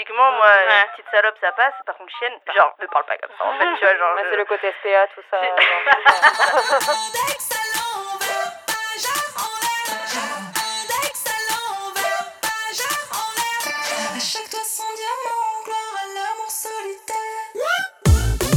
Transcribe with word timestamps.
typiquement, 0.00 0.32
moi, 0.32 0.48
Ouais. 0.48 0.86
petite 0.96 1.10
salope, 1.12 1.34
ça 1.40 1.52
passe. 1.52 1.74
Par 1.84 1.96
contre, 1.96 2.10
chienne, 2.18 2.32
genre, 2.56 2.74
me 2.80 2.86
parle 2.86 3.04
pas 3.04 3.16
comme 3.18 3.36
ça. 3.36 3.44
En 3.44 3.52
fait, 3.58 3.68
tu 3.78 3.84
vois, 3.84 3.96
genre. 3.96 4.14
Ouais, 4.16 4.22
je- 4.24 4.30
c'est 4.30 4.36
le 4.36 4.44
côté 4.46 4.72
SPA, 4.80 5.06
tout 5.14 5.22
ça. 5.30 5.38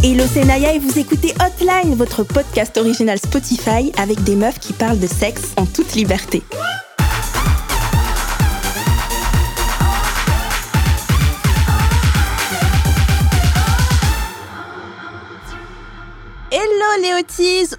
Hello, 0.03 0.23
c'est 0.31 0.43
Naya 0.45 0.73
et 0.73 0.79
vous 0.79 0.99
écoutez 0.99 1.33
Hotline, 1.43 1.95
votre 1.95 2.23
podcast 2.23 2.77
original 2.77 3.17
Spotify 3.17 3.91
avec 3.97 4.21
des 4.23 4.35
meufs 4.35 4.59
qui 4.59 4.73
parlent 4.73 4.99
de 4.99 5.07
sexe 5.07 5.53
en 5.57 5.65
toute 5.65 5.93
liberté. 5.93 6.43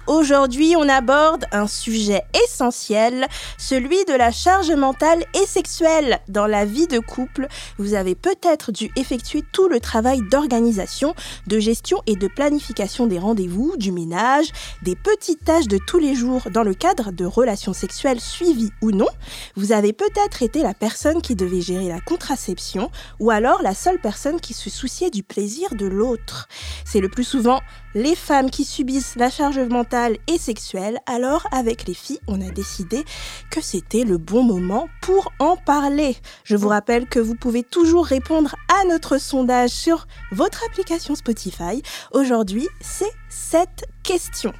Aujourd'hui 0.07 0.75
on 0.77 0.89
aborde 0.89 1.45
un 1.51 1.67
sujet 1.67 2.23
essentiel, 2.45 3.27
celui 3.57 4.03
de 4.05 4.13
la 4.13 4.31
charge 4.31 4.71
mentale 4.71 5.23
et 5.35 5.45
sexuelle 5.45 6.19
dans 6.27 6.47
la 6.47 6.65
vie 6.65 6.87
de 6.87 6.99
couple. 6.99 7.47
Vous 7.77 7.93
avez 7.93 8.15
peut-être 8.15 8.71
dû 8.71 8.89
effectuer 8.95 9.43
tout 9.51 9.67
le 9.67 9.79
travail 9.79 10.21
d'organisation, 10.31 11.13
de 11.47 11.59
gestion 11.59 12.01
et 12.07 12.15
de 12.15 12.27
planification 12.27 13.05
des 13.07 13.19
rendez-vous, 13.19 13.75
du 13.77 13.91
ménage, 13.91 14.47
des 14.81 14.95
petites 14.95 15.43
tâches 15.43 15.67
de 15.67 15.77
tous 15.85 15.99
les 15.99 16.15
jours 16.15 16.47
dans 16.51 16.63
le 16.63 16.73
cadre 16.73 17.11
de 17.11 17.25
relations 17.25 17.73
sexuelles 17.73 18.21
suivies 18.21 18.71
ou 18.81 18.91
non. 18.91 19.09
Vous 19.55 19.71
avez 19.71 19.93
peut-être 19.93 20.41
été 20.41 20.63
la 20.63 20.73
personne 20.73 21.21
qui 21.21 21.35
devait 21.35 21.61
gérer 21.61 21.87
la 21.87 21.99
contraception 21.99 22.89
ou 23.19 23.29
alors 23.29 23.61
la 23.61 23.75
seule 23.75 23.99
personne 23.99 24.39
qui 24.39 24.53
se 24.53 24.69
souciait 24.69 25.11
du 25.11 25.23
plaisir 25.23 25.75
de 25.75 25.85
l'autre. 25.85 26.47
C'est 26.83 27.01
le 27.01 27.09
plus 27.09 27.23
souvent 27.23 27.59
les 27.95 28.15
femmes 28.15 28.51
qui 28.51 28.65
subissent 28.65 29.15
la 29.15 29.29
charge 29.29 29.57
mentale 29.57 30.17
et 30.27 30.37
sexuelle, 30.37 30.99
alors 31.07 31.47
avec 31.51 31.87
les 31.87 31.93
filles, 31.93 32.19
on 32.27 32.41
a 32.41 32.51
décidé 32.51 33.03
que 33.49 33.61
c'était 33.61 34.03
le 34.03 34.17
bon 34.17 34.43
moment 34.43 34.89
pour 35.01 35.31
en 35.39 35.55
parler. 35.55 36.17
Je 36.43 36.57
vous 36.57 36.67
rappelle 36.67 37.07
que 37.07 37.19
vous 37.19 37.35
pouvez 37.35 37.63
toujours 37.63 38.05
répondre 38.05 38.55
à 38.67 38.85
notre 38.87 39.17
sondage 39.17 39.71
sur 39.71 40.07
votre 40.31 40.63
application 40.69 41.15
Spotify. 41.15 41.81
Aujourd'hui, 42.11 42.67
c'est 42.81 43.11
cette 43.29 43.85
question. 44.03 44.53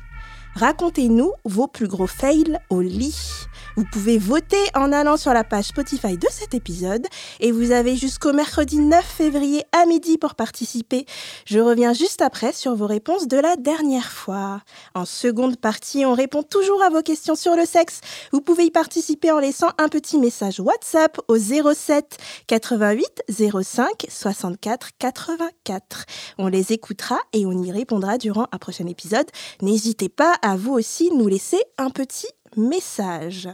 Racontez-nous 0.55 1.33
vos 1.43 1.67
plus 1.67 1.89
gros 1.89 2.07
fails 2.07 2.57
au 2.69 2.79
lit. 2.79 3.45
Vous 3.75 3.83
pouvez 3.83 4.17
voter 4.17 4.63
en 4.73 4.93
allant 4.93 5.17
sur 5.17 5.33
la 5.33 5.43
page 5.43 5.65
Spotify 5.65 6.17
de 6.17 6.27
cet 6.31 6.53
épisode 6.53 7.05
et 7.41 7.51
vous 7.51 7.71
avez 7.71 7.97
jusqu'au 7.97 8.31
mercredi 8.31 8.79
9 8.79 9.03
février 9.03 9.63
à 9.73 9.85
midi 9.85 10.17
pour 10.17 10.35
participer. 10.35 11.05
Je 11.45 11.59
reviens 11.59 11.91
juste 11.91 12.21
après 12.21 12.53
sur 12.53 12.73
vos 12.75 12.87
réponses 12.87 13.27
de 13.27 13.35
la 13.35 13.57
dernière 13.57 14.13
fois. 14.13 14.61
En 14.93 15.03
seconde 15.03 15.57
partie, 15.57 16.05
on 16.05 16.13
répond 16.13 16.41
toujours 16.41 16.81
à 16.83 16.89
vos 16.89 17.01
questions 17.01 17.35
sur 17.35 17.57
le 17.57 17.65
sexe. 17.65 17.99
Vous 18.31 18.39
pouvez 18.39 18.63
y 18.63 18.71
participer 18.71 19.31
en 19.31 19.39
laissant 19.39 19.71
un 19.77 19.89
petit 19.89 20.19
message 20.19 20.61
WhatsApp 20.61 21.19
au 21.27 21.37
07 21.37 22.17
88 22.47 23.23
05 23.61 24.05
64 24.07 24.91
84. 24.97 26.05
On 26.37 26.47
les 26.47 26.71
écoutera 26.71 27.19
et 27.33 27.45
on 27.45 27.61
y 27.61 27.73
répondra 27.73 28.17
durant 28.17 28.47
un 28.53 28.57
prochain 28.57 28.87
épisode. 28.87 29.27
N'hésitez 29.61 30.07
pas 30.07 30.35
à 30.41 30.55
vous 30.55 30.71
aussi 30.71 31.11
nous 31.11 31.27
laisser 31.27 31.59
un 31.77 31.89
petit 31.89 32.29
message. 32.55 33.49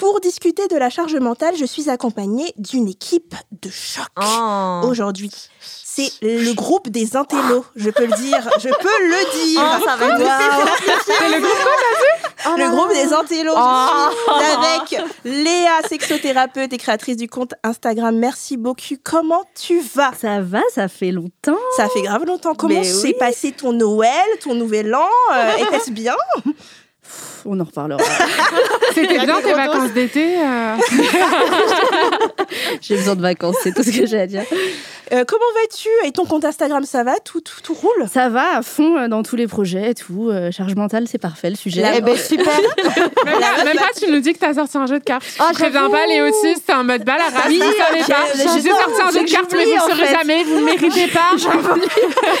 Pour 0.00 0.18
discuter 0.20 0.66
de 0.68 0.76
la 0.76 0.88
charge 0.88 1.14
mentale, 1.16 1.54
je 1.58 1.64
suis 1.66 1.90
accompagnée 1.90 2.54
d'une 2.56 2.88
équipe 2.88 3.34
de 3.60 3.68
choc 3.68 4.06
Oh. 4.18 4.80
aujourd'hui. 4.84 5.30
C'est 5.60 6.10
le 6.22 6.54
groupe 6.54 6.88
des 6.88 7.16
intellos, 7.16 7.66
je 7.76 7.90
peux 7.90 8.06
le 8.06 8.16
dire, 8.16 8.48
je 8.60 8.70
peux 8.70 8.98
le 9.02 9.44
dire. 9.44 9.60
Oh, 9.62 9.84
ça 9.84 9.96
va 9.96 10.06
être 10.06 10.20
Waouh. 10.22 10.66
Oh 12.46 12.56
Le 12.56 12.70
groupe 12.70 12.88
des 12.94 13.12
intellos, 13.12 13.52
je 13.54 14.16
suis 14.16 14.54
avec 14.56 15.04
Léa, 15.26 15.82
sexothérapeute 15.86 16.72
et 16.72 16.78
créatrice 16.78 17.18
du 17.18 17.28
compte 17.28 17.52
Instagram. 17.62 18.16
Merci 18.16 18.56
beaucoup. 18.56 18.94
Comment 19.04 19.44
tu 19.54 19.80
vas? 19.80 20.12
Ça 20.18 20.40
va, 20.40 20.62
ça 20.74 20.88
fait 20.88 21.10
longtemps. 21.12 21.58
Ça 21.76 21.88
fait 21.90 22.00
grave 22.00 22.24
longtemps. 22.24 22.54
Comment 22.54 22.76
Mais 22.76 22.84
s'est 22.84 23.08
oui. 23.08 23.14
passé 23.18 23.52
ton 23.52 23.74
Noël, 23.74 24.08
ton 24.42 24.54
Nouvel 24.54 24.94
An? 24.94 25.04
Euh, 25.34 25.56
Était-ce 25.58 25.90
bien? 25.90 26.16
On 27.46 27.58
en 27.58 27.64
reparlera. 27.64 28.00
C'était 28.94 29.18
bien 29.18 29.40
tes 29.40 29.52
vacances 29.54 29.92
d'été 29.92 30.36
euh 30.38 30.74
J'ai 32.80 32.96
besoin 32.96 33.16
de 33.16 33.22
vacances, 33.22 33.56
c'est 33.62 33.72
tout 33.74 33.82
ce 33.82 33.90
que 33.90 34.06
j'ai 34.06 34.20
à 34.20 34.26
dire. 34.26 34.42
Euh, 35.12 35.24
Comment 35.26 35.44
vas-tu 35.54 35.88
Et 36.06 36.12
ton 36.12 36.24
compte 36.24 36.44
Instagram, 36.44 36.84
ça 36.84 37.02
va? 37.02 37.18
Tout, 37.24 37.40
tout, 37.40 37.60
tout 37.64 37.74
roule? 37.74 38.06
Ça 38.12 38.28
va 38.28 38.58
à 38.58 38.62
fond 38.62 38.96
euh, 38.96 39.08
dans 39.08 39.22
tous 39.24 39.34
les 39.34 39.48
projets 39.48 39.90
et 39.90 39.94
tout. 39.94 40.28
euh, 40.30 40.50
charge 40.52 40.74
mentale, 40.76 41.06
c'est 41.10 41.18
parfait 41.18 41.50
le 41.50 41.56
sujet. 41.56 41.82
Eh 41.96 42.00
ben 42.00 42.16
super. 42.28 42.46
Même, 43.24 43.40
pas, 43.40 43.64
même 43.64 43.76
pas, 43.76 43.88
tu 43.98 44.08
nous 44.10 44.20
dis 44.20 44.32
que 44.34 44.38
t'as 44.38 44.54
sorti 44.54 44.78
un 44.78 44.86
jeu 44.86 44.98
de 45.00 45.04
cartes. 45.04 45.24
Ah, 45.40 45.48
je 45.52 45.54
préviens 45.58 45.90
pas, 45.90 46.06
les 46.06 46.20
autistes, 46.20 46.62
c'est 46.66 46.72
un 46.72 46.84
mode 46.84 47.04
balle 47.04 47.20
à 47.20 47.24
race. 47.40 47.46
Oui, 47.48 47.58
vous 47.58 47.72
savez 47.72 48.00
j'ai- 48.06 48.12
pas. 48.12 48.26
j'ai- 48.36 48.42
sorti 48.70 49.02
un 49.02 49.10
jeu 49.10 49.24
de 49.26 49.30
cartes, 49.30 49.52
mais 49.56 49.64
vous 49.64 49.72
en 49.82 49.88
saurez 49.88 50.06
fait. 50.06 50.14
jamais, 50.16 50.44
vous 50.44 50.54
le 50.58 50.64
méritez 50.64 51.06
pas. 51.08 51.30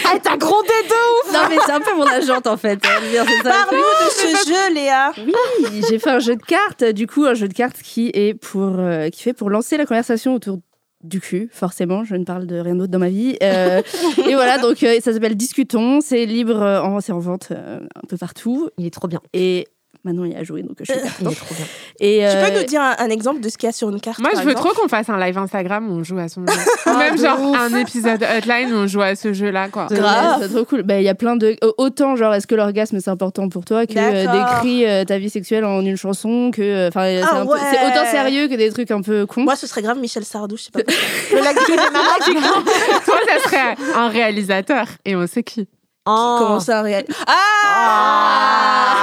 Ah, 0.04 0.16
t'as 0.22 0.36
grondé 0.36 0.68
de 0.68 1.28
ouf. 1.28 1.32
Non 1.32 1.40
mais 1.48 1.56
c'est 1.66 1.72
un 1.72 1.80
peu 1.80 1.94
mon 1.96 2.06
agente 2.06 2.46
en 2.46 2.56
fait. 2.56 2.76
Parle-nous 2.76 3.08
de 3.08 4.10
ce 4.10 4.48
jeu, 4.48 4.54
Léa. 4.68 5.12
Oui, 5.18 5.82
j'ai 5.88 5.98
fait 5.98 6.10
un 6.10 6.18
jeu 6.18 6.36
de 6.36 6.42
cartes, 6.42 6.84
du 6.84 7.06
coup 7.06 7.24
un 7.24 7.34
jeu 7.34 7.48
de 7.48 7.54
cartes 7.54 7.80
qui 7.82 8.10
est 8.12 8.34
pour 8.34 8.78
euh, 8.78 9.08
qui 9.08 9.22
fait 9.22 9.32
pour 9.32 9.48
lancer 9.50 9.76
la 9.76 9.86
conversation 9.86 10.34
autour 10.34 10.58
du 11.02 11.20
cul, 11.20 11.48
forcément, 11.50 12.04
je 12.04 12.14
ne 12.14 12.24
parle 12.24 12.46
de 12.46 12.58
rien 12.58 12.74
d'autre 12.74 12.92
dans 12.92 12.98
ma 12.98 13.08
vie. 13.08 13.36
Euh, 13.42 13.80
et 14.28 14.34
voilà, 14.34 14.58
donc 14.58 14.82
euh, 14.82 15.00
ça 15.00 15.12
s'appelle 15.12 15.34
Discutons, 15.34 16.00
c'est 16.00 16.26
libre, 16.26 16.60
euh, 16.60 16.82
en, 16.82 17.00
c'est 17.00 17.12
en 17.12 17.18
vente 17.18 17.48
euh, 17.52 17.80
un 17.94 18.06
peu 18.06 18.16
partout. 18.16 18.68
Il 18.76 18.86
est 18.86 18.92
trop 18.92 19.08
bien. 19.08 19.20
Et 19.32 19.66
maintenant 20.04 20.24
il 20.24 20.34
a 20.36 20.42
joué, 20.44 20.62
donc 20.62 20.76
je 20.80 20.92
suis 20.92 21.00
contente. 21.18 21.32
est 21.32 21.36
trop 21.36 21.54
bien. 21.54 21.64
Et, 22.00 22.18
Tu 22.20 22.24
euh, 22.24 22.46
peux 22.50 22.58
nous 22.60 22.64
dire 22.66 22.80
un, 22.80 22.94
un 22.98 23.08
exemple 23.10 23.40
de 23.40 23.48
ce 23.48 23.58
qu'il 23.58 23.66
y 23.66 23.70
a 23.70 23.72
sur 23.72 23.88
une 23.90 24.00
carte 24.00 24.18
Moi, 24.20 24.30
je 24.36 24.42
veux 24.42 24.54
trop 24.54 24.70
qu'on 24.74 24.88
fasse 24.88 25.08
un 25.08 25.18
live 25.18 25.36
Instagram 25.38 25.90
où 25.90 25.94
on 25.94 26.02
joue 26.04 26.18
à 26.18 26.28
son 26.28 26.44
jeu. 26.46 26.52
Ou 26.86 26.96
même 26.96 27.18
genre 27.18 27.40
ouf. 27.40 27.56
un 27.58 27.74
épisode 27.78 28.22
hotline 28.36 28.72
où 28.72 28.76
on 28.76 28.86
joue 28.86 29.02
à 29.02 29.14
ce 29.16 29.32
jeu-là, 29.32 29.68
quoi. 29.68 29.86
Grave. 29.90 30.38
C'est 30.42 30.48
trop 30.54 30.64
cool. 30.64 30.82
Bah, 30.82 30.98
Il 30.98 31.04
y 31.04 31.08
a 31.08 31.14
plein 31.14 31.36
de. 31.36 31.56
euh, 31.62 31.72
Autant, 31.78 32.16
genre, 32.16 32.32
est-ce 32.34 32.46
que 32.46 32.54
l'orgasme 32.54 32.98
c'est 33.00 33.10
important 33.10 33.48
pour 33.48 33.64
toi 33.64 33.86
que 33.86 33.92
euh, 33.96 34.26
décrit 34.32 34.86
euh, 34.86 35.04
ta 35.04 35.18
vie 35.18 35.30
sexuelle 35.30 35.64
en 35.64 35.80
une 35.82 35.96
chanson 35.96 36.50
que. 36.52 36.62
euh, 36.62 36.88
Enfin, 36.88 37.02
c'est 37.04 37.22
Ah 37.22 37.36
un 37.40 37.46
peu- 37.46 37.52
ouais. 37.52 37.58
c'est 37.70 37.86
autant 37.86 38.10
sérieux 38.10 38.48
que 38.48 38.54
des 38.54 38.70
trucs 38.70 38.90
un 38.90 39.02
peu 39.02 39.26
cons. 39.26 39.42
Moi, 39.42 39.56
ce 39.56 39.66
serait 39.66 39.82
grave 39.82 39.98
Michel 39.98 40.24
Sardou, 40.24 40.56
je 40.56 40.62
sais 40.64 40.70
pas. 40.70 40.80
Le 41.32 41.38
lac 41.44 41.56
du 41.56 41.64
Toi, 43.04 43.14
ça 43.28 43.38
serait 43.48 43.76
un 43.94 44.08
réalisateur. 44.08 44.86
Et 45.04 45.14
on 45.16 45.26
sait 45.26 45.42
qui. 45.42 45.68
Oh. 46.06 46.36
Comment 46.40 46.60
ça, 46.60 46.80
réel 46.82 47.04
Ah. 47.26 48.94
Vous 48.94 48.99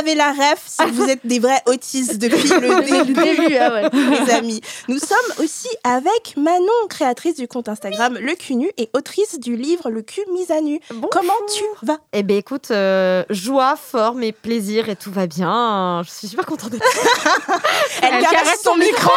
avez 0.00 0.14
la 0.14 0.30
ref, 0.32 0.62
c'est 0.66 0.84
que 0.86 0.90
vous 0.90 1.08
êtes 1.08 1.20
des 1.24 1.38
vrais 1.38 1.62
autistes 1.66 2.18
depuis 2.18 2.48
le 2.48 3.04
début. 3.04 3.12
début, 3.12 3.56
ah 3.56 3.72
ouais. 3.72 3.88
les 3.92 4.30
amis. 4.32 4.60
Nous 4.88 4.98
sommes 4.98 5.44
aussi 5.44 5.68
avec 5.84 6.36
Manon, 6.36 6.66
créatrice 6.88 7.36
du 7.36 7.46
compte 7.48 7.68
Instagram 7.68 8.16
Le 8.20 8.34
Cul 8.34 8.56
Nu 8.56 8.70
et 8.78 8.88
autrice 8.94 9.38
du 9.38 9.56
livre 9.56 9.90
Le 9.90 10.02
Cul 10.02 10.22
mis 10.32 10.50
à 10.50 10.60
nu. 10.60 10.80
Bonjour. 10.90 11.10
Comment 11.10 11.32
tu 11.54 11.62
vas? 11.86 11.98
Eh 12.12 12.22
ben 12.22 12.36
écoute, 12.36 12.70
euh, 12.70 13.24
joie, 13.30 13.76
forme 13.76 14.22
et 14.22 14.32
plaisir 14.32 14.88
et 14.88 14.96
tout 14.96 15.12
va 15.12 15.26
bien. 15.26 16.02
Je 16.04 16.10
suis 16.10 16.28
super 16.28 16.46
contente 16.46 16.70
d'être 16.70 16.84
Elle, 18.02 18.22
caresse 18.24 18.62
son 18.62 18.76
micro. 18.76 19.10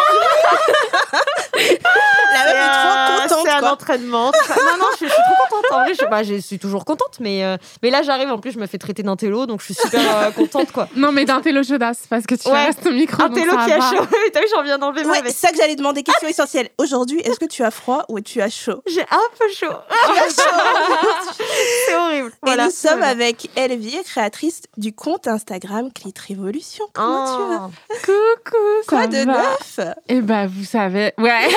La 1.53 2.45
meuf 2.45 2.55
est 2.55 2.73
trop 2.73 3.21
contente. 3.27 3.45
C'est 3.45 3.51
un 3.51 3.59
quoi. 3.59 3.71
entraînement. 3.71 4.31
Non, 4.49 4.77
non, 4.79 4.85
je, 4.91 4.97
suis- 4.97 5.07
je 5.07 5.11
suis 5.13 5.21
trop 5.23 5.55
contente. 5.55 5.71
En 5.71 5.83
vrai, 5.83 5.93
je, 5.99 6.05
bah, 6.05 6.23
je 6.23 6.35
suis 6.39 6.59
toujours 6.59 6.85
contente, 6.85 7.17
mais, 7.19 7.43
euh, 7.43 7.57
mais 7.81 7.89
là, 7.89 8.01
j'arrive. 8.03 8.29
En 8.29 8.37
plus, 8.39 8.51
je 8.51 8.59
me 8.59 8.67
fais 8.67 8.77
traiter 8.77 9.03
d'un 9.03 9.15
télo, 9.15 9.45
donc 9.45 9.61
je 9.61 9.65
suis 9.65 9.73
super 9.75 10.01
euh, 10.17 10.31
contente, 10.31 10.71
quoi. 10.71 10.82
Non, 10.95 11.11
mais 11.11 11.25
d'un 11.25 11.41
télo 11.41 11.63
chaudasse, 11.63 12.01
parce 12.09 12.25
que 12.25 12.35
tu 12.35 12.47
Ouais. 12.49 12.65
restes 12.65 12.85
au 12.85 12.91
micro. 12.91 13.23
Un 13.23 13.29
donc 13.29 13.37
télo 13.37 13.51
ça 13.51 13.65
qui 13.65 13.71
a 13.71 13.79
va. 13.79 13.89
chaud. 13.89 14.05
T'as 14.33 14.39
vu, 14.41 14.45
j'en 14.55 14.63
viens 14.63 14.77
d'enlever 14.77 15.03
ma 15.03 15.11
Ouais, 15.13 15.19
c'est 15.25 15.31
ça 15.33 15.49
que 15.51 15.57
j'allais 15.57 15.75
demander. 15.75 16.03
Question 16.03 16.27
essentielle. 16.27 16.69
Aujourd'hui, 16.77 17.19
est-ce 17.21 17.39
que 17.39 17.45
tu 17.45 17.63
as 17.63 17.71
froid 17.71 18.05
ou 18.09 18.19
tu 18.21 18.41
as 18.41 18.49
chaud? 18.49 18.81
J'ai 18.87 19.01
un 19.01 19.27
peu 19.39 19.45
chaud. 19.53 19.73
Tu 20.05 20.19
as 20.19 20.43
chaud. 20.43 21.33
C'est 21.87 21.95
horrible. 21.95 22.31
Voilà, 22.41 22.63
et 22.63 22.65
nous 22.67 22.71
sommes 22.71 23.03
avec 23.03 23.49
Elvire, 23.55 24.03
créatrice 24.03 24.61
du 24.77 24.93
compte 24.93 25.27
Instagram 25.27 25.89
Clit 25.93 26.13
Révolution. 26.27 26.85
Comment 26.93 27.25
tu 27.25 27.53
vas? 27.53 27.69
Oh. 27.69 27.93
Coucou, 28.03 28.57
Quoi 28.87 29.01
ça 29.01 29.07
de 29.07 29.17
va 29.17 29.33
neuf? 29.33 29.79
Eh 30.09 30.21
ben, 30.21 30.47
vous 30.47 30.65
savez, 30.65 31.13
ouais. 31.17 31.47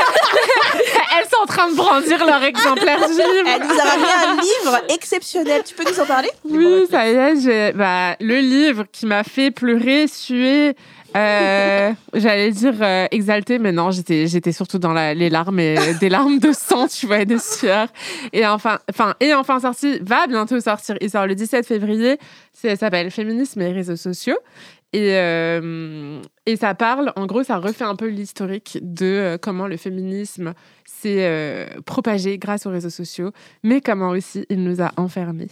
Elles 1.18 1.28
sont 1.30 1.42
en 1.42 1.46
train 1.46 1.68
de 1.70 1.74
brandir 1.76 2.24
leur 2.24 2.42
exemplaire 2.42 2.98
du 3.08 3.14
livre. 3.14 3.48
Elle 3.48 3.62
nous 3.66 3.80
a 3.80 3.84
ramené 3.84 4.12
un 4.28 4.34
livre 4.40 4.80
exceptionnel. 4.94 5.62
Tu 5.64 5.74
peux 5.74 5.84
nous 5.90 6.00
en 6.00 6.06
parler? 6.06 6.30
Oui, 6.44 6.86
ça 6.90 7.06
y 7.08 7.14
est, 7.14 7.40
j'ai 7.40 7.72
bah, 7.72 8.16
le 8.20 8.36
livre 8.38 8.84
qui 8.92 9.05
m'a 9.06 9.24
fait 9.24 9.50
pleurer, 9.50 10.06
suer. 10.06 10.74
euh, 11.16 11.92
J'allais 12.14 12.50
dire 12.50 12.74
euh, 12.80 13.06
exalté, 13.10 13.58
mais 13.58 13.72
non, 13.72 13.90
j'étais 13.90 14.52
surtout 14.52 14.78
dans 14.78 14.92
les 14.92 15.30
larmes, 15.30 15.56
des 16.00 16.08
larmes 16.08 16.38
de 16.38 16.52
sang, 16.52 16.86
tu 16.88 17.06
vois, 17.06 17.20
et 17.20 17.26
de 17.26 17.38
sueur. 17.38 17.88
Et 18.32 18.46
enfin, 18.46 18.78
enfin, 18.90 19.14
et 19.20 19.32
enfin 19.34 19.60
sorti, 19.60 19.98
va 20.02 20.26
bientôt 20.26 20.60
sortir. 20.60 20.96
Il 21.00 21.10
sort 21.10 21.26
le 21.26 21.34
17 21.34 21.66
février. 21.66 22.18
Ça 22.52 22.76
s'appelle 22.76 23.10
Féminisme 23.10 23.60
et 23.62 23.72
réseaux 23.72 23.96
sociaux. 23.96 24.38
Et, 24.92 25.14
euh, 25.14 26.20
et 26.46 26.56
ça 26.56 26.74
parle, 26.74 27.12
en 27.16 27.26
gros, 27.26 27.42
ça 27.42 27.58
refait 27.58 27.84
un 27.84 27.96
peu 27.96 28.06
l'historique 28.06 28.78
de 28.82 29.04
euh, 29.04 29.38
comment 29.38 29.66
le 29.66 29.76
féminisme 29.76 30.54
s'est 30.84 31.68
propagé 31.84 32.38
grâce 32.38 32.64
aux 32.64 32.70
réseaux 32.70 32.90
sociaux, 32.90 33.30
mais 33.62 33.80
comment 33.80 34.08
aussi 34.10 34.46
il 34.48 34.62
nous 34.64 34.80
a 34.80 34.92
enfermés. 34.96 35.48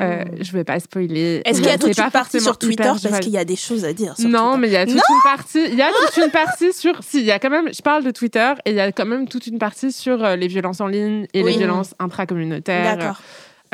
Euh, 0.00 0.24
je 0.40 0.52
vais 0.52 0.64
pas 0.64 0.80
spoiler. 0.80 1.42
Est-ce 1.44 1.58
qu'il 1.60 1.68
y 1.68 1.72
a 1.72 1.78
toute 1.78 1.94
pas 1.94 2.04
une 2.06 2.10
partie 2.10 2.40
sur 2.40 2.56
Twitter 2.56 2.84
Parce 3.02 3.20
qu'il 3.20 3.32
y 3.32 3.38
a 3.38 3.44
des 3.44 3.56
choses 3.56 3.84
à 3.84 3.92
dire 3.92 4.16
sur 4.18 4.28
Non, 4.28 4.52
Twitter. 4.52 4.58
mais 4.60 4.68
il 4.68 4.72
y 4.72 4.76
a 4.76 4.86
toute 4.86 4.94
une 4.94 5.22
partie. 5.22 5.64
Il 5.66 5.74
y 5.74 5.82
a 5.82 5.88
toute 5.90 6.24
une 6.24 6.30
partie 6.30 6.72
sur. 6.72 7.02
Si, 7.02 7.18
il 7.20 7.24
y 7.26 7.30
a 7.30 7.38
quand 7.38 7.50
même. 7.50 7.68
Je 7.72 7.82
parle 7.82 8.02
de 8.04 8.10
Twitter 8.10 8.52
et 8.64 8.70
il 8.70 8.76
y 8.76 8.80
a 8.80 8.90
quand 8.92 9.04
même 9.06 9.28
toute 9.28 9.46
une 9.46 9.58
partie 9.58 9.92
sur 9.92 10.24
euh, 10.24 10.36
les 10.36 10.48
violences 10.48 10.80
en 10.80 10.86
ligne 10.86 11.26
et 11.34 11.42
Oui. 11.42 11.52
les 11.52 11.58
violences 11.58 11.94
intracommunautaires. 11.98 12.96
D'accord. 12.96 13.20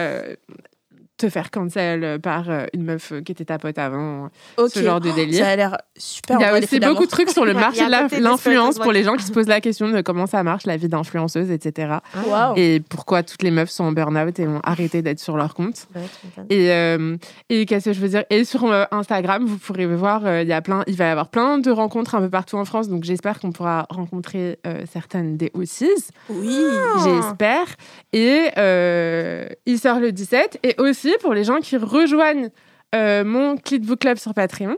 Euh, 0.01 0.35
te 1.21 1.29
faire 1.29 1.51
cancel 1.51 2.19
par 2.21 2.51
euh, 2.51 2.67
une 2.73 2.85
meuf 2.85 3.13
qui 3.25 3.33
était 3.33 3.45
ta 3.45 3.59
pote 3.59 3.79
avant. 3.79 4.31
Ce 4.59 4.83
genre 4.83 5.01
de 5.01 5.11
délire. 5.11 5.45
Ça 5.45 5.51
a 5.51 5.57
l'air 5.57 5.79
super. 5.97 6.39
Il 6.39 6.43
y 6.43 6.45
a 6.45 6.59
aussi 6.59 6.81
beaucoup 6.81 7.05
de 7.05 7.11
trucs 7.11 7.31
sur 7.31 7.45
le 7.45 7.55
marché 7.55 7.85
de 7.85 8.23
l'influence 8.23 8.79
pour 8.79 8.93
les 8.93 9.05
gens 9.05 9.17
qui 9.17 9.25
se 9.25 9.33
posent 9.33 9.49
la 9.49 9.61
question 9.61 9.89
de 9.89 10.01
comment 10.01 10.27
ça 10.27 10.43
marche 10.43 10.67
la 10.67 10.77
vie 10.77 10.89
d'influenceuse, 10.89 11.51
etc. 11.51 11.99
Waouh. 12.27 12.55
Et 12.57 12.81
pourquoi 12.89 13.23
toutes 13.23 13.43
les 13.43 13.51
meufs 13.51 13.71
sont 13.71 13.85
en 13.85 13.93
burn-out 13.93 14.39
et 14.39 14.47
ont 14.47 14.61
arrêté 14.65 15.03
d'être 15.03 15.21
sur 15.21 15.37
leur 15.37 15.55
compte. 15.55 15.87
Et, 16.49 16.73
euh, 16.73 17.17
et 17.49 17.67
qu'est-ce 17.67 17.87
que 17.87 17.93
je 17.93 18.01
veux 18.01 18.09
dire? 18.09 18.25
Et 18.31 18.45
sur 18.45 18.65
euh, 18.65 18.85
Instagram, 18.91 19.45
vous 19.45 19.59
pourrez 19.59 19.87
voir, 19.87 20.27
euh, 20.27 20.43
il 20.43 20.49
y 20.49 20.53
a 20.53 20.63
plein, 20.63 20.83
il 20.87 20.97
va 20.97 21.07
y 21.07 21.11
avoir 21.11 21.29
plein 21.29 21.59
de 21.59 21.71
rencontres 21.71 22.15
un 22.15 22.21
peu 22.21 22.31
partout 22.31 22.57
en 22.57 22.65
France. 22.65 22.89
Donc 22.89 23.05
j'espère 23.05 23.39
qu'on 23.41 23.53
pourra 23.53 23.87
rencontrer 23.91 24.59
euh, 24.67 24.83
certaines 24.91 25.37
des 25.37 25.49
O6. 25.49 25.87
Oui. 26.29 26.57
J'espère. 27.05 27.67
Et 28.13 28.49
euh, 28.59 29.49
il 29.67 29.79
sort 29.79 30.01
le 30.01 30.13
17. 30.13 30.61
Et 30.63 30.75
aussi 30.79 31.10
pour 31.21 31.35
les 31.35 31.45
gens 31.45 31.59
qui 31.61 31.77
rejoignent 31.77 32.51
euh, 32.95 33.25
mon 33.25 33.57
Clit 33.57 33.79
Book 33.81 34.01
Club 34.01 34.19
sur 34.19 34.35
Patreon. 34.35 34.77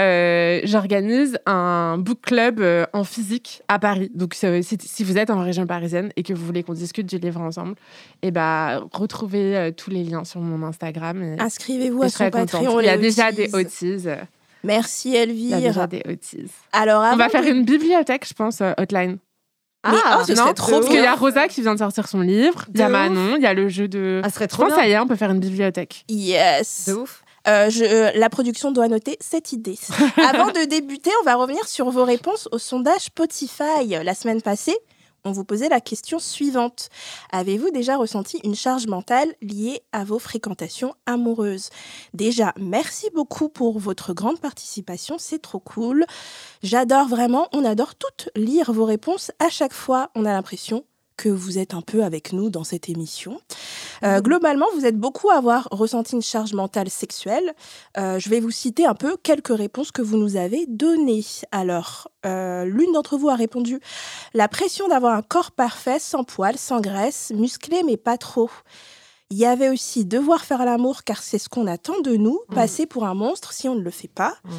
euh, 0.00 0.60
J'organise 0.64 1.38
un 1.46 1.98
book 1.98 2.20
club 2.22 2.60
euh, 2.60 2.84
en 2.92 3.04
physique 3.04 3.62
à 3.68 3.78
Paris. 3.78 4.10
Donc, 4.14 4.34
euh, 4.44 4.60
si, 4.62 4.76
si 4.80 5.04
vous 5.04 5.18
êtes 5.18 5.30
en 5.30 5.40
région 5.42 5.66
parisienne 5.66 6.10
et 6.16 6.22
que 6.22 6.32
vous 6.32 6.44
voulez 6.44 6.62
qu'on 6.62 6.72
discute 6.72 7.06
du 7.06 7.18
livre 7.18 7.40
ensemble, 7.40 7.74
et 8.22 8.30
bah, 8.30 8.82
retrouvez 8.92 9.56
euh, 9.56 9.70
tous 9.70 9.90
les 9.90 10.02
liens 10.04 10.24
sur 10.24 10.40
mon 10.40 10.66
Instagram. 10.66 11.36
Inscrivez-vous 11.38 12.02
à 12.02 12.08
son. 12.08 12.30
Patreon. 12.30 12.80
Il 12.80 12.86
y 12.86 12.88
a 12.88 12.98
déjà 12.98 13.30
des 13.32 13.54
Otis. 13.54 14.06
Merci 14.64 15.10
Il 15.10 15.14
y 15.14 15.52
a 15.54 15.60
déjà 15.60 15.84
Elvire. 15.84 15.88
des 15.88 16.02
Otis. 16.10 16.50
Alors, 16.72 17.04
On 17.12 17.16
va 17.16 17.28
faire 17.28 17.44
une 17.44 17.64
bibliothèque, 17.64 18.26
je 18.26 18.32
pense, 18.34 18.60
euh, 18.62 18.72
hotline. 19.84 20.00
Mais, 20.06 20.16
oh, 20.20 20.24
ce 20.26 20.34
serait 20.34 20.54
trop 20.54 20.70
Parce 20.72 20.86
qu'il 20.86 20.96
y 21.00 21.06
a 21.06 21.14
Rosa 21.14 21.48
qui 21.48 21.60
vient 21.62 21.74
de 21.74 21.78
sortir 21.78 22.08
son 22.08 22.20
livre, 22.20 22.64
il 22.74 22.80
y 22.80 22.82
a 22.82 22.88
Manon, 22.88 23.36
il 23.36 23.42
y 23.42 23.46
a 23.46 23.54
le 23.54 23.68
jeu 23.68 23.88
de. 23.88 24.20
Ah, 24.24 24.28
ce 24.28 24.34
serait 24.34 24.44
Je 24.44 24.50
trop 24.50 24.62
pense 24.64 24.72
bien. 24.72 24.82
ça 24.82 24.88
y 24.88 24.92
est, 24.92 24.98
on 24.98 25.06
peut 25.06 25.16
faire 25.16 25.30
une 25.30 25.40
bibliothèque. 25.40 26.04
Yes. 26.08 26.86
De 26.88 26.94
ouf. 26.94 27.22
Euh, 27.46 27.68
je- 27.68 27.84
euh, 27.84 28.10
la 28.14 28.30
production 28.30 28.72
doit 28.72 28.88
noter 28.88 29.18
cette 29.20 29.52
idée. 29.52 29.76
Avant 30.16 30.46
de 30.46 30.64
débuter, 30.64 31.10
on 31.20 31.24
va 31.26 31.34
revenir 31.34 31.66
sur 31.68 31.90
vos 31.90 32.04
réponses 32.04 32.48
au 32.52 32.58
sondage 32.58 33.02
Spotify. 33.02 33.86
La 34.02 34.14
semaine 34.14 34.40
passée, 34.40 34.76
on 35.24 35.32
vous 35.32 35.44
posait 35.44 35.68
la 35.68 35.80
question 35.80 36.18
suivante. 36.18 36.88
Avez-vous 37.32 37.70
déjà 37.70 37.96
ressenti 37.96 38.38
une 38.44 38.54
charge 38.54 38.86
mentale 38.86 39.34
liée 39.42 39.82
à 39.92 40.04
vos 40.04 40.18
fréquentations 40.18 40.94
amoureuses? 41.06 41.70
Déjà, 42.12 42.52
merci 42.58 43.08
beaucoup 43.14 43.48
pour 43.48 43.78
votre 43.78 44.12
grande 44.12 44.40
participation, 44.40 45.16
c'est 45.18 45.40
trop 45.40 45.60
cool. 45.60 46.06
J'adore 46.62 47.08
vraiment, 47.08 47.48
on 47.52 47.64
adore 47.64 47.94
toutes 47.94 48.28
lire 48.36 48.72
vos 48.72 48.84
réponses. 48.84 49.30
À 49.38 49.48
chaque 49.48 49.74
fois, 49.74 50.10
on 50.14 50.24
a 50.24 50.32
l'impression 50.32 50.84
que 51.16 51.28
vous 51.28 51.58
êtes 51.58 51.74
un 51.74 51.80
peu 51.80 52.04
avec 52.04 52.32
nous 52.32 52.50
dans 52.50 52.64
cette 52.64 52.88
émission. 52.88 53.40
Euh, 54.02 54.20
globalement, 54.20 54.66
vous 54.74 54.84
êtes 54.86 54.98
beaucoup 54.98 55.30
à 55.30 55.36
avoir 55.36 55.68
ressenti 55.70 56.14
une 56.14 56.22
charge 56.22 56.52
mentale 56.54 56.90
sexuelle. 56.90 57.54
Euh, 57.96 58.18
je 58.18 58.28
vais 58.28 58.40
vous 58.40 58.50
citer 58.50 58.86
un 58.86 58.94
peu 58.94 59.16
quelques 59.22 59.56
réponses 59.56 59.90
que 59.92 60.02
vous 60.02 60.16
nous 60.16 60.36
avez 60.36 60.66
données. 60.66 61.24
Alors, 61.52 62.08
euh, 62.26 62.64
l'une 62.64 62.92
d'entre 62.92 63.16
vous 63.16 63.28
a 63.28 63.34
répondu 63.36 63.80
la 64.34 64.48
pression 64.48 64.88
d'avoir 64.88 65.14
un 65.14 65.22
corps 65.22 65.52
parfait, 65.52 65.98
sans 65.98 66.24
poils, 66.24 66.58
sans 66.58 66.80
graisse, 66.80 67.32
musclé 67.34 67.82
mais 67.84 67.96
pas 67.96 68.18
trop. 68.18 68.50
Il 69.30 69.38
y 69.38 69.46
avait 69.46 69.68
aussi 69.68 70.04
devoir 70.04 70.44
faire 70.44 70.64
l'amour 70.64 71.02
car 71.04 71.22
c'est 71.22 71.38
ce 71.38 71.48
qu'on 71.48 71.66
attend 71.66 72.00
de 72.02 72.14
nous, 72.16 72.40
Mm. 72.50 72.54
passer 72.54 72.86
pour 72.86 73.04
un 73.04 73.14
monstre 73.14 73.52
si 73.52 73.68
on 73.68 73.74
ne 73.74 73.80
le 73.80 73.90
fait 73.90 74.08
pas. 74.08 74.34
Mm. 74.44 74.50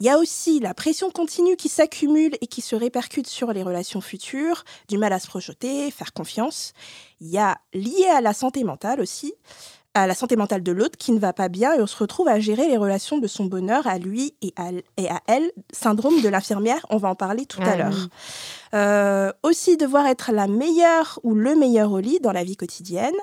Il 0.00 0.06
y 0.06 0.10
a 0.10 0.18
aussi 0.18 0.58
la 0.58 0.74
pression 0.74 1.10
continue 1.10 1.56
qui 1.56 1.68
s'accumule 1.68 2.36
et 2.40 2.46
qui 2.48 2.60
se 2.60 2.74
répercute 2.74 3.28
sur 3.28 3.52
les 3.52 3.62
relations 3.62 4.00
futures, 4.00 4.64
du 4.88 4.98
mal 4.98 5.12
à 5.12 5.20
se 5.20 5.28
projeter, 5.28 5.90
faire 5.92 6.12
confiance. 6.12 6.72
Il 7.20 7.28
y 7.28 7.38
a 7.38 7.58
lié 7.72 8.06
à 8.12 8.20
la 8.20 8.32
santé 8.32 8.64
mentale 8.64 9.00
aussi, 9.00 9.32
à 9.94 10.06
la 10.08 10.14
santé 10.14 10.34
mentale 10.36 10.62
de 10.62 10.72
l'autre 10.72 10.96
qui 10.98 11.12
ne 11.12 11.18
va 11.20 11.32
pas 11.32 11.48
bien 11.48 11.74
et 11.74 11.80
on 11.82 11.86
se 11.86 11.96
retrouve 11.98 12.26
à 12.26 12.40
gérer 12.40 12.66
les 12.66 12.78
relations 12.78 13.18
de 13.18 13.26
son 13.28 13.44
bonheur 13.44 13.86
à 13.86 13.98
lui 13.98 14.34
et 14.42 14.52
à, 14.56 14.70
et 14.96 15.08
à 15.08 15.20
elle. 15.28 15.52
Syndrome 15.72 16.20
de 16.22 16.28
l'infirmière, 16.28 16.84
on 16.90 16.96
va 16.96 17.08
en 17.08 17.14
parler 17.14 17.46
tout 17.46 17.60
à 17.60 17.72
Ah 17.72 17.76
l'heure. 17.76 17.94
oui. 17.94 18.08
Euh, 18.74 19.32
aussi 19.44 19.76
devoir 19.76 20.06
être 20.06 20.32
la 20.32 20.48
meilleure 20.48 21.20
ou 21.22 21.34
le 21.34 21.54
meilleur 21.54 21.92
au 21.92 22.00
lit 22.00 22.18
dans 22.20 22.32
la 22.32 22.42
vie 22.42 22.56
quotidienne 22.56 23.14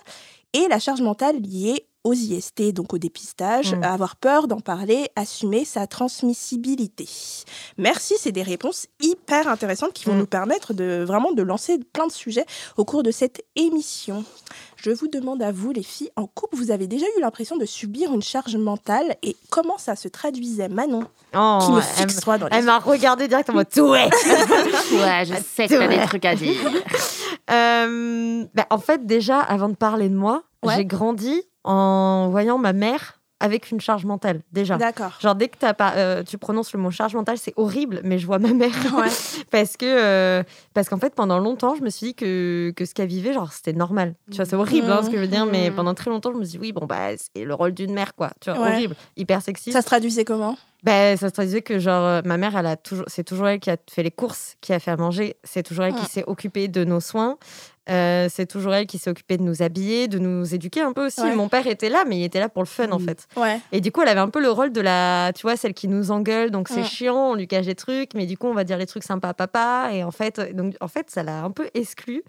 et 0.54 0.68
la 0.70 0.80
charge 0.80 1.02
mentale 1.02 1.42
liée 1.42 1.88
aux 2.04 2.14
IST, 2.14 2.72
donc 2.74 2.94
au 2.94 2.98
dépistage, 2.98 3.76
Mm. 3.76 3.84
avoir 3.84 4.16
peur 4.16 4.48
d'en 4.48 4.60
parler, 4.62 5.10
assumer 5.16 5.66
sa 5.66 5.86
transmissibilité. 5.86 7.08
Merci, 7.78 8.16
c'est 8.18 8.32
des 8.32 8.44
réponses 8.44 8.88
hyper 9.02 9.48
intéressantes 9.48 9.94
qui 9.94 10.06
vont 10.06 10.14
Mm. 10.16 10.20
nous 10.20 10.26
permettre 10.28 10.74
de 10.74 11.04
vraiment 11.06 11.32
de 11.34 11.42
lancer 11.44 11.78
plein 11.94 12.08
de 12.08 12.12
sujets 12.12 12.46
au 12.78 12.86
cours 12.86 13.04
de 13.04 13.12
cette 13.12 13.44
émission. 13.56 14.24
Je 14.82 14.92
vous 14.92 15.08
demande 15.10 15.42
à 15.44 15.52
vous, 15.52 15.72
les 15.72 15.84
filles, 15.84 16.10
en 16.16 16.26
couple, 16.26 16.56
vous 16.56 16.72
avez 16.72 16.88
déjà 16.88 17.06
eu 17.18 17.22
l'impression 17.22 17.58
de 17.58 17.66
subir 17.66 18.14
une 18.14 18.22
charge 18.22 18.56
mentale 18.56 19.18
et 19.24 19.36
comment 19.50 19.78
ça 19.78 19.98
se 19.98 20.08
traduisait 20.08 20.70
Manon, 20.70 21.04
Oh, 21.36 21.60
qui 21.62 21.72
me 21.74 21.78
elle 21.80 21.84
fixe 22.10 22.22
droit 22.22 22.38
dans 22.38 22.48
les 22.48 22.56
Elle 22.56 22.64
m'a 22.64 22.80
regardé 22.80 23.28
directement. 23.28 23.60
Ouais. 23.78 24.10
Ouais, 24.94 25.26
je 25.26 25.34
sais 25.44 25.68
que 25.68 25.74
t'as 25.78 25.88
des 25.88 26.06
trucs 26.08 26.26
à 26.26 26.36
dire. 26.36 26.56
Euh, 27.52 28.46
bah, 28.54 28.68
en 28.70 28.78
fait, 28.78 29.08
déjà, 29.08 29.40
avant 29.40 29.70
de 29.70 29.76
parler 29.76 30.08
de 30.08 30.16
moi, 30.16 30.44
Ouais. 30.64 30.76
j'ai 30.76 30.86
grandi 30.86 31.42
en 31.64 32.28
voyant 32.30 32.60
ma 32.60 32.74
mère 32.74 33.19
avec 33.40 33.72
une 33.72 33.80
charge 33.80 34.06
mentale, 34.06 34.42
déjà. 34.52 34.78
D'accord. 34.78 35.18
Genre, 35.22 35.36
dès 35.36 35.48
que 35.48 35.58
pas, 35.74 35.94
euh, 35.96 36.24
tu 36.24 36.38
prononces 36.38 36.74
le 36.74 36.80
mot 36.80 36.92
charge 36.92 37.16
mentale, 37.16 37.38
c'est 37.38 37.54
horrible, 37.56 38.02
mais 38.04 38.20
je 38.20 38.26
vois 38.26 38.40
ma 38.40 38.54
mère. 38.54 38.72
Ouais. 38.96 39.08
parce 39.52 39.78
que 39.78 39.86
euh, 39.86 40.44
parce 40.74 40.90
qu'en 40.90 40.98
fait, 40.98 41.16
pendant 41.16 41.40
longtemps, 41.40 41.76
je 41.76 41.82
me 41.84 41.90
suis 41.90 42.08
dit 42.08 42.16
que, 42.16 42.74
que 42.76 42.86
ce 42.86 42.94
qu'elle 42.94 43.08
vivait, 43.08 43.34
genre, 43.34 43.52
c'était 43.54 43.74
normal. 43.74 44.16
Tu 44.32 44.38
vois, 44.38 44.46
c'est 44.46 44.56
horrible 44.56 44.92
hein, 44.92 45.04
ce 45.04 45.10
que 45.10 45.16
je 45.16 45.22
veux 45.22 45.28
dire, 45.28 45.46
mais 45.46 45.70
Mhm. 45.70 45.76
pendant 45.76 45.94
très 45.94 46.10
longtemps, 46.10 46.32
je 46.34 46.38
me 46.38 46.44
suis 46.44 46.58
dit, 46.58 46.60
oui, 46.60 46.72
bon, 46.74 46.86
bah, 46.86 47.10
c'est 47.18 47.46
le 47.46 47.54
rôle 47.54 47.72
d'une 47.74 47.94
mère, 47.94 48.14
quoi. 48.16 48.32
Tu 48.42 48.52
vois, 48.52 48.60
Ouais. 48.62 48.74
horrible, 48.74 48.96
hyper 49.16 49.42
sexiste. 49.42 49.72
Ça 49.74 49.82
se 49.82 49.86
traduisait 49.88 50.26
comment? 50.26 50.58
Ben, 50.84 51.18
ça 51.18 51.28
se 51.28 51.34
traduisait 51.34 51.62
que 51.62 51.78
genre 51.78 52.06
euh, 52.06 52.22
ma 52.24 52.38
mère, 52.38 52.56
elle 52.58 52.66
a 52.66 52.78
toujours, 52.78 53.04
c'est 53.08 53.24
toujours 53.26 53.48
elle 53.50 53.60
qui 53.60 53.70
a 53.70 53.76
fait 53.92 54.02
les 54.04 54.12
courses, 54.12 54.56
qui 54.62 54.72
a 54.72 54.80
fait 54.80 54.92
à 54.92 54.96
manger, 54.98 55.36
c'est 55.44 55.62
toujours 55.64 55.84
elle 55.84 55.94
Mm. 55.94 55.98
qui 55.98 56.06
s'est 56.06 56.24
occupée 56.26 56.70
de 56.70 56.86
nos 56.86 57.02
soins, 57.02 57.38
euh, 57.90 58.28
c'est 58.30 58.46
toujours 58.46 58.74
elle 58.74 58.86
qui 58.88 58.98
s'est 58.98 59.10
occupée 59.10 59.38
de 59.38 59.44
nous 59.44 59.62
habiller, 59.62 60.08
de 60.08 60.20
nous 60.20 60.54
éduquer 60.54 60.82
un 60.82 60.94
peu 60.94 61.08
aussi. 61.08 61.22
Ouais. 61.22 61.36
Mon 61.36 61.50
père 61.50 61.66
était 61.68 61.90
là, 61.90 62.04
mais 62.08 62.18
il 62.20 62.24
était 62.24 62.40
là 62.40 62.50
pour 62.50 62.62
le 62.62 62.68
fun 62.68 62.90
en 62.92 63.00
Mm. 63.00 63.06
fait. 63.06 63.28
Ouais. 63.38 63.60
Et 63.72 63.82
du 63.82 63.92
coup, 63.92 64.02
elle 64.02 64.10
avait 64.10 64.20
un 64.20 64.30
peu 64.30 64.42
le 64.42 64.50
rôle 64.52 64.72
de 64.72 64.82
la, 64.82 65.32
tu 65.36 65.42
vois, 65.44 65.56
celle 65.58 65.74
qui 65.74 65.88
nous 65.88 66.12
engueule, 66.12 66.52
donc 66.52 66.68
c'est 66.70 66.84
chiant, 66.84 67.32
on 67.32 67.36
lui 67.36 67.48
cache 67.48 67.66
des 67.66 67.76
trucs, 67.76 68.14
mais 68.14 68.26
du 68.26 68.38
coup, 68.38 68.48
on 68.48 68.54
va 68.54 68.64
dire 68.64 68.78
les 68.78 68.86
trucs 68.88 69.04
sympas 69.04 69.30
à 69.30 69.34
papa, 69.34 69.90
et 69.94 70.04
en 70.04 70.12
fait, 70.12 70.56
donc 70.56 70.76
en 70.82 70.88
fait, 70.88 71.10
ça 71.10 71.24
l'a 71.24 71.44
un 71.44 71.52
peu 71.52 71.70
exclue. 71.74 72.24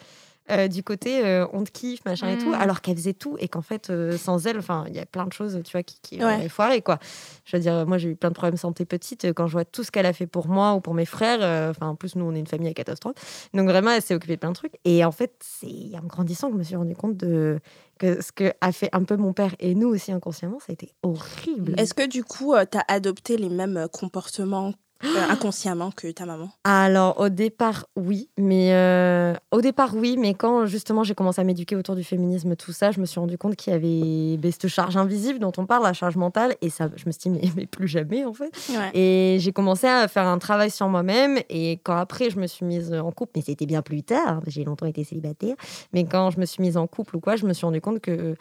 Euh, 0.51 0.69
du 0.69 0.83
côté 0.83 1.25
euh, 1.25 1.47
on 1.53 1.65
te 1.65 1.71
kiffe 1.71 2.05
machin 2.05 2.29
et 2.29 2.39
tout 2.39 2.51
Mm. 2.51 2.55
alors 2.55 2.81
qu'elle 2.81 2.97
faisait 2.97 3.13
tout 3.15 3.37
et 3.39 3.49
qu'en 3.49 3.63
fait 3.63 3.91
euh, 3.91 4.17
sans 4.19 4.47
elle 4.47 4.59
enfin 4.59 4.85
il 4.89 4.95
y 4.95 4.99
a 4.99 5.07
plein 5.07 5.27
de 5.27 5.33
choses 5.33 5.61
tu 5.65 5.73
vois 5.73 5.83
qui, 5.83 5.99
qui 6.03 6.19
Ouais. 6.25 6.81
quoi 6.83 6.99
je 7.45 7.57
veux 7.57 7.63
dire, 7.63 7.87
moi 7.87 7.99
j'ai 7.99 8.11
eu 8.11 8.17
plein 8.17 8.29
de 8.31 8.35
problèmes 8.35 8.55
de 8.55 8.61
santé 8.61 8.85
petite 8.85 9.33
quand 9.33 9.47
je 9.47 9.53
vois 9.53 9.65
tout 9.65 9.83
ce 9.85 9.91
qu'elle 9.91 10.07
a 10.07 10.13
fait 10.13 10.27
pour 10.27 10.49
moi 10.49 10.75
ou 10.75 10.81
pour 10.81 10.95
mes 10.95 11.05
frères. 11.07 11.71
Enfin, 11.71 11.89
en 11.89 11.95
plus, 11.97 12.15
nous 12.17 12.25
on 12.25 12.35
est 12.35 12.39
une 12.39 12.47
famille 12.47 12.69
à 12.69 12.75
catastrophe. 12.75 13.49
Donc 13.55 13.69
vraiment, 13.69 13.91
elle 13.91 14.03
s'est 14.03 14.15
occupée 14.15 14.35
de 14.37 14.41
plein 14.41 14.51
de 14.51 14.55
trucs. 14.55 14.75
Et 14.85 15.05
en 15.05 15.11
fait, 15.11 15.33
c'est 15.41 15.97
en 15.97 16.07
grandissant 16.07 16.49
que 16.49 16.55
je 16.55 16.59
me 16.59 16.63
suis 16.63 16.77
rendu 16.77 16.95
compte 16.95 17.17
de 17.17 17.59
que 17.99 18.23
ce 18.23 18.31
que 18.33 18.53
a 18.61 18.71
fait 18.73 18.89
un 18.93 19.03
peu 19.05 19.17
mon 19.17 19.33
père 19.33 19.55
et 19.59 19.75
nous 19.75 19.89
aussi 19.89 20.13
inconsciemment, 20.13 20.59
ça 20.61 20.67
a 20.69 20.73
été 20.75 20.93
horrible. 21.03 21.75
Est-ce 21.79 21.95
que 21.95 22.07
du 22.07 22.23
coup, 22.25 22.55
tu 22.71 22.79
as 22.79 22.85
adopté 22.89 23.37
les 23.37 23.49
mêmes 23.49 23.89
comportements 23.93 24.73
inconsciemment 25.03 25.91
que 25.91 26.11
ta 26.11 26.27
maman 26.27 26.51
Alors 26.65 27.19
au 27.21 27.29
départ 27.29 27.87
oui, 27.97 28.29
mais 28.39 28.73
euh, 28.73 29.35
au 29.51 29.61
départ 29.61 29.95
oui, 29.95 30.17
mais 30.19 30.35
quand 30.35 30.67
justement 30.67 31.05
j'ai 31.05 31.15
commencé 31.15 31.41
à 31.41 31.45
m'éduquer 31.45 31.77
autour 31.77 31.95
du 31.97 32.05
féminisme, 32.05 32.57
tout 32.57 32.73
ça, 32.73 32.91
je 32.91 33.01
me 33.01 33.07
suis 33.07 33.21
rendu 33.21 33.39
compte 33.39 33.57
qu'il 33.57 33.73
y 33.73 33.77
avait 33.77 34.51
cette 34.51 34.69
charge 34.69 34.97
invisible 34.97 35.39
dont 35.39 35.53
on 35.57 35.67
parle, 35.67 35.85
la 35.85 35.93
charge 35.93 36.17
mentale, 36.17 36.55
et 36.61 36.71
ça, 36.71 36.89
je 36.97 37.05
me 37.07 37.13
suis 37.13 37.31
dit 37.31 37.31
mais, 37.31 37.51
mais 37.57 37.67
plus 37.67 37.89
jamais 37.89 38.25
en 38.25 38.35
fait. 38.35 38.53
Ouais. 38.71 38.91
Et 38.95 39.39
j'ai 39.41 39.53
commencé 39.53 39.87
à 39.87 40.07
faire 40.09 40.27
un 40.27 40.39
travail 40.39 40.71
sur 40.71 40.89
moi-même. 40.89 41.39
Et 41.49 41.81
quand 41.83 41.97
après, 41.97 42.31
je 42.31 42.39
me 42.39 42.47
suis 42.47 42.65
mise 42.65 42.93
en 42.93 43.11
couple, 43.13 43.33
mais 43.37 43.43
c'était 43.43 43.67
bien 43.67 43.83
plus 43.83 44.03
tard, 44.03 44.41
j'ai 44.47 44.65
longtemps 44.65 44.87
été 44.87 45.05
célibataire. 45.05 45.57
Mais 45.93 46.05
quand 46.05 46.31
je 46.31 46.41
me 46.41 46.45
suis 46.45 46.63
mise 46.63 46.77
en 46.77 46.87
couple 46.87 47.17
ou 47.17 47.21
quoi, 47.21 47.37
je 47.37 47.47
me 47.47 47.53
suis 47.53 47.65
rendu 47.65 47.81
compte 47.81 48.01
que 48.01 48.37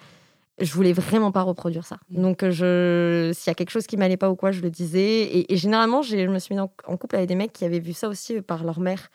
je 0.62 0.74
voulais 0.74 0.94
vraiment 0.94 1.32
pas 1.32 1.42
reproduire 1.44 1.86
ça. 1.86 1.98
Donc, 2.10 2.48
je, 2.48 3.32
s'il 3.34 3.50
y 3.50 3.51
a 3.51 3.56
quelque 3.56 3.72
chose 3.72 3.88
qui 3.88 3.98
m'allait 3.98 4.18
pas 4.18 4.30
ou 4.30 4.36
quoi, 4.36 4.51
je 4.51 4.62
le 4.62 4.70
disais. 4.70 5.22
Et, 5.22 5.54
et 5.54 5.58
généralement, 5.58 6.01
je 6.01 6.16
me 6.16 6.39
suis 6.39 6.54
mise 6.54 6.62
en, 6.62 6.72
en 6.86 6.98
couple 6.98 7.16
avec 7.16 7.28
des 7.28 7.36
mecs 7.36 7.54
qui 7.54 7.66
avaient 7.66 7.80
vu 7.80 7.94
ça 7.94 8.08
aussi 8.10 8.42
par 8.42 8.63
leur 8.63 8.80
mère. 8.80 9.10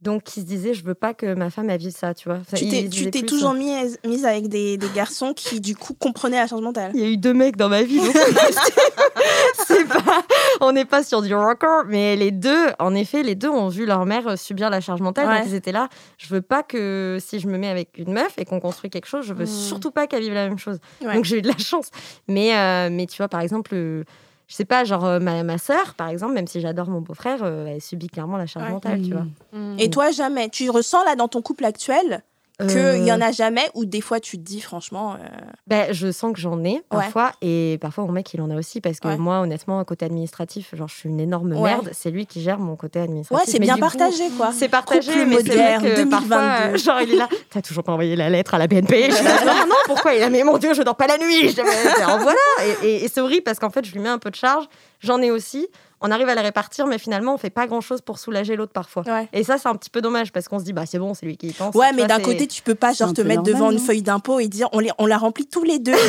Donc, 0.00 0.36
il 0.36 0.40
se 0.40 0.46
disait, 0.46 0.74
je 0.74 0.84
veux 0.84 0.94
pas 0.94 1.14
que 1.14 1.32
ma 1.34 1.48
femme 1.48 1.70
elle 1.70 1.80
vive 1.80 1.94
ça, 1.96 2.12
tu 2.12 2.28
vois. 2.28 2.38
Enfin, 2.40 2.58
Tu 2.58 3.10
t'es, 3.10 3.22
toujours 3.22 3.52
euh, 3.52 3.58
mise, 3.58 3.98
mise 4.04 4.26
avec 4.26 4.48
des, 4.48 4.76
des 4.76 4.88
garçons 4.94 5.32
qui, 5.32 5.60
du 5.62 5.74
coup, 5.76 5.94
comprenaient 5.94 6.36
la 6.36 6.46
charge 6.46 6.60
mentale. 6.60 6.90
Il 6.94 7.00
y 7.00 7.04
a 7.04 7.08
eu 7.08 7.16
deux 7.16 7.32
mecs 7.32 7.56
dans 7.56 7.70
ma 7.70 7.82
vie, 7.82 7.98
donc 8.00 8.14
c'est 9.66 9.88
pas, 9.88 10.22
on 10.60 10.72
n'est 10.72 10.84
pas 10.84 11.02
sur 11.02 11.22
du 11.22 11.34
record, 11.34 11.84
mais 11.86 12.16
les 12.16 12.30
deux, 12.32 12.66
en 12.78 12.94
effet, 12.94 13.22
les 13.22 13.34
deux 13.34 13.48
ont 13.48 13.68
vu 13.68 13.86
leur 13.86 14.04
mère 14.04 14.28
euh, 14.28 14.36
subir 14.36 14.68
la 14.68 14.80
charge 14.80 15.00
mentale. 15.00 15.26
Ouais. 15.28 15.38
Donc 15.38 15.48
ils 15.48 15.54
étaient 15.54 15.72
là. 15.72 15.88
Je 16.18 16.28
veux 16.28 16.42
pas 16.42 16.62
que 16.62 17.16
si 17.20 17.40
je 17.40 17.48
me 17.48 17.56
mets 17.56 17.68
avec 17.68 17.96
une 17.96 18.12
meuf 18.12 18.34
et 18.36 18.44
qu'on 18.44 18.60
construit 18.60 18.90
quelque 18.90 19.06
chose, 19.08 19.24
je 19.24 19.32
veux 19.32 19.44
Mm. 19.44 19.46
surtout 19.46 19.90
pas 19.90 20.06
qu'elle 20.06 20.22
vive 20.22 20.34
la 20.34 20.48
même 20.48 20.58
chose. 20.58 20.78
Ouais. 21.02 21.14
Donc 21.14 21.24
j'ai 21.24 21.38
eu 21.38 21.42
de 21.42 21.48
la 21.48 21.56
chance. 21.58 21.88
Mais, 22.28 22.56
euh, 22.56 22.88
mais 22.90 23.06
tu 23.06 23.16
vois, 23.18 23.28
par 23.28 23.40
exemple, 23.40 23.74
je 24.48 24.54
sais 24.54 24.64
pas, 24.64 24.84
genre 24.84 25.04
euh, 25.04 25.20
ma, 25.20 25.42
ma 25.42 25.58
sœur, 25.58 25.94
par 25.94 26.08
exemple, 26.08 26.34
même 26.34 26.46
si 26.46 26.60
j'adore 26.60 26.88
mon 26.88 27.00
beau-frère, 27.00 27.38
euh, 27.42 27.66
elle 27.66 27.80
subit 27.80 28.08
clairement 28.08 28.36
la 28.36 28.46
charge 28.46 28.66
Ouais. 28.66 28.72
mentale, 28.72 29.02
tu 29.02 29.12
vois. 29.12 29.26
Mm. 29.52 29.76
Et 29.78 29.90
toi, 29.90 30.10
jamais. 30.10 30.48
Tu 30.50 30.68
ressens 30.70 31.02
là 31.04 31.16
dans 31.16 31.28
ton 31.28 31.40
couple 31.42 31.64
actuel 31.64 32.22
qu'il 32.60 32.78
Euh, 32.78 32.96
y 32.98 33.10
en 33.12 33.20
a 33.20 33.32
jamais 33.32 33.68
ou 33.74 33.84
des 33.84 34.00
fois 34.00 34.20
tu 34.20 34.36
te 34.38 34.42
dis 34.42 34.60
franchement. 34.60 35.14
euh, 35.14 35.26
Ben, 35.66 35.92
je 35.92 36.12
sens 36.12 36.32
que 36.32 36.38
j'en 36.38 36.62
ai 36.62 36.82
parfois 36.88 37.32
et 37.42 37.78
parfois 37.80 38.04
mon 38.04 38.12
mec 38.12 38.32
il 38.32 38.40
en 38.40 38.48
a 38.50 38.56
aussi 38.56 38.80
parce 38.80 39.00
que 39.00 39.08
Ouais. 39.08 39.16
moi 39.16 39.40
honnêtement 39.40 39.82
côté 39.84 40.04
administratif 40.04 40.72
genre 40.74 40.86
je 40.86 40.94
suis 40.94 41.08
une 41.08 41.18
énorme 41.18 41.58
merde 41.60 41.90
c'est 41.92 42.10
lui 42.12 42.26
qui 42.26 42.40
gère 42.42 42.58
mon 42.60 42.76
côté 42.76 43.00
administratif 43.00 43.44
Ouais, 43.46 43.50
c'est 43.52 43.58
bien 43.58 43.74
coup, 43.74 43.80
partagé 43.80 44.24
quoi. 44.36 44.52
c'est 44.52 44.68
partagé 44.68 45.12
Couple 45.12 45.26
mais 45.26 45.36
c'est 45.38 45.42
vrai 45.56 45.78
moderne, 45.78 45.82
que 45.82 45.96
2022. 45.96 46.10
parfois 46.28 46.66
euh, 46.68 46.76
genre 46.78 47.00
il 47.00 47.10
est 47.10 47.16
là 47.16 47.28
t'as 47.50 47.60
toujours 47.62 47.82
pas 47.82 47.92
envoyé 47.92 48.14
la 48.14 48.30
lettre 48.30 48.54
à 48.54 48.58
la 48.58 48.68
BNP 48.68 49.10
je 49.10 49.16
suis 49.16 49.24
là, 49.24 49.44
non 49.46 49.66
non 49.68 49.74
pourquoi 49.86 50.14
il 50.14 50.22
a 50.22 50.30
mais 50.30 50.44
mon 50.44 50.56
dieu 50.58 50.74
je 50.74 50.82
dors 50.82 50.96
pas 50.96 51.08
la 51.08 51.18
nuit? 51.18 51.48
Je... 51.50 51.60
Alors, 52.02 52.18
voilà 52.20 52.38
et, 52.82 52.86
et- 52.86 53.04
et 53.04 53.08
c'est 53.08 53.20
horrible 53.20 53.42
parce 53.42 53.58
qu'en 53.58 53.70
fait 53.70 53.84
je 53.84 53.92
lui 53.92 54.00
mets 54.00 54.08
un 54.08 54.18
peu 54.18 54.30
de 54.30 54.36
charge 54.36 54.66
j'en 55.00 55.20
ai 55.20 55.32
aussi 55.32 55.66
on 56.00 56.10
arrive 56.10 56.28
à 56.28 56.34
les 56.34 56.40
répartir 56.40 56.86
mais 56.86 56.98
finalement 56.98 57.34
on 57.34 57.38
fait 57.38 57.50
pas 57.50 57.66
grand 57.66 57.80
chose 57.80 58.00
pour 58.00 58.18
soulager 58.18 58.56
l'autre 58.56 58.72
parfois 58.72 59.02
Ouais. 59.06 59.28
et 59.32 59.44
ça 59.44 59.58
c'est 59.58 59.68
un 59.68 59.74
petit 59.74 59.90
peu 59.90 60.00
dommage 60.00 60.32
parce 60.32 60.48
qu'on 60.48 60.58
se 60.58 60.64
dit 60.64 60.72
bah 60.72 60.84
c'est 60.86 60.98
bon 60.98 61.14
c'est 61.14 61.26
lui 61.26 61.36
qui 61.36 61.48
y 61.48 61.52
pense 61.52 61.74
Ouais, 61.74 61.92
mais 61.92 62.06
d'un 62.06 62.20
côté, 62.20 62.46
tu 62.46 62.62
peux 62.62 62.74
pas 62.74 62.92
genre 62.92 63.12
te 63.12 63.20
mettre 63.22 63.42
devant 63.42 63.70
une 63.70 63.78
feuille 63.78 64.02
d'impôt 64.02 64.38
et 64.40 64.48
dire 64.48 64.68
on, 64.72 64.78
les, 64.80 64.90
on 64.98 65.06
la 65.06 65.18
remplit 65.18 65.46
tous 65.46 65.62
les 65.64 65.78
deux. 65.78 65.92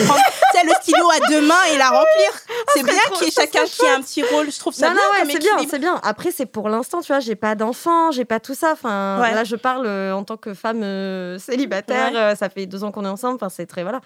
Tu 0.56 0.62
sais, 0.62 0.65
le 0.68 0.74
stylo 0.82 1.10
à 1.10 1.27
deux 1.27 1.42
mains 1.46 1.63
et 1.74 1.77
la 1.77 1.89
remplir. 1.89 2.32
C'est 2.74 2.84
bien 2.84 2.94
qu'il 3.13 3.25
y 3.25 3.27
ait 3.27 3.32
chacun 3.32 3.65
qui 3.65 3.84
ait 3.84 3.89
un 3.89 4.01
petit 4.01 4.24
rôle. 4.24 4.50
Je 4.50 4.58
trouve 4.58 4.74
ça 4.74 4.88
non, 4.89 4.94
bien 4.96 5.01
ouais, 5.12 5.20
comme 5.22 5.32
c'est 5.32 5.39
bien, 5.39 5.58
c'est 5.70 5.80
bien. 5.80 6.00
Après, 6.04 6.32
c'est 6.32 6.46
pour 6.46 6.70
l'instant, 6.70 7.01
tu 7.01 7.08
vois, 7.08 7.20
j'ai 7.20 7.36
pas 7.36 7.56
d'enfant, 7.56 8.12
j'ai 8.12 8.24
pas 8.24 8.39
tout 8.39 8.54
ça. 8.56 8.72
Enfin, 8.72 9.20
Ouais. 9.22 9.34
là, 9.34 9.44
je 9.44 9.58
parle 9.58 9.86
euh, 9.86 10.13
en 10.15 10.24
tant 10.24 10.38
que 10.38 10.54
femme 10.54 10.82
euh, 10.84 11.38
célibataire. 11.39 12.12
Ouais. 12.13 12.18
euh, 12.18 12.36
ça 12.36 12.48
fait 12.50 12.68
deux 12.68 12.86
ans 12.86 12.92
qu'on 12.94 13.04
est 13.04 13.10
ensemble. 13.10 13.36
Enfin, 13.36 13.50
c'est 13.50 13.65
très 13.65 13.84
voilà. 13.84 14.00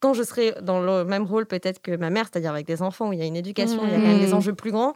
Quand 0.00 0.12
je 0.12 0.22
serai 0.22 0.54
dans 0.60 0.80
le 0.80 1.04
même 1.04 1.24
rôle 1.24 1.46
peut-être 1.46 1.80
que 1.80 1.96
ma 1.96 2.10
mère, 2.10 2.26
c'est-à-dire 2.30 2.50
avec 2.50 2.66
des 2.66 2.82
enfants 2.82 3.08
où 3.08 3.12
il 3.14 3.18
y 3.18 3.22
a 3.22 3.26
une 3.26 3.36
éducation, 3.36 3.80
il 3.84 3.90
y 3.90 3.94
a 3.94 3.96
quand 3.96 4.02
même 4.06 4.20
des 4.20 4.26
Mhm. 4.28 4.34
enjeux 4.34 4.54
plus 4.54 4.72
grands. 4.72 4.92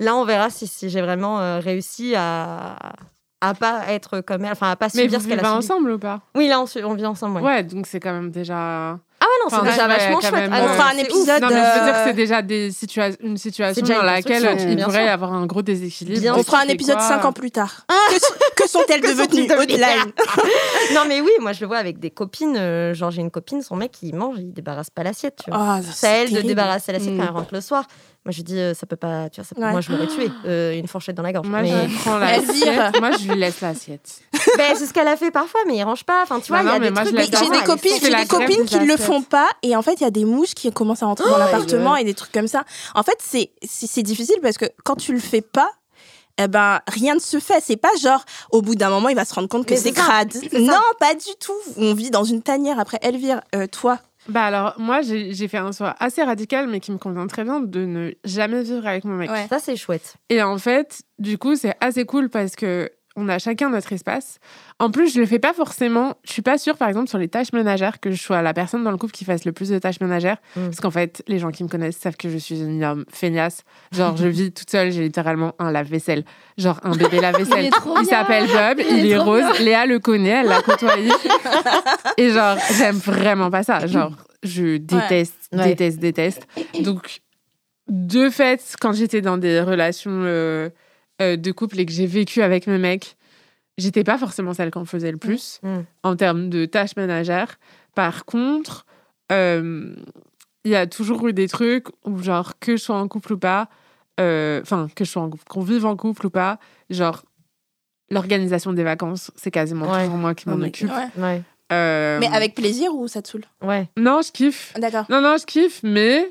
Là, 0.00 0.16
on 0.16 0.24
verra 0.24 0.50
si, 0.50 0.66
si 0.66 0.88
j'ai 0.90 1.02
vraiment 1.02 1.40
euh, 1.40 1.60
réussi 1.60 2.14
à 2.16 2.76
à 3.42 3.54
pas 3.54 3.84
être 3.88 4.20
comme 4.20 4.44
elle, 4.44 4.52
enfin 4.52 4.70
à 4.70 4.76
pas 4.76 4.88
Mais 4.94 5.02
subir 5.04 5.18
vous 5.18 5.24
ce 5.24 5.28
qu'elle 5.30 5.38
a 5.40 5.44
subi. 5.44 5.56
ensemble 5.56 5.92
ou 5.92 5.98
pas? 5.98 6.20
Oui, 6.34 6.46
là, 6.46 6.60
on, 6.60 6.94
vit 6.94 7.06
ensemble. 7.06 7.36
Ouais. 7.40 7.42
Ouais, 7.46 7.62
donc 7.62 7.86
c'est 7.86 7.98
quand 7.98 8.12
même 8.12 8.30
déjà. 8.30 8.98
Ah 9.22 9.26
ouais, 9.26 9.28
non, 9.44 9.48
c'est 9.48 9.56
Enfin, 9.56 9.64
déjà 9.64 9.82
ouais, 9.82 9.96
vachement 9.96 10.20
chouette. 10.20 10.32
même, 10.32 10.50
Ah 10.52 10.56
euh, 10.58 10.60
non, 10.66 10.70
On 10.70 10.74
fera 10.74 10.90
un 10.90 10.96
épisode. 10.98 11.42
Non, 11.42 11.48
mais 11.48 11.54
je 11.54 11.78
veux 11.78 11.84
dire 11.86 11.94
euh, 11.94 12.02
que 12.04 12.08
c'est 12.10 12.14
déjà 12.16 12.42
des 12.42 12.70
situa- 12.70 13.16
une 13.20 13.38
situation 13.38 13.80
déjà 13.82 13.94
dans 14.00 14.02
laquelle 14.04 14.56
il 14.68 14.76
bien 14.76 14.84
pourrait 14.84 15.06
y 15.06 15.08
avoir 15.08 15.32
un 15.32 15.46
gros 15.46 15.62
déséquilibre. 15.62 16.20
Bien 16.20 16.34
On 16.36 16.42
fera 16.42 16.58
un 16.60 16.68
épisode 16.68 16.96
quoi 16.96 17.08
cinq 17.08 17.24
ans 17.24 17.32
plus 17.32 17.50
tard. 17.50 17.86
que, 17.88 18.62
que 18.62 18.68
sont-elles 18.68 19.00
devenues 19.02 19.46
non, 20.94 21.02
mais 21.08 21.20
oui, 21.22 21.30
moi 21.40 21.52
je 21.52 21.60
le 21.62 21.66
vois 21.66 21.78
avec 21.78 21.98
des 21.98 22.10
copines. 22.10 22.56
euh, 22.58 22.92
genre, 22.94 23.10
j'ai 23.10 23.22
une 23.22 23.30
copine, 23.30 23.62
son 23.62 23.76
mec, 23.76 23.96
il 24.02 24.14
mange, 24.14 24.36
il 24.38 24.52
débarrasse 24.52 24.90
pas 24.90 25.02
l'assiette. 25.02 25.40
Tu 25.44 25.50
vois. 25.50 25.58
Ah, 25.62 25.80
c'est 25.82 26.06
à 26.06 26.10
elle 26.22 26.32
de 26.32 26.40
débarrasser 26.42 26.92
l'assiette 26.92 27.16
quand 27.16 27.22
Mm. 27.24 27.26
elle 27.28 27.34
rentre 27.34 27.54
le 27.54 27.60
soir. 27.60 27.84
Moi, 28.26 28.32
je 28.32 28.42
dis, 28.42 28.58
euh, 28.58 28.74
ça 28.74 28.84
peut 28.86 28.96
pas. 28.96 29.30
Tu 29.30 29.40
vois, 29.40 29.44
ça 29.48 29.54
peut- 29.54 29.62
Ouais. 29.62 29.70
Moi, 29.70 29.80
je 29.80 29.90
l'aurais 29.92 30.06
tué. 30.06 30.30
euh, 30.46 30.74
une 30.74 30.86
fourchette 30.86 31.16
dans 31.16 31.22
la 31.22 31.32
gorge. 31.32 31.48
Moi, 31.48 31.62
mais... 31.62 31.88
je 31.88 31.96
prends 32.00 32.18
l'assiette. 32.18 33.00
Moi, 33.00 33.12
je 33.12 33.28
lui 33.32 33.38
laisse 33.38 33.60
l'assiette. 33.60 34.20
Ben, 34.56 34.74
c'est 34.76 34.86
ce 34.86 34.92
qu'elle 34.92 35.08
a 35.08 35.16
fait 35.16 35.30
parfois, 35.30 35.60
mais 35.66 35.76
il 35.76 35.82
range 35.84 36.04
pas. 36.04 36.22
Enfin, 36.22 36.40
tu 36.40 36.50
vois, 36.52 36.60
il 36.62 36.66
y 36.66 36.68
a 36.70 36.78
mais 36.78 36.86
des 36.88 36.90
moi, 36.92 37.02
trucs. 37.02 37.14
Mais 37.14 37.24
j'ai 37.24 37.50
des 37.50 37.64
copines, 37.64 37.92
est- 37.92 37.98
c'est 37.98 38.06
j'ai 38.06 38.10
la 38.10 38.22
des 38.22 38.26
grève 38.26 38.46
copines 38.48 38.62
des 38.62 38.68
qui 38.68 38.78
ne 38.78 38.84
le 38.86 38.94
assiettes. 38.94 39.06
font 39.06 39.22
pas 39.22 39.48
et 39.62 39.76
en 39.76 39.82
fait 39.82 39.94
il 39.94 40.02
y 40.02 40.06
a 40.06 40.10
des 40.10 40.24
mouches 40.24 40.54
qui 40.54 40.70
commencent 40.72 41.02
à 41.02 41.06
rentrer 41.06 41.28
dans 41.28 41.36
Oh, 41.36 41.38
l'appartement 41.38 41.94
et 41.96 42.04
des 42.04 42.14
trucs 42.14 42.32
comme 42.32 42.48
ça. 42.48 42.64
En 42.94 43.02
fait 43.02 43.16
c'est 43.20 43.50
c'est 43.62 43.86
c'est 43.86 44.02
difficile 44.02 44.36
parce 44.42 44.56
que 44.58 44.64
quand 44.84 44.96
tu 44.96 45.12
le 45.12 45.18
fais 45.20 45.40
pas 45.42 45.70
eh 46.42 46.48
ben, 46.48 46.80
rien 46.88 47.14
ne 47.14 47.20
se 47.20 47.38
fait. 47.38 47.62
C'est 47.62 47.76
pas 47.76 47.90
genre, 48.02 48.24
au 48.50 48.62
bout 48.62 48.74
d'un 48.74 48.88
moment, 48.88 49.10
il 49.10 49.16
va 49.16 49.26
se 49.26 49.34
rendre 49.34 49.48
compte 49.48 49.66
que 49.66 49.74
Mais 49.74 49.76
c'est 49.76 49.90
c'est 49.90 49.96
ça, 49.96 50.02
crade. 50.02 50.34
Non, 50.54 50.72
pas 50.98 51.14
du 51.14 51.30
tout. 51.38 51.52
On 51.76 51.92
vit 51.92 52.10
dans 52.10 52.24
une 52.24 52.40
tanière. 52.40 52.80
Après, 52.80 52.98
Elvire, 53.02 53.42
euh, 53.54 53.66
toi, 53.66 53.98
Bah 54.28 54.44
alors, 54.44 54.74
moi, 54.78 55.00
j'ai 55.02 55.48
fait 55.48 55.58
un 55.58 55.72
choix 55.72 55.94
assez 55.98 56.22
radical, 56.22 56.68
mais 56.68 56.80
qui 56.80 56.92
me 56.92 56.98
convient 56.98 57.26
très 57.26 57.44
bien, 57.44 57.60
de 57.60 57.84
ne 57.84 58.12
jamais 58.24 58.62
vivre 58.62 58.86
avec 58.86 59.04
mon 59.04 59.14
mec. 59.14 59.30
Ouais. 59.30 59.46
Ça, 59.48 59.58
c'est 59.58 59.76
chouette. 59.76 60.16
Et 60.28 60.42
en 60.42 60.58
fait, 60.58 61.02
du 61.18 61.38
coup, 61.38 61.56
c'est 61.56 61.74
assez 61.80 62.04
cool 62.04 62.28
parce 62.28 62.54
que 62.54 62.90
on 63.20 63.28
a 63.28 63.38
chacun 63.38 63.68
notre 63.70 63.92
espace. 63.92 64.38
En 64.78 64.90
plus, 64.90 65.12
je 65.14 65.20
le 65.20 65.26
fais 65.26 65.38
pas 65.38 65.52
forcément. 65.52 66.14
Je 66.24 66.32
suis 66.32 66.42
pas 66.42 66.56
sûre, 66.58 66.76
par 66.76 66.88
exemple, 66.88 67.08
sur 67.08 67.18
les 67.18 67.28
tâches 67.28 67.52
ménagères, 67.52 68.00
que 68.00 68.10
je 68.10 68.20
sois 68.20 68.40
la 68.42 68.54
personne 68.54 68.82
dans 68.82 68.90
le 68.90 68.96
couple 68.96 69.12
qui 69.12 69.24
fasse 69.24 69.44
le 69.44 69.52
plus 69.52 69.68
de 69.68 69.78
tâches 69.78 70.00
ménagères. 70.00 70.38
Mm. 70.56 70.64
Parce 70.64 70.80
qu'en 70.80 70.90
fait, 70.90 71.22
les 71.28 71.38
gens 71.38 71.50
qui 71.50 71.62
me 71.62 71.68
connaissent 71.68 71.98
savent 71.98 72.16
que 72.16 72.30
je 72.30 72.38
suis 72.38 72.60
une 72.60 72.82
homme 72.82 73.04
feignasse. 73.12 73.62
Genre, 73.92 74.16
je 74.16 74.26
vis 74.28 74.52
toute 74.52 74.70
seule, 74.70 74.90
j'ai 74.90 75.02
littéralement 75.02 75.54
un 75.58 75.70
lave-vaisselle. 75.70 76.24
Genre, 76.58 76.80
un 76.82 76.96
bébé 76.96 77.20
lave-vaisselle. 77.20 77.70
Il 78.00 78.06
s'appelle 78.06 78.46
Bob, 78.46 78.78
il, 78.90 78.98
Il 79.04 79.10
est 79.12 79.18
rose. 79.18 79.42
bien. 79.42 79.64
Léa 79.64 79.86
le 79.86 79.98
connaît, 79.98 80.30
elle 80.40 80.46
l'a 80.48 80.62
côtoyé. 80.62 81.10
Et 82.16 82.30
genre, 82.30 82.56
j'aime 82.78 82.96
vraiment 82.96 83.50
pas 83.50 83.62
ça. 83.62 83.86
Genre, 83.86 84.12
je 84.42 84.78
déteste, 84.78 85.34
Ouais. 85.52 85.64
déteste, 85.64 85.98
déteste. 85.98 86.46
Donc, 86.80 87.20
de 87.88 88.30
fait, 88.30 88.76
quand 88.80 88.92
j'étais 88.92 89.20
dans 89.20 89.36
des 89.36 89.60
relations 89.60 90.10
euh, 90.24 90.70
euh, 91.20 91.36
de 91.36 91.52
couple 91.52 91.78
et 91.80 91.86
que 91.86 91.92
j'ai 91.92 92.06
vécu 92.06 92.42
avec 92.42 92.66
mes 92.66 92.78
mecs, 92.78 93.16
j'étais 93.78 94.04
pas 94.04 94.18
forcément 94.18 94.54
celle 94.54 94.70
qu'on 94.70 94.84
faisait 94.84 95.10
le 95.12 95.18
plus 95.18 95.60
Mm. 95.62 95.78
en 96.02 96.16
termes 96.16 96.48
de 96.50 96.66
tâches 96.66 96.96
ménagères. 96.96 97.58
Par 97.94 98.24
contre, 98.24 98.86
euh, 99.32 99.94
il 100.64 100.70
y 100.70 100.76
a 100.76 100.86
toujours 100.86 101.26
eu 101.28 101.32
des 101.32 101.48
trucs 101.48 101.86
où, 102.04 102.18
genre, 102.22 102.58
que 102.60 102.76
je 102.76 102.82
sois 102.82 102.96
en 102.96 103.08
couple 103.08 103.32
ou 103.34 103.38
pas, 103.38 103.68
euh, 104.20 104.60
enfin, 104.62 104.88
que 104.94 105.04
je 105.04 105.10
sois 105.10 105.22
en 105.22 105.30
couple, 105.30 105.44
qu'on 105.48 105.62
vive 105.62 105.86
en 105.86 105.96
couple 105.96 106.26
ou 106.26 106.30
pas, 106.30 106.58
genre, 106.90 107.22
l'organisation 108.10 108.72
des 108.72 108.82
vacances, 108.84 109.30
c'est 109.36 109.50
quasiment 109.50 109.90
Ouais. 109.90 110.02
toujours 110.04 110.18
moi 110.18 110.34
qui 110.34 110.48
m'en 110.48 110.56
Oh 110.56 110.64
occupe. 110.64 110.88
God. 110.88 110.96
Ouais. 111.16 111.22
Ouais. 111.22 111.42
Euh, 111.72 112.18
mais 112.18 112.26
avec 112.26 112.56
plaisir 112.56 112.92
ou 112.94 113.06
ça 113.06 113.22
te 113.22 113.28
saoule? 113.28 113.44
Ouais. 113.62 113.88
Non, 113.96 114.20
je 114.22 114.32
kiffe. 114.32 114.74
D'accord. 114.76 115.04
Non, 115.08 115.20
non, 115.20 115.36
je 115.38 115.46
kiffe, 115.46 115.80
mais 115.84 116.28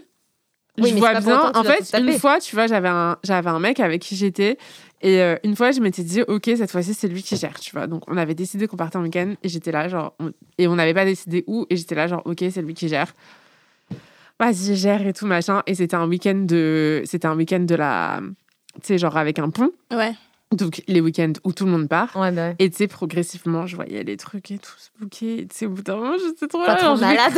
Oui, 0.78 0.90
je 0.90 0.94
mais 0.94 1.00
vois 1.00 1.12
pas 1.14 1.22
bien. 1.22 1.40
En 1.56 1.64
fait, 1.64 1.84
une 2.00 2.06
fois, 2.20 2.40
tu 2.40 2.56
vois, 2.56 2.68
j'avais 2.68 2.88
un, 2.88 3.18
j'avais 3.24 3.50
un 3.50 3.60
mec 3.60 3.80
avec 3.80 4.02
qui 4.02 4.16
j'étais. 4.16 4.58
Et 5.02 5.22
euh, 5.22 5.36
une 5.44 5.56
fois, 5.56 5.72
je 5.72 5.80
m'étais 5.82 6.04
dit, 6.04 6.22
OK, 6.24 6.44
cette 6.46 6.72
fois-ci, 6.72 6.94
c'est 6.94 7.08
lui 7.08 7.24
qui 7.24 7.36
gère, 7.38 7.60
tu 7.60 7.72
vois. 7.72 7.88
Donc, 7.88 8.04
on 8.08 8.18
avait 8.18 8.36
décidé 8.36 8.68
qu'on 8.68 8.78
partait 8.78 8.98
en 8.98 9.02
week-end 9.04 9.34
et 9.44 9.50
j'étais 9.50 9.72
là, 9.72 9.88
genre. 9.90 10.14
on- 10.20 10.32
Et 10.58 10.68
on 10.68 10.76
n'avait 10.76 10.94
pas 10.94 11.06
décidé 11.06 11.44
où. 11.48 11.66
Et 11.70 11.76
j'étais 11.78 11.96
là, 11.96 12.08
genre, 12.08 12.22
OK, 12.26 12.38
c'est 12.52 12.62
lui 12.62 12.74
qui 12.74 12.88
gère. 12.88 13.12
Vas-y, 14.40 14.76
gère 14.78 15.06
et 15.06 15.12
tout, 15.14 15.26
machin. 15.26 15.64
Et 15.68 15.76
c'était 15.76 15.96
un 15.96 16.08
week-end 16.08 16.36
de. 16.48 17.02
C'était 17.06 17.28
un 17.28 17.36
week-end 17.36 17.60
de 17.60 17.76
la. 17.76 18.22
Tu 18.76 18.80
sais, 18.88 18.98
genre 18.98 19.18
avec 19.18 19.38
un 19.40 19.50
pont. 19.50 19.72
Ouais. 19.92 20.14
Donc, 20.51 20.82
les 20.88 21.00
week-ends 21.00 21.34
où 21.44 21.53
tout 21.53 21.65
le 21.65 21.72
monde 21.72 21.88
part. 21.88 22.10
Ouais, 22.15 22.32
bah 22.32 22.48
ouais. 22.48 22.56
Et 22.58 22.72
tu 22.72 22.77
sais, 22.77 22.88
progressivement, 22.88 23.68
je 23.68 23.75
voyais 23.75 24.03
les 24.03 24.18
trucs 24.18 24.50
et 24.50 24.58
tout 24.58 24.72
se 24.79 24.89
bouquer. 25.00 25.41
Et 25.41 25.48
tu 25.48 25.56
sais, 25.56 25.65
au 25.68 25.70
bout 25.70 25.84
d'un 25.84 25.96
moment, 25.98 26.13
j'étais 26.18 26.48
trop 26.48 26.65
Pas 26.65 26.74
là, 26.74 26.75
trop 26.75 26.96
malade. 26.98 27.32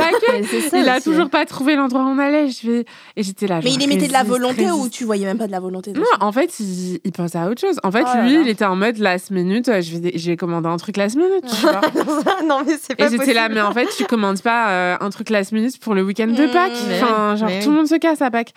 ça 0.70 0.80
Il 0.80 0.88
a 0.88 1.02
toujours 1.02 1.30
pas 1.30 1.46
trouvé 1.46 1.76
l'endroit 1.76 2.04
où 2.04 2.08
on 2.08 2.20
allait. 2.20 2.48
Je 2.50 2.72
vais... 2.72 2.86
Et 3.18 3.24
j'étais 3.24 3.48
là. 3.48 3.60
Mais 3.62 3.70
genre, 3.70 3.80
il 3.82 3.84
émettait 3.84 4.08
de 4.08 4.14
la 4.14 4.20
résiste, 4.20 4.38
volonté 4.38 4.72
ou 4.72 4.88
tu 4.88 5.04
voyais 5.04 5.26
même 5.26 5.38
pas 5.38 5.48
de 5.48 5.52
la 5.52 5.60
volonté 5.60 5.92
Non, 5.92 6.04
en 6.22 6.32
fait, 6.32 6.58
il, 6.62 7.02
il 7.04 7.12
pensait 7.12 7.38
à 7.38 7.50
autre 7.50 7.60
chose. 7.60 7.80
En 7.84 7.92
fait, 7.92 8.04
Oh 8.04 8.16
là 8.16 8.24
lui, 8.26 8.36
là. 8.36 8.42
il 8.44 8.48
était 8.48 8.64
en 8.64 8.78
mode 8.78 8.98
last 8.98 9.30
minute. 9.32 9.68
euh, 9.68 9.82
Je 9.82 9.98
vais, 9.98 10.14
je 10.18 10.32
vais 10.32 10.38
commander 10.38 10.70
un 10.70 10.78
truc 10.78 10.96
last 10.96 11.18
minute. 11.18 11.44
Tu 11.54 11.62
vois. 11.64 11.82
non, 12.48 12.64
mais 12.66 12.78
c'est 12.82 12.96
pas 12.96 13.08
Et 13.08 13.10
j'étais 13.10 13.34
là, 13.34 13.50
mais 13.50 13.60
en 13.62 13.74
fait, 13.74 13.88
tu 13.98 14.06
commandes 14.06 14.42
pas 14.42 14.70
euh, 14.70 14.98
un 15.02 15.10
truc 15.10 15.30
last 15.32 15.52
minute 15.52 15.78
pour 15.80 15.96
le 15.96 16.04
week-end 16.04 16.28
de 16.28 16.46
Mmh, 16.46 16.52
Pâques. 16.52 16.72
Enfin, 16.94 17.36
genre, 17.36 17.50
mais 17.50 17.60
tout 17.60 17.66
oui. 17.68 17.72
le 17.74 17.78
monde 17.80 17.88
se 17.88 17.96
casse 17.96 18.22
à 18.22 18.32
Pâques. 18.32 18.54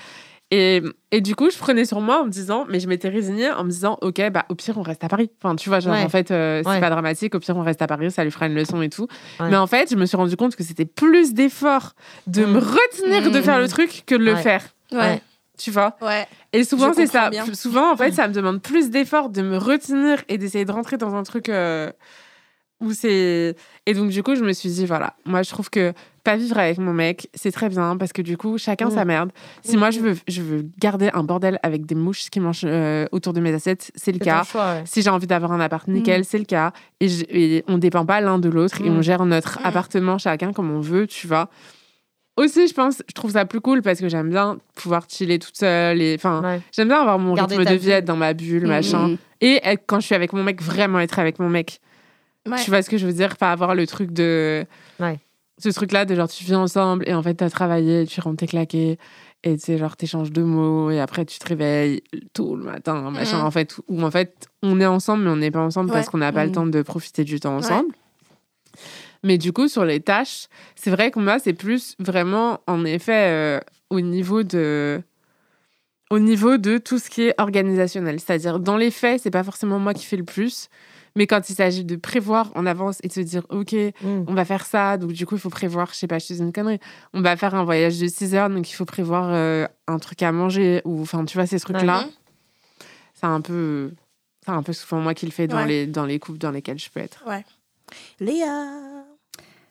Et, 0.51 0.83
et 1.11 1.21
du 1.21 1.35
coup, 1.35 1.51
je 1.51 1.59
prenais 1.59 1.85
sur 1.85 2.01
moi 2.01 2.21
en 2.21 2.27
me 2.27 2.31
disant, 2.31 2.65
mais 2.69 2.79
je 2.79 2.87
m'étais 2.87 3.09
résignée 3.09 3.51
en 3.51 3.65
me 3.65 3.71
disant, 3.71 3.99
ok, 4.03 4.31
bah 4.31 4.45
au 4.51 4.55
pire, 4.55 4.77
on 4.79 4.83
reste 4.83 5.03
à 5.03 5.09
Paris. 5.09 5.31
Enfin, 5.43 5.57
tu 5.57 5.69
vois, 5.69 5.81
genre, 5.81 5.95
Ouais. 5.95 6.03
en 6.05 6.09
fait, 6.09 6.31
euh, 6.31 6.61
c'est 6.63 6.69
Ouais. 6.69 6.81
pas 6.81 6.91
dramatique. 6.91 7.35
Au 7.35 7.41
pire, 7.41 7.57
on 7.57 7.63
reste 7.63 7.83
à 7.83 7.87
Paris, 7.87 8.11
ça 8.13 8.23
lui 8.23 8.31
fera 8.31 8.47
une 8.47 8.55
leçon 8.55 8.81
et 8.83 8.89
tout. 8.91 9.09
Ouais. 9.41 9.49
Mais 9.51 9.57
en 9.57 9.67
fait, 9.67 9.91
je 9.91 9.97
me 9.97 10.07
suis 10.07 10.17
rendu 10.17 10.37
compte 10.37 10.55
que 10.55 10.63
c'était 10.63 10.85
plus 10.85 11.33
d'effort 11.35 11.95
de 12.27 12.45
Mm. 12.45 12.53
me 12.53 12.59
retenir 12.59 13.31
de 13.33 13.39
Mm. 13.39 13.43
faire 13.43 13.59
le 13.59 13.69
truc 13.69 14.05
que 14.07 14.15
de 14.15 14.23
le 14.25 14.35
Ouais. 14.35 14.43
faire. 14.43 14.63
Ouais. 14.93 15.21
Tu 15.59 15.71
vois? 15.71 15.97
Ouais. 16.03 16.27
Et 16.53 16.63
souvent, 16.65 16.93
c'est 16.93 17.07
ça. 17.07 17.31
bien. 17.31 17.47
Souvent, 17.55 17.93
en 17.93 17.97
fait, 17.97 18.13
ça 18.13 18.29
me 18.29 18.35
demande 18.35 18.61
plus 18.61 18.91
d'efforts 18.91 19.31
de 19.31 19.41
me 19.43 19.57
retenir 19.57 20.23
et 20.29 20.37
d'essayer 20.39 20.65
de 20.65 20.73
rentrer 20.73 20.99
dans 20.99 21.15
un 21.15 21.23
truc 21.23 21.49
euh, 21.49 21.91
où 22.81 22.93
c'est. 22.93 23.57
Et 23.87 23.95
donc, 23.95 24.11
du 24.11 24.23
coup, 24.23 24.35
je 24.35 24.43
me 24.45 24.53
suis 24.53 24.69
dit, 24.69 24.85
voilà, 24.85 25.15
moi, 25.25 25.43
je 25.43 25.51
trouve 25.51 25.71
que 25.71 25.93
pas 26.25 26.37
vivre 26.37 26.59
avec 26.59 26.79
mon 26.79 26.93
mec, 26.93 27.29
c'est 27.35 27.53
très 27.53 27.69
bien 27.69 27.97
parce 27.99 28.13
que 28.13 28.23
du 28.23 28.37
coup, 28.37 28.57
chacun 28.59 28.89
Mm. 28.89 28.91
sa 28.95 29.05
merde. 29.05 29.31
Si 29.63 29.77
Mm. 29.77 29.79
moi, 29.79 29.91
je 29.91 30.01
veux, 30.01 30.17
je 30.27 30.43
veux 30.43 30.67
garder 30.81 31.11
un 31.13 31.23
bordel 31.23 31.59
avec 31.63 31.85
des 31.87 31.95
mouches 31.95 32.31
qui 32.31 32.41
mangent 32.41 32.63
euh, 32.65 33.07
autour 33.13 33.33
de 33.35 33.41
mes 33.41 33.53
assiettes, 33.53 33.93
c'est 33.95 34.11
le 34.13 34.19
cas. 34.19 34.43
choix, 34.45 34.75
ouais. 34.77 34.83
Si 34.87 35.03
j'ai 35.03 35.11
envie 35.11 35.27
d'avoir 35.27 35.53
un 35.53 35.61
appart 35.61 35.87
nickel, 35.87 36.25
c'est 36.25 36.39
le 36.39 36.45
cas. 36.47 36.73
Et, 37.01 37.09
je- 37.09 37.25
et 37.29 37.65
on 37.69 37.79
dépend 37.79 38.05
pas 38.07 38.21
l'un 38.21 38.39
de 38.39 38.49
l'autre 38.49 38.81
et 38.81 38.89
Mm. 38.91 38.97
on 38.97 39.03
gère 39.03 39.25
notre 39.27 39.61
Mm. 39.61 39.67
appartement 39.67 40.19
chacun 40.19 40.53
comme 40.53 40.71
on 40.71 40.81
veut, 40.81 41.07
tu 41.07 41.27
vois. 41.29 41.49
aussi, 42.37 42.67
je 42.67 42.75
pense, 42.75 43.01
je 43.09 43.13
trouve 43.15 43.31
ça 43.31 43.45
plus 43.45 43.61
cool 43.61 43.81
parce 43.81 44.01
que 44.01 44.09
j'aime 44.09 44.29
bien 44.29 44.59
pouvoir 44.75 45.05
chiller 45.09 45.39
toute 45.39 45.57
seule. 45.57 46.03
Et, 46.03 46.17
enfin, 46.17 46.43
Ouais. 46.43 46.61
j'aime 46.73 46.89
bien 46.89 47.01
avoir 47.01 47.17
mon 47.21 47.35
Garder 47.35 47.59
rythme 47.59 47.71
de 47.71 47.77
vie, 47.77 47.91
être 47.91 48.05
dans 48.07 48.17
ma 48.17 48.35
bulle, 48.35 48.67
machin. 48.67 49.17
Et 49.41 49.61
être- 49.63 49.85
quand 49.87 50.01
je 50.01 50.07
suis 50.07 50.17
avec 50.17 50.33
mon 50.33 50.43
mec, 50.43 50.61
vraiment 50.61 50.99
être 50.99 51.21
avec 51.21 51.39
mon 51.39 51.49
mec. 51.49 51.81
Ouais. 52.49 52.57
Tu 52.65 52.71
vois 52.71 52.83
ce 52.83 52.91
que 52.91 52.99
je 52.99 53.07
veux 53.07 53.13
dire? 53.13 53.37
Pas 53.37 53.53
avoir 53.53 53.77
le 53.77 53.87
truc 53.87 54.11
de. 54.13 54.67
Ouais. 54.99 55.21
Ce 55.59 55.69
truc-là 55.69 56.05
de 56.05 56.15
genre, 56.15 56.29
tu 56.29 56.43
vis 56.45 56.55
ensemble 56.57 57.09
et 57.09 57.15
en 57.15 57.23
fait, 57.23 57.35
t'as 57.35 57.51
travaillé, 57.51 58.07
tu 58.07 58.21
rentres 58.21 58.39
tes 58.39 58.47
claqués. 58.47 58.99
Et 59.47 59.57
tu 59.57 59.61
sais, 59.65 59.79
genre, 59.79 59.97
t'échanges 59.97 60.33
deux 60.33 60.43
mots 60.45 60.91
et 60.91 61.01
après, 61.01 61.25
tu 61.27 61.39
te 61.39 61.47
réveilles 61.47 62.03
tôt 62.33 62.57
le 62.57 62.65
matin, 62.65 63.11
machin. 63.11 63.41
En 63.45 63.51
fait, 63.51 63.77
où 63.89 64.03
en 64.03 64.11
fait, 64.11 64.49
on 64.63 64.81
est 64.81 64.87
ensemble, 64.87 65.25
mais 65.25 65.31
on 65.31 65.37
n'est 65.37 65.51
pas 65.51 65.61
ensemble 65.61 65.91
parce 65.93 66.09
qu'on 66.09 66.19
n'a 66.19 66.33
pas 66.33 66.45
le 66.45 66.49
Mhm. 66.49 66.55
temps 66.55 66.67
de 66.67 66.83
profiter 66.83 67.25
du 67.25 67.39
temps 67.41 67.57
ensemble. 67.57 67.93
Mais 69.23 69.39
du 69.39 69.53
coup, 69.53 69.69
sur 69.69 69.85
les 69.85 70.01
tâches, 70.01 70.49
c'est 70.75 70.91
vrai 70.91 71.11
que 71.11 71.19
moi, 71.19 71.39
c'est 71.39 71.53
plus 71.53 71.95
vraiment, 71.99 72.61
en 72.67 72.85
effet, 72.85 73.29
euh, 73.31 73.61
au 73.91 74.01
niveau 74.01 74.43
de 74.43 75.01
au 76.11 76.19
niveau 76.19 76.59
de 76.59 76.79
tout 76.79 76.99
ce 76.99 77.09
qui 77.11 77.23
est 77.23 77.35
organisationnel. 77.39 78.21
C'est-à-dire, 78.21 78.61
dans 78.61 78.77
les 78.77 78.91
faits, 78.91 79.23
c'est 79.23 79.31
pas 79.31 79.43
forcément 79.43 79.79
moi 79.79 79.95
qui 79.95 80.05
fais 80.05 80.17
le 80.19 80.25
plus, 80.25 80.69
mais 81.17 81.27
quand 81.27 81.49
il 81.51 81.55
s'agit 81.55 81.85
de 81.85 81.97
prévoir 81.97 82.51
en 82.55 82.67
avance 82.67 82.99
et 83.03 83.09
de 83.09 83.13
se 83.13 83.21
dire, 83.21 83.45
OK, 83.51 83.73
Mm. 83.73 84.25
on 84.27 84.35
va 84.35 84.45
faire 84.45 84.65
ça, 84.67 84.97
donc 84.97 85.13
du 85.13 85.27
coup, 85.27 85.37
il 85.37 85.41
faut 85.41 85.51
prévoir, 85.51 85.89
je 85.93 85.97
sais 85.97 86.07
pas, 86.07 86.19
je 86.19 86.27
te 86.29 86.33
dis 86.33 86.41
une 86.41 86.53
connerie, 86.53 86.81
on 87.13 87.21
va 87.21 87.37
faire 87.37 87.55
un 87.55 87.65
voyage 87.65 87.99
de 87.99 88.07
6 88.09 88.35
heures, 88.35 88.51
donc 88.51 88.69
il 88.71 88.75
faut 88.75 88.85
prévoir 88.85 89.29
euh, 89.33 89.67
un 89.87 89.99
truc 89.99 90.23
à 90.23 90.33
manger, 90.33 90.83
ou 90.85 91.03
enfin, 91.03 91.25
tu 91.25 91.37
vois, 91.39 91.47
ces 91.47 91.61
trucs-là, 91.61 92.07
c'est 93.15 93.27
un 93.27 93.41
peu... 93.41 93.93
C'est 94.45 94.51
un 94.53 94.63
peu 94.63 94.75
souvent 94.75 95.01
moi 95.01 95.15
qui 95.15 95.25
le 95.25 95.33
fais 95.33 95.47
dans, 95.47 95.57
Ouais. 95.57 95.67
les, 95.67 95.87
dans 95.87 96.05
les 96.05 96.19
couples 96.19 96.37
dans 96.37 96.51
lesquels 96.51 96.79
je 96.79 96.91
peux 96.91 97.01
être. 97.01 97.25
Léa. 98.21 98.71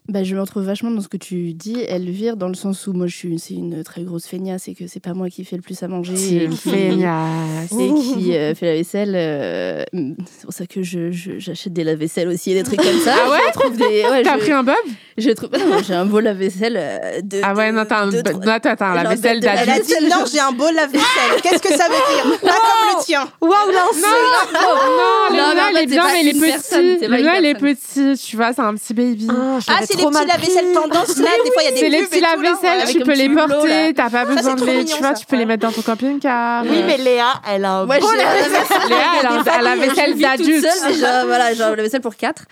Bah, 0.09 0.21
je 0.21 0.35
me 0.35 0.41
retrouve 0.41 0.63
vachement 0.63 0.91
dans 0.91 0.99
ce 0.99 1.07
que 1.07 1.15
tu 1.15 1.53
dis, 1.53 1.79
Elvire, 1.87 2.35
dans 2.35 2.49
le 2.49 2.55
sens 2.55 2.87
où 2.87 2.93
moi, 2.93 3.07
je 3.07 3.15
suis 3.15 3.39
c'est 3.39 3.53
une 3.53 3.85
très 3.85 4.03
grosse 4.03 4.25
feignasse 4.25 4.67
et 4.67 4.75
que 4.75 4.85
c'est 4.85 4.99
pas 4.99 5.13
moi 5.13 5.29
qui 5.29 5.45
fais 5.45 5.55
le 5.55 5.61
plus 5.61 5.81
à 5.81 5.87
manger. 5.87 6.17
C'est 6.17 6.43
une 6.43 6.57
feignasse. 6.57 7.71
et 7.71 7.93
qui 7.93 8.35
euh, 8.35 8.53
fait 8.53 8.65
la 8.65 8.73
vaisselle. 8.73 9.13
euh, 9.15 9.83
c'est 9.93 10.43
pour 10.43 10.53
ça 10.53 10.65
que 10.65 10.83
je- 10.83 11.11
je- 11.11 11.39
j'achète 11.39 11.71
des 11.71 11.85
lave-vaisselle 11.85 12.27
aussi 12.27 12.51
et 12.51 12.55
des 12.55 12.63
trucs 12.63 12.81
comme 12.81 12.99
ça. 12.99 13.15
Ah 13.25 13.31
ouais? 13.31 13.37
Je 13.47 13.59
trouve 13.59 13.77
des, 13.77 14.03
ouais, 14.03 14.23
T'as 14.23 14.35
je- 14.35 14.41
pris 14.41 14.51
un 14.51 14.63
bob? 14.63 14.75
je 15.17 15.29
trouve, 15.29 15.49
non, 15.53 15.77
j'ai 15.87 15.93
un 15.93 16.05
beau 16.05 16.19
lave-vaisselle 16.19 16.75
euh, 16.77 17.21
de. 17.21 17.39
Ah 17.41 17.53
ouais, 17.53 17.71
non, 17.71 17.85
t'as 17.87 18.01
un, 18.01 18.07
non, 18.07 18.11
lave-vaisselle 18.11 19.39
de- 19.39 19.47
Elle 19.47 19.57
a 19.59 19.65
d'adulte. 19.65 19.87
dit 19.87 20.05
non, 20.09 20.25
j'ai 20.29 20.39
un 20.41 20.51
beau 20.51 20.69
lave-vaisselle. 20.69 21.41
Qu'est-ce 21.41 21.61
que 21.61 21.69
ça 21.69 21.85
veut 21.87 22.29
dire? 22.29 22.39
Pas 22.41 22.47
comme 22.49 22.99
le 22.99 23.05
tien. 23.05 23.29
Waouh, 23.39 23.51
l'insulte 23.71 24.05
Non, 24.53 24.59
Non, 24.59 25.31
mais 25.31 25.37
mien, 25.37 25.65
en 25.65 25.69
il 25.71 25.77
est 25.77 25.85
bien, 25.87 26.03
mais 26.11 26.21
il 26.23 26.27
est 26.27 26.31
une 26.31 26.41
petit. 26.41 27.07
Le 27.07 27.19
une 27.19 27.29
il 27.39 27.45
est 27.45 27.55
petit, 27.55 28.21
tu 28.21 28.35
vois, 28.35 28.51
c'est 28.51 28.61
un 28.61 28.75
petit 28.75 28.93
baby. 28.93 29.27
Ah, 29.69 29.85
c'est 29.97 30.01
les 30.03 30.09
petits 30.11 30.27
lave-vaisselle 30.27 30.73
tendance 30.73 31.17
là. 31.17 31.29
Des 31.43 31.51
fois, 31.51 31.61
il 31.61 31.65
y 31.65 31.67
a 31.67 31.71
des 31.71 31.77
C'est 31.77 31.89
les 31.89 32.03
petits 32.03 32.19
lave-vaisselle, 32.21 32.87
tu 32.89 32.99
peux 32.99 33.13
les 33.15 33.29
porter, 33.29 33.93
t'as 33.93 34.09
pas 34.09 34.25
besoin 34.25 34.55
de 34.55 34.65
les. 34.65 34.85
Tu 34.85 34.97
vois, 34.99 35.13
tu 35.13 35.25
peux 35.25 35.35
les 35.37 35.45
mettre 35.45 35.65
dans 35.67 35.71
ton 35.71 35.81
camping-car. 35.81 36.63
Oui, 36.63 36.83
mais 36.85 36.97
Léa, 36.97 37.27
elle 37.51 37.65
a 37.65 37.79
un 37.79 37.85
lave-vaisselle. 37.85 38.89
Léa, 38.89 38.97
elle 39.19 39.25
a 39.27 39.31
un- 39.33 39.43
elle 39.43 39.67
a 39.67 39.75
la 39.75 39.75
vaisselle 39.75 40.11
Je 40.11 40.15
vis 40.17 40.23
toute 40.23 40.37
d'adulte. 40.39 40.65
seule, 40.67 40.93
déjà, 40.93 41.25
voilà, 41.25 41.53
genre 41.53 41.75
la 41.75 41.83
vaisselle 41.83 42.01
pour 42.01 42.15
quatre. 42.15 42.45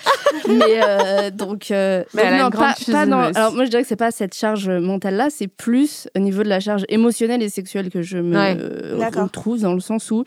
Mais 0.48 0.81
euh, 0.83 1.29
donc, 1.31 1.71
euh, 1.71 2.03
Mais 2.13 2.21
donc 2.24 2.31
elle 2.31 2.33
a 2.33 2.38
non, 2.39 2.45
une 2.45 2.50
grande 2.51 3.10
pas. 3.31 3.39
Alors 3.39 3.53
moi, 3.53 3.65
je 3.65 3.69
dirais 3.69 3.81
que 3.83 3.88
c'est 3.88 3.95
pas 3.95 4.12
cette 4.12 4.33
charge 4.36 4.69
mentale 4.69 5.15
là, 5.15 5.27
c'est 5.29 5.48
plus 5.48 6.07
au 6.15 6.19
niveau 6.19 6.43
de 6.43 6.50
la 6.50 6.60
charge 6.60 6.86
émotionnelle 6.89 7.41
et 7.43 7.50
sexuelle 7.50 7.89
que 7.89 8.01
je 8.01 8.17
me 8.17 8.38
retrouve 9.21 9.60
dans 9.62 9.74
le 9.74 9.79
sens 9.79 10.10
où 10.12 10.24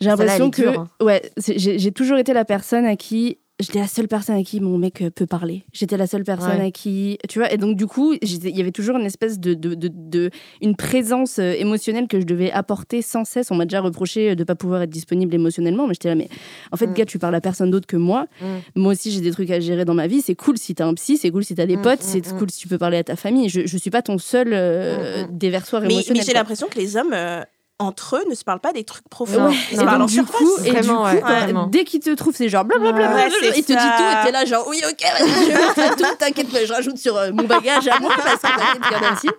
j'ai 0.00 0.08
l'impression 0.08 0.50
que 0.50 0.62
hein. 0.62 0.88
ouais, 1.02 1.20
j'ai 1.36 1.92
toujours 1.92 2.18
été 2.18 2.32
la 2.32 2.44
personne 2.44 2.86
à 2.86 2.96
qui 2.96 3.38
J'étais 3.60 3.78
la 3.78 3.86
seule 3.86 4.08
personne 4.08 4.36
à 4.36 4.42
qui 4.42 4.60
mon 4.60 4.78
mec 4.78 5.02
euh, 5.02 5.10
peut 5.10 5.26
parler. 5.26 5.64
J'étais 5.72 5.96
la 5.96 6.06
seule 6.06 6.24
personne 6.24 6.58
Ouais. 6.60 6.66
à 6.66 6.70
qui, 6.70 7.18
tu 7.28 7.38
vois, 7.38 7.52
et 7.52 7.56
donc 7.58 7.76
du 7.76 7.86
coup, 7.86 8.14
il 8.20 8.56
y 8.56 8.60
avait 8.60 8.72
toujours 8.72 8.96
une 8.96 9.06
espèce 9.06 9.38
de, 9.38 9.54
de, 9.54 9.74
de, 9.74 9.90
de- 9.92 10.30
une 10.62 10.74
présence 10.76 11.38
euh, 11.38 11.52
émotionnelle 11.58 12.08
que 12.08 12.18
je 12.20 12.24
devais 12.26 12.50
apporter 12.50 13.02
sans 13.02 13.24
cesse. 13.24 13.50
On 13.50 13.54
m'a 13.54 13.64
déjà 13.66 13.80
reproché 13.80 14.34
de 14.34 14.44
pas 14.44 14.54
pouvoir 14.54 14.82
être 14.82 14.90
disponible 14.90 15.34
émotionnellement, 15.34 15.86
mais 15.86 15.94
j'étais 15.94 16.08
là, 16.08 16.14
mais 16.14 16.28
en 16.72 16.76
fait, 16.76 16.86
Mm. 16.88 16.94
gars, 16.94 17.04
tu 17.06 17.18
parles 17.18 17.34
à 17.34 17.40
personne 17.40 17.70
d'autre 17.70 17.86
que 17.86 17.96
moi. 17.96 18.26
Mm. 18.40 18.44
Moi 18.80 18.92
aussi, 18.92 19.10
j'ai 19.10 19.20
des 19.20 19.30
trucs 19.30 19.50
à 19.50 19.60
gérer 19.60 19.84
dans 19.84 19.94
ma 19.94 20.06
vie. 20.06 20.22
C'est 20.22 20.34
cool 20.34 20.56
si 20.58 20.74
t'as 20.74 20.86
un 20.86 20.94
psy, 20.94 21.16
c'est 21.16 21.30
cool 21.30 21.44
si 21.44 21.54
t'as 21.54 21.66
des 21.66 21.76
Mm, 21.76 21.82
potes, 21.82 22.00
mm, 22.00 22.06
c'est 22.06 22.34
cool 22.38 22.50
si 22.50 22.58
tu 22.60 22.68
peux 22.68 22.78
parler 22.78 22.96
à 22.96 23.04
ta 23.04 23.16
famille. 23.16 23.48
Je, 23.48 23.66
je 23.66 23.76
suis 23.76 23.90
pas 23.90 24.02
ton 24.02 24.18
seul 24.18 24.50
euh, 24.52 25.24
déversoir 25.30 25.82
Mais, 25.82 25.88
mais 25.88 25.94
émotionnel. 25.94 26.24
j'ai 26.26 26.32
l'impression 26.32 26.66
que 26.68 26.78
les 26.78 26.96
hommes, 26.96 27.12
euh, 27.12 27.42
entre 27.80 28.16
eux, 28.16 28.24
ne 28.30 28.34
se 28.34 28.44
parlent 28.44 28.60
pas 28.60 28.72
des 28.72 28.84
trucs 28.84 29.08
profonds. 29.08 29.44
Non, 29.48 29.50
Ils 29.72 29.76
se 29.78 29.82
parlent 29.84 30.02
en 30.02 30.06
du 30.06 30.14
surface. 30.14 30.36
coup, 30.38 30.50
et 30.64 30.70
du 30.70 30.76
Vraiment, 30.76 30.98
coup, 31.04 31.14
ouais, 31.14 31.20
vraiment. 31.20 31.66
dès 31.66 31.84
qu'il 31.84 32.00
te 32.00 32.14
trouve, 32.14 32.34
c'est 32.36 32.48
genre 32.48 32.64
blablabla. 32.64 33.14
Ouais, 33.14 33.28
c'est 33.40 33.58
il 33.58 33.64
te 33.64 33.72
dit 33.72 33.78
ça. 33.78 33.94
tout, 33.98 34.04
et 34.04 34.24
t'es 34.26 34.32
là, 34.32 34.44
genre 34.44 34.66
oui, 34.68 34.80
ok, 34.88 35.02
vas-y, 35.18 35.46
je 35.46 35.50
vais 35.52 35.74
faire 35.74 35.96
tout, 35.96 36.04
t'inquiète 36.18 36.50
pas, 36.50 36.64
je 36.64 36.72
rajoute 36.72 36.98
sur 36.98 37.16
euh, 37.16 37.30
mon 37.32 37.44
bagage 37.44 37.88
à 37.88 37.98
moi, 37.98 38.12
parce 38.16 38.36
que 38.36 38.46
t'inquiète, 38.56 38.82
il 38.88 38.92
y 38.92 38.96
en 38.96 39.08
a 39.08 39.12
aussi. 39.12 39.30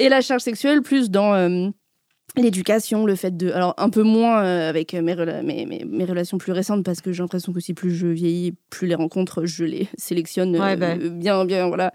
Et 0.00 0.08
la 0.08 0.20
charge 0.20 0.42
sexuelle, 0.42 0.82
plus 0.82 1.10
dans. 1.10 1.34
euh, 1.34 1.68
L'éducation, 2.36 3.04
le 3.06 3.16
fait 3.16 3.36
de. 3.36 3.50
Alors, 3.50 3.74
un 3.78 3.90
peu 3.90 4.02
moins 4.02 4.44
euh, 4.44 4.68
avec 4.68 4.92
mes, 4.92 5.14
rela- 5.14 5.42
mes, 5.42 5.64
mes, 5.66 5.84
mes 5.84 6.04
relations 6.04 6.38
plus 6.38 6.52
récentes, 6.52 6.84
parce 6.84 7.00
que 7.00 7.10
j'ai 7.10 7.22
l'impression 7.22 7.52
qu'aussi 7.52 7.74
plus 7.74 7.90
je 7.92 8.06
vieillis, 8.06 8.54
plus 8.70 8.86
les 8.86 8.94
rencontres, 8.94 9.44
je 9.44 9.64
les 9.64 9.88
sélectionne 9.96 10.54
euh, 10.54 10.60
Ouais, 10.60 10.76
bah. 10.76 10.94
bien, 10.96 11.44
bien, 11.46 11.66
voilà. 11.66 11.90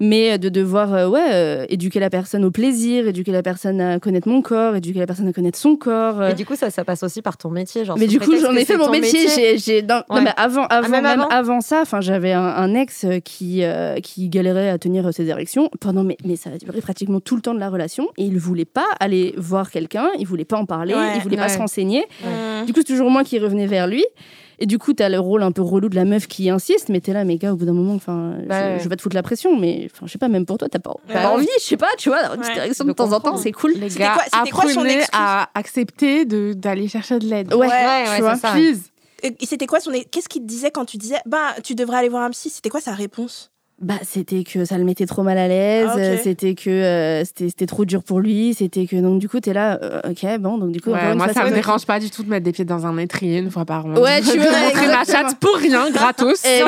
Mais 0.00 0.38
de 0.38 0.48
devoir, 0.48 0.94
euh, 0.94 1.08
ouais, 1.08 1.28
euh, 1.32 1.66
éduquer 1.68 2.00
la 2.00 2.08
personne 2.08 2.42
au 2.44 2.50
plaisir, 2.50 3.06
éduquer 3.06 3.32
la 3.32 3.42
personne 3.42 3.80
à 3.82 4.00
connaître 4.00 4.28
mon 4.28 4.40
corps, 4.40 4.74
éduquer 4.74 4.98
la 4.98 5.06
personne 5.06 5.28
à 5.28 5.32
connaître 5.34 5.58
son 5.58 5.76
corps. 5.76 6.20
euh, 6.20 6.28
Mais 6.28 6.34
du 6.34 6.46
coup, 6.46 6.56
ça, 6.56 6.70
ça 6.70 6.84
passe 6.84 7.02
aussi 7.02 7.20
par 7.20 7.36
ton 7.36 7.50
métier. 7.50 7.84
Genre, 7.84 7.98
mais 7.98 8.06
du 8.06 8.18
coup, 8.18 8.34
j'en 8.40 8.52
ai 8.52 8.64
fait 8.64 8.78
mon 8.78 8.88
métier. 8.90 9.58
J'ai, 9.58 9.82
non, 9.82 10.02
mais 10.22 10.30
avant, 10.38 10.64
avant, 10.64 10.88
même 10.88 11.02
même 11.02 11.20
avant 11.20 11.28
avant 11.28 11.60
ça, 11.60 11.82
j'avais 12.00 12.32
un, 12.32 12.40
un 12.42 12.74
ex 12.74 13.04
euh, 13.04 13.20
qui, 13.20 13.62
euh, 13.62 13.96
qui 14.00 14.28
galérait 14.30 14.70
à 14.70 14.78
tenir 14.78 15.12
ses 15.12 15.28
érections 15.28 15.68
pendant, 15.80 16.02
mais, 16.02 16.16
mais 16.24 16.36
ça 16.36 16.48
a 16.50 16.56
duré 16.56 16.80
pratiquement 16.80 17.20
tout 17.20 17.36
le 17.36 17.42
temps 17.42 17.54
de 17.54 17.60
la 17.60 17.68
relation. 17.68 18.08
Et 18.16 18.24
il 18.24 18.38
voulait 18.38 18.64
pas 18.64 18.86
aller 19.00 19.34
voir 19.36 19.70
quelqu'un, 19.70 20.08
il 20.18 20.26
voulait 20.26 20.44
pas 20.46 20.56
en 20.56 20.64
parler, 20.64 20.94
il 21.16 21.20
voulait 21.20 21.36
pas 21.36 21.48
se 21.50 21.58
renseigner. 21.58 22.06
Du 22.66 22.72
coup, 22.72 22.80
c'est 22.80 22.84
toujours 22.92 23.10
moi 23.10 23.22
qui 23.22 23.38
revenais 23.38 23.66
vers 23.66 23.86
lui. 23.86 24.04
Et 24.62 24.66
du 24.66 24.78
coup, 24.78 24.92
t'as 24.92 25.08
le 25.08 25.18
rôle 25.18 25.42
un 25.42 25.52
peu 25.52 25.62
relou 25.62 25.88
de 25.88 25.96
la 25.96 26.04
meuf 26.04 26.26
qui 26.28 26.50
insiste, 26.50 26.90
mais 26.90 27.00
t'es 27.00 27.14
là, 27.14 27.24
mais 27.24 27.36
gars, 27.38 27.52
au 27.52 27.56
bout 27.56 27.64
d'un 27.64 27.72
moment, 27.72 27.94
enfin, 27.94 28.34
Bah, 28.46 28.76
je, 28.76 28.78
je 28.78 28.82
vais 28.84 28.90
pas 28.90 28.96
te 28.96 29.02
foutre 29.02 29.16
la 29.16 29.22
pression, 29.22 29.56
mais 29.58 29.88
enfin, 29.90 30.06
je 30.06 30.12
sais 30.12 30.18
pas, 30.18 30.28
même 30.28 30.44
pour 30.44 30.58
toi, 30.58 30.68
t'as 30.68 30.78
pas, 30.78 30.94
pas 31.10 31.30
envie, 31.30 31.48
je 31.58 31.64
sais 31.64 31.76
pas, 31.78 31.88
tu 31.96 32.10
vois, 32.10 32.34
une 32.34 32.40
petite 32.42 32.74
je 32.76 32.84
de 32.84 32.92
temps 32.92 33.12
en 33.12 33.20
temps, 33.20 33.36
c'est 33.38 33.52
cool. 33.52 33.72
Les 33.72 33.88
C'était 33.88 34.04
gars, 34.04 34.12
quoi- 34.14 34.24
c'était 34.24 34.50
quoi 34.50 34.70
son 34.70 34.84
à 35.12 35.48
accepter 35.54 36.26
de- 36.26 36.52
d'aller 36.52 36.88
chercher 36.88 37.18
de 37.18 37.26
l'aide. 37.26 37.54
Ouais, 37.54 37.60
Ouais, 37.60 37.66
ouais, 37.68 38.04
tu 38.04 38.10
ouais, 38.10 38.20
vois. 38.20 38.36
C'était 39.42 39.66
quoi 39.66 39.80
son. 39.80 39.92
Qu'est-ce 40.10 40.28
qu'il 40.28 40.42
te 40.42 40.46
disait 40.46 40.70
quand 40.70 40.84
tu 40.84 40.96
disais 40.96 41.18
Bah, 41.26 41.54
tu 41.62 41.74
devrais 41.74 41.98
aller 41.98 42.08
voir 42.08 42.22
un 42.22 42.30
psy 42.30 42.50
C'était 42.50 42.70
quoi 42.70 42.80
sa 42.80 42.92
réponse? 42.92 43.50
Bah, 43.80 43.94
c'était 44.02 44.44
que 44.44 44.66
ça 44.66 44.76
le 44.76 44.84
mettait 44.84 45.06
trop 45.06 45.22
mal 45.22 45.38
à 45.38 45.48
l'aise, 45.48 45.88
Ah, 45.90 45.96
euh, 45.98 46.16
c'était 46.22 46.54
que 46.54 46.68
euh, 46.68 47.24
c'était 47.24 47.48
c'était 47.48 47.64
trop 47.64 47.86
dur 47.86 48.02
pour 48.02 48.20
lui, 48.20 48.52
c'était 48.52 48.84
que 48.86 48.96
donc 48.96 49.20
du 49.20 49.26
coup 49.26 49.40
t'es 49.40 49.54
là, 49.54 49.78
euh, 49.82 50.02
ok 50.10 50.38
bon 50.38 50.58
donc 50.58 50.70
du 50.72 50.82
coup 50.82 50.90
Ouais, 50.90 51.14
moi, 51.14 51.32
ça 51.32 51.44
me 51.46 51.50
dérange 51.50 51.86
pas 51.86 51.98
du 51.98 52.10
tout 52.10 52.22
de 52.22 52.28
mettre 52.28 52.44
des 52.44 52.52
pieds 52.52 52.66
dans 52.66 52.84
un 52.84 52.98
étrier 52.98 53.38
une 53.38 53.50
fois 53.50 53.64
par 53.64 53.86
mois. 53.86 53.98
Ouais, 53.98 54.20
tu 54.30 54.38
vois, 54.38 54.50
montrer 54.50 54.86
ma 54.86 55.04
chatte 55.04 55.36
pour 55.40 55.56
rien, 55.56 55.90
gratos. 55.90 56.44
Et- 56.44 56.60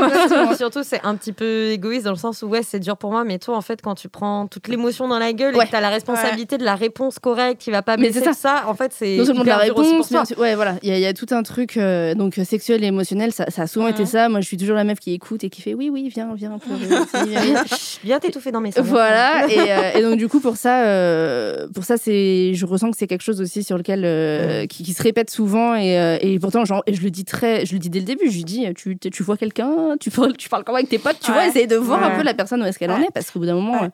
Surtout, 0.56 0.82
c'est 0.82 1.02
un 1.04 1.14
petit 1.16 1.32
peu 1.34 1.66
égoïste 1.72 2.04
dans 2.06 2.12
le 2.12 2.16
sens 2.16 2.40
où 2.40 2.46
ouais, 2.46 2.62
c'est 2.62 2.80
dur 2.80 2.96
pour 2.96 3.10
moi, 3.10 3.24
mais 3.24 3.38
toi, 3.38 3.58
en 3.58 3.60
fait, 3.60 3.82
quand 3.82 3.94
tu 3.94 4.08
prends 4.08 4.46
toute 4.46 4.68
l'émotion 4.68 5.06
dans 5.06 5.18
la 5.18 5.34
gueule 5.34 5.54
Ouais. 5.54 5.64
et 5.64 5.66
que 5.66 5.70
tu 5.70 5.76
as 5.76 5.80
la 5.82 5.90
responsabilité 5.90 6.56
de 6.56 6.64
la 6.64 6.76
réponse 6.76 7.18
correcte 7.18 7.60
qui 7.60 7.70
va 7.70 7.82
pas 7.82 7.98
Mais 7.98 8.08
baisser 8.08 8.20
c'est 8.24 8.30
de 8.30 8.34
ça, 8.36 8.64
en 8.68 8.74
fait, 8.74 8.92
c'est 8.96 9.18
non 9.18 9.26
seulement 9.26 9.42
de 9.42 9.48
la 9.48 9.58
réponse, 9.58 9.86
pour 9.98 10.08
toi. 10.08 10.08
mais 10.12 10.20
aussi- 10.32 10.34
ouais 10.40 10.54
voilà, 10.54 10.76
il 10.82 10.88
y, 10.88 10.92
a- 10.92 10.96
il 10.96 11.02
y 11.02 11.06
a 11.06 11.12
tout 11.12 11.26
un 11.32 11.42
truc 11.42 11.76
euh, 11.76 12.14
donc 12.14 12.40
sexuel 12.42 12.82
et 12.84 12.86
émotionnel, 12.86 13.32
ça, 13.32 13.50
ça 13.50 13.62
a 13.62 13.66
souvent 13.66 13.84
Mhm. 13.86 13.92
été 13.92 14.06
ça. 14.06 14.30
Moi 14.30 14.40
je 14.40 14.46
suis 14.46 14.56
toujours 14.56 14.76
la 14.76 14.84
meuf 14.84 14.98
qui 14.98 15.12
écoute 15.12 15.44
et 15.44 15.50
qui 15.50 15.60
fait 15.60 15.74
oui 15.74 15.90
oui 15.92 16.08
viens 16.08 16.30
viens 16.34 16.56
viens. 16.78 17.00
Bien 18.04 18.18
t'étouffer 18.18 18.52
dans 18.52 18.60
mes 18.60 18.72
seins. 18.72 18.82
Voilà, 18.82 19.46
et, 19.50 19.72
euh, 19.72 19.98
et 19.98 20.02
donc 20.02 20.16
du 20.16 20.28
coup 20.28 20.40
pour 20.40 20.56
ça, 20.56 20.84
euh, 20.84 21.68
pour 21.74 21.84
ça 21.84 21.96
c'est, 21.96 22.54
je 22.54 22.66
ressens 22.66 22.90
que 22.90 22.96
c'est 22.96 23.06
quelque 23.06 23.22
chose 23.22 23.40
aussi 23.40 23.62
sur 23.62 23.76
lequel 23.76 24.02
euh, 24.04 24.66
qui, 24.66 24.82
qui 24.82 24.92
se 24.92 25.02
répète 25.02 25.30
souvent 25.30 25.74
et, 25.74 25.98
euh, 25.98 26.18
et 26.20 26.38
pourtant 26.38 26.64
genre, 26.64 26.82
et 26.86 26.94
je 26.94 27.02
le 27.02 27.10
dis 27.10 27.24
très, 27.24 27.64
je 27.66 27.72
le 27.74 27.78
dis 27.78 27.90
dès 27.90 28.00
le 28.00 28.06
début, 28.06 28.30
je 28.30 28.36
lui 28.36 28.44
dis 28.44 28.66
tu, 28.74 28.98
tu 28.98 29.22
vois 29.22 29.36
quelqu'un, 29.36 29.96
tu 30.00 30.10
parles, 30.10 30.36
tu 30.36 30.48
parles 30.48 30.64
comment 30.64 30.78
avec 30.78 30.88
tes 30.88 30.98
potes, 30.98 31.20
tu 31.20 31.32
vois, 31.32 31.46
essayer 31.46 31.66
de 31.66 31.76
voir 31.76 32.02
un 32.02 32.10
peu 32.10 32.22
la 32.22 32.34
personne 32.34 32.62
où 32.62 32.64
est-ce 32.64 32.78
qu'elle 32.78 32.90
en 32.90 33.00
est 33.00 33.10
parce 33.12 33.30
qu'au 33.30 33.38
bout 33.40 33.46
d'un 33.46 33.54
moment, 33.54 33.84
euh, 33.84 33.88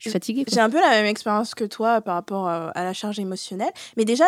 je 0.00 0.08
suis 0.08 0.10
fatiguée. 0.10 0.44
J'ai 0.50 0.60
un 0.60 0.70
peu 0.70 0.80
la 0.80 0.88
même 0.90 1.04
expérience 1.06 1.54
que 1.54 1.64
toi 1.64 2.00
par 2.00 2.14
rapport 2.14 2.48
euh, 2.48 2.70
à 2.74 2.84
la 2.84 2.92
charge 2.94 3.18
émotionnelle. 3.18 3.70
Mais 3.98 4.04
déjà, 4.06 4.24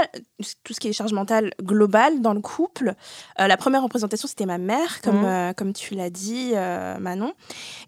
tout 0.64 0.74
ce 0.74 0.78
qui 0.80 0.88
est 0.88 0.92
charge 0.92 1.12
mentale 1.14 1.50
globale 1.62 2.20
dans 2.20 2.34
le 2.34 2.40
couple, 2.42 2.94
euh, 3.40 3.46
la 3.46 3.56
première 3.56 3.82
représentation, 3.82 4.28
c'était 4.28 4.46
ma 4.46 4.58
mère, 4.58 5.00
comme, 5.00 5.20
Mhm. 5.22 5.24
euh, 5.24 5.52
comme 5.54 5.72
tu 5.72 5.94
l'as 5.94 6.10
dit, 6.10 6.50
euh, 6.54 6.98
Manon. 6.98 7.32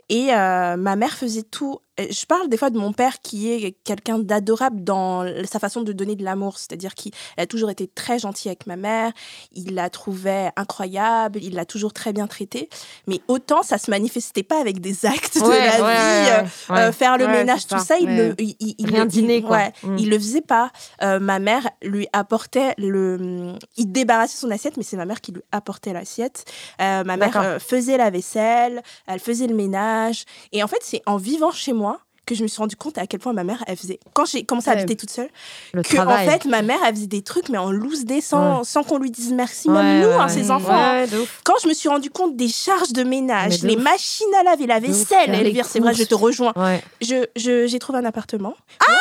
Et 0.09 0.29
ma 0.29 0.97
mère 0.97 1.13
faisait 1.13 1.43
tout. 1.43 1.79
Je 1.99 2.27
parle 2.27 2.49
des 2.49 2.57
fois 2.57 2.71
de 2.71 2.79
mon 2.79 2.93
père 2.93 3.21
qui 3.23 3.53
est 3.53 3.73
quelqu'un 3.85 4.19
d'adorable 4.19 4.83
dans 4.83 5.25
sa 5.47 5.59
façon 5.59 5.83
de 5.83 5.93
donner 5.93 6.17
de 6.17 6.25
l'amour. 6.25 6.59
C'est-à-dire 6.59 6.95
qu'il 6.95 7.13
a 7.37 7.47
toujours 7.47 7.71
été 7.71 7.87
très 7.87 8.19
gentil 8.19 8.49
avec 8.49 8.67
ma 8.67 8.77
mère. 8.77 9.13
Il 9.53 9.75
la 9.75 9.91
trouvait 9.91 10.51
incroyable. 10.57 11.39
Il 11.43 11.55
l'a 11.55 11.65
toujours 11.65 11.93
très 11.93 12.13
bien 12.13 12.27
traitée. 12.27 12.69
Mais 13.07 13.21
autant, 13.29 13.63
ça 13.63 13.79
se 13.79 13.91
manifestait 13.91 14.43
pas 14.43 14.61
avec 14.61 14.81
des 14.81 15.07
actes 15.07 15.37
de 15.37 15.43
la 15.43 15.49
ouais, 15.49 15.71
vie. 15.77 15.83
ouais, 15.83 16.49
euh, 16.71 16.75
euh, 16.89 16.93
faire 16.93 17.17
le 17.17 17.29
ménage, 17.29 17.67
tout 17.67 17.79
ça. 17.79 17.85
ça, 17.85 17.99
il, 17.99 18.09
le, 18.17 18.35
il, 18.41 18.57
il- 18.61 18.75
il 18.79 18.87
Rien 18.91 19.07
dîner, 19.07 19.37
il- 19.37 19.45
quoi. 19.45 19.59
ouais, 19.59 19.73
Mm. 19.85 19.99
il 19.99 20.11
le 20.11 20.19
faisait 20.19 20.41
pas. 20.41 20.71
Euh, 21.03 21.21
ma 21.21 21.39
mère 21.39 21.69
lui 21.83 22.09
apportait 22.13 22.75
le. 22.79 23.55
Il 23.77 23.93
débarrassait 23.93 24.37
son 24.39 24.51
assiette, 24.51 24.77
mais 24.77 24.83
c'est 24.83 24.97
ma 24.97 25.05
mère 25.07 25.21
qui 25.21 25.33
lui 25.33 25.43
apportait 25.53 25.93
l'assiette. 25.93 26.45
Euh, 26.81 27.05
ma 27.05 27.17
mère 27.17 27.37
euh, 27.37 27.59
faisait 27.59 27.97
la 27.99 28.11
vaisselle, 28.11 28.83
elle 29.07 29.21
faisait 29.21 29.47
le 29.47 29.55
ménage. 29.55 30.25
Et 30.53 30.63
en 30.63 30.67
fait, 30.69 30.81
c'est 30.83 31.03
en 31.07 31.19
vivant 31.19 31.51
chez 31.53 31.73
moi 31.73 31.84
que 32.27 32.35
je 32.35 32.43
me 32.43 32.49
suis 32.49 32.59
rendu 32.59 32.75
compte 32.77 32.97
à 32.99 33.07
quel 33.07 33.21
point 33.21 33.33
ma 33.33 33.45
mère, 33.45 33.63
elle 33.67 33.77
faisait. 33.77 34.01
Quand 34.15 34.25
j'ai 34.25 34.45
commencé 34.45 34.69
à 34.71 34.73
Ouais. 34.75 34.79
habiter 34.81 34.97
toute 34.97 35.11
seule, 35.11 35.29
Le 35.73 35.83
que 35.83 35.95
travail. 35.95 36.27
en 36.27 36.31
fait, 36.33 36.45
ma 36.47 36.63
mère, 36.63 36.79
elle 36.87 36.95
faisait 36.95 37.07
des 37.07 37.23
trucs, 37.23 37.49
mais 37.51 37.59
en 37.59 37.71
loose 37.71 38.05
dé, 38.05 38.21
sans, 38.21 38.59
Ouais. 38.59 38.65
sans 38.65 38.83
qu'on 38.83 38.99
lui 38.99 39.11
dise 39.11 39.33
merci, 39.33 39.69
Ouais, 39.69 39.83
même 39.83 40.03
nous, 40.03 40.19
hein, 40.21 40.29
ses 40.29 40.51
enfants. 40.51 40.73
hein. 40.73 41.05
Quand 41.45 41.55
je 41.63 41.69
me 41.69 41.75
suis 41.75 41.89
rendu 41.89 42.11
compte 42.11 42.37
des 42.37 42.49
charges 42.49 42.93
de 42.93 43.03
ménage, 43.05 43.61
de 43.61 43.69
les 43.69 43.77
ouf. 43.77 43.83
machines 43.83 44.35
à 44.41 44.43
laver, 44.43 44.67
la 44.67 44.81
vaisselle, 44.81 45.35
Elvire, 45.35 45.67
c'est 45.67 45.81
vrai, 45.81 45.95
je 45.95 46.05
te 46.05 46.15
rejoins. 46.15 46.53
Je, 47.01 47.27
je- 47.37 47.67
j'ai 47.67 47.79
trouvé 47.79 47.99
un 47.99 48.05
appartement. 48.05 48.55
Ah 48.81 48.93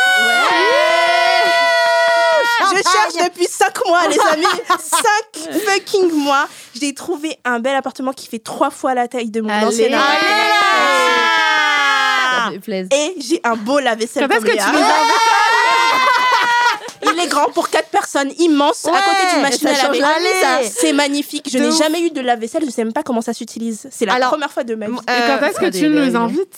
Je 2.75 2.81
cherche 2.81 3.29
depuis 3.29 3.45
5 3.45 3.85
mois, 3.87 4.07
les 4.07 4.17
amis. 4.31 4.45
5 4.79 5.59
fucking 5.65 6.11
mois. 6.11 6.47
J'ai 6.79 6.93
trouvé 6.93 7.37
un 7.45 7.59
bel 7.59 7.75
appartement 7.75 8.13
qui 8.13 8.27
fait 8.27 8.39
trois 8.39 8.69
fois 8.69 8.93
la 8.93 9.07
taille 9.07 9.29
de 9.29 9.41
mon 9.41 9.49
ancien 9.51 9.87
appart. 9.93 10.19
Plaisir. 12.61 12.89
Et 12.91 13.15
j'ai 13.19 13.39
un 13.43 13.55
beau 13.55 13.79
lave-vaisselle 13.79 14.27
Quand 14.27 14.35
est-ce 14.35 14.41
comme 14.45 14.49
que 14.51 14.55
Léa. 14.55 14.65
tu 14.65 14.71
nous 14.71 14.83
Il 17.13 17.19
est 17.19 17.27
grand 17.27 17.49
pour 17.51 17.69
4 17.69 17.89
personnes, 17.89 18.31
immense, 18.39 18.85
à 18.85 18.91
côté 18.91 19.33
d'une 19.33 19.41
machine 19.41 19.67
à 19.67 19.73
laver. 19.99 20.69
C'est 20.73 20.93
magnifique. 20.93 21.49
Je 21.51 21.57
n'ai 21.57 21.71
jamais 21.71 22.01
eu 22.01 22.09
de 22.11 22.21
lave-vaisselle, 22.21 22.63
je 22.65 22.69
sais 22.71 22.83
même 22.83 22.93
pas 22.93 23.03
comment 23.03 23.21
ça 23.21 23.33
s'utilise. 23.33 23.87
C'est 23.91 24.05
la 24.05 24.13
Alors, 24.13 24.29
première 24.31 24.51
fois 24.51 24.63
de 24.63 24.73
ma 24.75 24.87
vie. 24.87 24.93
m- 24.93 24.99
Et 25.07 25.11
euh, 25.11 25.37
quand 25.39 25.45
est-ce 25.47 25.59
que 25.59 25.77
tu 25.77 25.89
nous 25.89 26.15
invites? 26.15 26.55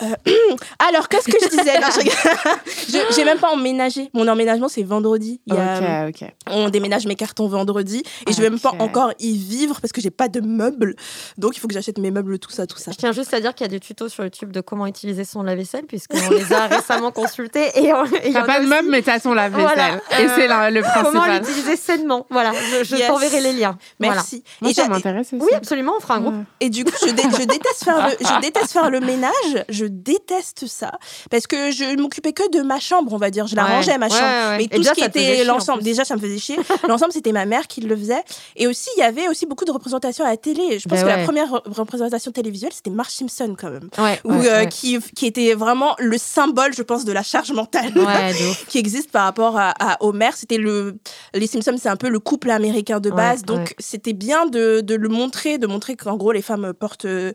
Alors, 0.88 1.08
qu'est-ce 1.08 1.26
que 1.26 1.38
je 1.42 1.48
disais 1.48 1.78
Non, 1.80 1.86
je 2.88 3.14
J'ai 3.14 3.24
même 3.24 3.38
pas 3.38 3.50
emménagé. 3.50 4.10
Mon 4.12 4.26
emménagement, 4.28 4.68
c'est 4.68 4.82
vendredi. 4.82 5.40
Il 5.46 5.54
y 5.54 5.56
a- 5.56 6.06
Ok, 6.08 6.22
ok. 6.22 6.28
On 6.50 6.68
déménage 6.68 7.06
mes 7.06 7.14
cartons 7.14 7.48
vendredi 7.48 8.02
et 8.28 8.32
je 8.32 8.40
vais 8.42 8.50
même 8.50 8.58
pas 8.60 8.72
encore 8.78 9.12
y 9.18 9.36
vivre 9.36 9.80
parce 9.80 9.92
que 9.92 10.00
j'ai 10.00 10.10
pas 10.10 10.28
de 10.28 10.40
meubles. 10.40 10.94
Donc 11.38 11.56
il 11.56 11.60
faut 11.60 11.68
que 11.68 11.74
j'achète 11.74 11.98
mes 11.98 12.10
meubles, 12.10 12.38
tout 12.38 12.50
ça, 12.50 12.66
tout 12.66 12.76
ça. 12.78 12.90
Je 12.92 12.96
tiens 12.96 13.12
juste 13.12 13.32
à 13.34 13.40
dire 13.40 13.54
qu'il 13.54 13.64
y 13.66 13.68
a 13.68 13.70
des 13.70 13.80
tutos 13.80 14.08
sur 14.08 14.24
YouTube 14.24 14.52
de 14.52 14.60
comment 14.60 14.86
utiliser 14.86 15.24
son 15.24 15.42
lave-vaisselle, 15.42 15.84
puisqu'on 15.86 16.30
les 16.30 16.52
a 16.52 16.66
récemment 16.68 17.10
consultés. 17.12 17.70
Et 17.76 17.92
on- 17.92 18.04
T'as 18.32 18.42
pas 18.44 18.58
de 18.58 18.64
aussi 18.64 18.68
meuble, 18.70 18.88
mais 18.90 19.02
t'as 19.02 19.20
ton 19.20 19.32
lave-vaisselle. 19.34 19.74
Voilà. 19.74 19.94
Et 20.20 20.26
Euh, 20.26 20.32
c'est 20.34 20.46
la- 20.48 20.70
le 20.70 20.82
Comment 20.82 21.10
principal. 21.20 21.40
l'utiliser 21.40 21.76
sainement. 21.76 22.26
Voilà, 22.30 22.52
je, 22.52 22.84
je 22.84 22.96
Yes. 22.96 23.06
t'enverrai 23.08 23.40
les 23.40 23.52
liens. 23.52 23.78
Voilà. 23.98 24.14
Merci. 24.16 24.42
Moi, 24.60 24.70
et, 24.70 24.74
ça 24.74 24.88
m'intéresse 24.88 25.32
aussi. 25.32 25.42
Oui, 25.42 25.50
absolument, 25.54 25.94
on 25.96 26.00
fera 26.00 26.14
un 26.16 26.20
groupe. 26.20 26.34
Et 26.60 26.68
du 26.70 26.84
coup, 26.84 26.92
je, 27.06 27.12
dé- 27.12 27.22
je 27.22 27.44
déteste 27.44 27.84
faire 27.84 28.08
le, 28.08 28.14
je 28.20 28.40
déteste 28.42 28.72
faire 28.72 28.90
le 28.90 29.00
ménage. 29.00 29.64
Je 29.68 29.83
déteste 29.88 30.66
ça 30.66 30.92
parce 31.30 31.46
que 31.46 31.70
je 31.70 31.96
m'occupais 32.00 32.32
que 32.32 32.48
de 32.50 32.62
ma 32.62 32.80
chambre, 32.80 33.12
on 33.12 33.16
va 33.18 33.30
dire. 33.30 33.46
Je 33.46 33.56
la 33.56 33.64
Ouais. 33.64 33.70
rangeais 33.70 33.98
ma 33.98 34.08
chambre. 34.08 34.22
ouais. 34.22 34.56
Mais 34.58 34.64
Et 34.64 34.68
tout 34.68 34.78
déjà, 34.78 34.90
ce 34.90 34.94
qui 34.94 35.04
était 35.04 35.44
l'ensemble, 35.44 35.82
déjà, 35.82 36.04
ça 36.04 36.16
me 36.16 36.20
faisait 36.20 36.38
chier. 36.38 36.56
L'ensemble, 36.88 37.12
c'était 37.12 37.32
ma 37.32 37.46
mère 37.46 37.66
qui 37.66 37.80
le 37.80 37.96
faisait. 37.96 38.22
Et 38.56 38.66
aussi, 38.66 38.88
il 38.96 39.00
y 39.00 39.02
avait 39.02 39.28
aussi 39.28 39.46
beaucoup 39.46 39.64
de 39.64 39.70
représentations 39.72 40.24
à 40.24 40.28
la 40.30 40.36
télé. 40.36 40.78
Je 40.78 40.88
pense 40.88 41.00
Ben 41.00 41.04
que 41.04 41.18
la 41.18 41.24
première 41.24 41.48
re- 41.50 41.62
représentation 41.72 42.30
télévisuelle, 42.32 42.72
c'était 42.72 42.90
Marge 42.90 43.12
Simpson 43.12 43.54
quand 43.58 43.70
même. 43.70 43.88
Ouais, 43.98 44.20
euh, 44.26 44.64
qui, 44.66 44.98
qui 45.14 45.26
était 45.26 45.54
vraiment 45.54 45.94
le 45.98 46.18
symbole, 46.18 46.72
je 46.74 46.82
pense, 46.82 47.04
de 47.04 47.12
la 47.12 47.22
charge 47.22 47.52
mentale. 47.52 47.92
Qui 48.68 48.78
existe 48.78 49.10
par 49.10 49.24
rapport 49.24 49.56
à, 49.56 49.72
à 49.78 49.96
Homer. 50.04 50.30
C'était 50.34 50.56
le, 50.58 50.96
les 51.34 51.46
Simpsons, 51.46 51.76
c'est 51.80 51.88
un 51.88 51.96
peu 51.96 52.08
le 52.08 52.18
couple 52.20 52.50
américain 52.50 53.00
de 53.00 53.10
base, 53.10 53.42
donc 53.42 53.74
c'était 53.78 54.12
bien 54.12 54.46
de, 54.46 54.80
de 54.80 54.94
le 54.94 55.08
montrer, 55.08 55.58
de 55.58 55.66
montrer 55.66 55.96
qu'en 55.96 56.16
gros 56.16 56.32
les 56.32 56.42
femmes 56.42 56.72
portent 56.72 57.04
euh, 57.04 57.32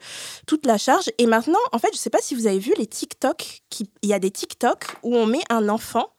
toute 0.48 0.66
la 0.66 0.78
charge. 0.78 1.10
Et 1.18 1.26
maintenant, 1.26 1.60
en 1.72 1.80
fait, 1.80 1.90
je 1.94 1.98
sais 1.98 2.10
pas 2.10 2.20
si 2.22 2.36
vous 2.36 2.39
avez 2.48 2.60
vu 2.60 2.74
les 2.78 2.88
TikTok, 2.88 3.62
il 4.02 4.10
y 4.10 4.14
a 4.14 4.20
des 4.20 4.32
TikTok 4.32 4.98
où 5.04 5.16
on 5.16 5.26
met 5.26 5.42
un 5.50 5.70
enfant. 5.70 6.10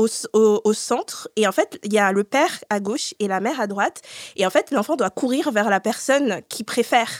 Au, 0.00 0.08
au- 0.32 0.62
au 0.64 0.72
centre 0.72 1.28
et 1.36 1.46
en 1.46 1.52
fait 1.52 1.78
il 1.84 1.92
y 1.92 1.98
a 1.98 2.10
le 2.10 2.24
père 2.24 2.50
à 2.70 2.80
gauche 2.80 3.12
et 3.18 3.28
la 3.28 3.40
mère 3.40 3.60
à 3.60 3.66
droite 3.66 4.00
et 4.36 4.46
en 4.46 4.50
fait 4.50 4.70
l'enfant 4.70 4.96
doit 4.96 5.10
courir 5.10 5.50
vers 5.52 5.68
la 5.68 5.78
personne 5.78 6.40
qu'il 6.48 6.64
préfère. 6.64 7.10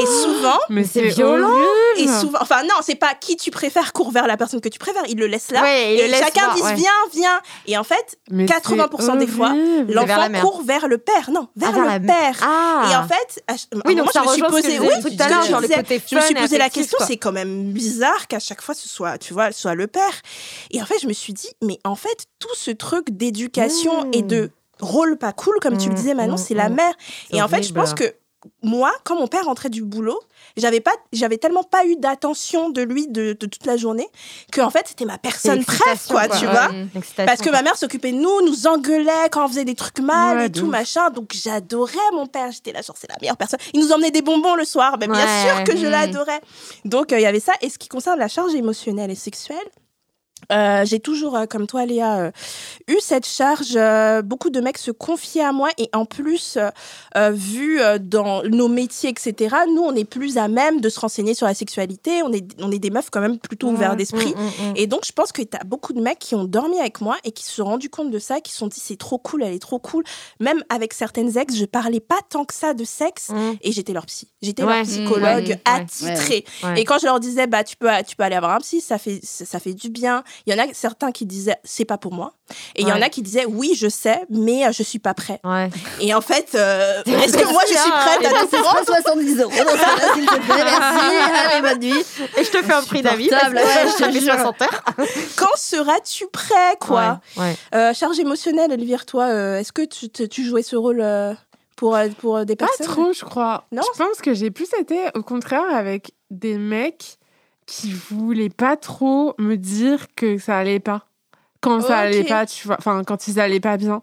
Et 0.00 0.06
souvent 0.06 0.58
Mais 0.70 0.84
c'est 0.84 1.08
violent. 1.08 1.54
et 1.98 2.08
souvent 2.08 2.38
enfin 2.40 2.62
non 2.62 2.76
c'est 2.82 2.94
pas 2.94 3.14
qui 3.14 3.36
tu 3.36 3.50
préfères 3.50 3.92
court 3.92 4.10
vers 4.10 4.26
la 4.26 4.36
personne 4.38 4.62
que 4.62 4.70
tu 4.70 4.78
préfères 4.78 5.02
il 5.06 5.18
le 5.18 5.26
laisse 5.26 5.50
là 5.50 5.60
Ouais, 5.62 5.94
il 5.94 6.00
et 6.00 6.04
le 6.06 6.10
laisse 6.12 6.20
chacun 6.20 6.54
dit 6.54 6.62
ouais. 6.62 6.74
viens 6.76 6.90
viens. 7.12 7.40
Et 7.66 7.76
en 7.76 7.84
fait 7.84 8.18
Mais 8.30 8.46
80% 8.46 9.18
des 9.18 9.26
fois, 9.26 9.52
l'enfant 9.88 10.40
court 10.40 10.62
vers 10.62 10.88
le 10.88 10.96
père 10.98 11.30
non 11.30 11.48
vers, 11.56 11.68
Ah, 11.68 11.72
vers 11.82 11.98
le 12.00 12.06
père. 12.06 12.36
Ah. 12.42 12.88
Et 12.90 12.96
en 12.96 13.06
fait 13.06 13.44
Oui, 13.84 13.94
donc 13.96 14.10
ça 14.12 14.22
je 14.24 14.28
me 14.28 14.32
suis 14.32 14.42
posé 14.42 14.78
oui 14.80 14.88
je 15.02 15.08
disais. 15.10 16.16
me 16.16 16.20
suis 16.22 16.34
posé 16.34 16.56
la 16.58 16.70
question 16.70 16.98
c'est 17.06 17.18
quand 17.18 17.32
même 17.32 17.72
bizarre 17.72 18.28
qu'à 18.28 18.38
chaque 18.38 18.62
fois 18.62 18.74
ce 18.74 18.88
soit 18.88 19.18
tu 19.18 19.34
vois 19.34 19.52
soit 19.52 19.74
le 19.74 19.86
père. 19.88 20.14
Et 20.70 20.80
en 20.80 20.86
fait 20.86 20.98
je 21.02 21.06
me 21.06 21.12
suis 21.12 21.32
dit 21.34 21.50
mais 21.62 21.78
en 21.84 21.94
fait 21.96 22.13
tout 22.38 22.54
ce 22.54 22.70
truc 22.70 23.10
d'éducation 23.10 24.04
Mmh. 24.06 24.10
et 24.14 24.22
de 24.22 24.50
rôle 24.80 25.16
pas 25.16 25.32
cool 25.32 25.56
comme 25.62 25.76
tu 25.78 25.88
le 25.88 25.92
Mmh, 25.94 25.96
disais 25.96 26.14
Manon 26.14 26.34
mmh, 26.34 26.38
c'est 26.38 26.54
la 26.54 26.68
mère 26.68 26.92
et 27.30 27.40
en 27.42 27.48
fait 27.48 27.62
je 27.62 27.72
pense 27.72 27.94
que 27.94 28.14
moi, 28.62 28.92
quand 29.04 29.16
mon 29.16 29.26
père 29.26 29.46
rentrait 29.46 29.70
du 29.70 29.82
boulot, 29.82 30.20
j'avais 30.58 30.80
pas, 30.80 30.90
j'avais 31.14 31.38
tellement 31.38 31.62
pas 31.62 31.86
eu 31.86 31.96
d'attention 31.96 32.68
de 32.68 32.82
lui 32.82 33.08
de, 33.08 33.32
de 33.32 33.46
toute 33.46 33.64
la 33.64 33.78
journée 33.78 34.06
que 34.52 34.60
en 34.60 34.68
fait 34.68 34.86
c'était 34.86 35.06
ma 35.06 35.16
personne 35.16 35.56
l'excitation, 35.60 36.14
quoi, 36.14 36.26
quoi. 36.28 36.36
tu 36.38 36.44
Ouais. 36.46 36.52
vois. 36.52 37.24
Parce 37.24 37.40
que 37.40 37.48
ma 37.48 37.62
mère 37.62 37.74
s'occupait 37.78 38.12
de 38.12 38.18
nous, 38.18 38.42
nous 38.44 38.66
engueulait 38.66 39.30
quand 39.32 39.46
on 39.46 39.48
faisait 39.48 39.64
des 39.64 39.74
trucs 39.74 40.00
mal 40.00 40.36
Ouais, 40.36 40.46
et 40.46 40.52
tout 40.52 40.64
ouf. 40.64 40.70
machin. 40.70 41.08
Donc 41.08 41.30
j'adorais 41.32 41.96
mon 42.12 42.26
père. 42.26 42.50
J'étais 42.52 42.72
là, 42.72 42.82
genre 42.82 42.96
c'est 42.98 43.08
la 43.10 43.16
meilleure 43.18 43.38
personne. 43.38 43.60
Il 43.72 43.80
nous 43.80 43.92
emmenait 43.92 44.10
des 44.10 44.20
bonbons 44.20 44.56
le 44.56 44.64
soir. 44.66 44.98
Ben, 44.98 45.10
bien 45.10 45.26
sûr 45.46 45.64
que 45.64 45.74
je 45.78 45.86
l'adorais. 45.86 46.42
Donc 46.84 47.14
euh, 47.14 47.18
il 47.18 47.22
y 47.22 47.26
avait 47.26 47.40
ça. 47.40 47.54
Et 47.62 47.70
ce 47.70 47.78
qui 47.78 47.88
concerne 47.88 48.18
la 48.18 48.28
charge 48.28 48.54
émotionnelle 48.54 49.10
et 49.10 49.14
sexuelle. 49.14 49.56
Euh, 50.52 50.84
j'ai 50.84 51.00
toujours, 51.00 51.36
euh, 51.36 51.46
comme 51.46 51.66
toi 51.66 51.86
Léa, 51.86 52.18
euh, 52.18 52.30
eu 52.88 52.96
cette 53.00 53.26
charge. 53.26 53.78
beaucoup 54.24 54.50
de 54.50 54.60
mecs 54.60 54.78
se 54.78 54.90
confiaient 54.90 55.44
à 55.44 55.52
moi 55.52 55.70
et 55.78 55.88
en 55.92 56.04
plus, 56.04 56.58
vu 57.32 57.80
dans 58.00 58.42
nos 58.44 58.68
métiers, 58.68 59.10
etc., 59.10 59.56
nous, 59.68 59.82
on 59.82 59.94
est 59.94 60.04
plus 60.04 60.38
à 60.38 60.48
même 60.48 60.80
de 60.80 60.88
se 60.88 61.00
renseigner 61.00 61.34
sur 61.34 61.46
la 61.46 61.54
sexualité. 61.54 62.22
On 62.22 62.32
est, 62.32 62.44
on 62.60 62.70
est 62.70 62.78
des 62.78 62.90
meufs 62.90 63.10
quand 63.10 63.20
même 63.20 63.38
plutôt 63.38 63.68
ouvertes 63.68 63.96
d'esprit. 63.96 64.34
Mm, 64.34 64.40
mm, 64.40 64.70
mm. 64.70 64.76
Et 64.76 64.86
donc, 64.86 65.04
je 65.06 65.12
pense 65.12 65.32
que 65.32 65.42
tu 65.42 65.56
as 65.56 65.64
beaucoup 65.64 65.92
de 65.92 66.00
mecs 66.00 66.18
qui 66.18 66.34
ont 66.34 66.44
dormi 66.44 66.78
avec 66.78 67.00
moi 67.00 67.16
et 67.24 67.32
qui 67.32 67.44
se 67.44 67.52
sont 67.54 67.64
rendus 67.64 67.90
compte 67.90 68.10
de 68.10 68.18
ça, 68.18 68.40
qui 68.40 68.52
se 68.52 68.58
sont 68.58 68.66
dit 68.66 68.80
c'est 68.80 68.98
trop 68.98 69.18
cool, 69.18 69.42
elle 69.42 69.54
est 69.54 69.58
trop 69.58 69.78
cool. 69.78 70.04
Même 70.40 70.62
avec 70.68 70.92
certaines 70.94 71.36
ex, 71.36 71.54
je 71.54 71.64
parlais 71.64 72.00
pas 72.00 72.18
tant 72.28 72.44
que 72.44 72.54
ça 72.54 72.74
de 72.74 72.84
sexe 72.84 73.30
et 73.62 73.72
j'étais 73.72 73.92
leur 73.92 74.06
psy. 74.06 74.28
J'étais 74.42 74.62
Ouais, 74.64 74.76
leur 74.76 74.84
psychologue 74.84 75.58
attitrée. 75.64 76.44
ouais. 76.62 76.80
Et 76.80 76.84
quand 76.84 76.98
je 76.98 77.06
leur 77.06 77.20
disais 77.20 77.46
bah 77.46 77.64
tu 77.64 77.76
peux 77.76 77.88
tu 78.06 78.16
peux 78.16 78.22
aller 78.22 78.36
avoir 78.36 78.52
un 78.54 78.58
psy, 78.58 78.80
ça 78.80 78.98
fait 78.98 79.20
ça 79.22 79.58
fait 79.58 79.74
du 79.74 79.88
bien. 79.88 80.22
Il 80.46 80.54
y 80.54 80.60
en 80.60 80.62
a 80.62 80.66
certains 80.72 81.12
qui 81.12 81.26
disaient 81.26 81.56
c'est 81.64 81.84
pas 81.84 81.98
pour 81.98 82.12
moi 82.12 82.32
et 82.76 82.82
il 82.82 82.88
y 82.88 82.92
en 82.92 83.00
a 83.00 83.08
qui 83.08 83.22
disaient 83.22 83.46
oui, 83.46 83.74
je 83.76 83.88
sais, 83.88 84.22
mais 84.30 84.66
euh, 84.66 84.72
je 84.72 84.82
suis 84.82 84.98
pas 84.98 85.14
prêt. 85.14 85.40
Ouais. 85.44 85.70
Et 86.00 86.14
en 86.14 86.20
fait, 86.20 86.50
euh, 86.54 87.02
est-ce 87.06 87.36
que 87.36 87.52
moi 87.52 87.62
je 87.66 87.74
suis 87.74 87.90
prête 87.90 88.24
à 88.26 88.40
tout 88.40 88.62
prendre 88.62 88.84
70 88.84 89.40
euros 89.40 89.50
dans 89.50 89.58
ce 89.58 89.76
cas-là, 89.76 90.14
s'il 90.14 90.26
te 90.26 90.34
plaît, 90.34 90.64
merci. 90.64 91.16
Allez, 91.44 91.62
bonne 91.62 91.80
nuit. 91.80 92.04
Et 92.36 92.44
je 92.44 92.50
te 92.50 92.62
fais 92.62 92.72
un 92.72 92.82
prix 92.82 93.02
d'avis. 93.02 93.30
ouais, 93.30 93.38
je 93.40 93.92
te 93.92 93.98
je 93.98 94.04
fais 94.04 94.12
te 94.12 94.24
jure. 94.24 94.34
60 94.34 94.62
heures. 94.62 94.84
Quand 95.36 95.56
seras-tu 95.56 96.26
prêt 96.28 96.76
quoi 96.80 97.20
Ouais, 97.36 97.42
ouais. 97.42 97.56
Euh, 97.74 97.92
Charge 97.94 98.18
émotionnelle, 98.18 98.72
Elvire, 98.72 99.06
toi, 99.06 99.24
euh, 99.26 99.58
est-ce 99.58 99.72
que 99.72 99.82
tu, 99.82 100.08
tu 100.10 100.44
jouais 100.44 100.62
ce 100.62 100.76
rôle 100.76 101.00
euh, 101.00 101.32
pour, 101.76 101.96
pour 102.18 102.44
des 102.44 102.56
Pas 102.56 102.66
personnes 102.66 102.86
trop, 102.86 103.12
je 103.12 103.24
crois. 103.24 103.66
Non 103.72 103.82
Je 103.94 103.98
pense 103.98 104.20
que 104.20 104.34
j'ai 104.34 104.50
plus 104.50 104.68
été, 104.78 104.98
au 105.14 105.22
contraire, 105.22 105.64
avec 105.72 106.12
des 106.30 106.58
mecs 106.58 107.18
qui 107.66 107.92
voulaient 107.92 108.50
pas 108.50 108.76
trop 108.76 109.34
me 109.38 109.56
dire 109.56 110.06
que 110.16 110.38
ça 110.38 110.58
allait 110.58 110.80
pas. 110.80 111.06
Quand 111.60 111.80
ça 111.80 111.98
allait 111.98 112.24
pas, 112.24 112.44
tu 112.44 112.66
vois. 112.66 112.76
Enfin, 112.78 113.02
quand 113.04 113.26
ils 113.28 113.40
allaient 113.40 113.60
pas 113.60 113.76
bien. 113.76 114.02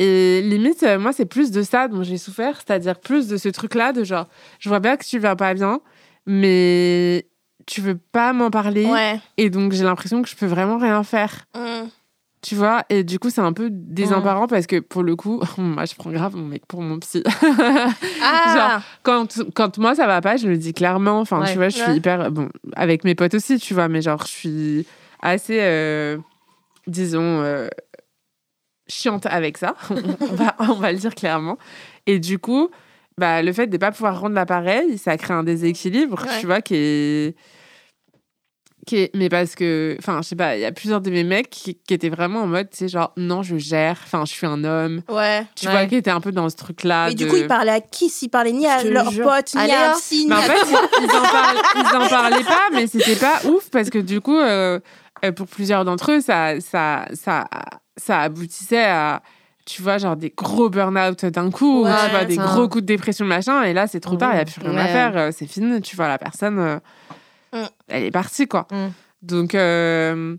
Et 0.00 0.40
limite, 0.42 0.82
euh, 0.82 0.98
moi, 0.98 1.12
c'est 1.12 1.26
plus 1.26 1.50
de 1.50 1.62
ça 1.62 1.86
dont 1.86 2.02
j'ai 2.02 2.16
souffert, 2.16 2.56
c'est-à-dire 2.56 2.98
plus 2.98 3.28
de 3.28 3.36
ce 3.36 3.48
truc-là, 3.50 3.92
de 3.92 4.02
genre, 4.02 4.26
je 4.58 4.68
vois 4.68 4.80
bien 4.80 4.96
que 4.96 5.04
tu 5.04 5.18
vas 5.18 5.36
pas 5.36 5.52
bien, 5.52 5.80
mais 6.26 7.26
tu 7.66 7.82
veux 7.82 7.98
pas 7.98 8.32
m'en 8.32 8.50
parler. 8.50 8.86
Ouais. 8.86 9.20
Et 9.36 9.50
donc, 9.50 9.72
j'ai 9.72 9.84
l'impression 9.84 10.22
que 10.22 10.28
je 10.28 10.36
peux 10.36 10.46
vraiment 10.46 10.78
rien 10.78 11.02
faire. 11.04 11.44
Mm. 11.54 11.88
Tu 12.42 12.54
vois, 12.54 12.84
et 12.88 13.04
du 13.04 13.18
coup, 13.18 13.28
c'est 13.28 13.42
un 13.42 13.52
peu 13.52 13.68
désemparant 13.70 14.46
parce 14.46 14.66
que 14.66 14.80
pour 14.80 15.02
le 15.02 15.14
coup, 15.14 15.42
moi, 15.58 15.84
je 15.84 15.94
prends 15.94 16.10
grave 16.10 16.36
mon 16.36 16.46
mec 16.46 16.64
pour 16.66 16.80
mon 16.80 16.98
psy. 16.98 17.22
Ah 18.22 18.80
quand, 19.02 19.42
quand 19.54 19.78
moi 19.78 19.94
ça 19.94 20.06
va 20.06 20.20
pas, 20.20 20.36
je 20.36 20.48
le 20.48 20.56
dis 20.56 20.72
clairement. 20.72 21.20
Enfin, 21.20 21.40
Ouais. 21.42 21.50
tu 21.52 21.56
vois, 21.58 21.68
je 21.68 21.76
suis 21.76 21.90
Ouais. 21.90 21.96
hyper. 21.96 22.30
Bon, 22.30 22.48
avec 22.74 23.04
mes 23.04 23.14
potes 23.14 23.34
aussi, 23.34 23.58
tu 23.58 23.74
vois, 23.74 23.88
mais 23.88 24.00
genre, 24.02 24.22
je 24.24 24.30
suis 24.30 24.86
assez, 25.22 25.58
euh, 25.60 26.16
disons, 26.86 27.20
euh, 27.42 27.68
chiante 28.88 29.26
avec 29.26 29.58
ça. 29.58 29.74
on, 29.90 30.34
va, 30.34 30.56
on 30.60 30.74
va 30.74 30.92
le 30.92 30.98
dire 30.98 31.14
clairement. 31.14 31.58
Et 32.06 32.18
du 32.18 32.38
coup, 32.38 32.70
bah, 33.18 33.42
le 33.42 33.52
fait 33.52 33.66
de 33.66 33.72
ne 33.72 33.78
pas 33.78 33.92
pouvoir 33.92 34.18
rendre 34.20 34.34
l'appareil, 34.34 34.96
ça 34.98 35.16
crée 35.16 35.34
un 35.34 35.42
déséquilibre, 35.44 36.22
Ouais. 36.24 36.40
tu 36.40 36.46
vois, 36.46 36.60
qui 36.62 36.74
est. 36.76 37.36
Qui. 38.86 39.10
Mais 39.14 39.28
parce 39.28 39.54
que, 39.54 39.96
enfin, 39.98 40.20
je 40.22 40.28
sais 40.28 40.36
pas, 40.36 40.56
il 40.56 40.60
y 40.62 40.64
a 40.64 40.72
plusieurs 40.72 41.00
de 41.00 41.10
mes 41.10 41.22
mecs 41.24 41.50
qui, 41.50 41.74
qui 41.76 41.92
étaient 41.94 42.08
vraiment 42.08 42.40
en 42.40 42.46
mode, 42.46 42.70
tu 42.70 42.78
sais, 42.78 42.88
genre, 42.88 43.12
non, 43.16 43.42
je 43.42 43.56
gère, 43.58 43.98
enfin, 44.04 44.24
je 44.24 44.32
suis 44.32 44.46
un 44.46 44.64
homme. 44.64 45.02
Ouais. 45.08 45.44
Tu 45.54 45.66
Ouais. 45.66 45.72
vois, 45.72 45.86
qui 45.86 45.96
étaient 45.96 46.10
un 46.10 46.20
peu 46.20 46.32
dans 46.32 46.48
ce 46.48 46.56
truc-là. 46.56 47.08
Mais 47.08 47.14
du 47.14 47.26
coup, 47.26 47.36
ils 47.36 47.46
parlaient 47.46 47.70
à 47.72 47.80
qui 47.80 48.08
S'ils 48.08 48.30
parlaient 48.30 48.52
ni 48.52 48.66
à 48.66 48.82
leurs 48.82 49.12
potes, 49.12 49.54
ni 49.54 49.70
à 49.70 49.90
hein. 49.90 49.94
psy, 49.98 50.22
ni 50.24 50.26
Mais 50.28 50.34
en 50.34 50.38
à 50.38 50.42
fait, 50.42 50.58
ils, 50.66 51.04
ils 51.04 51.10
en 51.10 51.22
parlaient, 51.22 51.60
ils 51.76 51.96
en 51.96 52.08
parlaient 52.08 52.44
pas, 52.44 52.68
mais 52.72 52.86
c'était 52.86 53.16
pas 53.16 53.40
ouf 53.48 53.68
parce 53.70 53.90
que 53.90 53.98
du 53.98 54.20
coup, 54.20 54.38
euh, 54.38 54.80
euh, 55.24 55.32
pour 55.32 55.46
plusieurs 55.46 55.84
d'entre 55.84 56.12
eux, 56.12 56.20
ça, 56.20 56.58
ça, 56.60 57.04
ça, 57.12 57.44
ça 57.96 58.20
aboutissait 58.20 58.84
à, 58.86 59.20
tu 59.66 59.82
vois, 59.82 59.98
genre 59.98 60.16
des 60.16 60.32
gros 60.34 60.70
burn-out 60.70 61.26
d'un 61.26 61.50
coup, 61.50 61.82
ou 61.82 61.84
Ouais, 61.84 61.92
tu 62.06 62.10
vois, 62.10 62.24
des 62.24 62.36
ça. 62.36 62.42
gros 62.44 62.66
coups 62.68 62.82
de 62.82 62.86
dépression, 62.86 63.26
machin, 63.26 63.62
et 63.64 63.74
là, 63.74 63.86
c'est 63.86 64.00
trop 64.00 64.16
tard, 64.16 64.30
il 64.32 64.36
n'y 64.36 64.40
a 64.40 64.44
plus 64.46 64.60
rien 64.62 64.76
à 64.78 64.86
faire, 64.86 65.16
euh, 65.16 65.30
c'est 65.36 65.46
fini, 65.46 65.80
tu 65.82 65.94
vois, 65.96 66.08
la 66.08 66.16
personne, 66.18 66.58
euh, 66.58 66.78
Mm. 67.52 67.64
elle 67.88 68.04
est 68.04 68.10
partie, 68.10 68.46
quoi. 68.46 68.66
Mm. 68.70 68.88
Donc, 69.22 69.54
euh, 69.54 70.36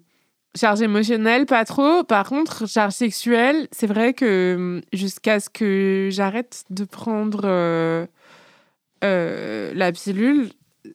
charge 0.56 0.82
émotionnelle, 0.82 1.46
pas 1.46 1.66
trop. 1.66 2.04
Par 2.04 2.28
contre, 2.30 2.68
charge 2.68 2.94
sexuelle, 2.94 3.68
c'est 3.72 3.88
vrai 3.88 4.14
que 4.14 4.56
hum, 4.58 4.82
jusqu'à 4.94 5.40
ce 5.40 5.50
que 5.50 6.10
j'arrête 6.12 6.64
de 6.70 6.84
prendre 6.86 7.42
euh, 7.46 8.06
euh, 9.04 9.72
la 9.76 9.92
pilule, 9.92 10.50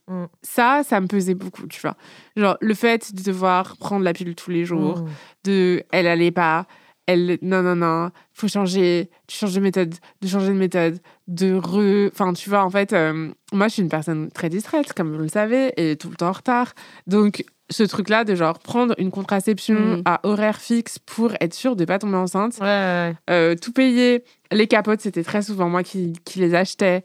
Mm. 0.09 0.25
ça, 0.43 0.83
ça 0.85 1.01
me 1.01 1.07
pesait 1.07 1.35
beaucoup, 1.35 1.67
tu 1.69 1.81
vois. 1.81 1.97
Genre, 2.37 2.57
le 2.61 2.75
fait 2.75 3.15
de 3.15 3.23
devoir 3.23 3.77
prendre 3.77 4.05
la 4.05 4.13
pilule 4.13 4.35
tous 4.35 4.51
les 4.51 4.65
jours, 4.65 4.99
Mm. 5.03 5.09
de 5.45 5.85
elle 5.93 6.07
allait 6.09 6.33
pas, 6.33 6.67
elle 7.07 7.39
non 7.43 7.63
non 7.63 7.77
non, 7.77 8.11
faut 8.33 8.49
changer, 8.49 9.11
tu 9.27 9.37
changes 9.37 9.55
de 9.55 9.61
méthode, 9.61 9.95
de 10.23 10.29
changer 10.29 10.49
de 10.49 10.59
méthode, 10.59 10.99
de 11.29 11.55
re, 11.55 12.11
enfin 12.13 12.33
tu 12.33 12.49
vois 12.51 12.65
en 12.65 12.71
fait, 12.71 12.93
euh, 12.93 13.31
moi 13.53 13.69
je 13.69 13.75
suis 13.75 13.83
une 13.83 13.89
personne 13.89 14.31
très 14.31 14.49
distraite 14.49 14.93
comme 14.93 15.13
vous 15.15 15.23
le 15.23 15.29
savez 15.29 15.73
et 15.77 15.97
tout 15.97 16.11
le 16.11 16.17
temps 16.17 16.29
en 16.29 16.33
retard, 16.33 16.73
donc 17.07 17.45
ce 17.71 17.83
truc 17.83 18.09
là 18.09 18.25
de 18.25 18.35
genre 18.35 18.59
prendre 18.61 18.95
une 18.99 19.11
contraception 19.11 19.75
Mm. 19.99 20.03
à 20.05 20.21
horaire 20.25 20.61
fixe 20.61 20.99
pour 21.01 21.33
être 21.41 21.55
sûr 21.55 21.75
de 21.77 21.85
pas 21.85 21.99
tomber 21.99 22.17
enceinte, 22.17 22.59
Ouais, 22.61 22.67
ouais, 22.67 23.15
euh, 23.31 23.55
tout 23.61 23.73
payer, 23.73 24.25
les 24.53 24.67
capotes 24.69 25.01
c'était 25.01 25.25
très 25.25 25.43
souvent 25.43 25.69
moi 25.69 25.83
qui, 25.83 26.13
qui 26.25 26.39
les 26.41 26.55
achetais, 26.55 27.05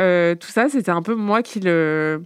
Euh, 0.00 0.34
tout 0.36 0.48
ça 0.48 0.68
c'était 0.68 0.92
un 0.92 1.02
peu 1.02 1.14
moi 1.16 1.42
qui 1.42 1.58
le 1.60 2.22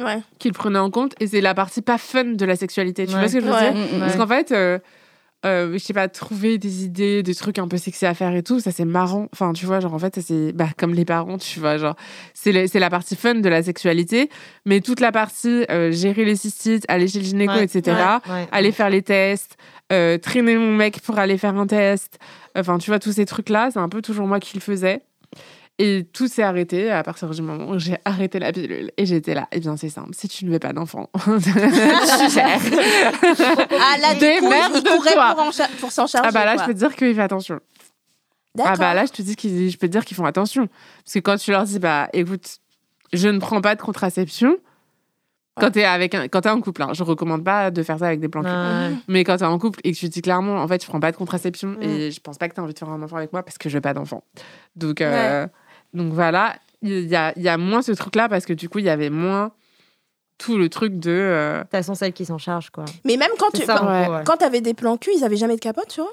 Ouais. 0.00 0.20
qui 0.38 0.48
le 0.48 0.52
prenait 0.54 0.78
en 0.78 0.90
compte 0.90 1.14
et 1.20 1.26
c'est 1.26 1.40
la 1.40 1.54
partie 1.54 1.82
pas 1.82 1.98
fun 1.98 2.24
de 2.24 2.44
la 2.44 2.54
sexualité, 2.56 3.06
tu 3.06 3.12
Ouais. 3.14 3.18
vois 3.20 3.28
ce 3.28 3.34
que 3.34 3.40
je 3.40 3.46
veux 3.46 3.52
Ouais. 3.52 3.72
dire? 3.72 3.74
Mm, 3.74 3.96
mm, 3.96 4.00
parce 4.00 4.16
qu'en 4.16 4.26
fait, 4.28 4.52
euh, 4.52 4.78
euh, 5.46 5.72
je 5.74 5.78
sais 5.78 5.92
pas, 5.92 6.08
trouver 6.08 6.58
des 6.58 6.84
idées, 6.84 7.22
des 7.22 7.34
trucs 7.34 7.58
un 7.58 7.68
peu 7.68 7.76
sexy 7.76 8.06
à 8.06 8.14
faire 8.14 8.34
et 8.34 8.42
tout, 8.42 8.58
ça 8.60 8.72
c'est 8.72 8.84
marrant. 8.84 9.28
Enfin, 9.32 9.52
tu 9.52 9.66
vois, 9.66 9.78
genre 9.80 9.94
en 9.94 9.98
fait, 9.98 10.14
ça 10.16 10.20
c'est 10.22 10.52
bah, 10.52 10.68
comme 10.76 10.94
les 10.94 11.04
parents, 11.04 11.38
tu 11.38 11.60
vois, 11.60 11.78
genre 11.78 11.94
c'est 12.34 12.52
la 12.74 12.90
partie 12.90 13.14
fun 13.16 13.36
de 13.36 13.48
la 13.48 13.62
sexualité, 13.62 14.30
mais 14.66 14.80
toute 14.80 15.00
la 15.00 15.12
partie 15.12 15.64
euh, 15.70 15.92
gérer 15.92 16.24
les 16.24 16.36
cystites, 16.36 16.84
aller 16.88 17.06
chez 17.08 17.20
le 17.20 17.24
gynéco, 17.24 17.52
Ouais. 17.52 17.64
etc., 17.64 17.96
ouais. 18.28 18.48
aller 18.52 18.72
faire 18.72 18.90
les 18.90 19.02
tests, 19.02 19.56
euh, 19.92 20.18
traîner 20.18 20.56
mon 20.56 20.72
mec 20.74 21.00
pour 21.02 21.18
aller 21.18 21.38
faire 21.38 21.56
un 21.56 21.66
test, 21.66 22.18
enfin, 22.56 22.78
tu 22.78 22.90
vois, 22.90 22.98
tous 22.98 23.12
ces 23.12 23.24
trucs-là, 23.26 23.70
c'est 23.72 23.78
un 23.78 23.88
peu 23.88 24.02
toujours 24.02 24.26
moi 24.26 24.40
qui 24.40 24.56
le 24.56 24.60
faisais. 24.60 25.02
Et 25.80 26.04
tout 26.12 26.26
s'est 26.26 26.42
arrêté 26.42 26.90
à 26.90 27.04
partir 27.04 27.30
du 27.30 27.40
moment 27.40 27.70
où 27.70 27.78
j'ai 27.78 27.98
arrêté 28.04 28.40
la 28.40 28.52
pilule. 28.52 28.90
Et 28.96 29.06
j'étais 29.06 29.34
là, 29.34 29.46
eh 29.52 29.60
bien 29.60 29.76
c'est 29.76 29.88
simple, 29.90 30.10
si 30.12 30.26
tu 30.28 30.44
ne 30.44 30.50
veux 30.50 30.58
pas 30.58 30.72
d'enfant, 30.72 31.08
tu 31.44 31.50
gères. 32.30 32.60
Ah 33.80 33.96
là, 34.00 34.14
du 34.14 34.40
coup, 34.40 34.52
il 34.74 34.82
courait 34.82 35.14
pour, 35.14 35.40
en 35.40 35.52
cha- 35.52 35.68
pour 35.80 35.92
s'en 35.92 36.06
charger. 36.06 36.28
Ah 36.28 36.32
bah 36.32 36.44
là, 36.44 36.54
quoi. 36.54 36.62
je 36.62 36.66
peux 36.68 36.74
te 36.74 36.78
dire 36.78 36.96
qu'il 36.96 37.14
fait 37.14 37.22
attention. 37.22 37.60
D'accord. 38.54 38.72
Ah 38.74 38.76
bah 38.78 38.94
là, 38.94 39.06
je 39.06 39.12
te 39.12 39.22
dis 39.22 39.36
qu'ils, 39.36 39.70
je 39.70 39.78
peux 39.78 39.86
te 39.86 39.92
dire 39.92 40.04
qu'ils 40.04 40.16
font 40.16 40.24
attention. 40.24 40.68
Parce 41.04 41.14
que 41.14 41.18
quand 41.20 41.36
tu 41.36 41.50
leur 41.52 41.62
dis, 41.64 41.78
bah 41.78 42.08
écoute, 42.12 42.58
je 43.12 43.28
ne 43.28 43.38
prends 43.38 43.60
pas 43.60 43.76
de 43.76 43.80
contraception, 43.82 44.56
quand 45.60 45.70
t'es 45.72 45.84
avec 45.84 46.14
un, 46.14 46.28
quand 46.28 46.40
t'es 46.40 46.50
en 46.50 46.60
couple, 46.60 46.82
hein, 46.82 46.90
je 46.92 47.02
recommande 47.02 47.42
pas 47.44 47.70
de 47.70 47.82
faire 47.82 47.98
ça 47.98 48.06
avec 48.06 48.20
des 48.20 48.28
plans. 48.28 48.42
Ouais. 48.42 48.94
Mais 49.08 49.24
quand 49.24 49.36
t'es 49.36 49.44
en 49.44 49.58
couple 49.58 49.80
et 49.84 49.92
que 49.92 49.96
tu 49.98 50.08
dis 50.08 50.22
clairement, 50.22 50.56
en 50.62 50.66
fait, 50.68 50.82
je 50.82 50.88
prends 50.88 51.00
pas 51.00 51.10
de 51.12 51.16
contraception 51.16 51.68
Mm. 51.70 51.82
et 51.82 52.10
je 52.10 52.20
pense 52.20 52.38
pas 52.38 52.48
que 52.48 52.54
t'as 52.54 52.62
envie 52.62 52.74
de 52.74 52.78
faire 52.78 52.88
un 52.88 53.00
enfant 53.02 53.16
avec 53.16 53.32
moi 53.32 53.42
parce 53.44 53.58
que 53.58 53.68
je 53.68 53.74
veux 53.76 53.80
pas 53.80 53.94
d'enfant. 53.94 54.22
Donc, 54.76 55.00
euh, 55.00 55.46
donc 55.94 56.12
voilà, 56.12 56.56
il 56.82 57.06
y 57.08 57.16
a, 57.16 57.32
il 57.36 57.42
y 57.42 57.48
a 57.48 57.56
moins 57.58 57.82
ce 57.82 57.92
truc-là 57.92 58.28
parce 58.28 58.44
que 58.46 58.52
du 58.52 58.68
coup, 58.68 58.78
il 58.78 58.84
y 58.84 58.90
avait 58.90 59.10
moins 59.10 59.52
tout 60.38 60.56
le 60.58 60.68
truc 60.68 60.98
de. 60.98 61.10
euh, 61.10 61.56
De 61.58 61.62
toute 61.62 61.70
façon, 61.72 61.94
celle 61.94 62.12
qui 62.12 62.24
s'en 62.24 62.38
charge, 62.38 62.70
quoi. 62.70 62.84
Mais 63.04 63.16
même 63.16 63.30
quand 63.38 63.50
tu 63.52 63.64
ça, 63.64 63.76
quand, 63.78 64.14
ouais. 64.32 64.36
t'avais 64.38 64.60
des 64.60 64.74
plans 64.74 64.96
cul, 64.96 65.10
ils 65.16 65.24
avaient 65.24 65.36
jamais 65.36 65.56
de 65.56 65.60
capote, 65.60 65.88
tu 65.88 66.00
vois? 66.00 66.12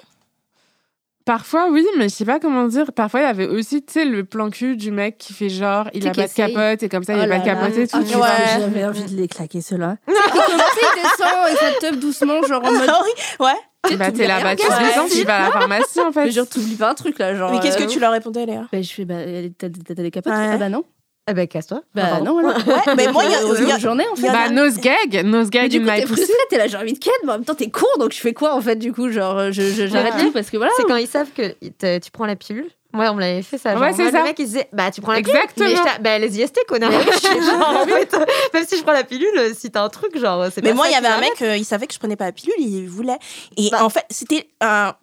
Parfois, 1.26 1.70
oui, 1.72 1.84
mais 1.98 2.04
je 2.08 2.14
sais 2.14 2.26
pas 2.26 2.40
comment 2.40 2.68
dire. 2.68 2.92
Parfois, 2.94 3.22
il 3.22 3.24
y 3.24 3.28
avait 3.28 3.48
aussi, 3.48 3.84
tu 3.84 3.94
sais, 3.94 4.06
le 4.06 4.24
plan 4.26 4.52
cul 4.52 4.78
du 4.78 4.92
mec 4.92 5.18
qui 5.18 5.34
fait 5.34 5.50
genre, 5.50 5.90
il 5.96 6.08
a 6.08 6.12
pas 6.12 6.28
de 6.28 6.34
capote 6.34 6.84
et 6.84 6.90
comme 6.90 7.04
ça, 7.04 7.14
il 7.16 7.20
a 7.20 7.26
Oh 7.26 7.30
pas 7.30 7.40
de 7.40 7.46
capote 7.46 7.78
et 7.78 7.88
tout. 7.88 7.98
Ah, 8.22 8.60
J'avais 8.60 8.86
envie 8.86 9.06
de 9.06 9.16
les 9.20 9.28
claquer, 9.28 9.62
ceux-là. 9.62 9.98
Tu 10.08 10.14
sais, 10.14 10.22
il 10.22 11.02
descend 11.02 11.50
et 11.52 11.56
ça 11.56 11.72
teub 11.82 12.00
doucement, 12.00 12.44
genre 12.44 12.64
en 12.64 12.72
mode. 12.72 12.88
Ah 12.88 13.02
oui, 13.04 13.46
ouais. 13.46 13.60
Bah, 13.98 14.12
t'es 14.12 14.28
là, 14.28 14.42
bah, 14.42 14.56
tu 14.56 14.68
vas 15.24 15.36
à 15.38 15.42
la 15.46 15.52
pharmacie, 15.52 16.00
en 16.00 16.12
fait. 16.12 16.32
Genre, 16.32 16.48
t'oublies 16.48 16.76
pas 16.76 16.90
un 16.90 16.94
truc 16.96 17.20
là, 17.20 17.36
genre. 17.36 17.52
Mais 17.52 17.60
qu'est-ce 17.60 17.78
que 17.78 17.84
euh, 17.84 17.88
tu 17.88 18.00
leur 18.00 18.12
répondais, 18.12 18.46
Léa? 18.46 18.68
Bah, 18.72 18.82
je 18.82 18.92
fais, 18.94 19.06
bah, 19.06 19.16
t'as 19.58 19.68
t'as 19.70 19.94
des 19.94 20.12
capotes. 20.12 20.34
Ah 20.36 20.58
bah 20.58 20.70
non. 20.70 20.84
Eh 21.28 21.34
ben, 21.34 21.48
casse-toi. 21.48 21.82
Bah 21.96 22.04
Ah, 22.06 22.10
pardon. 22.12 22.26
non, 22.26 22.42
voilà. 22.42 22.60
Ouais, 22.60 22.96
mais 22.96 23.12
moi, 23.12 23.24
il 23.26 23.32
y 23.32 23.72
a- 23.72 23.78
J'en 23.80 23.98
ai 23.98 24.08
en 24.08 24.16
fait. 24.16 24.28
Bah, 24.32 24.50
nose 24.50 24.78
gag, 24.78 25.26
nose 25.26 25.50
gag 25.50 25.70
du 25.72 25.82
coup, 25.82 25.88
t'es 25.88 26.06
frustrée, 26.06 26.34
t'es 26.52 26.58
là, 26.60 26.68
j'ai 26.68 26.78
envie 26.78 26.94
de 26.94 27.00
ken, 27.00 27.12
mais 27.24 27.32
en 27.32 27.36
même 27.36 27.46
temps, 27.46 27.56
t'es 27.56 27.70
con, 27.72 27.88
donc 28.00 28.12
je 28.14 28.20
fais 28.20 28.34
quoi 28.34 28.54
en 28.56 28.62
fait, 28.62 28.76
du 28.76 28.94
coup 28.94 29.10
Genre, 29.10 29.52
je- 29.52 29.62
je- 29.64 29.88
j'arrête 29.88 30.14
Ouais. 30.14 30.22
tout 30.22 30.32
parce 30.32 30.52
que 30.52 30.58
voilà. 30.58 30.72
C'est 30.78 30.84
quand 30.84 30.98
ils 30.98 31.08
savent 31.08 31.32
que 31.36 31.98
tu 31.98 32.12
prends 32.12 32.26
la 32.28 32.36
pilule. 32.36 32.70
Ouais, 32.96 33.08
on 33.10 33.16
me 33.16 33.20
l'avait 33.20 33.42
fait 33.42 33.58
ça. 33.58 33.74
Genre, 33.74 33.82
Ouais, 33.82 33.94
c'est 33.94 34.10
ça. 34.12 34.20
Le 34.20 34.24
mec, 34.24 34.40
il 34.40 34.46
disait, 34.46 34.68
bah, 34.74 34.90
tu 34.92 35.02
prends 35.02 35.12
la 35.14 35.22
pilule. 35.22 35.36
Exactement. 35.38 35.94
Bah, 36.02 36.18
les 36.20 36.40
IST, 36.40 36.60
connard. 36.68 36.92
Genre, 36.92 37.82
en 37.82 37.86
fait, 37.88 38.16
même 38.54 38.66
si 38.68 38.78
je 38.78 38.84
prends 38.84 38.94
la 38.94 39.04
pilule, 39.04 39.54
si 39.58 39.70
t'as 39.72 39.84
un 39.84 39.90
truc, 39.90 40.18
genre, 40.18 40.46
c'est 40.54 40.62
Mais 40.64 40.70
pas 40.70 40.76
moi, 40.76 40.88
il 40.88 40.94
y 40.94 40.96
avait 40.96 41.08
un 41.08 41.20
mec, 41.20 41.42
euh, 41.42 41.58
il 41.58 41.66
savait 41.66 41.88
que 41.88 41.94
je 41.94 42.00
prenais 42.00 42.16
pas 42.16 42.26
la 42.26 42.32
pilule, 42.32 42.54
il 42.60 42.88
voulait. 42.88 43.18
Et 43.58 43.70
Bah. 43.70 43.84
en 43.84 43.90
fait, 43.90 44.06
c'était 44.10 44.48
un, 44.62 44.94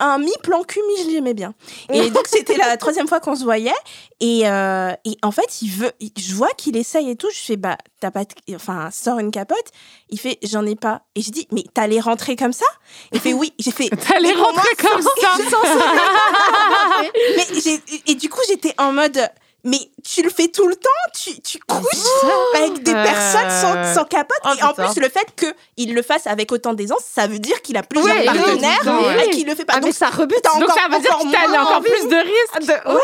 un 0.00 0.18
mi-plan 0.18 0.62
cul, 0.64 0.80
mi, 0.88 1.04
je 1.04 1.10
l'aimais 1.14 1.34
bien. 1.34 1.54
Et 1.92 2.10
donc, 2.10 2.26
c'était 2.26 2.56
la 2.56 2.76
troisième 2.78 3.06
fois 3.08 3.20
qu'on 3.20 3.36
se 3.36 3.44
voyait. 3.44 3.72
Et, 4.20 4.42
euh, 4.48 4.92
et 5.04 5.16
en 5.22 5.30
fait, 5.30 5.62
il 5.62 5.70
veut, 5.70 5.92
il- 6.00 6.12
je 6.18 6.34
vois 6.34 6.50
qu'il 6.56 6.76
essaye 6.76 7.10
et 7.10 7.16
tout. 7.16 7.28
Je 7.32 7.38
fais, 7.38 7.56
bah, 7.56 7.78
t'as 8.00 8.10
pas, 8.10 8.24
de- 8.24 8.54
enfin, 8.56 8.88
sors 8.92 9.18
une 9.18 9.30
capote. 9.30 9.66
Il 10.10 10.18
fait, 10.18 10.38
j'en 10.42 10.66
ai 10.66 10.74
pas. 10.76 11.02
Et 11.14 11.22
je 11.22 11.30
dis, 11.30 11.46
mais 11.52 11.64
t'allais 11.72 12.00
rentrer 12.00 12.34
comme 12.36 12.52
ça? 12.52 12.66
Il 13.12 13.20
fait, 13.20 13.32
oui. 13.32 13.52
J'ai 13.58 13.70
fait, 13.70 13.88
T'allais 14.08 14.32
rentrer 14.32 14.74
comme 14.76 15.00
ça. 15.00 15.10
mais 17.18 17.80
et 18.06 18.14
du 18.14 18.28
coup, 18.28 18.40
j'étais 18.48 18.74
en 18.78 18.92
mode, 18.92 19.18
mais 19.64 19.78
tu 20.08 20.22
le 20.22 20.30
fais 20.30 20.48
tout 20.48 20.66
le 20.68 20.76
temps 20.76 20.88
Tu, 21.14 21.40
tu 21.40 21.58
couches 21.58 21.82
avec 22.54 22.82
des 22.82 22.92
Euh, 22.92 23.02
personnes 23.04 23.50
sans, 23.50 23.94
sans 23.94 24.04
capote 24.04 24.36
oh, 24.44 24.50
Et 24.58 24.62
en 24.62 24.74
plus, 24.74 25.00
le 25.00 25.08
fait 25.08 25.26
qu'il 25.76 25.94
le 25.94 26.02
fasse 26.02 26.26
avec 26.26 26.52
autant 26.52 26.74
d'aisance, 26.74 27.02
ça 27.14 27.26
veut 27.26 27.38
dire 27.38 27.60
qu'il 27.62 27.76
a 27.76 27.82
plusieurs 27.82 28.14
Ouais, 28.16 28.24
partenaires 28.24 29.20
et 29.24 29.30
qu'il 29.30 29.46
le 29.46 29.54
fait 29.54 29.64
pas. 29.64 29.74
Ah, 29.76 29.80
mais 29.80 29.86
Donc, 29.88 29.94
ça 29.94 30.08
rebute. 30.08 30.40
t'as 30.42 30.58
Donc 30.58 30.70
encore, 30.70 30.76
ça 30.76 30.88
veut 30.96 31.00
dire 31.00 31.14
encore 31.16 31.26
moins 31.48 31.62
encore 31.62 31.76
envie. 31.78 31.90
plus 31.90 32.08
de 32.08 32.16
risques. 32.16 32.68
De- 32.68 32.92
ouais. 32.94 33.00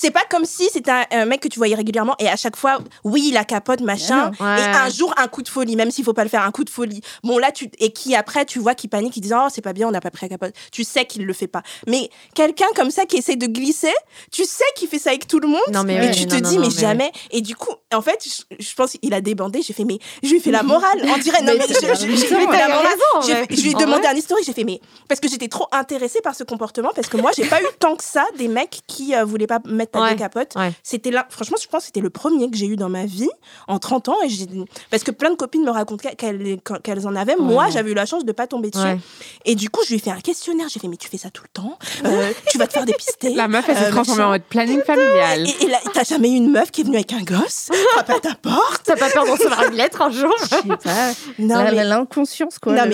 C'est 0.00 0.10
pas 0.12 0.22
comme 0.30 0.44
si 0.44 0.68
c'était 0.72 0.90
un, 0.92 1.04
un 1.10 1.24
mec 1.26 1.40
que 1.40 1.48
tu 1.48 1.58
voyais 1.58 1.74
régulièrement 1.74 2.14
et 2.18 2.28
à 2.28 2.36
chaque 2.36 2.56
fois, 2.56 2.78
oui, 3.04 3.30
la 3.32 3.44
capote, 3.44 3.80
machin. 3.80 4.30
Ouais. 4.40 4.60
Et 4.60 4.64
un 4.64 4.88
jour, 4.88 5.12
un 5.18 5.26
coup 5.28 5.42
de 5.42 5.48
folie, 5.48 5.74
même 5.76 5.90
s'il 5.90 6.04
faut 6.04 6.12
pas 6.14 6.22
le 6.22 6.30
faire, 6.30 6.42
un 6.42 6.50
coup 6.52 6.62
de 6.64 6.70
folie. 6.70 7.00
Bon, 7.24 7.36
là, 7.38 7.50
tu, 7.52 7.68
et 7.80 7.92
qui 7.92 8.14
après, 8.14 8.44
tu 8.44 8.58
vois, 8.60 8.74
qui 8.74 8.86
panique, 8.88 9.12
qui 9.14 9.20
dit, 9.20 9.32
oh, 9.34 9.48
c'est 9.52 9.60
pas 9.60 9.72
bien, 9.72 9.88
on 9.88 9.90
n'a 9.90 10.00
pas 10.00 10.10
pris 10.10 10.24
la 10.26 10.28
capote. 10.30 10.54
Tu 10.72 10.84
sais 10.84 11.04
qu'il 11.04 11.26
le 11.26 11.32
fait 11.32 11.48
pas. 11.48 11.62
Mais 11.88 12.08
quelqu'un 12.34 12.66
comme 12.76 12.90
ça 12.90 13.04
qui 13.06 13.16
essaie 13.16 13.36
de 13.36 13.46
glisser, 13.46 13.92
tu 14.30 14.44
sais 14.44 14.64
qu'il 14.76 14.88
fait 14.88 14.98
ça 15.00 15.10
avec 15.10 15.26
tout 15.26 15.40
le 15.40 15.48
monde. 15.48 15.60
Non, 15.72 15.82
mais 15.84 15.98
oui, 16.00 16.10
tu 16.14 16.26
te 16.26 16.34
non, 16.36 16.48
dis, 16.48 16.58
mais, 16.58 16.66
mais- 16.68 16.70
jamais. 16.80 17.12
Et 17.32 17.40
du 17.40 17.56
coup, 17.56 17.72
en 17.92 18.00
fait, 18.02 18.24
je, 18.24 18.56
je 18.64 18.74
pense 18.74 18.92
qu'il 18.92 19.12
a 19.14 19.20
débandé. 19.20 19.62
J'ai 19.62 19.72
fait, 19.72 19.84
mais 19.84 19.98
je 20.22 20.28
lui 20.30 20.40
fais 20.40 20.52
la 20.52 20.62
morale. 20.62 21.00
On 21.04 21.18
dirait, 21.18 21.42
non, 21.42 21.52
Mais 21.58 21.66
mais 21.68 21.74
je, 21.74 21.74
je- 21.74 22.00
je 22.00 22.06
lui 22.06 22.16
fais 22.46 22.58
la 22.58 22.68
morale. 22.68 22.86
raison, 22.86 23.44
Je 23.50 23.62
lui 23.62 23.70
ai 23.70 23.74
demandé 23.74 24.06
un 24.06 24.14
historique. 24.14 24.44
J'ai 24.46 24.52
fait, 24.52 24.64
mais 24.64 24.80
parce 25.08 25.20
que 25.20 25.28
j'étais 25.28 25.48
trop 25.48 25.66
intéressée 25.72 26.20
par 26.20 26.34
ce 26.36 26.44
comportement, 26.44 26.90
parce 26.94 27.08
que 27.08 27.16
moi, 27.16 27.32
j'ai 27.36 27.46
pas 27.46 27.60
eu 27.60 27.66
tant 27.80 27.96
que 27.96 28.04
ça 28.04 28.24
des 28.36 28.46
mecs 28.48 28.80
qui 28.86 29.14
euh, 29.14 29.24
voulaient 29.24 29.46
pas 29.46 29.58
mettre 29.64 29.87
Ouais, 29.96 30.14
de 30.14 30.18
capote. 30.18 30.54
ouais. 30.56 30.72
C'était 30.82 31.10
là, 31.10 31.26
franchement, 31.30 31.56
je 31.60 31.66
pense 31.68 31.82
que 31.82 31.86
c'était 31.86 32.00
le 32.00 32.10
premier 32.10 32.50
que 32.50 32.56
j'ai 32.56 32.66
eu 32.66 32.76
dans 32.76 32.88
ma 32.88 33.04
vie 33.06 33.28
en 33.66 33.78
30 33.78 34.08
ans. 34.08 34.16
Et 34.24 34.28
parce 34.90 35.02
que 35.04 35.10
plein 35.10 35.30
de 35.30 35.36
copines 35.36 35.64
me 35.64 35.70
racontaient 35.70 36.14
qu'elles 36.14 36.58
qu'elles 36.82 37.06
en 37.06 37.14
avaient. 37.16 37.36
Moi, 37.36 37.64
Ouais. 37.64 37.70
j'avais 37.72 37.90
eu 37.90 37.94
la 37.94 38.06
chance 38.06 38.24
de 38.24 38.32
pas 38.32 38.46
tomber 38.46 38.70
dessus. 38.70 38.82
Ouais. 38.84 38.98
Et 39.44 39.54
du 39.54 39.70
coup, 39.70 39.80
je 39.84 39.90
lui 39.90 39.96
ai 39.96 39.98
fait 39.98 40.10
un 40.10 40.20
questionnaire. 40.20 40.66
J'ai 40.68 40.80
fait, 40.80 40.88
mais 40.88 40.96
tu 40.96 41.08
fais 41.08 41.18
ça 41.18 41.30
tout 41.30 41.42
le 41.42 41.48
temps? 41.52 41.78
Euh, 42.04 42.32
Tu 42.50 42.58
vas 42.58 42.66
te 42.66 42.72
faire 42.72 42.84
dépister 42.84 43.34
La 43.34 43.48
meuf, 43.48 43.64
elle 43.68 43.76
s'est 43.76 43.84
Euh, 43.86 43.90
transformée 43.90 44.22
en 44.24 44.28
mode 44.30 44.42
planning 44.42 44.82
familial. 44.82 45.48
Et, 45.48 45.64
et 45.64 45.68
là, 45.68 45.78
t'as 45.92 46.04
jamais 46.04 46.30
eu 46.30 46.34
une 46.36 46.50
meuf 46.50 46.70
qui 46.70 46.82
est 46.82 46.84
venue 46.84 46.96
avec 46.96 47.12
un 47.12 47.22
gosse? 47.22 47.68
Frapper 47.92 48.14
à 48.14 48.20
ta 48.20 48.34
porte? 48.34 48.82
T'as 48.84 48.96
pas 48.96 49.10
peur 49.10 49.24
de 49.24 49.30
recevoir 49.30 49.64
une 49.64 49.74
lettre 49.76 50.02
un 50.02 50.10
jour? 50.10 50.34
Je 50.42 50.46
sais 50.48 50.76
pas. 50.82 51.12
Non, 51.38 51.64
mais 51.64 51.84
L'inconscience, 51.84 52.58
quoi. 52.58 52.74
Non, 52.74 52.82
mais 52.86 52.92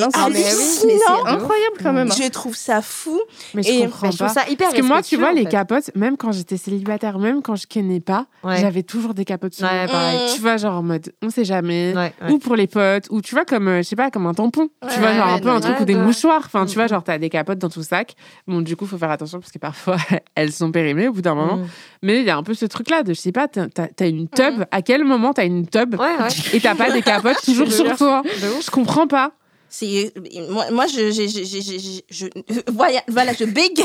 c'est 0.51 0.93
incroyable 1.27 1.77
quand 1.83 1.93
même. 1.93 2.11
je 2.13 2.29
trouve 2.29 2.55
ça 2.57 2.81
fou. 2.83 3.21
Mais 3.55 3.63
je 3.63 3.71
Et- 3.71 3.81
comprends 3.83 4.07
Mais 4.07 4.13
je 4.13 4.17
trouve 4.19 4.29
pas. 4.35 4.35
ça 4.43 4.49
hyper 4.49 4.69
Parce 4.69 4.81
que 4.81 4.85
moi, 4.87 5.03
tu 5.03 5.17
vois, 5.17 5.33
les 5.33 5.47
capotes, 5.47 5.91
même 5.95 6.17
quand 6.17 6.33
j'étais 6.33 6.57
célibataire, 6.57 6.84
même 7.19 7.43
quand 7.43 7.57
je 7.57 7.67
kennais 7.67 8.01
pas, 8.01 8.27
Ouais. 8.43 8.61
j'avais 8.61 8.83
toujours 8.83 9.15
des 9.15 9.25
capotes 9.25 9.55
sur 9.55 9.67
Ouais, 9.67 9.87
pareil. 9.87 10.19
Tu 10.35 10.41
vois, 10.41 10.57
genre 10.57 10.79
en 10.79 10.83
mode, 10.83 11.13
on 11.23 11.31
sait 11.31 11.45
jamais. 11.45 11.93
Ouais, 11.95 12.13
ouais. 12.23 12.33
Ou 12.33 12.39
pour 12.39 12.57
les 12.57 12.67
potes, 12.67 13.07
ou 13.11 13.21
tu 13.21 13.35
vois, 13.35 13.45
comme, 13.45 13.69
euh, 13.69 13.79
je 13.79 13.83
sais 13.83 13.97
pas, 13.97 14.11
comme 14.11 14.27
un 14.27 14.35
tampon. 14.35 14.69
tu 14.93 14.99
vois, 15.01 15.15
genre 15.15 15.29
un 15.29 15.39
peu 15.39 15.49
un 15.49 15.61
truc 15.61 15.81
ou 15.81 15.85
des 15.85 15.95
mouchoirs. 15.95 16.43
Enfin, 16.45 16.67
tu 16.67 16.75
vois, 16.75 16.85
mm. 16.85 16.89
genre, 16.89 17.05
t'as 17.05 17.19
des 17.19 17.31
capotes 17.31 17.59
dans 17.59 17.69
ton 17.69 17.83
sac. 17.83 18.15
Bon, 18.47 18.61
du 18.61 18.77
coup, 18.77 18.87
faut 18.87 18.99
faire 18.99 19.11
attention 19.11 19.41
parce 19.41 19.53
que 19.53 19.59
parfois, 19.59 19.97
elles 20.35 20.53
sont 20.53 20.71
périmées 20.71 21.09
au 21.09 21.13
bout 21.13 21.23
d'un 21.23 21.35
moment. 21.35 21.57
Mm. 21.57 21.67
Mais 22.03 22.21
il 22.21 22.27
y 22.27 22.31
a 22.31 22.37
un 22.37 22.43
peu 22.43 22.55
ce 22.55 22.67
truc-là 22.67 23.03
de, 23.03 23.15
je 23.15 23.21
sais 23.21 23.33
pas, 23.33 23.49
t'as 23.49 23.67
t'as 23.69 24.09
une 24.09 24.29
tub. 24.29 24.65
À 24.71 24.83
quel 24.83 25.05
moment 25.05 25.33
t'as 25.33 25.47
une 25.47 25.67
tub 25.67 25.95
Ouais, 25.95 26.07
ouais. 26.19 26.29
et 26.53 26.61
t'as 26.61 26.75
pas 26.75 26.91
des 26.91 27.03
capotes 27.03 27.41
toujours 27.45 27.71
sur 27.71 27.97
toi? 27.97 28.23
Je 28.25 28.71
comprends 28.71 29.07
pas. 29.07 29.33
C'est 29.77 30.13
moi, 30.51 30.71
moi 30.71 30.87
je, 30.87 31.11
je, 31.11 31.27
je, 31.27 32.01
je, 32.09 32.27
voilà, 33.09 33.33
je 33.33 33.45
bégaye. 33.45 33.85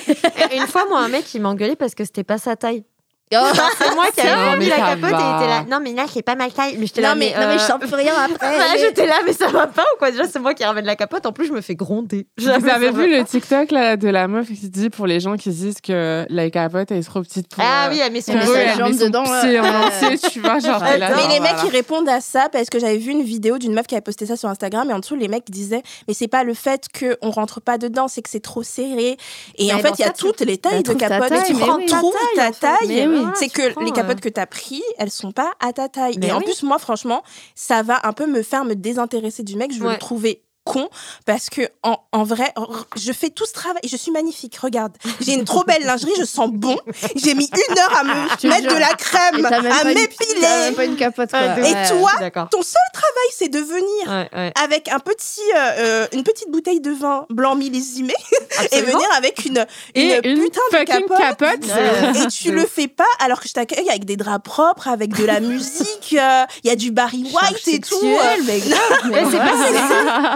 Une 0.56 0.67
fois, 0.67 0.86
moi, 0.88 0.99
un 0.99 1.08
mec, 1.08 1.34
il 1.34 1.41
m'a 1.41 1.49
engueulé 1.49 1.75
parce 1.75 1.95
que 1.95 2.06
c'était 2.06 2.23
pas 2.23 2.38
sa 2.38 2.56
taille. 2.56 2.84
C'est 3.31 3.95
moi 3.95 4.05
qui 4.15 4.25
Non, 4.25 4.33
avais 4.33 4.51
mais 4.51 4.57
mis 4.57 4.69
la 4.69 4.77
capote 4.77 5.03
et 5.03 5.13
était 5.13 5.47
là. 5.47 5.65
Non, 5.69 5.79
mais 5.83 5.93
là, 5.93 6.05
c'est 6.11 6.23
pas 6.23 6.35
mal 6.35 6.51
taille. 6.51 6.77
Mais 6.79 6.87
j'étais 6.87 7.01
là, 7.01 7.13
Non, 7.13 7.19
mais- 7.19 7.31
non, 7.31 7.47
mais 7.47 7.59
je 7.59 7.63
euh, 7.63 7.67
sens 7.67 7.79
plus 7.79 7.93
rien 7.93 8.13
après. 8.33 8.79
J'étais 8.79 9.05
là, 9.05 9.17
mais 9.25 9.33
ça 9.33 9.47
va 9.49 9.67
pas 9.67 9.83
ou 9.83 9.97
quoi? 9.99 10.09
Déjà, 10.09 10.27
c'est 10.27 10.39
moi 10.39 10.53
qui 10.55 10.63
ramène 10.63 10.85
la 10.85 10.95
capote. 10.95 11.25
En 11.25 11.31
plus, 11.31 11.45
je 11.45 11.53
me 11.53 11.61
fais 11.61 11.75
gronder. 11.75 12.27
Vous 12.39 12.49
avez 12.49 12.91
vu 12.91 13.09
le 13.11 13.23
TikTok 13.23 13.71
là, 13.71 13.97
de 13.97 14.07
la 14.07 14.27
meuf 14.27 14.47
qui 14.47 14.69
dit 14.69 14.89
pour 14.89 15.05
les 15.05 15.19
gens 15.19 15.35
qui 15.37 15.49
disent 15.49 15.81
que 15.81 16.25
la 16.29 16.49
capote 16.49 16.91
elle 16.91 16.97
est 16.97 17.03
trop 17.03 17.21
petite 17.21 17.47
pour. 17.49 17.63
Ah 17.63 17.85
euh, 17.85 17.89
oui, 17.91 18.01
elle 18.03 18.11
met 18.11 18.21
son 18.21 18.31
Elle 18.31 18.39
met 18.39 18.45
pour 18.45 18.53
eux, 18.53 18.55
sa 18.55 18.61
elle 18.63 18.77
jambe 18.77 18.91
met 18.91 18.97
son 18.97 19.05
dedans, 19.05 19.23
là. 19.23 19.63
en 19.63 19.87
entier, 19.87 20.29
tu 20.31 20.39
vois, 20.39 20.59
genre. 20.59 20.81
Mais 20.83 21.33
les 21.33 21.39
mecs, 21.39 21.55
ils 21.65 21.69
répondent 21.71 22.09
à 22.09 22.21
ça 22.21 22.49
parce 22.51 22.69
que 22.69 22.79
j'avais 22.79 22.97
vu 22.97 23.11
une 23.11 23.23
vidéo 23.23 23.57
d'une 23.57 23.73
meuf 23.73 23.85
qui 23.87 23.95
avait 23.95 24.01
posté 24.01 24.25
ça 24.25 24.35
sur 24.37 24.49
Instagram 24.49 24.89
et 24.89 24.93
en 24.93 24.99
dessous, 24.99 25.15
les 25.15 25.27
mecs 25.27 25.49
disaient 25.49 25.83
Mais 26.07 26.13
c'est 26.13 26.27
pas 26.27 26.43
le 26.43 26.53
fait 26.53 26.85
qu'on 26.97 27.29
rentre 27.29 27.61
pas 27.61 27.77
dedans, 27.77 28.07
c'est 28.07 28.21
que 28.21 28.29
c'est 28.29 28.39
trop 28.39 28.63
serré. 28.63 29.17
Et 29.57 29.71
en 29.73 29.79
fait, 29.79 29.93
il 29.99 30.01
y 30.01 30.05
a 30.05 30.11
toutes 30.11 30.41
les 30.41 30.57
tailles 30.57 30.83
de. 30.83 30.93
Mais 31.29 31.43
tu 31.45 31.53
prends 31.53 31.77
trouves 31.85 32.15
Ta 32.35 32.51
ta 32.51 32.77
taille, 32.77 33.07
oui. 33.19 33.23
Voilà, 33.25 33.36
C'est 33.38 33.49
que 33.49 33.71
prends, 33.73 33.82
les 33.82 33.91
capotes 33.91 34.21
que 34.21 34.29
tu 34.29 34.39
as 34.39 34.47
pris, 34.47 34.82
elles 34.97 35.12
sont 35.12 35.32
pas 35.32 35.51
à 35.60 35.73
ta 35.73 35.89
taille. 35.89 36.17
Mais 36.19 36.27
et 36.27 36.32
en 36.32 36.41
plus, 36.41 36.63
moi, 36.63 36.79
franchement, 36.79 37.23
ça 37.55 37.82
va 37.84 37.99
un 38.08 38.13
peu 38.13 38.25
me 38.27 38.41
faire 38.41 38.65
me 38.65 38.73
désintéresser 38.75 39.43
du 39.43 39.55
mec. 39.55 39.71
Je 39.73 39.79
veux 39.79 39.88
Ouais. 39.88 39.93
le 39.93 39.99
trouver 39.99 40.43
con 40.69 40.88
parce 41.25 41.49
que 41.49 41.62
en, 41.84 41.97
en 42.12 42.23
vrai 42.23 42.53
je 42.95 43.12
fais 43.12 43.29
tout 43.29 43.45
ce 43.45 43.53
travail 43.53 43.79
et 43.84 43.88
je 43.88 43.97
suis 43.97 44.12
magnifique 44.12 44.55
regarde 44.58 44.93
j'ai 45.19 45.34
une 45.34 45.45
trop 45.45 45.63
belle 45.63 45.84
lingerie 45.84 46.12
je 46.19 46.25
sens 46.25 46.49
bon 46.51 46.77
j'ai 47.15 47.34
mis 47.34 47.49
une 47.69 47.79
heure 47.79 47.97
à 47.99 48.03
me 48.03 48.13
mettre 48.49 48.62
jure. 48.62 48.73
de 48.73 48.77
la 48.77 48.93
crème 48.93 49.45
à 49.45 49.84
m'épiler 49.86 50.41
même 50.41 50.75
pas 50.75 50.86
une 50.86 50.95
capote, 50.95 51.29
quoi. 51.32 51.39
Ouais, 51.39 51.55
de- 51.55 51.62
Et 51.62 51.73
ouais, 51.73 51.88
toi, 52.32 52.47
ton 52.51 52.62
seul 52.62 52.82
travail 52.93 53.29
c'est 53.36 53.49
de 53.49 53.60
venir 53.60 54.08
Ouais, 54.08 54.29
ouais. 54.34 54.53
avec 54.63 54.88
un 54.89 54.99
petit, 54.99 55.41
euh, 55.55 55.71
euh, 55.79 56.08
une 56.13 56.23
petite 56.23 56.49
bouteille 56.51 56.82
de 56.82 56.91
vin 56.91 57.25
blanc 57.29 57.55
millésimé 57.55 58.13
et 58.71 58.82
venir 58.82 59.08
avec 59.17 59.45
une, 59.45 59.65
Et 59.95 60.17
une, 60.23 60.38
une 60.38 60.43
putain 60.43 60.62
de 60.71 60.84
capote. 60.84 62.15
Et 62.23 62.27
tu 62.27 62.51
le 62.51 62.65
fais 62.65 62.88
pas 62.88 63.03
alors 63.19 63.39
que 63.39 63.47
je 63.47 63.53
t'accueille 63.53 63.89
avec 63.89 64.05
des 64.05 64.17
draps 64.17 64.43
propres, 64.43 64.88
avec 64.88 65.15
de 65.15 65.25
la 65.25 65.39
musique, 65.51 66.15
euh, 66.17 66.43
il 66.63 66.69
y 66.69 66.71
a 66.71 66.75
du 66.75 66.91
Barry 66.91 67.23
White 67.23 67.67
et 67.67 67.79
tout. 67.79 67.95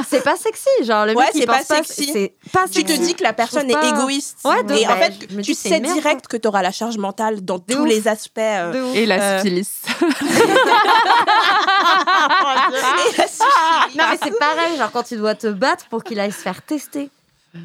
C'est 0.09 0.22
pas. 0.22 0.22
C'est 0.23 0.29
pas 0.29 0.37
sexy. 0.37 0.69
Genre, 0.85 1.05
le 1.05 1.13
Ouais, 1.13 1.25
mec, 1.25 1.33
c'est 1.33 1.45
pas 1.45 1.63
sexy. 1.63 2.09
C'est 2.13 2.33
pas 2.51 2.67
Tu 2.67 2.83
te 2.83 2.91
dis 2.93 3.13
que 3.15 3.23
la 3.23 3.33
personne 3.33 3.69
est 3.69 3.73
pas- 3.73 3.89
égoïste. 3.89 4.37
Ouais, 4.45 4.63
de- 4.63 4.73
et 4.73 4.87
en 4.87 4.95
fait, 4.97 5.13
tu 5.19 5.27
dis, 5.41 5.55
sais 5.55 5.79
merde, 5.79 5.93
direct 5.93 6.27
que 6.27 6.37
tu 6.37 6.47
auras 6.47 6.61
la 6.61 6.71
charge 6.71 6.97
mentale 6.97 7.43
dans 7.43 7.59
tous 7.59 7.77
ouf. 7.81 7.87
les 7.87 8.07
aspects. 8.07 8.37
euh. 8.39 8.93
Et 8.93 9.05
la 9.05 9.15
Euh, 9.21 9.37
syphilis. 9.39 9.69
et 13.13 13.17
la 13.17 13.27
syphilis. 13.27 13.97
Non, 13.97 14.03
mais 14.09 14.17
c'est 14.23 14.37
pareil, 14.39 14.77
genre 14.77 14.91
quand 14.91 15.03
tu 15.03 15.17
dois 15.17 15.35
te 15.35 15.47
battre 15.47 15.85
pour 15.89 16.03
qu'il 16.03 16.19
aille 16.19 16.31
se 16.31 16.37
faire 16.41 16.61
tester. 16.61 17.09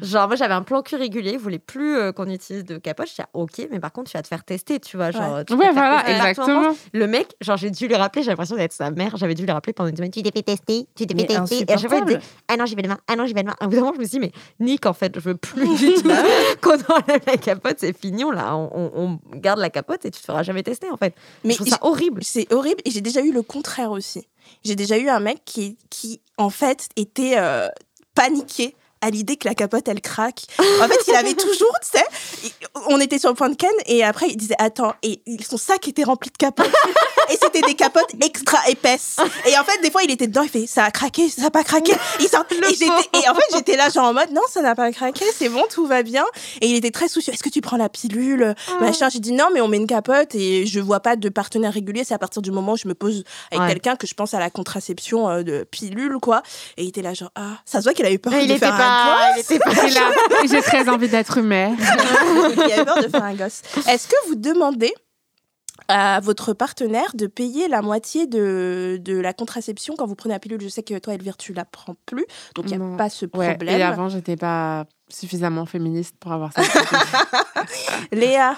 Genre, 0.01 0.27
moi 0.27 0.35
j'avais 0.35 0.53
un 0.53 0.61
plan 0.61 0.81
cul 0.81 0.95
régulier, 0.95 1.31
il 1.33 1.39
voulait 1.39 1.57
plus 1.59 1.95
euh, 1.95 2.11
qu'on 2.11 2.29
utilise 2.29 2.63
de 2.63 2.77
capote. 2.77 3.07
Je 3.07 3.13
disais, 3.13 3.27
ok, 3.33 3.67
mais 3.71 3.79
par 3.79 3.91
contre, 3.91 4.11
tu 4.11 4.17
vas 4.17 4.21
te 4.21 4.27
faire 4.27 4.43
tester, 4.43 4.79
tu 4.79 4.97
vois. 4.97 5.11
Genre, 5.11 5.43
tu 5.45 5.53
Ouais, 5.53 5.71
voilà, 5.73 6.03
exactement. 6.11 6.61
Le 6.93 7.07
mec, 7.07 7.35
genre, 7.41 7.57
j'ai 7.57 7.71
dû 7.71 7.87
lui 7.87 7.95
rappeler, 7.95 8.21
j'ai 8.23 8.29
l'impression 8.29 8.55
d'être 8.55 8.71
sa 8.73 8.91
mère, 8.91 9.17
j'avais 9.17 9.33
dû 9.33 9.43
lui 9.45 9.51
rappeler 9.51 9.73
pendant 9.73 9.89
une 9.89 9.95
semaine, 9.97 10.11
tu 10.11 10.21
t'es 10.21 10.31
fait 10.31 10.43
tester, 10.43 10.87
tu 10.95 11.07
t'es 11.07 11.15
fait 11.15 11.25
tester. 11.27 11.65
Et 11.67 11.73
à 11.73 11.77
chaque 11.77 11.89
fois, 11.89 11.99
il 11.99 12.05
disait, 12.05 12.19
ah 12.47 12.57
non, 12.57 12.65
j'y 12.65 12.75
vais 12.75 12.81
demain, 12.83 12.99
ah 13.07 13.15
non, 13.15 13.25
j'y 13.25 13.33
vais 13.33 13.41
demain. 13.41 13.55
À 13.59 13.65
bout 13.65 13.73
d'un 13.73 13.79
moment, 13.81 13.93
je 13.95 13.99
me 13.99 14.05
suis 14.05 14.19
dit, 14.19 14.19
mais 14.19 14.31
Nick, 14.59 14.85
en 14.85 14.93
fait, 14.93 15.13
je 15.15 15.19
veux 15.21 15.35
plus 15.35 15.67
du 15.77 15.93
tout 15.95 16.09
qu'on 16.61 16.71
enlève 16.93 17.21
la 17.25 17.37
capote, 17.37 17.77
c'est 17.79 17.97
fini, 17.97 18.23
on, 18.23 18.31
la- 18.31 18.55
on, 18.55 18.69
on- 18.95 19.19
on 19.33 19.37
garde 19.37 19.59
la 19.59 19.69
capote 19.71 20.05
et 20.05 20.11
tu 20.11 20.19
te 20.19 20.25
feras 20.25 20.43
jamais 20.43 20.61
tester, 20.63 20.89
en 20.91 20.97
fait. 20.97 21.15
Mais 21.43 21.51
je 21.53 21.57
trouve 21.57 21.69
ça 21.69 21.79
horrible. 21.81 22.21
C'est 22.23 22.51
horrible. 22.53 22.81
Et 22.85 22.91
j'ai 22.91 23.01
déjà 23.01 23.21
eu 23.21 23.31
le 23.31 23.41
contraire 23.41 23.91
aussi. 23.91 24.27
J'ai 24.63 24.75
déjà 24.75 24.97
eu 24.97 25.09
un 25.09 25.19
mec 25.19 25.41
qui, 25.45 25.77
qui 25.89 26.21
en 26.37 26.49
fait, 26.49 26.89
était 26.95 27.35
euh, 27.37 27.67
paniqué 28.15 28.75
à 29.01 29.09
l'idée 29.09 29.37
que 29.37 29.47
la 29.47 29.55
capote, 29.55 29.87
elle 29.87 30.01
craque. 30.01 30.41
En 30.59 30.87
fait, 30.87 30.99
il 31.07 31.15
avait 31.15 31.33
toujours, 31.33 31.73
tu 31.81 31.97
sais, 31.97 32.05
on 32.89 32.99
était 32.99 33.19
sur 33.19 33.29
le 33.29 33.35
point 33.35 33.49
de 33.49 33.55
ken 33.55 33.69
et 33.85 34.03
après, 34.03 34.27
il 34.29 34.35
disait, 34.37 34.55
attends, 34.59 34.93
et 35.03 35.21
son 35.47 35.57
sac 35.57 35.87
était 35.87 36.03
rempli 36.03 36.29
de 36.31 36.37
capotes. 36.37 36.67
et 37.29 37.37
c'était 37.41 37.61
des 37.61 37.75
capotes 37.75 38.11
extra 38.21 38.57
épaisses. 38.69 39.17
Et 39.47 39.57
en 39.57 39.63
fait, 39.63 39.81
des 39.81 39.91
fois, 39.91 40.03
il 40.03 40.11
était 40.11 40.27
dedans, 40.27 40.41
il 40.43 40.49
fait, 40.49 40.67
ça 40.67 40.83
a 40.83 40.91
craqué, 40.91 41.29
ça 41.29 41.47
a 41.47 41.49
pas 41.51 41.63
craqué. 41.63 41.93
Il 42.19 42.27
sort, 42.27 42.45
et, 42.51 43.29
en 43.29 43.33
fait, 43.35 43.43
j'étais 43.53 43.75
là, 43.77 43.89
genre 43.89 44.05
en 44.05 44.13
mode, 44.13 44.31
non, 44.31 44.41
ça 44.49 44.61
n'a 44.61 44.75
pas 44.75 44.91
craqué, 44.91 45.25
c'est 45.35 45.49
bon, 45.49 45.63
tout 45.69 45.85
va 45.85 46.03
bien. 46.03 46.25
Et 46.61 46.67
il 46.67 46.75
était 46.75 46.91
très 46.91 47.07
soucieux. 47.07 47.33
Est-ce 47.33 47.43
que 47.43 47.49
tu 47.49 47.61
prends 47.61 47.77
la 47.77 47.89
pilule 47.89 48.55
Machin? 48.81 49.09
J'ai 49.09 49.19
dit 49.19 49.31
non, 49.31 49.45
mais 49.53 49.61
on 49.61 49.67
met 49.67 49.77
une 49.77 49.87
capote 49.87 50.35
et 50.35 50.65
je 50.65 50.79
vois 50.79 50.99
pas 50.99 51.15
de 51.15 51.29
partenaire 51.29 51.73
régulier. 51.73 52.03
C'est 52.03 52.13
à 52.13 52.19
partir 52.19 52.41
du 52.41 52.51
moment 52.51 52.73
où 52.73 52.77
je 52.77 52.87
me 52.87 52.93
pose 52.95 53.23
avec 53.51 53.59
Ouais. 53.61 53.67
quelqu'un 53.73 53.95
que 53.97 54.07
je 54.07 54.13
pense 54.13 54.33
à 54.33 54.39
la 54.39 54.49
contraception 54.49 55.29
euh, 55.29 55.43
de 55.43 55.63
pilule, 55.69 56.17
quoi. 56.21 56.41
Et 56.77 56.83
il 56.83 56.89
était 56.89 57.01
là, 57.01 57.13
genre, 57.13 57.31
ah, 57.35 57.57
ça 57.65 57.79
se 57.79 57.83
voit 57.83 57.93
qu'il 57.93 58.05
avait 58.05 58.17
peur 58.17 58.33
il 58.33 58.47
de 58.47 58.55
faire 58.57 58.73
un 58.73 58.88
Il 59.35 59.39
était 59.41 59.59
pas. 59.59 59.71
Et 59.87 59.89
là, 59.91 60.11
j'ai 60.49 60.61
très 60.61 60.87
envie 60.89 61.07
d'être 61.09 61.41
mère. 61.41 61.71
il 61.77 62.61
avait 62.71 62.85
peur 62.85 63.01
de 63.03 63.07
faire 63.09 63.23
un 63.23 63.33
gosse. 63.35 63.61
Est-ce 63.87 64.07
que 64.07 64.15
vous 64.27 64.35
demandez 64.35 64.93
à 65.87 66.19
votre 66.19 66.53
partenaire 66.53 67.09
de 67.15 67.25
payer 67.27 67.67
la 67.67 67.81
moitié 67.81 68.27
de, 68.27 68.99
de 69.01 69.17
la 69.17 69.33
contraception 69.33 69.95
quand 69.97 70.05
vous 70.05 70.15
prenez 70.15 70.33
la 70.35 70.39
pilule? 70.39 70.61
Je 70.61 70.67
sais 70.67 70.83
que 70.83 70.97
toi, 70.99 71.13
Elvire, 71.13 71.37
tu 71.37 71.53
la 71.53 71.65
prends 71.65 71.95
plus, 72.05 72.25
donc 72.55 72.65
il 72.65 72.69
n'y 72.69 72.73
a 72.75 72.77
Non. 72.77 72.97
pas 72.97 73.09
ce 73.09 73.25
Ouais, 73.25 73.49
problème. 73.55 73.79
et 73.79 73.83
avant, 73.83 74.09
j'étais 74.09 74.35
pas 74.35 74.85
suffisamment 75.09 75.65
féministe 75.65 76.15
pour 76.19 76.31
avoir 76.31 76.53
ça. 76.53 76.61
Léa, 78.11 78.55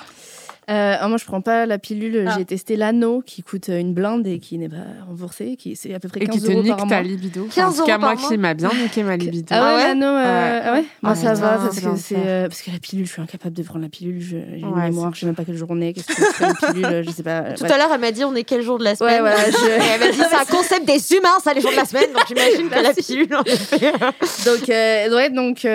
Euh, 0.72 0.96
ah, 1.00 1.08
moi, 1.10 1.18
je 1.18 1.26
prends 1.26 1.42
pas 1.42 1.66
la 1.66 1.78
pilule. 1.78 2.26
Ah. 2.28 2.36
J'ai 2.38 2.46
testé 2.46 2.76
l'anneau 2.78 3.22
qui 3.26 3.44
coûte 3.44 3.68
euh, 3.70 3.80
une 3.80 3.94
blinde 3.94 4.26
et 4.26 4.40
qui 4.40 4.58
n'est 4.58 4.70
pas 4.70 4.78
remboursé, 5.08 5.56
qui 5.58 5.76
c'est 5.76 5.94
à 5.94 6.00
peu 6.00 6.08
près 6.08 6.22
et 6.22 6.26
15 6.28 6.36
qui 6.36 6.42
te 6.42 6.52
euros 6.52 6.62
nique 6.64 6.70
par 6.78 6.88
ta 6.88 6.96
mois. 6.96 7.02
libido. 7.02 7.48
15 7.54 7.66
en 7.80 7.82
tout 7.82 7.86
cas, 7.88 7.98
euros 7.98 8.02
moi 8.06 8.16
qui 8.16 8.38
m'a 8.38 8.54
bien 8.54 8.70
niqué 8.82 9.04
ma 9.04 9.18
libido. 9.18 9.48
Ah 9.52 9.56
ouais, 9.56 9.68
Ah 9.70 9.76
ouais 9.76 9.88
l'anneau, 9.88 10.06
euh, 10.06 10.22
Ouais. 10.24 10.62
ah 10.66 10.74
ouais 10.74 10.84
Moi, 11.02 11.12
Ah, 11.12 11.16
ça 11.16 11.34
va 11.34 11.50
parce 11.58 11.64
c'est 11.64 11.82
que 11.82 11.82
c'est 11.98 12.16
l'enfer. 12.16 12.18
euh, 12.26 12.48
parce 12.48 12.62
que 12.62 12.72
la 12.72 12.80
pilule, 12.80 13.06
je 13.06 13.12
suis 13.12 13.22
incapable 13.22 13.56
de 13.56 13.64
prendre 13.64 13.84
la 13.84 13.90
pilule. 13.90 14.22
J'ai 14.22 14.38
une 14.60 14.74
mémoire, 14.76 15.14
je 15.14 15.20
sais 15.20 15.26
même 15.26 15.36
pas 15.36 15.44
quelle 15.46 15.58
journée. 15.58 15.94
Qu'est-ce 15.94 16.08
que 16.08 16.14
c'est 16.14 16.46
une 16.46 16.74
pilule 16.74 17.04
Je 17.06 17.12
sais 17.12 17.24
pas. 17.24 17.42
Tout 17.54 17.64
ouais. 17.64 17.72
à 17.72 17.78
l'heure, 17.78 17.90
elle 17.94 18.00
m'a 18.02 18.12
dit 18.12 18.24
on 18.24 18.34
est 18.36 18.44
quel 18.44 18.62
jour 18.62 18.78
de 18.78 18.84
la 18.86 18.96
semaine 18.96 19.14
Ouais, 19.16 19.20
voilà, 19.20 19.50
je- 19.52 19.58
Et 19.68 19.86
Elle 19.94 20.00
m'a 20.00 20.12
dit 20.12 20.18
c'est 20.30 20.36
un 20.36 20.46
concept 20.58 20.86
des 20.88 21.12
humains, 21.18 21.38
ça, 21.44 21.54
les 21.54 21.60
jours 21.62 21.72
de 21.72 21.76
la 21.76 21.86
semaine. 21.86 22.12
Donc 22.14 22.24
j'imagine 22.28 22.70
que 22.70 22.82
la 22.82 22.94
pilule, 22.94 23.36
en 23.36 23.44
effet. 23.44 23.92
donc, 24.46 24.68
ouais, 24.70 25.30
donc, 25.32 25.66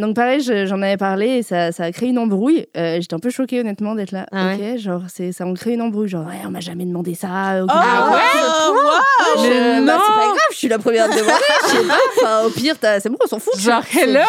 donc 0.00 0.14
pareil, 0.14 0.40
je- 0.40 0.66
j'en 0.66 0.80
avais 0.82 0.96
parlé 0.96 1.26
et 1.38 1.42
ça, 1.42 1.72
ça 1.72 1.84
a 1.84 1.92
créé 1.92 2.10
une 2.10 2.18
embrouille. 2.18 2.66
J'étais 2.74 3.14
un 3.14 3.18
peu 3.18 3.30
choquée 3.30 3.60
honnêtement 3.60 3.94
d'être 3.94 4.12
là. 4.12 4.26
Ah 4.50 4.54
ok, 4.54 4.78
genre 4.78 5.02
c'est 5.12 5.32
ça 5.32 5.46
en 5.46 5.54
crée 5.54 5.72
une 5.74 5.82
embrouille. 5.82 6.08
Genre 6.08 6.26
ouais, 6.26 6.40
on 6.46 6.50
m'a 6.50 6.60
jamais 6.60 6.84
demandé 6.84 7.14
ça. 7.14 7.62
Oh, 7.62 7.66
Ah 7.68 8.10
wow. 8.10 9.42
Je- 9.42 9.48
Mais 9.48 9.86
bah, 9.86 9.92
non. 9.96 10.02
c'est 10.06 10.12
pas 10.12 10.26
grave, 10.26 10.38
je 10.52 10.56
suis 10.56 10.68
la 10.68 10.78
première 10.78 11.08
de 11.08 11.14
je 11.14 11.24
pas. 11.88 11.94
Enfin, 12.18 12.46
au 12.46 12.50
pire, 12.50 12.78
t'as- 12.78 13.00
c'est 13.00 13.08
bon, 13.08 13.16
on 13.22 13.26
s'en 13.26 13.38
fout. 13.38 13.58
Genre, 13.58 13.82
hello 14.00 14.20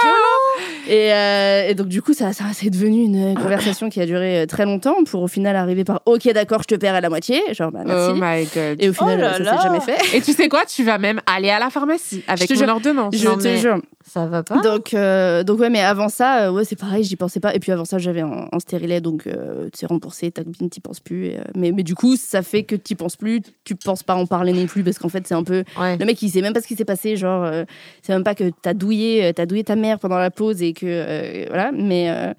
et, 0.87 1.13
euh, 1.13 1.67
et 1.69 1.75
donc 1.75 1.87
du 1.87 2.01
coup, 2.01 2.13
ça, 2.13 2.33
ça 2.33 2.45
c'est 2.53 2.69
devenu 2.69 3.03
une 3.03 3.35
conversation 3.35 3.89
qui 3.89 3.99
a 4.01 4.05
duré 4.05 4.41
euh, 4.41 4.45
très 4.45 4.65
longtemps 4.65 5.03
pour 5.03 5.21
au 5.23 5.27
final 5.27 5.55
arriver 5.55 5.83
par 5.83 6.01
OK, 6.05 6.31
d'accord, 6.33 6.61
je 6.61 6.75
te 6.75 6.79
perds 6.79 6.95
à 6.95 7.01
la 7.01 7.09
moitié. 7.09 7.41
Genre 7.53 7.71
bah 7.71 7.79
merci. 7.85 8.11
Oh 8.11 8.15
my 8.19 8.45
god. 8.45 8.81
et 8.81 8.89
au 8.89 8.93
final, 8.93 9.17
Oh 9.17 9.21
là 9.21 9.33
ça 9.33 9.39
là. 9.43 9.57
s'est 9.57 9.63
jamais 9.63 9.79
fait. 9.81 10.17
Et 10.17 10.21
tu 10.21 10.33
sais 10.33 10.47
quoi 10.49 10.63
Tu 10.65 10.83
vas 10.83 10.97
même 10.97 11.21
aller 11.25 11.49
à 11.49 11.59
la 11.59 11.69
pharmacie 11.69 12.23
avec 12.27 12.47
te 12.47 12.53
mon 12.53 12.59
jure. 12.59 12.69
ordonnance. 12.69 13.15
Je 13.15 13.27
Non, 13.27 13.37
te 13.37 13.43
mais- 13.43 13.57
jure. 13.57 13.77
Ça 14.07 14.27
va 14.27 14.43
pas. 14.43 14.61
Donc, 14.61 14.93
euh, 14.93 15.43
donc 15.43 15.59
ouais, 15.59 15.69
mais 15.71 15.81
avant 15.81 16.09
ça, 16.09 16.43
euh, 16.47 16.51
ouais, 16.51 16.63
c'est 16.63 16.75
pareil, 16.79 17.03
j'y 17.03 17.15
pensais 17.15 17.39
pas. 17.39 17.55
Et 17.55 17.59
puis 17.59 17.71
avant 17.71 17.85
ça, 17.85 17.97
j'avais 17.97 18.21
un, 18.21 18.47
un 18.51 18.59
stérilet, 18.59 19.01
donc 19.01 19.25
euh, 19.25 19.67
c'est 19.73 19.87
remboursé, 19.87 20.31
ta 20.31 20.43
copine 20.43 20.69
t'y 20.69 20.79
penses 20.79 20.99
plus. 20.99 21.25
et, 21.27 21.39
euh, 21.39 21.43
mais, 21.55 21.71
mais 21.71 21.81
du 21.83 21.95
coup, 21.95 22.15
ça 22.15 22.43
fait 22.43 22.63
que 22.63 22.75
t'y 22.75 22.93
penses 22.93 23.15
plus, 23.15 23.41
tu 23.63 23.75
penses 23.75 24.03
pas 24.03 24.13
en 24.15 24.27
parler 24.27 24.53
non 24.53 24.67
plus, 24.67 24.83
parce 24.83 24.99
qu'en 24.99 25.09
fait, 25.09 25.25
c'est 25.27 25.33
un 25.33 25.43
peu. 25.43 25.63
Ouais. 25.79 25.97
Le 25.97 26.05
mec, 26.05 26.21
il 26.21 26.29
sait 26.29 26.41
même 26.41 26.53
pas 26.53 26.61
ce 26.61 26.67
qui 26.67 26.75
s'est 26.75 26.85
passé, 26.85 27.17
genre, 27.17 27.43
euh, 27.43 27.63
c'est 28.03 28.13
même 28.13 28.23
pas 28.23 28.35
que 28.35 28.51
t'as 28.61 28.75
douillé, 28.75 29.25
euh, 29.25 29.33
t'as 29.33 29.47
douillé 29.47 29.63
ta 29.63 29.75
mère 29.75 29.97
pendant 29.99 30.17
la 30.19 30.29
pause 30.31 30.61
et 30.61 30.73
que. 30.73 30.85
euh, 30.85 31.45
voilà, 31.47 31.71
mais. 31.71 32.09
euh, 32.11 32.33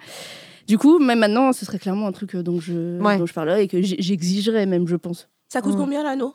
du 0.69 0.79
coup, 0.79 0.99
même 0.99 1.21
maintenant, 1.21 1.53
ce 1.53 1.65
serait 1.65 1.79
clairement 1.79 2.09
un 2.09 2.13
truc 2.13 2.35
euh, 2.35 2.43
dont 2.43 2.59
je, 2.61 3.01
Ouais. 3.01 3.19
dont 3.19 3.27
je 3.27 3.33
parlerais 3.33 3.65
et 3.65 3.69
que 3.69 3.81
j'exigerais 3.83 4.67
même, 4.67 4.89
je 4.89 4.97
pense. 4.97 5.29
Ça 5.49 5.61
coûte 5.63 5.75
Mm. 5.75 5.79
combien 5.79 6.03
l'anneau? 6.03 6.35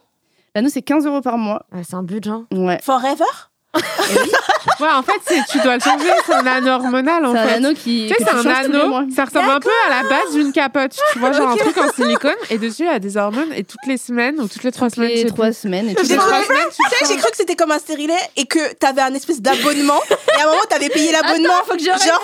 L'anneau, 0.55 0.69
c'est 0.69 0.81
15 0.81 1.05
euros 1.05 1.19
par 1.21 1.37
mois. 1.37 1.65
Ouais, 1.73 1.81
c'est 1.83 1.95
un 1.95 2.03
budget. 2.03 2.31
Ouais. 2.53 2.79
Forever? 2.81 3.25
Ouais, 3.73 4.87
en 4.93 5.01
fait, 5.03 5.19
c'est- 5.27 5.41
tu 5.51 5.59
dois 5.59 5.75
le 5.75 5.79
changer. 5.81 6.09
C'est 6.25 6.33
un 6.33 6.45
anneau 6.45 6.71
hormonal, 6.71 7.25
en 7.25 7.31
C'est 7.33 7.39
un 7.39 7.47
fait. 7.47 7.53
anneau 7.55 7.73
qui. 7.73 8.07
Tu 8.09 8.15
sais, 8.15 8.29
c'est 8.29 8.47
un 8.47 8.51
anneau. 8.51 9.07
Ça 9.15 9.25
ressemble 9.25 9.49
un 9.49 9.59
peu 9.59 9.69
à 9.87 10.01
la 10.01 10.09
base 10.09 10.33
d'une 10.33 10.51
capote. 10.51 10.91
Tu 11.13 11.19
vois, 11.19 11.31
genre 11.31 11.49
un 11.49 11.55
truc 11.55 11.77
en 11.77 11.91
silicone. 11.93 12.35
Et 12.49 12.57
dessus, 12.57 12.83
il 12.83 12.85
y 12.85 12.89
a 12.89 12.99
des 12.99 13.15
hormones. 13.17 13.53
Et 13.53 13.63
toutes 13.63 13.85
les 13.87 13.97
semaines 13.97 14.39
ou 14.39 14.47
toutes 14.47 14.63
les 14.63 14.71
trois 14.71 14.89
semaines, 14.89 15.09
je 15.11 15.15
Les 15.15 15.21
sais 15.23 15.27
trois 15.29 15.45
plus. 15.47 15.57
semaines 15.57 15.89
et 15.89 15.95
Toutes 15.95 16.05
tout. 16.07 16.11
les 16.11 16.17
trois 16.17 16.43
semaines, 16.43 16.67
tu 16.69 16.89
sais, 16.97 17.05
j'ai 17.13 17.17
cru 17.19 17.29
que 17.31 17.37
c'était 17.37 17.55
comme 17.55 17.71
un 17.71 17.79
stérilet 17.79 18.17
et 18.35 18.45
que 18.45 18.73
t'avais 18.73 19.01
un 19.01 19.13
espèce 19.13 19.41
d'abonnement. 19.41 19.99
et 20.09 20.41
à 20.41 20.43
un 20.43 20.47
moment, 20.49 20.61
t'avais 20.69 20.89
payé 20.89 21.11
l'abonnement. 21.11 21.53
faut 21.67 21.75
que 21.75 21.83
j'arrête 21.83 22.01
Genre, 22.07 22.21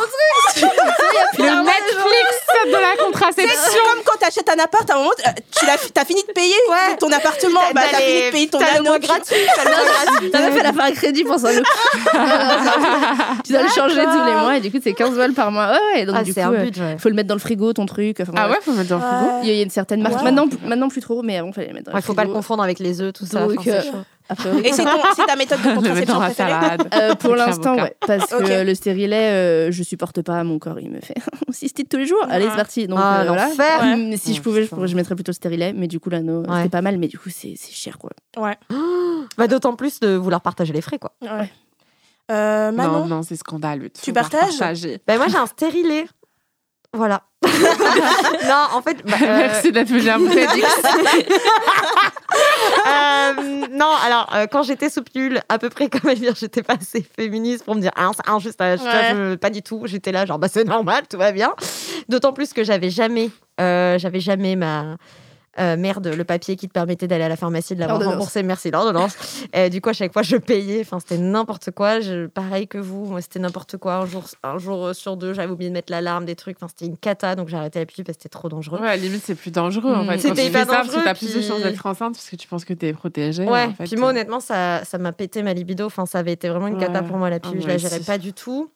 Le 1.38 1.43
Netflix 1.43 2.29
de 2.65 2.71
la 2.71 2.91
c'est 2.97 3.03
contraception. 3.03 3.79
comme 3.93 4.03
quand 4.05 4.17
t'achètes 4.19 4.49
un 4.49 4.62
appart, 4.63 4.89
à 4.89 4.95
un 4.95 4.97
moment, 4.97 5.12
euh, 5.25 5.29
tu 5.60 5.65
t'as 5.93 6.05
fini 6.05 6.23
de 6.27 6.31
payer 6.33 6.55
ton 6.99 7.12
appartement. 7.12 7.62
Bah, 7.73 7.81
t'as 7.91 7.97
fini 7.97 8.21
de 8.25 8.31
payer 8.31 8.47
ton 8.49 8.60
le 8.60 8.65
anneau. 8.65 8.99
gratuit. 8.99 9.36
T'as 9.55 9.63
le 9.63 9.69
mois 9.69 9.83
gratuit. 9.86 10.31
Ta 10.31 10.39
un 11.45 11.50
tu 13.43 13.54
dois 13.54 13.62
le 13.63 13.69
changer 13.69 14.04
tous 14.04 14.26
les 14.26 14.34
mois 14.34 14.58
et 14.58 14.62
du 14.62 14.71
coup, 14.71 14.78
c'est 14.82 14.93
15 14.93 15.15
balles 15.17 15.34
par 15.34 15.52
mois. 15.52 15.71
Ouais, 15.71 15.80
ouais. 16.00 16.06
Donc, 16.06 16.15
Ah, 16.17 16.23
du 16.23 16.34
coup, 16.34 16.39
un 16.39 16.54
euh, 16.54 16.63
but, 16.65 16.78
ouais. 16.78 16.95
faut 16.97 17.10
le 17.10 17.15
mettre 17.15 17.28
dans 17.28 17.36
le 17.36 17.39
frigo, 17.39 17.73
ton 17.73 17.86
truc. 17.86 18.19
Enfin, 18.21 18.32
Ah 18.36 18.50
ouais, 18.50 18.58
faut 18.62 18.73
mettre 18.73 18.89
dans 18.89 18.97
le 18.97 19.02
frigo. 19.02 19.32
Il 19.43 19.47
y 19.50 19.52
a 19.52 19.56
il 19.56 19.63
une 19.63 19.69
certaine 19.69 20.02
marque. 20.02 20.21
Maintenant, 20.23 20.45
maintenant, 20.65 20.89
plus 20.89 21.02
trop, 21.02 21.21
mais 21.23 21.38
avant, 21.38 21.52
fallait 21.52 21.67
les 21.67 21.73
mettre 21.73 21.91
dans 21.91 21.95
le 21.95 22.02
faut 22.02 22.13
frigo. 22.13 22.15
pas 22.15 22.26
le 22.26 22.34
confondre 22.34 22.63
avec 22.63 22.80
les 22.80 23.02
œufs, 23.02 23.13
tout 23.13 23.26
ça. 23.26 23.45
Donc, 23.45 23.58
enfin, 23.60 23.71
c'est 24.37 24.45
euh. 24.47 24.61
Et 24.63 24.73
c'est 24.73 24.83
ton- 24.83 24.89
c'est 25.15 25.25
ta 25.25 25.35
méthode 25.35 25.61
de 25.61 25.73
contraception 25.75 26.19
préférée. 26.19 26.77
Euh, 26.93 27.15
pour 27.15 27.35
l'instant, 27.37 27.75
ouais. 27.75 27.95
Parce 28.05 28.29
que 28.29 28.63
le 28.63 28.75
stérilet, 28.75 29.31
euh, 29.31 29.71
je 29.71 29.83
supporte 29.83 30.21
pas 30.21 30.43
mon 30.43 30.60
corps. 30.60 30.79
Il 30.79 30.89
me 30.91 30.99
fait 30.99 31.15
cystite 31.52 31.89
tous 31.89 31.97
les 31.97 32.06
jours. 32.06 32.25
Allez, 32.29 32.45
Ouais. 32.45 32.52
c'est 32.52 32.58
parti. 32.58 32.87
Donc, 32.87 32.99
Ah, 33.02 33.21
euh, 33.21 33.25
voilà. 33.27 33.47
Ouais. 33.49 33.95
Mais 33.97 34.17
si 34.17 34.33
je 34.33 34.41
pouvais, 34.41 34.62
je, 34.62 34.65
putain. 34.65 34.75
pourrais- 34.77 34.87
je 34.87 34.95
mettrais 34.95 35.15
plutôt 35.15 35.31
le 35.31 35.35
stérilet. 35.35 35.73
Mais 35.73 35.87
du 35.87 35.99
coup, 35.99 36.10
l'anneau, 36.10 36.41
Ouais. 36.41 36.58
c'était 36.58 36.69
pas 36.69 36.81
mal. 36.81 36.97
Mais 36.97 37.08
du 37.08 37.17
coup, 37.17 37.29
c'est 37.29 37.54
c'est 37.58 37.73
cher, 37.73 37.97
quoi. 37.97 38.12
Bah, 39.37 39.47
D'autant 39.47 39.75
plus 39.75 39.99
de 39.99 40.15
vouloir 40.15 40.41
partager 40.41 40.73
les 40.73 40.81
frais, 40.81 40.99
quoi. 40.99 41.12
Ouais. 41.21 41.52
Euh, 42.29 42.71
Manon 42.73 42.99
Non, 42.99 43.06
non, 43.06 43.23
c'est 43.23 43.35
scandaleux. 43.37 43.89
Tu 44.04 44.12
partages 44.12 44.58
partager. 44.58 44.99
Bah, 45.08 45.17
moi, 45.17 45.27
j'ai 45.29 45.37
un 45.37 45.45
stérilet. 45.45 46.06
Voilà. 46.94 47.23
non, 47.44 48.67
en 48.73 48.81
fait. 48.81 48.98
bah, 49.06 49.15
euh, 49.21 49.38
Merci 49.38 49.71
d'être 49.71 49.90
venu 49.90 50.10
à 50.10 50.17
mon 50.17 50.29
TEDx. 50.29 50.65
Euh, 52.88 53.33
non, 53.71 53.92
alors 54.06 54.29
euh, 54.35 54.48
quand 54.48 54.63
j'étais 54.63 54.90
sous 54.90 55.04
pilule, 55.04 55.42
à 55.50 55.58
peu 55.60 55.69
près 55.69 55.90
comme 55.90 56.10
Elvire, 56.10 56.33
j'étais 56.35 56.63
pas 56.63 56.75
assez 56.79 57.02
féministe 57.17 57.65
pour 57.65 57.75
me 57.75 57.81
dire 57.81 57.92
ah 57.96 58.10
c'est 58.15 58.29
injuste, 58.31 58.60
euh, 58.62 58.77
je- 58.77 58.83
Ouais. 58.83 59.31
je- 59.31 59.35
pas 59.35 59.50
du 59.50 59.62
tout. 59.62 59.81
J'étais 59.85 60.12
là 60.12 60.25
genre 60.25 60.40
bah 60.40 60.48
c'est 60.52 60.63
normal, 60.63 61.04
tout 61.10 61.17
va 61.17 61.31
bien. 61.31 61.54
D'autant 62.10 62.33
plus 62.33 62.54
que 62.54 62.63
j'avais 62.63 62.90
jamais, 62.90 63.29
euh, 63.60 63.98
j'avais 64.00 64.19
jamais 64.19 64.56
ma 64.56 64.96
euh, 65.60 65.75
merde 65.77 66.08
le 66.08 66.23
papier 66.23 66.55
qui 66.55 66.67
te 66.67 66.73
permettait 66.73 67.08
d'aller 67.08 67.23
à 67.23 67.29
la 67.29 67.35
pharmacie 67.35 67.75
de 67.75 67.79
l'avoir 67.79 68.01
remboursé. 68.03 68.43
Merci 68.43 68.71
l'ordonnance. 68.71 69.15
Et 69.53 69.69
du 69.69 69.81
coup 69.81 69.89
à 69.89 69.93
chaque 69.93 70.13
fois 70.13 70.21
je 70.23 70.37
payais. 70.37 70.81
Enfin 70.81 70.99
c'était 70.99 71.17
n'importe 71.17 71.71
quoi. 71.71 71.99
Je, 71.99 72.27
pareil 72.27 72.67
que 72.67 72.77
vous, 72.77 73.05
moi 73.05 73.21
c'était 73.21 73.39
n'importe 73.39 73.77
quoi. 73.77 73.95
Un 73.95 74.05
jour, 74.05 74.23
un 74.43 74.58
jour 74.58 74.93
sur 74.93 75.17
deux, 75.17 75.33
j'avais 75.33 75.51
oublié 75.51 75.69
de 75.69 75.73
mettre 75.73 75.91
l'alarme, 75.91 76.25
des 76.25 76.35
trucs. 76.35 76.58
Enfin 76.60 76.67
c'était 76.67 76.85
une 76.85 76.97
cata, 76.97 77.35
donc 77.35 77.47
j'ai 77.49 77.58
arrêté 77.58 77.79
la 77.79 77.85
pilule 77.85 78.05
parce 78.05 78.17
que 78.17 78.23
c'était 78.23 78.33
trop 78.37 78.49
dangereux. 78.49 78.79
Ouais, 78.79 78.87
à 78.87 78.95
la 78.95 78.97
limite, 78.97 79.21
c'est 79.23 79.35
plus 79.35 79.51
dangereux 79.51 79.93
en 79.93 80.03
Mm. 80.03 80.08
fait. 80.10 80.17
C'était 80.19 80.33
tu 80.35 80.41
fais 80.41 80.47
hyper 80.49 80.65
ça, 80.67 80.83
dangereux, 80.83 81.01
t'as 81.03 81.13
plus 81.15 81.33
de 81.33 81.39
puis- 81.39 81.47
chances 81.47 81.62
d'être 81.63 81.85
enceinte 81.85 82.13
parce 82.13 82.29
que 82.29 82.35
tu 82.35 82.47
penses 82.47 82.65
que 82.65 82.73
t'es 82.73 82.93
protégée. 82.93 83.43
Ouais, 83.45 83.63
en 83.65 83.73
fait. 83.73 83.85
puis 83.85 83.95
moi 83.95 84.10
honnêtement, 84.10 84.39
ça 84.39 84.83
ça 84.85 84.97
m'a 84.97 85.12
pété 85.12 85.43
ma 85.43 85.53
libido. 85.53 85.85
Enfin, 85.85 86.05
ça 86.05 86.19
avait 86.19 86.33
été 86.33 86.49
vraiment 86.49 86.67
une 86.67 86.77
cata 86.77 87.01
Ouais. 87.01 87.08
pour 87.08 87.17
moi 87.17 87.29
la 87.29 87.37
Ah, 87.37 87.39
pilule. 87.39 87.62
je 87.62 87.65
moi 87.65 87.73
la 87.73 87.77
gérais 87.79 87.99
pas 87.99 88.17
du 88.17 88.33
tout. 88.33 88.69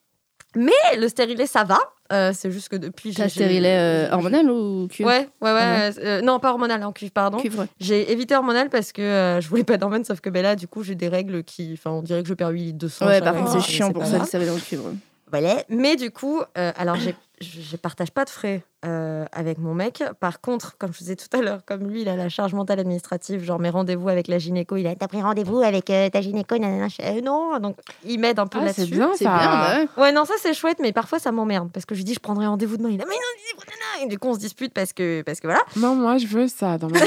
Mais 0.56 0.98
le 0.98 1.08
stérilet, 1.08 1.46
ça 1.46 1.64
va. 1.64 1.80
Euh, 2.12 2.32
c'est 2.34 2.52
juste 2.52 2.68
que 2.68 2.76
depuis. 2.76 3.14
T'as 3.14 3.24
j'ai- 3.24 3.30
stérilet 3.30 3.78
euh, 3.78 4.12
hormonal 4.12 4.50
ou 4.52 4.88
cuivre 4.90 5.10
Ouais, 5.10 5.30
ouais, 5.42 5.54
ouais. 5.54 5.60
Ah 5.62 6.00
euh, 6.00 6.22
non, 6.22 6.40
pas 6.40 6.52
hormonal, 6.52 6.84
en 6.84 6.92
cuivre, 6.92 7.14
pardon. 7.14 7.38
Cuivre, 7.38 7.60
ouais. 7.62 7.68
J'ai 7.80 8.12
évité 8.12 8.36
hormonal 8.36 8.70
parce 8.70 8.92
que 8.92 9.02
euh, 9.02 9.40
je 9.40 9.48
voulais 9.48 9.64
pas 9.64 9.78
d'hormones, 9.78 10.04
sauf 10.04 10.20
que 10.20 10.30
ben 10.30 10.44
là, 10.44 10.58
du 10.58 10.68
coup, 10.68 10.84
j'ai 10.84 10.96
des 10.96 11.08
règles 11.08 11.44
qui. 11.46 11.72
Enfin, 11.74 11.92
on 11.92 12.02
dirait 12.02 12.22
que 12.22 12.28
je 12.28 12.34
perds 12.34 12.50
8 12.50 12.64
litres 12.64 12.78
de 12.80 12.88
sang. 12.90 13.08
Ouais, 13.08 13.22
par 13.22 13.34
contre, 13.34 13.52
c'est 13.52 13.62
chiant 13.62 13.92
pour 13.92 14.04
ça, 14.04 14.12
le 14.12 14.16
grave. 14.18 14.28
stérilet 14.28 14.50
dans 14.50 14.56
le 14.56 14.62
cuivre. 14.62 14.84
Voilà. 15.32 15.64
Mais 15.70 15.96
du 15.96 16.12
coup, 16.12 16.42
euh, 16.58 16.72
alors 16.76 16.96
je 16.98 17.10
je 17.44 17.76
partage 17.76 18.12
pas 18.12 18.24
de 18.24 18.30
frais 18.30 18.62
euh, 18.86 19.26
avec 19.32 19.58
mon 19.58 19.74
mec. 19.74 20.04
Par 20.20 20.42
contre, 20.42 20.78
comme 20.78 20.94
je 20.94 21.00
vous 21.00 21.04
disais 21.06 21.16
tout 21.16 21.36
à 21.36 21.42
l'heure, 21.42 21.62
comme 21.66 21.88
lui, 21.90 22.04
il 22.04 22.10
a 22.10 22.16
la 22.16 22.30
charge 22.30 22.54
mentale 22.54 22.80
administrative, 22.80 23.44
genre 23.44 23.58
mes 23.58 23.72
rendez-vous 23.72 24.10
avec 24.10 24.28
la 24.28 24.38
gynéco, 24.38 24.76
il 24.76 24.86
a 24.86 24.94
t'as 24.96 25.08
pris 25.08 25.24
rendez-vous 25.24 25.58
avec 25.60 25.90
euh, 25.90 26.08
ta 26.12 26.22
gynéco, 26.22 26.60
nanana, 26.60 26.86
Euh, 27.00 27.20
non, 27.22 27.58
donc 27.58 27.78
il 28.06 28.20
m'aide 28.20 28.38
un 28.38 28.46
peu 28.46 28.60
Ah, 28.62 28.66
là-dessus. 28.66 28.82
c'est 28.82 28.92
bien 28.92 29.10
C'est 29.16 29.24
ça. 29.24 29.38
bien, 29.40 29.50
bah 29.50 29.76
ouais. 29.98 30.04
Ouais, 30.04 30.12
non, 30.12 30.24
ça 30.26 30.36
c'est 30.40 30.54
chouette, 30.54 30.78
mais 30.80 30.92
parfois 30.94 31.18
ça 31.18 31.32
m'emmerde 31.32 31.72
parce 31.74 31.88
que 31.88 31.96
je 31.96 32.00
lui 32.02 32.06
dis 32.06 32.14
je 32.14 32.20
prendrai 32.20 32.46
rendez-vous 32.46 32.78
demain. 32.78 32.90
Il 32.90 33.02
a 33.02 33.06
mais 33.06 33.16
non, 33.16 33.64
nanana. 33.66 34.06
et 34.06 34.08
du 34.08 34.20
coup 34.20 34.28
on 34.28 34.36
se 34.36 34.40
dispute 34.40 34.72
parce 34.72 34.94
que 34.94 35.24
parce 35.24 35.40
que 35.40 35.48
voilà. 35.48 35.62
Non, 35.78 35.96
moi, 35.96 36.20
je 36.20 36.28
veux 36.28 36.48
ça 36.48 36.78
dans 36.78 36.90
ma 36.90 37.00
vie. 37.04 37.06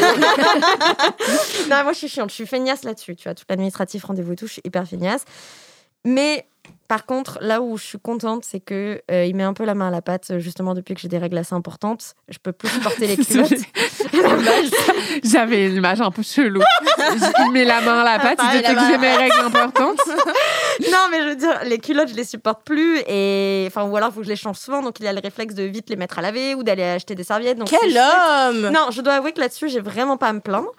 non, 1.71 1.83
moi 1.85 1.93
je 1.93 1.99
suis 1.99 2.09
chiante, 2.09 2.31
je 2.31 2.35
suis 2.35 2.47
feignasse 2.47 2.83
là-dessus, 2.83 3.15
tu 3.15 3.25
vois, 3.25 3.35
tout 3.37 3.45
l'administratif, 3.49 4.05
rendez-vous 4.05 4.33
et 4.33 4.37
tout, 4.37 4.49
je 4.49 4.55
suis 4.55 4.63
hyper 4.65 4.85
feignasse. 4.87 5.25
Mais 6.05 6.47
par 6.89 7.07
contre, 7.07 7.39
là 7.41 7.63
où 7.63 7.79
je 7.79 7.85
suis 7.85 7.99
contente, 7.99 8.45
c'est 8.45 8.61
que 8.61 9.01
euh, 9.11 9.25
il 9.25 9.35
met 9.35 9.43
un 9.43 9.55
peu 9.55 9.65
la 9.65 9.75
main 9.75 9.89
à 9.89 9.91
la 9.91 10.03
pâte, 10.03 10.39
justement 10.39 10.75
depuis 10.75 10.95
que 10.95 11.01
j'ai 11.01 11.09
des 11.09 11.19
règles 11.19 11.39
assez 11.39 11.55
importantes. 11.55 12.15
Je 12.29 12.39
peux 12.39 12.53
plus 12.53 12.69
supporter 12.69 13.07
les 13.07 13.17
culottes. 13.25 13.53
J'avais 15.25 15.67
une 15.67 15.77
image 15.77 16.01
un 16.03 16.11
peu 16.11 16.23
chelou. 16.23 16.61
Il 17.47 17.53
met 17.53 17.65
la 17.65 17.81
main 17.81 18.01
à 18.01 18.05
la 18.05 18.19
pâte, 18.19 18.39
il 18.55 18.61
la 18.61 18.75
que 18.75 18.81
j'ai 18.81 18.99
mes 18.99 19.15
règles 19.15 19.39
importantes. 19.45 19.99
non, 20.91 21.09
mais 21.11 21.23
je 21.23 21.29
veux 21.29 21.37
dire, 21.37 21.61
les 21.65 21.79
culottes, 21.79 22.09
je 22.09 22.15
les 22.15 22.25
supporte 22.25 22.65
plus. 22.65 22.99
Et 23.07 23.65
enfin, 23.67 23.85
ou 23.85 23.97
alors, 23.97 24.11
il 24.11 24.13
faut 24.13 24.21
que 24.21 24.27
je 24.27 24.31
les 24.31 24.37
change 24.37 24.59
souvent. 24.59 24.83
Donc, 24.83 25.01
il 25.01 25.07
a 25.07 25.13
le 25.13 25.21
réflexe 25.21 25.55
de 25.55 25.63
vite 25.65 25.91
les 25.91 25.97
mettre 25.97 26.19
à 26.19 26.23
laver 26.23 26.55
ou 26.55 26.63
d'aller 26.63 26.83
acheter 26.83 27.15
des 27.15 27.25
serviettes. 27.25 27.59
Donc, 27.59 27.69
Quel 27.69 27.97
homme 27.97 28.71
Non, 28.71 28.91
je 28.91 29.01
dois 29.01 29.15
avouer 29.15 29.33
que 29.33 29.41
là-dessus, 29.41 29.69
j'ai 29.69 29.81
vraiment 29.81 30.17
pas 30.17 30.29
à 30.29 30.33
me 30.33 30.41
plaindre. 30.41 30.71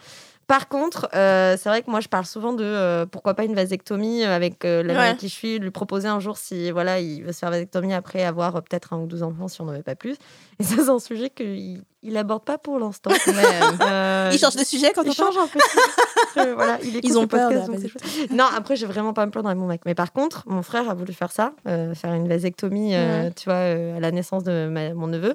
Par 0.47 0.67
contre, 0.67 1.09
euh, 1.15 1.57
c'est 1.59 1.69
vrai 1.69 1.81
que 1.81 1.89
moi, 1.89 2.01
je 2.01 2.07
parle 2.07 2.25
souvent 2.25 2.53
de 2.53 2.63
euh, 2.63 3.07
pourquoi 3.07 3.33
pas 3.33 3.45
une 3.45 3.55
vasectomie 3.55 4.23
avec 4.23 4.63
euh, 4.63 4.83
l'ami 4.83 4.99
Ouais. 4.99 5.05
avec 5.07 5.17
qui 5.17 5.27
je 5.27 5.33
suis, 5.33 5.57
lui 5.57 5.71
proposer 5.71 6.07
un 6.07 6.19
jour 6.19 6.37
si 6.37 6.69
voilà, 6.69 6.99
il 6.99 7.23
veut 7.23 7.31
se 7.31 7.39
faire 7.39 7.49
vasectomie 7.49 7.93
après 7.95 8.23
avoir 8.23 8.53
peut-être 8.53 8.93
un 8.93 8.99
ou 8.99 9.07
deux 9.07 9.23
enfants 9.23 9.47
si 9.47 9.59
on 9.61 9.65
n'en 9.65 9.71
avait 9.71 9.81
pas 9.81 9.95
plus. 9.95 10.15
Et 10.59 10.63
ça, 10.63 10.75
c'est 10.83 10.89
un 10.89 10.99
sujet 10.99 11.31
qu'il 11.31 11.83
il 12.03 12.17
aborde 12.17 12.43
pas 12.43 12.59
pour 12.59 12.77
l'instant. 12.77 13.09
Il 14.31 14.37
change 14.37 14.55
de 14.55 14.63
sujet 14.63 14.91
quand 14.93 15.01
il 15.03 15.09
on 15.09 15.13
change 15.13 15.35
un 15.37 15.47
peu. 15.47 16.51
Voilà, 16.53 16.77
il 16.83 16.99
Ils 17.03 17.17
ont 17.17 17.25
peur 17.27 17.49
de 17.49 17.55
podcast, 17.65 17.97
la. 18.29 18.35
Non, 18.35 18.45
après, 18.55 18.75
j'ai 18.75 18.85
vraiment 18.85 19.13
pas 19.13 19.25
me 19.25 19.31
plaindre 19.31 19.49
avec 19.49 19.59
mon 19.59 19.67
mec. 19.67 19.81
Mais 19.85 19.95
par 19.95 20.13
contre, 20.13 20.43
mon 20.47 20.61
frère 20.61 20.89
a 20.89 20.93
voulu 20.93 21.13
faire 21.13 21.31
ça, 21.31 21.53
faire 21.65 22.13
une 22.13 22.27
vasectomie, 22.27 22.93
tu 23.35 23.45
vois, 23.45 23.55
à 23.95 23.99
la 23.99 24.11
naissance 24.11 24.43
de 24.43 24.67
ma- 24.67 24.93
mon 24.93 25.07
neveu. 25.07 25.33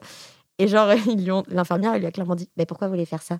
Et 0.58 0.68
genre, 0.68 0.88
l'infirmière, 1.48 1.94
elle 1.94 2.00
lui 2.00 2.06
a 2.06 2.12
clairement 2.12 2.34
dit 2.36 2.48
Mais 2.56 2.66
pourquoi 2.66 2.86
vous 2.86 2.92
voulez 2.92 3.06
faire 3.06 3.22
ça? 3.22 3.38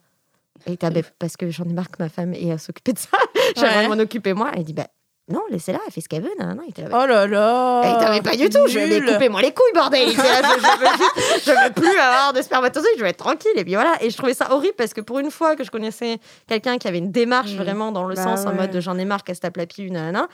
Et 0.67 0.77
Ah, 0.83 0.91
ben, 0.91 1.03
parce 1.19 1.37
que 1.37 1.51
j'en 1.51 1.65
ai 1.65 1.73
marre 1.73 1.91
que 1.91 2.03
ma 2.03 2.09
femme 2.09 2.35
ait 2.35 2.53
à 2.53 2.59
s'occuper 2.59 2.93
de 2.93 2.99
ça. 2.99 3.09
J'aimerais 3.57 3.89
m'en 3.89 3.99
occuper 4.03 4.33
moi. 4.35 4.51
Elle 4.55 4.65
dit 4.65 4.73
Bah 4.75 4.87
non, 5.33 5.43
laissez-la, 5.49 5.79
elle 5.87 5.93
fait 5.93 6.01
ce 6.01 6.09
qu'elle 6.09 6.23
veut. 6.25 6.31
Non, 6.41 6.49
non, 6.57 6.63
là. 6.77 6.89
Oh 6.93 7.07
là 7.07 7.25
là 7.29 7.83
Et 7.83 8.01
t'avais 8.05 8.21
pas 8.21 8.35
du 8.35 8.49
tout, 8.49 8.67
je 8.67 8.81
vais 8.81 8.99
Nul. 8.99 9.13
couper 9.13 9.29
moi 9.29 9.41
les 9.41 9.53
couilles, 9.53 9.73
bordel. 9.75 10.09
Là, 10.09 10.13
je, 10.43 10.61
je 10.61 10.79
veux, 10.81 10.87
juste- 10.99 11.45
je 11.47 11.51
veux 11.53 11.73
plus 11.73 11.97
avoir 12.01 12.33
de 12.33 12.43
spermatozoïdes, 12.43 12.97
je 12.99 13.03
veux 13.03 13.09
être 13.09 13.19
tranquille. 13.19 13.53
Et 13.55 13.63
puis 13.63 13.75
voilà. 13.75 13.95
Et 14.01 14.11
je 14.11 14.17
trouvais 14.17 14.35
ça 14.35 14.53
horrible 14.53 14.75
parce 14.77 14.93
que 14.93 15.01
pour 15.01 15.21
une 15.21 15.31
fois 15.31 15.55
que 15.55 15.63
je 15.63 15.71
connaissais 15.71 16.19
quelqu'un 16.49 16.79
qui 16.79 16.89
avait 16.89 16.99
une 16.99 17.13
démarche 17.13 17.53
Mm. 17.53 17.59
vraiment 17.59 17.93
dans 17.93 18.07
le 18.09 18.17
Bah 18.17 18.25
sens 18.25 18.41
en 18.45 18.49
ouais. 18.51 18.55
mode 18.57 18.71
de 18.73 18.81
j'en 18.81 18.99
ai 18.99 19.05
marre 19.05 19.23
qu'elle 19.23 19.37
se 19.37 19.41
tape 19.41 19.57
la 19.57 19.67
pilule, 19.67 19.93
nanana, 19.93 20.27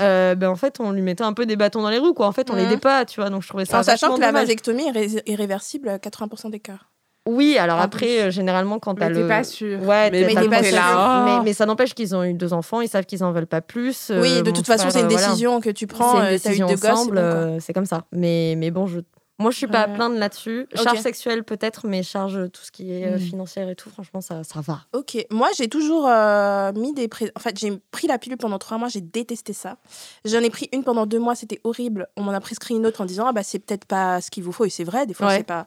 euh, 0.00 0.36
ben 0.36 0.48
en 0.48 0.54
fait, 0.56 0.78
on 0.78 0.92
lui 0.92 1.02
mettait 1.02 1.24
un 1.24 1.32
peu 1.32 1.44
des 1.44 1.56
bâtons 1.56 1.82
dans 1.82 1.90
les 1.90 1.98
roues, 1.98 2.14
quoi. 2.14 2.26
En 2.28 2.32
fait, 2.32 2.48
on 2.48 2.54
Mm. 2.54 2.58
l'aidait 2.58 2.76
pas, 2.76 3.04
tu 3.04 3.20
vois. 3.20 3.30
Donc 3.30 3.42
je 3.42 3.48
trouvais 3.48 3.64
ça. 3.64 3.80
En 3.80 3.82
sachant 3.82 4.14
que 4.14 4.20
la 4.20 4.30
vasectomie 4.30 4.86
est 4.86 4.92
ré- 4.92 5.22
est 5.26 5.34
réversible 5.34 5.88
à 5.88 5.98
80% 5.98 6.50
des 6.50 6.60
cas. 6.60 6.78
Oui, 7.26 7.58
alors 7.58 7.78
En 7.78 7.82
après, 7.82 8.22
euh, 8.22 8.30
généralement, 8.30 8.78
quand 8.78 8.94
t'as 8.94 9.08
Mais 9.08 9.14
le. 9.16 9.22
t'es 9.22 9.28
pas 9.28 9.44
sûr. 9.44 9.82
Ouais, 9.82 10.10
Mais 10.10 10.20
le 10.20 10.34
pas 10.48 10.58
consensus. 10.58 10.66
sûr. 10.68 10.76
là, 10.76 11.20
oh. 11.20 11.24
mais, 11.24 11.44
mais 11.44 11.52
ça 11.52 11.66
n'empêche 11.66 11.92
qu'ils 11.94 12.14
ont 12.14 12.22
eu 12.22 12.34
deux 12.34 12.52
enfants, 12.52 12.80
ils 12.80 12.88
savent 12.88 13.04
qu'ils 13.04 13.24
en 13.24 13.32
veulent 13.32 13.46
pas 13.48 13.60
plus. 13.60 14.12
oui, 14.14 14.38
Euh, 14.38 14.42
de 14.42 14.50
mon 14.50 14.52
toute 14.54 14.66
façon, 14.66 14.90
c'est 14.90 15.00
une 15.00 15.06
euh, 15.06 15.08
voilà. 15.10 15.26
décision 15.26 15.60
que 15.60 15.70
tu 15.70 15.86
prends. 15.86 16.12
c'est 16.12 16.18
une 16.18 16.22
euh, 16.22 16.28
T'as 16.28 16.30
eu 16.30 16.38
décision 16.38 16.66
deux 16.68 16.76
c'est 16.76 16.90
ensemble, 16.90 17.16
bon, 17.16 17.22
euh, 17.22 17.56
c'est 17.60 17.72
comme 17.72 17.84
ça. 17.86 18.04
Mais, 18.12 18.54
mais 18.56 18.70
bon, 18.70 18.86
je, 18.86 19.00
moi, 19.38 19.50
je 19.50 19.56
suis 19.58 19.66
pas 19.66 19.80
à 19.82 19.88
plaindre 19.88 20.16
là-dessus. 20.18 20.66
Charge 20.74 21.00
sexuelle 21.00 21.44
peut-être, 21.44 21.86
mais 21.86 22.02
charge 22.02 22.50
tout 22.52 22.62
ce 22.62 22.70
qui 22.72 22.92
est 22.92 23.06
euh, 23.06 23.16
Mm. 23.16 23.20
financière 23.20 23.68
et 23.68 23.74
tout, 23.76 23.90
franchement, 23.90 24.20
ça, 24.20 24.42
ça 24.44 24.60
va. 24.60 24.80
Ok, 24.94 25.18
moi 25.30 25.48
j'ai 25.56 25.68
toujours 25.68 26.06
euh, 26.08 26.72
mis 26.72 26.92
des. 26.94 27.08
pré- 27.08 27.30
En 27.36 27.40
fait, 27.40 27.58
j'ai 27.58 27.78
pris 27.90 28.06
la 28.06 28.18
pilule 28.18 28.38
pendant 28.38 28.58
trois 28.58 28.78
mois, 28.78 28.88
j'ai 28.88 29.00
détesté 29.00 29.52
ça. 29.52 29.76
J'en 30.24 30.40
ai 30.40 30.50
pris 30.50 30.68
une 30.72 30.84
pendant 30.84 31.06
deux 31.06 31.18
mois, 31.18 31.34
c'était 31.34 31.60
horrible. 31.64 32.06
On 32.16 32.22
m'en 32.22 32.32
a 32.32 32.40
prescrit 32.40 32.74
une 32.74 32.86
autre 32.86 33.00
en 33.00 33.04
disant 33.04 33.26
ah 33.28 33.32
bah 33.32 33.42
c'est 33.42 33.58
peut-être 33.58 33.84
pas 33.84 34.20
ce 34.20 34.30
qu'il 34.30 34.42
vous 34.42 34.52
faut 34.52 34.64
et 34.64 34.70
c'est 34.70 34.84
vrai, 34.84 35.06
des 35.06 35.14
fois 35.14 35.26
Ouais. 35.28 35.36
c'est 35.38 35.44
pas. 35.44 35.66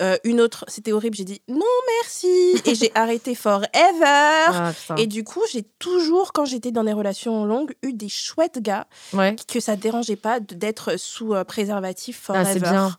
Euh, 0.00 0.16
une 0.24 0.40
autre, 0.40 0.64
c'était 0.68 0.92
horrible. 0.92 1.16
J'ai 1.16 1.24
dit 1.24 1.40
non 1.48 1.60
merci 2.02 2.54
et 2.64 2.74
j'ai 2.74 2.90
arrêté 2.96 3.34
forever. 3.34 3.68
Ah. 4.02 4.72
Et 4.98 5.06
du 5.06 5.24
coup, 5.24 5.42
j'ai 5.52 5.62
toujours, 5.78 6.32
quand 6.32 6.44
j'étais 6.44 6.70
dans 6.72 6.84
des 6.84 6.92
relations 6.92 7.44
longues, 7.44 7.74
eu 7.82 7.92
des 7.92 8.08
chouettes 8.08 8.60
gars 8.60 8.86
Ouais. 9.12 9.36
que 9.48 9.60
ça 9.60 9.76
dérangeait 9.76 10.16
pas 10.16 10.40
d'être 10.40 10.98
sous 10.98 11.34
euh, 11.34 11.44
préservatif 11.44 12.20
Ah, 12.28 12.44
forever. 12.44 12.50
c'est 12.52 12.60
bien. 12.60 12.96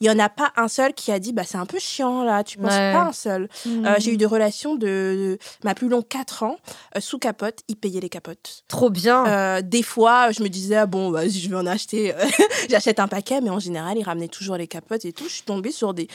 Il 0.00 0.06
y 0.06 0.10
en 0.10 0.18
a 0.18 0.28
pas 0.28 0.52
un 0.56 0.68
seul 0.68 0.92
qui 0.94 1.10
a 1.12 1.18
dit 1.18 1.32
bah 1.32 1.42
c'est 1.46 1.56
un 1.58 1.66
peu 1.66 1.78
chiant 1.78 2.22
là, 2.24 2.44
tu 2.44 2.58
penses 2.58 2.72
Ouais. 2.72 2.92
pas 2.92 3.02
un 3.02 3.12
seul. 3.12 3.48
Euh, 3.66 3.94
j'ai 3.98 4.12
eu 4.12 4.16
des 4.16 4.26
relations 4.26 4.74
de, 4.74 4.86
de 4.86 5.38
ma 5.64 5.74
plus 5.74 5.88
longue 5.88 6.06
4 6.06 6.42
ans 6.42 6.56
euh, 6.96 7.00
sous 7.00 7.18
capote, 7.18 7.60
ils 7.68 7.76
payaient 7.76 8.00
les 8.00 8.08
capotes. 8.08 8.64
Trop 8.68 8.90
bien. 8.90 9.26
Euh, 9.26 9.60
des 9.62 9.82
fois, 9.82 10.30
je 10.32 10.42
me 10.42 10.48
disais 10.48 10.76
ah 10.76 10.86
bon 10.86 11.10
vas-y 11.10 11.30
je 11.30 11.48
vais 11.48 11.56
en 11.56 11.66
acheter, 11.66 12.14
j'achète 12.68 13.00
un 13.00 13.08
paquet, 13.08 13.40
mais 13.40 13.50
en 13.50 13.58
général 13.58 13.96
ils 13.98 14.04
ramenaient 14.04 14.28
toujours 14.28 14.56
les 14.56 14.66
capotes 14.66 15.04
et 15.04 15.12
tout. 15.12 15.24
Je 15.28 15.34
suis 15.34 15.42
tombée 15.42 15.72
sur 15.72 15.94
des 15.94 16.08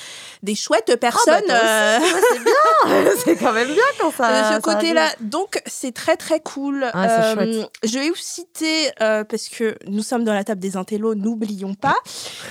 des 0.44 0.56
chouettes 0.56 0.96
personnes. 1.00 1.44
aussi, 1.44 1.52
euh, 1.52 2.00
Ouais, 2.00 2.22
c'est 2.32 2.40
bien. 2.44 3.12
c'est 3.26 3.36
quand 3.38 3.54
même 3.54 3.68
bien 3.74 3.84
quand 4.00 4.12
ça. 4.12 4.52
de 4.52 4.56
ce 4.56 4.62
côté-là. 4.62 5.08
Donc, 5.20 5.62
c'est 5.66 5.94
très, 5.94 6.18
très 6.18 6.40
cool. 6.40 6.90
Ah, 6.94 7.36
c'est 7.36 7.68
je 7.88 8.00
vais 8.00 8.10
vous 8.10 8.16
citer, 8.16 8.90
parce 8.98 9.50
que 9.50 9.76
nous 9.88 10.04
sommes 10.04 10.24
dans 10.24 10.34
la 10.34 10.44
table 10.44 10.60
des 10.62 10.78
intellos, 10.78 11.16
n'oublions 11.16 11.74
pas. 11.74 11.96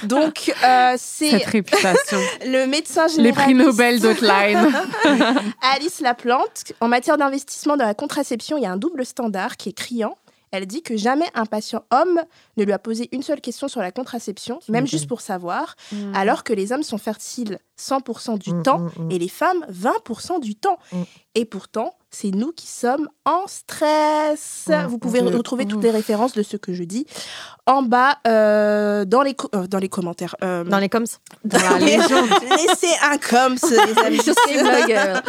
Donc, 0.05 0.53
euh, 0.65 0.95
c'est 1.21 1.39
Cette 1.39 1.45
réputation. 1.47 2.19
le 2.47 2.67
médecin 2.67 3.07
Les 3.07 3.15
généraliste 3.15 3.41
prix 3.41 3.55
Nobel 3.55 4.01
d'Outline. 4.01 4.73
Alice 5.63 6.01
Laplante. 6.01 6.73
En 6.81 6.89
matière 6.89 7.19
d'investissement 7.19 7.77
dans 7.77 7.87
la 7.87 7.95
contraception, 7.95 8.57
il 8.57 8.63
y 8.63 8.67
a 8.67 8.73
un 8.73 8.77
double 8.77 9.05
standard 9.05 9.57
qui 9.57 9.71
est 9.71 9.73
criant. 9.73 10.17
Elle 10.53 10.67
dit 10.67 10.83
que 10.83 10.97
jamais 10.97 11.27
un 11.35 11.47
patient 11.47 11.85
homme 11.93 12.21
ne 12.57 12.65
lui 12.65 12.73
a 12.73 12.79
posé 12.81 13.09
une 13.13 13.23
seule 13.23 13.41
question 13.41 13.69
sur 13.69 13.81
la 13.81 13.93
contraception, 13.93 14.59
même 14.69 14.85
juste 14.85 15.07
pour 15.07 15.21
savoir, 15.21 15.77
alors 16.13 16.43
que 16.43 16.53
les 16.53 16.73
hommes 16.73 16.83
sont 16.83 16.99
fertiles 16.99 17.61
100% 17.79 18.37
du 18.37 18.51
Mm, 18.51 18.63
temps 18.63 18.79
mm, 18.79 18.91
mm. 18.99 19.11
et 19.13 19.19
les 19.19 19.29
femmes 19.29 19.65
20% 19.71 20.41
du 20.41 20.55
temps. 20.55 20.79
Mm. 20.93 21.03
Et 21.37 21.45
pourtant, 21.45 21.95
c'est 22.11 22.31
nous 22.33 22.53
qui 22.53 22.67
sommes 22.67 23.09
en 23.25 23.47
stress. 23.47 24.65
Ouais, 24.69 24.85
Vous 24.87 24.99
pouvez 24.99 25.21
on- 25.23 25.31
retrouver 25.31 25.65
toutes 25.67 25.83
les 25.83 25.91
références 25.91 26.33
de 26.33 26.43
ce 26.43 26.57
que 26.57 26.73
je 26.75 26.83
dis 26.85 27.07
en 27.67 27.83
bas 27.83 28.17
euh, 28.27 29.05
dans, 29.05 29.23
les 29.23 29.35
co- 29.35 29.49
euh, 29.55 29.67
dans 29.67 29.79
les 29.79 29.89
commentaires. 29.89 30.35
euh, 30.43 30.65
Dans 30.65 30.79
les 30.79 30.89
coms. 30.89 31.05
dans 31.45 31.59
la 31.59 31.79
légende. 31.87 32.29
Laissez 32.51 32.93
un 33.03 33.17
comme 33.19 33.55
les 33.71 34.03
amis. 34.05 34.19
Sur 34.23 34.35
euh, 34.47 35.21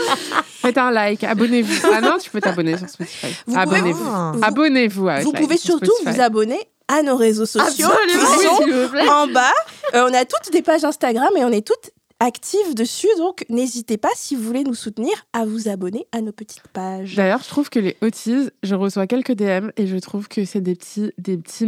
Faites 0.62 0.78
un 0.78 0.92
like, 0.92 1.24
abonnez-vous. 1.24 1.88
Ah 1.94 2.02
non, 2.02 2.18
tu 2.20 2.30
peux 2.32 2.42
t'abonner 2.42 2.78
sur 2.78 2.90
Spotify. 2.90 3.28
Vous 3.46 3.54
pouvez- 3.54 3.60
Abonnez-vous. 3.62 4.04
Vous- 4.04 4.40
Abonnez-vous. 4.44 5.08
avec 5.10 5.24
Vous 5.26 5.32
like 5.34 5.42
pouvez 5.44 5.58
sur 5.58 5.78
surtout 5.78 5.92
vous 6.06 6.20
abonner 6.22 6.60
à 6.88 7.04
nos 7.04 7.16
réseaux 7.16 7.46
sociaux 7.46 7.64
qui 7.76 7.84
Absolument. 7.84 8.58
sont 8.58 8.64
s'il 8.64 8.74
vous 8.74 8.90
plaît. 8.90 9.08
en 9.08 9.28
bas. 9.28 9.54
Euh, 9.94 10.08
on 10.10 10.14
a 10.14 10.26
toutes 10.26 10.52
des 10.52 10.62
pages 10.62 10.84
Instagram 10.84 11.30
et 11.38 11.46
on 11.46 11.52
est 11.52 11.66
toutes 11.66 11.92
actives 12.22 12.76
dessus. 12.76 13.08
Donc, 13.18 13.44
n'hésitez 13.50 13.98
pas, 13.98 14.10
si 14.16 14.36
vous 14.36 14.44
voulez 14.44 14.64
nous 14.64 14.76
soutenir, 14.76 15.12
à 15.34 15.44
vous 15.46 15.68
abonner 15.68 16.08
à 16.12 16.22
nos 16.22 16.32
petites 16.32 16.68
pages. 16.72 17.16
D'ailleurs, 17.16 17.42
je 17.44 17.50
trouve 17.50 17.70
que 17.70 17.80
les 17.80 17.98
autis, 18.02 18.50
je 18.64 18.76
reçois 18.76 19.08
quelques 19.08 19.34
DM 19.34 19.70
et 19.76 19.88
je 19.88 19.98
trouve 19.98 20.28
que 20.28 20.46
c'est 20.46 20.62
des 20.62 20.76
petits, 20.76 21.12
des 21.18 21.38
petits 21.38 21.66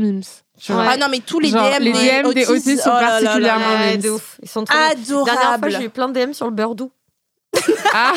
vois. 0.71 0.85
Ah 0.87 0.97
non, 0.97 1.07
mais 1.09 1.19
tous 1.19 1.39
les 1.39 1.49
Genre, 1.49 1.67
DM, 1.79 1.83
les 1.83 1.91
DM 1.91 2.33
des 2.33 2.45
autistes, 2.47 2.49
autistes 2.51 2.83
sont 2.83 2.89
oh 2.91 2.93
là 2.93 3.01
là 3.01 3.01
là 3.01 3.19
là. 3.19 3.21
particulièrement 3.21 3.67
Ouais, 3.73 3.91
memes. 3.93 4.01
de 4.01 4.09
ouf. 4.11 4.39
Ils 4.43 4.49
sont 4.49 4.63
trop 4.63 4.77
La 4.77 4.93
dernière 4.95 5.05
fois, 5.25 5.31
Adorables. 5.31 5.71
j'ai 5.71 5.83
eu 5.85 5.89
plein 5.89 6.09
de 6.09 6.13
DM 6.25 6.33
sur 6.33 6.45
le 6.45 6.51
beurre 6.51 6.75
doux. 6.75 6.91
Ah, 7.93 8.13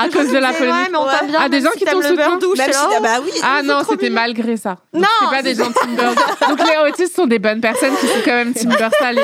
à 0.00 0.08
cause 0.08 0.30
de 0.32 0.38
la 0.38 0.52
polémique. 0.52 0.88
mais 0.90 0.96
on 0.98 1.04
Ouais. 1.06 1.12
t'aime 1.18 1.28
bien. 1.30 1.40
Ah, 1.42 1.48
des 1.48 1.60
gens 1.60 1.70
si 1.72 1.78
qui 1.80 1.84
t'ont 1.84 1.98
le 2.00 2.16
beurre 2.16 2.32
soutenu. 2.40 2.56
Même 2.56 2.72
si, 2.72 2.78
ah 2.96 3.00
bah 3.00 3.20
oui. 3.22 3.30
Ah 3.42 3.62
non, 3.62 3.80
c'était 3.88 4.08
malgré 4.10 4.56
ça. 4.56 4.76
Donc, 4.92 5.02
Non, 5.02 5.08
c'est 5.20 5.36
pas 5.36 5.42
des 5.42 5.54
gens 5.54 5.70
Team 5.70 5.94
Bird. 5.96 6.18
Donc 6.48 6.58
les 6.66 6.88
autistes 6.90 7.14
sont 7.14 7.26
des 7.26 7.38
bonnes 7.38 7.60
personnes 7.60 7.94
qui 7.96 8.06
sont 8.06 8.20
quand 8.24 8.30
même 8.32 8.54
Team 8.54 8.70
Bird 8.70 8.92
salé. 8.98 9.22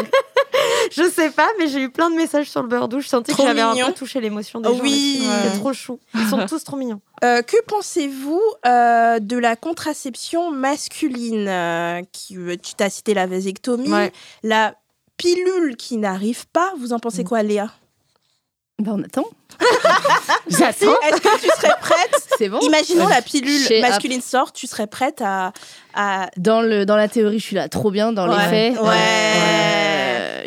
Je 0.92 1.02
sais 1.09 1.30
pas, 1.30 1.48
mais 1.59 1.68
j'ai 1.68 1.80
eu 1.80 1.90
plein 1.90 2.11
de 2.11 2.16
messages 2.16 2.50
sur 2.50 2.62
le 2.62 2.68
beurre 2.68 2.88
doux. 2.88 3.00
Je 3.00 3.09
sentais 3.09 3.32
Trop 3.32 3.42
que 3.44 3.48
j'avais 3.48 3.61
un 3.62 3.74
peu 3.86 3.92
touché 3.92 4.20
l'émotion 4.20 4.61
des 4.61 4.68
Oh 4.70 4.74
gens. 4.76 4.82
oui. 4.82 5.22
Ouais. 5.26 5.50
C'est 5.52 5.59
trop 5.59 5.72
chou. 5.72 5.98
Ils 6.14 6.26
sont 6.28 6.44
tous 6.46 6.62
trop 6.64 6.76
mignons. 6.76 7.00
Euh, 7.24 7.42
que 7.42 7.57
pensez-vous 7.66 8.40
euh, 8.66 9.18
de 9.18 9.36
la 9.38 9.57
contraception 9.57 10.50
masculine 10.50 11.48
euh, 11.48 12.02
qui, 12.12 12.36
Tu 12.62 12.74
t'as 12.76 12.90
cité 12.90 13.14
la 13.14 13.26
vasectomie, 13.26 13.90
Ouais. 13.92 14.12
la 14.42 14.74
pilule 15.16 15.76
qui 15.76 15.96
n'arrive 15.96 16.46
pas. 16.48 16.72
Vous 16.78 16.92
en 16.92 16.98
pensez 16.98 17.22
Mm. 17.22 17.28
quoi, 17.28 17.42
Léa? 17.42 17.68
Bah, 18.79 18.93
on 18.95 19.03
attend. 19.03 19.24
J'attends. 20.49 21.01
Est-ce 21.09 21.20
que 21.20 21.41
tu 21.41 21.47
serais 21.49 21.74
prête 21.81 22.11
C'est 22.39 22.49
bon. 22.51 22.59
Imaginons 22.61 23.09
la 23.09 23.22
pilule 23.22 23.59
Chez- 23.66 23.81
masculine 23.81 24.20
sort, 24.20 24.53
tu 24.53 24.66
serais 24.66 24.87
prête 24.87 25.22
à, 25.24 25.53
à... 25.95 26.29
Dans, 26.37 26.61
le, 26.61 26.85
dans 26.85 26.97
la 26.97 27.09
théorie, 27.09 27.39
je 27.39 27.45
suis 27.45 27.57
là 27.57 27.68
trop 27.70 27.91
bien. 27.91 28.12
Dans 28.12 28.29
Ouais. 28.29 28.37
les 28.37 28.51
faits, 28.74 28.81
Ouais. 28.83 28.89
euh, 28.95 30.45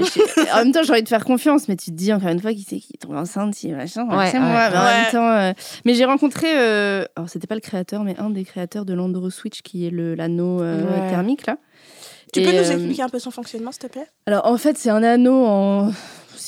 en 0.54 0.58
même 0.58 0.72
temps, 0.72 0.84
j'ai 0.84 0.92
envie 0.94 1.04
de 1.04 1.10
faire 1.10 1.26
confiance, 1.26 1.68
mais 1.68 1.76
tu 1.76 1.88
te 1.92 1.96
dis 1.96 2.14
encore 2.14 2.30
une 2.30 2.40
fois 2.40 2.54
qui 2.54 2.64
c'est 2.70 2.78
qui 2.80 2.94
tombe 3.00 3.16
enceinte, 3.16 3.56
si 3.56 3.70
machin. 3.72 4.04
Ouais, 4.04 4.10
moi. 4.16 4.26
Mais 4.32 4.78
en 4.78 4.84
Ouais. 4.84 5.02
même 5.02 5.12
temps, 5.12 5.28
euh, 5.32 5.54
mais 5.86 5.96
j'ai 5.96 6.06
rencontré, 6.06 6.48
euh, 6.56 7.04
alors 7.16 7.30
c'était 7.30 7.48
pas 7.48 7.56
le 7.56 7.62
créateur, 7.62 8.04
mais 8.04 8.16
un 8.20 8.30
des 8.30 8.44
créateurs 8.46 8.86
de 8.86 8.94
l'Andro 8.94 9.30
Switch 9.32 9.62
qui 9.64 9.88
est 9.88 9.92
le 9.92 10.14
l'anneau 10.16 10.62
euh, 10.62 10.84
Ouais. 10.84 11.10
thermique 11.10 11.48
là. 11.48 11.58
Tu 12.32 12.42
Et, 12.42 12.46
peux 12.46 12.52
nous 12.52 12.58
euh, 12.60 12.72
expliquer 12.74 13.02
un 13.02 13.10
peu 13.10 13.18
son 13.18 13.32
fonctionnement, 13.32 13.72
s'il 13.72 13.82
te 13.82 13.88
plaît? 13.88 14.06
Alors 14.28 14.46
en 14.46 14.58
fait, 14.58 14.78
c'est 14.78 14.92
un 14.92 15.02
anneau 15.02 15.46
en 15.48 15.92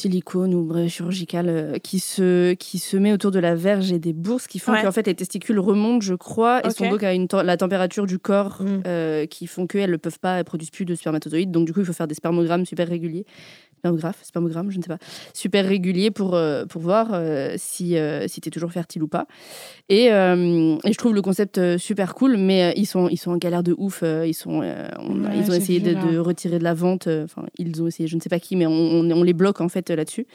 silicone 0.02 0.54
ou 0.54 0.64
bref, 0.64 0.92
chirurgical 0.92 1.46
euh, 1.50 1.78
qui, 1.78 2.00
se, 2.00 2.54
qui 2.54 2.80
se 2.80 2.98
met 2.98 3.14
autour 3.14 3.32
de 3.32 3.40
la 3.40 3.56
verge 3.56 3.92
et 3.92 4.00
des 4.00 4.14
bourses 4.14 4.48
qui 4.48 4.60
font 4.60 4.72
Ouais. 4.74 4.82
qu'en 4.82 4.92
fait 4.92 5.06
les 5.08 5.16
testicules 5.16 5.60
remontent, 5.60 6.02
je 6.02 6.14
crois, 6.16 6.66
et 6.66 6.70
sont 6.72 6.90
donc 6.90 7.04
à 7.04 7.14
une 7.14 7.28
la 7.44 7.58
température 7.58 8.06
du 8.06 8.20
corps 8.20 8.62
Mm. 8.62 8.84
euh, 8.88 9.26
qui 9.26 9.48
font 9.48 9.68
qu'elles 9.68 9.92
ne 9.92 9.98
peuvent 9.98 10.20
pas, 10.20 10.38
elles 10.40 10.44
produisent 10.46 10.70
plus 10.72 10.86
de 10.86 10.96
spermatozoïdes. 10.96 11.52
Donc 11.52 11.66
du 11.66 11.74
coup, 11.74 11.80
il 11.82 11.86
faut 11.86 11.94
faire 11.94 12.08
des 12.08 12.16
spermogrammes 12.16 12.66
super 12.66 12.88
réguliers. 12.88 13.26
Spermographe, 13.82 14.20
spermogramme, 14.22 14.70
je 14.70 14.78
ne 14.78 14.84
sais 14.84 14.90
pas. 14.90 15.00
Super 15.34 15.66
réguliers 15.66 16.12
pour, 16.12 16.36
euh, 16.36 16.66
pour 16.66 16.84
voir 16.84 17.08
euh, 17.14 17.56
si, 17.58 17.98
euh, 17.98 18.28
si 18.28 18.40
tu 18.40 18.50
es 18.50 18.52
toujours 18.52 18.72
fertile 18.72 19.02
ou 19.02 19.08
pas. 19.08 19.26
Et, 19.90 20.12
euh, 20.14 20.78
et 20.86 20.94
je 20.94 20.98
trouve 21.00 21.16
le 21.16 21.24
concept 21.24 21.60
super 21.80 22.14
cool, 22.14 22.38
mais 22.38 22.64
euh, 22.66 22.74
ils, 22.76 22.86
sont, 22.86 23.10
ils 23.10 23.18
sont 23.18 23.32
en 23.32 23.38
galère 23.38 23.64
de 23.64 23.74
ouf. 23.80 24.02
euh, 24.04 24.28
ils, 24.28 24.36
sont, 24.36 24.62
euh, 24.64 24.88
on- 25.00 25.24
Ouais, 25.24 25.32
ils 25.36 25.50
ont 25.50 25.56
essayé 25.56 25.80
de, 25.80 25.94
là. 25.94 26.04
de 26.12 26.18
retirer 26.20 26.60
de 26.60 26.64
la 26.64 26.76
vente. 26.76 27.08
euh, 27.08 27.24
Enfin, 27.24 27.44
ils 27.58 27.82
ont 27.82 27.88
essayé, 27.88 28.08
je 28.08 28.16
ne 28.16 28.22
sais 28.22 28.30
pas 28.30 28.40
qui, 28.40 28.56
mais 28.56 28.68
on, 28.68 28.72
on- 28.72 29.10
on 29.12 29.24
les 29.24 29.34
bloque 29.34 29.62
en 29.62 29.70
fait 29.70 29.90
euh, 29.90 29.96
là-dessus. 29.96 30.28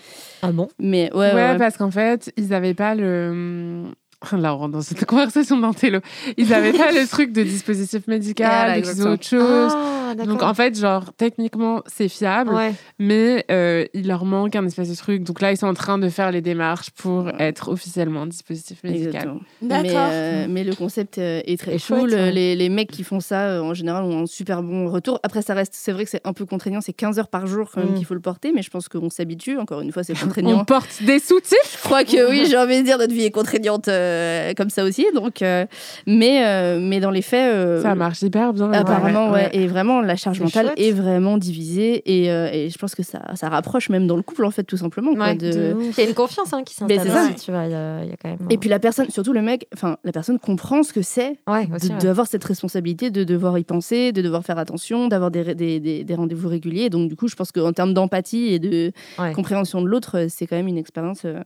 Ah 0.43 0.51
bon? 0.51 0.67
Mais 0.81 1.09
ouais, 1.15 1.33
Ouais, 1.33 1.57
parce 1.57 1.77
qu'en 1.77 1.93
fait, 1.93 2.33
ils 2.37 2.49
n'avaient 2.49 2.75
pas 2.75 2.97
le. 2.97 3.85
Là, 4.33 4.55
on 4.55 4.59
rentre 4.59 4.73
dans 4.73 4.81
cette 4.81 5.05
conversation 5.07 5.59
d'intello. 5.59 6.01
Ils 6.39 6.49
n'avaient 6.49 6.73
pas 6.73 6.91
le 6.91 7.07
truc 7.07 7.33
de 7.33 7.43
dispositif 7.43 8.09
médical, 8.09 8.49
Voilà, 8.49 8.75
donc 8.77 8.85
ils 8.85 8.89
ont 9.07 9.13
exactement. 9.13 9.13
autre 9.13 9.25
chose. 9.25 9.73
Ah, 9.77 10.06
d'accord. 10.15 10.35
donc 10.35 10.43
en 10.43 10.55
fait, 10.55 10.79
genre, 10.79 11.13
techniquement, 11.17 11.83
c'est 11.87 12.09
fiable, 12.09 12.53
Ouais. 12.55 12.73
mais 12.99 13.45
euh, 13.51 13.85
il 13.95 14.07
leur 14.07 14.25
manque 14.25 14.55
un 14.57 14.65
espèce 14.67 14.89
de 14.91 14.95
truc. 14.95 15.23
Donc 15.25 15.41
là, 15.41 15.53
ils 15.53 15.57
sont 15.57 15.67
en 15.67 15.75
train 15.75 15.99
de 15.99 16.09
faire 16.09 16.31
les 16.31 16.41
démarches 16.41 16.91
pour 16.91 17.29
être 17.39 17.69
officiellement 17.71 18.27
dispositif 18.27 18.83
médical. 18.85 19.35
Mais, 19.63 19.69
D'accord. 19.83 20.09
euh, 20.11 20.47
mais 20.49 20.65
le 20.65 20.75
concept 20.75 21.19
euh, 21.19 21.41
est 21.45 21.59
très 21.59 21.75
Et 21.77 21.79
cool. 21.81 22.09
chouette, 22.11 22.15
hein. 22.19 22.31
les, 22.31 22.55
les 22.57 22.69
mecs 22.69 22.91
qui 22.91 23.03
font 23.05 23.21
ça, 23.21 23.41
euh, 23.49 23.61
en 23.61 23.75
général, 23.75 24.05
ont 24.05 24.23
un 24.23 24.27
super 24.27 24.63
bon 24.63 24.89
retour. 24.89 25.19
Après, 25.23 25.43
ça 25.43 25.55
reste, 25.55 25.73
c'est 25.75 25.93
vrai 25.93 26.05
que 26.05 26.11
c'est 26.11 26.21
un 26.27 26.33
peu 26.33 26.47
contraignant. 26.47 26.81
C'est 26.81 26.93
15 26.93 27.19
heures 27.19 27.29
par 27.29 27.47
jour 27.47 27.71
quand 27.73 27.81
même 27.81 27.93
Mm. 27.93 27.95
qu'il 27.97 28.05
faut 28.07 28.15
le 28.15 28.21
porter, 28.21 28.53
mais 28.55 28.63
je 28.63 28.71
pense 28.71 28.89
qu'on 28.89 29.11
s'habitue. 29.11 29.59
Encore 29.59 29.81
une 29.81 29.93
fois, 29.93 30.03
c'est 30.05 30.13
On 30.23 30.27
contraignant. 30.27 30.65
porte 30.65 31.03
des 31.05 31.19
soutifs 31.19 31.57
Je 31.77 31.83
crois 31.83 32.05
que 32.05 32.31
oui, 32.31 32.47
j'ai 32.49 32.57
envie 32.57 32.79
de 32.81 32.85
dire 32.85 32.99
notre 32.99 33.13
vie 33.15 33.25
est 33.25 33.31
contraignante 33.31 33.89
euh, 33.89 34.53
comme 34.57 34.71
ça 34.71 34.85
aussi. 34.85 35.07
Donc, 35.15 35.43
euh, 35.43 35.65
mais, 36.07 36.45
euh, 36.47 36.79
mais 36.81 37.01
dans 37.01 37.11
les 37.11 37.23
faits, 37.23 37.55
euh, 37.55 37.83
Ça 37.83 37.95
marche 37.95 38.23
hyper 38.23 38.53
bien. 38.53 38.73
Apparemment, 38.73 39.31
ouais, 39.31 39.51
Et 39.53 39.67
vraiment, 39.67 39.96
la 40.01 40.17
charge 40.17 40.41
mentale 40.41 40.67
chouette. 40.67 40.79
est 40.81 40.93
vraiment 40.93 41.39
divisée. 41.39 42.03
Et, 42.07 42.31
euh, 42.31 42.49
et 42.53 42.71
je 42.71 42.79
pense 42.79 42.95
que 42.95 43.03
ça, 43.03 43.23
ça 43.35 43.49
rapproche 43.49 43.89
même 43.89 44.07
dans 44.07 44.17
le 44.17 44.23
couple, 44.23 44.45
en 44.45 44.51
fait, 44.51 44.65
tout 44.65 44.77
simplement. 44.77 45.13
Ouais, 45.13 45.35
de-. 45.35 45.77
Il 45.97 46.03
y 46.03 46.07
a 46.07 46.09
une 46.09 46.15
confiance 46.15 46.53
hein, 46.53 46.63
qui 46.65 46.75
Mais 46.89 46.97
s'installe. 46.99 47.13
ça. 47.13 47.25
aussi, 47.35 47.45
Tu 47.45 47.51
vois, 47.51 47.65
il 47.65 47.71
y, 47.71 47.75
a 47.75 48.05
il 48.05 48.11
y 48.11 48.13
a 48.13 48.17
quand 48.17 48.29
même. 48.29 48.39
Et 48.51 48.59
puis 48.59 48.69
la 48.69 48.79
personne, 48.79 49.09
surtout 49.11 49.33
le 49.33 49.43
mec, 49.43 49.67
enfin, 49.75 49.97
la 50.05 50.13
personne 50.13 50.39
comprend 50.39 50.83
ce 50.83 50.93
que 50.93 51.03
c'est 51.03 51.39
ouais, 51.49 51.67
ouais. 51.71 51.99
d'avoir 52.01 52.27
cette 52.27 52.45
responsabilité, 52.45 53.11
de 53.11 53.25
devoir 53.25 53.59
y 53.59 53.65
penser, 53.65 54.13
de 54.13 54.23
devoir 54.23 54.45
faire 54.45 54.59
attention, 54.59 55.09
d'avoir 55.09 55.31
des, 55.31 55.55
des, 55.55 55.81
des- 55.81 56.05
des 56.05 56.15
rendez-vous 56.15 56.49
réguliers. 56.49 56.91
Donc, 56.91 57.09
du 57.09 57.17
coup, 57.17 57.29
je 57.29 57.35
pense 57.37 57.53
qu'en 57.53 57.73
termes 57.73 57.95
d'empathie 57.95 58.53
et 58.55 58.59
de 58.59 58.93
Ouais. 59.19 59.33
compréhension 59.33 59.81
de 59.83 59.87
l'autre, 59.89 60.19
euh, 60.19 60.27
c'est 60.29 60.47
quand 60.47 60.57
même 60.57 60.69
une 60.69 60.79
expérience. 60.79 61.23
euh, 61.25 61.41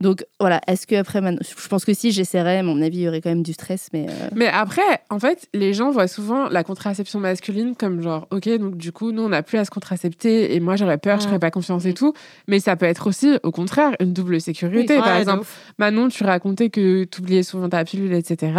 Donc, 0.00 0.24
voilà. 0.40 0.60
Est-ce 0.66 0.86
que 0.86 0.94
après, 0.94 1.20
je 1.22 1.68
pense 1.68 1.84
que 1.84 1.94
si 1.94 2.12
j'essaierais, 2.12 2.58
à 2.58 2.62
mon 2.62 2.80
avis, 2.82 2.98
il 2.98 3.02
y 3.02 3.08
aurait 3.08 3.20
quand 3.20 3.30
même 3.30 3.42
du 3.42 3.52
stress, 3.52 3.88
mais. 3.92 4.06
euh, 4.08 4.28
Mais 4.34 4.46
après, 4.48 4.82
en 5.10 5.18
fait, 5.18 5.48
les 5.54 5.72
gens 5.74 5.90
voient 5.90 6.08
souvent 6.08 6.48
la 6.48 6.64
contraception 6.64 7.20
masculine 7.20 7.74
comme 7.76 8.02
genre, 8.02 8.26
ok, 8.30 8.48
donc 8.58 8.76
du 8.76 8.92
coup, 8.92 9.12
nous, 9.12 9.22
on 9.22 9.28
n'a 9.28 9.42
plus 9.42 9.58
à 9.58 9.64
se 9.64 9.70
contracepter 9.70 10.54
et 10.54 10.60
moi, 10.60 10.76
j'aurais 10.76 10.98
peur, 10.98 11.18
je 11.20 11.24
Mm. 11.24 11.28
ferais 11.28 11.38
pas 11.38 11.50
confiance 11.50 11.84
et 11.86 11.94
tout. 11.94 12.12
Mais 12.48 12.60
ça 12.60 12.76
peut 12.76 12.86
être 12.86 13.06
aussi, 13.06 13.38
au 13.42 13.50
contraire, 13.50 13.92
une 14.00 14.12
double 14.12 14.40
sécurité. 14.40 14.98
Par 14.98 15.16
exemple. 15.16 15.46
Manon, 15.78 16.08
tu 16.08 16.24
racontais 16.24 16.70
que 16.70 17.04
tu 17.04 17.20
oubliais 17.20 17.42
souvent 17.42 17.68
ta 17.68 17.84
pilule, 17.84 18.12
etc. 18.14 18.52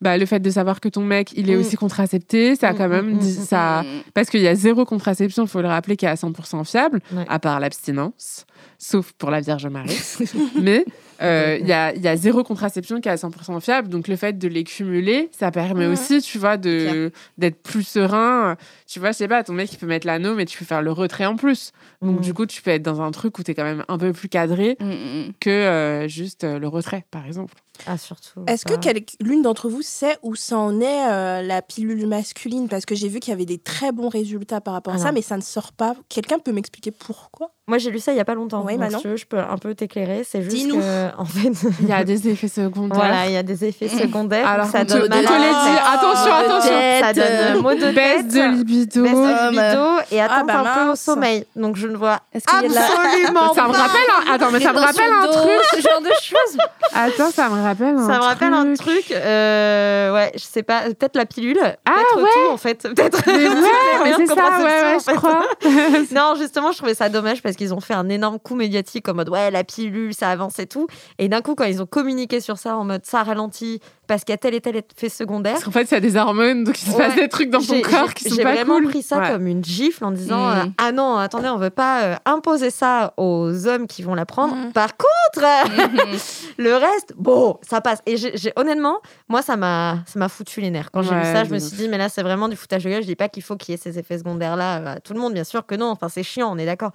Bah, 0.00 0.16
le 0.18 0.26
fait 0.26 0.40
de 0.40 0.50
savoir 0.50 0.80
que 0.80 0.88
ton 0.88 1.02
mec, 1.02 1.32
il 1.36 1.50
est 1.50 1.56
Mm. 1.56 1.60
aussi 1.60 1.76
contracepté, 1.76 2.56
ça 2.56 2.68
a 2.68 2.74
quand 2.74 2.88
Mm, 2.88 2.90
même 2.92 3.14
mm, 3.14 3.18
dit- 3.18 3.38
mm, 3.38 3.44
ça. 3.44 3.84
Parce 4.14 4.30
qu'il 4.30 4.40
y 4.40 4.48
a 4.48 4.54
zéro 4.54 4.84
contraception, 4.84 5.44
il 5.44 5.48
faut 5.48 5.60
le 5.62 5.68
rappeler, 5.68 5.96
qui 5.96 6.04
est 6.06 6.08
à 6.08 6.16
100% 6.16 6.64
fiable, 6.64 7.00
Ouais. 7.12 7.24
à 7.28 7.38
part 7.38 7.60
l'abstinence, 7.60 8.46
sauf 8.78 9.12
pour 9.12 9.30
la 9.30 9.40
Vierge 9.40 9.66
Marie. 9.66 9.98
Mais 10.60 10.84
euh, 11.22 11.56
il 11.60 11.66
y, 11.66 11.72
a, 11.72 11.94
il 11.94 12.02
y 12.02 12.08
a 12.08 12.16
zéro 12.16 12.42
contraception 12.44 13.00
qui 13.00 13.08
est 13.08 13.12
à 13.12 13.16
100% 13.16 13.60
fiable. 13.60 13.88
Donc, 13.88 14.08
le 14.08 14.16
fait 14.16 14.38
de 14.38 14.48
les 14.48 14.64
cumuler, 14.64 15.30
ça 15.32 15.50
permet 15.50 15.86
aussi, 15.86 16.20
tu 16.20 16.38
vois, 16.38 16.56
de 16.56 17.10
d'être 17.38 17.62
plus 17.62 17.86
serein. 17.86 18.56
Tu 18.86 18.98
vois, 19.00 19.12
je 19.12 19.16
sais 19.16 19.28
pas, 19.28 19.42
ton 19.42 19.54
mec, 19.54 19.72
il 19.72 19.78
peut 19.78 19.86
mettre 19.86 20.06
l'anneau, 20.06 20.34
mais 20.34 20.44
tu 20.44 20.58
peux 20.58 20.64
faire 20.64 20.82
le 20.82 20.92
retrait 20.92 21.26
en 21.26 21.36
plus. 21.36 21.72
Donc, 22.02 22.18
Mm. 22.18 22.22
du 22.22 22.34
coup, 22.34 22.46
tu 22.46 22.62
peux 22.62 22.70
être 22.70 22.82
dans 22.82 23.00
un 23.00 23.10
truc 23.10 23.38
où 23.38 23.42
tu 23.42 23.50
es 23.50 23.54
quand 23.54 23.64
même 23.64 23.84
un 23.88 23.98
peu 23.98 24.12
plus 24.12 24.28
cadré 24.28 24.76
mm, 24.80 24.84
mm. 24.86 25.32
que 25.40 25.50
euh, 25.50 26.08
juste 26.08 26.44
euh, 26.44 26.58
le 26.58 26.68
retrait, 26.68 27.04
par 27.10 27.26
exemple. 27.26 27.54
Ah, 27.86 27.98
surtout. 27.98 28.40
Est-ce 28.46 28.64
que 28.64 28.74
l'une 29.20 29.42
d'entre 29.42 29.68
vous 29.68 29.82
sait 29.82 30.16
où 30.22 30.34
ça 30.34 30.56
en 30.58 30.80
est 30.80 31.08
euh, 31.10 31.42
la 31.42 31.62
pilule 31.62 32.06
masculine? 32.06 32.68
Parce 32.68 32.84
que 32.86 32.94
j'ai 32.94 33.08
vu 33.08 33.20
qu'il 33.20 33.30
y 33.32 33.34
avait 33.34 33.44
des 33.44 33.58
très 33.58 33.92
bons 33.92 34.08
résultats 34.08 34.60
par 34.60 34.74
rapport 34.74 34.94
à 34.94 34.96
Ah 34.96 35.00
ça, 35.00 35.06
non. 35.08 35.12
mais 35.14 35.22
ça 35.22 35.36
ne 35.36 35.42
sort 35.42 35.72
pas. 35.72 35.94
Quelqu'un 36.08 36.38
peut 36.38 36.52
m'expliquer 36.52 36.90
pourquoi? 36.90 37.50
Moi, 37.68 37.78
j'ai 37.78 37.90
lu 37.90 37.98
ça 37.98 38.12
il 38.12 38.16
y 38.16 38.20
a 38.20 38.24
pas 38.24 38.34
longtemps. 38.34 38.62
Oui, 38.64 38.74
donc 38.74 38.80
Manon. 38.80 38.98
si 38.98 39.02
tu 39.02 39.08
veux, 39.08 39.16
je 39.16 39.26
peux 39.26 39.40
un 39.40 39.58
peu 39.58 39.74
t'éclairer. 39.74 40.22
C'est 40.28 40.40
juste 40.42 40.54
Dis-nous. 40.56 40.78
que, 40.78 41.16
en 41.18 41.24
fait, 41.24 41.50
Il 41.80 41.88
y 41.88 41.92
a 41.92 42.04
des 42.04 42.28
effets 42.28 42.46
secondaires. 42.48 42.96
voilà, 42.96 43.26
il 43.26 43.32
y 43.32 43.36
a 43.36 43.42
des 43.42 43.64
effets 43.64 43.88
secondaires. 44.02 44.46
Alors, 44.46 44.66
ça 44.66 44.84
donne 44.84 45.02
on 45.02 45.04
te 45.06 45.08
mal 45.08 45.20
les 45.22 45.26
à 45.26 45.38
la 45.38 45.48
dit. 45.48 45.76
tête. 45.76 45.84
Attention, 45.94 46.32
attention. 46.32 46.70
tête, 46.70 47.04
Ça 47.04 47.12
donne 47.12 47.62
mot 47.62 47.74
de 47.74 47.92
Baisse 47.92 48.16
tête, 48.22 48.28
de 48.28 48.56
libido. 48.56 49.02
baisse 49.02 49.12
de 49.12 49.18
Oh, 49.18 49.50
libido 49.50 50.14
et 50.16 50.20
Ah, 50.20 50.24
atteinte 50.26 50.46
bah 50.46 50.60
un 50.60 50.84
peu 50.86 50.92
au 50.92 50.94
sommeil. 50.94 51.44
Donc, 51.56 51.76
je 51.76 51.88
ne 51.88 51.96
vois 51.96 52.20
Est-ce 52.32 52.44
qu'il 52.46 52.62
y 52.62 52.64
a 52.66 52.68
de 52.68 52.74
la- 52.74 52.80
absolument 52.86 53.54
Ça 53.54 53.66
me 53.66 53.72
pas. 53.72 53.78
rappelle 53.78 54.00
un... 54.28 54.32
Attends, 54.34 54.50
mais 54.52 54.60
ça 54.60 54.72
me 54.72 54.78
rappelle 54.78 55.10
un 55.10 55.26
truc. 55.26 55.50
ce 55.74 55.80
genre 55.80 56.00
de 56.02 56.10
choses. 56.22 56.58
Attends, 56.94 57.30
ça 57.32 57.48
me 57.48 57.62
rappelle 57.66 57.96
un 57.96 58.06
Ça 58.06 58.18
me 58.18 58.22
rappelle 58.22 58.52
un 58.52 58.74
truc. 58.74 59.10
euh, 59.10 60.12
ouais, 60.12 60.32
je 60.34 60.42
sais 60.42 60.62
pas. 60.62 60.82
Peut-être 60.82 61.16
la 61.16 61.26
pilule. 61.26 61.58
Ah, 61.60 61.74
peut-être 61.84 62.24
ouais. 62.24 62.30
tout, 62.34 62.52
en 62.52 62.56
fait. 62.56 62.82
Peut-être. 62.94 63.26
Ouais, 63.26 64.12
c'est 64.16 64.26
ça, 64.26 64.58
ouais, 64.58 64.64
ouais, 64.64 64.98
je 64.98 65.14
crois. 65.14 65.46
non, 66.14 66.34
justement, 66.38 66.72
je 66.72 66.78
trouvais 66.78 66.94
ça 66.94 67.08
dommage 67.08 67.42
parce 67.42 67.56
qu'ils 67.56 67.74
ont 67.74 67.80
fait 67.80 67.94
un 67.94 68.08
énorme 68.08 68.38
coup 68.38 68.54
médiatique 68.54 69.08
en 69.08 69.14
mode 69.14 69.28
ouais, 69.28 69.50
la 69.50 69.64
pilule, 69.64 70.14
ça 70.14 70.30
avance 70.30 70.58
et 70.58 70.66
tout. 70.66 70.86
Et 71.18 71.28
d'un 71.28 71.42
coup, 71.42 71.54
quand 71.54 71.64
ils 71.64 71.82
ont 71.82 71.86
communiqué 71.86 72.40
sur 72.40 72.58
ça 72.58 72.76
en 72.76 72.84
mode 72.84 73.04
ça 73.04 73.22
ralentit, 73.22 73.80
parce 74.06 74.24
qu'il 74.24 74.32
y 74.32 74.34
a 74.34 74.38
tel 74.38 74.54
et 74.54 74.60
tel 74.60 74.76
effet 74.76 75.08
secondaire. 75.08 75.54
Parce 75.54 75.64
qu'en 75.64 75.70
fait, 75.70 75.82
il 75.84 75.90
y 75.92 75.96
a 75.96 76.00
des 76.00 76.16
hormones, 76.16 76.64
donc 76.64 76.80
il 76.82 76.86
se 76.90 76.96
Ouais. 76.96 77.06
passe 77.06 77.16
des 77.16 77.28
trucs 77.28 77.50
dans 77.50 77.58
ton 77.60 77.74
J'ai- 77.74 77.82
corps 77.82 78.08
j'ai- 78.08 78.14
qui 78.14 78.28
sont 78.30 78.36
J'ai 78.36 78.42
pas 78.42 78.52
vraiment 78.54 78.76
cool. 78.76 78.88
pris 78.88 79.02
ça 79.02 79.18
Ouais. 79.18 79.28
comme 79.30 79.46
une 79.46 79.64
gifle 79.64 80.04
en 80.04 80.10
disant 80.10 80.46
Mm. 80.46 80.58
euh, 80.58 80.64
Ah 80.78 80.92
non, 80.92 81.16
attendez, 81.16 81.48
on 81.48 81.56
veut 81.58 81.70
pas 81.70 82.02
euh, 82.02 82.14
imposer 82.24 82.70
ça 82.70 83.14
aux 83.16 83.66
hommes 83.66 83.86
qui 83.86 84.02
vont 84.02 84.14
la 84.14 84.26
prendre. 84.26 84.54
Mm. 84.56 84.72
Par 84.72 84.90
contre, 84.96 85.46
le 86.58 86.74
reste, 86.74 87.14
bon, 87.16 87.58
ça 87.62 87.80
passe. 87.80 88.00
Et 88.06 88.16
j'ai 88.16 88.36
j'ai- 88.36 88.52
honnêtement, 88.56 88.98
moi, 89.28 89.42
ça 89.42 89.56
m'a 89.56 89.98
ça 90.06 90.18
m'a 90.18 90.28
foutu 90.28 90.60
les 90.60 90.70
nerfs. 90.70 90.90
Quand 90.92 91.02
j'ai 91.02 91.10
vu 91.10 91.16
Ouais, 91.16 91.32
ça, 91.32 91.44
je 91.44 91.50
me 91.52 91.58
suis 91.58 91.76
dit 91.76 91.88
Mais 91.88 91.98
là, 91.98 92.08
c'est 92.08 92.22
vraiment 92.22 92.48
du 92.48 92.56
foutage 92.56 92.84
de 92.84 92.90
gueule. 92.90 93.02
Je 93.02 93.06
dis 93.06 93.16
pas 93.16 93.28
qu'il 93.28 93.42
faut 93.42 93.56
qu'il 93.56 93.72
y 93.72 93.74
ait 93.74 93.80
ces 93.80 93.98
effets 93.98 94.18
secondaires-là 94.18 94.78
euh, 94.80 94.94
à 94.96 95.00
tout 95.00 95.14
le 95.14 95.20
monde, 95.20 95.32
bien 95.34 95.44
sûr 95.44 95.64
que 95.66 95.74
non. 95.74 95.86
Enfin, 95.90 96.08
c'est 96.08 96.22
chiant, 96.22 96.52
on 96.52 96.58
est 96.58 96.66
d'accord. 96.66 96.92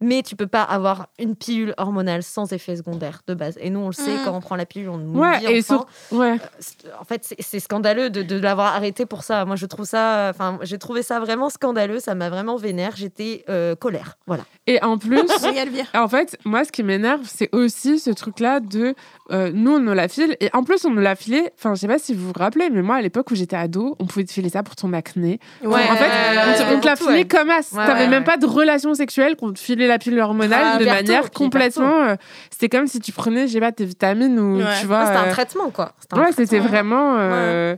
Mais 0.00 0.22
tu 0.22 0.36
peux 0.36 0.46
pas 0.46 0.62
avoir 0.62 1.08
une 1.18 1.34
pilule 1.34 1.74
hormonale 1.76 2.22
sans 2.22 2.52
effet 2.52 2.76
secondaire 2.76 3.22
de 3.26 3.34
base. 3.34 3.58
Et 3.60 3.68
nous, 3.70 3.80
on 3.80 3.88
le 3.88 3.92
sait, 3.92 4.14
Mm. 4.14 4.20
quand 4.24 4.32
on 4.36 4.40
prend 4.40 4.54
la 4.54 4.64
pilule, 4.64 4.90
on 4.90 4.98
nous 4.98 5.18
Ouais, 5.18 5.38
dit 5.40 5.46
et 5.46 5.58
enfant, 5.58 5.86
Ouais. 6.12 6.36
c'est- 6.60 6.86
en 7.00 7.04
fait, 7.04 7.34
c'est- 7.40 7.58
scandaleux 7.58 8.08
de, 8.08 8.22
de 8.22 8.38
l'avoir 8.38 8.74
arrêté 8.76 9.06
pour 9.06 9.24
ça. 9.24 9.44
Moi, 9.44 9.56
je 9.56 9.66
trouve 9.66 9.86
ça, 9.86 10.28
enfin, 10.30 10.58
j'ai 10.62 10.78
trouvé 10.78 11.02
ça 11.02 11.18
vraiment 11.18 11.50
scandaleux. 11.50 11.98
Ça 11.98 12.14
m'a 12.14 12.30
vraiment 12.30 12.56
vénère. 12.56 12.92
J'étais 12.94 13.44
euh, 13.48 13.74
colère. 13.74 14.18
Voilà. 14.28 14.44
Et 14.68 14.80
en 14.84 14.98
plus, 14.98 15.18
en 15.94 16.08
fait, 16.08 16.38
moi, 16.44 16.64
ce 16.64 16.70
qui 16.70 16.82
m'énerve, 16.84 17.22
c'est 17.24 17.48
aussi 17.52 17.98
ce 17.98 18.10
truc-là 18.10 18.60
de 18.60 18.94
euh, 19.32 19.50
nous, 19.52 19.72
on 19.72 19.78
nous 19.80 19.94
la 19.94 20.06
file. 20.08 20.36
Et 20.40 20.48
en 20.52 20.62
plus, 20.62 20.84
on 20.84 20.90
nous 20.90 21.00
l'a 21.02 21.16
filé. 21.16 21.50
Enfin, 21.58 21.74
je 21.74 21.80
sais 21.80 21.88
pas 21.88 21.98
si 21.98 22.14
vous 22.14 22.28
vous 22.28 22.32
rappelez, 22.38 22.70
mais 22.70 22.82
moi, 22.82 22.96
à 22.96 23.02
l'époque 23.02 23.30
où 23.30 23.34
j'étais 23.34 23.56
ado, 23.56 23.96
on 23.98 24.06
pouvait 24.06 24.24
te 24.24 24.32
filer 24.32 24.48
ça 24.48 24.62
pour 24.62 24.76
ton 24.76 24.92
acné. 24.92 25.40
Ouais. 25.64 25.74
en 25.74 25.96
fait, 25.96 26.04
on 26.06 26.54
te- 26.70 26.74
on 26.76 26.80
te 26.80 26.86
l'a 26.86 26.96
filé 26.96 27.26
comme 27.26 27.50
as. 27.50 27.72
Ouais, 27.72 27.84
T'avais 27.86 28.00
ouais, 28.04 28.08
même 28.08 28.20
ouais. 28.20 28.24
pas 28.24 28.36
de 28.36 28.46
relation 28.46 28.94
sexuelle 28.94 29.34
qu'on 29.36 29.52
te 29.52 29.58
filait 29.58 29.87
la 29.88 29.98
pilule 29.98 30.20
hormonale 30.20 30.62
Ah, 30.74 30.78
de 30.78 30.84
manière 30.84 31.30
complètement. 31.30 32.02
euh, 32.04 32.16
c'était 32.50 32.68
comme 32.68 32.86
si 32.86 33.00
tu 33.00 33.10
prenais, 33.12 33.46
je 33.48 33.54
sais 33.54 33.60
pas, 33.60 33.72
tes 33.72 33.84
vitamines 33.84 34.38
ou 34.38 34.58
Ouais. 34.58 34.80
tu 34.80 34.86
vois. 34.86 35.00
Ah, 35.00 35.06
c'était 35.06 35.18
euh, 35.18 35.28
un 35.30 35.32
traitement, 35.32 35.70
quoi. 35.70 35.92
Un 36.12 36.20
Ouais, 36.20 36.32
c'était 36.32 36.60
vraiment. 36.60 37.16
euh, 37.18 37.76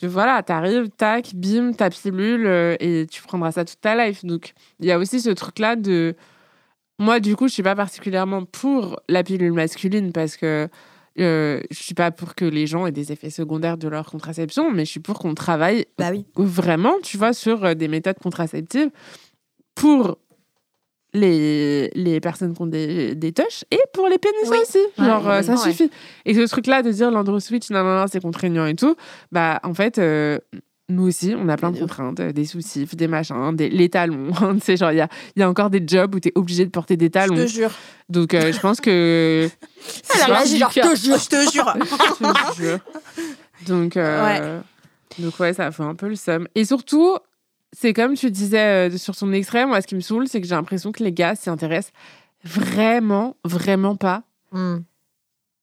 tu- 0.00 0.06
Voilà, 0.06 0.42
t'arrives, 0.42 0.88
tac, 0.96 1.32
bim, 1.34 1.72
ta 1.72 1.90
pilule, 1.90 2.46
euh, 2.46 2.76
et 2.80 3.06
tu 3.10 3.22
prendras 3.22 3.52
ça 3.52 3.64
toute 3.64 3.80
ta 3.80 3.94
life. 4.06 4.24
Donc, 4.24 4.52
il 4.80 4.86
y 4.86 4.92
a 4.92 4.98
aussi 4.98 5.20
ce 5.20 5.30
truc-là 5.30 5.76
de. 5.76 6.14
Moi, 6.98 7.20
du 7.20 7.36
coup, 7.36 7.46
je 7.46 7.52
suis 7.52 7.62
pas 7.62 7.74
particulièrement 7.74 8.44
pour 8.46 8.98
la 9.08 9.22
pilule 9.22 9.52
masculine 9.52 10.12
parce 10.12 10.36
que 10.38 10.66
euh, 11.18 11.60
je 11.70 11.82
suis 11.82 11.94
pas 11.94 12.10
pour 12.10 12.34
que 12.34 12.44
les 12.46 12.66
gens 12.66 12.86
aient 12.86 12.92
des 12.92 13.12
effets 13.12 13.28
secondaires 13.30 13.76
de 13.76 13.86
leur 13.88 14.06
contraception, 14.10 14.70
mais 14.70 14.84
je 14.86 14.90
suis 14.92 15.00
pour 15.00 15.18
qu'on 15.18 15.34
travaille 15.34 15.84
Bah 15.98 16.08
oui. 16.10 16.24
vraiment, 16.36 16.94
tu 17.02 17.16
vois, 17.18 17.32
sur 17.34 17.64
euh, 17.66 17.74
des 17.74 17.88
méthodes 17.88 18.18
contraceptives 18.18 18.90
pour 19.74 20.18
les, 21.16 21.90
les 21.94 22.20
personnes 22.20 22.54
qui 22.54 22.62
ont 22.62 22.66
des, 22.66 23.14
des 23.14 23.32
touches 23.32 23.64
et 23.70 23.80
pour 23.92 24.06
les 24.08 24.18
pénis 24.18 24.36
Oui. 24.48 24.58
aussi. 24.62 24.78
Ouais, 24.98 25.04
Genre, 25.06 25.28
euh, 25.28 25.42
ça 25.42 25.52
ouais. 25.52 25.58
suffit. 25.58 25.90
Et 26.24 26.34
ce 26.34 26.42
truc-là 26.48 26.82
de 26.82 26.90
dire 26.92 27.10
l'andro 27.10 27.40
switch, 27.40 27.70
non, 27.70 27.82
non, 27.82 27.96
non, 28.00 28.04
c'est 28.10 28.20
contraignant 28.20 28.66
et 28.66 28.74
tout, 28.74 28.94
bah, 29.32 29.58
en 29.64 29.74
fait, 29.74 29.98
euh, 29.98 30.38
nous 30.88 31.08
aussi, 31.08 31.34
on 31.36 31.48
a 31.48 31.56
plein 31.56 31.72
de 31.72 31.78
contraintes, 31.80 32.20
euh, 32.20 32.32
des 32.32 32.44
soucis, 32.44 32.86
des 32.92 33.08
machins, 33.08 33.56
des, 33.56 33.68
les 33.68 33.88
talons. 33.88 34.30
tu 34.54 34.60
sais, 34.60 34.76
genre, 34.76 34.92
il 34.92 34.98
y 34.98 35.00
a, 35.00 35.08
y 35.36 35.42
a 35.42 35.48
encore 35.48 35.68
des 35.70 35.82
jobs 35.84 36.14
où 36.14 36.20
tu 36.20 36.28
es 36.28 36.32
obligé 36.36 36.64
de 36.64 36.70
porter 36.70 36.96
des 36.96 37.06
Je 37.06 37.10
talons. 37.10 37.34
te 37.34 37.46
jure. 37.46 37.70
Donc, 38.08 38.34
euh, 38.34 38.52
je 38.52 38.60
pense 38.60 38.80
que. 38.80 39.48
Elle 40.14 40.20
a 40.22 40.26
réagi, 40.36 40.58
genre, 40.58 40.70
je 40.70 40.80
te 40.80 40.94
jure. 40.96 41.16
Je 41.18 41.28
te 41.28 41.50
jure. 41.50 41.74
Je 41.80 42.52
te 42.52 42.62
jure. 42.62 42.78
Donc, 43.66 43.96
euh, 43.96 44.60
donc 45.18 45.40
ouais, 45.40 45.54
ça 45.54 45.70
fait 45.72 45.82
un 45.82 45.94
peu 45.94 46.08
le 46.08 46.14
seum. 46.14 46.46
Et 46.54 46.64
surtout, 46.64 47.16
c'est 47.78 47.92
comme 47.92 48.14
tu 48.14 48.30
disais 48.30 48.88
euh, 48.90 48.96
sur 48.96 49.14
ton 49.14 49.30
extrait, 49.32 49.66
moi, 49.66 49.82
ce 49.82 49.86
qui 49.86 49.94
me 49.94 50.00
saoule, 50.00 50.26
c'est 50.28 50.40
que 50.40 50.46
j'ai 50.46 50.54
l'impression 50.54 50.92
que 50.92 51.04
les 51.04 51.12
gars 51.12 51.34
s'y 51.34 51.50
intéressent 51.50 51.92
vraiment, 52.44 53.36
vraiment 53.44 53.96
pas. 53.96 54.22
Hmm. 54.52 54.78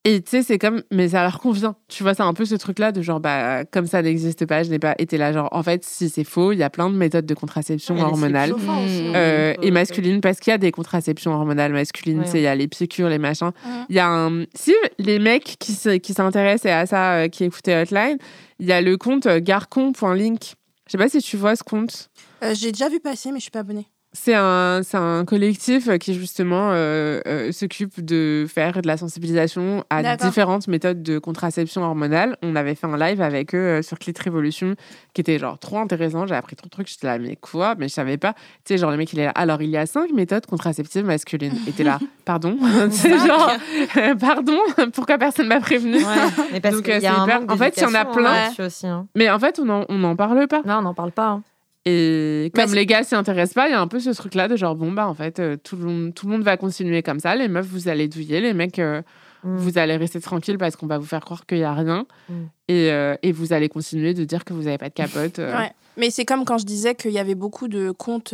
Et 0.05 0.21
tu 0.21 0.31
sais, 0.31 0.43
c'est 0.43 0.57
comme, 0.59 0.83
mais 0.91 1.07
ça 1.09 1.23
leur 1.23 1.39
convient. 1.39 1.77
Tu 1.87 2.03
vois, 2.03 2.13
c'est 2.13 2.23
un 2.23 2.33
peu 2.33 2.43
ce 2.43 2.55
truc-là 2.55 2.91
de 2.91 3.01
genre, 3.01 3.21
bah, 3.21 3.63
comme 3.63 3.85
ça 3.87 4.01
n'existe 4.01 4.45
pas, 4.45 4.61
je 4.63 4.69
n'ai 4.69 4.77
pas 4.77 4.95
été 4.99 5.17
là. 5.17 5.31
Genre, 5.31 5.47
en 5.53 5.63
fait, 5.63 5.85
si 5.85 6.09
c'est 6.09 6.25
faux, 6.25 6.51
il 6.51 6.57
y 6.57 6.63
a 6.63 6.69
plein 6.69 6.89
de 6.89 6.95
méthodes 6.97 7.25
de 7.25 7.33
contraception 7.33 7.97
hormonale. 7.97 8.51
hein. 8.51 9.15
Euh, 9.15 9.53
et 9.61 9.71
masculine 9.71 10.19
parce 10.19 10.41
qu'il 10.41 10.51
y 10.51 10.53
a 10.53 10.57
des 10.57 10.73
contraceptions 10.73 11.31
hormonales 11.33 11.71
masculines, 11.71 12.19
Ouais. 12.19 12.25
tu 12.25 12.31
sais, 12.31 12.39
il 12.39 12.43
y 12.43 12.47
a 12.47 12.55
les 12.55 12.67
piqûres, 12.67 13.07
les 13.07 13.17
machins. 13.17 13.51
Il 13.87 13.95
y 13.95 13.99
a 13.99 14.09
un... 14.09 14.43
Si 14.55 14.73
les 14.99 15.19
mecs 15.19 15.55
qui 15.57 15.71
se- 15.71 15.95
qui 15.95 16.13
s'intéressent 16.13 16.69
à 16.69 16.85
ça, 16.85 17.13
euh, 17.13 17.27
qui 17.29 17.45
écoutaient 17.45 17.81
Hotline, 17.81 18.17
il 18.59 18.65
y 18.67 18.73
a 18.73 18.81
le 18.81 18.97
compte 18.97 19.25
garcon.link. 19.29 20.55
Je 20.93 20.99
sais 20.99 21.03
pas 21.05 21.09
si 21.09 21.23
tu 21.23 21.37
vois 21.37 21.55
ce 21.55 21.63
compte. 21.63 22.11
Euh, 22.43 22.53
J'ai 22.53 22.71
déjà 22.71 22.87
vu 22.87 22.99
passer, 22.99 23.31
mais 23.31 23.39
je 23.39 23.43
suis 23.45 23.49
pas 23.51 23.61
abonnée. 23.61 23.87
C'est 24.15 24.35
un, 24.35 24.81
c'est 24.83 24.97
un 24.97 25.25
collectif 25.25 25.89
qui 25.97 26.13
justement 26.13 26.69
euh, 26.71 27.19
euh, 27.25 27.51
s'occupe 27.51 27.99
de 28.05 28.45
faire 28.47 28.79
de 28.83 28.87
la 28.87 28.95
sensibilisation 28.95 29.83
à 29.89 30.03
différentes 30.27 30.67
méthodes 30.67 31.01
de 31.01 31.17
contraception 31.17 31.81
hormonale. 31.83 32.37
On 32.43 32.55
avait 32.55 32.75
fait 32.75 32.85
un 32.85 32.95
live 32.97 33.21
avec 33.23 33.55
eux 33.55 33.57
euh, 33.57 33.81
sur 33.81 33.97
Clit 33.97 34.13
Revolution 34.23 34.75
qui 35.15 35.21
était 35.21 35.39
genre 35.39 35.57
trop 35.57 35.79
intéressant. 35.79 36.27
J'ai 36.27 36.35
appris 36.35 36.55
trop 36.55 36.65
de 36.67 36.69
trucs. 36.69 36.87
J'étais 36.89 37.07
là, 37.07 37.17
mais 37.17 37.35
quoi? 37.37 37.73
Mais 37.77 37.87
je 37.87 37.93
savais 37.93 38.17
pas. 38.17 38.33
Tu 38.33 38.39
sais, 38.73 38.77
genre 38.77 38.91
le 38.91 38.97
mec 38.97 39.11
il 39.13 39.19
est 39.19 39.25
là. 39.25 39.31
Alors 39.31 39.63
il 39.63 39.69
y 39.71 39.77
a 39.77 39.85
cinq 39.87 40.11
méthodes 40.11 40.45
contraceptives 40.45 41.05
masculines. 41.05 41.57
Et 41.67 41.71
t'es 41.71 41.83
là, 41.83 41.97
pardon? 42.25 42.55
C'est 42.91 43.17
genre, 43.17 43.51
euh, 43.97 44.13
pardon? 44.19 44.59
Pourquoi 44.93 45.17
personne 45.17 45.47
m'a 45.47 45.59
prévenu? 45.59 45.95
Ouais, 45.97 46.03
mais 46.51 46.61
parce 46.61 46.75
Donc, 46.75 46.83
qu'il 46.83 46.93
y 46.93 46.97
a 46.97 46.99
c'est 47.01 47.07
un 47.07 47.25
hyper- 47.25 47.41
manque 47.41 47.51
en 47.51 47.57
fait, 47.57 47.73
il 47.77 47.81
y 47.81 47.85
en 47.85 47.93
a 47.95 48.03
d'éducation, 48.03 48.13
plein. 48.13 48.33
hein, 48.59 48.65
aussi. 48.67 48.85
hein. 48.87 49.07
Mais 49.15 49.29
en 49.31 49.39
fait, 49.39 49.57
on 49.59 49.65
n'en 49.65 49.85
on 49.89 50.03
en 50.03 50.15
parle 50.15 50.47
pas. 50.47 50.61
Là, 50.65 50.77
on 50.77 50.83
n'en 50.83 50.93
parle 50.93 51.11
pas. 51.11 51.27
hein. 51.29 51.43
Et 51.85 52.51
comme 52.55 52.73
les 52.73 52.85
gars 52.85 53.03
s'y 53.03 53.13
intéressent 53.15 53.55
pas, 53.55 53.67
il 53.67 53.71
y 53.71 53.75
a 53.75 53.81
un 53.81 53.87
peu 53.87 53.99
ce 53.99 54.09
truc-là 54.11 54.47
de 54.47 54.55
genre, 54.55 54.75
bon, 54.75 54.91
bah, 54.91 55.07
en 55.07 55.13
fait, 55.13 55.39
euh, 55.39 55.57
tout, 55.57 55.75
le 55.75 55.83
monde, 55.85 56.13
tout 56.13 56.25
le 56.27 56.31
monde 56.33 56.43
va 56.43 56.55
continuer 56.55 57.03
comme 57.03 57.19
ça. 57.19 57.35
Les 57.35 57.47
meufs, 57.49 57.65
vous 57.67 57.89
allez 57.89 58.07
douiller. 58.07 58.39
Les 58.41 58.53
mecs, 58.53 58.79
euh, 58.79 59.01
Mm. 59.45 59.57
vous 59.57 59.77
allez 59.77 59.97
rester 59.97 60.21
tranquille 60.21 60.57
parce 60.57 60.77
qu'on 60.77 60.87
va 60.87 60.97
vous 60.97 61.05
faire 61.05 61.19
croire 61.19 61.45
qu'il 61.45 61.57
y 61.57 61.63
a 61.65 61.73
rien. 61.73 62.05
Mm. 62.29 62.33
Et, 62.69 62.91
euh, 62.93 63.15
et 63.23 63.33
vous 63.33 63.51
allez 63.51 63.67
continuer 63.67 64.13
de 64.13 64.23
dire 64.23 64.45
que 64.45 64.53
vous 64.53 64.61
n'avez 64.63 64.77
pas 64.77 64.87
de 64.87 64.93
capote. 64.93 65.39
Ouais. 65.39 65.69
Mais 65.97 66.09
c'est 66.11 66.23
comme 66.23 66.45
quand 66.45 66.57
je 66.57 66.63
disais 66.65 66.95
qu'il 66.95 67.11
y 67.11 67.19
avait 67.19 67.35
beaucoup 67.35 67.67
de 67.67 67.91
comptes 67.91 68.33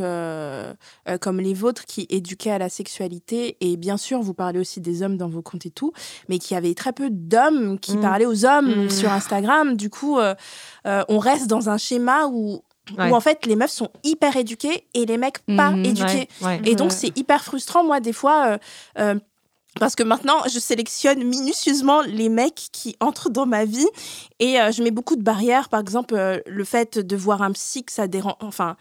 comme 1.20 1.40
les 1.40 1.54
vôtres 1.56 1.86
qui 1.86 2.06
éduquaient 2.12 2.52
à 2.52 2.60
la 2.60 2.70
sexualité. 2.70 3.58
Et 3.60 3.76
bien 3.76 3.98
sûr, 3.98 4.22
vous 4.22 4.36
parlez 4.36 4.60
aussi 4.60 4.82
des 4.82 5.02
hommes 5.02 5.18
dans 5.18 5.30
vos 5.30 5.42
comptes 5.42 5.66
et 5.66 5.72
tout, 5.72 5.94
mais 6.30 6.38
qu'il 6.38 6.54
y 6.54 6.58
avait 6.60 6.76
très 6.76 6.94
peu 6.94 7.10
d'hommes 7.10 7.80
qui 7.80 7.98
Mm. 7.98 8.02
parlaient 8.02 8.26
aux 8.28 8.46
hommes 8.46 8.86
Mm. 8.86 8.90
sur 8.92 9.12
Instagram. 9.12 9.76
Du 9.78 9.90
coup, 9.90 10.20
on 10.86 11.18
reste 11.20 11.48
dans 11.48 11.70
un 11.72 11.78
schéma 11.80 12.28
où, 12.28 12.62
Ouais. 12.98 13.10
où 13.12 13.16
en 13.16 13.20
fait 13.20 13.46
les 13.46 13.56
meufs 13.56 13.72
sont 13.72 13.90
hyper 14.04 14.36
éduquées 14.38 14.86
et 14.94 15.06
les 15.06 15.18
mecs 15.18 15.40
pas 15.58 15.72
Mhm. 15.72 15.86
éduqués. 15.86 16.28
Ouais. 16.42 16.62
Et 16.66 16.76
donc, 16.76 16.92
Ouais. 16.92 16.98
c'est 16.98 17.18
hyper 17.18 17.44
frustrant, 17.44 17.84
moi, 17.84 18.00
des 18.00 18.14
fois. 18.14 18.48
euh, 18.48 18.58
euh, 19.00 19.16
parce 19.80 19.96
que 19.96 20.04
maintenant, 20.04 20.38
je 20.52 20.60
sélectionne 20.60 21.24
minutieusement 21.24 22.02
les 22.02 22.28
mecs 22.28 22.70
qui 22.72 22.96
entrent 23.00 23.30
dans 23.30 23.46
ma 23.46 23.66
vie 23.66 23.88
et 24.40 24.60
euh, 24.60 24.72
je 24.72 24.82
mets 24.84 24.92
beaucoup 24.92 25.16
de 25.16 25.22
barrières. 25.22 25.70
Par 25.70 25.80
exemple, 25.80 26.16
euh, 26.16 26.40
le 26.48 26.64
fait 26.64 26.98
de 26.98 27.16
voir 27.16 27.42
un 27.44 27.52
psy, 27.52 27.84
que 27.84 27.92
ça 27.92 28.08
dérange. 28.08 28.34
Enfin, 28.42 28.76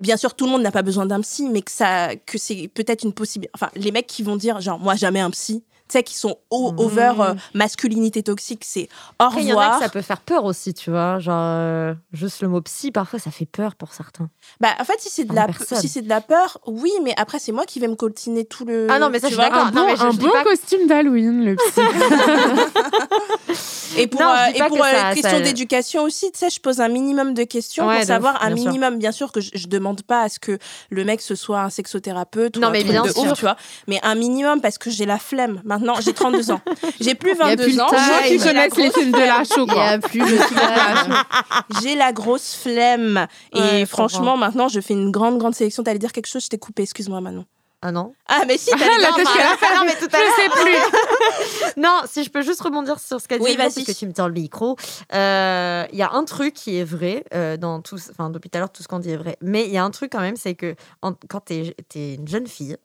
bien 0.00 0.16
sûr, 0.16 0.34
tout 0.34 0.46
le 0.46 0.50
monde 0.50 0.62
n'a 0.62 0.72
pas 0.72 0.82
besoin 0.82 1.04
d'un 1.06 1.20
psy, 1.20 1.48
mais 1.50 1.60
que, 1.62 1.70
ça, 1.70 2.16
que 2.16 2.38
c'est 2.38 2.68
peut-être 2.72 3.04
une 3.04 3.12
possibilité. 3.12 3.52
Enfin, 3.54 3.70
les 3.76 3.92
mecs 3.92 4.06
qui 4.06 4.22
vont 4.22 4.36
dire, 4.36 4.60
genre, 4.60 4.78
moi, 4.80 4.94
jamais 4.96 5.20
un 5.20 5.30
psy. 5.30 5.62
Sais, 5.92 6.02
qui 6.02 6.14
sont 6.14 6.38
Mhm. 6.50 6.78
over 6.78 7.12
euh, 7.20 7.34
masculinité 7.52 8.22
toxique, 8.22 8.62
c'est 8.64 8.88
au 9.20 9.24
Après, 9.24 9.42
il 9.42 9.48
y 9.48 9.52
en 9.52 9.58
a 9.58 9.62
revoir. 9.64 9.78
que 9.78 9.84
ça 9.84 9.90
peut 9.90 10.00
faire 10.00 10.20
peur 10.22 10.46
aussi, 10.46 10.72
tu 10.72 10.90
vois. 10.90 11.18
Genre, 11.18 11.34
euh, 11.38 11.92
juste 12.14 12.40
le 12.40 12.48
mot 12.48 12.62
psy, 12.62 12.90
parfois, 12.90 13.18
ça 13.18 13.30
fait 13.30 13.44
peur 13.44 13.74
pour 13.74 13.92
certains. 13.92 14.30
Bah, 14.58 14.70
en 14.80 14.84
fait, 14.84 14.98
si 15.00 15.10
c'est 15.10 15.24
de, 15.24 15.34
la, 15.34 15.48
si 15.74 15.88
c'est 15.88 16.00
de 16.00 16.08
la 16.08 16.22
peur, 16.22 16.56
oui, 16.66 16.90
mais 17.04 17.12
après, 17.18 17.38
c'est 17.38 17.52
moi 17.52 17.66
qui 17.66 17.78
vais 17.78 17.88
me 17.88 17.94
coltiner 17.94 18.46
tout 18.46 18.64
le. 18.64 18.86
Ah 18.90 18.98
non, 18.98 19.10
mais 19.10 19.20
ça, 19.20 19.28
tu 19.28 19.34
je 19.34 19.38
suis 19.40 19.50
vois. 19.50 19.54
d'accord. 19.54 19.68
Un 19.68 19.72
non, 19.72 19.82
bon, 19.82 19.86
mais 19.88 19.96
je- 19.96 20.02
un 20.02 20.10
je 20.12 20.16
dis 20.16 20.24
bon 20.24 20.32
pas- 20.32 20.44
costume 20.44 20.86
d'Halloween, 20.86 21.44
le 21.44 21.56
psy. 21.56 21.80
Et 23.98 24.06
pour, 24.06 24.22
Non, 24.22 24.28
euh, 24.30 24.46
et 24.54 24.58
pour 24.68 24.78
ça- 24.78 25.12
question 25.12 25.30
ça- 25.32 25.40
d'éducation 25.40 26.02
aussi, 26.04 26.32
tu 26.32 26.38
sais, 26.38 26.48
je 26.48 26.58
pose 26.60 26.80
un 26.80 26.88
minimum 26.88 27.34
de 27.34 27.42
questions 27.44 27.86
Ouais, 27.86 27.98
pour 27.98 28.06
savoir 28.06 28.36
ouf, 28.36 28.40
un 28.44 28.56
sûr. 28.56 28.66
minimum. 28.68 28.96
Bien 28.98 29.12
sûr 29.12 29.32
que 29.32 29.42
je, 29.42 29.50
je 29.52 29.66
demande 29.66 30.00
pas 30.02 30.22
à 30.22 30.28
ce 30.30 30.38
que 30.38 30.58
le 30.88 31.04
mec 31.04 31.20
ce 31.20 31.34
soit 31.34 31.60
un 31.60 31.68
sexothérapeute 31.68 32.56
Non, 32.56 32.68
ou 32.68 32.70
un 32.70 32.72
mais 32.72 32.78
truc 32.80 32.92
bien 32.92 33.02
de 33.02 33.10
ouf, 33.10 33.34
tu 33.34 33.42
vois. 33.42 33.56
Mais 33.88 34.00
un 34.02 34.14
minimum 34.14 34.62
parce 34.62 34.78
que 34.78 34.88
j'ai 34.88 35.04
la 35.04 35.18
flemme. 35.18 35.60
Maintenant, 35.64 35.81
j'ai 36.00 36.12
32 36.12 36.50
ans. 36.50 36.60
J'ai 37.00 37.14
plus 37.14 37.30
y 37.30 37.40
a 37.40 37.44
22 37.46 37.64
plus 37.64 37.76
le 37.76 37.82
ans. 37.82 37.88
la 37.92 38.38
connaissent 38.44 38.76
les 38.76 38.88
grosse 38.88 38.94
films 38.98 39.12
de 39.12 39.18
la 39.18 39.44
show, 39.44 39.54
Il 39.58 39.62
n'y 39.64 39.66
quoi. 39.72 39.82
a 39.84 39.98
plus 39.98 40.20
le. 40.20 40.38
J'ai 41.82 41.94
la 41.94 42.12
grosse 42.12 42.54
flemme. 42.54 43.26
Ouais, 43.54 43.60
et 43.60 43.80
je 43.80 43.84
franchement, 43.86 44.36
maintenant, 44.36 44.68
je 44.68 44.80
fais 44.80 44.94
une 44.94 45.10
grande, 45.10 45.38
grande 45.38 45.54
sélection. 45.54 45.82
T'allais 45.82 45.98
dire 45.98 46.12
quelque 46.12 46.26
chose, 46.28 46.44
je 46.44 46.48
t'ai 46.48 46.58
coupé. 46.58 46.82
Excuse-moi, 46.82 47.20
Manon. 47.20 47.44
Ah 47.84 47.90
non 47.90 48.14
Ah, 48.28 48.42
mais 48.46 48.58
si, 48.58 48.70
t'allais 48.70 48.84
la 48.98 49.08
dire- 49.08 49.16
tête 49.16 49.26
enfin, 49.26 49.38
qu'elle 49.38 49.46
a 49.46 49.56
fait, 49.56 49.74
non, 49.74 49.82
mais 49.84 49.96
tout 49.96 50.08
à 50.14 50.18
Je 50.18 50.42
sais 50.42 50.62
plus. 50.62 51.72
Non, 51.82 52.02
si 52.08 52.22
je 52.22 52.30
peux 52.30 52.42
juste 52.42 52.60
rebondir 52.60 53.00
sur 53.00 53.20
ce 53.20 53.26
qu'a 53.26 53.38
dit 53.38 53.44
Oui, 53.44 53.56
parce 53.56 53.74
que 53.74 53.90
tu 53.92 54.06
me 54.06 54.12
tends 54.12 54.28
le 54.28 54.34
micro. 54.34 54.76
Euh, 55.12 55.84
Il 55.92 55.98
y 55.98 56.02
a 56.02 56.12
un 56.12 56.24
truc 56.24 56.54
qui 56.54 56.76
est 56.78 56.84
vrai 56.84 57.24
euh, 57.34 57.56
dans 57.56 57.80
tout, 57.80 57.96
enfin 58.10 58.30
depuis 58.30 58.50
tout 58.50 58.56
à 58.58 58.60
l'heure 58.60 58.70
tout 58.70 58.84
ce 58.84 58.88
qu'on 58.88 59.00
dit 59.00 59.10
est 59.10 59.16
vrai, 59.16 59.36
mais 59.40 59.64
il 59.66 59.72
y 59.72 59.78
a 59.78 59.84
un 59.84 59.90
truc 59.90 60.12
quand 60.12 60.20
même, 60.20 60.36
c'est 60.36 60.54
que 60.54 60.76
en- 61.02 61.14
quand 61.28 61.40
tu 61.46 61.54
es, 61.54 62.14
une 62.14 62.28
jeune 62.28 62.46
fille, 62.46 62.76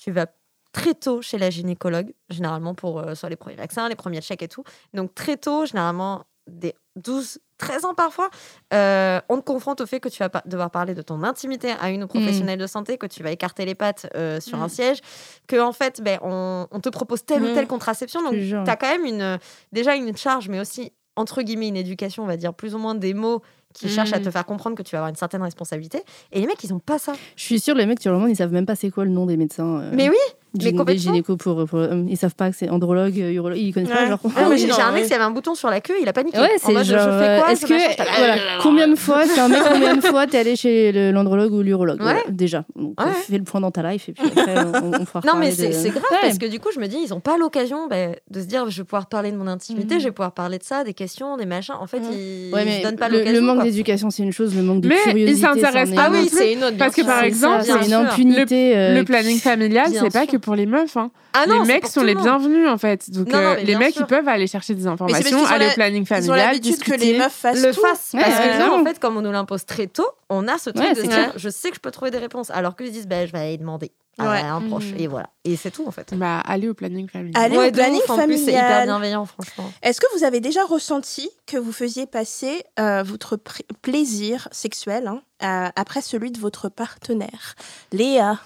tu 0.00 0.12
vas 0.12 0.26
très 0.74 0.92
tôt 0.94 1.22
chez 1.22 1.38
la 1.38 1.48
gynécologue, 1.48 2.12
généralement 2.28 2.74
pour 2.74 2.98
euh, 2.98 3.14
soit 3.14 3.30
les 3.30 3.36
premiers 3.36 3.56
vaccins, 3.56 3.88
les 3.88 3.94
premiers 3.94 4.20
chèques 4.20 4.42
et 4.42 4.48
tout. 4.48 4.64
Donc 4.92 5.14
très 5.14 5.36
tôt, 5.38 5.64
généralement 5.64 6.24
des 6.46 6.74
12, 6.96 7.38
13 7.56 7.86
ans 7.86 7.94
parfois, 7.94 8.28
euh, 8.74 9.18
on 9.30 9.38
te 9.38 9.44
confronte 9.44 9.80
au 9.80 9.86
fait 9.86 9.98
que 10.00 10.08
tu 10.10 10.18
vas 10.22 10.30
devoir 10.44 10.70
parler 10.70 10.92
de 10.94 11.00
ton 11.00 11.22
intimité 11.22 11.72
à 11.80 11.88
une 11.90 12.06
professionnelle 12.06 12.58
de 12.58 12.66
santé, 12.66 12.98
que 12.98 13.06
tu 13.06 13.22
vas 13.22 13.30
écarter 13.30 13.64
les 13.64 13.74
pattes 13.74 14.06
euh, 14.14 14.40
sur 14.40 14.60
un 14.60 14.66
Mm. 14.66 14.68
siège, 14.68 14.98
que 15.46 15.58
en 15.58 15.72
fait, 15.72 16.02
ben, 16.02 16.18
on, 16.22 16.66
on 16.70 16.80
te 16.80 16.88
propose 16.90 17.24
telle 17.24 17.42
ou 17.44 17.48
Mm. 17.48 17.54
telle 17.54 17.66
contraception. 17.66 18.22
Donc, 18.22 18.34
tu 18.34 18.54
as 18.70 18.76
quand 18.76 18.90
même 18.90 19.06
une, 19.06 19.38
déjà 19.72 19.94
une 19.94 20.14
charge, 20.16 20.48
mais 20.50 20.60
aussi 20.60 20.92
entre 21.16 21.42
guillemets 21.42 21.68
une 21.68 21.76
éducation, 21.76 22.24
on 22.24 22.26
va 22.26 22.36
dire 22.36 22.52
plus 22.52 22.74
ou 22.74 22.78
moins 22.78 22.94
des 22.96 23.14
mots 23.14 23.40
qui 23.72 23.88
cherchent 23.88 24.12
à 24.12 24.20
te 24.20 24.30
faire 24.30 24.44
comprendre 24.44 24.76
que 24.76 24.82
tu 24.82 24.92
vas 24.92 24.98
avoir 24.98 25.08
une 25.10 25.16
certaine 25.16 25.42
responsabilité. 25.42 26.02
Et 26.32 26.40
les 26.40 26.46
mecs, 26.46 26.62
ils 26.62 26.74
ont 26.74 26.78
pas 26.80 26.98
ça. 26.98 27.12
Je 27.36 27.42
suis 27.42 27.58
sûre, 27.60 27.74
les 27.74 27.86
mecs, 27.86 28.00
sur 28.00 28.10
le 28.12 28.18
moment, 28.18 28.28
ils 28.28 28.36
savent 28.36 28.52
même 28.52 28.66
pas 28.66 28.74
c'est 28.76 28.90
quoi 28.90 29.04
le 29.04 29.10
nom 29.10 29.24
des 29.26 29.36
médecins. 29.36 29.80
euh, 29.80 29.90
Mais 29.94 30.08
oui, 30.08 30.16
gyné- 30.54 30.64
mais 30.64 30.72
des 30.72 30.76
complètement. 30.78 31.02
gynécos 31.12 31.36
pour, 31.36 31.64
pour 31.66 31.78
hommes. 31.78 32.06
Ils 32.08 32.16
savent 32.16 32.34
pas 32.34 32.50
que 32.50 32.56
c'est 32.56 32.68
andrologue, 32.70 33.18
euh, 33.20 33.32
urologue. 33.32 33.58
Ils 33.58 33.72
connaissent 33.72 33.90
pas, 33.90 34.02
Ouais. 34.02 34.08
genre. 34.08 34.18
Ah, 34.24 34.30
Ah 34.36 34.46
oui, 34.50 34.58
j'ai 34.58 34.66
non, 34.68 34.74
j'ai 34.76 34.82
un 34.82 34.92
mec, 34.92 35.08
y 35.08 35.12
avait 35.14 35.22
un 35.24 35.30
bouton 35.30 35.54
sur 35.54 35.68
la 35.70 35.80
queue, 35.80 35.94
il 36.00 36.08
a 36.08 36.12
paniqué. 36.12 36.38
Ouais, 36.38 36.50
c'est 36.58 36.72
genre. 36.72 36.82
je 36.84 36.92
fais 36.94 36.98
euh, 36.98 37.40
quoi 37.40 37.52
Est-ce 37.52 37.66
machin 37.72 37.86
que. 37.96 38.02
Voilà, 38.18 38.34
combien 38.62 38.88
de 38.88 38.94
fois, 38.94 39.24
c'est 39.26 39.40
un 39.40 39.48
mec, 39.48 39.60
combien 39.70 39.96
de 39.96 40.00
fois 40.00 40.26
t'es 40.26 40.38
allé 40.38 40.56
chez 40.56 40.92
l'andrologue 41.12 41.52
ou 41.52 41.62
l'urologue 41.62 41.98
Ouais. 41.98 42.04
Voilà, 42.04 42.20
Déjà. 42.28 42.64
Donc, 42.76 43.00
Ouais. 43.00 43.06
on 43.10 43.12
fait 43.12 43.38
le 43.38 43.44
point 43.44 43.60
dans 43.60 43.70
ta 43.70 43.82
life 43.90 44.08
et 44.08 44.12
puis 44.12 44.24
après, 44.26 44.54
on, 44.82 45.00
on 45.00 45.04
fera 45.06 45.20
Non, 45.26 45.34
mais 45.38 45.50
c'est 45.50 45.68
de- 45.68 45.72
c'est 45.72 45.90
grave 45.90 46.02
Ouais. 46.10 46.18
parce 46.22 46.38
que 46.38 46.46
du 46.46 46.60
coup, 46.60 46.68
je 46.74 46.80
me 46.80 46.86
dis, 46.86 46.98
ils 47.04 47.12
ont 47.14 47.20
pas 47.20 47.36
l'occasion 47.38 47.86
bah, 47.88 47.96
de 48.30 48.40
se 48.40 48.46
dire, 48.46 48.68
je 48.70 48.78
vais 48.78 48.84
pouvoir 48.84 49.06
parler 49.06 49.30
de 49.32 49.36
mon 49.36 49.46
intimité, 49.46 49.94
Mhm. 49.94 50.00
je 50.00 50.04
vais 50.06 50.12
pouvoir 50.12 50.32
parler 50.32 50.58
de 50.58 50.64
ça, 50.64 50.84
des 50.84 50.94
questions, 50.94 51.36
des 51.36 51.46
machins. 51.46 51.74
En 51.80 51.86
fait, 51.86 51.98
Mhm. 52.00 52.12
ils, 52.12 52.50
ils 52.66 52.72
se 52.78 52.82
donnent 52.82 52.96
pas 52.96 53.08
le, 53.08 53.18
l'occasion. 53.18 53.40
le 53.40 53.46
manque 53.46 53.62
d'éducation, 53.62 54.10
c'est 54.10 54.22
une 54.22 54.32
chose, 54.32 54.54
le 54.54 54.62
manque 54.62 54.80
de 54.80 54.88
Mais 54.88 54.96
ils 55.06 55.10
curiosité. 55.10 55.40
s'intéressent 55.46 55.94
pas 55.96 56.04
Ah 56.06 56.10
oui, 56.12 56.28
c'est 56.30 56.52
une 56.52 56.64
autre. 56.64 56.76
Parce 56.78 56.94
que 56.94 57.02
par 57.02 57.22
exemple, 57.24 57.64
ça, 57.64 57.72
c'est 57.80 57.84
une 57.86 57.90
sûr. 57.90 57.98
impunité. 58.00 58.76
euh, 58.76 58.94
le 58.94 59.04
planning 59.04 59.38
familial, 59.38 59.86
c'est 59.92 60.12
pas 60.12 60.26
que 60.26 60.36
pour 60.44 60.54
les 60.54 60.66
meufs. 60.66 60.96
hein. 60.96 61.10
Ah 61.32 61.46
non, 61.46 61.62
les 61.62 61.66
mecs 61.66 61.86
sont 61.86 62.02
les 62.02 62.14
bienvenus 62.14 62.68
en 62.68 62.78
fait. 62.78 63.10
Donc 63.10 63.28
Non, 63.28 63.38
non, 63.40 63.48
euh, 63.50 63.54
les 63.56 63.74
mecs 63.76 63.94
sûr. 63.94 64.02
ils 64.02 64.06
peuvent 64.06 64.28
aller 64.28 64.46
chercher 64.46 64.74
des 64.74 64.86
informations, 64.86 65.44
aller 65.46 65.66
la- 65.66 65.72
au 65.72 65.74
planning 65.74 66.02
Ils 66.02 66.12
ont 66.12 66.16
familial, 66.16 66.38
l'habitude 66.38 66.78
que 66.82 66.90
les 66.92 66.96
discuter. 66.98 67.18
meufs 67.18 67.32
fassent 67.32 67.62
le 67.62 67.74
tout. 67.74 67.80
fassent. 67.80 68.10
Ouais, 68.14 68.20
parce 68.22 68.34
que 68.38 68.66
nous, 68.66 68.72
en 68.80 68.84
fait, 68.84 68.98
comme 69.00 69.16
on 69.16 69.22
nous 69.22 69.32
l'impose 69.32 69.64
très 69.64 69.86
tôt, 69.88 70.06
on 70.30 70.46
a 70.46 70.58
ce 70.58 70.70
truc 70.70 70.86
Ouais, 70.86 70.94
de 70.94 71.02
dire, 71.02 71.32
je 71.36 71.48
sais 71.48 71.70
que 71.70 71.76
je 71.76 71.80
peux 71.80 71.90
trouver 71.90 72.10
des 72.10 72.18
réponses. 72.18 72.50
Alors 72.50 72.76
qu'ils 72.76 72.92
disent, 72.92 73.06
bah, 73.08 73.26
je 73.26 73.32
vais 73.32 73.38
aller 73.38 73.58
demander 73.58 73.90
à 74.18 74.30
Ouais. 74.30 74.40
un 74.42 74.60
proche. 74.60 74.92
Mhm. 74.92 75.00
Et 75.00 75.06
voilà. 75.08 75.28
Et 75.44 75.56
c'est 75.56 75.72
tout, 75.72 75.84
en 75.86 75.90
fait. 75.90 76.14
Bah, 76.14 76.38
aller 76.46 76.68
au 76.68 76.74
planning 76.74 77.08
familial. 77.08 77.42
Aller 77.42 77.56
Ouais, 77.58 77.68
au 77.70 77.72
planning 77.72 78.00
ouf, 78.00 78.10
en 78.10 78.24
plus, 78.24 78.36
c'est 78.36 78.52
hyper 78.52 78.60
familial. 78.60 78.84
bienveillant, 78.86 79.24
franchement. 79.26 79.72
Est-ce 79.82 80.00
que 80.00 80.06
vous 80.16 80.22
avez 80.24 80.38
déjà 80.40 80.62
ressenti 80.64 81.28
que 81.46 81.56
vous 81.56 81.72
faisiez 81.72 82.06
passer 82.06 82.62
euh, 82.78 83.02
votre 83.02 83.36
plaisir 83.82 84.48
sexuel 84.52 85.08
hein, 85.08 85.20
à- 85.40 85.72
après 85.80 86.00
celui 86.00 86.30
de 86.30 86.38
votre 86.38 86.68
partenaire 86.68 87.54
Léa? 87.92 88.38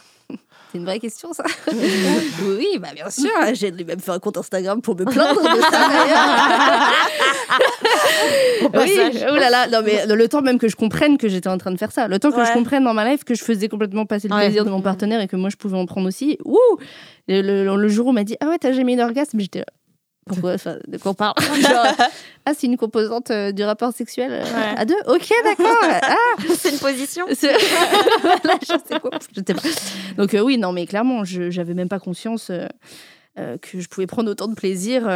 C'est 0.71 0.79
une 0.79 0.85
vraie 0.85 0.99
question, 0.99 1.33
ça 1.33 1.45
Oui, 1.73 2.79
bah 2.79 2.89
bien 2.95 3.09
sûr. 3.11 3.31
J'ai 3.55 3.71
même 3.71 4.01
fait 4.01 4.11
un 4.11 4.19
compte 4.19 4.37
Instagram 4.37 4.83
pour 4.83 4.97
me 4.99 5.05
plaindre 5.11 5.41
de 5.41 5.61
ça, 5.63 5.89
d'ailleurs. 5.89 6.79
Oui, 8.75 8.93
oh 9.31 9.35
là 9.37 9.51
là, 9.51 9.67
non 9.69 9.81
mais 9.85 10.05
le 10.07 10.29
temps 10.29 10.43
même 10.43 10.59
que 10.59 10.69
je 10.69 10.77
comprenne 10.77 11.17
que 11.17 11.29
j'étais 11.29 11.49
en 11.49 11.57
train 11.59 11.71
de 11.71 11.77
faire 11.79 11.93
ça, 11.93 12.09
le 12.09 12.19
temps 12.19 12.31
que 12.31 12.37
Ouais. 12.39 12.45
je 12.47 12.53
comprenne 12.53 12.85
dans 12.85 12.93
ma 12.95 13.09
life 13.11 13.25
que 13.25 13.35
je 13.35 13.43
faisais 13.43 13.69
complètement 13.69 14.05
passer 14.05 14.29
le 14.29 14.35
Ouais. 14.35 14.43
plaisir 14.47 14.65
de 14.65 14.71
mon 14.71 14.83
partenaire 14.83 15.21
et 15.21 15.29
que 15.29 15.37
moi 15.37 15.49
je 15.51 15.57
pouvais 15.57 15.77
en 15.79 15.87
prendre 15.87 16.07
aussi. 16.09 16.39
Ouh 16.45 16.57
le, 17.29 17.41
le- 17.43 17.77
le 17.77 17.89
jour 17.89 18.07
où 18.07 18.11
on 18.11 18.13
m'a 18.13 18.25
dit 18.25 18.37
ah 18.41 18.47
ouais 18.49 18.59
t'as 18.59 18.73
jamais 18.73 18.93
eu 18.95 18.97
d'orgasme, 18.97 19.41
j'étais 19.41 19.61
là. 19.61 19.67
De 20.37 20.99
quoi 20.99 21.11
on 21.13 21.15
parle 21.15 21.35
Genre, 21.61 21.87
Ah, 22.47 22.53
c'est 22.57 22.67
une 22.67 22.77
composante 22.77 23.31
euh, 23.31 23.53
du 23.53 23.63
rapport 23.65 23.93
sexuel 23.93 24.31
euh, 24.33 24.43
Ouais. 24.45 24.75
à 24.77 24.85
deux 24.85 24.97
Ok, 25.07 25.29
d'accord. 25.45 25.77
Ah, 26.03 26.17
C'est 26.57 26.71
une 26.71 26.79
position. 26.79 27.27
Voilà, 28.23 28.59
je 28.63 28.67
sais 28.67 29.01
pas. 29.01 29.11
Je 29.35 29.41
sais 29.47 29.55
pas. 29.55 30.15
Donc 30.17 30.35
euh, 30.35 30.41
oui, 30.41 30.59
non, 30.59 30.73
mais 30.73 30.87
clairement, 30.87 31.25
je 31.25 31.51
j'avais 31.51 31.75
même 31.75 31.89
pas 31.89 31.99
conscience 32.01 32.51
que 33.37 33.81
je 33.81 33.89
pouvais 33.89 34.07
prendre 34.07 34.31
autant 34.31 34.49
de 34.49 34.55
plaisir. 34.55 35.09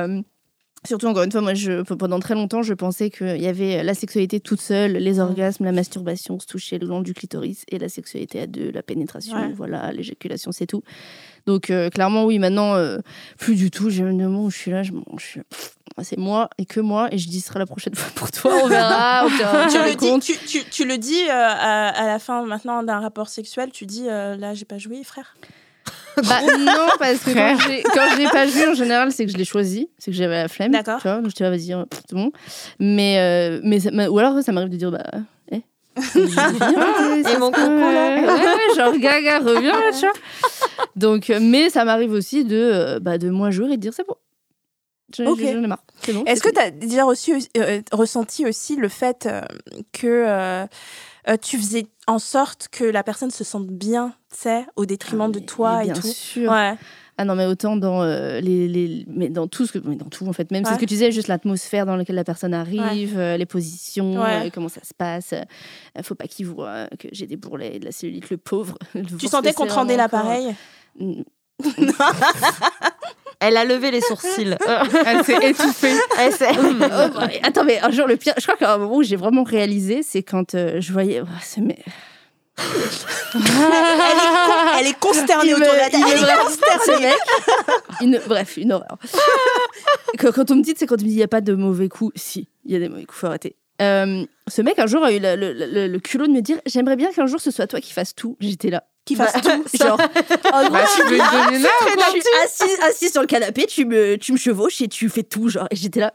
Surtout, 0.84 1.06
encore 1.06 1.22
une 1.22 1.30
fois, 1.30 1.40
moi, 1.42 1.54
je, 1.54 1.82
pendant 1.82 2.18
très 2.18 2.34
longtemps, 2.34 2.62
je 2.62 2.74
pensais 2.74 3.08
qu'il 3.08 3.40
y 3.40 3.46
avait 3.46 3.84
la 3.84 3.94
sexualité 3.94 4.40
toute 4.40 4.60
seule, 4.60 4.92
les 4.94 5.20
orgasmes, 5.20 5.64
la 5.64 5.70
masturbation, 5.70 6.40
se 6.40 6.46
toucher 6.46 6.78
le 6.80 6.88
long 6.88 7.02
du 7.02 7.14
clitoris, 7.14 7.62
et 7.68 7.78
la 7.78 7.88
sexualité 7.88 8.40
à 8.40 8.48
deux, 8.48 8.72
la 8.72 8.82
pénétration, 8.82 9.36
Ouais. 9.36 9.52
voilà, 9.56 9.92
l'éjaculation, 9.92 10.50
c'est 10.50 10.66
tout. 10.66 10.82
Donc, 11.46 11.70
euh, 11.70 11.90
clairement, 11.90 12.24
oui, 12.24 12.38
maintenant, 12.38 12.74
euh, 12.74 12.98
plus 13.38 13.54
du 13.56 13.70
tout. 13.70 13.90
J'ai 13.90 14.02
un 14.04 14.12
moment 14.12 14.44
où 14.44 14.50
je 14.50 14.56
suis 14.56 14.70
là, 14.70 14.82
je, 14.82 14.92
je 15.18 15.24
suis- 15.24 15.40
c'est 16.02 16.16
moi 16.18 16.48
et 16.58 16.64
que 16.64 16.80
moi, 16.80 17.08
et 17.12 17.18
je 17.18 17.28
dis, 17.28 17.40
ce 17.40 17.48
sera 17.48 17.58
la 17.58 17.66
prochaine 17.66 17.94
fois 17.96 18.10
pour 18.14 18.30
toi, 18.30 18.52
on 18.64 18.68
verra, 18.68 19.24
on 19.26 19.28
tient- 19.36 19.50
on 19.54 19.62
tu 19.64 19.68
tient 19.70 19.86
le, 19.86 19.94
dis, 19.94 20.18
tu, 20.20 20.38
tu- 20.46 20.64
tu 20.70 20.84
le 20.86 20.98
dis 20.98 21.22
euh, 21.28 21.32
à, 21.32 21.88
à 21.88 22.06
la 22.06 22.18
fin 22.18 22.42
maintenant 22.44 22.82
d'un 22.82 23.00
rapport 23.00 23.28
sexuel, 23.28 23.70
tu 23.72 23.84
dis 23.86 24.06
euh, 24.08 24.36
là 24.36 24.54
j'ai 24.54 24.64
pas 24.64 24.78
joué 24.78 25.02
frère. 25.04 25.34
Bah, 26.28 26.40
non, 26.58 26.88
parce 26.98 27.20
que 27.20 27.32
quand 27.32 27.56
j'ai- 27.66 27.82
quand 27.82 28.06
je 28.12 28.18
l'ai 28.18 28.28
pas 28.28 28.44
vu, 28.44 28.68
en 28.68 28.74
général, 28.74 29.10
c'est 29.12 29.24
que 29.24 29.32
je 29.32 29.36
l'ai 29.38 29.46
choisi. 29.46 29.88
C'est 29.98 30.10
que 30.10 30.16
j'avais 30.16 30.42
la 30.42 30.48
flemme. 30.48 30.70
D'accord. 30.70 31.00
Tu 31.00 31.08
vois, 31.08 31.16
donc 31.22 31.30
je 31.30 31.34
dis, 31.34 31.42
ah, 31.42 31.48
vas-y, 31.50 31.72
euh, 31.72 31.84
c'est 31.90 32.14
bon. 32.14 32.30
Mais, 32.78 33.18
euh, 33.18 33.60
mais 33.64 33.80
ça 33.80 33.90
ou 34.10 34.18
alors, 34.18 34.40
ça 34.42 34.52
m'arrive 34.52 34.68
de 34.68 34.76
dire, 34.76 34.90
bah, 34.90 35.02
eh. 35.50 35.62
Et 35.96 37.36
mon 37.38 37.50
coco, 37.50 37.66
là 37.66 38.14
Ouais, 38.16 38.26
ouais, 38.26 38.74
genre, 38.76 38.96
gaga, 38.98 39.38
reviens, 39.40 39.72
là, 39.72 39.90
tu 39.92 40.00
vois. 40.00 40.12
Donc, 40.96 41.30
euh, 41.30 41.38
mais 41.40 41.70
ça 41.70 41.84
m'arrive 41.84 42.12
aussi 42.12 42.44
de, 42.44 42.56
euh, 42.56 43.00
bah, 43.00 43.18
de 43.18 43.30
moi 43.30 43.50
jouer 43.50 43.72
et 43.72 43.76
de 43.76 43.82
dire, 43.82 43.94
c'est 43.94 44.06
bon. 44.06 44.16
J'en 45.16 45.24
ai 45.36 45.66
marre. 45.66 45.84
C'est 46.04 46.12
bon. 46.12 46.24
Est-ce 46.24 46.42
que 46.42 46.50
tu 46.50 46.58
as 46.60 46.70
déjà 46.70 47.04
reçu, 47.04 47.34
euh, 47.56 47.82
ressenti 47.92 48.46
aussi 48.46 48.76
le 48.76 48.88
fait 48.88 49.26
euh, 49.26 49.42
que 49.92 50.06
euh, 50.26 50.66
tu 51.42 51.58
faisais 51.58 51.86
en 52.06 52.18
sorte 52.18 52.68
que 52.72 52.84
la 52.84 53.02
personne 53.02 53.30
se 53.30 53.44
sente 53.44 53.66
bien, 53.68 54.14
tu 54.32 54.38
sais, 54.40 54.66
au 54.76 54.86
détriment 54.86 55.28
Ah, 55.28 55.32
de 55.32 55.38
toi 55.40 55.84
et 55.84 55.86
bien 55.88 55.94
tout? 55.94 56.08
sûr. 56.08 56.50
Ouais. 56.50 56.74
Ah 57.22 57.24
non, 57.24 57.36
mais 57.36 57.46
autant 57.46 57.76
dans 57.76 58.02
euh, 58.02 58.40
les, 58.40 58.66
les- 58.66 59.04
mais 59.06 59.28
dans 59.28 59.46
tout 59.46 59.64
ce 59.64 59.72
que, 59.72 59.78
mais 59.84 59.94
dans 59.94 60.06
tout 60.08 60.26
en 60.26 60.32
fait, 60.32 60.50
même 60.50 60.64
c'est 60.64 60.70
ce 60.74 60.74
que 60.76 60.80
tu 60.80 60.86
disais, 60.86 61.12
juste 61.12 61.28
l'atmosphère 61.28 61.86
dans 61.86 61.94
laquelle 61.94 62.16
la 62.16 62.24
personne 62.24 62.52
arrive, 62.52 63.16
euh, 63.16 63.36
les 63.36 63.46
positions, 63.46 64.20
Ouais. 64.20 64.46
euh, 64.46 64.50
comment 64.52 64.68
ça 64.68 64.80
se 64.82 64.92
passe. 64.92 65.32
Euh, 65.34 66.02
faut 66.02 66.16
pas 66.16 66.26
qu'il 66.26 66.46
voit 66.46 66.88
que 66.98 67.06
j'ai 67.12 67.26
des 67.28 67.36
bourrelets 67.36 67.76
et 67.76 67.78
de 67.78 67.84
la 67.84 67.92
cellulite, 67.92 68.28
le 68.30 68.38
pauvre. 68.38 68.76
Le 68.94 69.04
Tu 69.04 69.28
sentais 69.28 69.50
se 69.52 69.54
qu'on 69.56 69.66
te 69.66 69.72
rendait 69.72 69.96
l'appareil. 69.96 70.52
Elle 73.40 73.56
a 73.56 73.64
levé 73.64 73.90
les 73.90 74.00
sourcils. 74.00 74.54
Elle 75.06 75.24
s'est 75.24 75.48
étouffée. 75.50 75.94
elle 76.18 76.32
s'est- 76.32 76.48
Oh, 76.58 76.72
bah, 76.80 77.28
attends, 77.42 77.64
mais 77.64 77.80
un 77.80 77.90
jour, 77.90 78.06
le 78.06 78.16
pire, 78.16 78.34
je 78.38 78.42
crois 78.42 78.56
qu'à 78.56 78.74
un 78.74 78.78
moment 78.78 78.96
où 78.96 79.02
j'ai 79.02 79.16
vraiment 79.16 79.42
réalisé, 79.42 80.02
c'est 80.04 80.22
quand 80.22 80.54
euh, 80.54 80.80
je 80.80 80.92
voyais. 80.92 81.20
oh, 81.22 81.26
c'est- 81.42 81.60
mais- 81.60 81.78
elle, 83.34 83.40
est 83.40 83.42
con- 84.46 84.78
elle 84.78 84.86
est 84.86 84.98
consternée 85.00 85.48
Il 85.48 85.54
autour 85.54 85.66
me- 85.66 85.72
de 85.72 85.76
la 85.78 85.90
table. 85.90 86.04
il 86.06 86.12
Elle 86.12 86.20
me- 86.20 86.26
est 86.28 86.42
consternée. 86.44 86.82
ce 86.86 87.00
mec, 87.02 87.18
une, 88.00 88.20
bref, 88.26 88.56
une 88.56 88.72
horreur. 88.72 88.98
quand, 90.18 90.32
quand 90.32 90.50
on 90.50 90.56
me 90.56 90.62
dit, 90.62 90.74
c'est 90.76 90.86
quand 90.86 90.96
on 91.00 91.02
me 91.02 91.08
dit 91.08 91.14
il 91.14 91.16
n'y 91.16 91.22
a 91.22 91.28
pas 91.28 91.40
de 91.40 91.54
mauvais 91.54 91.88
coups, 91.88 92.12
si, 92.20 92.48
il 92.64 92.72
y 92.72 92.76
a 92.76 92.78
des 92.78 92.88
mauvais 92.88 93.04
coups, 93.04 93.18
faut 93.20 93.26
arrêter. 93.26 93.56
Euh, 93.80 94.24
ce 94.48 94.62
mec, 94.62 94.78
un 94.78 94.86
jour, 94.86 95.02
a 95.04 95.12
eu 95.12 95.18
le, 95.18 95.34
le- 95.34 95.52
le- 95.52 95.88
le 95.88 95.98
culot 95.98 96.26
de 96.26 96.32
me 96.32 96.40
dire 96.40 96.58
J'aimerais 96.66 96.94
bien 96.96 97.10
qu'un 97.10 97.26
jour 97.26 97.40
ce 97.40 97.50
soit 97.50 97.66
toi 97.66 97.80
qui 97.80 97.92
fasses 97.92 98.14
tout. 98.14 98.36
J'étais 98.38 98.70
là. 98.70 98.84
Qui 99.04 99.16
fasse 99.16 99.32
tout. 99.42 99.64
Genre, 99.82 99.98
en 100.52 100.62
gros, 100.64 100.70
Bah, 100.72 100.84
tu 100.94 101.02
veux 101.02 101.16
une 101.16 101.18
donner 101.18 101.58
là 101.62 101.70
je 102.14 102.20
suis 102.20 102.22
assise, 102.44 102.78
assise 102.82 103.10
sur 103.12 103.22
le 103.22 103.26
canapé, 103.26 103.66
tu 103.66 103.84
me, 103.84 104.16
tu 104.16 104.30
me 104.32 104.36
chevauches 104.36 104.80
et 104.82 104.88
tu 104.88 105.08
fais 105.08 105.24
tout. 105.24 105.48
Genre, 105.48 105.66
et 105.70 105.76
j'étais 105.76 105.98
là. 106.00 106.14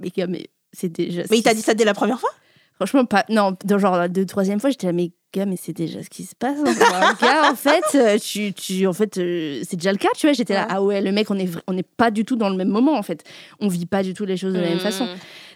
Mais 0.00 0.10
gars, 0.14 0.26
mais 0.26 0.48
c'est 0.74 0.90
déjà. 0.90 1.22
Mais 1.30 1.38
il 1.38 1.42
t'a 1.42 1.54
dit 1.54 1.62
ça 1.62 1.72
dès 1.72 1.84
la 1.84 1.94
première 1.94 2.20
fois? 2.20 2.28
Franchement, 2.76 3.04
pas. 3.06 3.24
Non, 3.28 3.56
dans 3.64 3.78
genre 3.78 3.96
la 3.96 4.08
deux, 4.08 4.26
troisième 4.26 4.60
fois, 4.60 4.70
j'étais 4.70 4.86
là, 4.86 4.92
mais 4.92 5.10
gars, 5.32 5.46
mais 5.46 5.56
c'est 5.56 5.72
déjà 5.72 6.02
ce 6.02 6.10
qui 6.10 6.24
se 6.24 6.34
passe. 6.34 6.58
hein. 6.64 7.14
Gars, 7.20 7.50
en 7.50 7.54
fait, 7.54 7.84
euh, 7.94 8.18
tu, 8.18 8.52
tu, 8.52 8.86
en 8.86 8.92
fait, 8.92 9.16
euh, 9.18 9.62
c'est 9.68 9.76
déjà 9.76 9.92
le 9.92 9.98
cas, 9.98 10.08
tu 10.16 10.26
vois. 10.26 10.34
J'étais 10.34 10.54
là, 10.54 10.66
ah 10.68 10.82
ouais, 10.82 11.00
le 11.00 11.10
mec, 11.12 11.30
on 11.30 11.38
est, 11.38 11.46
vra- 11.46 11.62
on 11.66 11.72
n'est 11.72 11.82
pas 11.82 12.10
du 12.10 12.24
tout 12.24 12.36
dans 12.36 12.48
le 12.50 12.56
même 12.56 12.68
moment, 12.68 12.96
en 12.98 13.02
fait. 13.02 13.24
On 13.60 13.68
vit 13.68 13.86
pas 13.86 14.02
du 14.02 14.12
tout 14.14 14.24
les 14.26 14.36
choses 14.36 14.52
de 14.54 14.58
la 14.60 14.68
même 14.68 14.78
façon. 14.80 15.06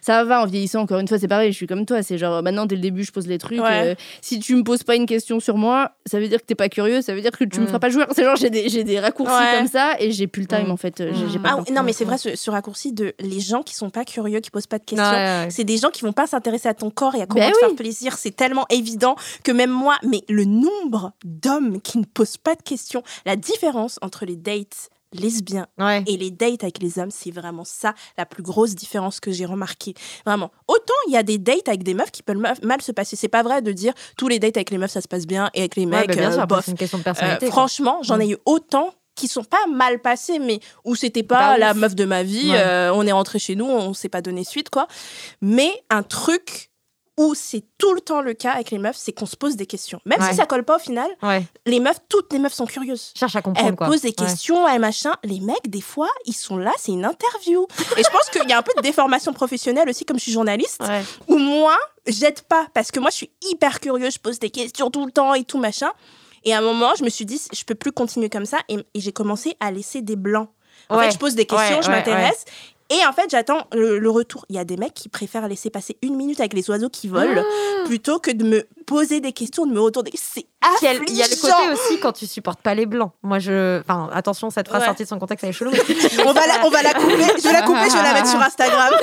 Ça 0.01 0.25
va, 0.25 0.43
en 0.43 0.47
vieillissant, 0.47 0.81
encore 0.81 0.99
une 0.99 1.09
fois, 1.09 1.19
c'est 1.19 1.29
pareil, 1.29 1.53
je 1.53 1.57
suis 1.57 1.67
comme 1.67 1.87
toi. 1.87 2.03
C'est 2.03 2.19
genre, 2.19 2.43
maintenant, 2.43 2.67
dès 2.67 2.77
le 2.77 2.81
début, 2.83 3.05
je 3.05 3.13
pose 3.13 3.27
les 3.27 3.39
trucs. 3.39 3.61
Ouais. 3.61 3.93
euh, 3.93 3.95
si 4.21 4.39
tu 4.41 4.55
me 4.57 4.63
poses 4.63 4.83
pas 4.83 4.97
une 4.97 5.07
question 5.07 5.41
sur 5.41 5.57
moi, 5.57 5.93
ça 6.07 6.19
veut 6.21 6.29
dire 6.29 6.41
que 6.41 6.47
t'es 6.47 6.55
pas 6.55 6.69
curieux, 6.69 7.03
ça 7.03 7.15
veut 7.15 7.21
dire 7.21 7.31
que 7.33 7.45
tu 7.45 7.59
me 7.61 7.65
Mm. 7.65 7.67
feras 7.69 7.79
pas 7.79 7.91
jouer. 7.91 8.05
C'est 8.15 8.25
genre, 8.25 8.37
j'ai 8.37 8.51
des, 8.51 8.69
j'ai 8.69 8.85
des 8.85 8.99
raccourcis 9.01 9.33
Ouais. 9.35 9.59
comme 9.59 9.69
ça 9.69 9.97
et 9.99 10.11
j'ai 10.13 10.27
plus 10.27 10.43
le 10.43 10.49
time, 10.49 10.67
Mm. 10.69 10.71
en 10.71 10.77
fait. 10.77 11.01
euh, 11.01 11.13
j'ai- 11.15 11.29
j'ai 11.31 11.39
Mm. 11.39 11.43
pas 11.43 11.57
Ah 11.67 11.73
non, 11.73 11.83
mais 11.83 11.93
c'est 11.93 12.05
vrai, 12.05 12.19
ce, 12.19 12.35
ce 12.37 12.51
raccourci 12.51 12.93
de 12.93 13.13
les 13.21 13.41
gens 13.41 13.63
qui 13.63 13.75
sont 13.75 13.91
pas 13.91 14.05
curieux, 14.05 14.41
qui 14.41 14.51
posent 14.51 14.67
pas 14.67 14.79
de 14.79 14.85
questions. 14.85 15.05
Ouais, 15.07 15.45
ouais. 15.45 15.49
C'est 15.51 15.65
des 15.65 15.77
gens 15.77 15.91
qui 15.91 16.03
vont 16.03 16.13
pas 16.13 16.27
s'intéresser 16.27 16.69
à 16.69 16.75
ton 16.75 16.91
corps 16.91 17.15
et 17.15 17.23
à 17.23 17.27
comment 17.27 17.45
Ben 17.45 17.53
te 17.53 17.57
oui. 17.57 17.61
faire 17.67 17.77
plaisir. 17.77 18.17
C'est 18.17 18.35
tellement 18.35 18.67
évident 18.71 19.17
que 19.45 19.53
même 19.53 19.71
moi, 19.71 19.97
mais 20.03 20.23
le 20.29 20.45
nombre 20.45 21.13
d'hommes 21.25 21.81
qui 21.81 21.99
ne 21.99 22.05
posent 22.05 22.37
pas 22.37 22.55
de 22.55 22.63
questions, 22.63 23.03
la 23.27 23.37
différence 23.37 23.99
entre 24.03 24.25
les 24.25 24.37
dates 24.37 24.89
lesbiens 25.13 25.67
Ouais. 25.79 26.03
et 26.07 26.17
les 26.17 26.31
dates 26.31 26.63
avec 26.63 26.81
les 26.83 26.99
hommes, 26.99 27.11
c'est 27.11 27.31
vraiment 27.31 27.65
ça 27.65 27.95
la 28.19 28.27
plus 28.27 28.43
grosse 28.43 28.75
différence 28.75 29.21
que 29.21 29.31
j'ai 29.33 29.47
remarqué. 29.47 29.95
Vraiment. 30.25 30.51
Autant 30.69 30.95
il 31.09 31.13
y 31.13 31.17
a 31.17 31.23
des 31.23 31.39
dates 31.39 31.69
avec 31.69 31.83
des 31.83 31.95
meufs 31.95 32.11
qui 32.11 32.23
peuvent 32.23 32.37
ma- 32.37 32.55
mal 32.63 32.81
se 32.83 32.93
passer. 32.93 33.17
C'est 33.17 33.29
pas 33.29 33.43
vrai 33.43 33.63
de 33.63 33.73
dire 33.73 33.93
tous 34.17 34.29
les 34.29 34.39
dates 34.39 34.57
avec 34.57 34.71
les 34.71 34.79
meufs 34.79 34.91
ça 34.91 35.01
se 35.01 35.09
passe 35.09 35.27
bien 35.27 35.51
et 35.55 35.61
avec 35.61 35.77
les 35.77 35.85
Ouais, 35.85 35.91
mecs, 36.01 36.09
bah, 36.09 36.15
bien 36.15 36.39
euh, 36.39 36.47
bof. 36.47 36.69
une 36.69 36.77
question 36.77 36.99
de 36.99 37.03
Euh, 37.03 37.05
personnalité. 37.05 37.47
franchement, 37.47 37.99
j'en 38.03 38.19
ai 38.21 38.27
Mm. 38.27 38.33
eu 38.33 38.37
autant 38.47 38.95
qui 39.17 39.29
sont 39.29 39.45
pas 39.45 39.67
mal 39.71 40.01
passés, 40.01 40.39
mais 40.39 40.61
où 40.85 40.95
c'était 40.95 41.23
pas 41.23 41.37
Pas 41.37 41.59
la 41.59 41.73
ouf. 41.73 41.77
meuf 41.77 41.95
de 41.95 42.05
ma 42.07 42.23
vie, 42.23 42.51
Ouais. 42.51 42.57
euh, 42.59 42.93
on 42.95 43.07
est 43.07 43.13
rentré 43.13 43.39
chez 43.39 43.55
nous, 43.55 43.67
on 43.67 43.93
s'est 43.93 44.09
pas 44.09 44.23
donné 44.23 44.45
suite, 44.45 44.71
quoi. 44.71 44.87
Mais 45.43 45.71
un 45.91 46.03
truc 46.03 46.70
où 47.21 47.35
c'est 47.35 47.63
tout 47.77 47.93
le 47.93 48.01
temps 48.01 48.23
le 48.23 48.33
cas 48.33 48.53
avec 48.53 48.71
les 48.71 48.79
meufs, 48.79 48.97
c'est 48.97 49.13
qu'on 49.13 49.27
se 49.27 49.37
pose 49.37 49.55
des 49.57 49.67
questions. 49.67 50.01
Même 50.07 50.21
Ouais. 50.23 50.31
si 50.31 50.37
ça 50.37 50.47
colle 50.47 50.65
pas 50.65 50.77
au 50.77 50.79
final, 50.79 51.11
Ouais. 51.23 51.43
les 51.67 51.79
meufs, 51.79 51.99
toutes 52.09 52.33
les 52.33 52.39
meufs 52.39 52.55
sont 52.55 52.65
curieuses. 52.65 53.13
Cherche 53.15 53.37
à 53.37 53.43
comprendre 53.43 53.69
Elles 53.69 53.77
quoi. 53.77 53.89
posent 53.89 54.01
des 54.01 54.09
Ouais. 54.09 54.15
questions, 54.15 54.67
elles 54.67 54.81
machin. 54.81 55.13
Les 55.23 55.41
mecs, 55.41 55.69
des 55.69 55.83
fois, 55.83 56.09
ils 56.25 56.33
sont 56.33 56.57
là, 56.57 56.73
c'est 56.79 56.93
une 56.93 57.05
interview. 57.05 57.67
Et 57.99 58.03
je 58.03 58.09
pense 58.11 58.31
qu'il 58.31 58.49
y 58.49 58.53
a 58.55 58.59
un 58.59 58.63
peu 58.63 58.73
de 58.75 58.81
déformation 58.81 59.35
professionnelle 59.35 59.89
aussi, 59.91 60.07
comme 60.07 60.17
je 60.19 60.23
suis 60.23 60.33
journaliste, 60.33 60.81
Ouais. 60.83 61.03
où 61.29 61.37
moi, 61.37 61.77
j'aide 62.07 62.41
pas, 62.43 62.67
parce 62.73 62.91
que 62.91 63.01
moi, 63.01 63.11
je 63.11 63.17
suis 63.17 63.31
hyper 63.51 63.81
curieuse, 63.81 64.15
je 64.15 64.19
pose 64.19 64.39
des 64.39 64.49
questions 64.51 64.91
tout 64.91 65.05
le 65.05 65.13
temps 65.13 65.35
et 65.35 65.45
tout 65.45 65.59
machin. 65.59 65.91
Et 66.45 66.55
à 66.55 66.59
un 66.59 66.63
moment, 66.63 66.93
je 66.99 67.05
me 67.05 67.11
suis 67.11 67.27
dit, 67.27 67.39
je 67.53 67.65
peux 67.65 67.75
plus 67.75 67.93
continuer 67.93 68.31
comme 68.31 68.47
ça, 68.47 68.61
et, 68.71 68.77
et 68.95 69.01
j'ai 69.01 69.13
commencé 69.13 69.57
à 69.61 69.71
laisser 69.71 70.01
des 70.01 70.17
blancs. 70.17 70.49
En 70.89 70.97
Ouais. 70.97 71.05
fait, 71.05 71.11
je 71.13 71.19
pose 71.19 71.35
des 71.35 71.45
questions, 71.45 71.77
Ouais, 71.77 71.83
je 71.83 71.89
ouais, 71.91 71.97
m'intéresse. 71.97 72.47
Et 72.91 73.07
en 73.07 73.13
fait, 73.13 73.31
j'attends 73.31 73.67
le, 73.73 73.99
le 73.99 74.11
retour. 74.11 74.45
Il 74.49 74.57
y 74.57 74.59
a 74.59 74.65
des 74.65 74.77
mecs 74.77 74.95
qui 74.95 75.09
préfèrent 75.09 75.47
laisser 75.49 75.71
passer 75.71 75.97
une 76.03 76.17
minute 76.17 76.41
avec 76.41 76.55
les 76.55 76.69
oiseaux 76.71 76.89
qui 76.89 77.07
volent 77.09 77.43
Ah. 77.45 77.85
plutôt 77.87 78.19
que 78.19 78.31
de 78.33 78.45
me 78.45 78.67
poser 78.91 79.21
des 79.21 79.33
questions, 79.33 79.67
de 79.67 79.73
me 79.73 79.81
retourner. 79.81 80.11
C'est 80.17 80.43
Puis 80.43 80.71
Il 80.83 80.85
y, 80.85 80.89
a, 80.89 80.93
le 80.95 80.99
côté 81.41 81.53
affligeant. 81.53 81.73
aussi 81.73 82.01
quand 82.01 82.11
tu 82.13 82.27
supportes 82.27 82.61
pas 82.61 82.75
les 82.75 82.87
blancs. 82.87 83.13
Moi, 83.23 83.39
je. 83.39 83.81
Enfin, 83.81 84.11
attention, 84.13 84.51
cette 84.51 84.67
phrase 84.67 84.81
Ouais. 84.81 84.87
sortie 84.89 85.05
de 85.05 85.09
son 85.09 85.19
contexte, 85.21 85.45
elle 85.45 85.51
est 85.51 85.53
chelou. 85.53 85.71
On 86.27 86.33
va, 86.33 86.47
la, 86.47 86.65
on 86.67 86.71
va 86.71 86.83
la 86.83 86.93
couper. 86.95 87.15
Je 87.39 87.43
vais 87.43 87.53
la 87.53 87.63
couper, 87.63 87.89
je 87.89 87.97
vais 87.97 88.03
la 88.03 88.13
mettre 88.15 88.27
sur 88.29 88.41
Instagram. 88.43 88.93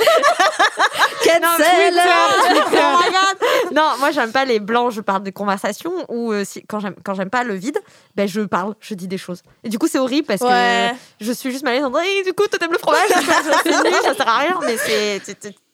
Cancel 1.24 1.94
Twitter. 1.94 2.80
Oh. 2.80 3.74
Non, 3.74 3.92
moi 3.98 4.10
j'aime 4.12 4.32
pas 4.32 4.44
les 4.44 4.60
blancs, 4.60 4.92
je 4.92 5.00
parle 5.00 5.22
des 5.22 5.32
conversations 5.32 5.92
ou 6.08 6.32
euh, 6.32 6.44
si, 6.44 6.64
quand 6.66 6.80
j'aime 6.80 7.30
pas 7.30 7.44
le 7.44 7.54
vide, 7.54 7.78
ben 8.14 8.26
je 8.28 8.40
parle, 8.42 8.74
je 8.80 8.94
dis 8.94 9.08
des 9.08 9.18
choses. 9.18 9.42
Et 9.64 9.68
du 9.68 9.78
coup 9.78 9.88
c'est 9.88 9.98
horrible 9.98 10.26
parce 10.26 10.40
Ouais. 10.40 10.92
que 11.18 11.24
je 11.24 11.32
suis 11.32 11.50
juste 11.50 11.64
mal 11.64 11.74
à 11.74 11.76
l'aise 11.76 11.84
en 11.84 11.90
disant 11.90 12.02
Eh, 12.04 12.22
du 12.24 12.32
coup 12.32 12.44
t'aimes 12.46 12.72
le 12.72 12.78
fromage, 12.78 13.08
ça 13.08 14.14
sert 14.14 14.28
à 14.28 14.38
rien, 14.38 14.58
mais 14.64 14.76
c'est 14.78 15.20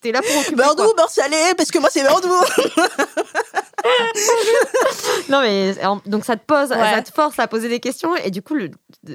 t'es- 0.01 0.13
là 0.13 0.21
pour 0.23 0.37
occuper. 0.39 0.57
Beurre 0.57 0.75
doux, 0.77 0.93
beurre 0.97 1.11
salé, 1.11 1.37
parce 1.57 1.71
que 1.71 1.79
moi 1.79 1.89
c'est 1.93 2.03
beurre 2.03 2.21
doux. 2.21 2.29
Non 5.29 5.41
mais 5.41 5.75
donc 6.07 6.25
ça 6.25 6.37
te 6.37 6.45
pose, 6.45 6.71
Ouais. 6.71 6.77
ça 6.95 7.03
te 7.03 7.13
force 7.13 7.39
à 7.39 7.49
poser 7.49 7.69
des 7.69 7.81
questions 7.81 8.15
et 8.17 8.31
du 8.31 8.43
coup 8.43 8.55
le, 8.55 8.71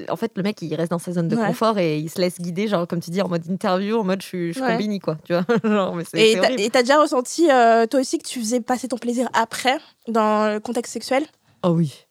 en 0.08 0.16
fait 0.16 0.32
le 0.36 0.42
mec 0.42 0.60
il 0.62 0.74
reste 0.74 0.90
dans 0.90 0.98
sa 0.98 1.12
zone 1.12 1.28
de 1.28 1.36
Ouais. 1.36 1.46
confort 1.46 1.78
et 1.78 1.98
il 1.98 2.10
se 2.10 2.20
laisse 2.20 2.40
guider 2.40 2.68
genre 2.68 2.86
comme 2.86 3.00
tu 3.00 3.10
dis 3.10 3.22
en 3.22 3.28
mode 3.28 3.46
interview, 3.46 3.98
en 3.98 4.04
mode 4.04 4.20
je, 4.22 4.26
suis- 4.26 4.52
je 4.52 4.60
Ouais. 4.60 4.72
combine 4.72 5.00
quoi, 5.00 5.16
tu 5.24 5.32
vois. 5.32 5.44
genre, 5.64 5.94
mais 5.94 6.04
Et 6.14 6.70
t'as- 6.70 6.82
déjà 6.82 7.00
ressenti, 7.00 7.50
euh, 7.50 7.86
toi 7.86 8.00
aussi, 8.00 8.18
que 8.18 8.26
tu 8.26 8.40
faisais 8.40 8.60
passer 8.60 8.88
ton 8.88 8.98
plaisir 8.98 9.28
après, 9.32 9.78
dans 10.08 10.52
le 10.52 10.60
contexte 10.60 10.92
sexuel? 10.92 11.24
Ah 11.62 11.70
oui. 11.70 12.06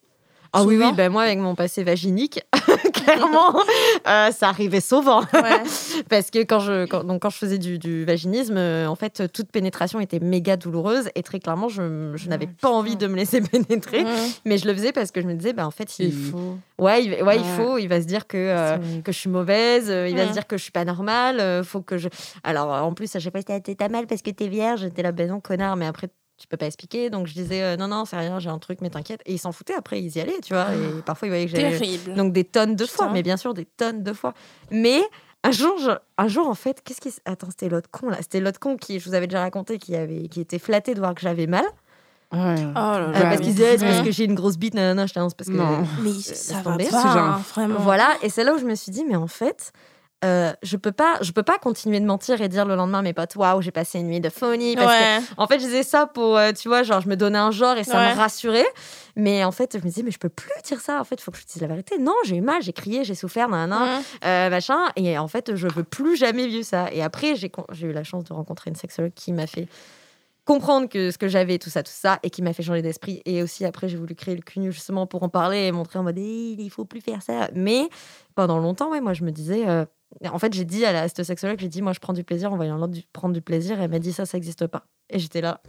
Ah 0.53 0.63
oui, 0.63 0.75
Souvent 0.75 0.89
oui, 0.89 0.95
ben 0.95 1.11
moi, 1.11 1.23
avec 1.23 1.37
mon 1.39 1.53
passé 1.53 1.83
vaginique, 1.83 2.41
clairement, 2.93 3.55
euh, 4.07 4.31
ça 4.31 4.49
arrivait 4.49 4.81
souvent. 4.81 5.21
Ouais. 5.33 5.63
Parce 6.09 6.31
que 6.31 6.39
quand 6.39 6.59
je, 6.59 6.85
quand, 6.85 7.03
donc 7.03 7.21
quand 7.21 7.29
je 7.29 7.37
faisais 7.37 7.57
du, 7.57 7.77
du 7.77 8.03
vaginisme, 8.05 8.57
euh, 8.57 8.87
en 8.87 8.95
fait, 8.95 9.31
toute 9.31 9.51
pénétration 9.51 9.99
était 9.99 10.19
méga 10.19 10.57
douloureuse. 10.57 11.09
Et 11.15 11.23
très 11.23 11.39
clairement, 11.39 11.69
je, 11.69 12.13
je 12.15 12.29
n'avais 12.29 12.47
pas 12.47 12.69
envie 12.69 12.95
de 12.95 13.07
me 13.07 13.15
laisser 13.15 13.41
pénétrer. 13.41 14.05
Mais 14.45 14.57
je 14.57 14.67
le 14.67 14.73
faisais 14.73 14.91
parce 14.91 15.11
que 15.11 15.21
je 15.21 15.27
me 15.27 15.33
disais, 15.33 15.53
bah, 15.53 15.67
en 15.67 15.71
fait, 15.71 15.99
il, 15.99 16.05
Il 16.07 16.13
faut. 16.13 16.57
Ouais, 16.79 17.03
il, 17.03 17.23
ouais, 17.23 17.37
il 17.37 17.45
faut. 17.45 17.77
Il 17.77 17.87
va 17.87 18.01
se 18.01 18.07
dire 18.07 18.25
que, 18.25 18.37
euh, 18.37 18.77
que 19.03 19.11
je 19.11 19.17
suis 19.17 19.29
mauvaise. 19.29 19.87
il 19.87 20.15
va 20.15 20.27
se 20.27 20.33
dire 20.33 20.47
que 20.47 20.57
je 20.57 20.63
suis 20.63 20.71
pas 20.71 20.85
normale. 20.85 21.63
faut 21.63 21.81
que 21.81 21.97
je. 21.97 22.09
Alors, 22.43 22.69
en 22.71 22.93
plus, 22.93 23.15
à 23.15 23.19
chaque 23.19 23.33
fois, 23.33 23.43
t'as 23.43 23.89
mal 23.89 24.07
parce 24.07 24.21
que 24.21 24.31
t'es 24.31 24.47
vierge. 24.47 24.81
J'étais 24.81 25.03
là, 25.03 25.11
ben 25.11 25.29
non, 25.29 25.39
connard. 25.39 25.75
Mais 25.75 25.85
après, 25.85 26.09
tu 26.39 26.47
peux 26.47 26.57
pas 26.57 26.65
expliquer. 26.65 27.09
Donc, 27.09 27.27
je 27.27 27.33
disais, 27.33 27.61
euh, 27.61 27.77
non, 27.77 27.87
non, 27.87 28.05
c'est 28.05 28.17
rien, 28.17 28.39
j'ai 28.39 28.49
un 28.49 28.57
truc, 28.59 28.79
mais 28.81 28.89
t'inquiète. 28.89 29.21
Et 29.25 29.33
ils 29.33 29.37
s'en 29.39 29.51
foutaient. 29.51 29.75
Après, 29.75 30.01
ils 30.01 30.15
y 30.15 30.19
allaient, 30.21 30.39
tu 30.43 30.53
vois. 30.53 30.67
Et 30.73 31.01
parfois, 31.05 31.27
ils 31.27 31.31
voyaient 31.31 31.45
que 31.45 31.51
j'avais. 31.51 31.77
Terrible. 31.77 32.13
Donc, 32.15 32.33
des 32.33 32.43
tonnes 32.45 32.75
de 32.75 32.85
fois. 32.85 33.09
Mais 33.11 33.21
bien 33.23 33.37
sûr, 33.37 33.53
des 33.53 33.65
tonnes 33.65 34.03
de 34.03 34.13
fois. 34.13 34.33
Mais. 34.71 35.01
Un 35.41 35.51
jour, 35.51 35.77
je- 35.79 35.91
un 36.17 36.27
jour, 36.27 36.49
en 36.49 36.53
fait, 36.53 36.81
qu'est-ce 36.83 36.99
qui. 36.99 37.13
Attends, 37.23 37.47
c'était 37.49 37.69
l'autre 37.69 37.87
con, 37.89 38.09
là. 38.09 38.17
C'était 38.19 38.41
l'autre 38.41 38.59
con 38.59 38.75
qui, 38.75 38.99
je 38.99 39.07
vous 39.07 39.15
avais 39.15 39.25
déjà 39.25 39.39
raconté, 39.39 39.77
qui, 39.77 39.95
avait, 39.95 40.27
qui 40.27 40.41
était 40.41 40.59
flatté 40.59 40.93
de 40.93 40.99
voir 40.99 41.15
que 41.15 41.21
j'avais 41.21 41.47
mal. 41.47 41.63
Ouais. 42.33 42.55
Oh 42.57 42.73
là 42.75 42.97
Euh, 42.97 43.11
là. 43.13 43.19
parce 43.21 43.23
Ouais. 43.37 43.37
qu'il 43.37 43.45
disait, 43.55 43.77
c'est 43.77 43.85
parce 43.85 44.01
que 44.01 44.11
j'ai 44.11 44.25
une 44.25 44.35
grosse 44.35 44.57
bite, 44.57 44.73
nanana. 44.73 45.05
J'étais, 45.05 45.21
non, 45.21 45.29
c'est 45.29 45.37
parce 45.37 45.49
que. 45.49 45.53
Non. 45.55 45.85
Mais 46.03 46.11
ça 46.11 46.61
va 46.61 46.75
pas, 46.77 46.83
Ce 46.83 46.91
genre. 46.91 47.39
vraiment. 47.55 47.79
Voilà, 47.79 48.17
et 48.21 48.27
c'est 48.29 48.43
là 48.43 48.53
où 48.53 48.57
je 48.57 48.65
me 48.65 48.75
suis 48.75 48.91
dit, 48.91 49.05
mais 49.07 49.15
en 49.15 49.27
fait, 49.27 49.71
euh, 50.25 50.51
je 50.63 50.75
peux 50.77 50.91
pas, 50.91 51.17
je 51.21 51.31
peux 51.31 51.43
pas 51.43 51.57
continuer 51.57 51.99
de 51.99 52.05
mentir 52.05 52.41
et 52.41 52.49
dire 52.49 52.65
le 52.65 52.75
lendemain 52.75 52.99
à 52.99 53.01
mes 53.01 53.13
potes, 53.13 53.35
waouh, 53.35 53.61
j'ai 53.61 53.71
passé 53.71 53.99
une 53.99 54.07
nuit 54.07 54.19
de 54.19 54.29
folie. 54.29 54.75
Parce 54.75 54.91
Ouais. 54.99 55.19
que, 55.21 55.41
en 55.41 55.47
fait, 55.47 55.59
je 55.59 55.65
disais 55.65 55.83
ça 55.83 56.07
pour, 56.07 56.37
euh, 56.37 56.51
tu 56.51 56.67
vois, 56.67 56.83
genre, 56.83 56.99
je 57.01 57.07
me 57.07 57.15
donnais 57.15 57.37
un 57.37 57.51
genre 57.51 57.77
et 57.77 57.83
ça 57.85 57.97
Ouais. 57.99 58.11
me 58.11 58.17
rassurait. 58.17 58.67
Mais 59.15 59.43
en 59.45 59.51
fait, 59.51 59.73
je 59.73 59.77
me 59.77 59.83
disais, 59.89 60.03
mais 60.03 60.11
je 60.11 60.19
peux 60.19 60.29
plus 60.29 60.51
dire 60.63 60.81
ça. 60.81 60.99
En 60.99 61.03
fait, 61.03 61.15
il 61.15 61.21
faut 61.21 61.31
que 61.31 61.37
je 61.37 61.45
dise 61.45 61.61
la 61.61 61.67
vérité. 61.67 61.97
Non, 61.97 62.13
j'ai 62.25 62.35
eu 62.35 62.41
mal, 62.41 62.61
j'ai 62.61 62.73
crié, 62.73 63.03
j'ai 63.03 63.15
souffert, 63.15 63.47
nanana, 63.49 63.85
Mmh. 63.99 64.01
euh, 64.25 64.49
machin. 64.49 64.79
Et 64.95 65.17
en 65.17 65.27
fait, 65.27 65.55
je 65.55 65.67
veux 65.67 65.83
plus 65.83 66.15
jamais 66.17 66.47
vivre 66.47 66.65
ça. 66.65 66.91
Et 66.91 67.01
après, 67.01 67.35
j'ai 67.35 67.51
eu 67.87 67.91
la 67.93 68.03
chance 68.03 68.23
de 68.25 68.33
rencontrer 68.33 68.69
une 68.69 68.75
sexologue 68.75 69.13
qui 69.13 69.31
m'a 69.33 69.47
fait 69.47 69.67
comprendre 70.45 70.89
que 70.89 71.11
ce 71.11 71.17
que 71.19 71.27
j'avais, 71.27 71.59
tout 71.59 71.69
ça, 71.69 71.83
tout 71.83 71.91
ça, 71.93 72.17
et 72.23 72.29
qui 72.31 72.41
m'a 72.41 72.53
fait 72.53 72.63
changer 72.63 72.81
d'esprit. 72.81 73.21
Et 73.25 73.43
aussi, 73.43 73.65
après, 73.65 73.87
j'ai 73.87 73.97
voulu 73.97 74.15
créer 74.15 74.35
le 74.35 74.41
CUNY 74.41 74.71
justement 74.71 75.05
pour 75.05 75.21
en 75.21 75.29
parler 75.29 75.67
et 75.67 75.71
montrer 75.71 75.99
en 75.99 76.03
mode, 76.03 76.17
Eh, 76.17 76.55
il 76.57 76.69
faut 76.71 76.85
plus 76.85 77.01
faire 77.01 77.21
ça. 77.21 77.49
Mais 77.53 77.87
pendant 78.35 78.57
longtemps, 78.57 78.89
ouais, 78.89 78.99
moi, 79.01 79.13
je 79.13 79.23
me 79.23 79.31
disais. 79.31 79.67
euh, 79.67 79.85
En 80.31 80.39
fait, 80.39 80.53
j'ai 80.53 80.65
dit 80.65 80.85
à 80.85 80.91
la 80.91 81.01
à 81.03 81.07
cette 81.07 81.23
sexologue, 81.23 81.59
j'ai 81.59 81.67
dit, 81.67 81.81
moi, 81.81 81.93
je 81.93 81.99
prends 81.99 82.13
du 82.13 82.23
plaisir 82.23 82.51
en 82.51 82.55
voyant 82.55 82.77
l'autre 82.77 82.93
prendre 83.13 83.33
du 83.33 83.41
plaisir. 83.41 83.79
Et 83.79 83.83
elle 83.83 83.91
m'a 83.91 83.99
dit, 83.99 84.11
ça, 84.13 84.25
ça 84.25 84.37
n'existe 84.37 84.67
pas. 84.67 84.83
Et 85.09 85.19
j'étais 85.19 85.41
là. 85.41 85.61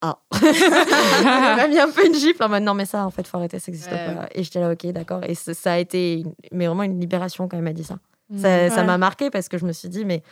Ah. 0.00 0.18
elle 0.42 1.56
m'a 1.56 1.66
mis 1.68 1.78
un 1.78 1.90
peu 1.90 2.06
une 2.06 2.14
gifle 2.14 2.42
en 2.44 2.48
mode, 2.48 2.62
non, 2.62 2.74
mais 2.74 2.86
ça, 2.86 3.04
en 3.04 3.10
fait, 3.10 3.26
faut 3.26 3.36
arrêter, 3.36 3.58
ça 3.58 3.70
n'existe 3.70 3.90
Ouais. 3.90 4.14
pas. 4.14 4.28
Et 4.34 4.42
j'étais 4.44 4.60
là, 4.60 4.70
ok, 4.72 4.86
d'accord. 4.92 5.20
Et 5.24 5.34
ça, 5.34 5.54
ça 5.54 5.72
a 5.72 5.78
été, 5.78 6.20
une- 6.20 6.34
mais 6.52 6.66
vraiment 6.66 6.84
une 6.84 7.00
libération 7.00 7.48
quand 7.48 7.56
elle 7.56 7.64
m'a 7.64 7.72
dit 7.72 7.84
ça. 7.84 7.98
Ça 8.36 8.46
Ouais. 8.48 8.84
m'a 8.84 8.98
marqué 8.98 9.30
parce 9.30 9.48
que 9.48 9.56
je 9.56 9.64
me 9.64 9.72
suis 9.72 9.88
dit, 9.88 10.04
mais 10.04 10.22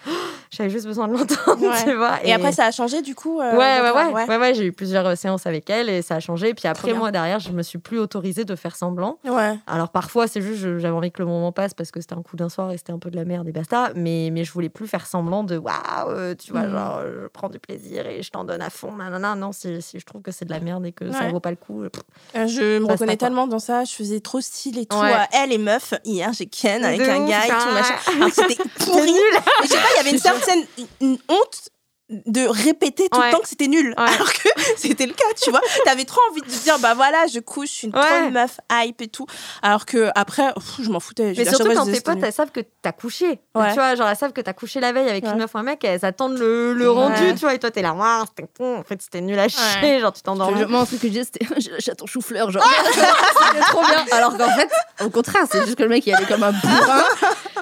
j'avais 0.51 0.69
juste 0.69 0.87
besoin 0.87 1.09
de 1.09 1.15
l'entendre, 1.15 1.61
Ouais. 1.63 1.75
tu 1.85 1.95
vois. 1.95 2.19
Et 2.25 2.33
après, 2.33 2.53
ça 2.53 2.67
a 2.67 2.71
changé 2.71 3.01
du 3.01 3.15
coup 3.15 3.41
euh, 3.41 3.53
Ouais, 3.53 3.81
ouais, 3.81 3.91
ouais, 4.13 4.27
ouais, 4.29 4.37
ouais, 4.37 4.55
j'ai 4.55 4.67
eu 4.67 4.73
plusieurs 4.73 5.07
euh, 5.07 5.15
séances 5.15 5.47
avec 5.47 5.71
elle 5.71 5.89
et 5.89 6.03
ça 6.03 6.17
a 6.17 6.21
changé. 6.21 6.53
Puis 6.53 6.69
après, 6.69 6.93
moi, 6.93 7.11
derrière, 7.11 7.39
je 7.41 7.51
me 7.53 7.63
suis 7.63 7.79
plus 7.79 7.99
autorisée 7.99 8.45
de 8.45 8.55
faire 8.55 8.77
semblant. 8.77 9.19
Ouais. 9.25 9.59
Alors 9.67 9.89
parfois, 9.89 10.27
c'est 10.29 10.43
juste, 10.43 10.61
j'avais 10.79 10.91
envie 10.95 11.11
que 11.11 11.23
le 11.23 11.27
moment 11.29 11.53
passe 11.53 11.73
parce 11.73 11.91
que 11.91 12.01
c'était 12.03 12.15
un 12.15 12.23
coup 12.23 12.37
d'un 12.37 12.49
soir 12.51 12.71
et 12.73 12.77
c'était 12.77 12.93
un 12.93 12.99
peu 12.99 13.11
de 13.11 13.17
la 13.17 13.25
merde 13.25 13.49
et 13.49 13.53
basta. 13.53 13.91
Mais, 13.95 14.29
mais 14.31 14.45
je 14.45 14.53
voulais 14.53 14.69
plus 14.69 14.87
faire 14.87 15.07
semblant 15.07 15.43
de 15.43 15.57
waouh, 15.57 16.35
tu 16.39 16.53
vois, 16.53 16.63
Mhm. 16.63 16.71
genre, 16.73 16.99
euh, 17.03 17.21
je 17.23 17.27
prends 17.29 17.49
du 17.49 17.59
plaisir 17.59 18.07
et 18.07 18.23
je 18.23 18.31
t'en 18.31 18.45
donne 18.45 18.61
à 18.63 18.69
fond. 18.71 18.93
Nanana. 18.93 19.35
Non, 19.37 19.53
si, 19.53 19.81
si 19.81 19.99
je 20.01 20.05
trouve 20.05 20.21
que 20.23 20.33
c'est 20.33 20.45
de 20.45 20.51
la 20.53 20.61
merde 20.61 20.85
et 20.85 20.93
que 20.93 21.11
ça 21.13 21.21
Ouais. 21.21 21.31
vaut 21.31 21.41
pas 21.41 21.51
le 21.51 21.57
coup. 21.57 21.83
euh, 21.83 21.89
pff. 21.89 22.03
Euh, 22.37 22.47
je 22.47 22.79
me 22.79 22.87
reconnais 22.87 23.17
tellement 23.17 23.47
dans 23.47 23.59
ça. 23.59 23.85
Je 23.85 23.93
faisais 23.93 24.21
trop 24.21 24.41
style 24.43 24.79
et 24.79 24.85
tout. 24.87 24.97
Elle 25.33 25.53
et 25.53 25.59
meuf. 25.59 25.95
Hier, 26.05 26.31
j'ai 26.35 26.47
Ken 26.47 26.85
avec 26.85 27.01
De 27.01 27.05
un 27.09 27.23
ouf, 27.23 27.29
gars 27.31 27.47
et 27.47 27.49
tout, 27.49 27.55
ça. 27.61 27.86
Machin. 27.91 28.12
Alors 28.16 28.28
que 28.28 28.34
c'était 28.34 28.62
pourri. 28.84 29.14
Je 29.62 29.68
sais 29.68 29.74
pas, 29.76 29.89
il 29.93 29.97
y 29.97 30.01
avait 30.01 30.11
une 30.11 30.18
certaine 30.18 30.66
une 31.01 31.18
honte 31.28 31.68
de 32.09 32.47
répéter 32.47 33.09
tout 33.11 33.19
Ouais. 33.19 33.27
le 33.27 33.33
temps 33.33 33.41
que 33.41 33.49
c'était 33.49 33.67
nul. 33.67 33.89
Ouais. 33.99 34.05
Alors 34.05 34.33
que 34.33 34.49
c'était 34.77 35.07
le 35.07 35.13
cas, 35.13 35.25
tu 35.43 35.51
vois. 35.51 35.61
T'avais 35.85 36.05
trop 36.05 36.21
envie 36.31 36.41
de 36.41 36.47
dire, 36.47 36.79
bah 36.79 36.95
voilà, 36.95 37.27
je 37.33 37.41
couche, 37.41 37.69
je 37.69 37.75
suis 37.75 37.87
une 37.89 37.93
trop 37.93 38.03
Ouais. 38.03 38.27
une 38.29 38.33
meuf 38.33 38.61
hype 38.71 39.01
et 39.03 39.09
tout. 39.09 39.27
Alors 39.63 39.87
que 39.87 40.11
après, 40.15 40.53
pff, 40.55 40.77
je 40.83 40.91
m'en 40.91 41.01
foutais. 41.01 41.35
Je- 41.35 41.41
Mais 41.43 41.49
surtout 41.49 41.73
quand 41.75 41.85
tes 41.85 42.01
potes, 42.01 42.19
elles 42.23 42.33
savent 42.33 42.53
que 42.53 42.61
t'as 42.83 42.93
couché. 42.93 43.41
Ouais. 43.57 43.69
Tu 43.71 43.75
vois, 43.75 43.95
genre 43.97 44.09
elles 44.09 44.17
savent 44.17 44.33
que 44.33 44.41
t'as 44.41 44.53
couché 44.53 44.79
la 44.81 44.93
veille 44.93 45.09
avec 45.09 45.25
Ouais. 45.25 45.31
une 45.33 45.39
meuf 45.39 45.53
ou 45.55 45.59
un 45.59 45.63
mec, 45.65 45.83
elles 45.85 46.05
attendent 46.05 46.39
le, 46.39 46.73
le 46.75 46.89
Ouais. 46.89 46.95
rendu, 46.95 47.35
tu 47.35 47.41
vois. 47.41 47.55
Et 47.55 47.59
toi, 47.59 47.71
t'es 47.73 47.83
là, 47.83 47.95
c'était 48.29 48.49
con. 48.57 48.77
En 48.79 48.85
fait, 48.85 49.03
c'était 49.03 49.21
nul 49.21 49.39
à 49.39 49.49
chier. 49.49 49.99
Genre, 50.01 50.13
tu 50.13 50.23
t'endors. 50.23 50.57
Je- 50.57 50.65
Moi, 50.65 50.81
un 50.81 50.85
truc 50.87 51.01
que 51.01 51.09
je 51.09 51.13
disais, 51.13 51.25
c'était 51.25 51.47
ton 51.97 52.07
chou-fleur. 52.07 52.51
Genre, 52.53 52.63
c'était 52.95 53.61
trop 53.63 53.81
bien. 53.85 54.05
Alors 54.13 54.37
qu'en 54.39 54.51
fait, 54.55 54.71
au 55.05 55.11
contraire, 55.11 55.43
c'est 55.51 55.65
juste 55.65 55.77
que 55.77 55.83
le 55.83 55.89
mec, 55.89 56.07
il 56.07 56.15
allait 56.15 56.27
comme 56.27 56.43
un 56.45 56.53
bourrin 56.53 57.03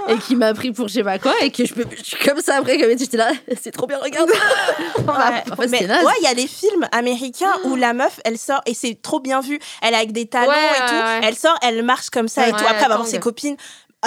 et 0.08 0.18
qui 0.18 0.36
m'a 0.36 0.52
pris 0.52 0.70
pour 0.72 0.88
je 0.88 0.94
sais 0.94 1.02
pas 1.04 1.18
quoi 1.18 1.32
et 1.40 1.50
que 1.50 1.64
je, 1.64 1.72
je 1.96 2.02
suis 2.02 2.16
comme 2.24 2.40
ça 2.42 2.56
après, 2.56 2.78
comme 2.78 2.90
j'étais 2.98 3.16
là, 3.16 3.30
c'est 3.62 3.70
trop 3.70 3.86
bien, 3.86 3.98
regarde. 3.98 4.30
Ouais. 5.06 5.42
En 5.52 5.56
fait, 5.56 5.68
Mais 5.68 5.78
c'est 5.80 5.86
naze. 5.86 6.04
ouais, 6.04 6.12
il 6.20 6.24
y 6.24 6.28
a 6.28 6.34
des 6.34 6.46
films 6.46 6.88
américains 6.92 7.52
où 7.64 7.76
la 7.76 7.92
meuf, 7.92 8.20
elle 8.24 8.38
sort 8.38 8.62
et 8.64 8.72
c'est 8.74 9.00
trop 9.02 9.20
bien 9.20 9.40
vu. 9.40 9.58
Elle 9.82 9.92
est 9.92 9.96
avec 9.98 10.12
des 10.12 10.26
talons 10.26 10.48
Ouais, 10.48 10.54
et 10.56 10.88
tout. 10.88 11.26
Elle 11.26 11.36
sort, 11.36 11.56
elle 11.62 11.82
marche 11.82 12.08
comme 12.10 12.28
ça 12.28 12.48
et 12.48 12.52
tout. 12.52 12.56
Après, 12.58 12.82
elle 12.82 12.88
va 12.88 12.96
voir 12.96 13.06
ses 13.06 13.20
copines. 13.20 13.56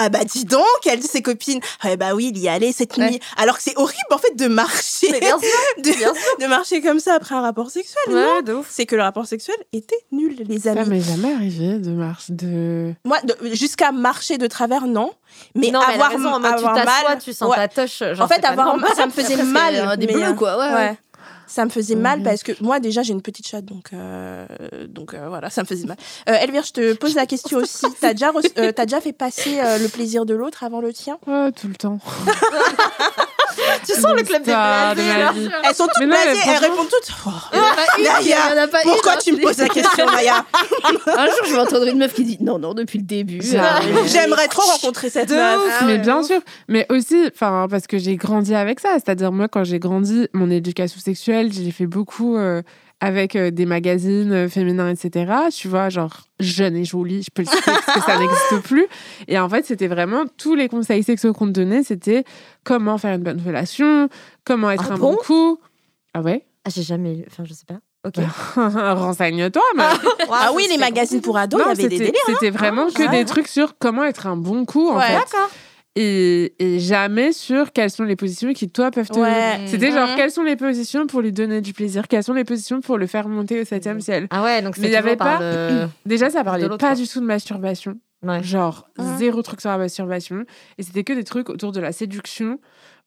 Ah 0.00 0.08
bah 0.10 0.20
dis 0.24 0.44
donc, 0.44 0.64
elle 0.86 1.00
dit 1.00 1.08
ses 1.08 1.22
copines. 1.22 1.60
Ah 1.82 1.96
bah 1.96 2.14
oui, 2.14 2.30
il 2.34 2.38
y 2.38 2.48
allait 2.48 2.72
cette 2.72 2.96
Ouais. 2.96 3.10
nuit. 3.10 3.20
Alors 3.36 3.56
que 3.56 3.62
c'est 3.62 3.76
horrible 3.76 3.98
en 4.12 4.18
fait 4.18 4.34
de 4.36 4.46
marcher, 4.46 5.08
Mais 5.10 5.20
bien 5.20 5.38
sûr, 5.38 5.48
de, 5.78 5.90
bien 5.90 6.12
de 6.40 6.46
marcher 6.46 6.80
comme 6.80 7.00
ça 7.00 7.14
après 7.14 7.34
un 7.34 7.40
rapport 7.40 7.70
sexuel. 7.70 8.14
Ouais. 8.14 8.54
C'est 8.70 8.86
que 8.86 8.94
le 8.96 9.02
rapport 9.02 9.26
sexuel 9.26 9.56
était 9.72 9.98
nul, 10.12 10.36
les 10.48 10.60
Ça 10.60 10.70
amis. 10.72 10.88
m'est 10.88 11.00
jamais 11.00 11.34
arrivé 11.34 11.78
de 11.78 11.90
marche 11.90 12.26
de. 12.30 12.94
Moi, 13.04 13.18
jusqu'à 13.52 13.90
marcher 13.92 14.38
de 14.38 14.46
travers, 14.46 14.86
non. 14.86 15.10
Mais 15.54 15.70
non, 15.70 15.80
mais 15.86 15.94
avoir, 15.94 16.10
raison, 16.10 16.28
en 16.28 16.40
mode, 16.40 16.56
tu 16.58 16.64
avoir 16.64 16.74
mal, 16.84 17.18
tu 17.22 17.32
sens 17.32 17.50
ouais. 17.50 17.56
ta 17.56 17.68
touche. 17.68 17.98
Genre, 17.98 18.20
en 18.24 18.28
fait, 18.28 18.44
avoir 18.44 18.66
normal. 18.66 18.90
ça 18.96 19.06
me 19.06 19.10
faisait 19.10 19.42
mal. 19.42 19.74
euh, 19.74 19.96
des 19.96 20.06
mais, 20.06 20.12
bleus, 20.14 20.24
euh, 20.28 20.32
quoi, 20.34 20.56
ouais. 20.58 20.98
Ça 21.48 21.64
me 21.64 21.70
faisait 21.70 21.94
mal 21.96 22.18
Mhm. 22.18 22.24
parce 22.24 22.42
que 22.42 22.52
moi 22.62 22.78
déjà 22.78 23.02
j'ai 23.02 23.12
une 23.14 23.22
petite 23.22 23.46
chatte 23.48 23.64
donc 23.64 23.90
euh, 23.92 24.46
donc 24.88 25.14
euh, 25.14 25.28
voilà 25.28 25.50
ça 25.50 25.62
me 25.62 25.66
faisait 25.66 25.86
mal. 25.86 25.96
Euh, 26.28 26.34
Elvire 26.34 26.62
je 26.62 26.72
te 26.72 26.92
pose 26.92 27.14
la 27.14 27.26
question 27.26 27.58
aussi. 27.62 27.86
T'as 28.00 28.12
déjà 28.12 28.30
euh, 28.58 28.70
t'as 28.72 28.84
déjà 28.86 29.00
fait 29.00 29.12
passer 29.12 29.58
euh, 29.58 29.78
le 29.78 29.88
plaisir 29.88 30.26
de 30.26 30.34
l'autre 30.34 30.62
avant 30.62 30.80
le 30.80 30.92
tien? 30.92 31.18
Ouais, 31.26 31.50
tout 31.52 31.68
le 31.68 31.74
temps. 31.74 31.98
Tu 33.86 33.92
sens 33.94 34.12
le 34.14 34.22
club 34.22 34.42
des 34.42 34.52
blasés, 34.52 35.02
là. 35.02 35.34
Elles 35.64 35.74
sont 35.74 35.86
toutes 35.86 36.06
blasées, 36.06 36.38
elles 36.46 36.58
répondent 36.58 36.88
toutes. 36.88 37.14
Oh, 37.26 37.30
Naya, 38.02 38.64
une, 38.64 38.70
pourquoi 38.82 39.12
hein. 39.12 39.18
tu 39.22 39.32
me 39.32 39.40
poses 39.40 39.58
la 39.58 39.68
question 39.68 40.06
Maya 40.06 40.44
Un 41.06 41.26
jour, 41.26 41.34
je 41.46 41.52
vais 41.52 41.58
entendre 41.58 41.86
une 41.86 41.98
meuf 41.98 42.14
qui 42.14 42.24
dit 42.24 42.38
non, 42.40 42.58
non, 42.58 42.74
depuis 42.74 42.98
le 42.98 43.04
début. 43.04 43.40
Euh, 43.40 43.60
J'aimerais 44.06 44.48
trop 44.48 44.62
rencontrer 44.62 45.10
cette 45.10 45.30
meuf. 45.30 45.60
Ah 45.80 45.84
mais 45.84 45.98
bien 45.98 46.20
ouf. 46.20 46.26
sûr. 46.26 46.40
Mais 46.68 46.86
aussi, 46.90 47.16
enfin, 47.32 47.66
parce 47.70 47.86
que 47.86 47.98
j'ai 47.98 48.16
grandi 48.16 48.54
avec 48.54 48.80
ça. 48.80 48.90
C'est-à-dire, 48.94 49.32
moi, 49.32 49.48
quand 49.48 49.64
j'ai 49.64 49.78
grandi, 49.78 50.28
mon 50.32 50.50
éducation 50.50 51.00
sexuelle, 51.00 51.52
j'ai 51.52 51.70
fait 51.70 51.86
beaucoup 51.86 52.36
euh, 52.36 52.62
avec 53.00 53.36
euh, 53.36 53.50
des 53.50 53.64
magazines 53.66 54.32
euh, 54.32 54.48
féminins, 54.48 54.88
etc. 54.90 55.32
Tu 55.54 55.68
vois, 55.68 55.88
genre 55.88 56.22
jeune 56.40 56.76
et 56.76 56.84
jolie, 56.84 57.22
je 57.22 57.30
peux 57.32 57.42
le 57.42 57.48
citer 57.48 57.62
parce 57.70 57.86
que 57.98 58.00
ça 58.04 58.18
n'existe 58.20 58.60
plus. 58.64 58.86
Et 59.28 59.38
en 59.38 59.48
fait, 59.48 59.64
c'était 59.66 59.86
vraiment 59.86 60.24
tous 60.36 60.54
les 60.54 60.68
conseils 60.68 61.02
sexuels 61.04 61.32
qu'on 61.32 61.46
te 61.46 61.52
donnait, 61.52 61.82
c'était 61.84 62.24
comment 62.64 62.98
faire 62.98 63.14
une 63.14 63.22
bonne 63.22 63.40
relation, 63.44 64.08
comment 64.44 64.70
être 64.70 64.88
Ah 64.90 64.94
un 64.94 64.98
bon 64.98 65.12
bon 65.12 65.16
coup. 65.18 65.60
Ah 66.14 66.22
ouais? 66.22 66.44
Ah, 66.64 66.70
j'ai 66.74 66.82
jamais 66.82 67.14
lu. 67.14 67.24
Enfin, 67.28 67.44
je 67.44 67.52
sais 67.54 67.66
pas. 67.66 67.78
Ok. 68.06 68.14
Renseigne-toi, 68.56 69.62
mais 69.76 69.84
Ah 70.30 70.50
oui 70.54 70.66
les 70.70 70.78
magazines 70.78 71.20
pour 71.20 71.36
ados 71.36 71.60
il 71.60 71.66
y 71.66 71.70
avait 71.70 71.74
des 71.76 71.82
c'était 71.82 71.98
délires. 71.98 72.20
c'était 72.26 72.50
vraiment 72.50 72.86
que 72.88 73.02
Ah, 73.04 73.08
des 73.08 73.18
ouais. 73.18 73.24
trucs 73.24 73.48
sur 73.48 73.76
comment 73.78 74.04
être 74.04 74.26
un 74.26 74.36
bon 74.36 74.64
coup, 74.64 74.88
en 74.88 74.96
Ouais. 74.98 75.06
fait. 75.06 75.14
D'accord. 75.14 75.50
Et, 76.00 76.54
et 76.58 76.78
jamais 76.78 77.32
sur 77.32 77.72
quelles 77.72 77.90
sont 77.90 78.04
les 78.04 78.14
positions 78.16 78.52
qui, 78.52 78.68
toi, 78.70 78.90
peuvent 78.90 79.08
te. 79.08 79.18
Ouais. 79.18 79.60
C'était 79.66 79.90
genre, 79.90 80.08
Mhm. 80.08 80.16
quelles 80.16 80.30
sont 80.30 80.42
les 80.44 80.56
positions 80.56 81.06
pour 81.06 81.20
lui 81.20 81.32
donner 81.32 81.60
du 81.60 81.72
plaisir? 81.72 82.06
Quelles 82.08 82.22
sont 82.22 82.34
les 82.34 82.44
positions 82.44 82.80
pour 82.80 82.98
le 82.98 83.06
faire 83.06 83.28
monter 83.28 83.60
au 83.60 83.64
septième 83.64 84.00
ciel? 84.00 84.28
Ah 84.30 84.42
ouais, 84.44 84.62
donc 84.62 84.76
Mais 84.78 84.84
c'est 84.84 84.88
il 84.90 84.92
y 84.92 84.96
avait 84.96 85.16
pas- 85.16 85.38
le- 85.40 85.88
Déjà, 86.06 86.30
ça 86.30 86.44
parlait 86.44 86.68
pas 86.68 86.78
quoi. 86.78 86.94
du 86.94 87.08
tout 87.08 87.20
de 87.20 87.24
masturbation. 87.26 87.98
Ouais. 88.22 88.42
Genre, 88.42 88.88
Mhm. 88.98 89.16
zéro 89.18 89.42
truc 89.42 89.60
sur 89.60 89.70
la 89.70 89.78
masturbation. 89.78 90.44
Et 90.78 90.82
c'était 90.82 91.04
que 91.04 91.12
des 91.12 91.24
trucs 91.24 91.50
autour 91.50 91.72
de 91.72 91.80
la 91.80 91.92
séduction 91.92 92.58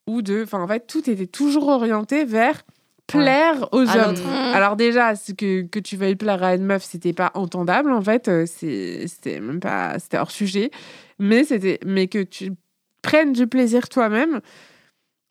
ou 0.08 0.22
de. 0.22 0.44
Enfin, 0.44 0.60
en 0.62 0.68
fait, 0.68 0.86
tout 0.88 1.10
était 1.10 1.28
toujours 1.28 1.68
orienté 1.70 2.26
vers 2.26 2.62
plaire 3.08 3.68
aux 3.74 3.88
À 3.90 3.96
hommes. 3.98 4.16
l'autre. 4.16 4.22
Alors, 4.54 4.78
déjà, 4.78 5.16
ce 5.16 5.34
que, 5.34 5.64
que 5.64 5.80
tu 5.80 5.98
veuilles 5.98 6.16
plaire 6.16 6.42
à 6.44 6.56
une 6.56 6.64
meuf, 6.64 6.84
c'était 6.84 7.12
pas 7.12 7.32
entendable, 7.34 7.92
en 7.92 8.02
fait. 8.02 8.30
Euh, 8.30 8.46
c'est- 8.46 9.06
C'était 9.08 9.40
même 9.42 9.60
pas. 9.60 10.00
C'était 10.00 10.18
hors 10.18 10.32
sujet. 10.32 10.72
Mais, 11.20 11.44
c'était, 11.44 11.80
mais 11.86 12.08
que 12.08 12.24
tu 12.24 12.54
prennes 13.02 13.34
du 13.34 13.48
plaisir 13.48 13.90
toi-même, 13.90 14.42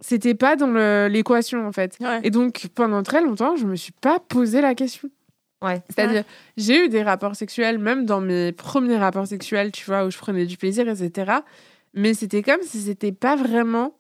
c'était 0.01 0.35
pas 0.35 0.57
dans 0.57 0.73
l'équation, 1.09 1.67
en 1.67 1.73
fait. 1.73 1.97
Ouais. 2.01 2.21
Et 2.23 2.31
donc, 2.31 2.69
pendant 2.75 3.03
très 3.03 3.23
longtemps, 3.23 3.57
je 3.57 3.67
me 3.67 3.77
suis 3.77 3.93
pas 3.93 4.19
posé 4.19 4.61
la 4.61 4.75
question. 4.75 5.11
Ouais. 5.63 5.83
C'est-à-dire, 5.91 6.25
j'ai 6.57 6.87
eu 6.87 6.89
des 6.89 7.03
rapports 7.03 7.37
sexuels, 7.37 7.79
même 7.79 8.07
dans 8.07 8.21
mes 8.23 8.51
premiers 8.53 8.97
rapports 8.97 9.27
sexuels, 9.27 9.73
tu 9.73 9.85
vois, 9.85 10.07
où 10.07 10.11
je 10.11 10.17
prenais 10.17 10.47
du 10.47 10.57
plaisir, 10.57 10.89
etc. 10.89 11.33
Mais 11.93 12.15
c'était 12.15 12.43
comme 12.43 12.63
si 12.63 12.79
c'était 12.81 13.13
pas 13.13 13.37
vraiment 13.37 13.95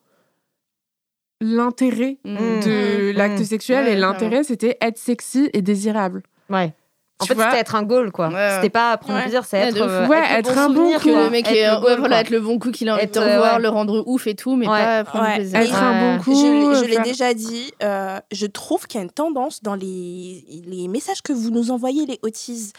l'intérêt 1.40 2.18
Mm. 2.24 2.36
de 2.36 3.12
Mmh. 3.12 3.16
l'acte 3.16 3.40
Mmh. 3.40 3.44
sexuel 3.44 3.84
Ouais, 3.86 3.92
et 3.92 3.96
l'intérêt 3.96 4.44
c'était 4.44 4.76
être 4.80 4.98
sexy 4.98 5.48
et 5.52 5.62
désirable. 5.62 6.22
Ouais. 6.50 6.72
En 7.20 7.26
Tu 7.26 7.34
fait, 7.34 7.42
c'était 7.42 7.58
être 7.58 7.74
un 7.74 7.82
goal, 7.82 8.10
quoi. 8.12 8.28
Ouais, 8.28 8.34
ouais. 8.34 8.50
C'était 8.56 8.70
pas 8.70 8.96
prendre 8.96 9.16
Ouais. 9.18 9.22
plaisir, 9.24 9.44
c'est 9.44 9.58
Ouais, 9.60 9.68
être, 9.68 9.74
de 9.74 9.80
ouf. 9.82 9.88
euh, 9.90 10.06
Ouais, 10.06 10.20
le 10.32 10.38
être 10.38 10.58
un 10.58 10.70
bon 10.70 10.98
Que 10.98 11.08
le 11.08 11.30
mec 11.30 11.46
Être 11.46 11.54
est, 11.54 11.66
le 11.68 11.74
ouais, 11.76 11.80
goal, 11.82 11.98
voilà, 12.00 12.20
être 12.20 12.30
le 12.30 12.40
bon 12.40 12.58
coup 12.58 12.70
qu'il 12.70 12.88
a 12.88 12.94
envie 12.94 13.06
de 13.06 13.10
te 13.10 13.18
Être, 13.18 13.26
euh, 13.26 13.34
revoir, 13.36 13.56
ouais. 13.56 13.62
le 13.62 13.68
rendre 13.68 14.02
ouf 14.06 14.26
et 14.26 14.34
tout, 14.34 14.56
mais 14.56 14.66
Ouais. 14.68 14.78
pas 14.78 15.04
prendre 15.04 15.24
Ouais. 15.26 15.34
plaisir. 15.36 15.58
Être 15.60 15.82
un 15.82 16.00
bon 16.00 16.12
Ouais. 16.16 16.22
coup. 16.24 16.34
Je, 16.34 16.46
l'ai- 16.46 16.74
je 16.80 16.84
l'ai 16.86 16.94
faire- 16.96 17.04
déjà 17.04 17.34
dit, 17.34 17.72
euh, 17.82 18.18
je 18.32 18.46
trouve 18.46 18.86
qu'il 18.86 18.98
y 18.98 19.02
a 19.02 19.04
une 19.04 19.10
tendance 19.10 19.62
dans 19.62 19.74
les, 19.74 20.44
les 20.66 20.88
messages 20.88 21.22
que 21.22 21.32
vous 21.32 21.50
nous 21.50 21.70
envoyez, 21.70 22.06
les 22.06 22.18
autistes, 22.22 22.74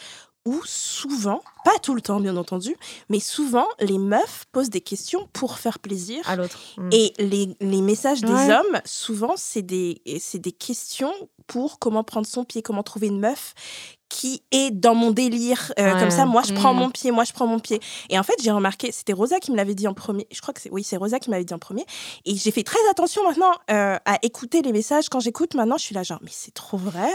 où 0.45 0.59
souvent, 0.65 1.43
pas 1.63 1.77
tout 1.83 1.93
le 1.93 2.01
temps 2.01 2.19
bien 2.19 2.35
entendu, 2.35 2.75
mais 3.09 3.19
souvent 3.19 3.67
les 3.79 3.99
meufs 3.99 4.45
posent 4.51 4.71
des 4.71 4.81
questions 4.81 5.29
pour 5.33 5.59
faire 5.59 5.77
plaisir. 5.79 6.27
À 6.27 6.35
l'autre. 6.35 6.57
Mm. 6.77 6.89
Et 6.91 7.13
les, 7.19 7.55
les 7.59 7.81
messages 7.81 8.21
des 8.21 8.31
hommes, 8.31 8.81
souvent, 8.85 9.33
c'est 9.37 9.61
des, 9.61 10.01
questions 10.57 11.13
pour 11.47 11.77
comment 11.79 12.03
prendre 12.03 12.25
son 12.25 12.43
pied, 12.43 12.61
comment 12.61 12.81
trouver 12.83 13.07
une 13.07 13.19
meuf 13.19 13.53
qui 14.09 14.41
est 14.51 14.71
dans 14.71 14.95
mon 14.95 15.11
délire. 15.11 15.71
Euh, 15.79 15.93
Ouais. 15.93 15.99
Comme 15.99 16.11
ça, 16.11 16.25
moi, 16.25 16.41
je 16.45 16.53
prends 16.53 16.73
Mm. 16.73 16.77
mon 16.77 16.89
pied, 16.89 17.11
moi, 17.11 17.23
je 17.23 17.31
prends 17.33 17.47
mon 17.47 17.59
pied. 17.59 17.79
Et 18.09 18.17
en 18.19 18.23
fait, 18.23 18.35
j'ai 18.41 18.51
remarqué, 18.51 18.91
c'était 18.91 19.13
Rosa 19.13 19.39
qui 19.39 19.51
me 19.51 19.57
l'avait 19.57 19.75
dit 19.75 19.87
en 19.87 19.93
premier. 19.93 20.27
Je 20.31 20.41
crois 20.41 20.53
que 20.53 20.59
c'est, 20.61 20.71
oui, 20.71 20.83
c'est 20.83 20.97
Rosa 20.97 21.19
qui 21.19 21.29
m'avait 21.29 21.45
dit 21.45 21.53
en 21.53 21.59
premier. 21.59 21.85
Et 22.25 22.35
j'ai 22.35 22.51
fait 22.51 22.63
très 22.63 22.79
attention 22.89 23.23
maintenant 23.23 23.51
euh, 23.69 23.97
à 24.05 24.17
écouter 24.23 24.63
les 24.63 24.73
messages. 24.73 25.07
Quand 25.07 25.19
j'écoute 25.19 25.53
maintenant, 25.53 25.77
je 25.77 25.83
suis 25.83 25.95
là, 25.95 26.03
genre, 26.03 26.19
mais 26.23 26.31
c'est 26.33 26.53
trop 26.53 26.77
vrai. 26.77 27.09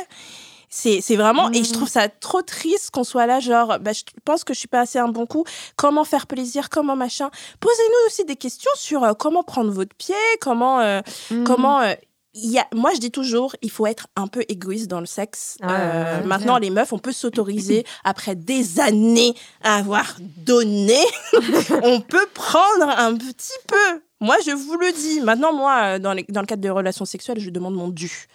C'est, 0.79 1.16
vraiment, 1.16 1.51
et 1.53 1.64
je 1.64 1.72
trouve 1.72 1.89
ça 1.89 2.07
trop 2.09 2.43
triste 2.43 2.91
qu'on 2.91 3.03
soit 3.05 3.24
là, 3.27 3.41
genre, 3.41 3.79
bah, 3.81 3.93
je 3.95 4.03
pense 4.27 4.45
que 4.45 4.53
je 4.53 4.59
suis 4.59 4.68
pas 4.68 4.81
assez 4.81 4.99
un 4.99 5.09
bon 5.09 5.24
coup. 5.24 5.45
Comment 5.77 6.05
faire 6.05 6.27
plaisir, 6.27 6.68
comment 6.68 6.97
machin? 6.97 7.31
Posez-nous 7.61 8.07
aussi 8.09 8.24
des 8.27 8.37
questions 8.37 8.70
sur 8.77 9.03
euh, 9.03 9.14
comment 9.14 9.43
prendre 9.43 9.70
votre 9.70 9.95
pied, 9.97 10.14
comment, 10.41 10.81
euh, 10.81 11.01
Mm. 11.31 11.45
comment. 11.45 11.81
euh, 11.81 11.95
il 12.39 12.51
y 12.51 12.59
a, 12.59 12.66
moi, 12.74 12.91
je 12.95 12.99
dis 13.01 13.11
toujours, 13.11 13.57
il 13.62 13.70
faut 13.70 13.87
être 13.87 14.09
un 14.14 14.27
peu 14.27 14.45
égoïste 14.49 14.89
dans 14.89 15.01
le 15.01 15.07
sexe. 15.07 15.57
Ah 15.62 16.20
maintenant, 16.27 16.59
les 16.59 16.68
meufs, 16.68 16.93
on 16.93 16.99
peut 16.99 17.12
s'autoriser, 17.12 17.87
après 18.05 18.35
des 18.35 18.79
années 18.79 19.35
à 19.62 19.77
avoir 19.77 20.16
donné, 20.20 20.99
on 21.83 22.03
peut 22.03 22.27
prendre 22.35 22.91
un 22.99 23.14
petit 23.16 23.59
peu. 23.66 24.01
Moi, 24.20 24.37
je 24.47 24.51
vous 24.51 24.77
le 24.77 24.93
dis. 24.93 25.20
Maintenant, 25.22 25.53
moi, 25.55 25.99
dans, 25.99 26.12
les- 26.12 26.27
dans 26.29 26.41
le 26.41 26.47
cadre 26.47 26.61
des 26.62 26.68
relations 26.70 27.07
sexuelles, 27.07 27.39
je 27.41 27.49
demande 27.51 27.74
mon 27.74 27.89
dû. 27.89 28.27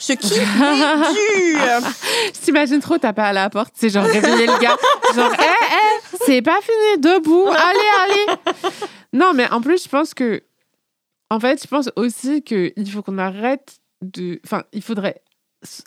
Ce 0.00 0.12
qui 0.14 0.32
est 0.34 0.40
dû. 0.40 1.58
Je 2.34 2.40
t'imagine 2.44 2.80
trop 2.80 2.98
taper 2.98 3.22
à 3.22 3.32
la 3.32 3.50
porte, 3.50 3.72
c'est 3.76 3.90
genre 3.90 4.04
réveiller 4.04 4.46
le 4.46 4.58
gars. 4.58 4.76
Genre, 5.14 5.32
hé, 5.34 5.36
hé, 5.44 6.16
c'est 6.26 6.42
pas 6.42 6.58
fini, 6.62 7.00
debout, 7.02 7.46
allez, 7.48 7.78
allez. 8.02 8.38
Non, 9.12 9.32
mais 9.34 9.48
en 9.50 9.60
plus, 9.60 9.84
je 9.84 9.88
pense 9.88 10.14
que. 10.14 10.42
En 11.30 11.38
fait, 11.38 11.62
je 11.62 11.68
pense 11.68 11.90
aussi 11.96 12.42
qu'il 12.42 12.90
faut 12.90 13.02
qu'on 13.02 13.18
arrête 13.18 13.78
de. 14.02 14.40
Enfin, 14.44 14.64
il 14.72 14.82
faudrait 14.82 15.20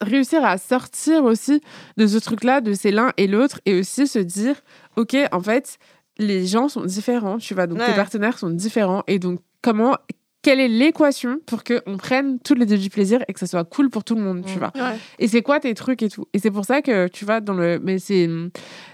réussir 0.02 0.46
à 0.46 0.58
sortir 0.60 1.24
aussi 1.24 1.60
de 1.98 2.06
ce 2.06 2.18
truc-là, 2.20 2.62
de 2.62 2.74
c'est 2.74 2.92
l'un 2.92 3.12
et 3.18 3.26
l'autre, 3.28 3.60
et 3.66 3.80
aussi 3.80 4.06
se 4.08 4.20
dire, 4.20 4.56
OK, 4.98 5.18
en 5.32 5.42
fait, 5.42 5.80
les 6.20 6.46
gens 6.46 6.70
sont 6.70 6.86
différents, 6.86 7.40
tu 7.40 7.56
vois, 7.56 7.66
donc 7.66 7.80
tes 7.80 7.86
Ouais. 7.86 7.96
partenaires 7.96 8.38
sont 8.38 8.52
différents, 8.52 9.04
et 9.08 9.18
donc 9.20 9.40
comment. 9.64 9.98
Quelle 10.44 10.60
est 10.60 10.68
l'équation 10.68 11.40
pour 11.48 11.64
qu'on 11.64 11.98
prenne 11.98 12.38
tous 12.40 12.54
les 12.54 12.66
deux 12.66 12.78
du 12.78 12.90
plaisir 12.90 13.24
et 13.28 13.34
que 13.34 13.40
ça 13.40 13.48
soit 13.48 13.64
cool 13.64 13.90
pour 13.90 14.04
tout 14.04 14.14
le 14.14 14.22
monde, 14.22 14.44
tu 14.46 14.60
vois 14.60 14.72
et 15.18 15.28
c'est 15.28 15.42
quoi 15.42 15.60
tes 15.60 15.74
trucs 15.74 16.04
et 16.04 16.10
tout? 16.10 16.26
Et 16.34 16.40
c'est 16.40 16.52
pour 16.52 16.66
ça 16.66 16.82
que, 16.82 17.08
tu 17.08 17.24
vois, 17.26 17.40
dans 17.40 17.54
le. 17.54 17.80
Mais 17.82 17.98
c'est. 17.98 18.30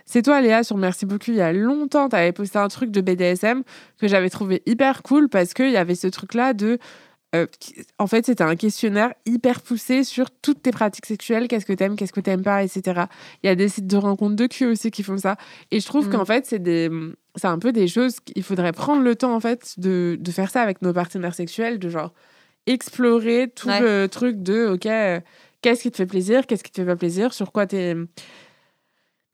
C'est 0.06 0.22
toi, 0.22 0.41
Léa, 0.41 0.64
sur 0.64 0.78
Merci 0.78 1.06
beaucoup, 1.06 1.30
il 1.32 1.36
y 1.38 1.41
a 1.41 1.52
longtemps, 1.52 2.08
tu 2.10 2.16
avais 2.16 2.32
posté 2.32 2.58
un 2.58 2.68
truc 2.68 2.89
de 2.91 3.02
BDSM 3.02 3.64
que 4.00 4.08
j'avais 4.08 4.30
trouvé 4.30 4.62
hyper 4.66 5.04
cool 5.04 5.28
parce 5.30 5.54
qu'il 5.54 5.70
y 5.72 5.78
avait 5.78 5.95
ce 5.95 6.08
truc-là 6.08 6.54
de. 6.54 6.78
euh, 7.36 7.45
en 8.00 8.08
fait, 8.08 8.26
c'était 8.26 8.43
un 8.43 8.56
questionnaire 8.56 9.14
hyper 9.28 9.62
poussé 9.62 10.04
sur 10.04 10.32
toutes 10.32 10.62
tes 10.64 10.72
pratiques 10.72 11.06
sexuelles, 11.06 11.47
qu'est-ce 11.47 11.66
que 11.66 11.74
t'aimes, 11.74 11.95
qu'est-ce 11.95 12.14
que 12.14 12.22
t'aimes 12.22 12.41
pas, 12.43 12.64
etc. 12.64 13.04
Il 13.43 13.47
y 13.47 13.50
a 13.50 13.56
des 13.56 13.70
sites 13.70 13.86
de 13.88 13.97
rencontres 13.97 14.36
de 14.36 14.47
cul 14.47 14.66
aussi 14.66 14.89
qui 14.89 15.04
font 15.04 15.18
ça. 15.18 15.36
Et 15.72 15.80
je 15.80 15.86
trouve 15.86 16.08
Mm. 16.08 16.12
qu'en 16.12 16.26
fait, 16.26 16.45
c'est 16.47 16.60
des, 16.60 16.89
c'est 17.40 17.48
un 17.48 17.58
peu 17.60 17.72
des 17.72 17.88
choses 17.88 18.20
qu'il 18.20 18.44
faudrait 18.44 18.72
prendre 18.74 19.02
le 19.02 19.16
temps 19.16 19.34
en 19.36 19.40
fait 19.40 19.74
de, 19.80 20.18
de 20.20 20.32
faire 20.32 20.50
ça 20.52 20.62
avec 20.62 20.82
nos 20.82 20.94
partenaires 20.94 21.34
sexuels, 21.34 21.80
de 21.80 21.90
genre 21.90 22.14
explorer 22.68 23.52
tout 23.56 23.68
Ouais. 23.70 23.80
le 23.80 24.08
truc 24.08 24.42
de 24.44 24.68
ok, 24.68 24.86
euh, 24.86 25.20
qu'est-ce 25.62 25.82
qui 25.84 25.92
te 25.92 25.98
fait 25.98 26.06
plaisir, 26.06 26.46
qu'est-ce 26.46 26.64
qui 26.64 26.72
te 26.72 26.82
fait 26.82 26.86
pas 26.88 26.96
plaisir, 26.96 27.34
sur 27.34 27.52
quoi 27.52 27.66
t'es 27.66 27.96
T'es 27.96 27.96
à 27.96 27.96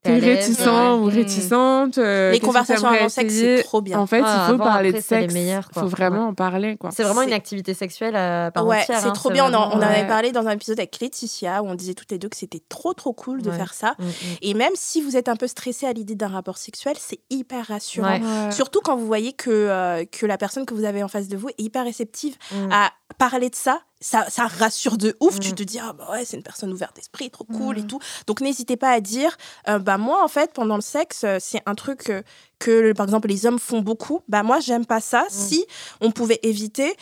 t'es 0.05 0.19
réticent 0.19 0.59
ouais. 0.65 0.89
ou 0.99 1.05
Mm. 1.05 1.09
réticente. 1.09 1.97
euh, 1.97 2.31
Les 2.31 2.39
conversations 2.39 2.87
avant 2.87 3.09
sexe, 3.09 3.33
c'est 3.33 3.63
trop 3.63 3.81
bien. 3.81 3.99
En 3.99 4.05
fait, 4.07 4.21
Ah, 4.25 4.45
il 4.45 4.47
faut 4.47 4.53
avant, 4.55 4.63
parler 4.63 4.89
après, 4.89 5.01
de 5.01 5.05
sexe. 5.05 5.33
Il 5.35 5.61
faut 5.79 5.87
vraiment 5.87 6.23
Ouais. 6.23 6.29
en 6.29 6.33
parler 6.33 6.77
quoi. 6.77 6.91
C'est 6.91 7.03
vraiment 7.03 7.21
une 7.21 7.33
activité 7.33 7.73
sexuelle 7.73 8.15
à 8.15 8.51
part 8.51 8.65
Ouais, 8.65 8.81
entière. 8.81 8.99
c'est 8.99 9.07
hein, 9.07 9.11
trop 9.11 9.29
bien. 9.29 9.45
On 9.45 9.53
en, 9.53 9.69
on 9.69 9.73
en 9.73 9.77
vraiment, 9.77 9.85
avait 9.91 10.07
parlé 10.07 10.31
dans 10.31 10.47
un 10.47 10.51
épisode 10.51 10.79
avec 10.79 10.99
Laetitia 10.99 11.61
où 11.63 11.67
on 11.67 11.75
disait 11.75 11.93
toutes 11.93 12.11
les 12.11 12.17
deux 12.19 12.29
que 12.29 12.37
c'était 12.37 12.61
trop 12.69 12.93
trop 12.93 13.13
cool 13.13 13.41
de 13.41 13.51
faire 13.51 13.73
ça. 13.73 13.95
Mm, 13.99 14.03
mm. 14.05 14.07
Et 14.41 14.53
même 14.53 14.73
si 14.75 15.01
vous 15.01 15.17
êtes 15.17 15.29
un 15.29 15.35
peu 15.35 15.47
stressé 15.47 15.85
à 15.87 15.93
l'idée 15.93 16.15
d'un 16.15 16.27
rapport 16.27 16.57
sexuel, 16.57 16.95
c'est 16.99 17.19
hyper 17.29 17.65
rassurant. 17.67 18.07
Ouais. 18.07 18.21
Ouais. 18.21 18.51
Surtout 18.51 18.79
quand 18.83 18.95
vous 18.95 19.05
voyez 19.07 19.33
que, 19.33 19.49
euh, 19.49 20.03
que 20.11 20.25
la 20.25 20.37
personne 20.37 20.65
que 20.65 20.73
vous 20.73 20.85
avez 20.85 21.03
en 21.03 21.07
face 21.07 21.27
de 21.27 21.37
vous 21.37 21.49
est 21.49 21.55
hyper 21.61 21.83
réceptive 21.83 22.35
Mm. 22.51 22.71
à 22.71 22.91
parler 23.17 23.49
de 23.49 23.55
ça. 23.55 23.79
Ça, 24.07 24.29
ça 24.29 24.45
rassure 24.45 24.97
de 24.97 25.17
ouf. 25.19 25.39
Tu 25.39 25.49
Mm. 25.51 25.55
te 25.55 25.63
dis, 25.63 25.79
ah 25.79 25.91
bah 25.93 26.07
ouais, 26.11 26.25
c'est 26.25 26.37
une 26.37 26.43
personne 26.43 26.71
ouverte 26.71 26.95
d'esprit, 26.95 27.31
trop 27.31 27.43
cool 27.43 27.79
et 27.79 27.87
tout. 27.87 27.97
Donc 28.27 28.39
n'hésitez 28.39 28.77
pas 28.77 28.91
à 28.91 28.99
dire, 29.01 29.35
euh, 29.67 29.79
bah 29.79 29.97
moi 29.97 30.23
en 30.23 30.27
fait, 30.27 30.53
pendant 30.53 30.75
le 30.75 30.81
sexe, 30.81 31.23
euh, 31.23 31.37
c'est 31.41 31.63
un 31.65 31.73
truc 31.73 32.11
que, 32.59 32.93
par 32.93 33.07
exemple, 33.07 33.27
les 33.27 33.47
hommes 33.47 33.57
font 33.57 33.81
beaucoup. 33.81 34.21
Bah 34.27 34.43
moi, 34.43 34.59
j'aime 34.59 34.85
pas 34.85 35.01
ça. 35.01 35.25
Si 35.29 35.65
on 36.01 36.11
pouvait 36.11 36.39
éviter. 36.43 36.95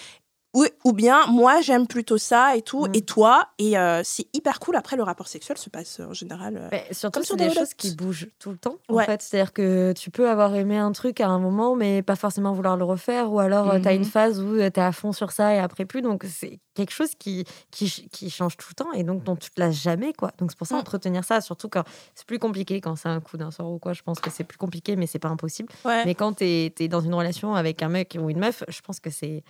Ou, 0.54 0.66
ou 0.84 0.94
bien, 0.94 1.26
moi, 1.28 1.62
j'aime 1.62 1.88
plutôt 1.88 2.18
ça 2.20 2.56
et 2.56 2.62
tout. 2.62 2.86
Mm. 2.86 2.92
Et 2.94 3.02
toi 3.02 3.48
Et 3.58 3.78
euh, 3.78 4.02
c'est 4.04 4.28
hyper 4.34 4.60
cool. 4.60 4.76
Après, 4.76 4.96
le 4.96 5.02
rapport 5.04 5.28
sexuel 5.28 5.58
se 5.58 5.70
passe 5.70 6.00
euh, 6.00 6.06
en 6.06 6.14
général. 6.14 6.58
euh, 6.58 6.68
Mais 6.72 6.86
surtout, 6.92 7.20
Comme 7.20 7.26
sur 7.26 7.36
des 7.38 7.48
des 7.50 7.54
choses 7.56 7.74
qui 7.74 7.96
bougent 7.96 8.28
tout 8.38 8.52
le 8.52 8.58
temps. 8.58 8.76
Ouais. 8.88 9.04
En 9.04 9.06
fait, 9.08 9.22
c'est-à-dire 9.24 9.52
que 9.52 9.94
tu 9.94 10.12
peux 10.12 10.30
avoir 10.30 10.54
aimé 10.56 10.78
un 10.78 10.92
truc 10.92 11.22
à 11.22 11.28
un 11.28 11.40
moment, 11.40 11.76
mais 11.76 12.04
pas 12.04 12.16
forcément 12.16 12.54
vouloir 12.54 12.78
le 12.78 12.84
refaire, 12.84 13.32
ou 13.32 13.40
alors 13.40 13.82
tu 13.82 13.88
as 13.88 13.94
une 13.94 14.06
phase 14.06 14.40
où 14.42 14.56
tu 14.56 14.62
es 14.62 14.80
à 14.80 14.92
fond 14.92 15.12
sur 15.12 15.32
ça 15.32 15.56
et 15.56 15.60
après 15.60 15.86
plus. 15.86 16.02
Donc 16.04 16.24
c'est 16.30 16.60
quelque 16.76 16.92
chose 16.94 17.16
qui, 17.18 17.46
qui, 17.72 17.90
ch- 17.90 18.08
qui 18.12 18.30
change 18.30 18.56
tout 18.58 18.68
le 18.70 18.76
temps 18.84 18.92
et 18.94 19.04
donc 19.04 19.24
dont 19.24 19.36
tu 19.36 19.50
te 19.50 19.60
lasses 19.60 19.82
jamais, 19.82 20.14
quoi. 20.14 20.32
Donc 20.38 20.52
c'est 20.52 20.58
pour 20.58 20.68
ça 20.68 20.76
Mm. 20.76 20.80
entretenir 20.80 21.24
ça, 21.24 21.42
surtout 21.42 21.70
quand 21.70 21.84
c'est 22.14 22.26
plus 22.28 22.40
compliqué 22.40 22.80
quand 22.80 22.96
c'est 22.96 23.10
un 23.10 23.22
coup 23.22 23.38
d'un 23.38 23.50
soir 23.52 23.70
ou 23.72 23.80
quoi. 23.80 23.94
Je 23.94 24.02
pense 24.04 24.20
que 24.20 24.30
c'est 24.30 24.44
plus 24.44 24.58
compliqué, 24.60 24.96
mais 24.96 25.08
c'est 25.08 25.20
pas 25.20 25.30
impossible. 25.30 25.70
Ouais. 25.84 26.06
Mais 26.06 26.14
quand 26.16 26.34
tu 26.34 26.44
es, 26.46 26.70
dans 26.88 27.02
une 27.02 27.14
relation 27.16 27.56
avec 27.56 27.82
un 27.82 27.90
mec 27.90 28.16
ou 28.22 28.30
une 28.30 28.40
meuf, 28.40 28.64
je 28.68 28.82
pense 28.82 29.00
que 29.00 29.10
c'est 29.10 29.44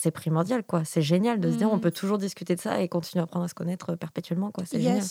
c'est 0.00 0.12
primordial, 0.12 0.62
quoi. 0.62 0.84
C'est 0.84 1.02
génial 1.02 1.40
de 1.40 1.50
se 1.50 1.56
dire 1.56 1.68
on 1.72 1.74
Mhm. 1.74 1.80
peut 1.80 1.90
toujours 1.90 2.18
discuter 2.18 2.54
de 2.54 2.60
ça 2.60 2.80
et 2.80 2.88
continuer 2.88 3.20
à 3.20 3.24
apprendre 3.24 3.44
à 3.44 3.48
se 3.48 3.54
connaître 3.54 3.96
perpétuellement, 3.96 4.52
quoi. 4.52 4.62
C'est 4.64 4.80
génial. 4.80 5.02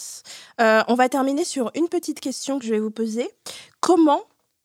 Euh, 0.62 0.82
on 0.88 0.96
va 0.96 1.10
terminer 1.10 1.44
sur 1.44 1.72
une 1.76 1.90
petite 1.90 2.22
question 2.22 2.58
que 2.58 2.64
je 2.66 2.72
vais 2.72 2.80
vous 2.80 2.90
poser. 2.90 3.30
Comment, 3.82 4.22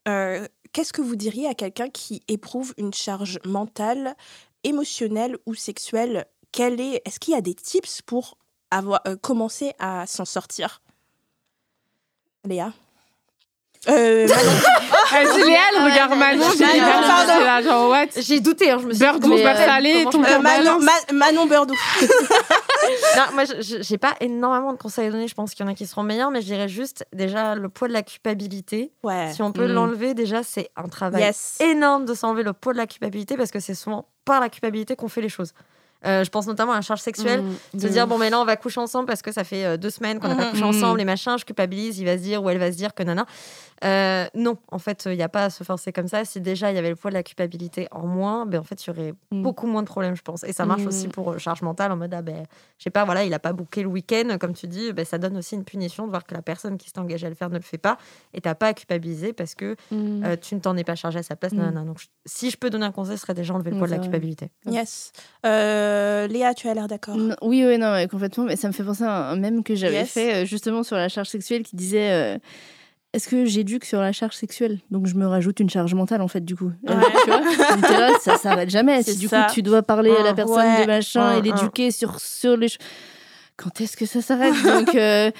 euh, 0.07 0.47
qu'est-ce 0.73 0.93
que 0.93 1.03
vous 1.03 1.17
diriez 1.17 1.49
à 1.49 1.55
quelqu'un 1.55 1.91
qui 1.91 2.23
éprouve 2.29 2.73
une 2.79 2.95
charge 2.95 3.41
mentale, 3.45 4.15
émotionnelle 4.63 5.39
ou 5.47 5.55
sexuelle? 5.57 6.27
Quel 6.53 6.81
est, 6.81 7.03
Est-ce 7.05 7.19
qu'il 7.19 7.35
y 7.35 7.37
a 7.37 7.41
des 7.41 7.55
tips 7.57 8.01
pour 8.03 8.39
avoir, 8.71 9.01
euh, 9.09 9.17
commencer 9.17 9.73
à 9.81 10.07
s'en 10.07 10.25
sortir? 10.25 10.83
Léa? 12.45 12.73
Euh, 13.89 14.27
Manon. 14.29 14.51
Ah, 15.15 15.19
c'est 15.35 15.45
Léa, 15.45 15.61
elle 15.77 15.83
regarde 15.85 16.15
Manon, 16.17 16.45
j'ai 16.57 16.65
Manon, 16.65 16.75
dit 16.75 16.81
pardon, 16.81 17.33
c'est 17.39 17.45
là, 17.45 17.63
genre 17.63 17.91
what? 17.91 18.07
J'ai 18.17 18.41
douté, 18.41 18.71
hein, 18.71 18.79
je 18.81 18.87
me 18.87 18.93
suis 18.93 18.99
dit, 18.99 19.05
Beurre 19.05 19.21
doux, 19.21 19.29
beurre 19.31 19.57
fais 19.57 19.67
salé, 19.67 20.05
ton 20.11 20.23
Euh, 20.25 20.39
Manon. 20.39 20.79
Ma- 20.81 21.13
Manon 21.13 21.47
Beurdou. 21.47 21.75
Non, 23.17 23.23
moi, 23.35 23.45
je- 23.45 23.83
j'ai 23.83 23.99
pas 23.99 24.15
énormément 24.21 24.73
de 24.73 24.79
conseils 24.79 25.07
à 25.07 25.11
donner. 25.11 25.29
Je 25.29 25.35
pense 25.35 25.53
qu'il 25.55 25.65
y 25.65 25.69
en 25.69 25.73
a 25.73 25.75
qui 25.75 25.87
seront 25.87 26.03
meilleurs, 26.03 26.31
mais 26.31 26.41
je 26.41 26.47
dirais 26.47 26.69
juste 26.69 27.05
déjà 27.13 27.55
le 27.55 27.69
poids 27.69 27.89
de 27.89 27.93
la 27.93 28.03
culpabilité. 28.03 28.93
Ouais. 29.03 29.31
Si 29.35 29.43
on 29.43 29.53
peut 29.53 29.67
Mm. 29.69 29.73
l'enlever, 29.73 30.15
déjà, 30.15 30.43
c'est 30.43 30.69
un 30.77 30.89
travail 30.89 31.23
Yes. 31.23 31.59
énorme 31.61 32.05
de 32.05 32.15
s'enlever 32.15 32.43
le 32.43 32.53
poids 32.53 32.73
de 32.73 32.79
la 32.79 32.87
culpabilité 32.87 33.37
parce 33.37 33.51
que 33.51 33.61
c'est 33.61 33.75
souvent 33.75 34.07
par 34.25 34.41
la 34.41 34.49
culpabilité 34.49 34.97
qu'on 34.97 35.09
fait 35.09 35.21
les 35.21 35.29
choses. 35.29 35.53
Euh, 36.05 36.25
je 36.25 36.31
pense 36.31 36.47
notamment 36.47 36.73
à 36.73 36.77
la 36.77 36.81
charge 36.81 37.01
sexuelle. 37.01 37.43
Mm, 37.43 37.79
Se 37.81 37.87
dire, 37.87 38.07
bon, 38.07 38.19
mais 38.19 38.31
là, 38.31 38.41
on 38.41 38.45
va 38.45 38.57
coucher 38.57 38.81
ensemble 38.81 39.07
parce 39.07 39.23
que 39.23 39.33
ça 39.33 39.45
fait 39.45 39.65
euh, 39.65 39.77
deux 39.77 39.91
semaines 39.91 40.19
qu'on 40.21 40.29
n'a 40.29 40.37
pas 40.37 40.51
couché 40.51 40.65
ensemble, 40.65 40.99
les 40.99 41.05
machins, 41.05 41.37
je 41.39 41.45
culpabilise, 41.45 41.99
il 41.99 42.05
va 42.05 42.17
se 42.19 42.23
dire 42.23 42.43
ou 42.43 42.51
elle 42.51 42.59
va 42.59 42.73
se 42.73 42.77
dire 42.77 42.95
que 42.95 43.03
nana. 43.03 43.27
Euh, 43.85 44.27
non, 44.35 44.59
en 44.71 44.79
fait, 44.79 45.05
il 45.07 45.17
n'y 45.17 45.23
a 45.23 45.29
pas 45.29 45.47
à 45.47 45.51
se 45.51 45.65
forcer 45.65 45.93
comme 45.93 46.07
ça. 46.07 46.25
Si 46.25 46.41
déjà 46.41 46.71
il 46.71 46.77
y 46.77 46.79
avait 46.79 46.91
le 46.91 46.95
poids 46.97 47.11
de 47.11 47.17
la 47.17 47.25
culpabilité 47.25 47.89
en 47.91 48.07
moins, 48.07 48.47
ben, 48.47 48.61
en 48.61 48.63
fait, 48.63 48.85
il 48.85 48.89
y 48.89 48.91
aurait 48.91 49.15
beaucoup 49.33 49.67
moins 49.67 49.83
de 49.83 49.89
problèmes, 49.89 50.15
je 50.15 50.23
pense. 50.23 50.45
Et 50.45 50.53
ça 50.53 50.65
marche 50.67 50.87
aussi 50.87 51.09
pour 51.09 51.33
euh, 51.33 51.39
charge 51.39 51.63
mentale 51.63 51.91
en 51.91 51.97
mode, 51.97 52.15
ah 52.15 52.23
ben, 52.23 52.45
je 52.79 52.85
sais 52.85 52.91
pas, 52.91 53.05
voilà, 53.05 53.25
il 53.25 53.35
a 53.35 53.41
pas 53.41 53.53
booké 53.53 53.83
le 53.83 53.89
week-end, 53.89 54.37
comme 54.41 54.55
tu 54.55 54.69
dis, 54.69 54.93
ben, 54.93 55.05
ça 55.05 55.19
donne 55.19 55.37
aussi 55.37 55.57
une 55.57 55.65
punition 55.65 56.05
de 56.07 56.11
voir 56.11 56.25
que 56.25 56.35
la 56.35 56.43
personne 56.43 56.79
qui 56.79 56.91
s'est 56.91 56.99
engagée 57.01 57.27
à 57.27 57.31
le 57.31 57.35
faire 57.35 57.51
ne 57.51 57.57
le 57.57 57.63
fait 57.63 57.79
pas 57.79 57.99
et 58.35 58.41
t'as 58.41 58.55
pas 58.55 58.69
à 58.69 58.73
culpabiliser 58.75 59.33
parce 59.33 59.57
que 59.57 59.75
euh, 59.93 60.37
tu 60.41 60.55
ne 60.55 60.61
t'en 60.61 60.77
es 60.77 60.85
pas 60.85 60.95
chargé 60.95 61.19
à 61.19 61.23
sa 61.25 61.35
place. 61.35 61.53
Nanana. 61.53 61.83
Donc, 61.83 61.99
si 62.25 62.51
je 62.51 62.57
peux 62.57 62.71
donner 62.71 62.87
un 62.87 62.93
conseil, 62.93 63.17
ce 63.17 63.23
serait 63.23 63.35
déjà 63.35 63.53
enlever 63.53 63.73
le 63.73 63.79
poids 63.79 63.87
de 63.89 63.93
la 63.93 63.99
vrai. 63.99 64.07
culpabilité. 64.07 64.51
Yes. 64.67 65.13
Euh, 65.45 65.92
Léa, 66.29 66.55
tu 66.55 66.69
as 66.69 66.75
l'air 66.75 66.89
d'accord. 66.89 67.17
Oui, 67.43 67.65
oui, 67.67 67.79
non, 67.79 67.95
complètement. 68.11 68.45
Mais 68.45 68.57
ça 68.57 68.69
me 68.69 68.73
fait 68.73 68.85
penser 68.85 69.05
à 69.05 69.29
un 69.31 69.37
mème 69.37 69.63
que 69.65 69.75
j'avais 69.75 69.95
Yes. 69.95 70.11
fait 70.11 70.35
euh, 70.35 70.45
justement 70.45 70.83
sur 70.83 70.97
la 70.97 71.09
charge 71.09 71.29
sexuelle 71.29 71.63
qui 71.63 71.77
disait 71.77 72.11
euh, 72.11 72.39
Est-ce 73.13 73.29
que 73.29 73.45
j'éduque 73.45 73.85
sur 73.85 74.01
la 74.01 74.13
charge 74.13 74.35
sexuelle? 74.35 74.79
Donc 74.91 75.07
je 75.07 75.15
me 75.15 75.27
rajoute 75.27 75.61
une 75.61 75.69
charge 75.71 75.95
mentale 75.95 76.23
en 76.23 76.29
fait, 76.29 76.45
du 76.45 76.57
coup. 76.57 76.73
Euh, 76.89 76.95
Ouais. 76.95 77.03
tu 77.25 77.31
vois 77.31 77.99
là, 77.99 78.11
ça 78.21 78.37
s'arrête 78.37 78.71
jamais. 78.71 79.03
Si 79.05 79.19
du 79.19 79.29
ça. 79.29 79.45
coup 79.45 79.55
tu 79.55 79.63
dois 79.63 79.83
parler 79.83 80.11
à 80.15 80.23
la 80.23 80.31
Ah, 80.31 80.35
personne 80.35 80.57
ouais. 80.57 80.83
de 80.83 80.87
machin 80.87 81.33
Ah, 81.35 81.39
et 81.39 81.43
l'éduquer 81.43 81.91
sur, 81.91 82.19
sur 82.21 82.57
les. 82.57 82.69
Quand 83.57 83.81
est-ce 83.81 83.97
que 83.97 84.07
ça 84.07 84.21
s'arrête? 84.23 84.55
Donc. 84.65 84.95
euh, 84.95 85.31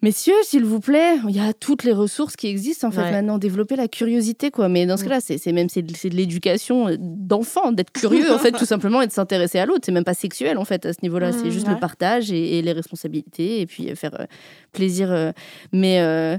Messieurs, 0.00 0.34
s'il 0.44 0.64
vous 0.64 0.78
plaît, 0.78 1.16
il 1.28 1.34
y 1.34 1.40
a 1.40 1.52
toutes 1.52 1.82
les 1.82 1.92
ressources 1.92 2.36
qui 2.36 2.46
existent 2.46 2.86
en 2.86 2.90
fait 2.92 3.00
Ouais. 3.00 3.10
maintenant. 3.10 3.36
Développer 3.36 3.74
la 3.74 3.88
curiosité, 3.88 4.52
quoi. 4.52 4.68
Mais 4.68 4.86
dans 4.86 4.96
ce 4.96 5.02
Mm. 5.02 5.08
cas-là, 5.08 5.20
c'est 5.20 5.52
même 5.52 5.68
c'est 5.68 5.82
de, 5.82 5.92
l'éducation 6.16 6.86
euh, 6.88 6.96
d'enfant, 7.00 7.72
d'être 7.72 7.90
curieux 7.90 8.30
en 8.32 8.38
fait, 8.38 8.52
tout 8.58 8.64
simplement, 8.64 9.02
et 9.02 9.08
de 9.08 9.12
s'intéresser 9.12 9.58
à 9.58 9.66
l'autre. 9.66 9.80
C'est 9.86 9.90
même 9.92 10.04
pas 10.04 10.14
sexuel 10.14 10.56
en 10.56 10.64
fait 10.64 10.86
à 10.86 10.92
ce 10.92 10.98
niveau-là. 11.02 11.30
Mm, 11.32 11.40
c'est 11.42 11.50
juste 11.50 11.66
ouais. 11.66 11.74
le 11.74 11.80
partage 11.80 12.30
et, 12.30 12.58
et 12.58 12.62
les 12.62 12.72
responsabilités 12.72 13.60
et 13.60 13.66
puis 13.66 13.90
euh, 13.90 13.96
faire 13.96 14.14
euh, 14.20 14.26
plaisir. 14.72 15.10
euh, 15.10 15.32
mais 15.72 16.00
euh, 16.00 16.38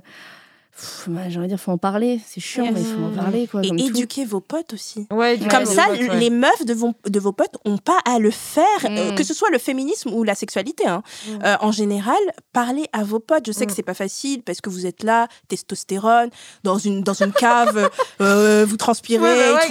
j'ai 1.27 1.37
envie 1.37 1.47
de 1.47 1.47
dire, 1.47 1.59
faut 1.59 1.71
en 1.71 1.77
parler. 1.77 2.19
C'est 2.27 2.39
chiant, 2.41 2.69
mais 2.71 2.79
il 2.81 2.85
faut 2.85 3.03
en 3.05 3.09
parler 3.15 3.47
quoi. 3.47 3.61
Et 3.63 3.67
comme 3.69 3.77
tout. 3.77 3.85
éduquer 3.85 4.25
vos 4.25 4.39
potes 4.39 4.73
aussi. 4.73 5.07
Ouais, 5.11 5.37
Comme 5.49 5.65
ça, 5.65 5.87
les 5.91 6.29
meufs 6.29 6.65
de 6.65 6.73
vos, 6.73 6.93
de 7.07 7.19
vos 7.19 7.31
potes 7.31 7.55
n'ont 7.65 7.77
pas 7.77 7.97
à 8.05 8.19
le 8.19 8.31
faire, 8.31 8.63
euh, 8.85 9.11
Mm. 9.11 9.15
que 9.15 9.23
ce 9.23 9.33
soit 9.33 9.49
le 9.49 9.57
féminisme 9.57 10.11
ou 10.13 10.23
la 10.23 10.35
sexualité. 10.35 10.87
hein. 10.87 11.03
Mm. 11.27 11.31
Euh, 11.45 11.55
en 11.61 11.71
général, 11.71 12.17
parlez 12.53 12.85
à 12.93 13.03
vos 13.03 13.19
potes. 13.19 13.45
Je 13.47 13.51
sais 13.51 13.65
que 13.65 13.71
Mm. 13.71 13.75
c'est 13.75 13.83
pas 13.83 13.93
facile 13.93 14.41
parce 14.43 14.61
que 14.61 14.69
vous 14.69 14.85
êtes 14.85 15.03
là, 15.03 15.27
testostérone, 15.47 16.29
dans 16.63 16.77
une, 16.77 17.01
dans 17.03 17.13
une 17.13 17.31
cave, 17.33 17.89
euh, 18.21 18.65
vous 18.67 18.77
transpirez 18.77 19.21
Ouais, 19.23 19.35
bah 19.35 19.53
ouais, 19.55 19.63
et 19.65 19.67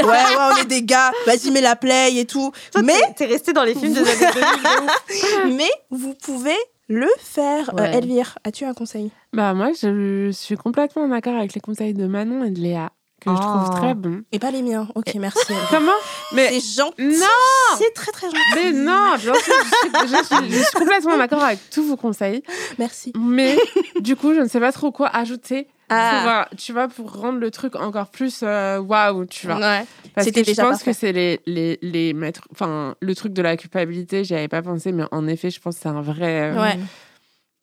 tout. 0.00 0.06
Ouais, 0.06 0.12
ouais, 0.12 0.52
on 0.52 0.56
est 0.56 0.64
des 0.66 0.82
gars, 0.82 1.12
vas-y, 1.26 1.50
mets 1.50 1.60
la 1.60 1.76
play 1.76 2.16
et 2.16 2.24
tout. 2.26 2.52
Toi, 2.72 2.82
mais, 2.82 2.94
t'es- 3.16 3.26
resté 3.26 3.52
dans 3.52 3.64
les 3.64 3.74
films 3.74 3.94
des 3.94 4.00
années 4.00 4.10
2000. 4.18 4.32
de 4.32 4.84
ouf. 4.84 5.44
mais 5.56 5.70
vous 5.90 6.14
pouvez 6.14 6.56
le 6.88 7.06
faire. 7.18 7.70
Euh. 7.78 7.84
Elvire, 7.84 8.38
as-tu 8.44 8.64
un 8.64 8.74
conseil? 8.74 9.10
Bah, 9.32 9.54
moi, 9.54 9.70
je 9.80 10.30
suis 10.32 10.56
complètement 10.56 11.08
d'accord 11.08 11.36
avec 11.36 11.54
les 11.54 11.60
conseils 11.60 11.94
de 11.94 12.06
Manon 12.06 12.44
et 12.44 12.50
de 12.50 12.60
Léa, 12.60 12.90
que 13.20 13.30
je 13.30 13.36
trouve 13.36 13.64
Oh. 13.68 13.76
très 13.76 13.94
bons. 13.94 14.22
Et 14.32 14.38
pas 14.38 14.50
les 14.50 14.62
miens. 14.62 14.88
Ok, 14.94 15.14
merci. 15.14 15.52
Comment? 15.70 15.92
Mais 16.32 16.48
C'est 16.60 16.82
gentil. 16.82 17.02
non 17.18 17.76
C'est 17.78 17.94
très 17.94 18.12
très 18.12 18.26
gentil. 18.26 18.40
Mais 18.56 18.72
non, 18.72 19.14
je 19.18 19.30
je 19.30 20.62
suis 20.62 20.72
complètement 20.76 21.16
d'accord 21.16 21.42
avec 21.44 21.58
tous 21.70 21.84
vos 21.84 21.96
conseils. 21.96 22.42
Merci. 22.78 23.12
Mais 23.18 23.56
du 24.00 24.16
coup, 24.16 24.34
je 24.34 24.40
ne 24.40 24.48
sais 24.48 24.60
pas 24.60 24.72
trop 24.72 24.90
quoi 24.92 25.08
ajouter. 25.08 25.68
Ah. 25.92 26.20
Pour, 26.22 26.30
euh, 26.32 26.56
tu 26.58 26.72
vois, 26.72 26.88
pour 26.88 27.12
rendre 27.20 27.38
le 27.38 27.50
truc 27.50 27.76
encore 27.76 28.08
plus 28.10 28.40
euh, 28.42 28.78
waouh, 28.78 29.26
tu 29.26 29.46
vois. 29.46 29.56
Ouais. 29.58 29.84
Parce 30.14 30.30
que 30.30 30.42
je 30.44 30.50
pense 30.50 30.56
parfait. 30.56 30.90
que 30.92 30.96
c'est 30.96 31.12
les, 31.12 31.40
les, 31.46 31.78
les 31.82 32.12
maîtres. 32.14 32.46
Enfin, 32.52 32.94
le 33.00 33.14
truc 33.14 33.32
de 33.32 33.42
la 33.42 33.56
culpabilité, 33.56 34.24
j'y 34.24 34.34
avais 34.34 34.48
pas 34.48 34.62
pensé, 34.62 34.92
mais 34.92 35.04
en 35.10 35.26
effet, 35.28 35.50
je 35.50 35.60
pense 35.60 35.76
que 35.76 35.82
c'est 35.82 35.88
un 35.88 36.00
vrai, 36.02 36.52
euh, 36.52 36.60
Ouais. 36.62 36.78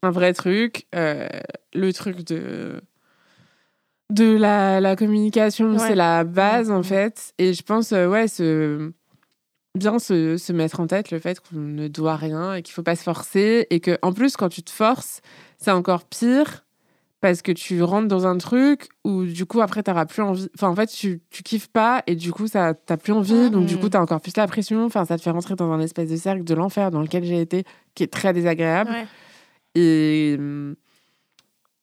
un 0.03 0.11
vrai 0.11 0.33
truc. 0.33 0.85
Le 0.93 1.91
truc 1.91 2.23
de 2.25 2.81
de 4.11 4.35
la, 4.35 4.79
la 4.81 4.95
communication, 4.95 5.73
Ouais. 5.73 5.79
c'est 5.79 5.95
la 5.95 6.23
base 6.23 6.71
en 6.71 6.81
fait. 6.81 7.33
Et 7.37 7.53
je 7.53 7.61
pense, 7.61 7.91
euh, 7.91 8.07
ouais, 8.07 8.27
se, 8.27 8.91
bien 9.75 9.99
se, 9.99 10.35
se 10.37 10.51
mettre 10.51 10.79
en 10.79 10.87
tête 10.87 11.11
le 11.11 11.19
fait 11.19 11.39
qu'on 11.39 11.59
ne 11.59 11.87
doit 11.87 12.15
rien 12.15 12.55
et 12.55 12.63
qu'il 12.63 12.73
faut 12.73 12.81
pas 12.81 12.95
se 12.95 13.03
forcer. 13.03 13.67
Et 13.69 13.79
que 13.79 13.99
en 14.01 14.11
plus, 14.11 14.35
quand 14.35 14.49
tu 14.49 14.63
te 14.63 14.71
forces, 14.71 15.21
c'est 15.59 15.69
encore 15.71 16.05
pire 16.05 16.65
parce 17.21 17.41
que 17.41 17.51
tu 17.51 17.83
rentres 17.83 18.07
dans 18.07 18.25
un 18.27 18.37
truc 18.37 18.89
où 19.03 19.23
du 19.25 19.45
coup 19.45 19.61
après 19.61 19.83
t'auras 19.83 20.05
plus 20.05 20.21
envie 20.21 20.47
enfin 20.55 20.69
en 20.69 20.75
fait 20.75 20.87
tu, 20.87 21.21
tu 21.29 21.43
kiffes 21.43 21.67
pas 21.67 22.01
et 22.07 22.15
du 22.15 22.31
coup 22.31 22.47
ça 22.47 22.73
t'as 22.73 22.97
plus 22.97 23.13
envie. 23.13 23.49
Donc 23.49 23.65
du 23.65 23.77
coup 23.77 23.89
t'as 23.89 24.01
encore 24.01 24.21
plus 24.21 24.35
la 24.37 24.47
pression. 24.47 24.85
Enfin 24.85 25.05
ça 25.05 25.17
te 25.17 25.21
fait 25.21 25.29
rentrer 25.29 25.55
dans 25.55 25.71
un 25.71 25.79
espèce 25.79 26.09
de 26.09 26.15
cercle 26.15 26.43
de 26.43 26.53
l'enfer 26.53 26.91
dans 26.91 27.01
lequel 27.01 27.23
j'ai 27.23 27.41
été 27.41 27.63
qui 27.95 28.03
est 28.03 28.07
très 28.07 28.33
désagréable. 28.33 28.91
Ouais. 28.91 29.07
et 29.75 30.37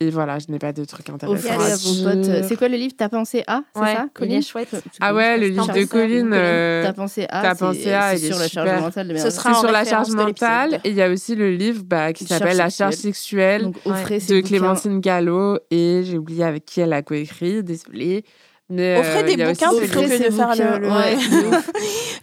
et 0.00 0.10
voilà 0.10 0.38
je 0.38 0.46
n'ai 0.50 0.58
pas 0.58 0.72
de 0.72 0.84
trucs 0.84 1.08
intéressants 1.08 1.56
potes. 2.04 2.28
euh, 2.28 2.42
C'est 2.46 2.56
quoi 2.56 2.68
le 2.68 2.76
livre 2.76 2.94
T'as 2.96 3.08
pensé 3.08 3.42
à? 3.46 3.62
C'est 3.74 3.80
Ouais, 3.80 3.94
ça, 3.94 4.04
il 4.06 4.10
Colline? 4.12 4.32
est 4.38 4.42
chouette. 4.42 4.68
Ah 5.00 5.14
ouais, 5.14 5.38
le 5.38 5.46
livre 5.48 5.72
de 5.72 5.84
Colline, 5.84 6.30
euh, 6.34 6.82
T'as 6.82 6.92
pensé 6.92 7.24
à 7.30 7.42
T'as 7.42 7.54
c'est- 7.54 7.64
pensé 7.64 7.92
à, 7.92 8.16
c'est 8.16 8.26
sur 8.26 8.38
la 8.38 8.48
charge 8.48 8.68
super. 8.68 8.80
mentale 8.82 9.08
de 9.08 9.16
Ce 9.16 9.30
sera 9.30 9.54
sur 9.54 9.72
la 9.72 9.84
charge 9.84 10.10
mentale 10.10 10.80
et 10.84 10.90
il 10.90 10.94
y 10.96 11.02
a 11.02 11.08
aussi 11.10 11.34
le 11.34 11.50
livre 11.50 11.82
bah, 11.84 12.12
qui 12.12 12.24
s'appelle 12.26 12.56
La 12.58 12.68
charge 12.70 12.94
sexuelle. 12.96 13.62
Donc 13.62 13.76
de. 13.84 14.40
Clémentine 14.46 15.00
Gallo 15.00 15.58
et 15.70 16.02
j'ai 16.04 16.18
oublié 16.18 16.44
avec 16.44 16.64
qui 16.66 16.80
elle 16.80 16.92
a 16.92 17.02
coécrit 17.02 17.62
désolée 17.62 18.24
mais 18.68 18.98
Offrez 18.98 19.20
euh, 19.20 19.22
des 19.22 19.36
bouquins 19.44 19.70
que 19.70 19.80
de 19.80 20.30
faire 20.34 20.54
le, 20.56 20.78
le, 20.80 20.88
Ouais, 20.90 21.16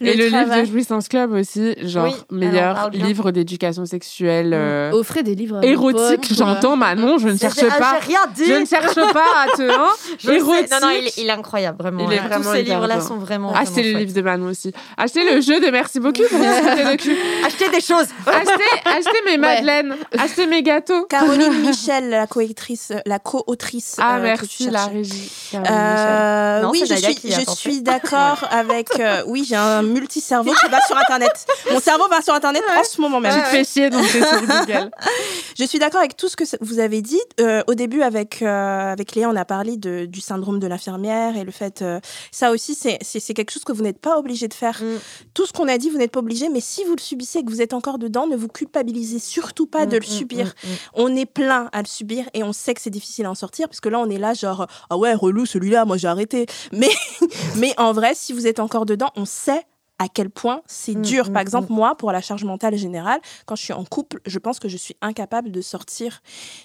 Et 0.02 0.14
le 0.14 0.26
livre 0.26 0.60
de 0.60 0.64
Jouissance 0.66 1.08
Club 1.08 1.32
aussi, 1.32 1.74
genre 1.82 2.04
Oui, 2.04 2.14
meilleur 2.30 2.90
livre 2.90 3.30
d'éducation 3.30 3.86
sexuelle 3.86 4.52
euh, 4.52 4.90
Offrez 4.92 5.22
des 5.22 5.34
livres 5.34 5.56
à 5.56 5.60
vos 5.60 5.66
érotique. 5.66 6.20
potes, 6.28 6.32
voilà. 6.38 6.54
J'entends 6.54 6.76
Manon, 6.76 7.16
je 7.16 7.28
ne 7.28 7.38
cherche 7.38 7.58
ah, 7.62 7.78
pas. 7.78 7.98
J'ai 8.02 8.08
rien 8.08 8.20
dit. 8.34 8.44
Je 8.44 8.52
ne 8.52 8.66
cherche 8.66 8.94
pas 8.94 9.24
à 9.44 9.56
te. 9.56 9.62
Hein, 9.62 9.88
érotique. 10.32 10.70
Non, 10.70 10.88
non, 10.88 10.90
il, 10.90 11.06
est- 11.06 11.16
il 11.18 11.26
est 11.28 11.32
incroyable, 11.32 11.78
vraiment. 11.78 12.10
Il 12.10 12.12
est 12.14 12.18
Tous 12.18 12.28
vraiment 12.28 12.52
ces 12.52 12.62
livres-là 12.62 13.00
sont 13.00 13.16
vraiment. 13.16 13.54
Achetez 13.54 13.80
vraiment 13.80 13.98
le 13.98 14.04
livre 14.04 14.14
de 14.14 14.20
Manon 14.22 14.46
aussi. 14.50 14.72
Achetez 14.98 15.34
le 15.34 15.40
jeu 15.40 15.60
de 15.60 15.70
Merci 15.70 15.98
beaucoup 15.98 16.22
pour 16.28 16.38
de 16.38 16.96
cul. 16.96 17.16
Achetez 17.46 17.70
des 17.70 17.80
choses. 17.80 18.08
Achetez, 18.26 18.80
achetez 18.84 19.18
mes 19.26 19.38
madeleines. 19.38 19.94
Achetez 20.18 20.46
mes 20.46 20.62
gâteaux. 20.62 21.06
Caroline 21.06 21.58
Michel, 21.62 22.10
la 22.10 22.26
co-autrice, 22.26 22.92
la 23.06 23.18
co-autrice. 23.18 23.96
Ah, 23.98 24.18
euh, 24.18 24.22
merci 24.22 24.68
la 24.70 24.86
régie. 24.86 25.30
Euh, 26.34 26.62
Non, 26.62 26.70
oui, 26.70 26.82
je 26.86 26.94
suis, 26.94 27.76
je 27.78 27.80
d'accord 27.82 28.44
avec. 28.50 28.88
euh, 28.98 29.22
oui, 29.26 29.44
j'ai 29.48 29.56
un 29.56 29.82
multicerveau 29.96 30.52
qui 30.52 30.68
va 30.68 30.80
sur 30.86 30.96
Internet. 30.96 31.46
Mon 31.72 31.80
cerveau 31.80 32.08
va 32.08 32.20
sur 32.22 32.34
Internet 32.34 32.62
en 32.78 32.84
ce 32.84 33.00
moment 33.00 33.20
même. 33.20 33.34
Tu 33.34 33.40
te 33.42 33.46
fais 33.48 33.64
chier 33.64 33.90
donc 33.90 34.02
t'es 34.10 34.18
sur 34.26 34.40
Google. 34.40 34.90
Je 35.58 35.64
suis 35.64 35.78
d'accord 35.78 36.00
avec 36.00 36.16
tout 36.16 36.28
ce 36.28 36.36
que 36.36 36.44
vous 36.60 36.78
avez 36.80 37.00
dit. 37.02 37.20
Euh, 37.40 37.62
au 37.68 37.74
début, 37.74 38.02
avec, 38.02 38.42
euh, 38.42 38.92
avec 38.92 39.14
Léa, 39.14 39.28
on 39.30 39.36
a 39.36 39.44
parlé 39.44 39.76
de, 39.76 40.04
du 40.06 40.20
syndrome 40.20 40.58
de 40.58 40.66
l'infirmière 40.66 41.36
et 41.36 41.44
le 41.44 41.52
fait. 41.52 41.82
euh, 41.82 42.00
ça 42.32 42.50
aussi, 42.50 42.74
c'est 42.74 42.98
quelque 43.34 43.50
chose 43.52 43.64
que 43.64 43.72
vous 43.72 43.82
n'êtes 43.82 44.00
pas 44.00 44.18
obligé 44.18 44.48
de 44.48 44.54
faire. 44.54 44.80
Mm. 44.82 44.98
Tout 45.34 45.46
ce 45.46 45.52
qu'on 45.52 45.68
a 45.68 45.78
dit, 45.78 45.90
vous 45.90 45.98
n'êtes 45.98 46.10
pas 46.10 46.20
obligé, 46.20 46.48
mais 46.48 46.60
si 46.60 46.84
vous 46.84 46.94
le 46.96 47.00
subissez 47.00 47.38
et 47.40 47.44
que 47.44 47.50
vous 47.50 47.62
êtes 47.62 47.72
encore 47.72 47.98
dedans, 47.98 48.26
ne 48.26 48.36
vous 48.36 48.48
culpabilisez 48.48 49.18
surtout 49.20 49.66
pas 49.66 49.86
de 49.86 49.96
le 49.96 50.00
Mm, 50.04 50.10
mm, 50.10 50.18
subir. 50.18 50.46
mm, 50.46 50.68
mm. 50.68 50.74
On 50.94 51.16
est 51.16 51.26
plein 51.26 51.68
à 51.72 51.80
le 51.82 51.86
subir 51.86 52.24
et 52.34 52.42
on 52.42 52.52
sait 52.52 52.74
que 52.74 52.80
c'est 52.80 52.90
difficile 52.90 53.26
à 53.26 53.30
en 53.30 53.34
sortir 53.34 53.68
parce 53.68 53.80
que 53.80 53.88
là, 53.88 54.00
on 54.00 54.10
est 54.10 54.18
là, 54.18 54.34
genre, 54.34 54.66
ah 54.90 54.96
ouais, 54.96 55.14
relou 55.14 55.46
celui-là, 55.46 55.84
moi 55.84 55.96
j'ai 55.96 56.08
Mais, 56.72 56.90
mais 57.56 57.74
en 57.78 57.92
vrai, 57.92 58.12
si 58.14 58.32
vous 58.32 58.46
êtes 58.46 58.60
encore 58.60 58.86
dedans, 58.86 59.10
on 59.16 59.24
sait 59.24 59.62
à 60.00 60.08
quel 60.08 60.28
point 60.28 60.60
c'est 60.66 60.96
Mm, 60.96 61.02
dur. 61.02 61.24
Par 61.32 61.40
mm, 61.40 61.46
exemple, 61.46 61.66
moi, 61.72 61.94
pour 61.94 62.10
la 62.10 62.20
charge 62.20 62.42
mentale 62.42 62.76
générale, 62.76 63.20
quand 63.46 63.54
je 63.54 63.62
suis 63.62 63.72
en 63.72 63.84
couple, 63.84 64.20
je 64.26 64.40
pense 64.40 64.58
que 64.58 64.68
je 64.68 64.76
suis 64.76 64.96
incapable 65.00 65.52
de 65.52 65.60
sortir 65.60 66.20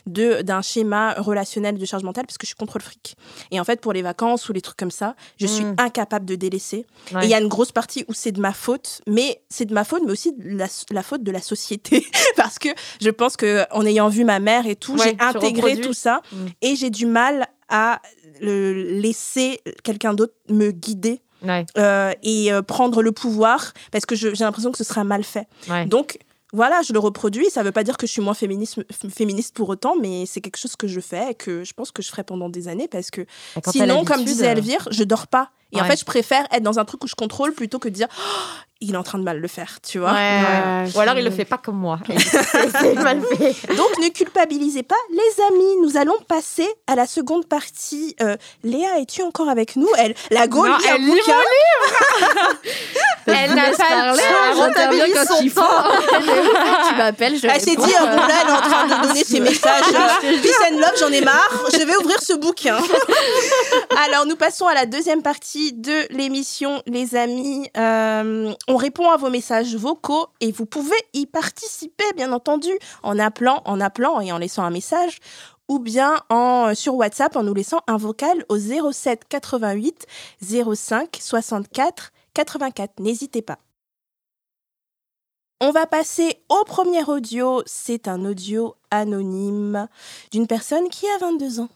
de 0.07 0.41
d'un 0.41 0.64
schéma 0.64 1.14
relationnel 1.14 1.78
de 1.78 1.86
charge 1.86 2.01
mentale 2.03 2.26
parce 2.26 2.39
que 2.39 2.45
je 2.45 2.49
suis 2.49 2.55
contre 2.55 2.80
le 2.80 2.84
fric. 2.84 3.16
Et 3.51 3.60
en 3.60 3.64
fait, 3.64 3.82
pour 3.82 3.93
les 3.93 4.01
vacances 4.01 4.49
ou 4.49 4.53
les 4.53 4.62
trucs 4.62 4.78
comme 4.78 4.89
ça, 4.89 5.16
je 5.39 5.45
suis 5.45 5.64
Mm. 5.64 5.76
incapable 5.78 6.26
de 6.26 6.34
délaisser. 6.34 6.88
Ouais. 7.14 7.22
Et 7.22 7.28
il 7.28 7.30
y 7.30 7.36
a 7.36 7.39
une 7.39 7.47
grosse 7.49 7.72
partie 7.72 8.03
où 8.07 8.14
c'est 8.14 8.32
de 8.32 8.41
ma 8.41 8.51
faute, 8.51 9.01
mais 9.05 9.43
c'est 9.47 9.66
de 9.66 9.76
ma 9.76 9.84
faute, 9.84 10.01
mais 10.03 10.12
aussi 10.12 10.34
de 10.34 10.57
la, 10.57 10.66
la 10.89 11.03
faute 11.03 11.22
de 11.22 11.32
la 11.32 11.41
société. 11.41 12.07
Parce 12.36 12.57
que 12.57 12.70
je 12.99 13.12
pense 13.12 13.38
que 13.38 13.64
en 13.72 13.86
ayant 13.86 14.10
vu 14.10 14.24
ma 14.24 14.39
mère 14.39 14.66
et 14.66 14.76
tout, 14.76 14.93
Ouais, 14.97 15.16
j'ai 15.20 15.24
intégré 15.24 15.80
tout 15.80 15.93
ça 15.93 16.22
Mm. 16.32 16.45
et 16.64 16.76
j'ai 16.76 16.89
du 16.89 17.05
mal 17.05 17.45
à 17.70 18.01
le 18.41 18.74
laisser 18.74 19.61
quelqu'un 19.84 20.13
d'autre 20.13 20.34
me 20.49 20.72
guider 20.72 21.22
Ouais, 21.41 21.65
euh, 21.78 22.11
et 22.22 22.51
euh, 22.51 22.61
prendre 22.61 23.01
le 23.01 23.13
pouvoir 23.13 23.72
parce 23.93 24.05
que 24.05 24.13
j'ai 24.13 24.34
l'impression 24.39 24.74
que 24.74 24.78
ce 24.78 24.84
sera 24.84 25.05
mal 25.05 25.24
fait. 25.24 25.47
ouais. 25.70 25.86
Donc 25.86 26.20
voilà, 26.51 26.82
je 26.82 26.93
le 26.93 26.99
reproduis. 26.99 27.49
Ça 27.49 27.61
ne 27.61 27.65
veut 27.65 27.72
pas 27.72 27.84
dire 27.84 27.95
que 27.95 28.07
je 28.07 28.11
suis 28.11 28.22
moins 28.22 28.34
féministe, 28.34 28.82
féministe 29.09 29.55
pour 29.55 29.70
autant, 29.70 29.95
mais 29.95 30.26
c'est 30.26 30.41
quelque 30.41 30.57
chose 30.57 30.76
que 30.76 30.88
je 30.88 30.99
fais 30.99 31.32
et 31.32 31.36
que 31.36 31.63
je 31.63 31.74
pense 31.74 31.91
que 31.91 32.01
je 32.01 32.09
ferai 32.09 32.24
pendant 32.24 32.49
des 32.49 32.67
années 32.67 32.88
parce 32.88 33.11
que 33.11 33.26
Sinon, 33.67 34.03
comme 34.03 34.24
disait 34.26 34.47
euh, 34.47 34.51
Elvire, 34.53 34.88
je 34.91 35.03
dors 35.03 35.28
pas. 35.28 35.51
Et 35.72 35.80
en 35.80 35.86
fait, 35.86 35.99
je 35.99 36.05
préfère 36.05 36.47
être 36.51 36.63
dans 36.63 36.80
un 36.80 36.86
truc 36.86 37.03
où 37.03 37.07
je 37.07 37.13
contrôle 37.15 37.53
plutôt 37.53 37.78
que 37.78 37.88
de 37.88 37.93
dire 37.93 38.07
Oh, 38.17 38.47
il 38.82 38.93
est 38.93 38.97
en 38.97 39.03
train 39.03 39.17
de 39.17 39.23
mal 39.23 39.39
le 39.39 39.47
faire, 39.47 39.80
tu 39.82 39.99
vois. 39.99 40.13
Ouais. 40.13 40.86
Ou 40.95 40.99
alors 40.99 41.17
il 41.17 41.25
le 41.25 41.32
fait 41.32 41.45
pas 41.45 41.57
comme 41.57 41.77
moi. 41.77 41.99
C'est 42.80 42.93
mal 42.95 43.21
fait. 43.37 43.75
Donc 43.75 43.97
ne 44.01 44.09
culpabilisez 44.09 44.83
pas, 44.83 44.95
les 45.12 45.43
amis. 45.51 45.75
Nous 45.82 45.97
allons 45.97 46.17
passer 46.28 46.67
à 46.87 46.95
la 46.95 47.05
seconde 47.05 47.45
partie. 47.45 48.16
Euh, 48.21 48.37
Léa, 48.63 48.99
es-tu 48.99 49.21
encore 49.21 49.49
avec 49.49 49.75
nous? 49.75 49.89
Elle, 49.97 50.16
la 50.32 50.47
go 50.47 50.66
Non, 50.66 50.78
lit 50.78 50.87
un 50.87 50.95
elle 50.95 51.01
lit 51.01 51.12
bouquin. 51.12 51.33
Elle 53.28 53.54
n'a 53.54 53.70
pas 53.71 54.12
le 54.12 54.17
temps, 54.17 55.24
quand 55.24 55.36
son 55.36 55.43
il 55.43 55.51
faut. 55.51 55.62
tu 56.89 56.95
m'appelles, 56.95 57.37
je 57.37 57.47
Elle 57.47 57.62
s'est 57.62 57.75
dit, 57.75 57.93
euh, 57.93 58.05
bon 58.08 58.17
là, 58.17 58.33
elle 58.41 58.49
est 58.49 58.51
en 58.51 58.62
train 58.62 58.87
de 58.87 59.08
donner 59.08 59.24
ses 59.24 59.39
messages. 59.39 59.83
Peace 60.21 60.71
and 60.71 60.78
love, 60.78 60.93
j'en 60.99 61.12
ai 61.12 61.21
marre. 61.21 61.66
Je 61.71 61.86
vais 61.86 61.95
ouvrir 61.97 62.20
ce 62.21 62.33
bouquin. 62.33 62.78
Alors, 64.05 64.25
nous 64.25 64.36
passons 64.36 64.66
à 64.66 64.74
la 64.74 64.87
deuxième 64.87 65.21
partie 65.21 65.74
de 65.74 66.12
l'émission, 66.12 66.82
les 66.87 67.16
amis. 67.16 67.70
Euh, 67.78 68.51
on 68.70 68.78
répond 68.78 69.09
à 69.09 69.17
vos 69.17 69.32
messages 69.32 69.75
vocaux 69.75 70.28
et 70.39 70.51
vous 70.51 70.67
pouvez 70.67 70.96
y 71.13 71.25
participer, 71.25 72.04
bien 72.16 72.32
entendu, 72.32 72.70
en 73.01 73.17
appelant, 73.17 73.62
en 73.66 73.82
appelant 73.82 74.21
et 74.21 74.32
en 74.32 74.37
laissant 74.37 74.63
un 74.63 74.70
message 74.70 75.17
ou 75.67 75.79
bien 75.79 76.16
en, 76.29 76.74
sur 76.75 76.96
WhatsApp 76.96 77.36
en 77.36 77.43
nous 77.43 77.54
laissant 77.54 77.82
un 77.87 77.97
vocal 77.97 78.46
au 78.47 78.58
07 78.58 79.25
88 79.28 80.05
05 80.41 81.17
64 81.20 82.12
84. 82.33 83.00
N'hésitez 83.00 83.41
pas. 83.41 83.58
On 85.62 85.71
va 85.71 85.87
passer 85.87 86.37
au 86.47 86.63
premier 86.63 87.04
audio. 87.04 87.63
C'est 87.66 88.08
un 88.08 88.24
audio 88.24 88.75
anonyme 88.91 89.87
d'une 90.32 90.47
personne 90.47 90.89
qui 90.89 91.08
a 91.08 91.17
22 91.17 91.59
ans. 91.59 91.70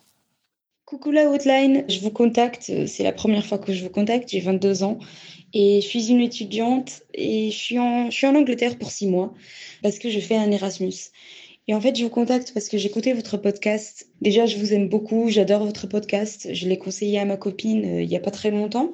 Coucou 0.86 1.12
la 1.12 1.30
hotline, 1.30 1.86
je 1.88 2.00
vous 2.02 2.12
contacte, 2.12 2.70
euh, 2.70 2.86
c'est 2.86 3.04
la 3.04 3.14
première 3.14 3.46
fois 3.46 3.58
que 3.58 3.74
je 3.74 3.84
vous 3.84 3.90
contacte, 3.90 4.30
j'ai 4.30 4.42
22 4.42 4.84
ans 4.84 5.00
et 5.54 5.82
je 5.82 5.88
suis 5.88 6.10
une 6.10 6.22
étudiante 6.22 7.04
et 7.14 7.52
je 7.52 7.58
suis 7.58 7.80
en, 7.80 8.10
je 8.10 8.16
suis 8.16 8.28
en 8.28 8.36
Angleterre 8.36 8.78
pour 8.78 8.92
six 8.92 9.08
mois 9.08 9.34
parce 9.82 10.00
que 10.00 10.10
je 10.10 10.20
fais 10.20 10.36
un 10.36 10.52
Erasmus. 10.52 10.94
Et 11.68 11.74
en 11.74 11.80
fait, 11.80 11.96
je 11.96 12.04
vous 12.04 12.10
contacte 12.10 12.52
parce 12.54 12.68
que 12.68 12.78
écouté 12.78 13.14
votre 13.14 13.38
podcast. 13.38 14.10
Déjà, 14.22 14.46
je 14.46 14.58
vous 14.58 14.74
aime 14.74 14.90
beaucoup, 14.90 15.30
j'adore 15.30 15.64
votre 15.66 15.88
podcast. 15.88 16.50
Je 16.54 16.68
l'ai 16.68 16.78
conseillé 16.78 17.20
à 17.20 17.26
ma 17.26 17.38
copine 17.38 17.86
euh, 17.86 18.02
il 18.02 18.10
n'y 18.10 18.18
a 18.18 18.20
pas 18.20 18.32
très 18.32 18.52
longtemps. 18.52 18.94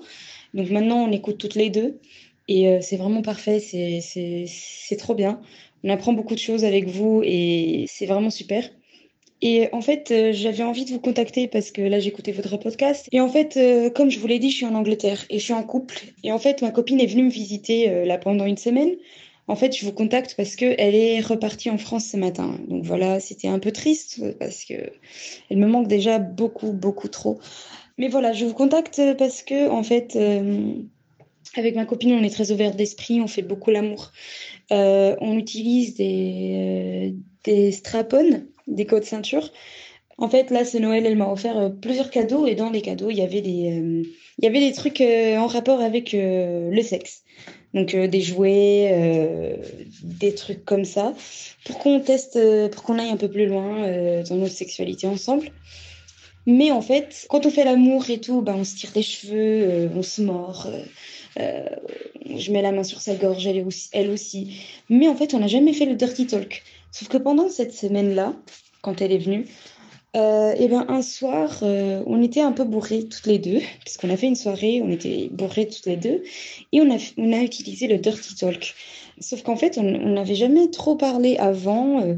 Donc 0.53 0.69
maintenant, 0.69 1.03
on 1.07 1.11
écoute 1.11 1.37
toutes 1.37 1.55
les 1.55 1.69
deux 1.69 1.99
et 2.47 2.67
euh, 2.67 2.79
c'est 2.81 2.97
vraiment 2.97 3.21
parfait, 3.21 3.59
c'est 3.59 4.95
trop 4.97 5.15
bien. 5.15 5.41
On 5.83 5.89
apprend 5.89 6.13
beaucoup 6.13 6.35
de 6.35 6.39
choses 6.39 6.65
avec 6.65 6.87
vous 6.87 7.21
et 7.23 7.85
c'est 7.87 8.05
vraiment 8.05 8.29
super. 8.29 8.69
Et 9.41 9.69
en 9.71 9.81
fait, 9.81 10.11
euh, 10.11 10.31
j'avais 10.33 10.63
envie 10.63 10.85
de 10.85 10.91
vous 10.91 10.99
contacter 10.99 11.47
parce 11.47 11.71
que 11.71 11.81
là, 11.81 11.99
j'écoutais 11.99 12.31
votre 12.31 12.57
podcast. 12.57 13.07
Et 13.11 13.21
en 13.21 13.29
fait, 13.29 13.55
euh, 13.55 13.89
comme 13.89 14.09
je 14.09 14.19
vous 14.19 14.27
l'ai 14.27 14.39
dit, 14.39 14.51
je 14.51 14.57
suis 14.57 14.65
en 14.65 14.75
Angleterre 14.75 15.25
et 15.29 15.39
je 15.39 15.43
suis 15.43 15.53
en 15.53 15.63
couple. 15.63 16.01
Et 16.23 16.31
en 16.31 16.39
fait, 16.39 16.61
ma 16.61 16.71
copine 16.71 16.99
est 16.99 17.07
venue 17.07 17.23
me 17.23 17.29
visiter 17.29 17.89
euh, 17.89 18.05
là 18.05 18.17
pendant 18.17 18.45
une 18.45 18.57
semaine. 18.57 18.91
En 19.47 19.55
fait, 19.55 19.75
je 19.75 19.85
vous 19.85 19.93
contacte 19.93 20.35
parce 20.35 20.55
que 20.55 20.75
elle 20.77 20.93
est 20.93 21.21
repartie 21.21 21.69
en 21.69 21.77
France 21.77 22.05
ce 22.07 22.17
matin. 22.17 22.59
Donc 22.67 22.83
voilà, 22.83 23.19
c'était 23.19 23.47
un 23.47 23.59
peu 23.59 23.71
triste 23.71 24.21
parce 24.37 24.63
que 24.65 24.75
elle 25.49 25.57
me 25.57 25.67
manque 25.67 25.87
déjà 25.87 26.19
beaucoup, 26.19 26.71
beaucoup 26.71 27.07
trop. 27.07 27.39
Mais 27.97 28.09
voilà, 28.09 28.33
je 28.33 28.45
vous 28.45 28.53
contacte 28.53 29.01
parce 29.17 29.41
que 29.41 29.67
en 29.69 29.81
fait, 29.81 30.15
avec 31.55 31.75
ma 31.75 31.85
copine, 31.85 32.13
on 32.13 32.23
est 32.23 32.29
très 32.29 32.51
ouvert 32.51 32.75
d'esprit, 32.75 33.21
on 33.21 33.27
fait 33.27 33.41
beaucoup 33.41 33.71
l'amour. 33.71 34.11
On 34.69 35.35
utilise 35.35 35.95
des, 35.95 37.15
des 37.43 37.71
strap-on, 37.71 38.43
des 38.69 38.85
codes 38.85 39.03
ceinture. 39.03 39.51
En 40.19 40.27
fait, 40.27 40.51
là, 40.51 40.65
ce 40.65 40.77
Noël, 40.77 41.05
elle 41.05 41.15
m'a 41.15 41.31
offert 41.31 41.57
euh, 41.57 41.69
plusieurs 41.69 42.09
cadeaux 42.09 42.45
et 42.45 42.53
dans 42.53 42.69
les 42.69 42.81
cadeaux, 42.81 43.09
il 43.09 43.17
y 43.17 43.21
avait 43.21 43.41
des, 43.41 43.71
euh, 43.71 44.03
il 44.37 44.43
y 44.43 44.47
avait 44.47 44.59
des 44.59 44.73
trucs 44.73 44.99
euh, 44.99 45.37
en 45.37 45.47
rapport 45.47 45.79
avec 45.79 46.11
le 46.13 46.81
sexe. 46.81 47.23
Donc 47.75 47.95
des 47.95 48.21
jouets, 48.21 49.61
des 50.01 50.33
trucs 50.33 50.65
comme 50.65 50.85
ça, 50.85 51.13
pour 51.65 51.77
qu'on 51.77 51.99
teste, 51.99 52.39
pour 52.71 52.81
qu'on 52.81 52.97
aille 52.97 53.11
un 53.11 53.15
peu 53.15 53.29
plus 53.29 53.45
loin 53.45 53.83
dans 54.27 54.35
notre 54.37 54.55
sexualité 54.55 55.05
ensemble. 55.05 55.51
Mais 56.47 56.71
en 56.71 56.81
fait, 56.81 57.27
quand 57.29 57.45
on 57.45 57.51
fait 57.51 57.65
l'amour 57.65 58.09
et 58.09 58.19
tout, 58.19 58.41
bah, 58.41 58.55
on 58.57 58.63
se 58.63 58.75
tire 58.75 58.91
des 58.91 59.03
cheveux, 59.03 59.87
on 59.95 60.01
se 60.01 60.23
mord. 60.23 60.67
je 61.37 62.51
mets 62.51 62.63
la 62.63 62.71
main 62.71 62.83
sur 62.83 63.01
sa 63.01 63.13
gorge, 63.13 63.45
elle 63.45 63.63
aussi. 63.67 63.89
Elle 63.91 64.09
aussi. 64.09 64.55
Mais 64.89 65.07
en 65.07 65.15
fait, 65.15 65.35
on 65.35 65.39
n'a 65.39 65.47
jamais 65.47 65.73
fait 65.73 65.85
le 65.85 65.93
dirty 65.93 66.25
talk. 66.25 66.63
Sauf 66.91 67.07
que 67.07 67.17
pendant 67.17 67.49
cette 67.49 67.73
semaine-là, 67.73 68.33
quand 68.81 69.01
elle 69.01 69.11
est 69.11 69.19
venue, 69.19 69.45
euh, 70.15 70.55
et 70.57 70.67
ben 70.67 70.85
un 70.87 71.03
soir, 71.03 71.59
euh, 71.61 72.01
on 72.07 72.21
était 72.23 72.41
un 72.41 72.51
peu 72.51 72.63
bourrés 72.63 73.03
toutes 73.03 73.27
les 73.27 73.37
deux, 73.37 73.59
puisqu'on 73.85 74.09
a 74.09 74.17
fait 74.17 74.27
une 74.27 74.35
soirée, 74.35 74.81
on 74.83 74.89
était 74.89 75.29
bourrés 75.31 75.67
toutes 75.67 75.85
les 75.85 75.97
deux, 75.97 76.23
et 76.71 76.81
on 76.81 76.89
a, 76.89 77.43
utilisé 77.43 77.87
le 77.87 77.99
dirty 77.99 78.35
talk. 78.35 78.73
Sauf 79.19 79.43
qu'en 79.43 79.55
fait, 79.55 79.77
on 79.77 79.83
n'avait 79.83 80.35
jamais 80.35 80.69
trop 80.71 80.95
parlé 80.95 81.37
avant, 81.37 82.01
euh, 82.01 82.15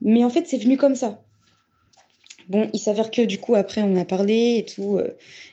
mais 0.00 0.24
en 0.24 0.30
fait, 0.30 0.46
c'est 0.46 0.58
venu 0.58 0.76
comme 0.76 0.94
ça. 0.94 1.20
Bon, 2.48 2.68
il 2.72 2.78
s'avère 2.78 3.10
que 3.10 3.22
du 3.22 3.38
coup, 3.38 3.54
après, 3.54 3.82
on 3.82 3.96
a 3.96 4.04
parlé 4.04 4.58
et 4.58 4.64
tout. 4.64 5.00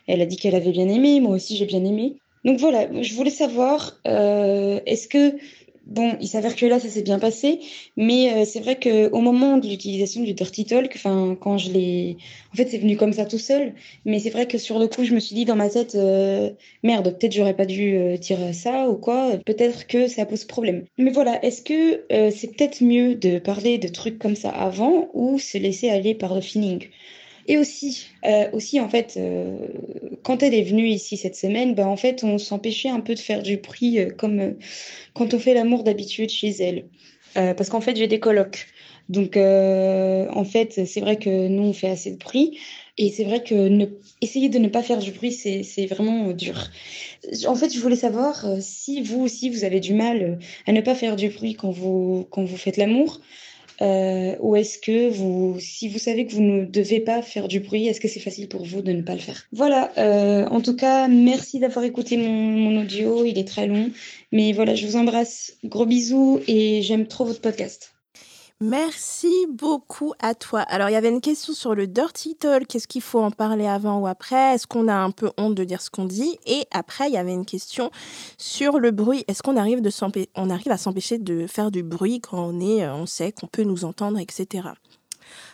elle 0.07 0.21
a 0.21 0.25
dit 0.25 0.35
qu'elle 0.35 0.55
avait 0.55 0.71
bien 0.71 0.89
aimé, 0.89 1.21
moi 1.21 1.35
aussi, 1.35 1.55
j'ai 1.55 1.65
bien 1.65 1.83
aimé. 1.85 2.17
Donc 2.43 2.59
voilà, 2.59 2.87
je 3.01 3.13
voulais 3.13 3.31
savoir, 3.31 3.97
est-ce 4.03 5.07
que, 5.07 5.37
bon, 5.85 6.17
il 6.21 6.27
s'avère 6.27 6.55
que 6.55 6.65
là, 6.65 6.79
ça 6.79 6.89
s'est 6.89 7.01
bien 7.01 7.19
passé, 7.19 7.59
mais 7.97 8.33
euh, 8.33 8.45
c'est 8.45 8.59
vrai 8.59 8.79
qu'au 8.79 9.19
moment 9.21 9.57
de 9.57 9.67
l'utilisation 9.67 10.23
du 10.23 10.33
Dirty 10.33 10.65
Talk, 10.65 10.91
enfin, 10.95 11.35
quand 11.39 11.57
je 11.57 11.71
l'ai, 11.71 12.17
en 12.53 12.55
fait, 12.57 12.67
c'est 12.69 12.77
venu 12.77 12.97
comme 12.97 13.13
ça 13.13 13.25
tout 13.25 13.37
seul, 13.39 13.73
mais 14.05 14.19
c'est 14.19 14.29
vrai 14.29 14.47
que 14.47 14.57
sur 14.57 14.79
le 14.79 14.87
coup, 14.87 15.03
je 15.03 15.13
me 15.13 15.19
suis 15.19 15.35
dit 15.35 15.45
dans 15.45 15.55
ma 15.55 15.69
tête, 15.69 15.95
euh, 15.95 16.51
merde, 16.83 17.17
peut-être 17.17 17.33
j'aurais 17.33 17.55
pas 17.55 17.65
dû 17.65 17.95
euh, 17.97 18.17
dire 18.17 18.53
ça 18.53 18.89
ou 18.89 18.95
quoi, 18.97 19.37
peut-être 19.45 19.87
que 19.87 20.07
ça 20.07 20.25
pose 20.25 20.45
problème. 20.45 20.85
Mais 20.97 21.11
voilà, 21.11 21.43
est-ce 21.43 21.61
que 21.61 22.05
c'est 22.31 22.55
peut-être 22.55 22.81
mieux 22.83 23.15
de 23.15 23.39
parler 23.39 23.77
de 23.77 23.87
trucs 23.87 24.19
comme 24.19 24.35
ça 24.35 24.49
avant 24.49 25.09
ou 25.13 25.39
se 25.39 25.57
laisser 25.57 25.89
aller 25.89 26.15
par 26.15 26.35
le 26.35 26.41
feeling? 26.41 26.87
Et 27.47 27.57
aussi, 27.57 28.07
euh, 28.25 28.49
aussi 28.53 28.79
en 28.79 28.89
fait, 28.89 29.15
euh, 29.17 29.57
quand 30.23 30.43
elle 30.43 30.53
est 30.53 30.63
venue 30.63 30.87
ici 30.87 31.17
cette 31.17 31.35
semaine, 31.35 31.73
ben, 31.75 31.87
en 31.87 31.97
fait, 31.97 32.23
on 32.23 32.37
s'empêchait 32.37 32.89
un 32.89 32.99
peu 32.99 33.15
de 33.15 33.19
faire 33.19 33.41
du 33.41 33.57
bruit 33.57 33.99
euh, 33.99 34.09
comme 34.09 34.55
quand 35.13 35.33
on 35.33 35.39
fait 35.39 35.53
l'amour 35.53 35.83
d'habitude 35.83 36.29
chez 36.29 36.49
elle. 36.49 36.85
Parce 37.33 37.69
qu'en 37.69 37.79
fait, 37.79 37.95
j'ai 37.95 38.07
des 38.07 38.19
colocs. 38.19 38.67
Donc, 39.07 39.37
en 39.37 40.43
fait, 40.43 40.85
c'est 40.85 40.99
vrai 40.99 41.15
que 41.15 41.47
nous, 41.47 41.63
on 41.63 41.71
fait 41.71 41.89
assez 41.89 42.11
de 42.11 42.17
bruit. 42.17 42.59
Et 42.97 43.09
c'est 43.09 43.23
vrai 43.23 43.41
que 43.41 43.55
ne, 43.69 43.85
essayer 44.19 44.49
de 44.49 44.59
ne 44.59 44.67
pas 44.67 44.83
faire 44.83 44.97
du 44.97 45.11
bruit, 45.11 45.31
c'est, 45.31 45.85
vraiment 45.85 46.33
dur. 46.33 46.61
En 47.47 47.55
fait, 47.55 47.73
je 47.73 47.79
voulais 47.79 47.95
savoir 47.95 48.45
si 48.59 49.01
vous 49.01 49.21
aussi, 49.21 49.49
vous 49.49 49.63
avez 49.63 49.79
du 49.79 49.93
mal 49.93 50.39
à 50.67 50.73
ne 50.73 50.81
pas 50.81 50.93
faire 50.93 51.15
du 51.15 51.29
bruit 51.29 51.53
quand 51.53 51.71
vous, 51.71 52.27
quand 52.31 52.43
vous 52.43 52.57
faites 52.57 52.75
l'amour. 52.75 53.21
Euh, 53.81 54.35
ou 54.39 54.55
est-ce 54.55 54.77
que 54.77 55.09
vous, 55.09 55.57
si 55.59 55.89
vous 55.89 55.97
savez 55.97 56.27
que 56.27 56.33
vous 56.33 56.41
ne 56.41 56.65
devez 56.65 56.99
pas 56.99 57.21
faire 57.21 57.47
du 57.47 57.59
bruit, 57.59 57.87
est-ce 57.87 57.99
que 57.99 58.07
c'est 58.07 58.19
facile 58.19 58.47
pour 58.47 58.63
vous 58.63 58.81
de 58.81 58.91
ne 58.91 59.01
pas 59.01 59.13
le 59.13 59.19
faire? 59.19 59.47
Voilà, 59.51 59.91
euh, 59.97 60.45
en 60.47 60.61
tout 60.61 60.75
cas, 60.75 61.07
merci 61.07 61.59
d'avoir 61.59 61.83
écouté 61.83 62.17
mon, 62.17 62.31
mon 62.31 62.81
audio, 62.81 63.25
il 63.25 63.39
est 63.39 63.47
très 63.47 63.65
long. 63.65 63.89
Mais 64.31 64.53
voilà, 64.53 64.75
je 64.75 64.85
vous 64.85 64.97
embrasse, 64.97 65.57
gros 65.63 65.87
bisous 65.87 66.41
et 66.47 66.81
j'aime 66.83 67.07
trop 67.07 67.25
votre 67.25 67.41
podcast. 67.41 67.93
Merci 68.61 69.47
beaucoup 69.49 70.13
à 70.19 70.35
toi. 70.35 70.61
Alors, 70.61 70.89
il 70.89 70.93
y 70.93 70.95
avait 70.95 71.09
une 71.09 71.19
question 71.19 71.51
sur 71.53 71.73
le 71.73 71.87
dirty 71.87 72.35
talk. 72.35 72.67
Qu'est-ce 72.67 72.87
qu'il 72.87 73.01
faut 73.01 73.19
en 73.19 73.31
parler 73.31 73.65
avant 73.65 73.97
ou 73.97 74.05
après? 74.05 74.53
Est-ce 74.53 74.67
qu'on 74.67 74.87
a 74.87 74.93
un 74.93 75.09
peu 75.09 75.31
honte 75.39 75.55
de 75.55 75.63
dire 75.63 75.81
ce 75.81 75.89
qu'on 75.89 76.05
dit? 76.05 76.37
Et 76.45 76.67
après, 76.69 77.07
il 77.09 77.13
y 77.13 77.17
avait 77.17 77.33
une 77.33 77.45
question 77.45 77.89
sur 78.37 78.77
le 78.77 78.91
bruit. 78.91 79.25
Est-ce 79.27 79.41
qu'on 79.41 79.57
arrive, 79.57 79.81
de 79.81 79.89
arrive 80.51 80.71
à 80.71 80.77
s'empêcher 80.77 81.17
de 81.17 81.47
faire 81.47 81.71
du 81.71 81.81
bruit 81.81 82.21
quand 82.21 82.37
on, 82.37 82.59
est, 82.59 82.83
euh, 82.83 82.93
on 82.93 83.07
sait 83.07 83.31
qu'on 83.31 83.47
peut 83.47 83.63
nous 83.63 83.83
entendre, 83.83 84.19
etc. 84.19 84.67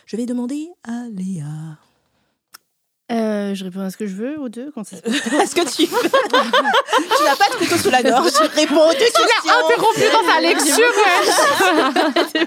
Je 0.04 0.16
vais 0.18 0.26
demander 0.26 0.68
à 0.84 1.06
Léa. 1.10 1.78
Euh, 3.10 3.54
je 3.54 3.64
réponds 3.64 3.80
à 3.80 3.88
ce 3.90 3.96
que 3.96 4.06
je 4.06 4.14
veux 4.14 4.38
aux 4.38 4.50
deux 4.50 4.70
quand 4.74 4.84
ça 4.84 4.96
se 4.96 5.02
passe. 5.02 5.14
Est-ce 5.42 5.54
que 5.54 5.62
tu 5.74 5.86
veux 5.86 5.98
Tu 6.02 7.24
n'as 7.24 7.36
pas 7.36 7.48
de 7.50 7.56
couteau 7.58 7.76
sous 7.78 7.88
la 7.90 8.02
gorge. 8.02 8.32
Réponds 8.54 8.86
aux 8.86 8.92
deux 8.92 8.98
questions. 8.98 9.24
Interrompu 9.64 10.02
dans 10.12 10.24
sa 10.30 10.40
lecture. 10.40 10.92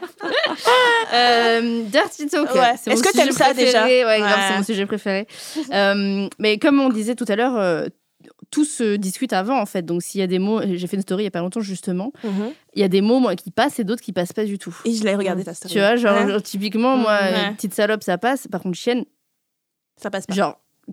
Euh, 1.14 1.84
Dirty 1.86 2.28
Talk. 2.28 2.54
Ouais. 2.56 2.74
Est-ce 2.74 3.02
que 3.04 3.10
sujet 3.10 3.24
t'aimes 3.26 3.32
ça, 3.34 3.46
préféré. 3.46 3.66
déjà 3.66 3.86
Ouais, 3.86 4.20
c'est 4.50 4.58
mon 4.58 4.64
sujet 4.64 4.86
préféré. 4.86 5.28
Euh, 5.74 6.28
mais 6.40 6.58
comme 6.58 6.80
on 6.80 6.90
disait 6.90 7.16
tout 7.16 7.26
à 7.28 7.36
l'heure, 7.36 7.58
euh, 7.58 7.88
tout 8.50 8.64
se 8.66 8.96
discute 8.96 9.34
avant 9.34 9.60
en 9.60 9.66
fait. 9.66 9.82
Donc 9.86 10.02
s'il 10.04 10.22
y 10.22 10.24
a 10.24 10.28
des 10.28 10.40
mots, 10.40 10.62
j'ai 10.62 10.88
fait 10.88 10.96
une 10.96 11.02
story 11.02 11.24
il 11.24 11.26
y 11.26 11.28
a 11.28 11.32
pas 11.32 11.40
longtemps 11.40 11.60
justement. 11.62 12.12
Mhm. 12.24 12.52
Il 12.76 12.82
y 12.82 12.86
a 12.86 12.88
des 12.88 13.02
mots 13.02 13.20
moi 13.20 13.36
qui 13.36 13.52
passent 13.52 13.80
et 13.80 13.84
d'autres 13.84 14.02
qui 14.02 14.14
passent 14.14 14.34
pas 14.34 14.46
du 14.46 14.58
tout. 14.58 14.76
Et 14.86 14.94
je 14.94 15.04
l'ai 15.04 15.16
regardé 15.16 15.44
ta 15.44 15.54
story. 15.54 15.74
Tu 15.74 15.80
vois, 15.80 15.96
genre, 15.98 16.16
Ouais. 16.26 16.32
genre, 16.32 16.42
typiquement 16.42 16.96
moi, 16.98 17.18
Ouais. 17.22 17.34
euh, 17.50 17.54
petite 17.56 17.74
salope 17.74 18.04
ça 18.04 18.18
passe. 18.18 18.48
Par 18.48 18.62
contre 18.62 18.78
chienne, 18.78 19.04
Ça 20.02 20.10
passe 20.10 20.26
pas. 20.26 20.34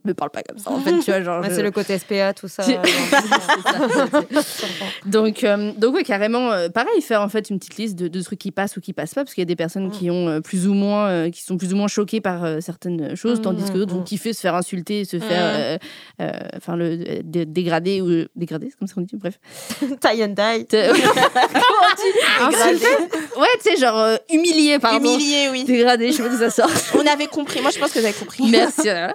Me 0.04 0.14
parle 0.14 0.30
pas 0.30 0.42
comme 0.42 0.58
ça. 0.58 0.70
En 0.70 0.80
fait, 0.80 0.92
tu 1.00 1.10
vois, 1.10 1.22
genre. 1.22 1.40
Ouais, 1.42 1.50
je- 1.50 1.54
C'est 1.54 1.62
le 1.62 1.70
côté 1.70 1.98
SPA, 1.98 2.32
tout 2.34 2.48
ça. 2.48 2.64
Donc, 5.06 5.44
euh, 5.44 5.72
donc 5.76 5.94
ouais, 5.94 6.04
carrément, 6.04 6.52
euh, 6.52 6.68
pareil, 6.68 7.00
faire 7.00 7.22
en 7.22 7.28
fait 7.28 7.50
une 7.50 7.58
petite 7.58 7.76
liste 7.76 7.96
de, 7.96 8.08
de 8.08 8.22
trucs 8.22 8.38
qui 8.38 8.50
passent 8.50 8.76
ou 8.76 8.80
qui 8.80 8.92
passent 8.92 9.14
pas, 9.14 9.22
parce 9.24 9.34
qu'il 9.34 9.42
y 9.42 9.46
a 9.46 9.46
des 9.46 9.56
personnes 9.56 9.88
Mm. 9.88 9.90
qui 9.90 10.10
ont 10.10 10.28
euh, 10.28 10.40
plus 10.40 10.66
ou 10.66 10.74
moins, 10.74 11.08
euh, 11.08 11.30
qui 11.30 11.42
sont 11.42 11.56
plus 11.56 11.72
ou 11.72 11.76
moins 11.76 11.88
choquées 11.88 12.20
par 12.20 12.60
certaines 12.60 13.14
choses, 13.16 13.38
Mm, 13.38 13.42
tandis 13.42 13.64
que 13.64 13.70
mm, 13.70 13.74
d'autres 13.78 13.94
vont 13.94 14.00
mm. 14.00 14.04
kiffer 14.04 14.32
se 14.32 14.40
faire 14.40 14.54
insulter, 14.54 15.04
se 15.04 15.18
faire, 15.18 15.78
enfin 16.56 16.76
le 16.76 17.22
dé- 17.22 17.46
dégrader 17.46 18.00
ou 18.00 18.26
dégrader, 18.36 18.68
c'est 18.70 18.78
comme 18.78 18.88
ça 18.88 18.94
qu'on 18.94 19.00
dit, 19.02 19.16
bref. 19.16 19.38
Tie 19.80 20.24
and 20.24 20.28
die. 20.28 20.66
Comment 22.38 22.50
Ouais, 23.38 23.46
tu 23.62 23.70
sais, 23.70 23.76
genre 23.80 24.18
humilié, 24.32 24.78
pardon. 24.78 24.98
Humilié, 25.14 25.48
oui. 25.50 25.64
Dégradé, 25.64 26.08
je 26.08 26.12
sais 26.16 26.22
pas 26.22 26.28
d'où 26.28 26.38
ça 26.38 26.50
sort. 26.50 26.70
On 26.94 27.06
avait 27.06 27.26
compris. 27.28 27.60
Moi, 27.60 27.70
je 27.70 27.78
pense 27.78 27.92
que 27.92 27.98
vous 28.00 28.04
avez 28.04 28.14
compris. 28.14 28.44
Merci. 28.50 28.82
voilà. 28.84 29.14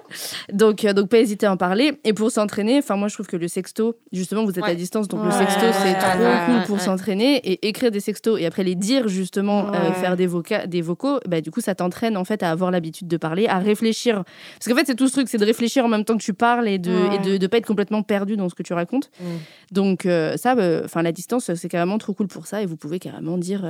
Donc, 0.74 0.84
euh, 0.84 0.92
donc 0.92 1.08
pas 1.08 1.18
hésiter 1.18 1.46
à 1.46 1.52
en 1.52 1.56
parler. 1.56 1.98
Et 2.04 2.12
pour 2.12 2.30
s'entraîner, 2.32 2.78
enfin 2.78 2.96
moi 2.96 3.06
je 3.08 3.14
trouve 3.14 3.26
que 3.28 3.36
le 3.36 3.46
sexto, 3.46 3.96
justement, 4.12 4.44
vous 4.44 4.50
êtes 4.58 4.64
à 4.64 4.74
distance, 4.74 5.06
donc 5.08 5.24
le 5.24 5.30
sexto 5.30 5.60
c'est 5.60 5.90
ouais, 5.90 5.98
trop 5.98 6.18
ouais, 6.18 6.36
cool 6.46 6.62
pour 6.66 6.76
ouais. 6.76 6.82
s'entraîner 6.82 7.36
et 7.36 7.68
écrire 7.68 7.90
des 7.92 8.00
sextos 8.00 8.40
et 8.40 8.46
après 8.46 8.64
les 8.64 8.74
dire 8.74 9.06
justement, 9.08 9.68
euh, 9.72 9.92
faire 9.92 10.16
des, 10.16 10.26
voca- 10.26 10.66
des 10.66 10.82
vocaux. 10.82 11.20
Bah 11.28 11.40
du 11.40 11.50
coup 11.52 11.60
ça 11.60 11.74
t'entraîne 11.76 12.16
en 12.16 12.24
fait 12.24 12.42
à 12.42 12.50
avoir 12.50 12.70
l'habitude 12.72 13.06
de 13.06 13.16
parler, 13.16 13.46
à 13.46 13.58
réfléchir. 13.58 14.24
Parce 14.58 14.68
qu'en 14.68 14.74
fait 14.74 14.86
c'est 14.86 14.96
tout 14.96 15.06
ce 15.06 15.12
truc, 15.12 15.28
c'est 15.28 15.38
de 15.38 15.44
réfléchir 15.44 15.84
en 15.84 15.88
même 15.88 16.04
temps 16.04 16.16
que 16.16 16.22
tu 16.22 16.34
parles 16.34 16.66
et 16.68 16.78
de 16.78 16.90
Ouais. 16.94 17.16
et 17.16 17.18
de, 17.18 17.36
de 17.36 17.46
pas 17.46 17.58
être 17.58 17.66
complètement 17.66 18.02
perdu 18.02 18.36
dans 18.36 18.48
ce 18.48 18.54
que 18.54 18.62
tu 18.62 18.72
racontes. 18.72 19.10
Mm. 19.20 19.24
Donc 19.72 20.06
euh, 20.06 20.36
ça, 20.36 20.54
enfin 20.84 21.02
la 21.02 21.12
distance 21.12 21.52
c'est 21.54 21.68
carrément 21.68 21.98
trop 21.98 22.14
cool 22.14 22.26
pour 22.28 22.46
ça 22.46 22.62
et 22.62 22.66
vous 22.66 22.76
pouvez 22.76 22.98
carrément 22.98 23.38
dire. 23.38 23.64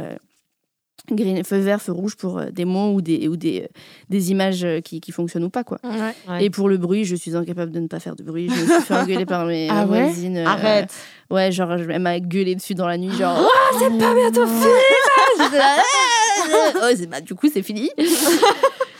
Euh, 1.10 1.14
green- 1.14 1.44
feu 1.44 1.58
vert, 1.58 1.80
feu 1.82 1.92
rouge 1.92 2.16
pour 2.16 2.38
euh, 2.38 2.50
des 2.50 2.64
mots 2.64 2.92
ou 2.94 3.00
des, 3.02 3.28
ou 3.28 3.36
des, 3.36 3.68
des 4.10 4.30
images 4.30 4.64
euh, 4.64 4.80
qui, 4.80 5.00
qui 5.00 5.12
fonctionnent 5.12 5.44
ou 5.44 5.50
pas 5.50 5.64
quoi. 5.64 5.78
Ouais. 5.84 6.44
Et 6.44 6.50
pour 6.50 6.68
le 6.68 6.76
bruit, 6.78 7.04
je 7.04 7.14
suis 7.16 7.36
incapable 7.36 7.72
de 7.72 7.80
ne 7.80 7.86
pas 7.88 8.00
faire 8.00 8.16
de 8.16 8.22
bruit. 8.22 8.48
Je 8.48 8.60
me 8.60 8.66
suis 8.66 8.82
fait 8.82 8.94
engueuler 8.94 9.26
par 9.26 9.46
mes 9.46 9.68
Ah 9.70 9.82
euh, 9.82 9.86
ouais? 9.86 10.04
voisines. 10.04 10.36
euh, 10.38 10.46
Arrête. 10.46 10.92
Ouais, 11.30 11.50
genre, 11.52 11.76
je- 11.78 11.88
elle 11.90 12.00
m'a 12.02 12.18
gueulé 12.20 12.54
dessus 12.54 12.74
dans 12.74 12.86
la 12.86 12.96
nuit, 12.98 13.12
genre, 13.16 13.36
oh, 13.42 13.76
c'est 13.78 13.98
pas 13.98 14.14
bientôt 14.14 14.46
fini 14.46 14.64
là 15.52 15.76
là, 16.80 16.96
c'est- 16.96 17.06
bah, 17.06 17.20
du 17.20 17.34
coup, 17.34 17.48
c'est 17.52 17.62
fini. 17.62 17.90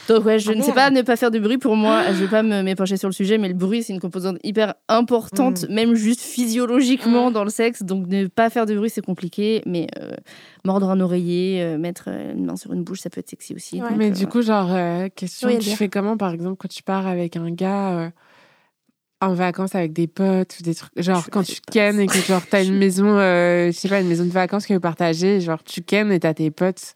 Donc, 0.09 0.25
ouais, 0.25 0.39
je 0.39 0.51
Ah 0.51 0.55
ne 0.55 0.63
sais 0.63 0.73
pas 0.73 0.91
ne 0.91 1.03
pas 1.03 1.17
faire 1.17 1.31
de 1.31 1.39
bruit. 1.39 1.59
Pour 1.59 1.77
moi, 1.77 2.03
je 2.13 2.25
vais 2.25 2.29
pas 2.29 2.43
me 2.43 2.63
m'épancher 2.63 2.97
sur 2.97 3.09
le 3.09 3.13
sujet, 3.15 3.39
mais 3.39 3.49
le 3.49 3.55
bruit, 3.55 3.83
c'est 3.83 3.93
une 3.93 4.01
composante 4.01 4.37
hyper 4.43 4.75
importante, 4.89 5.69
même 5.69 5.95
juste 5.95 6.21
physiologiquement 6.21 7.31
dans 7.31 7.45
le 7.45 7.51
sexe. 7.51 7.83
Donc, 7.83 8.07
ne 8.09 8.27
pas 8.27 8.51
faire 8.51 8.67
de 8.67 8.75
bruit, 8.75 8.91
c'est 8.91 9.05
compliqué. 9.05 9.63
Mais 9.67 9.87
euh, 10.01 10.13
mordre 10.65 10.91
un 10.91 11.01
oreiller, 11.01 11.63
euh, 11.63 11.79
mettre 11.79 12.05
euh, 12.09 12.33
une 12.35 12.45
main 12.47 12.57
sur 12.57 12.73
une 12.73 12.85
bouche, 12.85 13.01
ça 13.01 13.11
peut 13.11 13.21
être 13.21 13.31
sexy 13.31 13.55
aussi. 13.55 13.81
Ouais. 13.83 13.89
Donc, 13.89 13.99
Mais 13.99 14.11
euh, 14.11 14.15
du 14.15 14.27
coup, 14.27 14.43
genre, 14.43 14.69
euh, 14.71 15.09
question, 15.15 15.49
Oui, 15.49 15.59
tu 15.59 15.71
fais 15.71 15.89
comment, 15.89 16.17
par 16.17 16.33
exemple, 16.33 16.57
quand 16.59 16.69
tu 16.69 16.83
pars 16.83 17.07
avec 17.07 17.37
un 17.37 17.51
gars 17.51 17.99
euh, 17.99 18.11
en 19.21 19.33
vacances 19.33 19.75
avec 19.75 19.93
des 19.95 20.07
potes 20.07 20.57
ou 20.61 20.63
des 20.63 20.75
trucs, 20.75 20.93
genre 21.01 21.23
Je 21.25 21.31
quand 21.31 21.43
tu 21.45 21.55
pas. 21.63 21.73
kennes 21.73 21.99
et 22.01 22.07
que 22.07 22.19
genre 22.19 22.43
t'as 22.51 22.63
une 22.63 22.75
maison, 22.79 23.07
euh, 23.17 23.69
je 23.69 23.73
sais 23.73 23.89
pas, 23.89 24.01
une 24.01 24.09
maison 24.09 24.25
de 24.25 24.31
vacances 24.31 24.67
que 24.67 24.75
vous 24.75 24.81
partagez, 24.81 25.41
genre 25.41 25.63
tu 25.65 25.81
kennes 25.81 26.13
et 26.13 26.21
t'as 26.21 26.35
tes 26.35 26.51
potes 26.51 26.95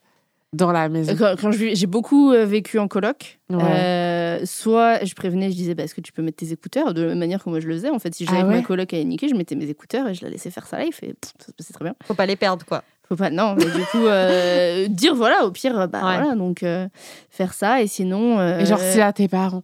dans 0.52 0.72
la 0.72 0.88
maison. 0.88 1.14
Quand, 1.16 1.50
j'ai 1.52 1.86
beaucoup 1.86 2.32
euh, 2.32 2.44
vécu 2.46 2.78
en 2.78 2.88
coloc, 2.88 3.38
Ouais. 3.50 3.58
euh, 3.62 4.46
soit 4.46 5.04
je 5.04 5.14
prévenais, 5.14 5.50
je 5.50 5.56
disais, 5.56 5.74
bah, 5.74 5.82
est-ce 5.84 5.94
que 5.94 6.00
tu 6.00 6.12
peux 6.12 6.22
mettre 6.22 6.38
tes 6.38 6.52
écouteurs? 6.52 6.94
De 6.94 7.02
la 7.02 7.08
même 7.08 7.18
manière 7.18 7.42
que 7.44 7.50
moi 7.50 7.60
je 7.60 7.68
le 7.68 7.74
faisais. 7.74 7.90
En 7.90 7.98
fait, 7.98 8.14
si 8.14 8.24
j'avais 8.24 8.38
Ah 8.38 8.42
que 8.44 8.48
ma 8.48 8.56
ouais? 8.56 8.62
coloc 8.62 8.92
à 8.94 9.02
niquer, 9.04 9.28
je 9.28 9.34
mettais 9.34 9.54
mes 9.56 9.68
écouteurs 9.68 10.08
et 10.08 10.14
je 10.14 10.24
la 10.24 10.30
laissais 10.30 10.50
faire 10.50 10.66
sa 10.66 10.82
life 10.82 11.02
et 11.02 11.14
pff, 11.14 11.32
ça 11.38 11.46
se 11.48 11.52
passait 11.52 11.72
très 11.74 11.84
bien. 11.84 11.94
Faut 12.06 12.14
pas 12.14 12.26
les 12.26 12.36
perdre, 12.36 12.64
quoi. 12.64 12.82
Faut 13.08 13.16
pas, 13.16 13.30
non, 13.30 13.54
mais 13.56 13.64
du 13.70 13.84
coup, 13.86 14.06
euh, 14.06 14.86
dire 14.90 15.14
voilà, 15.14 15.44
au 15.46 15.50
pire, 15.50 15.74
bah 15.88 15.98
Ouais. 16.06 16.16
voilà, 16.18 16.34
donc 16.34 16.62
euh, 16.62 16.88
faire 17.30 17.52
ça 17.54 17.82
et 17.82 17.86
sinon. 17.86 18.38
euh, 18.38 18.58
Et 18.58 18.66
genre, 18.66 18.80
si 18.80 19.00
à 19.00 19.12
tes 19.12 19.28
parents. 19.28 19.62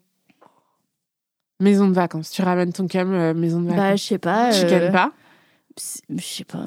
Maison 1.61 1.87
de 1.89 1.93
vacances, 1.95 2.31
tu 2.31 2.43
ramènes 2.43 2.73
ton 2.73 2.87
cam 2.89 3.13
euh, 3.13 3.33
maison 3.33 3.61
de 3.61 3.69
bah, 3.69 3.77
vacances. 3.77 4.01
je 4.03 4.07
sais 4.07 4.19
pas. 4.19 4.51
tu 4.51 4.65
euh, 4.65 4.69
kennes 4.69 4.93
pas? 4.93 5.13
Je 5.79 6.23
sais 6.23 6.45
pas. 6.45 6.67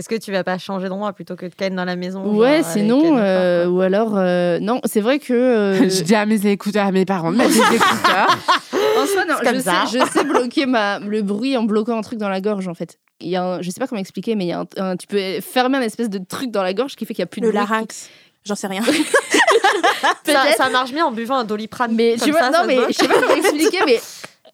Est-ce 0.00 0.08
que 0.08 0.14
tu 0.16 0.32
vas 0.32 0.42
pas 0.44 0.56
changer 0.56 0.88
d'endroit 0.88 1.12
plutôt 1.12 1.36
que 1.36 1.44
de 1.44 1.54
ken 1.54 1.76
dans 1.76 1.84
la 1.84 1.94
maison 1.94 2.24
Ouais, 2.24 2.62
genre, 2.62 2.72
sinon, 2.72 3.18
euh, 3.18 3.66
ou 3.66 3.82
alors, 3.82 4.14
euh, 4.16 4.58
non, 4.58 4.80
c'est 4.86 5.02
vrai 5.02 5.18
que. 5.18 5.34
euh, 5.34 5.74
Je 5.90 6.02
dis 6.02 6.14
à 6.14 6.24
mes 6.24 6.46
écouteurs, 6.46 6.86
à 6.86 6.90
mes 6.90 7.04
parents 7.04 7.30
de 7.30 7.36
mettre 7.36 7.50
des 7.52 7.58
écouteurs. 7.76 8.38
En 8.98 9.04
soi, 9.06 9.26
non, 9.28 9.34
je, 9.44 9.60
ça. 9.60 9.84
sais, 9.86 9.98
je 9.98 10.04
sais 10.10 10.24
bloquer 10.24 10.64
ma, 10.64 11.00
le 11.00 11.20
bruit 11.20 11.54
en 11.58 11.64
bloquant 11.64 11.98
un 11.98 12.00
truc 12.00 12.18
dans 12.18 12.30
la 12.30 12.40
gorge, 12.40 12.66
en 12.66 12.72
fait. 12.72 12.98
Il 13.20 13.28
y 13.28 13.36
a 13.36 13.42
un- 13.44 13.60
je 13.60 13.70
sais 13.70 13.78
pas 13.78 13.86
comment 13.86 14.00
expliquer, 14.00 14.36
mais 14.36 14.46
il 14.46 14.48
y 14.48 14.52
a 14.52 14.60
un, 14.60 14.66
un- 14.78 14.96
tu 14.96 15.06
peux 15.06 15.20
fermer 15.42 15.76
un 15.76 15.82
espèce 15.82 16.08
de 16.08 16.16
truc 16.18 16.50
dans 16.50 16.62
la 16.62 16.72
gorge 16.72 16.96
qui 16.96 17.04
fait 17.04 17.12
qu'il 17.12 17.20
y 17.20 17.24
a 17.24 17.26
plus 17.26 17.42
de 17.42 17.46
Le 17.48 17.52
bruit. 17.52 17.60
larynx. 17.68 18.08
J'en 18.46 18.54
sais 18.54 18.68
rien. 18.68 18.80
Ça, 20.56 20.70
marche 20.70 20.92
bien 20.92 21.04
en 21.04 21.12
buvant 21.12 21.36
un 21.36 21.44
doliprane. 21.44 21.94
Mais 21.94 22.12
Comme 22.16 22.24
tu 22.24 22.30
vois, 22.30 22.40
ça, 22.40 22.46
non, 22.50 22.58
ça 22.60 22.66
mais 22.66 22.78
je 22.88 22.92
sais 22.94 23.06
pas 23.08 23.20
comment 23.20 23.34
expliquer, 23.34 23.80
mais 23.84 24.00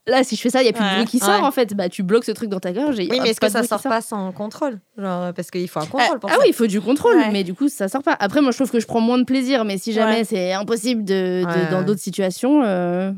là, 0.07 0.23
si 0.25 0.37
je 0.37 0.41
fais 0.41 0.51
ça, 0.51 0.63
il 0.63 0.67
y 0.67 0.69
a 0.69 0.73
plus 0.73 0.85
de 0.85 0.95
bruit 0.95 1.05
qui 1.07 1.19
sort, 1.19 1.41
Ouais. 1.41 1.47
en 1.47 1.51
fait. 1.51 1.75
Bah, 1.75 1.89
tu 1.89 2.03
bloques 2.03 2.25
ce 2.25 2.33
truc 2.33 2.49
dans 2.49 2.61
ta 2.61 2.73
gorge. 2.73 2.99
Et 3.01 3.09
Oui, 3.11 3.19
mais 3.23 3.31
est-ce 3.31 3.41
que 3.41 3.49
ça 3.49 3.63
sort 3.63 3.83
pas 3.83 4.01
sans 4.01 4.33
contrôle 4.33 4.81
Genre, 4.99 5.33
parce 5.35 5.51
qu'il 5.51 5.69
faut 5.69 5.81
un 5.81 5.87
contrôle 5.87 6.19
pour 6.21 6.31
Ah 6.31 6.35
ça. 6.35 6.39
oui, 6.41 6.47
il 6.49 6.55
faut 6.55 6.67
du 6.67 6.81
contrôle, 6.81 7.17
Ouais. 7.17 7.31
mais 7.31 7.45
du 7.45 7.55
coup, 7.55 7.69
ça 7.69 7.89
sort 7.89 8.03
pas. 8.03 8.17
Après, 8.19 8.41
moi, 8.41 8.51
je 8.53 8.57
trouve 8.59 8.71
que 8.71 8.81
je 8.81 8.87
prends 8.87 9.01
moins 9.01 9.19
de 9.19 9.25
plaisir, 9.25 9.65
mais 9.65 9.79
si 9.79 9.93
jamais 9.93 10.19
Ouais. 10.19 10.25
c'est 10.25 10.53
impossible 10.53 11.05
de, 11.05 11.43
de- 11.43 11.47
Ouais, 11.47 11.71
dans 11.71 11.83
d'autres 11.83 12.01
situations, 12.01 12.63
euh, 12.65 13.13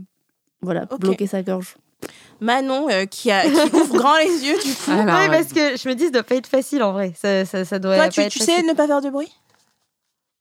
voilà, 0.62 0.86
bloquer 0.98 1.26
sa 1.26 1.42
gorge. 1.42 1.74
Manon, 2.40 2.88
euh, 2.88 3.04
qui, 3.06 3.30
a, 3.32 3.42
qui 3.42 3.48
ouvre 3.74 3.96
grand 3.96 4.16
les 4.18 4.46
yeux, 4.46 4.56
du 4.64 4.72
coup. 4.72 4.90
Alors, 4.92 5.18
Oui, 5.20 5.28
parce 5.28 5.52
que 5.52 5.76
je 5.76 5.88
me 5.88 5.94
dis, 5.94 6.04
ça 6.04 6.10
doit 6.10 6.22
pas 6.22 6.36
être 6.36 6.46
facile 6.46 6.82
en 6.84 6.92
vrai. 6.92 7.12
Ça, 7.16 7.44
ça, 7.44 7.64
ça 7.64 7.78
doit 7.80 7.96
Toi, 7.96 8.04
pas 8.04 8.10
tu, 8.10 8.20
être 8.20 8.30
tu 8.30 8.38
sais 8.38 8.62
ne 8.62 8.72
pas 8.72 8.86
faire 8.86 9.00
de 9.00 9.10
bruit? 9.10 9.32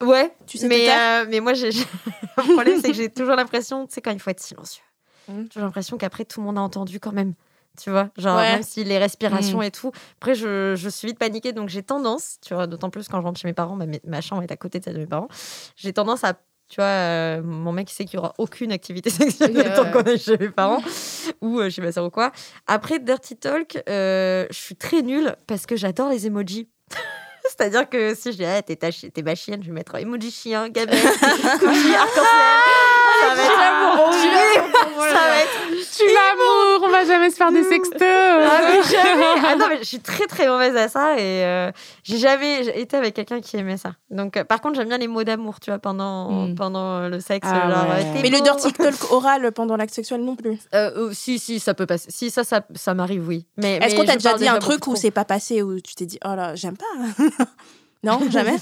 Ouais, 0.04 0.32
Tu 0.46 0.60
sais 0.60 0.68
mais, 0.68 0.88
euh, 0.92 1.26
mais 1.28 1.40
moi, 1.40 1.56
j'ai, 1.56 1.72
j'ai- 1.72 1.84
le 2.38 2.54
problème, 2.54 2.80
c'est 2.80 2.90
que 2.90 2.94
j'ai 2.94 3.10
toujours 3.10 3.36
l'impression, 3.36 3.88
tu 3.88 3.96
sais, 3.96 4.02
quand 4.02 4.12
il 4.12 4.20
faut 4.20 4.30
être 4.30 4.40
silencieux, 4.44 4.84
Mm. 5.28 5.46
j'ai 5.54 5.60
l'impression 5.60 5.98
qu'après, 5.98 6.26
tout 6.26 6.40
le 6.42 6.46
monde 6.46 6.58
a 6.58 6.62
entendu 6.62 7.00
quand 7.00 7.12
même. 7.14 7.34
Tu 7.82 7.92
vois, 7.92 8.10
genre, 8.18 8.38
Ouais. 8.38 8.54
même 8.54 8.64
si 8.64 8.84
les 8.84 8.98
respirations 8.98 9.62
et 9.62 9.70
tout. 9.70 9.92
Après, 10.20 10.34
je, 10.34 10.74
je 10.76 10.90
suis 10.90 11.08
vite 11.10 11.20
paniquée, 11.20 11.54
donc 11.54 11.70
j'ai 11.70 11.84
tendance, 11.84 12.38
tu 12.44 12.56
vois, 12.56 12.66
d'autant 12.66 12.90
plus 12.90 13.08
quand 13.08 13.20
je 13.22 13.26
rentre 13.26 13.40
chez 13.40 13.48
mes 13.48 13.54
parents, 13.54 13.76
ma, 13.76 13.86
ma 14.06 14.20
chambre 14.22 14.42
est 14.42 14.52
à 14.52 14.58
côté 14.58 14.80
de 14.80 14.84
celle 14.86 14.96
de 14.96 15.00
mes 15.00 15.06
parents, 15.06 15.28
j'ai 15.76 15.94
tendance 15.94 16.24
à. 16.24 16.34
Tu 16.70 16.78
vois, 16.82 16.86
euh, 16.86 17.42
mon 17.44 17.72
mec 17.72 17.90
il 17.90 17.94
sait 17.94 18.04
qu'il 18.06 18.16
y 18.16 18.18
aura 18.18 18.34
aucune 18.40 18.72
activité 18.74 19.10
sexuelle 19.12 19.72
tant 19.76 19.84
ouais. 19.84 19.92
qu'on 19.92 20.04
est 20.04 20.18
chez 20.18 20.38
mes 20.38 20.50
parents 20.50 20.82
ou 21.42 21.60
euh, 21.60 21.70
chez 21.70 21.82
ma 21.82 21.92
soeur 21.94 22.04
ou 22.06 22.10
quoi. 22.10 22.32
Après 22.66 23.00
Dirty 23.00 23.38
Talk, 23.38 23.82
euh, 23.88 24.46
je 24.50 24.58
suis 24.58 24.76
très 24.76 25.02
nulle 25.02 25.36
parce 25.46 25.66
que 25.66 25.76
j'adore 25.78 26.10
les 26.10 26.26
emojis. 26.26 26.68
C'est-à-dire 27.44 27.88
que 27.90 28.14
si 28.16 28.32
je 28.34 28.38
dis, 28.38 28.44
ah, 28.46 28.62
t'es, 28.62 28.76
ta 28.76 28.92
chi- 28.92 29.10
t'es 29.12 29.22
ma 29.22 29.36
chienne, 29.36 29.62
je 29.64 29.68
vais 29.68 29.74
mettre 29.74 29.96
emoji 29.96 30.30
chien, 30.32 30.68
gamelle, 30.68 30.98
arc-en-ciel. 31.08 32.87
Ça 33.20 33.36
va 33.36 33.44
être 33.44 34.00
horrible. 34.00 34.74
Ça 34.98 35.14
va 35.14 35.38
être. 35.42 35.98
tu 35.98 36.04
l'amour, 36.06 36.88
on 36.88 36.90
va 36.90 37.06
jamais 37.06 37.30
se 37.30 37.36
faire 37.36 37.52
des 37.52 37.64
sextos. 37.64 38.02
Ah, 38.02 38.62
mais 38.68 38.84
jamais. 38.84 39.24
Ah 39.46 39.56
non, 39.56 39.66
mais 39.70 39.78
je 39.80 39.84
suis 39.84 40.00
très 40.00 40.26
très 40.28 40.48
mauvaise 40.48 40.76
à 40.76 40.88
ça 40.88 41.14
et 41.18 41.44
euh, 41.46 41.72
j'ai 42.04 42.18
jamais 42.18 42.66
été 42.80 42.98
avec 42.98 43.14
quelqu'un 43.16 43.42
qui 43.42 43.58
aimait 43.58 43.78
ça. 43.78 43.94
Donc, 44.10 44.38
euh, 44.38 44.44
par 44.44 44.62
contre, 44.62 44.76
j'aime 44.76 44.88
bien 44.90 44.98
les 44.98 45.08
mots 45.08 45.24
d'amour, 45.24 45.60
tu 45.60 45.70
vois, 45.72 45.80
pendant, 45.80 46.48
Mm. 46.48 46.56
pendant 46.56 47.08
le 47.08 47.20
sexe. 47.20 47.48
Ah 47.50 47.70
genre, 47.70 47.90
ouais. 47.90 48.04
euh, 48.06 48.14
t'es 48.14 48.22
Mais 48.22 48.30
le 48.30 48.42
dirty 48.42 48.72
talk 48.74 49.12
oral 49.12 49.52
pendant 49.52 49.76
l'acte 49.78 49.94
sexuel 49.94 50.22
non 50.22 50.36
plus. 50.36 50.60
Euh, 50.74 50.92
euh, 51.10 51.12
si, 51.14 51.40
si, 51.40 51.60
ça 51.60 51.74
peut 51.74 51.86
passer. 51.86 52.10
Si, 52.12 52.30
ça, 52.32 52.44
ça, 52.44 52.62
ça 52.76 52.94
m'arrive, 52.94 53.28
oui. 53.28 53.46
Mais, 53.58 53.78
Est-ce 53.78 53.96
qu'on 53.96 54.06
t'a 54.06 54.16
déjà 54.16 54.34
dit 54.34 54.48
un 54.48 54.60
truc 54.60 54.86
où 54.88 54.96
c'est 54.96 55.12
pas 55.12 55.26
passé, 55.26 55.62
où 55.62 55.80
tu 55.80 55.96
t'es 55.96 56.06
dit, 56.06 56.20
oh 56.26 56.36
là, 56.36 56.56
j'aime 56.56 56.78
pas? 56.78 56.86
Non, 58.08 58.20
jamais 58.32 58.56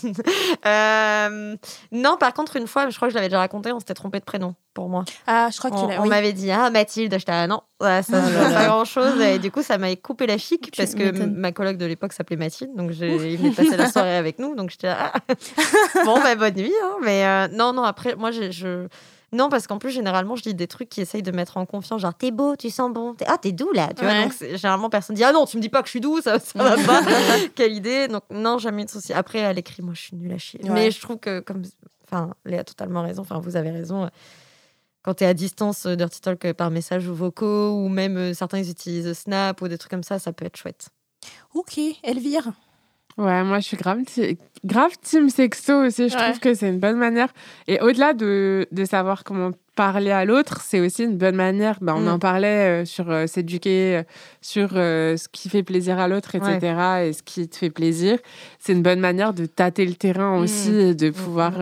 Euh, 0.65 1.55
non, 1.91 2.17
par 2.17 2.33
contre, 2.33 2.55
une 2.55 2.67
fois, 2.67 2.89
je 2.89 2.95
crois 2.95 3.07
que 3.07 3.11
je 3.11 3.15
l'avais 3.15 3.27
déjà 3.29 3.39
raconté, 3.39 3.71
on 3.71 3.79
s'était 3.79 3.93
trompé 3.93 4.19
de 4.19 4.25
prénom 4.25 4.55
pour 4.73 4.89
moi. 4.89 5.05
Ah, 5.27 5.49
je 5.51 5.57
crois 5.57 5.69
que 5.71 5.75
tu 5.75 5.81
On, 5.81 6.03
on 6.03 6.07
m'avait 6.07 6.33
dit 6.33 6.51
ah 6.51 6.69
Mathilde, 6.69 7.13
j'étais 7.17 7.31
ah 7.31 7.47
non, 7.47 7.61
ça 7.81 8.01
ne 8.09 8.19
veut 8.29 8.53
pas 8.53 8.65
grand 8.65 8.83
chose 8.85 9.21
et 9.21 9.39
du 9.39 9.49
coup 9.51 9.61
ça 9.61 9.77
m'avait 9.77 9.95
coupé 9.95 10.27
la 10.27 10.37
chic 10.37 10.69
Tu 10.71 10.81
parce 10.81 10.95
que 10.95 11.03
m'étonnes. 11.03 11.33
ma 11.35 11.51
coloc 11.51 11.77
de 11.77 11.85
l'époque 11.85 12.11
s'appelait 12.11 12.35
Mathilde 12.35 12.75
donc 12.75 12.91
j'ai 12.91 13.33
il 13.33 13.37
venait 13.37 13.51
passer 13.51 13.77
la 13.77 13.89
soirée 13.89 14.15
avec 14.17 14.37
nous 14.37 14.53
donc 14.55 14.69
j'étais 14.71 14.89
ah. 14.89 15.13
bon 16.03 16.19
bah 16.19 16.35
bonne 16.35 16.55
nuit 16.55 16.73
hein. 16.83 16.95
mais 17.01 17.25
euh, 17.25 17.47
non 17.53 17.71
non 17.71 17.83
après 17.83 18.15
moi 18.15 18.31
je 18.31 18.87
non 19.35 19.49
parce 19.49 19.67
qu'en 19.67 19.77
plus 19.77 19.91
généralement 19.91 20.35
je 20.35 20.43
dis 20.43 20.53
des 20.55 20.67
trucs 20.67 20.89
qui 20.89 21.01
essayent 21.01 21.21
de 21.23 21.31
mettre 21.31 21.57
en 21.57 21.65
confiance 21.65 22.01
genre 22.01 22.13
t'es 22.15 22.31
beau 22.31 22.55
tu 22.55 22.69
sens 22.69 22.91
bon 22.91 23.13
T'es- 23.13 23.25
ah 23.27 23.37
t'es 23.37 23.51
doux 23.51 23.71
là 23.73 23.89
tu 23.95 24.03
vois 24.03 24.23
donc 24.23 24.33
c'est- 24.33 24.57
généralement 24.57 24.89
personne 24.89 25.15
dit 25.15 25.23
ah 25.23 25.31
non 25.31 25.45
tu 25.45 25.57
me 25.57 25.61
dis 25.61 25.69
pas 25.69 25.81
que 25.81 25.87
je 25.87 25.91
suis 25.91 25.99
doux 26.01 26.21
ça 26.21 26.39
ça 26.39 26.57
va 26.63 26.75
pas 26.83 27.01
quelle 27.55 27.73
idée 27.73 28.07
donc 28.07 28.23
non 28.31 28.57
jamais 28.57 28.85
de 28.85 28.89
souci 28.89 29.13
après 29.13 29.43
à 29.43 29.53
l'écrit 29.53 29.83
moi 29.83 29.93
je 29.95 30.01
suis 30.01 30.15
nulle 30.15 30.31
à 30.33 30.37
chier 30.37 30.59
Ouais. 30.63 30.69
mais 30.71 30.91
je 30.91 30.99
trouve 31.01 31.17
que 31.17 31.39
comme 31.41 31.61
enfin 32.03 32.33
Léa 32.45 32.61
a 32.61 32.63
totalement 32.63 33.01
raison 33.03 33.21
enfin 33.21 33.39
vous 33.39 33.55
avez 33.55 33.71
raison 33.71 34.09
quand 35.03 35.13
tu 35.13 35.23
es 35.23 35.27
à 35.27 35.35
distance, 35.35 35.85
euh, 35.85 35.95
Dirty 35.95 36.19
Talk 36.19 36.43
euh, 36.45 36.53
par 36.55 36.71
message 36.71 37.07
ou 37.07 37.13
vocaux, 37.13 37.73
ou 37.75 37.89
même 37.89 38.17
euh, 38.17 38.33
certains 38.33 38.57
ils 38.57 38.71
utilisent 38.71 39.13
Snap 39.13 39.61
ou 39.61 39.67
des 39.67 39.77
trucs 39.77 39.91
comme 39.91 40.01
ça, 40.01 40.17
ça 40.17 40.33
peut 40.33 40.45
être 40.45 40.57
chouette. 40.57 40.89
Ok, 41.53 41.79
Elvire? 42.01 42.47
Ouais, 43.17 43.43
moi 43.45 43.59
je 43.59 43.65
suis 43.65 43.77
grave, 43.77 43.99
grave 44.65 44.91
team 45.01 45.29
sexto 45.29 45.85
aussi. 45.85 46.09
Je 46.09 46.15
Ouais. 46.17 46.21
trouve 46.23 46.39
que 46.39 46.53
c'est 46.53 46.67
une 46.67 46.79
bonne 46.79 46.97
manière. 46.97 47.29
Et 47.67 47.79
au-delà 47.79 48.13
de, 48.13 48.67
de 48.73 48.83
savoir 48.83 49.23
comment 49.23 49.51
parler 49.77 50.11
à 50.11 50.25
l'autre, 50.25 50.59
c'est 50.61 50.81
aussi 50.81 51.03
une 51.05 51.17
bonne 51.17 51.35
manière. 51.35 51.77
Bah, 51.81 51.93
on 51.95 52.01
Mm. 52.01 52.07
en 52.09 52.19
parlait 52.19 52.81
euh, 52.81 52.85
sur 52.85 53.09
euh, 53.09 53.25
s'éduquer, 53.25 53.97
euh, 53.97 54.03
sur 54.41 54.71
ce 54.71 55.27
qui 55.29 55.47
fait 55.49 55.63
plaisir 55.63 55.97
à 55.97 56.09
l'autre, 56.09 56.35
etc. 56.35 56.59
Et 57.07 57.13
ce 57.13 57.23
qui 57.23 57.47
te 57.47 57.55
fait 57.55 57.69
plaisir. 57.69 58.19
C'est 58.59 58.73
une 58.73 58.81
bonne 58.83 58.99
manière 58.99 59.33
de 59.33 59.45
tâter 59.45 59.85
le 59.85 59.93
terrain 59.95 60.37
Mm. 60.37 60.43
aussi 60.43 60.75
et 60.75 60.93
de 60.95 61.09
pouvoir 61.09 61.53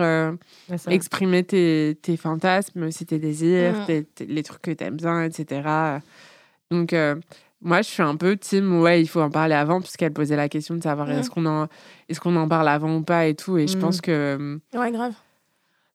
c'est 0.68 0.76
vrai. 0.86 0.94
exprimer 0.94 1.44
tes, 1.44 1.96
tes 2.02 2.16
fantasmes, 2.16 2.82
aussi 2.84 3.06
tes 3.06 3.18
désirs, 3.20 3.74
Mm. 3.82 3.86
tes- 3.86 4.04
tes- 4.04 4.26
les 4.26 4.42
trucs 4.42 4.62
que 4.62 4.70
tu 4.72 4.82
aimes 4.82 4.96
bien, 4.96 5.22
etc. 5.22 5.62
Donc, 6.70 6.94
moi, 7.64 7.82
je 7.82 7.88
suis 7.88 8.02
un 8.02 8.14
peu 8.16 8.36
team, 8.36 8.80
ouais, 8.80 9.00
il 9.00 9.06
faut 9.08 9.20
en 9.20 9.30
parler 9.30 9.54
avant, 9.54 9.80
puisqu'elle 9.80 10.12
posait 10.12 10.36
la 10.36 10.48
question 10.48 10.74
de 10.76 10.82
savoir 10.82 11.08
Mm. 11.08 11.12
est-ce 11.12 11.30
qu'on 11.30 11.46
en, 11.46 11.66
est 12.08 12.18
qu'on 12.18 12.36
en 12.36 12.46
parle 12.46 12.68
avant 12.68 12.94
ou 12.96 13.02
pas 13.02 13.26
et 13.26 13.34
tout. 13.34 13.58
Et 13.58 13.66
je 13.66 13.76
Mm. 13.76 13.80
pense 13.80 14.00
que. 14.00 14.60
Ouais, 14.74 14.92
grave. 14.92 15.14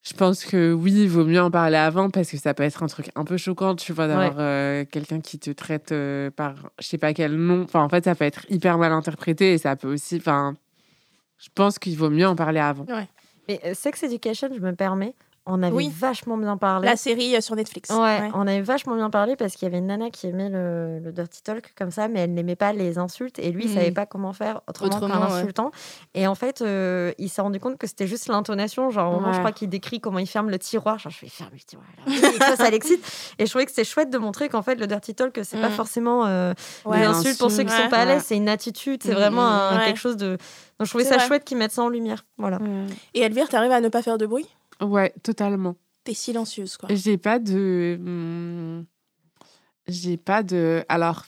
Je 0.01 0.13
pense 0.13 0.45
que 0.45 0.71
oui, 0.73 0.93
il 0.93 1.09
vaut 1.09 1.25
mieux 1.25 1.41
en 1.41 1.51
parler 1.51 1.75
avant 1.77 2.09
parce 2.09 2.31
que 2.31 2.37
ça 2.37 2.53
peut 2.53 2.63
être 2.63 2.83
un 2.83 2.87
truc 2.87 3.09
un 3.15 3.25
peu 3.25 3.35
choquant, 3.37 3.75
tu 3.75 3.91
vois, 3.93 4.07
d'avoir 4.07 4.35
euh, 4.39 4.85
quelqu'un 4.89 5.19
qui 5.19 5.37
te 5.39 5.51
traite 5.51 5.91
euh, 5.91 6.31
par 6.31 6.55
je 6.79 6.87
sais 6.87 6.97
pas 6.97 7.13
quel 7.13 7.35
nom. 7.35 7.63
Enfin, 7.63 7.81
en 7.83 7.89
fait, 7.89 8.05
ça 8.05 8.15
peut 8.15 8.23
être 8.25 8.45
hyper 8.49 8.77
mal 8.77 8.93
interprété 8.93 9.53
et 9.53 9.57
ça 9.57 9.75
peut 9.75 9.91
aussi. 9.93 10.15
Enfin, 10.15 10.55
je 11.37 11.49
pense 11.53 11.79
qu'il 11.79 11.97
vaut 11.97 12.09
mieux 12.09 12.27
en 12.27 12.35
parler 12.35 12.59
avant. 12.61 12.85
Mais 13.49 13.59
euh, 13.65 13.73
Sex 13.73 14.01
Education, 14.03 14.49
je 14.55 14.59
me 14.61 14.73
permets, 14.73 15.13
on 15.45 15.63
avait 15.63 15.75
Oui. 15.75 15.91
vachement 15.97 16.37
bien 16.37 16.57
parlé. 16.57 16.87
La 16.87 16.95
série 16.95 17.35
euh, 17.35 17.41
sur 17.41 17.55
Netflix. 17.55 17.89
Ouais, 17.89 18.29
on 18.33 18.41
avait 18.47 18.61
vachement 18.61 18.95
bien 18.95 19.09
parlé 19.09 19.35
parce 19.35 19.53
qu'il 19.55 19.65
y 19.65 19.69
avait 19.69 19.79
une 19.79 19.87
nana 19.87 20.09
qui 20.09 20.27
aimait 20.27 20.49
le, 20.49 20.99
le 20.99 21.11
dirty 21.11 21.41
talk 21.41 21.73
comme 21.77 21.91
ça, 21.91 22.07
mais 22.07 22.19
elle 22.21 22.33
n'aimait 22.33 22.55
pas 22.55 22.73
les 22.73 22.97
insultes 22.97 23.39
et 23.39 23.51
lui, 23.51 23.63
il 23.65 23.69
Mhm. 23.69 23.75
savait 23.75 23.91
pas 23.91 24.05
comment 24.05 24.33
faire 24.33 24.61
autrement, 24.67 24.95
Autrement, 24.95 25.13
qu'en 25.19 25.25
ouais. 25.33 25.39
insultant. 25.39 25.71
Et 26.13 26.27
en 26.27 26.35
fait, 26.35 26.61
euh, 26.61 27.11
il 27.17 27.29
s'est 27.29 27.41
rendu 27.41 27.59
compte 27.59 27.77
que 27.77 27.87
c'était 27.87 28.07
juste 28.07 28.27
l'intonation. 28.27 28.89
Genre, 28.91 29.11
au 29.11 29.19
moment, 29.19 29.33
je 29.33 29.39
crois 29.39 29.51
qu'il 29.51 29.69
décrit 29.69 29.99
comment 29.99 30.19
il 30.19 30.27
ferme 30.27 30.49
le 30.49 30.59
tiroir. 30.59 30.99
Genre, 30.99 31.11
je 31.11 31.21
vais 31.21 31.29
fermer 31.29 31.57
le 31.57 31.63
tiroir. 31.63 31.87
là. 32.05 32.13
Et 32.13 32.37
ça, 32.39 32.55
ça 32.55 32.69
l'excite. 32.69 33.03
Et 33.39 33.45
je 33.45 33.49
trouvais 33.49 33.65
que 33.65 33.71
c'est 33.71 33.83
chouette 33.83 34.09
de 34.09 34.17
montrer 34.17 34.49
qu'en 34.49 34.61
fait, 34.61 34.75
le 34.75 34.87
dirty 34.87 35.15
talk, 35.15 35.39
c'est 35.43 35.59
pas 35.59 35.69
Mhm. 35.69 35.73
forcément 35.75 36.25
euh, 36.25 36.53
Ouais. 36.85 36.99
des 36.99 37.05
insultes 37.05 37.39
pour 37.39 37.51
ceux 37.51 37.63
qui 37.63 37.71
sont 37.71 37.89
pas 37.89 37.99
à 37.99 38.05
l'aise, 38.05 38.23
c'est 38.25 38.37
une 38.37 38.49
attitude, 38.49 39.01
c'est 39.03 39.09
Mhm. 39.09 39.15
vraiment 39.15 39.41
un- 39.47 39.77
Ouais. 39.79 39.85
quelque 39.85 39.99
chose 39.99 40.17
de. 40.17 40.37
Donc, 40.79 40.85
je 40.85 40.89
trouvais 40.89 41.03
ça 41.03 41.17
vrai. 41.17 41.27
chouette 41.27 41.43
qu'ils 41.45 41.57
mettent 41.57 41.71
ça 41.73 41.81
en 41.83 41.89
lumière. 41.89 42.25
Voilà. 42.37 42.59
Et 43.13 43.21
Elvire, 43.21 43.49
t'arrives 43.49 43.71
à 43.71 43.81
ne 43.81 43.89
pas 43.89 44.01
faire 44.01 44.17
de 44.17 44.25
bruit? 44.25 44.47
Ouais, 44.81 45.13
totalement. 45.23 45.75
T'es 46.03 46.13
silencieuse, 46.13 46.77
quoi. 46.77 46.89
J'ai 46.91 47.17
pas 47.17 47.39
de. 47.39 47.97
hmm, 47.99 48.83
J'ai 49.87 50.17
pas 50.17 50.43
de. 50.43 50.83
Alors, 50.89 51.25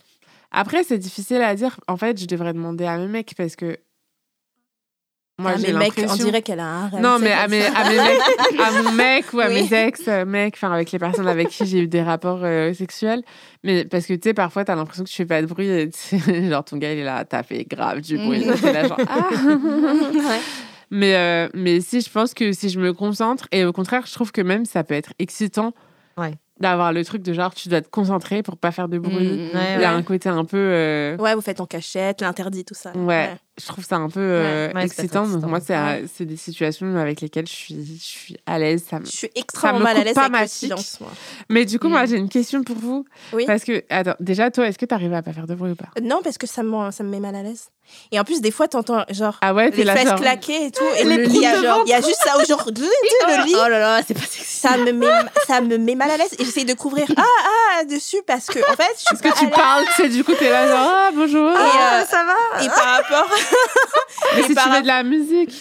après, 0.51 0.83
c'est 0.83 0.97
difficile 0.97 1.41
à 1.41 1.53
dire. 1.55 1.79
En 1.87 1.97
fait, 1.97 2.19
je 2.19 2.25
devrais 2.25 2.53
demander 2.53 2.85
à 2.85 2.97
mes 2.97 3.07
mecs 3.07 3.33
parce 3.35 3.55
que. 3.55 3.77
Moi, 5.39 5.53
Ah, 5.55 5.57
j'ai 5.57 5.73
mec, 5.73 5.93
on 5.97 6.01
l'impression. 6.01 6.23
dirait 6.25 6.41
qu'elle 6.43 6.59
a 6.59 6.65
un 6.67 6.87
rêve. 6.89 7.01
Non, 7.01 7.17
mais 7.17 7.31
à, 7.31 7.47
mes, 7.47 7.65
à, 7.65 7.89
mes 7.89 7.95
mecs, 7.97 8.59
à 8.59 8.71
mon 8.83 8.91
mec 8.93 9.33
ou 9.33 9.39
à 9.39 9.47
Oui. 9.47 9.67
mes 9.69 9.73
ex-mecs, 9.87 10.53
enfin, 10.55 10.71
avec 10.71 10.91
les 10.91 10.99
personnes 10.99 11.27
avec 11.27 11.49
qui 11.49 11.65
j'ai 11.65 11.79
eu 11.79 11.87
des 11.87 12.03
rapports 12.03 12.41
euh, 12.43 12.73
sexuels. 12.75 13.23
Mais 13.63 13.83
parce 13.85 14.05
que, 14.05 14.13
tu 14.13 14.29
sais, 14.29 14.33
parfois, 14.35 14.65
t'as 14.65 14.75
l'impression 14.75 15.03
que 15.03 15.09
tu 15.09 15.15
fais 15.15 15.25
pas 15.25 15.41
de 15.41 15.47
bruit. 15.47 15.67
Et, 15.67 15.89
genre, 16.49 16.63
ton 16.63 16.77
gars, 16.77 16.93
il 16.93 16.99
est 16.99 17.03
là, 17.03 17.25
t'as 17.25 17.41
fait 17.41 17.63
grave 17.65 18.01
du 18.01 18.17
bruit. 18.17 18.45
T'es 18.61 18.71
là, 18.73 18.87
genre, 18.87 18.99
ah 19.07 19.29
Ouais. 19.31 20.39
Mais, 20.91 21.15
euh, 21.15 21.49
mais 21.55 21.81
si, 21.81 22.01
je 22.01 22.09
pense 22.09 22.33
que 22.35 22.51
si 22.53 22.69
je 22.69 22.79
me 22.79 22.93
concentre, 22.93 23.47
et 23.51 23.65
au 23.65 23.73
contraire, 23.73 24.05
je 24.05 24.13
trouve 24.13 24.31
que 24.31 24.41
même 24.41 24.65
ça 24.65 24.83
peut 24.83 24.93
être 24.93 25.13
excitant 25.17 25.73
Ouais. 26.17 26.33
d'avoir 26.59 26.93
le 26.93 27.03
truc 27.05 27.23
de 27.23 27.33
genre, 27.33 27.55
tu 27.55 27.69
dois 27.69 27.81
te 27.81 27.89
concentrer 27.89 28.43
pour 28.43 28.57
pas 28.57 28.71
faire 28.71 28.87
de 28.89 28.99
bruit. 28.99 29.25
Mm, 29.25 29.49
mm, 29.51 29.55
Ouais, 29.55 29.73
Il 29.75 29.81
y 29.81 29.83
a 29.85 29.91
ouais. 29.91 29.97
un 29.97 30.03
côté 30.03 30.29
un 30.29 30.45
peu. 30.45 30.57
euh, 30.57 31.17
Ouais, 31.17 31.33
vous 31.33 31.41
faites 31.41 31.61
en 31.61 31.65
cachette, 31.65 32.21
l'interdit, 32.21 32.65
tout 32.65 32.75
ça. 32.75 32.91
Ouais, 32.95 33.35
je 33.61 33.67
trouve 33.67 33.85
ça 33.85 33.97
un 33.97 34.09
peu 34.09 34.19
euh, 34.19 34.67
Ouais, 34.69 34.73
ouais, 34.75 34.81
c'est 34.87 35.03
excitant. 35.03 35.25
moi, 35.25 35.59
c'est 35.59 35.75
Ouais. 35.77 36.05
c'est 36.17 36.25
des 36.25 36.37
situations 36.37 36.95
avec 36.97 37.21
lesquelles 37.21 37.47
je 37.47 37.53
suis, 37.53 37.97
je 37.99 38.03
suis 38.03 38.37
à 38.45 38.57
l'aise. 38.59 38.83
Ça 38.89 38.99
me- 38.99 39.05
Je 39.05 39.11
suis 39.11 39.29
extrêmement 39.35 39.79
me 39.79 39.83
mal 39.83 39.97
à 39.97 40.03
l'aise 40.03 40.13
pas 40.15 40.21
avec 40.21 40.31
ma 40.33 40.47
silence, 40.47 40.97
moi. 40.99 41.11
Mais 41.49 41.65
du 41.65 41.79
coup, 41.79 41.87
moi, 41.89 42.03
Mm. 42.03 42.07
j'ai 42.07 42.17
une 42.17 42.29
question 42.29 42.63
pour 42.63 42.77
vous. 42.77 43.05
Oui. 43.33 43.45
Parce 43.45 43.63
que, 43.63 43.83
attends, 43.89 44.15
déjà, 44.19 44.49
toi, 44.51 44.67
est-ce 44.67 44.77
que 44.77 44.85
tu 44.85 44.93
arrives 44.93 45.13
à 45.13 45.21
pas 45.21 45.33
faire 45.33 45.47
de 45.47 45.55
bruit 45.55 45.71
ou 45.71 45.75
pas? 45.75 45.89
Non, 46.01 46.21
parce 46.23 46.37
que 46.37 46.47
ça 46.47 46.63
me, 46.63 46.91
ça 46.91 47.03
me 47.03 47.09
met 47.09 47.19
mal 47.19 47.35
à 47.35 47.43
l'aise. 47.43 47.69
Et 48.11 48.19
en 48.19 48.23
plus, 48.23 48.39
des 48.41 48.51
fois, 48.51 48.67
t'entends 48.69 49.03
genre 49.09 49.37
Ah 49.41 49.53
ouais, 49.53 49.69
les 49.71 49.83
fesses 49.85 50.07
genre- 50.07 50.19
claquer 50.19 50.67
et 50.67 50.71
tout. 50.71 50.83
Et 50.99 51.03
Les 51.03 51.17
le 51.17 51.23
lit, 51.23 51.35
il 51.35 51.41
y 51.41 51.45
a 51.45 51.51
proutes 51.51 51.61
de 51.63 51.67
genre- 51.67 51.83
il 51.85 51.89
y 51.89 51.93
a 51.93 52.01
juste 52.01 52.21
ça, 52.23 52.31
genre, 52.47 52.63
le 52.67 52.73
lit. 53.45 53.53
Oh 53.55 53.67
là 53.67 53.79
là, 53.79 54.01
c'est 54.07 54.13
pas 54.13 54.21
sexy. 54.21 54.59
Ça 54.61 54.77
me, 54.77 54.91
met, 54.93 55.07
ça 55.47 55.59
me 55.59 55.77
met 55.77 55.95
mal 55.95 56.09
à 56.11 56.17
l'aise 56.17 56.33
et 56.39 56.45
j'essaie 56.45 56.63
de 56.63 56.73
couvrir 56.73 57.05
ah 57.17 57.23
ah 57.79 57.83
dessus 57.85 58.17
parce 58.27 58.45
que 58.45 58.59
en 58.59 58.75
fait 58.75 58.83
je 58.95 58.99
suis 58.99 59.15
Est-ce 59.15 59.21
que 59.23 59.39
tu 59.39 59.49
parles, 59.49 59.85
tu 59.95 60.03
sais, 60.03 60.09
du 60.09 60.23
coup, 60.23 60.33
t'es 60.33 60.49
là, 60.51 60.67
genre, 60.67 60.91
ah, 60.93 61.09
bonjour. 61.13 61.49
Et, 61.49 61.53
euh, 61.53 62.05
ça 62.05 62.23
va 62.23 62.63
et 62.63 62.67
par 62.67 62.85
rapport 62.85 63.27
Mais 64.35 64.43
si 64.43 64.53
par 64.53 64.65
tu 64.65 64.69
mets 64.71 64.81
de 64.81 64.87
la 64.87 65.03
musique. 65.03 65.53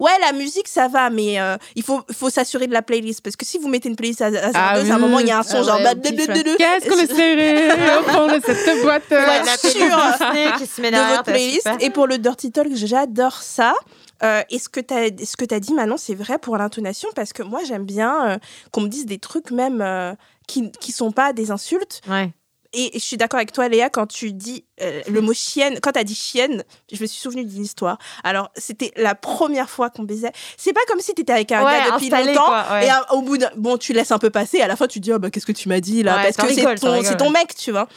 ouais 0.00 0.10
la 0.20 0.32
musique 0.32 0.66
ça 0.68 0.88
va 0.88 1.08
mais 1.10 1.40
euh, 1.40 1.56
il 1.76 1.82
faut 1.82 2.02
faut 2.12 2.30
s'assurer 2.30 2.66
de 2.66 2.72
la 2.72 2.82
playlist 2.82 3.20
parce 3.22 3.36
que 3.36 3.44
si 3.44 3.58
vous 3.58 3.68
mettez 3.68 3.88
une 3.88 3.96
playlist 3.96 4.22
à, 4.22 4.26
à 4.26 4.50
Ah 4.54 4.80
02, 4.82 4.90
à 4.90 4.94
un 4.94 4.98
moment 4.98 5.20
il 5.20 5.28
y 5.28 5.30
a 5.30 5.38
un 5.38 5.42
son 5.42 5.58
Ah 5.58 5.62
genre 5.62 5.76
ouais, 5.78 5.84
bah, 5.84 5.94
de- 5.94 6.08
de- 6.08 6.16
de- 6.16 6.42
de- 6.52 6.56
Qu'est-ce 6.56 6.88
qu'on 6.88 6.98
est 6.98 7.14
serré 7.14 7.98
au 7.98 8.02
fond 8.02 8.26
de 8.26 8.40
cette 8.44 8.82
boîte 8.82 9.04
Ouais, 9.10 9.42
la 9.44 9.56
sûr. 9.56 9.70
playlist 9.70 10.18
Disney 10.20 10.52
qui 10.58 10.66
se 10.66 10.80
met 10.80 10.88
de 10.88 10.92
derrière, 10.96 11.10
votre 11.10 11.22
t'as 11.24 11.32
playlist 11.32 11.68
et 11.80 11.90
pour 11.90 12.06
le 12.06 12.18
dirty 12.18 12.50
talk 12.50 12.68
j'adore 12.74 13.42
ça 13.42 13.74
Euh, 14.22 14.42
et 14.48 14.58
ce 14.58 14.68
que 14.68 14.80
tu 14.80 14.94
as, 14.94 15.08
ce 15.26 15.36
que 15.36 15.44
as 15.54 15.60
dit 15.60 15.74
maintenant, 15.74 15.96
c'est 15.98 16.14
vrai 16.14 16.38
pour 16.38 16.56
l'intonation? 16.56 17.08
Parce 17.16 17.32
que 17.32 17.42
moi, 17.42 17.60
j'aime 17.66 17.84
bien 17.84 18.12
euh, 18.30 18.38
qu'on 18.70 18.82
me 18.82 18.88
dise 18.88 19.06
des 19.06 19.18
trucs 19.18 19.50
même 19.50 19.80
euh, 19.82 20.14
qui 20.46 20.70
qui 20.80 20.92
sont 20.92 21.10
pas 21.10 21.32
des 21.32 21.50
insultes. 21.50 22.00
Ouais. 22.08 22.30
Et 22.74 22.90
je 22.94 22.98
suis 22.98 23.16
d'accord 23.16 23.38
avec 23.38 23.52
toi, 23.52 23.68
Léa, 23.68 23.88
quand 23.88 24.06
tu 24.06 24.32
dis 24.32 24.64
euh, 24.82 25.00
le 25.08 25.20
mot 25.20 25.32
chienne. 25.32 25.78
Quand 25.80 25.92
tu 25.92 25.98
as 25.98 26.04
dit 26.04 26.14
chienne, 26.14 26.64
je 26.92 27.00
me 27.00 27.06
suis 27.06 27.20
souvenue 27.20 27.44
d'une 27.44 27.62
histoire. 27.62 27.98
Alors, 28.24 28.50
c'était 28.56 28.92
la 28.96 29.14
première 29.14 29.70
fois 29.70 29.90
qu'on 29.90 30.02
baisait. 30.02 30.32
C'est 30.56 30.72
pas 30.72 30.80
comme 30.88 31.00
si 31.00 31.14
tu 31.14 31.22
étais 31.22 31.32
avec 31.32 31.52
un 31.52 31.64
Ouais, 31.64 31.78
gars 31.78 31.92
depuis 31.92 32.10
longtemps. 32.10 32.44
quoi, 32.44 32.66
ouais. 32.72 32.86
Et 32.86 32.90
euh, 32.90 33.16
au 33.16 33.22
bout 33.22 33.38
d'un. 33.38 33.50
Bon, 33.56 33.78
tu 33.78 33.92
laisses 33.92 34.10
un 34.10 34.18
peu 34.18 34.30
passer. 34.30 34.60
À 34.60 34.66
la 34.66 34.76
fin, 34.76 34.86
tu 34.86 35.00
dis, 35.00 35.12
ah, 35.12 35.18
bah, 35.18 35.30
qu'est-ce 35.30 35.46
que 35.46 35.52
tu 35.52 35.68
m'as 35.68 35.80
dit 35.80 36.02
là? 36.02 36.16
Ouais, 36.16 36.32
Parce 36.32 36.48
que 36.48 36.54
c'est 36.54 37.16
ton, 37.16 37.30
mec, 37.30 37.54
tu 37.54 37.70
vois. 37.70 37.88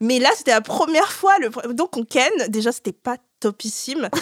Mais 0.00 0.18
là, 0.18 0.30
c'était 0.36 0.52
la 0.52 0.60
première 0.60 1.12
fois. 1.12 1.32
Le... 1.38 1.74
Donc, 1.74 1.96
on 1.96 2.04
ken. 2.04 2.30
Déjà, 2.48 2.72
c'était 2.72 2.92
pas 2.92 3.16
topissime. 3.40 4.08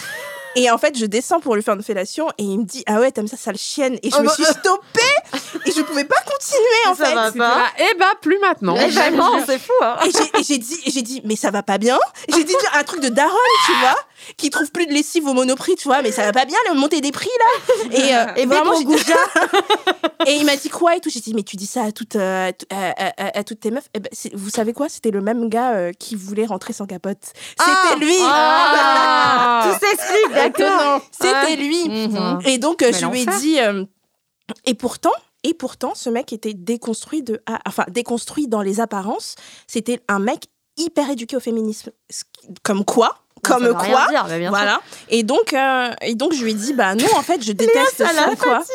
Et 0.55 0.69
en 0.71 0.77
fait, 0.77 0.97
je 0.97 1.05
descends 1.05 1.39
pour 1.39 1.55
lui 1.55 1.61
faire 1.63 1.75
une 1.75 1.83
fellation 1.83 2.27
et 2.37 2.43
il 2.43 2.59
me 2.59 2.63
dit 2.65 2.83
Ah 2.87 2.99
ouais, 2.99 3.11
t'aimes 3.11 3.27
ça, 3.27 3.37
sale 3.37 3.57
chienne. 3.57 3.97
Et 4.03 4.09
je 4.09 4.15
Oh 4.17 4.21
me 4.21 4.27
bah, 4.27 4.33
suis 4.33 4.45
stoppée 4.45 4.99
et 5.65 5.71
je 5.71 5.81
pouvais 5.81 6.05
pas 6.05 6.15
continuer 6.25 6.87
en 6.87 6.95
Ça 6.95 7.05
fait. 7.05 7.13
va 7.15 7.31
pas. 7.31 7.37
là, 7.59 7.65
eh 7.79 7.97
bah, 7.97 8.11
plus 8.21 8.39
maintenant. 8.39 8.73
Mais 8.75 8.89
vraiment, 8.89 9.45
c'est 9.45 9.59
fou. 9.59 9.71
Hein. 9.81 9.97
Et 10.05 10.11
j'ai- 10.11 10.39
et 10.39 10.43
j'ai 10.43 10.57
dit, 10.57 10.79
et 10.85 10.91
j'ai 10.91 11.01
dit, 11.01 11.21
mais 11.23 11.35
ça 11.35 11.51
va 11.51 11.61
pas 11.63 11.77
bien. 11.77 11.99
J'ai 12.33 12.43
dit 12.43 12.55
un 12.73 12.83
truc 12.83 13.01
de 13.01 13.09
daronne, 13.09 13.35
tu 13.67 13.71
vois, 13.79 13.95
qui 14.37 14.49
trouve 14.49 14.69
plus 14.71 14.85
de 14.87 14.91
lessive 14.91 15.27
au 15.27 15.33
monoprix, 15.33 15.75
tu 15.75 15.87
vois, 15.87 16.01
mais 16.01 16.11
ça 16.11 16.23
va 16.23 16.31
pas 16.31 16.45
bien, 16.45 16.57
le 16.69 16.75
monter 16.79 16.99
des 17.01 17.11
prix 17.11 17.29
là. 17.39 17.83
Et, 17.91 18.15
euh, 18.15 18.25
Et 18.37 18.45
vraiment, 18.45 18.73
j'ai- 18.77 18.85
et 20.31 20.35
il 20.35 20.45
m'a 20.45 20.55
dit 20.55 20.69
quoi 20.69 20.95
et 20.95 20.99
tout. 20.99 21.09
J'ai 21.09 21.19
dit, 21.21 21.33
mais 21.33 21.43
tu 21.43 21.55
dis 21.57 21.67
ça 21.67 21.83
à 21.83 21.91
toutes, 21.91 22.15
euh, 22.15 22.49
à, 22.49 22.53
tout- 22.53 22.65
à- 22.71 22.91
à- 23.17 23.37
à 23.39 23.43
toutes 23.43 23.59
tes 23.61 23.71
meufs. 23.71 23.87
Eh 23.93 23.99
ben, 23.99 24.09
c'est- 24.11 24.33
vous 24.35 24.49
savez 24.49 24.73
quoi? 24.73 24.89
C'était 24.89 25.11
le 25.11 25.21
même 25.21 25.47
gars 25.49 25.71
euh, 25.73 25.91
qui 25.97 26.15
voulait 26.15 26.45
rentrer 26.45 26.73
sans 26.73 26.85
capote. 26.85 27.17
C'était 27.23 27.63
Ah 27.91 27.95
lui. 27.99 28.15
Ah 28.21 29.61
Tout 29.79 29.85
s'explique, 29.85 30.33
d'accord. 30.49 31.01
C'était 31.11 31.55
lui. 31.55 31.89
Mhm. 31.89 32.39
Et 32.45 32.57
donc, 32.57 32.81
euh, 32.81 32.91
Mais 32.91 32.97
je 32.99 33.05
lui 33.05 33.21
ai 33.21 33.25
dit. 33.25 33.59
euh, 33.59 33.85
et 34.65 34.73
pourtant, 34.73 35.11
et 35.43 35.53
pourtant, 35.53 35.93
ce 35.95 36.09
mec 36.09 36.33
était 36.33 36.53
déconstruit 36.53 37.23
de, 37.23 37.41
enfin 37.65 37.85
déconstruit 37.89 38.47
dans 38.47 38.61
les 38.61 38.79
apparences. 38.79 39.35
C'était 39.67 40.01
un 40.07 40.19
mec 40.19 40.45
hyper 40.77 41.09
éduqué 41.09 41.35
au 41.35 41.39
féminisme. 41.39 41.91
Comme 42.63 42.83
quoi 42.85 43.15
Comme 43.43 43.65
Ça 43.65 43.73
quoi 43.73 44.07
dire, 44.09 44.27
sûr. 44.27 44.49
Voilà. 44.49 44.81
Et 45.09 45.23
donc, 45.23 45.53
euh, 45.53 45.89
et 46.01 46.15
donc, 46.15 46.33
je 46.33 46.43
lui 46.43 46.51
ai 46.51 46.53
dit, 46.53 46.73
bah 46.73 46.95
non, 46.95 47.05
en 47.15 47.21
fait, 47.21 47.43
je 47.43 47.51
déteste 47.53 47.97
ça 47.97 48.07
ça, 48.09 48.35
quoi. 48.35 48.61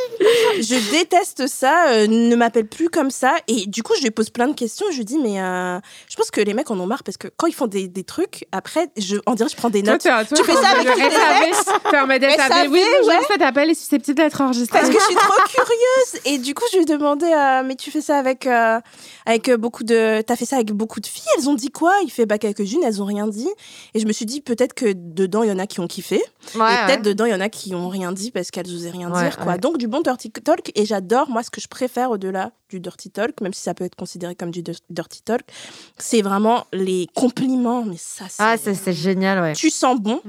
Je 0.61 0.91
déteste 0.91 1.47
ça, 1.47 1.89
euh, 1.89 2.07
ne 2.07 2.35
m'appelle 2.37 2.67
plus 2.67 2.89
comme 2.89 3.11
ça. 3.11 3.35
Et 3.49 3.67
du 3.67 3.83
coup, 3.83 3.93
je 3.97 4.03
lui 4.03 4.11
pose 4.11 4.31
plein 4.31 4.47
de 4.49 4.55
questions. 4.55 4.87
Je 4.93 4.99
lui 4.99 5.05
dis, 5.05 5.19
mais 5.19 5.41
euh, 5.41 5.79
je 6.09 6.17
pense 6.17 6.31
que 6.31 6.41
les 6.41 6.55
mecs 6.55 6.71
en 6.71 6.79
ont 6.79 6.87
marre 6.87 7.03
parce 7.03 7.17
que 7.17 7.29
quand 7.37 7.47
ils 7.47 7.55
font 7.55 7.67
des, 7.67 7.89
des 7.89 8.05
trucs, 8.05 8.47
après, 8.53 8.89
je, 8.97 9.17
on 9.27 9.35
dirait 9.35 9.49
que 9.49 9.53
je 9.53 9.57
prends 9.57 9.71
des 9.71 9.83
notes. 9.83 10.03
toi, 10.03 10.25
Tu 10.25 10.43
fais 10.45 10.55
ça 10.55 10.69
avec 10.69 10.85
les 10.87 11.11
SAV. 11.11 11.81
T'es 11.91 11.99
en 11.99 12.07
mode 12.07 12.21
Mais 12.21 12.37
SAV. 12.37 12.49
SAV, 12.49 12.71
Oui, 12.71 12.83
ouais. 13.07 13.19
cet 13.29 13.43
appel 13.43 13.71
est 13.71 13.75
susceptible 13.75 14.17
d'être 14.17 14.41
enregistré. 14.41 14.79
Parce 14.79 14.91
que 14.91 14.99
je 14.99 15.05
suis 15.05 15.15
trop 15.17 15.35
curieuse. 15.49 16.21
Et 16.25 16.39
du 16.39 16.55
coup, 16.55 16.65
je 16.73 16.77
lui 16.79 16.83
ai 16.85 16.87
demandé, 16.87 17.27
euh, 17.27 17.63
mais 17.65 17.75
tu 17.75 17.91
fais 17.91 18.01
ça 18.01 18.17
avec, 18.19 18.47
euh, 18.47 18.81
avec 19.27 19.51
beaucoup 19.53 19.85
de. 19.85 20.23
T'as 20.23 20.37
fait 20.37 20.47
ça 20.47 20.57
avec 20.57 20.73
beaucoup 20.73 21.01
de 21.01 21.07
filles? 21.07 21.25
Elles 21.39 21.49
ont 21.49 21.55
dit 21.55 21.71
quoi? 21.71 21.93
Il 22.05 22.11
fait, 22.11 22.27
bah, 22.27 22.39
quelques-unes, 22.39 22.83
elles 22.85 23.03
ont 23.03 23.07
rien 23.07 23.27
dit. 23.27 23.49
Et 23.95 24.01
je 24.01 24.07
me 24.07 24.13
suis 24.13 24.27
dit, 24.27 24.41
peut-être 24.55 24.75
que 24.75 24.93
dedans, 24.95 25.43
il 25.43 25.49
y 25.49 25.53
en 25.53 25.59
a 25.59 25.67
qui 25.67 25.81
ont 25.81 25.87
kiffé. 25.87 26.17
Ouais, 26.17 26.23
et 26.55 26.59
ouais. 26.59 26.87
peut-être 26.87 27.03
dedans, 27.03 27.25
il 27.25 27.33
y 27.33 27.35
en 27.35 27.41
a 27.41 27.49
qui 27.49 27.75
ont 27.75 27.89
rien 27.89 28.13
dit 28.13 28.31
parce 28.31 28.51
qu'elles 28.51 28.73
osaient 28.75 28.91
rien 28.91 29.11
Ouais, 29.11 29.23
dire, 29.23 29.37
quoi. 29.39 29.59
Donc, 29.59 29.79
du 29.79 29.89
bon 29.89 30.01
dirty 30.01 30.31
talk. 30.31 30.71
Et 30.75 30.85
j'adore, 30.87 31.29
moi, 31.29 31.43
ce 31.43 31.51
que 31.51 31.61
je 31.61 31.69
préfère 31.69 32.11
au-delà 32.11 32.53
du 32.75 32.81
dirty 32.81 33.11
talk, 33.11 33.41
même 33.41 33.53
si 33.53 33.63
ça 33.63 33.75
peut 33.75 33.85
être 33.85 33.95
considéré 33.95 34.35
comme 34.35 34.51
du 34.51 34.63
dir- 34.63 34.75
dirty 34.91 35.23
talk. 35.23 35.43
C'est 35.99 36.23
vraiment 36.23 36.67
les 36.73 37.07
compliments, 37.15 37.85
mais 37.85 37.97
ça, 37.99 38.25
c'est. 38.29 38.37
Ah, 38.43 38.57
c'est 38.63 38.75
c'est 38.75 38.93
génial, 38.93 39.41
ouais. 39.41 39.53
Tu 39.55 39.71
sens 39.71 39.99
bon, 40.01 40.21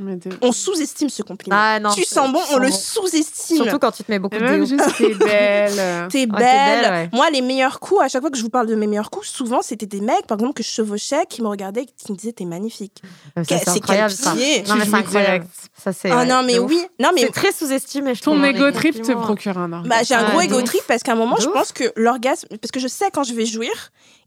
on 0.41 0.51
sous-estime 0.51 1.09
ce 1.09 1.23
compliment. 1.23 1.55
Ah 1.59 1.79
non. 1.79 1.91
tu 1.91 2.03
sens 2.03 2.31
bon, 2.31 2.39
on 2.53 2.57
le 2.57 2.69
sous-estime. 2.71 3.57
Surtout 3.57 3.79
quand 3.79 3.91
tu 3.91 4.03
te 4.03 4.11
mets 4.11 4.19
beaucoup 4.19 4.35
Et 4.35 4.39
de 4.39 4.43
même 4.43 4.63
déo. 4.63 4.65
juste, 4.65 4.97
t'es 4.97 5.13
belle. 5.25 6.07
T'es 6.09 6.19
t'es 6.19 6.25
belle. 6.27 6.39
belle, 6.81 6.91
ouais. 6.91 7.09
Moi, 7.13 7.29
les 7.31 7.41
meilleurs 7.41 7.79
coups, 7.79 8.01
à 8.01 8.07
chaque 8.07 8.21
fois 8.21 8.29
que 8.31 8.37
je 8.37 8.43
vous 8.43 8.49
parle 8.49 8.67
de 8.67 8.75
mes 8.75 8.87
meilleurs 8.87 9.09
coups, 9.09 9.27
souvent, 9.27 9.61
c'était 9.61 9.85
des 9.85 10.01
mecs, 10.01 10.27
par 10.27 10.37
exemple, 10.37 10.53
que 10.53 10.63
je 10.63 10.69
chevauchais, 10.69 11.25
qui 11.29 11.41
me 11.41 11.47
regardaient 11.47 11.83
et 11.83 11.85
qui 11.85 12.11
me 12.11 12.17
disaient 12.17 12.33
T'es 12.33 12.45
magnifique. 12.45 13.01
Ça, 13.35 13.43
Quel- 13.47 13.59
C'est 13.59 13.65
c'est 13.65 13.69
incroyable, 13.77 14.13
quel 14.13 14.23
ça. 14.23 14.33
Non, 14.69 14.75
mais 14.79 14.85
c'est 14.85 14.93
incroyable. 14.95 15.45
Ça, 15.83 15.93
c'est. 15.93 16.11
Ah 16.11 16.17
ouais, 16.17 16.25
non, 16.25 16.43
mais 16.43 16.59
oui. 16.59 16.81
Non, 16.99 17.09
mais 17.15 17.21
C'est 17.21 17.31
très 17.31 17.51
sous-estimé, 17.51 18.13
je. 18.15 18.21
Ton 18.21 18.41
hein, 18.41 18.45
égo 18.49 18.69
trip 18.71 19.01
te 19.01 19.11
procure 19.13 19.57
un 19.57 19.71
orgasme. 19.73 19.89
Bah, 19.89 20.03
j'ai 20.03 20.15
un 20.15 20.25
Ouais, 20.25 20.47
gros 20.47 20.57
égo 20.59 20.61
trip 20.63 20.81
parce 20.87 21.01
qu'à 21.03 21.13
un 21.13 21.15
moment, 21.15 21.37
je 21.39 21.47
pense 21.47 21.71
que 21.71 21.85
l'orgasme, 21.95 22.34
parce 22.49 22.71
que 22.71 22.79
je 22.79 22.87
sais 22.87 23.05
quand 23.11 23.23
je 23.23 23.33
vais 23.33 23.45
jouir, 23.45 23.71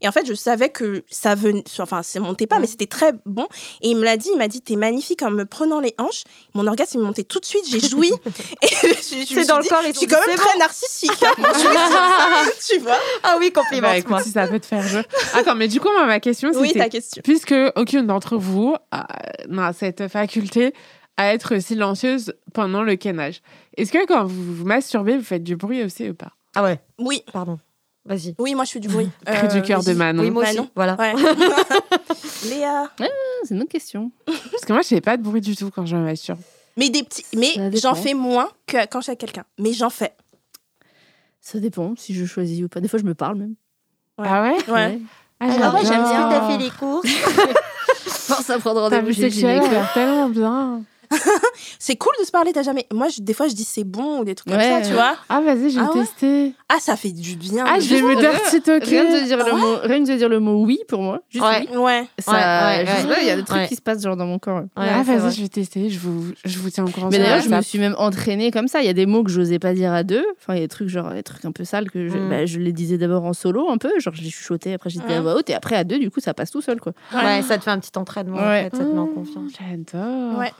et 0.01 0.07
en 0.07 0.11
fait, 0.11 0.25
je 0.25 0.33
savais 0.33 0.69
que 0.69 1.03
ça 1.09 1.35
venait, 1.35 1.63
enfin, 1.79 2.01
ça 2.03 2.19
montait 2.19 2.47
pas, 2.47 2.59
mais 2.59 2.67
c'était 2.67 2.87
très 2.87 3.11
bon. 3.25 3.47
Et 3.81 3.89
il 3.89 3.97
me 3.97 4.03
l'a 4.03 4.17
dit, 4.17 4.29
il 4.33 4.37
m'a 4.37 4.47
dit, 4.47 4.61
t'es 4.61 4.75
magnifique 4.75 5.21
en 5.21 5.29
me 5.31 5.45
prenant 5.45 5.79
les 5.79 5.93
hanches. 5.97 6.23
Mon 6.53 6.65
orgasme, 6.67 6.99
il 6.99 7.03
montait 7.03 7.23
tout 7.23 7.39
de 7.39 7.45
suite, 7.45 7.63
j'ai 7.69 7.79
joui. 7.79 8.11
et 8.63 8.67
je, 8.67 8.87
je 8.87 8.87
me 8.87 8.93
C'est 9.25 9.25
suis 9.25 9.45
dans 9.47 9.57
le 9.59 9.63
corps, 9.67 9.81
ils 9.85 9.93
je 9.93 9.97
suis 9.99 10.07
quand 10.07 10.19
même 10.25 10.37
c'est 10.37 10.43
très 10.43 10.57
narcissique. 10.57 11.23
hein, 11.23 11.33
tu 12.67 12.77
vois. 12.79 12.97
Ah 13.23 13.35
oui, 13.39 13.51
Bah, 13.53 13.61
compliment. 13.61 13.91
écoute, 13.93 14.21
si 14.23 14.31
ça 14.31 14.47
peut 14.47 14.59
te 14.59 14.65
faire 14.65 14.87
jouer. 14.87 15.03
Attends, 15.33 15.55
mais 15.55 15.67
du 15.67 15.79
coup, 15.79 15.89
moi, 15.91 16.05
ma 16.05 16.19
question, 16.19 16.51
Oui, 16.55 16.67
c'était... 16.69 16.79
ta 16.79 16.89
question. 16.89 17.21
Puisque 17.23 17.55
aucune 17.75 18.07
d'entre 18.07 18.37
vous 18.37 18.75
a- 18.91 19.07
n'a 19.47 19.73
cette 19.73 20.07
faculté 20.07 20.73
à 21.17 21.33
être 21.33 21.59
silencieuse 21.59 22.33
pendant 22.53 22.81
le 22.81 22.95
kénage, 22.95 23.41
est-ce 23.75 23.91
que 23.91 24.05
quand 24.05 24.23
vous 24.25 24.55
vous 24.55 24.65
masturbez, 24.65 25.17
vous 25.17 25.23
faites 25.23 25.43
du 25.43 25.55
bruit 25.57 25.83
aussi 25.83 26.09
ou 26.09 26.13
pas? 26.13 26.31
Ah 26.55 26.63
ouais, 26.63 26.79
Oui, 26.97 27.23
pardon. 27.33 27.59
Vas-y. 28.05 28.33
oui, 28.39 28.55
moi, 28.55 28.65
je 28.65 28.71
fais 28.71 28.79
du 28.79 28.87
bruit. 28.87 29.09
Cri 29.25 29.47
du 29.49 29.61
cœur 29.61 29.83
de. 29.83 29.93
Manon. 29.93 30.23
Oui, 30.23 30.31
moi 30.31 30.43
aussi. 30.43 30.55
Manon. 30.55 30.69
Voilà. 30.75 30.95
Ouais. 30.95 31.13
Léa. 32.49 32.89
Ah, 32.99 33.05
c'est 33.43 33.53
une 33.53 33.61
autre 33.61 33.71
question. 33.71 34.11
Parce 34.25 34.65
que 34.65 34.73
moi, 34.73 34.81
je 34.81 34.87
fais 34.87 35.01
pas 35.01 35.17
de 35.17 35.21
bruit 35.23 35.41
du 35.41 35.55
tout 35.55 35.69
quand 35.69 35.85
je 35.85 35.95
me 35.95 36.03
masturbe. 36.03 36.39
Mais 36.77 36.89
des 36.89 37.03
petits, 37.03 37.25
mais 37.35 37.71
j'en 37.77 37.93
fais 37.93 38.13
moins 38.13 38.49
que 38.65 38.77
quand 38.87 38.99
je 38.99 39.03
suis 39.03 39.09
avec 39.11 39.19
quelqu'un. 39.19 39.43
Mais 39.57 39.73
j'en 39.73 39.89
fais. 39.89 40.13
Ça 41.41 41.59
dépend 41.59 41.93
si 41.97 42.13
je 42.13 42.25
choisis 42.25 42.63
ou 42.63 42.69
pas. 42.69 42.79
Des 42.79 42.87
fois, 42.87 42.99
je 42.99 43.05
me 43.05 43.13
parle 43.13 43.37
même. 43.37 43.55
Ouais. 44.17 44.27
Ah 44.29 44.43
ouais 44.43 44.71
Ouais. 44.71 44.99
Ah, 45.41 45.45
Alors, 45.53 45.73
ouais, 45.75 45.85
j'aime 45.85 46.03
bien, 46.03 46.29
t'as 46.29 46.47
fait 46.49 46.57
les 46.57 46.69
courses. 46.69 47.07
Force 47.97 48.49
à 48.49 48.59
prendre 48.59 48.81
rendez-vous 48.81 49.13
chez 49.13 49.23
le 49.23 49.29
gynéco. 49.29 49.65
tellement 49.93 50.29
bien. 50.29 50.83
C'est 51.79 51.95
cool 51.95 52.11
de 52.19 52.25
se 52.25 52.31
parler, 52.31 52.51
t'as 52.53 52.61
jamais. 52.63 52.85
Moi, 52.93 53.07
je- 53.09 53.21
des 53.21 53.33
fois, 53.33 53.47
je 53.47 53.53
dis 53.55 53.63
c'est 53.63 53.83
bon 53.83 54.19
ou 54.19 54.25
des 54.25 54.35
trucs 54.35 54.53
Ouais. 54.53 54.59
comme 54.59 54.83
ça, 54.83 54.87
tu 54.87 54.93
vois. 54.93 55.15
Ah, 55.29 55.41
vas-y, 55.41 55.71
je 55.71 55.79
vais 55.79 55.85
Ah 55.85 55.91
ouais 55.93 56.01
tester. 56.01 56.53
Ah, 56.69 56.77
ça 56.79 56.95
fait 56.95 57.11
du 57.11 57.35
bien. 57.35 57.65
Ah, 57.67 57.79
je 57.79 57.89
vais 57.95 58.01
me 58.01 58.15
Rien- 58.15 58.19
dirty 58.31 58.61
talker. 58.61 59.01
Rien 59.01 59.19
de 59.21 59.25
dire 59.25 59.37
le 59.37 59.51
mot, 59.55 59.75
rien 59.83 59.99
de 59.99 60.05
dire 60.05 60.29
le 60.29 60.39
mot 60.39 60.63
oui 60.65 60.79
pour 60.87 61.01
moi. 61.01 61.21
Juste 61.29 61.43
Ouais. 61.43 61.67
oui. 61.71 61.77
Ouais. 61.77 62.07
Ça, 62.19 62.31
Ouais, 62.31 62.37
ouais, 62.37 62.85
je 62.85 62.91
sais 63.01 63.07
ouais. 63.07 63.15
pas, 63.15 63.21
il 63.21 63.27
y 63.27 63.31
a 63.31 63.35
des 63.35 63.43
trucs 63.43 63.57
Ouais. 63.61 63.67
qui 63.67 63.75
se 63.75 63.81
passent 63.81 64.03
genre 64.03 64.15
dans 64.17 64.25
mon 64.27 64.37
corps. 64.39 64.59
Ouais, 64.59 64.65
ah, 64.77 65.01
vas-y, 65.03 65.17
vrai. 65.17 65.31
je 65.31 65.41
vais 65.41 65.47
tester. 65.49 65.89
Je 65.89 65.99
vous, 65.99 66.25
je 66.45 66.59
vous 66.59 66.69
tiens 66.69 66.85
au 66.85 66.89
courant. 66.89 67.09
Mais 67.11 67.17
d'ailleurs, 67.17 67.41
je 67.41 67.49
me 67.49 67.61
suis 67.61 67.79
même 67.79 67.95
entraînée 67.97 68.51
comme 68.51 68.67
ça. 68.67 68.81
Il 68.81 68.85
y 68.85 68.89
a 68.89 68.93
des 68.93 69.05
mots 69.05 69.23
que 69.23 69.31
j'osais 69.31 69.59
pas 69.59 69.73
dire 69.73 69.91
à 69.93 70.03
deux. 70.03 70.25
Enfin, 70.39 70.53
il 70.53 70.57
y 70.57 70.59
a 70.59 70.65
des 70.65 70.67
trucs 70.67 70.89
genre 70.89 71.11
des 71.11 71.23
trucs 71.23 71.43
un 71.45 71.51
peu 71.51 71.63
sales 71.63 71.89
que 71.89 72.07
je, 72.07 72.17
Mm. 72.17 72.29
bah, 72.29 72.45
je 72.45 72.59
les 72.59 72.71
disais 72.73 72.97
d'abord 72.97 73.25
en 73.25 73.33
solo 73.33 73.69
un 73.69 73.77
peu, 73.77 73.91
genre 73.99 74.13
je 74.13 74.21
les 74.21 74.29
chuchotais, 74.29 74.73
après 74.73 74.89
j'étais 74.89 75.13
à 75.13 75.19
Mm. 75.19 75.23
voix 75.23 75.35
haute 75.35 75.49
et 75.49 75.53
après 75.55 75.75
à 75.75 75.83
deux, 75.83 75.97
du 75.97 76.11
coup, 76.11 76.19
ça 76.19 76.33
passe 76.33 76.51
tout 76.51 76.61
seul 76.61 76.79
quoi. 76.79 76.93
Ouais, 77.13 77.41
ça 77.41 77.57
te 77.57 77.63
fait 77.63 77.71
un 77.71 77.79
petit 77.79 77.97
entraînement, 77.97 78.37
Ouais. 78.37 78.69
ça 78.71 78.77
te 78.79 78.83
met 78.83 78.99
en 78.99 79.07
confiance. 79.07 79.51
J'adore. 79.59 80.37
Ouais. 80.37 80.51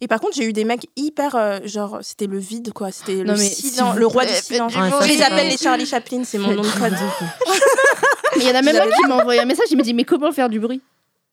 Et 0.00 0.08
par 0.08 0.20
contre, 0.20 0.34
j'ai 0.36 0.44
eu 0.44 0.52
des 0.52 0.64
mecs 0.64 0.86
hyper. 0.96 1.34
euh, 1.34 1.58
genre, 1.64 1.98
c'était 2.02 2.26
le 2.26 2.38
vide, 2.38 2.72
quoi. 2.72 2.90
C'était 2.92 3.14
le 3.16 3.24
Non, 3.24 3.34
mais 3.34 3.48
silence, 3.48 3.96
le 3.96 4.06
roi 4.06 4.24
du 4.24 4.32
silence. 4.34 4.72
du 4.72 4.78
je 4.78 5.08
les 5.08 5.22
appelle 5.22 5.48
les 5.48 5.56
Charlie 5.56 5.86
Chaplin, 5.86 6.22
c'est 6.24 6.38
mon 6.38 6.52
nom 6.52 6.62
de 6.62 6.68
code. 6.68 6.94
Il 8.36 8.42
y 8.42 8.50
en 8.50 8.54
a 8.54 8.62
même 8.62 8.76
un 8.76 8.86
qui 8.86 9.06
m'a 9.08 9.16
envoyé 9.16 9.40
un 9.40 9.44
message, 9.46 9.66
il 9.70 9.76
m'a 9.76 9.82
dit 9.82 9.94
mais 9.94 10.04
comment 10.04 10.30
faire 10.30 10.48
du 10.48 10.60
bruit? 10.60 10.80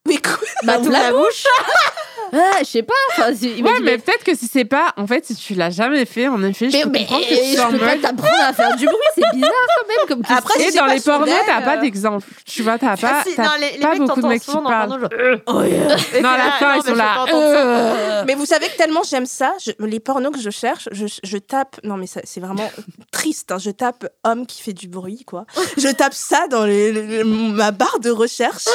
Mais 0.08 0.18
quoi? 0.18 0.38
Bah 0.64 0.80
ouvre 0.80 0.92
la 0.92 1.12
bouche. 1.12 1.46
Ah, 2.34 2.60
je 2.60 2.66
sais 2.66 2.84
pas. 2.84 2.94
Enfin, 3.12 3.32
il 3.42 3.64
Ouais, 3.64 3.74
dit, 3.78 3.84
mais 3.84 3.98
peut-être 3.98 4.24
que 4.24 4.36
si 4.36 4.48
c'est 4.52 4.66
pas. 4.66 4.94
En 4.98 5.08
fait, 5.08 5.26
si 5.26 5.36
tu 5.36 5.54
l'as 5.56 5.70
jamais 5.70 6.06
fait, 6.06 6.28
en 6.28 6.42
effet, 6.44 6.70
je 6.70 6.78
mais, 6.78 6.84
peux 6.84 6.90
mais 6.90 7.00
comprendre 7.02 7.26
que 7.28 7.36
tu 7.36 7.50
je 7.52 7.56
sois 7.56 7.66
en 7.66 7.72
peux 7.72 7.78
pas 7.80 7.86
mode. 7.92 8.02
t'apprendre 8.02 8.34
à 8.42 8.54
faire 8.54 8.76
du 8.76 8.86
bruit, 8.86 8.98
c'est 9.16 9.22
bizarre 9.34 9.52
quand 9.80 9.88
même 9.88 10.08
comme. 10.08 10.38
Après, 10.38 10.60
Et 10.62 10.72
c'est 10.72 10.78
dans 10.78 10.86
les 10.86 11.00
pornos, 11.00 11.30
t'as 11.46 11.62
pas 11.62 11.78
euh. 11.78 11.82
d'exemple. 11.82 12.28
Tu 12.46 12.62
vois, 12.64 12.78
t'as 12.78 12.98
pas. 12.98 13.12
Ah, 13.20 13.24
si, 13.28 13.36
t'as 13.36 13.44
non, 13.44 13.50
les, 13.60 13.72
les 13.74 13.78
pas 13.80 13.90
mecs 13.92 14.00
beaucoup 14.02 14.22
de 14.22 14.28
mecs 14.28 14.42
qui 14.44 14.52
dans 14.54 14.64
parlent. 14.64 15.10
le 15.12 15.42
Oh 15.48 15.62
yeah. 15.64 15.96
Et 16.16 16.22
Non, 16.22 16.30
à 16.30 16.38
la 16.38 16.52
fin, 16.54 16.76
ils 16.76 16.82
mais 16.84 16.90
sont 16.92 16.96
là. 16.96 17.26
ça. 17.28 18.24
Mais 18.26 18.36
vous 18.36 18.46
savez 18.46 18.68
que 18.68 18.78
tellement 18.78 19.02
j'aime 19.04 19.26
ça, 19.26 19.54
je- 19.64 19.72
les 19.86 20.00
pornos 20.00 20.32
que 20.32 20.40
je 20.40 20.50
cherche, 20.50 20.90
je, 20.92 21.06
je 21.24 21.38
tape. 21.38 21.78
Non, 21.84 21.98
mais 21.98 22.08
c'est 22.08 22.40
vraiment 22.40 22.70
triste. 23.12 23.52
hein, 23.52 23.58
je 23.60 23.70
tape 23.72 24.06
homme 24.24 24.46
qui 24.46 24.62
fait 24.62 24.74
du 24.74 24.88
bruit, 24.88 25.24
quoi. 25.26 25.46
Je 25.78 25.88
tape 25.90 26.14
ça 26.14 26.48
dans 26.50 26.66
les- 26.66 26.92
les- 26.92 27.24
ma 27.24 27.72
barre 27.72 28.00
de 28.00 28.10
recherche. 28.10 28.66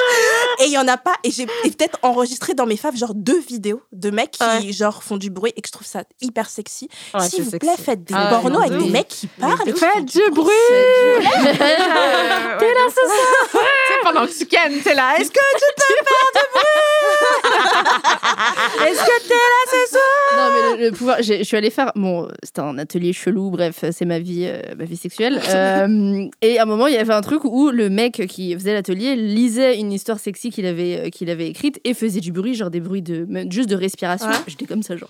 Et 0.61 0.67
il 0.67 0.73
y 0.73 0.79
en 0.79 0.89
a 0.89 0.97
pas. 0.97 1.15
Et 1.25 1.31
j'ai 1.31 1.47
et 1.65 1.71
peut-être 1.71 1.99
enregistré 2.03 2.55
dans 2.55 2.67
mes 2.67 2.77
faves, 2.77 2.97
genre 2.97 3.15
deux 3.15 3.40
vidéos 3.41 3.83
de 3.93 4.11
mecs 4.11 4.33
qui, 4.33 4.43
Ouais. 4.43 4.73
genre, 4.73 5.03
font 5.03 5.17
du 5.17 5.31
bruit 5.31 5.53
et 5.57 5.61
que 5.61 5.69
je 5.69 5.73
trouve 5.73 5.87
ça 5.87 6.05
hyper 6.21 6.49
sexy. 6.49 6.89
Ouais, 7.15 7.29
S'il 7.29 7.43
vous 7.43 7.51
sexy. 7.51 7.59
plaît, 7.69 7.77
faites 7.83 8.05
des 8.05 8.15
Ah 8.17 8.29
pornos 8.31 8.61
avec 8.61 8.73
de 8.73 8.79
des 8.79 8.85
ouf. 8.85 8.91
mecs 8.91 9.09
qui 9.09 9.27
parlent. 9.27 9.57
Faites 9.77 10.05
du 10.05 10.21
bruit! 10.33 10.53
T'es 11.21 12.75
là 12.75 12.87
ce 12.89 13.01
soir! 13.07 13.63
Tu 13.91 14.05
pendant 14.05 14.27
que 14.27 14.33
tu 14.39 14.47
cannes, 14.47 14.81
t'es 14.83 14.95
là. 14.95 15.17
Est-ce 15.19 15.31
que 15.31 15.41
Est-ce 18.87 19.01
que 19.01 19.29
t'es 19.29 19.35
là 19.35 19.63
ce 19.67 19.91
soir 19.91 20.03
Non, 20.37 20.49
mais 20.55 20.77
le, 20.77 20.91
le 20.91 20.97
pouvoir. 20.97 21.23
Je 21.23 21.43
suis 21.43 21.57
allée 21.57 21.71
faire. 21.71 21.93
Bon, 21.95 22.29
c'était 22.43 22.61
un 22.61 22.79
atelier 22.79 23.13
chelou, 23.13 23.51
bref, 23.51 23.85
c'est 23.93 24.05
ma 24.05 24.19
vie, 24.19 24.47
euh, 24.47 24.61
ma 24.77 24.85
vie 24.85 24.97
sexuelle. 24.97 25.41
Euh, 25.51 26.27
et 26.43 26.59
à 26.59 26.63
un 26.63 26.67
moment, 26.67 26.87
il 26.87 26.95
y 26.95 26.97
avait 26.97 27.13
un 27.13 27.21
truc 27.21 27.45
où 27.45 27.71
le 27.71 27.91
mec 27.91 28.25
qui 28.29 28.55
faisait 28.55 28.73
l'atelier 28.73 29.17
lisait 29.17 29.79
une 29.79 29.93
histoire 29.93 30.19
sexy 30.19 30.51
qu'il 30.51 30.65
avait, 30.65 31.07
euh, 31.07 31.09
qu'il 31.11 31.29
avait 31.29 31.49
écrite 31.49 31.81
et 31.85 31.93
faisait 31.93 32.21
du 32.21 32.31
bruit, 32.33 32.55
genre 32.55 32.71
des 32.71 32.81
bruits 32.81 33.03
de. 33.03 33.27
même 33.29 33.51
juste 33.51 33.69
de 33.69 33.75
respiration. 33.75 34.29
Ouais. 34.29 34.37
J'étais 34.47 34.65
comme 34.67 34.83
ça, 34.83 34.97
genre. 34.97 35.09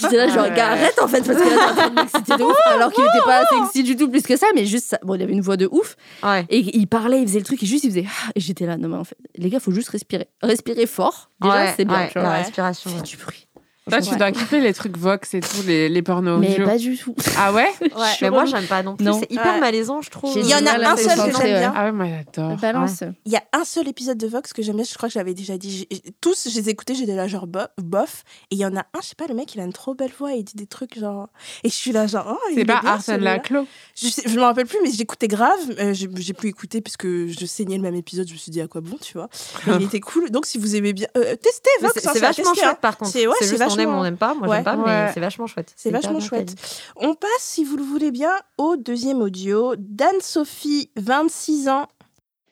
J'étais 0.00 0.16
là, 0.16 0.28
genre, 0.28 0.48
gars, 0.54 0.68
arrête 0.68 0.98
en 1.02 1.08
fait, 1.08 1.22
parce 1.22 1.38
que 1.38 1.48
là, 1.48 1.56
t'es 1.56 1.70
en 1.72 1.74
train 1.74 1.90
de 1.90 1.94
m'exciter 1.94 2.36
de 2.36 2.42
ouf, 2.42 2.56
alors 2.66 2.92
qu'il 2.92 3.04
était 3.04 3.24
pas 3.24 3.44
sexy 3.46 3.82
du 3.82 3.96
tout 3.96 4.08
plus 4.08 4.22
que 4.22 4.36
ça, 4.36 4.46
mais 4.54 4.64
juste 4.64 4.86
ça. 4.86 4.98
Bon, 5.02 5.14
il 5.14 5.22
avait 5.22 5.32
une 5.32 5.40
voix 5.40 5.56
de 5.56 5.68
ouf. 5.70 5.96
Ouais. 6.22 6.46
Et 6.50 6.76
il 6.76 6.86
parlait, 6.86 7.20
il 7.20 7.26
faisait 7.26 7.40
le 7.40 7.44
truc, 7.44 7.62
et 7.62 7.66
juste 7.66 7.84
il 7.84 7.90
faisait. 7.90 8.06
Ah 8.06 8.30
Et 8.36 8.40
j'étais 8.40 8.66
là, 8.66 8.76
non, 8.76 8.88
mais 8.88 8.96
en 8.96 9.04
fait, 9.04 9.18
les 9.36 9.50
gars, 9.50 9.60
faut 9.60 9.72
juste 9.72 9.88
respirer. 9.90 10.28
Respirer 10.42 10.86
fort. 10.86 11.30
Déjà, 11.40 11.54
Ouais, 11.54 11.74
c'est 11.76 11.84
bien, 11.84 11.98
ouais, 11.98 12.08
tu 12.08 12.18
vois. 12.18 12.28
La 12.28 12.34
respiration. 12.38 12.90
Ouais. 12.90 13.02
du 13.02 13.16
bruit. 13.16 13.47
Toi, 13.88 14.00
tu 14.00 14.16
dois 14.16 14.32
kiffer 14.32 14.60
les 14.60 14.72
trucs 14.74 14.96
Vox 14.96 15.34
et 15.34 15.40
tout, 15.40 15.62
les, 15.66 15.88
les 15.88 16.02
pornos 16.02 16.38
Mais 16.40 16.52
audio. 16.54 16.64
pas 16.66 16.76
du 16.78 16.96
tout. 16.96 17.14
Ah 17.38 17.52
ouais? 17.52 17.68
Mais 18.22 18.30
moi, 18.30 18.44
j'aime 18.44 18.64
pas 18.66 18.82
non 18.82 18.96
plus. 18.96 19.06
C'est 19.20 19.30
hyper 19.32 19.54
Ouais. 19.54 19.60
malaisant, 19.60 20.02
je 20.02 20.10
trouve. 20.10 20.36
Il 20.36 20.46
y 20.46 20.54
en 20.54 20.66
a 20.66 20.90
un 20.92 20.96
seul 20.96 21.16
que 21.30 21.36
j'aime 21.38 21.58
bien. 21.58 21.72
Ah 21.74 21.84
ouais, 21.86 21.92
moi 21.92 22.06
j'adore. 22.34 22.56
Balance. 22.58 23.04
Il 23.24 23.32
y 23.32 23.36
a 23.36 23.42
un 23.52 23.64
seul 23.64 23.88
épisode 23.88 24.18
de 24.18 24.26
Vox 24.26 24.52
que 24.52 24.62
j'aime 24.62 24.76
bien, 24.76 24.84
je 24.84 24.94
crois 24.94 25.08
que 25.08 25.12
j'avais 25.14 25.34
déjà 25.34 25.56
dit. 25.58 25.88
Tous, 26.20 26.48
je 26.50 26.54
les 26.58 26.68
ai 26.68 26.72
écoutés, 26.72 26.94
j'étais 26.94 27.14
là 27.14 27.26
genre 27.28 27.46
bo- 27.46 27.60
bof. 27.78 28.24
Et 28.50 28.56
il 28.56 28.58
y 28.58 28.66
en 28.66 28.76
a 28.76 28.80
un, 28.80 29.00
je 29.02 29.08
sais 29.08 29.14
pas, 29.16 29.26
le 29.26 29.34
mec, 29.34 29.54
il 29.54 29.60
a 29.60 29.64
une 29.64 29.72
trop 29.72 29.94
belle 29.94 30.12
voix, 30.18 30.32
il 30.32 30.44
dit 30.44 30.54
des 30.56 30.66
trucs 30.66 30.98
genre. 30.98 31.28
Et 31.64 31.68
je 31.68 31.74
suis 31.74 31.92
là 31.92 32.06
genre, 32.06 32.26
oh, 32.30 32.38
il 32.50 32.54
C'est 32.56 32.60
est 32.62 32.64
pas 32.64 32.80
Arsène. 32.84 33.20
Laclos. 33.22 33.66
Je, 33.96 34.08
je 34.26 34.36
me 34.36 34.42
rappelle 34.42 34.66
plus, 34.66 34.78
mais 34.82 34.90
j'écoutais 34.90 35.28
grave. 35.28 35.58
Euh, 35.78 35.94
j'ai 35.94 36.08
plus 36.34 36.48
écouté 36.48 36.80
parce 36.80 36.96
que 36.96 37.26
je 37.28 37.46
saignais 37.46 37.76
le 37.76 37.82
même 37.82 37.94
épisode. 37.94 38.26
Je 38.28 38.32
me 38.34 38.38
suis 38.38 38.50
dit 38.52 38.60
à 38.60 38.66
quoi 38.68 38.80
bon, 38.80 38.96
tu 39.00 39.14
vois. 39.14 39.28
Mais 39.66 39.74
il 39.76 39.82
était 39.84 40.00
cool. 40.00 40.30
Donc 40.30 40.46
si 40.46 40.58
vous 40.58 40.76
aimez 40.76 40.92
bien, 40.92 41.06
euh, 41.16 41.34
testez 41.36 41.70
Mais 41.80 41.88
Vox. 41.88 42.00
C'est 42.00 42.08
hein, 42.08 42.12
vachement 42.20 42.44
tester, 42.52 42.60
hein. 42.64 42.68
chouette, 42.70 42.80
par 42.80 42.96
contre. 42.96 43.10
C'est 43.12 43.26
ouais, 43.26 43.34
aime 43.78 43.90
on 43.90 44.02
n'aime 44.02 44.16
pas. 44.16 44.34
Moi, 44.34 44.48
Ouais. 44.48 44.56
j'aime 44.56 44.64
pas, 44.64 44.76
Ouais. 44.76 44.82
mais 44.86 45.12
c'est 45.12 45.20
vachement 45.20 45.46
chouette. 45.46 45.72
C'est 45.76 45.90
vachement 45.90 46.20
chouette. 46.20 46.54
On 46.96 47.14
passe, 47.14 47.28
si 47.40 47.64
vous 47.64 47.76
le 47.76 47.82
voulez 47.84 48.10
bien, 48.10 48.32
au 48.58 48.76
deuxième 48.76 49.20
audio. 49.20 49.74
d'Anne-Sophie, 49.78 50.90
26 50.96 51.68
ans. 51.68 51.86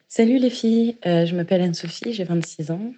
Salut 0.09 0.39
les 0.39 0.51
filles, 0.51 0.97
Euh, 1.07 1.27
je 1.27 1.35
m'appelle 1.35 1.61
Anne-Sophie, 1.63 2.13
j'ai 2.13 2.25
26 2.25 2.71
ans. 2.71 2.93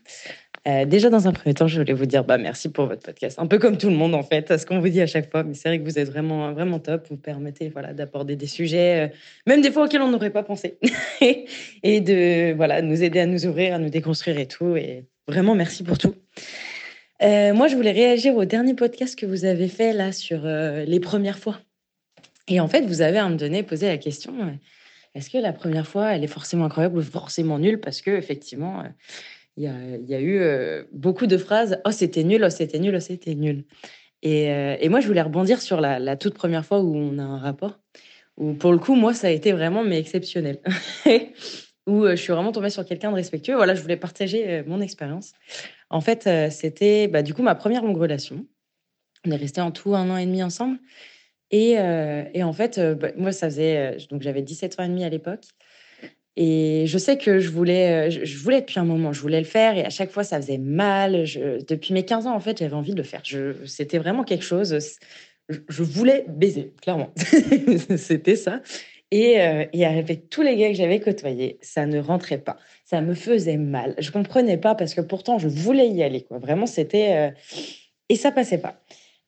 Euh, 0.66 0.84
déjà, 0.84 1.09
dans 1.09 1.26
un 1.26 1.32
premier 1.32 1.55
temps, 1.55 1.66
je 1.66 1.80
voulais 1.80 1.94
vous 1.94 2.05
dire 2.05 2.24
bah, 2.24 2.36
merci 2.36 2.68
pour 2.68 2.86
votre 2.86 3.02
podcast. 3.02 3.38
Un 3.40 3.46
peu 3.46 3.59
comme 3.59 3.78
tout 3.78 3.88
le 3.88 3.96
monde, 3.96 4.14
en 4.14 4.22
fait, 4.22 4.50
à 4.50 4.59
ce 4.59 4.66
qu'on 4.66 4.80
vous 4.80 4.88
dit 4.90 5.00
à 5.00 5.06
chaque 5.06 5.30
fois. 5.30 5.42
Mais 5.42 5.55
c'est 5.55 5.68
vrai 5.68 5.78
que 5.78 5.84
vous 5.84 5.98
êtes 5.98 6.09
vraiment, 6.10 6.52
vraiment 6.52 6.78
top. 6.78 7.06
Vous 7.09 7.16
permettez 7.16 7.70
voilà, 7.70 7.94
d'aborder 7.94 8.36
des 8.36 8.46
sujets, 8.46 9.06
euh, 9.09 9.16
même 9.46 9.62
des 9.62 9.70
fois 9.70 9.84
auxquels 9.84 10.02
on 10.02 10.10
n'aurait 10.10 10.30
pas 10.30 10.42
pensé. 10.42 10.78
et 11.82 12.00
de 12.02 12.52
voilà, 12.55 12.82
nous 12.82 13.02
aider 13.02 13.20
à 13.20 13.26
nous 13.26 13.46
ouvrir, 13.46 13.74
à 13.76 13.78
nous 13.78 13.88
déconstruire 13.88 14.38
et 14.38 14.46
tout. 14.46 14.76
Et 14.76 15.06
vraiment, 15.26 15.55
merci 15.55 15.82
pour 15.82 15.96
tout. 15.96 16.14
Euh, 17.23 17.53
moi, 17.53 17.66
je 17.66 17.74
voulais 17.74 17.93
réagir 17.93 18.36
au 18.36 18.45
dernier 18.45 18.74
podcast 18.74 19.19
que 19.19 19.27
vous 19.27 19.45
avez 19.45 19.69
fait 19.69 19.93
là 19.93 20.12
sur 20.12 20.47
euh, 20.47 20.85
les 20.85 21.01
premières 21.01 21.39
fois. 21.39 21.59
Et 22.47 22.61
en 22.61 22.69
fait, 22.69 22.82
vous 22.82 23.03
avez 23.03 23.19
à 23.19 23.23
un 23.23 23.24
moment 23.24 23.36
donné 23.36 23.62
posé 23.62 23.89
la 23.89 23.99
question 23.99 24.35
euh, 24.40 24.53
est-ce 25.15 25.31
que 25.31 25.39
la 25.39 25.53
première 25.53 25.86
fois, 25.86 26.15
elle 26.15 26.23
est 26.23 26.28
forcément 26.28 26.66
incroyable 26.66 26.99
ou 26.99 27.03
forcément 27.03 27.59
nulle? 27.59 27.81
Parce 27.81 28.03
que 28.03 28.11
effectivement, 28.11 28.85
il 29.57 29.65
y, 29.65 30.15
a, 30.15 30.20
eu 30.20 30.86
beaucoup 30.93 31.27
de 31.27 31.36
phrases 31.39 31.81
oh 31.85 31.90
c'était 31.90 32.23
nul, 32.23 32.45
oh 32.45 32.51
c'était 32.51 32.78
nul, 32.78 32.95
oh 32.95 33.01
c'était 33.01 33.35
nul. 33.35 33.65
Et, 34.23 34.89
moi, 34.89 35.01
je 35.01 35.09
voulais 35.09 35.23
rebondir 35.23 35.61
sur 35.61 35.81
la, 35.81 35.99
la 35.99 36.16
toute 36.16 36.35
première 36.35 36.65
fois 36.65 36.81
où 36.81 36.95
on 36.95 37.19
a 37.19 37.23
un 37.23 37.39
rapport, 37.39 37.81
où 38.36 38.53
pour 38.53 38.70
le 38.70 38.78
coup, 38.78 38.95
moi, 38.95 39.12
ça 39.12 39.27
a 39.27 39.31
été 39.31 39.51
vraiment 39.51 39.82
mais 39.82 39.99
exceptionnel. 39.99 40.61
où 41.89 42.07
je 42.07 42.16
suis 42.16 42.32
vraiment 42.32 42.53
tombée 42.53 42.70
sur 42.70 42.85
quelqu'un 42.85 43.11
de 43.11 43.16
respectueux. 43.16 43.57
Voilà, 43.57 43.74
je 43.74 43.81
voulais 43.81 43.97
partager 43.97 44.62
mon 44.66 44.81
expérience. 44.81 45.32
En 45.90 46.01
fait, 46.01 46.27
euh, 46.27 46.51
c'était 46.51 47.09
bah, 47.09 47.23
du 47.23 47.35
coup 47.35 47.43
ma 47.43 47.55
première 47.55 47.82
longue 47.82 47.97
relation. 47.97 48.47
On 49.27 49.31
est 49.31 49.36
resté 49.36 49.60
en 49.60 49.70
tout 49.70 49.94
un 49.94 50.09
an 50.10 50.16
et 50.16 50.27
demi 50.27 50.43
ensemble. 50.43 50.78
Et, 51.51 51.78
euh, 51.78 52.24
et 52.35 52.43
en 52.43 52.52
fait, 52.52 52.78
euh, 52.78 52.94
bah, 52.94 53.09
moi, 53.16 53.32
ça 53.32 53.48
faisait. 53.48 53.97
donc, 54.10 54.23
j'avais 54.23 54.43
17 54.43 54.78
ans 54.78 54.85
et 54.85 54.89
demi 54.89 55.05
à 55.05 55.09
l'époque. 55.09 55.44
Et 56.36 56.85
je 56.86 56.98
sais 56.98 57.19
que 57.19 57.40
je 57.40 57.51
voulais, 57.51 58.12
je, 58.12 58.39
voulais 58.39 58.60
depuis 58.60 58.78
un 58.78 58.85
moment, 58.85 59.12
je 59.12 59.20
voulais 59.20 59.40
le 59.40 59.47
faire. 59.47 59.77
Et 59.77 59.85
à 59.85 59.90
chaque 59.90 60.12
fois, 60.12 60.23
ça 60.23 60.40
faisait 60.40 60.59
mal. 60.59 61.24
Depuis 61.66 61.93
mes 61.93 62.05
15 62.05 62.28
ans, 62.28 62.35
en 62.35 62.39
fait, 62.39 62.59
j'avais 62.59 62.74
envie 62.74 62.93
de 62.93 62.98
le 62.98 63.02
faire. 63.02 63.23
C'était 63.66 63.98
vraiment 63.98 64.23
quelque 64.23 64.44
chose. 64.44 64.78
Je 65.48 65.82
voulais 65.82 66.27
baiser, 66.28 66.74
clairement. 66.81 67.12
C'était 67.97 68.36
ça. 68.36 68.60
Et, 69.10 69.40
euh, 69.40 69.64
et 69.72 69.86
avec 69.86 70.28
tous 70.28 70.43
les 70.43 70.56
gars 70.56 70.68
que 70.68 70.74
j'avais 70.74 71.01
côtoyés, 71.01 71.59
ça 71.62 71.86
ne 71.86 71.98
rentrait 71.98 72.39
pas. 72.39 72.59
Ça 72.85 73.01
me 73.01 73.14
faisait 73.14 73.56
mal. 73.56 73.94
Je 73.98 74.10
comprenais 74.10 74.59
pas 74.59 74.74
parce 74.74 74.94
que 74.94 75.01
pourtant, 75.01 75.39
je 75.39 75.48
voulais 75.48 75.89
y 75.89 76.02
aller. 76.02 76.22
Quoi. 76.22 76.39
Vraiment, 76.39 76.66
c'était. 76.66 77.16
euh, 77.16 77.30
Et 78.10 78.16
ça 78.16 78.32
passait 78.32 78.59
pas. 78.59 78.82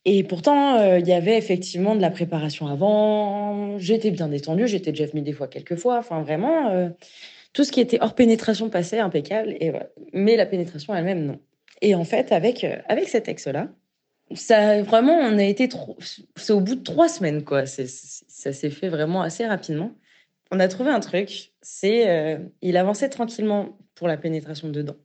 Et 0.04 0.22
pourtant, 0.24 0.76
euh, 0.78 0.98
il 0.98 1.06
y 1.08 1.12
avait 1.12 1.36
effectivement 1.36 1.94
de 1.94 2.00
la 2.00 2.10
préparation 2.10 2.66
avant. 2.66 3.78
J'étais 3.78 4.10
bien 4.10 4.28
détendue. 4.28 4.66
J'étais 4.66 4.92
déjà 4.92 5.06
venue 5.06 5.22
des 5.22 5.32
fois, 5.32 5.48
quelques 5.48 5.76
fois. 5.76 5.98
Enfin, 5.98 6.22
vraiment, 6.22 6.90
tout 7.52 7.64
ce 7.64 7.72
qui 7.72 7.80
était 7.80 7.98
hors 8.00 8.14
pénétration 8.14 8.68
passait 8.70 8.98
impeccable. 8.98 9.56
Et. 9.60 9.72
Mais 10.12 10.36
la 10.36 10.46
pénétration 10.46 10.94
elle-même, 10.94 11.24
non. 11.24 11.38
Et 11.82 11.94
en 11.94 12.04
fait, 12.04 12.32
avec, 12.32 12.66
avec 12.88 13.08
cet 13.08 13.28
ex-là, 13.28 13.68
vraiment, 14.30 15.14
on 15.14 15.38
a 15.38 15.44
été 15.44 15.68
trop. 15.68 15.96
C'est 16.36 16.52
au 16.52 16.60
bout 16.60 16.76
de 16.76 16.82
trois 16.82 17.08
semaines, 17.08 17.44
quoi. 17.44 17.66
Ça 17.66 18.52
s'est 18.52 18.70
fait 18.70 18.88
vraiment 18.88 19.22
assez 19.22 19.46
rapidement. 19.46 19.92
On 20.50 20.60
a 20.60 20.68
trouvé 20.68 20.90
un 20.90 21.00
truc. 21.00 21.52
C'est. 21.62 22.08
euh, 22.08 22.38
il 22.62 22.76
avançait 22.76 23.08
tranquillement 23.08 23.78
pour 23.94 24.08
la 24.08 24.16
pénétration 24.16 24.68
dedans. 24.68 24.96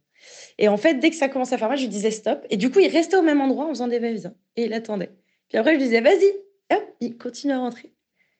Et 0.58 0.68
en 0.68 0.78
fait, 0.78 0.96
dès 0.96 1.10
que 1.10 1.16
ça 1.16 1.30
commençait 1.30 1.56
à 1.56 1.58
faire 1.58 1.70
mal, 1.70 1.78
je 1.78 1.84
lui 1.84 1.90
disais 1.90 2.12
stop. 2.12 2.46
Et 2.50 2.58
du 2.58 2.72
coup, 2.72 2.80
il 2.80 2.88
restait 2.90 3.18
au 3.18 3.22
même 3.22 3.42
endroit 3.42 3.66
en 3.66 3.70
faisant 3.70 3.88
des 3.88 4.00
va-et-vient. 4.00 4.34
Et 4.56 4.66
il 4.66 4.74
attendait. 4.74 5.12
Puis 5.50 5.58
après, 5.58 5.74
je 5.74 5.78
lui 5.78 5.84
disais 5.86 6.02
vas-y. 6.02 6.32
Hop, 6.74 6.84
il 7.00 7.18
continue 7.18 7.54
à 7.54 7.60
rentrer. 7.60 7.94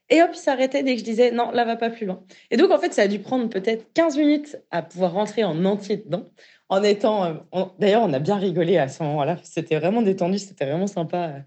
Et 0.10 0.22
hop, 0.22 0.32
il 0.34 0.38
s'arrêtait 0.38 0.84
dès 0.84 0.94
que 0.94 1.00
je 1.00 1.04
disais 1.06 1.32
non, 1.32 1.52
là, 1.52 1.66
va 1.66 1.76
pas 1.76 1.90
plus 1.90 2.06
loin. 2.06 2.24
Et 2.52 2.58
donc, 2.58 2.72
en 2.72 2.78
fait, 2.78 2.94
ça 2.94 3.04
a 3.04 3.08
dû 3.08 3.20
prendre 3.20 3.50
peut-être 3.50 3.92
15 3.94 4.18
minutes 4.18 4.58
à 4.72 4.82
pouvoir 4.82 5.14
rentrer 5.14 5.44
en 5.44 5.66
entier 5.66 5.98
dedans. 5.98 6.26
En 6.70 6.82
étant. 6.84 7.26
euh, 7.26 7.64
D'ailleurs, 7.80 8.04
on 8.04 8.14
a 8.14 8.20
bien 8.20 8.38
rigolé 8.38 8.78
à 8.78 8.88
ce 8.88 9.04
moment-là. 9.04 9.38
C'était 9.44 9.78
vraiment 9.78 10.02
détendu, 10.02 10.40
c'était 10.40 10.66
vraiment 10.66 10.88
sympa. 10.88 11.18
euh, 11.28 11.40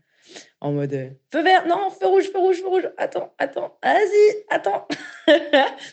en 0.60 0.72
mode 0.72 0.92
euh, 0.92 1.08
feu 1.32 1.42
vert, 1.42 1.66
non, 1.66 1.88
feu 1.88 2.06
rouge, 2.06 2.24
feu 2.30 2.38
rouge, 2.38 2.56
feu 2.60 2.68
rouge. 2.68 2.88
Attends, 2.98 3.32
attends, 3.38 3.78
vas-y, 3.82 4.44
attends. 4.50 4.86
donc, 5.26 5.38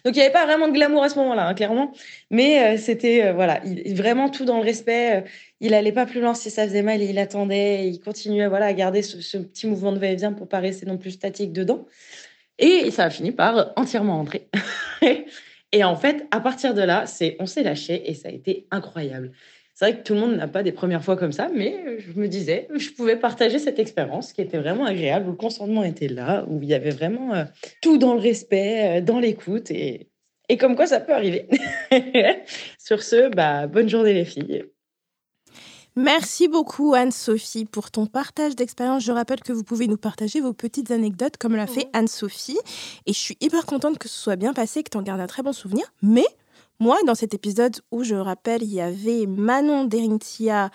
il 0.08 0.12
n'y 0.14 0.22
avait 0.22 0.32
pas 0.34 0.46
vraiment 0.46 0.68
de 0.68 0.74
glamour 0.74 1.04
à 1.04 1.10
ce 1.10 1.18
moment-là, 1.20 1.48
hein, 1.48 1.54
clairement. 1.54 1.94
Mais 2.32 2.76
c'était, 2.78 3.32
voilà, 3.32 3.62
il- 3.64 3.96
vraiment 3.96 4.30
tout 4.30 4.44
dans 4.44 4.58
le 4.58 4.64
respect. 4.64 5.24
il 5.62 5.74
allait 5.74 5.94
pas 5.94 6.06
plus 6.06 6.20
loin 6.20 6.34
si 6.34 6.50
ça 6.50 6.66
faisait 6.66 6.82
mal 6.82 7.02
et 7.02 7.06
il 7.06 7.18
attendait. 7.20 7.88
Il 7.88 8.00
continuait 8.02 8.48
voilà, 8.48 8.66
à 8.66 8.74
garder 8.74 9.04
ce, 9.04 9.22
ce 9.22 9.38
petit 9.38 9.68
mouvement 9.68 9.94
de 9.94 10.00
va-et-vient 10.00 10.34
pour 10.34 10.50
pas 10.50 10.60
rester 10.60 10.86
non 10.86 10.98
plus 10.98 11.12
statique 11.12 11.54
dedans. 11.54 11.86
Et 12.60 12.92
ça 12.92 13.06
a 13.06 13.10
fini 13.10 13.32
par 13.32 13.72
entièrement 13.78 14.20
entrer. 14.20 14.50
et 15.76 15.84
en 15.84 15.98
fait, 15.98 16.26
à 16.32 16.40
partir 16.40 16.74
de 16.74 16.82
là, 16.82 17.06
c'est 17.06 17.36
on 17.40 17.46
s'est 17.46 17.62
lâché 17.62 18.10
et 18.10 18.14
ça 18.14 18.30
a 18.30 18.32
été 18.32 18.66
incroyable. 18.72 19.34
C'est 19.74 19.84
vrai 19.84 19.98
que 19.98 20.04
tout 20.04 20.14
le 20.14 20.22
monde 20.22 20.38
n'a 20.38 20.48
pas 20.48 20.64
des 20.64 20.72
premières 20.72 21.04
fois 21.04 21.18
comme 21.18 21.34
ça, 21.34 21.50
mais 21.54 22.00
je 22.00 22.18
me 22.18 22.30
disais, 22.30 22.70
je 22.74 22.92
pouvais 22.92 23.18
partager 23.18 23.60
cette 23.60 23.78
expérience 23.78 24.32
qui 24.32 24.40
était 24.40 24.58
vraiment 24.58 24.86
agréable, 24.86 25.28
où 25.28 25.32
le 25.32 25.36
consentement 25.36 25.84
était 25.84 26.08
là, 26.08 26.46
où 26.48 26.64
il 26.64 26.70
y 26.70 26.74
avait 26.74 26.92
vraiment 26.92 27.34
euh, 27.34 27.44
tout 27.82 27.98
dans 27.98 28.14
le 28.14 28.22
respect, 28.22 29.00
euh, 29.00 29.02
dans 29.02 29.20
l'écoute, 29.20 29.70
et, 29.70 30.08
et 30.48 30.56
comme 30.56 30.78
quoi 30.78 30.88
ça 30.88 31.02
peut 31.02 31.14
arriver. 31.14 31.50
Sur 32.80 33.04
ce, 33.04 33.28
bah, 33.36 33.68
bonne 33.68 33.90
journée 33.90 34.14
les 34.14 34.24
filles. 34.24 34.64
Merci 35.98 36.50
beaucoup 36.50 36.94
Anne-Sophie 36.94 37.64
pour 37.64 37.90
ton 37.90 38.06
partage 38.06 38.54
d'expérience. 38.58 39.02
Je 39.02 39.14
rappelle 39.14 39.40
que 39.40 39.54
vous 39.54 39.64
pouvez 39.64 39.88
nous 39.88 39.96
partager 39.96 40.42
vos 40.42 40.52
petites 40.52 40.92
anecdotes 40.92 41.38
comme 41.38 41.56
l'a 41.56 41.68
fait 41.68 41.88
Anne-Sophie. 41.94 42.60
Et 43.06 43.14
je 43.14 43.18
suis 43.18 43.38
hyper 43.40 43.66
contente 43.66 43.98
que 43.98 44.10
ce 44.10 44.20
soit 44.20 44.36
bien 44.36 44.54
passé, 44.54 44.84
que 44.84 44.90
tu 44.90 44.98
en 44.98 45.02
gardes 45.02 45.22
un 45.22 45.28
très 45.28 45.42
bon 45.42 45.54
souvenir. 45.54 45.86
Mais 46.02 46.26
moi, 46.80 46.98
dans 47.08 47.16
cet 47.16 47.34
épisode 47.34 47.78
où 47.92 48.04
je 48.04 48.16
rappelle, 48.16 48.64
il 48.64 48.74
y 48.74 48.82
avait 48.82 49.26
Manon, 49.28 49.86
Derintia, 49.86 50.70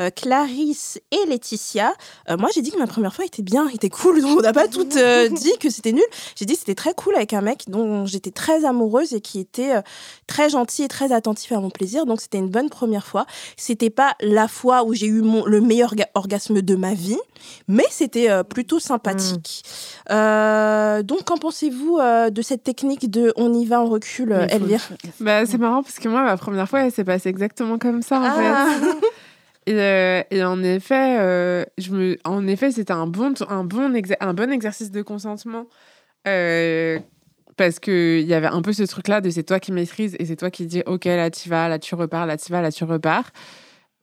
euh, 0.00 0.10
Clarisse 0.10 1.00
et 1.10 1.26
Laetitia, 1.26 1.94
euh, 2.28 2.36
moi 2.36 2.50
j'ai 2.54 2.60
dit 2.60 2.70
que 2.70 2.78
ma 2.78 2.86
première 2.86 3.14
fois 3.14 3.24
était 3.24 3.42
bien, 3.42 3.66
était 3.68 3.88
cool. 3.88 4.20
Donc 4.20 4.38
on 4.38 4.42
n'a 4.42 4.52
pas 4.52 4.68
toutes 4.68 4.96
euh, 4.96 5.28
dit 5.30 5.52
que 5.58 5.70
c'était 5.70 5.92
nul. 5.92 6.04
J'ai 6.36 6.44
dit 6.44 6.52
que 6.54 6.58
c'était 6.60 6.74
très 6.74 6.92
cool 6.94 7.14
avec 7.14 7.32
un 7.32 7.40
mec 7.40 7.64
dont 7.68 8.04
j'étais 8.04 8.30
très 8.30 8.64
amoureuse 8.66 9.14
et 9.14 9.20
qui 9.22 9.40
était 9.40 9.72
très 10.26 10.50
gentil 10.50 10.82
et 10.82 10.88
très 10.88 11.12
attentif 11.12 11.52
à 11.52 11.60
mon 11.60 11.70
plaisir. 11.70 12.04
Donc 12.04 12.20
c'était 12.20 12.38
une 12.38 12.50
bonne 12.50 12.68
première 12.68 13.06
fois. 13.06 13.24
C'était 13.56 13.90
pas 13.90 14.14
la 14.20 14.48
fois 14.48 14.84
où 14.84 14.92
j'ai 14.92 15.06
eu 15.06 15.22
mon, 15.22 15.46
le 15.46 15.60
meilleur 15.62 15.94
ga- 15.94 16.08
orgasme 16.14 16.60
de 16.60 16.74
ma 16.76 16.92
vie, 16.92 17.18
mais 17.66 17.86
c'était 17.90 18.28
plutôt 18.44 18.78
sympathique. 18.78 19.62
Euh, 20.10 21.02
donc 21.02 21.24
qu'en 21.24 21.38
pensez-vous 21.38 21.98
de 22.30 22.42
cette 22.42 22.62
technique 22.62 23.10
de 23.10 23.32
on 23.36 23.54
y 23.54 23.64
va, 23.64 23.80
on 23.80 23.86
recule, 23.88 24.32
Elvire? 24.50 24.88
Bah, 25.20 25.45
c'est 25.46 25.58
marrant 25.58 25.82
parce 25.82 25.98
que 25.98 26.08
moi, 26.08 26.22
ma 26.24 26.36
première 26.36 26.68
fois, 26.68 26.82
elle 26.84 26.92
s'est 26.92 27.04
passée 27.04 27.28
exactement 27.28 27.78
comme 27.78 28.02
ça, 28.02 28.20
en 28.20 28.24
Ah. 28.24 28.66
fait. 28.80 29.06
Et, 29.68 29.74
euh, 29.80 30.22
et 30.30 30.44
en 30.44 30.62
effet, 30.62 31.16
euh, 31.18 31.64
je 31.76 31.90
me, 31.90 32.16
en 32.24 32.46
effet, 32.46 32.70
c'était 32.70 32.92
un 32.92 33.08
bon, 33.08 33.34
un 33.48 33.64
bon, 33.64 33.92
un 34.20 34.32
bon 34.34 34.52
exercice 34.52 34.92
de 34.92 35.02
consentement. 35.02 35.66
euh, 36.28 37.00
parce 37.56 37.80
qu'il 37.80 38.20
y 38.26 38.34
avait 38.34 38.46
un 38.46 38.62
peu 38.62 38.72
ce 38.72 38.82
truc-là 38.84 39.20
de 39.20 39.30
c'est 39.30 39.42
toi 39.42 39.58
qui 39.58 39.72
maîtrises 39.72 40.14
et 40.20 40.26
c'est 40.26 40.36
toi 40.36 40.50
qui 40.50 40.66
dis 40.66 40.82
ok, 40.86 41.06
là 41.06 41.30
tu 41.30 41.48
vas, 41.48 41.68
là 41.68 41.78
tu 41.80 41.94
repars, 41.96 42.26
là 42.26 42.36
tu 42.36 42.52
vas, 42.52 42.60
là 42.62 42.70
tu 42.70 42.84
repars. 42.84 43.30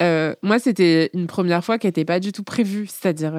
Euh, 0.02 0.34
moi, 0.42 0.60
c'était 0.60 1.10
une 1.14 1.28
première 1.28 1.64
fois 1.64 1.78
qui 1.78 1.88
n'était 1.88 2.04
pas 2.04 2.20
du 2.20 2.32
tout 2.34 2.44
prévue. 2.44 2.88
C'est-à-dire, 2.88 3.34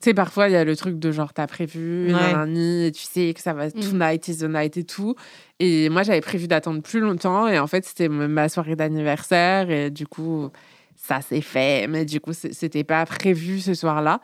tu 0.00 0.10
sais, 0.10 0.14
parfois 0.14 0.48
il 0.48 0.52
y 0.52 0.56
a 0.56 0.64
le 0.64 0.76
truc 0.76 0.98
de 0.98 1.10
genre 1.10 1.32
t'as 1.32 1.46
prévu, 1.46 2.06
Ouais. 2.06 2.12
nanani, 2.12 2.86
et 2.86 2.92
tu 2.92 3.02
sais 3.02 3.32
que 3.34 3.40
ça 3.40 3.54
va 3.54 3.66
Mm. 3.68 3.72
tonight 3.72 4.28
is 4.28 4.38
the 4.38 4.44
night 4.44 4.76
et 4.76 4.84
tout. 4.84 5.14
Et 5.58 5.88
moi, 5.88 6.02
j'avais 6.02 6.20
prévu 6.20 6.46
d'attendre 6.48 6.82
plus 6.82 7.00
longtemps. 7.00 7.48
Et 7.48 7.58
en 7.58 7.66
fait, 7.66 7.84
c'était 7.84 8.08
ma 8.08 8.48
soirée 8.48 8.76
d'anniversaire. 8.76 9.70
Et 9.70 9.90
du 9.90 10.06
coup, 10.06 10.50
ça 10.96 11.20
s'est 11.22 11.40
fait. 11.40 11.86
Mais 11.88 12.04
du 12.04 12.20
coup, 12.20 12.32
c'était 12.32 12.84
pas 12.84 13.04
prévu 13.06 13.60
ce 13.60 13.74
soir-là. 13.74 14.20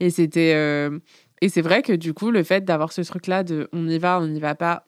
Et 0.00 0.10
c'était. 0.10 0.52
euh, 0.54 0.98
Et 1.40 1.48
c'est 1.48 1.62
vrai 1.62 1.82
que 1.82 1.92
du 1.92 2.14
coup, 2.14 2.30
le 2.30 2.42
fait 2.42 2.64
d'avoir 2.64 2.92
ce 2.92 3.02
truc-là 3.02 3.42
de 3.44 3.68
on 3.72 3.86
y 3.88 3.98
va, 3.98 4.20
on 4.20 4.28
n'y 4.28 4.40
va 4.40 4.54
pas. 4.54 4.86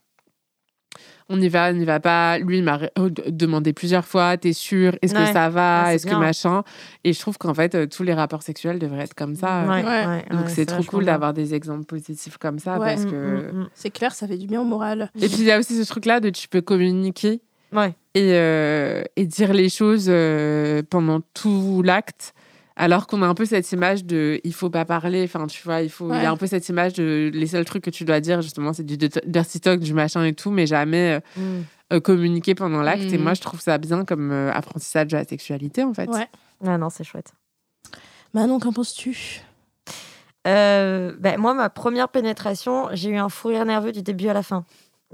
On 1.29 1.41
y 1.41 1.49
va, 1.49 1.71
on 1.71 1.73
n'y 1.73 1.85
va 1.85 1.99
pas. 1.99 2.39
Lui, 2.39 2.59
il 2.59 2.63
m'a 2.65 2.79
euh, 2.99 3.11
demandé 3.29 3.73
plusieurs 3.73 4.05
fois 4.05 4.37
T'es 4.37 4.53
sûr 4.53 4.97
Est-ce 5.03 5.13
Ouais. 5.15 5.25
que 5.27 5.33
ça 5.33 5.49
va? 5.49 5.83
Ouais, 5.83 5.89
c'est 5.91 5.95
Est-ce 5.97 6.07
que 6.07 6.15
machin? 6.15 6.63
Et 7.03 7.13
je 7.13 7.19
trouve 7.21 7.37
qu'en 7.37 7.53
fait, 7.53 7.75
euh, 7.75 7.87
tous 7.87 8.05
les 8.05 8.15
rapports 8.15 8.43
sexuels 8.43 8.79
devraient 8.79 9.03
être 9.03 9.15
comme 9.15 9.35
ça. 9.35 9.63
Ouais, 9.67 9.83
Ouais. 9.83 10.07
ouais, 10.07 10.25
Donc 10.31 10.45
ouais, 10.47 10.49
c'est 10.51 10.67
trop 10.67 10.85
cool 10.85 11.05
d'avoir 11.05 11.33
des 11.35 11.53
exemples 11.55 11.85
positifs 11.85 12.39
comme 12.39 12.59
ça 12.61 12.79
Ouais. 12.79 12.95
parce 12.95 13.05
Mm, 13.07 13.11
que. 13.11 13.17
mm, 13.53 13.59
mm. 13.63 13.69
C'est 13.75 13.91
clair, 13.91 14.15
ça 14.15 14.29
fait 14.29 14.37
du 14.39 14.47
bien 14.47 14.61
au 14.61 14.65
moral. 14.65 15.11
Et 15.17 15.27
puis 15.29 15.39
il 15.39 15.45
y 15.45 15.51
a 15.51 15.59
aussi 15.59 15.83
ce 15.83 15.89
truc-là 15.89 16.21
de 16.21 16.31
tu 16.31 16.47
peux 16.49 16.61
communiquer 16.61 17.41
Ouais. 17.73 17.93
et, 18.15 18.31
euh, 18.35 19.03
et 19.17 19.27
dire 19.27 19.53
les 19.53 19.69
choses 19.69 20.07
euh, 20.09 20.83
pendant 20.89 21.21
tout 21.35 21.83
l'acte. 21.85 22.35
Alors 22.79 23.07
qu'on 23.07 23.23
a 23.23 23.27
un 23.27 23.35
peu 23.35 23.47
cette 23.47 23.73
image 23.73 24.05
de 24.05 24.39
il 24.45 24.53
faut 24.53 24.69
pas 24.69 24.85
parler, 24.85 25.25
enfin 25.25 25.47
tu 25.47 25.63
vois, 25.65 25.81
il 25.81 25.89
faut 25.91 26.13
il 26.13 26.21
y 26.23 26.27
a 26.27 26.31
un 26.31 26.37
peu 26.37 26.47
cette 26.47 26.69
image 26.69 26.93
de 26.93 27.31
les 27.33 27.47
seuls 27.47 27.65
trucs 27.65 27.83
que 27.83 27.89
tu 27.91 28.05
dois 28.05 28.21
dire 28.21 28.43
justement 28.43 28.75
c'est 28.75 28.85
du 28.85 28.99
dirty 28.99 29.61
talk, 29.61 29.81
du 29.81 29.95
machin 29.95 30.25
et 30.25 30.35
tout, 30.35 30.51
mais 30.51 30.67
jamais 30.67 31.15
euh, 31.37 31.41
Mm. 31.41 31.63
euh, 31.95 32.01
communiquer 32.01 32.55
pendant 32.55 32.83
l'acte. 32.83 33.13
Et 33.13 33.17
Mhm. 33.17 33.23
moi 33.25 33.33
je 33.35 33.41
trouve 33.41 33.61
ça 33.61 33.79
bien 33.79 34.05
comme 34.05 34.31
euh, 34.31 34.53
apprentissage 34.53 35.07
de 35.09 35.17
la 35.17 35.25
sexualité 35.25 35.85
en 35.85 35.95
fait. 35.95 36.11
Ouais. 36.11 36.29
Ah 36.67 36.77
non, 36.77 36.91
c'est 36.91 37.05
chouette. 37.05 37.33
Manon, 38.35 38.59
qu'en 38.59 38.73
penses-tu? 38.73 39.41
Euh, 40.47 41.15
ben, 41.19 41.39
moi, 41.41 41.55
ma 41.55 41.71
première 41.71 42.09
pénétration, 42.09 42.89
j'ai 42.93 43.11
eu 43.11 43.17
un 43.17 43.29
fou 43.29 43.49
rire 43.49 43.65
nerveux 43.65 43.93
du 43.93 44.03
début 44.03 44.29
à 44.29 44.33
la 44.35 44.43
fin. 44.43 44.65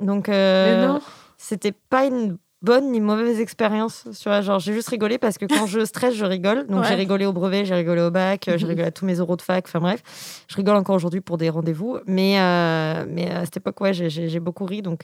Donc, 0.01 0.29
euh, 0.29 0.99
c'était 1.39 1.73
pas 1.73 2.05
une 2.07 2.37
bonne 2.63 2.91
ni 2.93 3.01
mauvaise 3.01 3.41
expérience. 3.41 4.05
Tu 4.21 4.29
vois, 4.29 4.41
genre, 4.41 4.59
j'ai 4.61 4.73
juste 4.73 4.89
rigolé 4.89 5.19
parce 5.19 5.37
que 5.39 5.47
quand 5.47 5.67
je 5.67 5.81
stresse, 5.85 6.15
je 6.15 6.25
rigole. 6.25 6.67
Donc, 6.67 6.83
Ouais. 6.83 6.89
j'ai 6.89 6.95
rigolé 6.95 7.27
au 7.27 7.33
brevet, 7.33 7.65
j'ai 7.65 7.75
rigolé 7.75 8.01
au 8.03 8.11
bac, 8.11 8.49
euh, 8.49 8.57
j'ai 8.59 8.67
rigolé 8.67 8.87
à 8.89 8.91
tous 8.91 9.05
mes 9.05 9.21
oraux 9.21 9.37
de 9.37 9.43
fac. 9.43 9.65
Enfin, 9.67 9.81
bref, 9.81 10.45
je 10.49 10.57
rigole 10.57 10.77
encore 10.77 10.97
aujourd'hui 10.97 11.21
pour 11.21 11.39
des 11.39 11.51
rendez-vous. 11.51 11.99
Mais, 12.07 12.39
euh, 12.41 13.05
mais 13.09 13.31
à 13.31 13.45
cette 13.45 13.59
époque, 13.59 13.81
ouais, 13.81 13.93
j'ai- 13.93 14.41
beaucoup 14.41 14.65
ri. 14.65 14.81
Donc, 14.83 15.03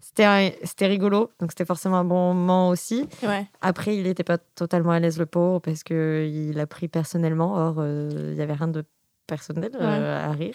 c'était 0.00 0.86
rigolo. 0.86 1.30
Donc, 1.40 1.50
c'était 1.52 1.64
forcément 1.64 1.96
un 1.96 2.04
bon 2.04 2.32
moment 2.34 2.68
aussi. 2.68 3.08
Ouais. 3.22 3.46
Après, 3.60 3.96
il 3.96 4.04
n'était 4.04 4.24
pas 4.24 4.38
totalement 4.38 4.92
à 4.92 5.00
l'aise, 5.00 5.18
le 5.18 5.26
pauvre, 5.26 5.58
parce 5.60 5.82
qu'il 5.82 6.58
a 6.60 6.66
pris 6.66 6.88
personnellement. 6.88 7.54
Or, 7.56 7.76
euh, 7.78 8.08
il 8.30 8.34
n'y 8.34 8.40
avait 8.42 8.52
rien 8.54 8.68
de 8.68 8.84
personnel 9.26 9.72
euh, 9.80 10.28
à 10.28 10.32
rire. 10.32 10.54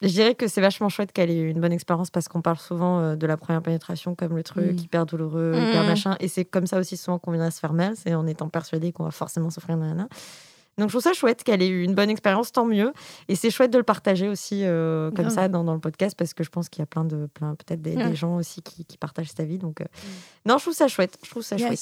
Je 0.00 0.08
dirais 0.08 0.34
que 0.36 0.46
c'est 0.46 0.60
vachement 0.60 0.88
chouette 0.88 1.10
qu'elle 1.12 1.28
ait 1.30 1.38
eu 1.40 1.50
une 1.50 1.60
bonne 1.60 1.72
expérience 1.72 2.10
parce 2.10 2.28
qu'on 2.28 2.40
parle 2.40 2.58
souvent 2.58 3.00
euh, 3.00 3.16
de 3.16 3.26
la 3.26 3.36
première 3.36 3.62
pénétration 3.62 4.14
comme 4.14 4.36
le 4.36 4.44
truc 4.44 4.72
Mm. 4.76 4.78
hyper 4.78 5.06
douloureux, 5.06 5.54
hyper 5.56 5.82
Mm. 5.82 5.86
machin. 5.86 6.16
Et 6.20 6.28
c'est 6.28 6.44
comme 6.44 6.66
ça 6.68 6.78
aussi 6.78 6.96
souvent 6.96 7.18
qu'on 7.18 7.32
viendra 7.32 7.50
se 7.50 7.58
faire 7.58 7.72
mal, 7.72 7.94
c'est 7.96 8.14
en 8.14 8.26
étant 8.26 8.48
persuadé 8.48 8.92
qu'on 8.92 9.04
va 9.04 9.10
forcément 9.10 9.50
souffrir. 9.50 9.76
Nanana. 9.76 10.08
Donc 10.78 10.88
je 10.88 10.92
trouve 10.92 11.02
ça 11.02 11.12
chouette 11.12 11.42
qu'elle 11.44 11.62
ait 11.62 11.68
eu 11.68 11.82
une 11.82 11.94
bonne 11.94 12.10
expérience, 12.10 12.52
tant 12.52 12.64
mieux. 12.64 12.92
Et 13.28 13.34
c'est 13.34 13.50
chouette 13.50 13.70
de 13.72 13.78
le 13.78 13.84
partager 13.84 14.28
aussi 14.28 14.62
euh, 14.64 15.10
comme 15.10 15.30
ça 15.30 15.48
dans, 15.48 15.64
dans 15.64 15.74
le 15.74 15.80
podcast 15.80 16.14
parce 16.16 16.34
que 16.34 16.44
je 16.44 16.50
pense 16.50 16.68
qu'il 16.68 16.80
y 16.80 16.84
a 16.84 16.86
plein 16.86 17.04
de, 17.04 17.26
plein, 17.34 17.54
peut-être 17.54 17.82
des, 17.82 17.96
des 17.96 18.04
Mm. 18.04 18.14
gens 18.16 18.36
aussi 18.36 18.62
qui, 18.62 18.84
qui 18.84 18.96
partagent 18.96 19.30
sa 19.36 19.44
vie. 19.44 19.58
Donc 19.58 19.80
euh, 19.80 19.84
non, 20.46 20.56
je 20.58 20.62
trouve 20.64 20.74
ça 20.74 20.88
chouette. 20.88 21.18
Je 21.24 21.30
trouve 21.30 21.42
ça 21.42 21.56
chouette. 21.58 21.78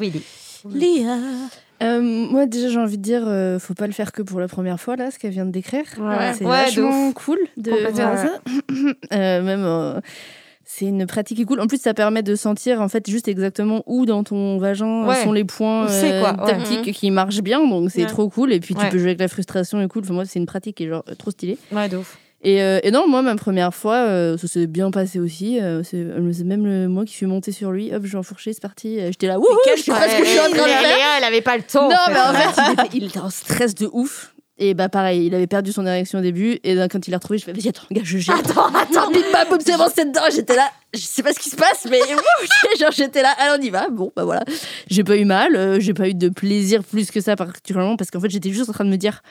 Oui, 0.00 0.22
Léa. 0.70 1.16
Euh, 1.82 2.00
moi, 2.02 2.46
déjà, 2.46 2.68
j'ai 2.68 2.78
envie 2.80 2.98
de 2.98 3.02
dire, 3.02 3.22
euh, 3.26 3.60
faut 3.60 3.74
pas 3.74 3.86
le 3.86 3.92
faire 3.92 4.10
que 4.10 4.22
pour 4.22 4.40
la 4.40 4.48
première 4.48 4.80
fois, 4.80 4.96
là, 4.96 5.12
ce 5.12 5.18
qu'elle 5.20 5.30
vient 5.30 5.46
de 5.46 5.52
décrire. 5.52 5.84
Ouais. 5.98 6.32
C'est 6.34 6.44
Ouais, 6.44 6.72
de 6.72 7.12
cool 7.12 7.38
de 7.56 7.70
faire 7.70 8.18
ça. 8.18 8.40
Euh, 9.12 9.42
même, 9.42 9.62
euh, 9.64 10.00
c'est 10.70 10.84
une 10.84 11.06
pratique 11.06 11.36
qui 11.38 11.42
est 11.44 11.46
cool. 11.46 11.60
En 11.60 11.66
plus, 11.66 11.80
ça 11.80 11.94
permet 11.94 12.22
de 12.22 12.34
sentir, 12.36 12.82
en 12.82 12.88
fait, 12.88 13.08
juste 13.08 13.26
exactement 13.26 13.82
où 13.86 14.04
dans 14.04 14.22
ton 14.22 14.58
vagin 14.58 15.06
Ouais. 15.06 15.14
sont 15.24 15.32
les 15.32 15.44
points 15.44 15.88
euh, 15.90 16.20
quoi, 16.20 16.44
ouais. 16.44 16.50
tactiques 16.52 16.92
qui 16.92 17.10
marchent 17.10 17.40
bien. 17.40 17.66
Donc, 17.66 17.90
c'est 17.90 18.02
Ouais. 18.02 18.06
trop 18.06 18.28
cool. 18.28 18.52
Et 18.52 18.60
puis, 18.60 18.74
tu 18.74 18.86
peux 18.90 18.98
jouer 18.98 19.08
avec 19.08 19.20
la 19.20 19.28
frustration 19.28 19.80
et 19.80 19.88
cool. 19.88 20.02
Enfin, 20.04 20.12
moi, 20.12 20.24
c'est 20.26 20.38
une 20.38 20.44
pratique 20.46 20.76
qui 20.76 20.84
est 20.84 20.88
genre 20.88 21.04
trop 21.18 21.30
stylée. 21.30 21.56
Ouais, 21.72 21.88
de 21.88 21.96
ouf. 21.96 22.18
Et, 22.44 22.62
euh, 22.62 22.78
et 22.82 22.90
non, 22.90 23.08
moi, 23.08 23.22
ma 23.22 23.34
première 23.34 23.74
fois, 23.74 23.94
euh, 23.96 24.36
ça 24.36 24.46
s'est 24.46 24.66
bien 24.66 24.90
passé 24.90 25.18
aussi. 25.18 25.58
Euh, 25.58 25.82
c'est 25.82 26.44
même 26.44 26.66
le- 26.66 26.86
moi 26.86 27.04
qui 27.06 27.14
suis 27.14 27.26
montée 27.26 27.50
sur 27.50 27.72
lui. 27.72 27.90
Hop, 27.92 28.04
j'ai 28.04 28.18
enfourché, 28.18 28.52
c'est 28.52 28.60
parti. 28.62 28.98
J'étais 29.06 29.26
là, 29.26 29.38
wouhou, 29.38 29.46
je 29.76 29.82
sais 29.82 29.90
pas 29.90 30.06
ce 30.08 30.18
que 30.18 30.24
je 30.24 30.28
suis 30.28 30.38
en 30.38 30.42
train 30.50 30.50
de 30.52 30.68
faire. 30.68 30.96
Elle 31.18 31.24
avait 31.24 31.40
pas 31.40 31.56
le 31.56 31.62
temps. 31.64 31.88
Non, 31.88 31.96
mais 32.10 32.20
en 32.20 32.32
fait, 32.34 32.60
il 32.60 32.72
était, 32.74 32.96
il 32.98 33.04
était 33.06 33.18
en 33.20 33.30
stress 33.30 33.74
de 33.74 33.88
ouf. 33.90 34.34
Et 34.60 34.74
bah 34.74 34.88
pareil, 34.88 35.26
il 35.26 35.34
avait 35.34 35.46
perdu 35.46 35.70
son 35.70 35.86
érection 35.86 36.18
au 36.18 36.22
début. 36.22 36.58
Et 36.64 36.74
quand 36.90 37.06
il 37.06 37.12
l'a 37.12 37.18
retrouvé, 37.18 37.38
je 37.38 37.44
fais, 37.44 37.52
vas-y, 37.52 37.68
attends, 37.68 37.86
gars, 37.92 38.02
je 38.04 38.18
gère. 38.18 38.36
Attends, 38.36 38.66
attends. 38.74 39.10
Bim 39.12 39.20
bam 39.32 39.48
boum, 39.48 39.58
c'est 39.64 39.76
bon, 39.76 39.86
c'est 39.94 40.06
dedans. 40.06 40.22
J'étais 40.34 40.56
là, 40.56 40.68
je 40.92 41.00
sais 41.00 41.22
pas 41.22 41.32
ce 41.32 41.38
qui 41.38 41.48
se 41.48 41.56
passe, 41.56 41.86
mais 41.88 42.00
genre 42.80 42.90
j'étais 42.90 43.22
là, 43.22 43.34
allez, 43.38 43.56
on 43.60 43.64
y 43.64 43.70
va. 43.70 43.88
Bon, 43.88 44.12
bah 44.16 44.24
voilà. 44.24 44.42
J'ai 44.88 45.04
pas 45.04 45.16
eu 45.16 45.24
mal, 45.24 45.54
euh, 45.54 45.78
j'ai 45.78 45.94
pas 45.94 46.08
eu 46.08 46.14
de 46.14 46.28
plaisir 46.28 46.82
plus 46.82 47.10
que 47.12 47.20
ça 47.20 47.36
particulièrement 47.36 47.96
parce 47.96 48.10
qu'en 48.10 48.20
fait, 48.20 48.30
j'étais 48.30 48.50
juste 48.50 48.68
en 48.68 48.72
train 48.72 48.84
de 48.84 48.90
me 48.90 48.96
dire, 48.96 49.22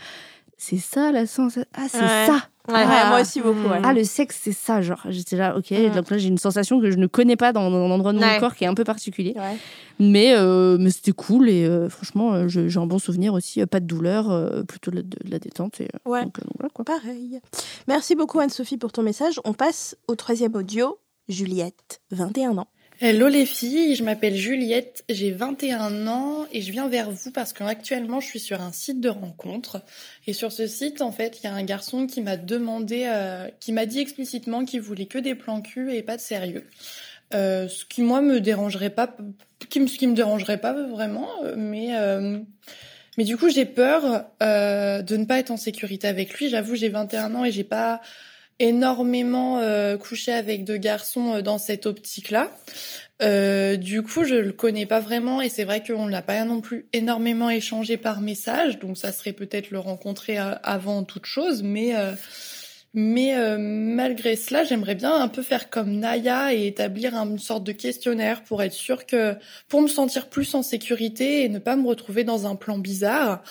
c'est 0.58 0.78
ça 0.78 1.12
la 1.12 1.26
sensation. 1.26 1.70
Ah, 1.76 1.86
c'est 1.90 2.00
Ouais. 2.02 2.26
ça. 2.28 2.48
Ouais, 2.70 2.86
moi 2.86 3.22
aussi 3.22 3.40
beaucoup. 3.40 3.70
ouais. 3.70 3.80
Ah, 3.82 3.94
le 3.94 4.04
sexe, 4.04 4.42
c'est 4.44 4.52
ça, 4.52 4.82
genre. 4.82 5.00
J'étais 5.08 5.38
là, 5.38 5.58
ok. 5.58 5.72
Mm. 5.72 5.96
Donc 5.96 6.10
là, 6.12 6.18
j'ai 6.18 6.28
une 6.28 6.38
sensation 6.38 6.82
que 6.82 6.92
je 6.92 6.98
ne 6.98 7.08
connais 7.08 7.38
pas 7.38 7.54
dans, 7.54 7.72
dans 7.72 7.78
un 7.86 7.90
endroit 7.92 8.12
de 8.12 8.20
mon 8.20 8.40
corps 8.42 8.56
qui 8.56 8.66
est 8.66 8.68
un 8.68 8.74
peu 8.74 8.84
particulier. 8.84 9.34
Ouais. 9.38 9.58
Mais, 10.00 10.34
euh, 10.36 10.78
mais 10.78 10.90
c'était 10.90 11.14
cool 11.14 11.50
et 11.50 11.66
euh, 11.66 11.88
franchement, 11.88 12.34
euh, 12.34 12.48
j'ai 12.50 12.78
un 12.78 12.86
bon 12.86 13.00
souvenir 13.00 13.34
aussi. 13.34 13.66
pas 13.68 13.80
de 13.80 13.86
douleur, 13.86 14.30
euh, 14.32 14.64
plutôt 14.64 14.92
de 14.92 14.98
la, 14.98 15.02
de 15.04 15.32
la 15.32 15.40
détente. 15.40 15.80
Et, 15.80 15.88
Ouais. 16.06 16.24
donc, 16.24 16.40
quoi. 16.74 16.84
Pareil. 16.84 17.40
Merci 17.88 18.16
beaucoup 18.16 18.40
Anne-Sophie 18.42 18.78
pour 18.78 18.92
ton 18.92 19.02
message. 19.02 19.40
On 19.46 19.54
passe 19.54 19.96
au 20.10 20.16
troisième 20.16 20.54
audio. 20.56 20.98
Juliette, 21.30 22.02
21 22.12 22.58
ans. 22.58 22.68
Hello 23.00 23.28
les 23.28 23.46
filles, 23.46 23.94
je 23.94 24.04
m'appelle 24.04 24.36
Juliette, 24.36 25.04
j'ai 25.08 25.30
21 25.30 26.08
ans 26.08 26.48
et 26.52 26.62
je 26.62 26.72
viens 26.72 26.90
vers 26.90 27.12
vous 27.12 27.32
parce 27.32 27.54
qu'actuellement 27.54 28.20
je 28.20 28.26
suis 28.26 28.40
sur 28.40 28.60
un 28.60 28.72
site 28.72 29.00
de 29.00 29.10
rencontre 29.10 29.84
et 30.26 30.34
sur 30.34 30.52
ce 30.52 30.66
site 30.66 31.04
en 31.04 31.12
fait 31.12 31.40
il 31.40 31.44
y 31.44 31.48
a 31.48 31.54
un 31.54 31.62
garçon 31.62 32.08
qui 32.08 32.22
m'a 32.22 32.38
demandé, 32.38 33.04
euh, 33.06 33.50
qui 33.60 33.72
m'a 33.72 33.86
dit 33.86 34.00
explicitement 34.00 34.66
qu'il 34.66 34.82
voulait 34.82 35.06
que 35.06 35.20
des 35.20 35.36
plans 35.36 35.62
cul 35.62 35.94
et 35.94 36.02
pas 36.02 36.16
de 36.16 36.22
sérieux. 36.22 36.64
Euh, 37.36 37.68
ce 37.68 37.86
qui 37.86 38.02
moi 38.02 38.20
me 38.22 38.42
dérangerait 38.42 38.90
pas, 38.90 39.16
qui 39.70 39.88
ce 39.88 39.98
qui 40.00 40.08
me 40.08 40.16
dérangerait 40.16 40.60
pas 40.60 40.74
vraiment, 40.74 41.30
euh, 41.44 41.54
mais 41.56 41.96
euh, 41.98 42.40
mais 43.20 43.26
du 43.26 43.38
coup 43.38 43.50
j'ai 43.50 43.66
peur 43.66 44.26
euh, 44.42 45.04
de 45.04 45.18
ne 45.18 45.26
pas 45.26 45.38
être 45.38 45.52
en 45.52 45.58
sécurité 45.58 46.08
avec 46.08 46.34
lui. 46.34 46.50
J'avoue 46.50 46.74
j'ai 46.74 46.90
21 46.90 47.36
ans 47.36 47.46
et 47.46 47.52
j'ai 47.52 47.64
pas 47.64 48.02
énormément 48.60 49.60
euh, 49.60 49.98
couché 49.98 50.32
avec 50.32 50.64
de 50.64 50.78
garçons 50.78 51.36
euh, 51.36 51.42
dans 51.42 51.58
cette 51.58 51.86
optique-là. 51.86 52.52
Euh, 53.22 53.78
du 53.78 54.04
coup, 54.04 54.24
je 54.24 54.36
le 54.36 54.52
connais 54.52 54.86
pas 54.86 55.00
vraiment 55.00 55.42
et 55.42 55.50
c'est 55.50 55.64
vrai 55.64 55.84
qu'on 55.84 56.08
l'a 56.08 56.22
pas 56.22 56.44
non 56.44 56.62
plus 56.62 56.88
énormément 56.94 57.50
échangé 57.50 57.98
par 57.98 58.22
message, 58.22 58.78
donc 58.80 58.98
ça 58.98 59.12
serait 59.12 59.34
peut-être 59.34 59.72
le 59.72 59.80
rencontrer 59.80 60.40
euh, 60.40 60.54
avant 60.64 61.04
toute 61.04 61.26
chose, 61.26 61.64
mais 61.64 61.96
euh, 61.96 62.12
mais 62.94 63.36
euh, 63.36 63.58
malgré 63.60 64.36
cela, 64.36 64.64
j'aimerais 64.64 64.96
bien 64.96 65.14
un 65.14 65.28
peu 65.28 65.44
faire 65.44 65.70
comme 65.70 65.92
Naya 65.92 66.54
et 66.54 66.68
établir 66.68 67.14
une 67.16 67.38
sorte 67.38 67.64
de 67.64 67.72
questionnaire 67.72 68.44
pour 68.44 68.64
être 68.64 68.74
sûr 68.74 69.06
que 69.06 69.36
pour 69.68 69.82
me 69.82 69.88
sentir 69.88 70.30
plus 70.30 70.56
en 70.56 70.64
sécurité 70.64 71.44
et 71.44 71.50
ne 71.50 71.60
pas 71.60 71.76
me 71.76 71.88
retrouver 71.88 72.24
dans 72.24 72.48
un 72.48 72.56
plan 72.56 72.80
bizarre. 72.80 73.44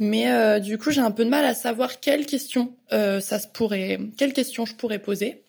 Mais 0.00 0.32
euh, 0.32 0.58
du 0.58 0.78
coup, 0.78 0.90
j'ai 0.90 1.02
un 1.02 1.10
peu 1.10 1.24
de 1.24 1.30
mal 1.30 1.44
à 1.44 1.54
savoir 1.54 2.00
quelles 2.00 2.26
questions 2.26 2.74
euh, 2.92 3.20
ça 3.20 3.38
se 3.38 3.46
pourrait, 3.46 4.00
quelles 4.16 4.32
questions 4.32 4.64
je 4.64 4.74
pourrais 4.74 4.98
poser 4.98 5.44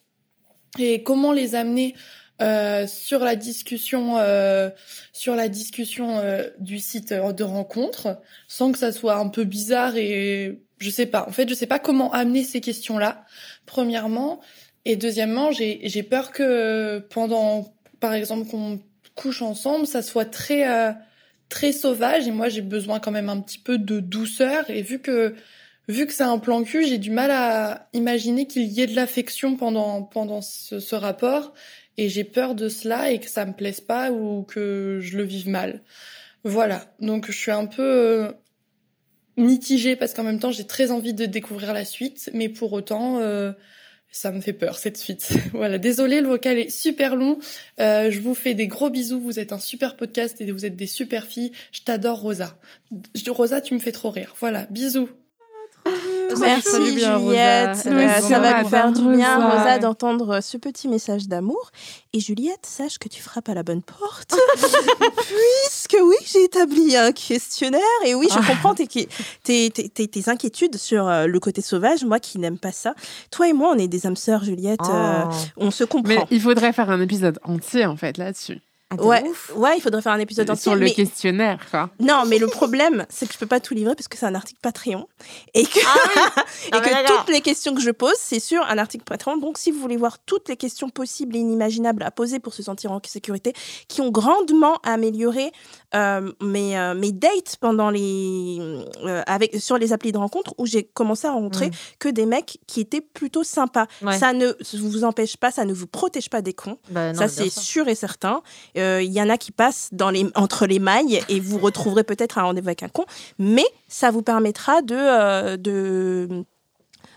et 0.77 1.03
comment 1.03 1.31
les 1.31 1.55
amener 1.55 1.95
euh, 2.41 2.85
sur 2.85 3.19
la 3.19 3.35
discussion, 3.35 4.17
euh, 4.17 4.69
sur 5.13 5.35
la 5.35 5.47
discussion 5.47 6.17
euh, 6.19 6.49
du 6.59 6.79
site 6.79 7.13
de 7.13 7.43
rencontre, 7.43 8.19
sans 8.47 8.71
que 8.71 8.77
ça 8.77 8.91
soit 8.91 9.15
un 9.15 9.29
peu 9.29 9.45
bizarre 9.45 9.95
et 9.95 10.59
je 10.79 10.89
sais 10.89 11.05
pas. 11.05 11.25
En 11.27 11.31
fait, 11.31 11.47
je 11.47 11.53
sais 11.53 11.67
pas 11.67 11.79
comment 11.79 12.11
amener 12.11 12.43
ces 12.43 12.59
questions-là. 12.59 13.25
Premièrement, 13.65 14.41
et 14.83 14.97
deuxièmement, 14.97 15.51
j'ai 15.51 16.03
peur 16.03 16.31
que 16.31 16.99
pendant, 17.09 17.73
par 17.99 18.13
exemple, 18.13 18.49
qu'on 18.49 18.81
couche 19.15 19.43
ensemble, 19.43 19.85
ça 19.87 20.01
soit 20.01 20.25
très 20.25 20.67
euh, 20.67 20.91
très 21.51 21.73
sauvage 21.73 22.27
et 22.27 22.31
moi 22.31 22.49
j'ai 22.49 22.61
besoin 22.61 22.99
quand 22.99 23.11
même 23.11 23.29
un 23.29 23.39
petit 23.41 23.59
peu 23.59 23.77
de 23.77 23.99
douceur. 23.99 24.67
Et 24.69 24.81
vu 24.81 24.99
que 24.99 25.35
vu 25.87 26.07
que 26.07 26.13
c'est 26.13 26.23
un 26.23 26.39
plan 26.39 26.63
cul, 26.63 26.87
j'ai 26.87 26.97
du 26.97 27.11
mal 27.11 27.29
à 27.29 27.89
imaginer 27.93 28.47
qu'il 28.47 28.63
y 28.63 28.81
ait 28.81 28.87
de 28.87 28.95
l'affection 28.95 29.57
pendant 29.57 30.01
pendant 30.01 30.41
ce, 30.41 30.95
rapport. 30.95 31.53
Et 31.97 32.09
j'ai 32.09 32.23
peur 32.23 32.55
de 32.55 32.69
cela 32.69 33.11
et 33.11 33.19
que 33.19 33.29
ça 33.29 33.45
me 33.45 33.53
plaise 33.53 33.81
pas 33.81 34.11
ou 34.11 34.43
que 34.43 34.99
je 35.01 35.17
le 35.17 35.23
vive 35.23 35.49
mal. 35.49 35.83
Voilà, 36.43 36.85
donc 36.99 37.27
je 37.27 37.37
suis 37.37 37.51
un 37.51 37.67
peu 37.67 37.83
euh, 37.83 38.31
mitigée 39.37 39.95
parce 39.95 40.13
qu'en 40.13 40.23
même 40.23 40.39
temps 40.39 40.51
j'ai 40.51 40.65
très 40.65 40.89
envie 40.89 41.13
de 41.13 41.25
découvrir 41.25 41.73
la 41.73 41.85
suite, 41.85 42.31
mais 42.33 42.49
pour 42.49 42.73
autant 42.73 43.19
euh, 43.19 43.51
ça 44.11 44.31
me 44.31 44.41
fait 44.41 44.53
peur 44.53 44.77
cette 44.77 44.97
suite. 44.97 45.31
voilà, 45.53 45.77
désolé, 45.77 46.21
le 46.21 46.27
vocal 46.27 46.59
est 46.59 46.69
super 46.69 47.15
long. 47.15 47.39
Euh, 47.79 48.11
je 48.11 48.19
vous 48.19 48.35
fais 48.35 48.53
des 48.53 48.67
gros 48.67 48.89
bisous. 48.89 49.19
Vous 49.19 49.39
êtes 49.39 49.53
un 49.53 49.59
super 49.59 49.95
podcast 49.95 50.41
et 50.41 50.51
vous 50.51 50.65
êtes 50.65 50.75
des 50.75 50.87
super 50.87 51.25
filles. 51.25 51.51
Je 51.71 51.81
t'adore, 51.81 52.19
Rosa. 52.19 52.57
Rosa, 53.27 53.61
tu 53.61 53.73
me 53.73 53.79
fais 53.79 53.93
trop 53.93 54.09
rire. 54.09 54.35
Voilà, 54.39 54.67
bisous. 54.69 55.09
Merci 56.39 56.95
bien. 56.95 57.17
Juliette. 57.19 57.83
Euh, 57.87 58.19
ça 58.21 58.39
va 58.39 58.61
nous 58.63 58.69
faire 58.69 58.91
du 58.91 59.01
bien, 59.15 59.35
Rosa, 59.49 59.79
d'entendre 59.79 60.39
ce 60.41 60.57
petit 60.57 60.87
message 60.87 61.27
d'amour. 61.27 61.71
Et 62.13 62.19
Juliette, 62.19 62.65
sache 62.65 62.97
que 62.97 63.07
tu 63.09 63.21
frappes 63.21 63.49
à 63.49 63.53
la 63.53 63.63
bonne 63.63 63.81
porte. 63.81 64.33
Puisque 65.17 65.97
oui, 66.01 66.15
j'ai 66.25 66.43
établi 66.43 66.95
un 66.95 67.11
questionnaire. 67.11 67.81
Et 68.05 68.15
oui, 68.15 68.27
je 68.29 68.37
Ah. 68.39 68.43
comprends 68.47 68.73
tes, 68.75 68.87
tes, 68.87 69.07
tes, 69.43 69.69
tes- 69.89 70.07
tes 70.07 70.29
inquiétudes 70.29 70.77
sur 70.77 71.07
euh, 71.07 71.25
le 71.27 71.39
côté 71.39 71.61
sauvage. 71.61 72.03
Moi 72.03 72.19
qui 72.19 72.39
n'aime 72.39 72.57
pas 72.57 72.71
ça. 72.71 72.93
Toi 73.31 73.49
et 73.49 73.53
moi, 73.53 73.71
on 73.75 73.77
est 73.77 73.87
des 73.87 74.05
âmes 74.07 74.15
sœurs, 74.15 74.43
Juliette. 74.43 74.79
euh, 74.89 75.23
Oh. 75.25 75.29
on 75.57 75.71
se 75.71 75.83
Mais 75.83 75.87
comprend. 75.87 76.27
il 76.31 76.41
faudrait 76.41 76.73
faire 76.73 76.89
un 76.89 77.01
épisode 77.01 77.39
entier, 77.43 77.85
en 77.85 77.95
fait, 77.95 78.17
là-dessus. 78.17 78.59
Ah, 78.91 79.01
Ouais, 79.03 79.23
ouf. 79.27 79.51
ouais, 79.55 79.77
il 79.77 79.81
faudrait 79.81 80.01
faire 80.01 80.11
un 80.11 80.19
épisode 80.19 80.49
entier. 80.49 80.61
Sur 80.63 80.75
le 80.75 80.81
mais- 80.85 80.93
questionnaire, 80.93 81.59
quoi. 81.71 81.89
Non, 81.99 82.23
mais 82.27 82.37
le 82.39 82.47
problème, 82.47 83.05
c'est 83.09 83.25
que 83.25 83.33
je 83.33 83.37
peux 83.39 83.45
pas 83.45 83.59
tout 83.61 83.73
livrer 83.73 83.95
parce 83.95 84.07
que 84.07 84.17
c'est 84.17 84.25
un 84.25 84.35
article 84.35 84.59
Patreon 84.61 85.07
et 85.53 85.65
que, 85.65 85.79
et 85.79 85.83
Ah, 86.73 86.81
mais 86.83 86.89
que 86.89 87.07
toutes 87.19 87.29
les 87.29 87.41
questions 87.41 87.73
que 87.73 87.81
je 87.81 87.91
pose, 87.91 88.15
c'est 88.17 88.39
sur 88.41 88.61
un 88.63 88.77
article 88.77 89.03
Patreon. 89.05 89.37
Donc, 89.37 89.57
si 89.57 89.71
vous 89.71 89.79
voulez 89.79 89.97
voir 89.97 90.19
toutes 90.19 90.49
les 90.49 90.57
questions 90.57 90.89
possibles 90.89 91.35
et 91.35 91.39
inimaginables 91.39 92.03
à 92.03 92.11
poser 92.11 92.39
pour 92.39 92.53
se 92.53 92.63
sentir 92.63 92.91
en 92.91 92.99
sécurité, 93.07 93.53
qui 93.87 94.01
ont 94.01 94.09
grandement 94.11 94.77
amélioré 94.83 95.51
euh, 95.93 96.31
mes, 96.41 96.77
euh, 96.77 96.93
mes 96.93 97.11
dates 97.11 97.57
pendant 97.59 97.89
les 97.89 98.57
euh, 99.03 99.21
avec 99.27 99.55
sur 99.59 99.77
les 99.77 99.93
applis 99.93 100.11
de 100.11 100.17
rencontre 100.17 100.53
où 100.57 100.65
j'ai 100.65 100.83
commencé 100.83 101.27
à 101.27 101.31
rencontrer 101.31 101.67
Mm. 101.67 101.71
que 101.99 102.09
des 102.09 102.25
mecs 102.25 102.59
qui 102.67 102.79
étaient 102.81 103.01
plutôt 103.01 103.43
sympas. 103.43 103.87
Ouais. 104.01 104.17
Ça 104.17 104.33
ne 104.33 104.53
vous 104.77 105.03
empêche 105.03 105.37
pas, 105.37 105.51
ça 105.51 105.65
ne 105.65 105.73
vous 105.73 105.87
protège 105.87 106.29
pas 106.29 106.41
des 106.41 106.53
cons. 106.53 106.77
Bah, 106.89 107.11
non, 107.13 107.19
Ça, 107.19 107.27
c'est 107.27 107.49
sûr. 107.49 107.87
et 107.87 107.95
certain. 107.95 108.41
Il 108.75 109.11
y 109.11 109.21
en 109.21 109.29
a 109.29 109.37
qui 109.37 109.51
passent 109.51 109.89
dans 109.91 110.09
les, 110.09 110.25
entre 110.35 110.65
les 110.65 110.79
mailles 110.79 111.21
et 111.29 111.39
vous 111.39 111.57
retrouverez 111.61 112.03
peut-être 112.03 112.37
un 112.37 112.43
rendez-vous 112.43 112.67
avec 112.69 112.83
un 112.83 112.89
con, 112.89 113.05
mais 113.39 113.65
ça 113.87 114.11
vous 114.11 114.21
permettra 114.21 114.81
de. 114.81 115.55
de 115.57 116.27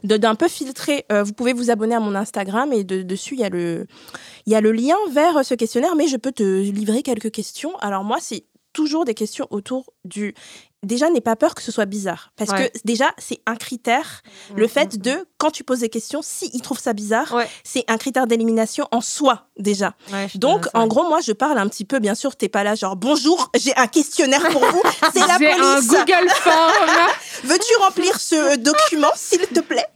de- 0.02 0.18
d'un 0.18 0.34
peu 0.34 0.48
filtrer. 0.48 1.06
Euh, 1.10 1.22
vous 1.22 1.32
pouvez 1.32 1.54
vous 1.54 1.70
abonner 1.70 1.94
à 1.94 2.00
mon 2.00 2.14
Instagram 2.14 2.74
et 2.74 2.84
de- 2.84 3.00
dessus 3.02 3.36
il 3.36 3.40
y 3.40 3.44
a 3.44 3.48
le 3.48 3.86
il 4.44 4.52
y 4.52 4.56
a 4.56 4.60
le 4.60 4.70
lien 4.70 4.96
vers 5.12 5.42
ce 5.42 5.54
questionnaire, 5.54 5.96
mais 5.96 6.08
je 6.08 6.18
peux 6.18 6.32
te 6.32 6.42
livrer 6.42 7.02
quelques 7.02 7.30
questions. 7.30 7.74
Alors 7.78 8.04
moi 8.04 8.18
c'est 8.20 8.44
toujours 8.74 9.06
des 9.06 9.14
questions 9.14 9.46
autour 9.50 9.94
du 10.04 10.34
déjà 10.84 11.10
n'aie 11.10 11.20
pas 11.20 11.36
peur 11.36 11.54
que 11.54 11.62
ce 11.62 11.72
soit 11.72 11.86
bizarre 11.86 12.32
parce 12.36 12.50
Ouais. 12.50 12.70
que 12.70 12.78
déjà 12.84 13.10
c'est 13.18 13.40
un 13.46 13.56
critère 13.56 14.22
le 14.54 14.66
fait 14.68 14.98
de 14.98 15.26
quand 15.38 15.50
tu 15.50 15.64
poses 15.64 15.80
des 15.80 15.88
questions 15.88 16.20
si 16.22 16.50
ils 16.52 16.60
trouvent 16.62 16.78
ça 16.80 16.92
bizarre 16.92 17.32
Ouais. 17.34 17.48
c'est 17.64 17.84
un 17.88 17.96
critère 17.98 18.26
d'élimination 18.26 18.86
en 18.92 19.00
soi 19.00 19.46
déjà 19.58 19.94
Ouais, 20.12 20.28
donc, 20.34 20.66
en 20.74 20.86
gros, 20.88 21.08
moi, 21.08 21.20
je 21.20 21.32
parle 21.32 21.58
un 21.58 21.68
petit 21.68 21.84
peu, 21.84 21.98
bien 22.00 22.14
sûr, 22.16 22.34
t'es 22.36 22.48
pas 22.48 22.64
là, 22.64 22.74
genre, 22.74 22.96
bonjour, 22.96 23.50
j'ai 23.56 23.74
un 23.76 23.86
questionnaire 23.86 24.42
pour 24.50 24.64
vous, 24.66 24.82
c'est 25.12 25.20
la 25.20 25.38
J'ai 25.38 25.52
un 25.52 25.56
police. 25.76 25.88
Google 25.88 26.28
Form. 26.30 26.72
Veux-tu 27.44 27.74
remplir 27.80 28.20
ce 28.20 28.56
document, 28.56 29.10
s'il 29.14 29.40
te 29.46 29.60
plaît? 29.60 29.86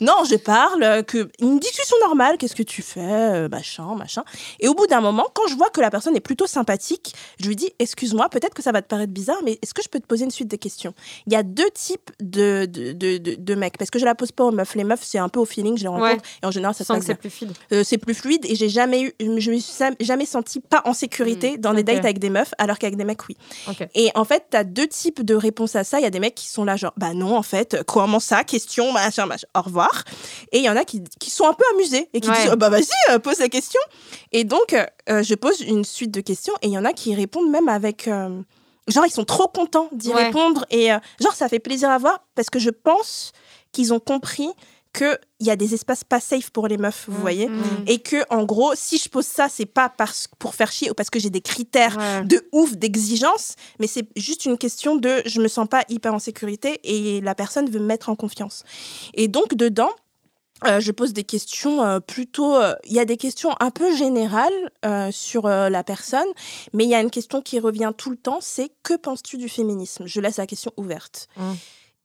Non, 0.00 0.24
je 0.28 0.36
parle 0.36 0.82
euh, 0.82 1.02
que 1.02 1.28
une 1.40 1.58
discussion 1.58 1.96
normale, 2.04 2.36
qu'est-ce 2.38 2.54
que 2.54 2.62
tu 2.62 2.82
fais, 2.82 3.00
euh, 3.00 3.48
machin, 3.48 3.94
machin. 3.96 4.22
Et 4.60 4.68
au 4.68 4.74
bout 4.74 4.86
d'un 4.86 5.00
moment, 5.00 5.26
quand 5.34 5.46
je 5.48 5.54
vois 5.54 5.70
que 5.70 5.80
la 5.80 5.90
personne 5.90 6.14
est 6.16 6.20
plutôt 6.20 6.46
sympathique, 6.46 7.14
je 7.40 7.46
lui 7.48 7.56
dis, 7.56 7.70
excuse-moi, 7.78 8.28
peut-être 8.28 8.54
que 8.54 8.62
ça 8.62 8.72
va 8.72 8.82
te 8.82 8.88
paraître 8.88 9.12
bizarre, 9.12 9.38
mais 9.44 9.58
est-ce 9.62 9.72
que 9.74 9.82
je 9.82 9.88
peux 9.88 10.00
te 10.00 10.06
poser 10.06 10.24
une 10.24 10.30
suite 10.36 10.50
de 10.50 10.56
questions. 10.56 10.94
Il 11.26 11.32
y 11.32 11.36
a 11.36 11.42
deux 11.42 11.68
types 11.74 12.10
de, 12.20 12.66
de, 12.66 12.92
de, 12.92 13.18
de, 13.18 13.34
de 13.34 13.54
mecs. 13.54 13.76
Parce 13.78 13.90
que 13.90 13.98
je 13.98 14.04
la 14.04 14.14
pose 14.14 14.32
pas 14.32 14.44
aux 14.44 14.52
meufs. 14.52 14.74
Les 14.74 14.84
meufs, 14.84 15.02
c'est 15.02 15.18
un 15.18 15.28
peu 15.28 15.40
au 15.40 15.44
feeling, 15.44 15.76
je 15.76 15.82
les 15.82 15.88
rencontre. 15.88 16.22
Ouais. 16.22 16.28
Et 16.42 16.46
en 16.46 16.50
général, 16.50 16.74
ça 16.74 16.84
se 16.84 16.92
passe 16.92 17.04
c'est 17.06 17.14
plus 17.14 17.30
fluide. 17.30 17.52
Euh, 17.72 17.82
c'est 17.84 17.98
plus 17.98 18.14
fluide 18.14 18.44
et 18.46 18.54
j'ai 18.54 18.68
jamais 18.68 19.02
eu, 19.02 19.12
je 19.20 19.50
me 19.50 19.58
suis 19.58 19.74
jamais 20.00 20.26
senti 20.26 20.60
pas 20.60 20.82
en 20.84 20.92
sécurité 20.94 21.58
dans 21.58 21.74
des 21.74 21.82
dates 21.82 22.04
avec 22.04 22.18
des 22.18 22.30
meufs, 22.30 22.52
alors 22.58 22.78
qu'avec 22.78 22.96
des 22.96 23.04
mecs, 23.04 23.26
oui. 23.28 23.36
Et 23.94 24.10
en 24.14 24.24
fait, 24.24 24.44
tu 24.50 24.56
as 24.56 24.64
deux 24.64 24.86
types 24.86 25.24
de 25.24 25.34
réponses 25.34 25.74
à 25.76 25.84
ça. 25.84 25.98
Il 25.98 26.02
y 26.02 26.06
a 26.06 26.10
des 26.10 26.20
mecs 26.20 26.34
qui 26.34 26.48
sont 26.48 26.64
là, 26.64 26.76
genre, 26.76 26.92
bah 26.96 27.14
non, 27.14 27.36
en 27.36 27.42
fait, 27.42 27.82
comment 27.86 28.20
ça, 28.20 28.44
question, 28.44 28.92
machin, 28.92 29.26
machin, 29.26 29.46
au 29.56 29.62
revoir. 29.62 30.04
Et 30.52 30.58
il 30.58 30.64
y 30.64 30.68
en 30.68 30.76
a 30.76 30.84
qui, 30.84 31.02
qui 31.18 31.30
sont 31.30 31.46
un 31.46 31.54
peu 31.54 31.64
amusés 31.74 32.08
et 32.12 32.20
qui 32.20 32.28
Ouais. 32.28 32.34
disent, 32.36 32.50
oh, 32.52 32.56
bah 32.56 32.68
vas-y, 32.70 32.86
euh, 33.10 33.18
pose 33.18 33.38
la 33.38 33.48
question. 33.48 33.80
Et 34.32 34.44
donc, 34.44 34.74
euh, 35.08 35.22
je 35.22 35.34
pose 35.34 35.60
une 35.60 35.84
suite 35.84 36.10
de 36.10 36.20
questions 36.20 36.54
et 36.62 36.66
il 36.66 36.72
y 36.72 36.78
en 36.78 36.84
a 36.84 36.92
qui 36.92 37.14
répondent 37.14 37.50
même 37.50 37.68
avec. 37.68 38.08
euh, 38.08 38.40
genre, 38.88 39.06
ils 39.06 39.10
sont 39.12 39.24
trop 39.24 39.48
contents 39.48 39.88
d'y 39.92 40.08
Ouais. 40.12 40.24
répondre 40.26 40.64
et 40.70 40.92
euh, 40.92 40.98
genre, 41.20 41.34
ça 41.34 41.48
fait 41.48 41.58
plaisir 41.58 41.90
à 41.90 41.98
voir 41.98 42.24
parce 42.34 42.50
que 42.50 42.58
je 42.58 42.70
pense 42.70 43.32
qu'ils 43.72 43.92
ont 43.92 44.00
compris 44.00 44.48
qu'il 44.94 45.18
y 45.40 45.50
a 45.50 45.56
des 45.56 45.74
espaces 45.74 46.04
pas 46.04 46.20
safe 46.20 46.48
pour 46.48 46.68
les 46.68 46.78
meufs, 46.78 47.04
vous 47.06 47.20
voyez? 47.20 47.48
Mm. 47.50 47.62
et 47.86 47.98
que 47.98 48.24
en 48.30 48.44
gros 48.44 48.72
si 48.74 48.96
je 48.96 49.10
pose 49.10 49.26
ça 49.26 49.46
c'est 49.50 49.66
pas 49.66 49.90
parce 49.90 50.26
pour 50.38 50.54
faire 50.54 50.72
chier 50.72 50.90
ou 50.90 50.94
parce 50.94 51.10
que 51.10 51.18
j'ai 51.18 51.28
des 51.28 51.42
critères 51.42 51.98
Ouais. 51.98 52.24
de 52.24 52.48
ouf 52.52 52.74
d'exigence 52.78 53.56
mais 53.78 53.88
c'est 53.88 54.08
juste 54.16 54.46
une 54.46 54.56
question 54.56 54.96
de 54.96 55.20
je 55.26 55.38
me 55.42 55.48
sens 55.48 55.68
pas 55.68 55.82
hyper 55.90 56.14
en 56.14 56.18
sécurité 56.18 56.80
et 56.82 57.20
la 57.20 57.34
personne 57.34 57.68
veut 57.68 57.78
me 57.80 57.84
mettre 57.84 58.08
en 58.08 58.16
confiance 58.16 58.64
et 59.12 59.28
donc 59.28 59.52
dedans 59.54 59.90
euh, 60.64 60.80
je 60.80 60.90
pose 60.92 61.12
des 61.12 61.24
questions 61.24 61.84
euh, 61.84 62.00
plutôt. 62.00 62.56
euh, 62.56 62.74
Il 62.84 62.92
y 62.92 62.98
a 62.98 63.04
des 63.04 63.16
questions 63.16 63.50
un 63.60 63.70
peu 63.70 63.94
générales 63.94 64.52
sur 65.12 65.48
la 65.48 65.84
personne, 65.84 66.26
mais 66.72 66.84
il 66.84 66.90
y 66.90 66.94
a 66.94 67.00
une 67.00 67.10
question 67.10 67.42
qui 67.42 67.58
revient 67.58 67.92
tout 67.96 68.10
le 68.10 68.16
temps 68.16 68.38
c'est 68.40 68.70
que 68.82 68.94
penses-tu 68.94 69.36
du 69.36 69.48
féminisme? 69.48 70.06
Je 70.06 70.20
laisse 70.20 70.36
la 70.38 70.46
question 70.46 70.72
ouverte. 70.76 71.28
Mm. 71.36 71.52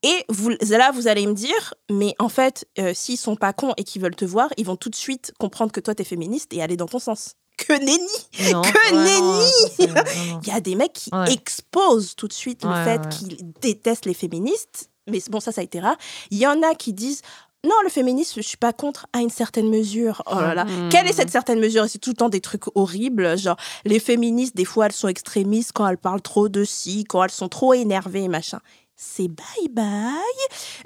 Et 0.04 0.26
vous, 0.30 0.50
là, 0.50 0.92
vous 0.92 1.08
allez 1.08 1.28
me 1.28 1.34
dire, 1.34 1.76
mais 1.92 2.16
en 2.18 2.28
fait, 2.30 2.66
s'ils 2.94 3.18
sont 3.20 3.36
pas 3.36 3.54
cons 3.54 3.74
et 3.78 3.84
qu'ils 3.84 4.02
veulent 4.02 4.16
te 4.16 4.26
voir, 4.26 4.50
ils 4.58 4.66
vont 4.66 4.76
tout 4.76 4.90
de 4.90 4.96
suite 4.96 5.32
comprendre 5.40 5.72
que 5.72 5.80
toi, 5.80 5.94
t'es 5.94 6.04
féministe 6.04 6.52
et 6.54 6.62
aller 6.64 6.76
dans 6.76 6.88
ton 6.88 6.98
sens. 7.00 7.36
Que 7.58 7.74
nenni 7.74 8.52
Non. 8.52 8.64
Que 8.64 8.96
Ouais, 8.96 9.86
nenni. 9.86 10.02
Il 10.44 10.48
y 10.48 10.52
a 10.52 10.60
des 10.60 10.74
mecs 10.76 10.94
qui 10.94 11.12
Ouais. 11.14 11.32
exposent 11.32 12.16
tout 12.16 12.28
de 12.28 12.34
suite 12.34 12.64
le 12.64 12.74
fait 12.84 13.08
qu'ils 13.10 13.38
détestent 13.62 14.06
les 14.08 14.16
féministes. 14.16 14.90
Mais 15.08 15.20
bon, 15.30 15.40
ça, 15.40 15.52
ça 15.52 15.62
a 15.62 15.64
été 15.64 15.80
rare. 15.80 15.98
Il 16.32 16.40
y 16.40 16.48
en 16.48 16.64
a 16.64 16.74
qui 16.74 16.94
disent 16.94 17.22
non, 17.64 17.76
le 17.84 17.90
féminisme, 17.90 18.42
je 18.42 18.48
suis 18.48 18.58
pas 18.58 18.74
contre 18.74 19.06
à 19.14 19.20
une 19.20 19.30
certaine 19.30 19.70
mesure. 19.70 20.24
Oh 20.26 20.36
là 20.36 20.56
là. 20.56 20.66
Mm. 20.66 20.90
Quelle 20.90 21.08
est 21.08 21.14
cette 21.14 21.30
certaine 21.30 21.60
mesure? 21.60 21.86
C'est 21.88 22.00
tout 22.00 22.10
le 22.10 22.16
temps 22.16 22.30
des 22.30 22.42
trucs 22.42 22.64
horribles. 22.74 23.38
Genre, 23.38 23.58
les 23.86 24.00
féministes, 24.00 24.56
des 24.56 24.66
fois, 24.66 24.88
elles 24.88 24.92
sont 24.94 25.08
extrémistes 25.08 25.72
quand 25.72 25.88
elles 25.88 26.00
parlent 26.00 26.22
trop 26.22 26.50
de 26.50 26.64
si, 26.64 27.04
quand 27.04 27.24
elles 27.24 27.30
sont 27.30 27.50
trop 27.50 27.76
énervées 27.76 28.28
machin. 28.28 28.60
C'est 29.04 29.28
bye 29.28 29.68
bye. 29.72 30.14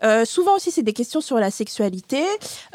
Euh, 0.04 0.24
souvent 0.24 0.56
aussi, 0.56 0.72
c'est 0.72 0.84
des 0.84 0.94
questions 0.94 1.20
sur 1.20 1.38
la 1.38 1.52
sexualité. 1.52 2.24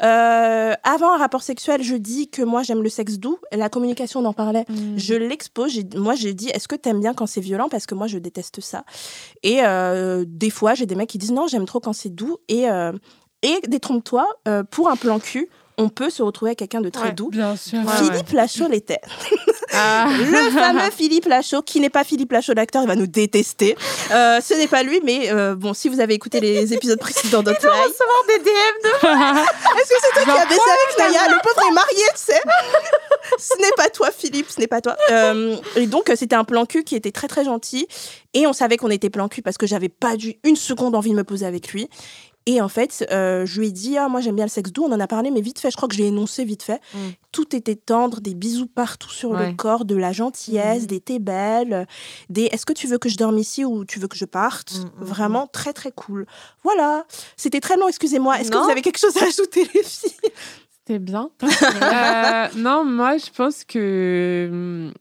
Euh, 0.03 0.73
avant 0.83 1.13
un 1.13 1.17
rapport 1.17 1.41
sexuel, 1.41 1.81
je 1.81 1.95
dis 1.95 2.29
que 2.29 2.43
moi, 2.43 2.61
j'aime 2.61 2.83
le 2.83 2.89
sexe 2.89 3.17
doux. 3.17 3.39
La 3.51 3.67
communication, 3.67 4.19
on 4.19 4.25
en 4.25 4.33
parlait. 4.33 4.65
Mm. 4.69 4.97
Je 4.97 5.15
l'expose. 5.15 5.79
Moi, 5.95 6.13
j'ai 6.13 6.35
dit, 6.35 6.49
est-ce 6.49 6.67
que 6.67 6.75
t'aimes 6.75 6.99
bien 6.99 7.15
quand 7.15 7.25
c'est 7.25 7.41
violent? 7.41 7.69
Parce 7.69 7.87
que 7.87 7.95
moi, 7.95 8.05
je 8.05 8.19
déteste 8.19 8.61
ça. 8.61 8.83
Et 9.41 9.63
euh, 9.63 10.25
des 10.27 10.51
fois, 10.51 10.75
j'ai 10.75 10.85
des 10.85 10.93
mecs 10.95 11.09
qui 11.09 11.17
disent, 11.17 11.31
non, 11.31 11.47
j'aime 11.47 11.65
trop 11.65 11.79
quand 11.79 11.93
c'est 11.93 12.13
doux. 12.13 12.37
Et, 12.47 12.67
et 13.43 13.59
détrompe-toi, 13.67 14.27
euh, 14.47 14.63
pour 14.63 14.89
un 14.89 14.95
plan 14.95 15.19
cul, 15.19 15.49
on 15.77 15.89
peut 15.89 16.09
se 16.09 16.21
retrouver 16.21 16.49
avec 16.49 16.59
quelqu'un 16.59 16.81
de 16.81 16.89
très 16.89 17.05
Ouais. 17.07 17.11
doux. 17.13 17.29
Bien 17.29 17.55
sûr. 17.55 17.79
Philippe 17.97 18.31
Lachaud 18.33 18.67
l'était. 18.67 19.01
Ah. 19.73 20.05
Le 20.19 20.49
fameux 20.51 20.91
Philippe 20.91 21.27
Lachaud, 21.27 21.61
qui 21.61 21.79
n'est 21.79 21.89
pas 21.89 22.03
Philippe 22.03 22.33
Lachaud 22.33 22.53
l'acteur, 22.53 22.81
il 22.81 22.89
va 22.89 22.97
nous 22.97 23.07
détester. 23.07 23.77
Euh, 24.11 24.41
ce 24.41 24.53
n'est 24.55 24.67
pas 24.67 24.83
lui, 24.83 24.99
mais 25.01 25.31
euh, 25.31 25.55
bon, 25.55 25.73
si 25.73 25.87
vous 25.87 26.01
avez 26.01 26.13
écouté 26.13 26.41
les 26.41 26.73
épisodes 26.73 26.99
précédents 26.99 27.41
d'Outline, 27.41 27.69
recevoir 27.71 28.23
des 28.27 28.39
DM 28.39 28.49
de 28.83 28.89
est-ce 29.79 29.89
que 29.89 29.95
c'est 30.01 30.25
toi 30.25 30.33
qui 30.33 30.39
as 30.41 30.45
baissé 30.45 30.59
avec 30.59 30.97
Naya 30.99 31.29
Le 31.29 31.41
pauvre 31.41 31.65
est 31.69 31.73
marié, 31.73 32.03
tu 32.13 32.21
sais. 32.21 32.41
ce 33.39 33.61
n'est 33.61 33.71
pas 33.77 33.87
toi, 33.89 34.09
Philippe, 34.11 34.49
ce 34.49 34.59
n'est 34.59 34.67
pas 34.67 34.81
toi. 34.81 34.97
Euh, 35.09 35.55
et 35.77 35.87
donc, 35.87 36.11
c'était 36.15 36.35
un 36.35 36.43
plan 36.43 36.65
cul 36.65 36.83
qui 36.83 36.97
était 36.97 37.11
très 37.13 37.29
très 37.29 37.45
gentil. 37.45 37.87
Et 38.33 38.47
on 38.47 38.51
savait 38.53 38.75
qu'on 38.75 38.89
était 38.89 39.09
plan 39.09 39.29
cul 39.29 39.41
parce 39.41 39.57
que 39.57 39.67
j'avais 39.67 39.89
pas 39.89 40.17
du 40.17 40.35
une 40.43 40.57
seconde 40.57 40.95
envie 40.95 41.11
de 41.11 41.15
me 41.15 41.23
poser 41.23 41.45
avec 41.45 41.69
lui. 41.69 41.89
Et 42.47 42.59
en 42.59 42.69
fait, 42.69 43.05
euh, 43.11 43.45
je 43.45 43.59
lui 43.59 43.67
ai 43.67 43.71
dit, 43.71 43.97
ah, 43.97 44.09
moi 44.09 44.19
j'aime 44.19 44.35
bien 44.35 44.45
le 44.45 44.49
sexe 44.49 44.71
doux, 44.71 44.83
on 44.83 44.91
en 44.91 44.99
a 44.99 45.05
parlé, 45.07 45.29
mais 45.29 45.41
vite 45.41 45.59
fait, 45.59 45.69
je 45.69 45.75
crois 45.77 45.87
que 45.87 45.93
je 45.95 46.01
l'ai 46.01 46.07
énoncé 46.07 46.43
vite 46.43 46.63
fait. 46.63 46.81
Mm. 46.93 46.97
Tout 47.31 47.55
était 47.55 47.75
tendre, 47.75 48.19
des 48.19 48.33
bisous 48.33 48.65
partout 48.65 49.11
sur 49.11 49.33
le 49.33 49.53
corps, 49.53 49.85
de 49.85 49.95
la 49.95 50.11
gentillesse, 50.11 50.83
Mm. 50.83 50.87
des 50.87 50.99
t'es 51.01 51.19
belle, 51.19 51.87
des 52.29 52.45
est-ce 52.45 52.65
que 52.65 52.73
tu 52.73 52.87
veux 52.87 52.97
que 52.97 53.09
je 53.09 53.17
dorme 53.17 53.37
ici 53.37 53.63
ou 53.63 53.85
tu 53.85 53.99
veux 53.99 54.07
que 54.07 54.17
je 54.17 54.25
parte 54.25 54.73
Mm, 54.99 55.03
Vraiment 55.03 55.47
très 55.47 55.73
très 55.73 55.91
cool. 55.91 56.25
Voilà, 56.63 57.05
c'était 57.37 57.59
très 57.59 57.77
long, 57.77 57.87
excusez-moi. 57.87 58.39
Est-ce 58.39 58.49
que 58.51 58.57
vous 58.57 58.69
avez 58.71 58.81
quelque 58.81 58.99
chose 58.99 59.15
à 59.17 59.25
ajouter, 59.25 59.67
les 59.75 59.83
filles? 59.83 60.11
C'était 60.71 60.99
bien. 60.99 61.29
Euh, 61.83 62.47
non, 62.55 62.83
moi, 62.83 63.17
je 63.17 63.29
pense 63.29 63.63
que. 63.63 64.91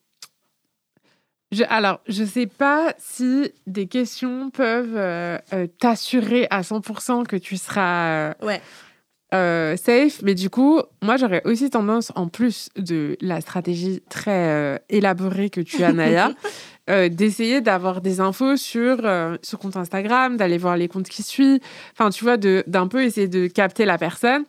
Je, 1.52 1.64
alors, 1.68 2.00
je 2.06 2.22
sais 2.22 2.46
pas 2.46 2.94
si 2.98 3.52
des 3.66 3.86
questions 3.86 4.50
peuvent 4.50 4.96
euh, 4.96 5.36
euh, 5.52 5.66
t'assurer 5.80 6.46
à 6.50 6.60
100% 6.62 7.26
que 7.26 7.34
tu 7.34 7.56
seras 7.56 8.08
euh, 8.08 8.34
Ouais. 8.40 9.76
safe, 9.76 10.22
mais 10.22 10.34
du 10.34 10.48
coup, 10.48 10.80
moi, 11.02 11.16
j'aurais 11.16 11.42
aussi 11.44 11.68
tendance, 11.68 12.12
en 12.14 12.28
plus 12.28 12.68
de 12.76 13.16
la 13.20 13.40
stratégie 13.40 14.00
très 14.08 14.80
élaborée 14.88 15.50
que 15.50 15.60
tu 15.60 15.82
as, 15.82 15.92
Naya, 15.92 16.30
d'essayer 17.08 17.60
d'avoir 17.60 18.00
des 18.00 18.20
infos 18.20 18.56
sur 18.56 18.98
ce 18.98 19.56
compte 19.56 19.76
Instagram, 19.76 20.36
d'aller 20.36 20.58
voir 20.58 20.76
les 20.76 20.86
comptes 20.88 21.08
qui 21.08 21.22
suivent, 21.24 21.60
enfin, 21.92 22.10
tu 22.10 22.24
vois, 22.24 22.36
d'un 22.36 22.86
peu 22.88 23.02
essayer 23.02 23.28
de 23.28 23.46
capter 23.48 23.84
la 23.84 23.98
personne. 23.98 24.44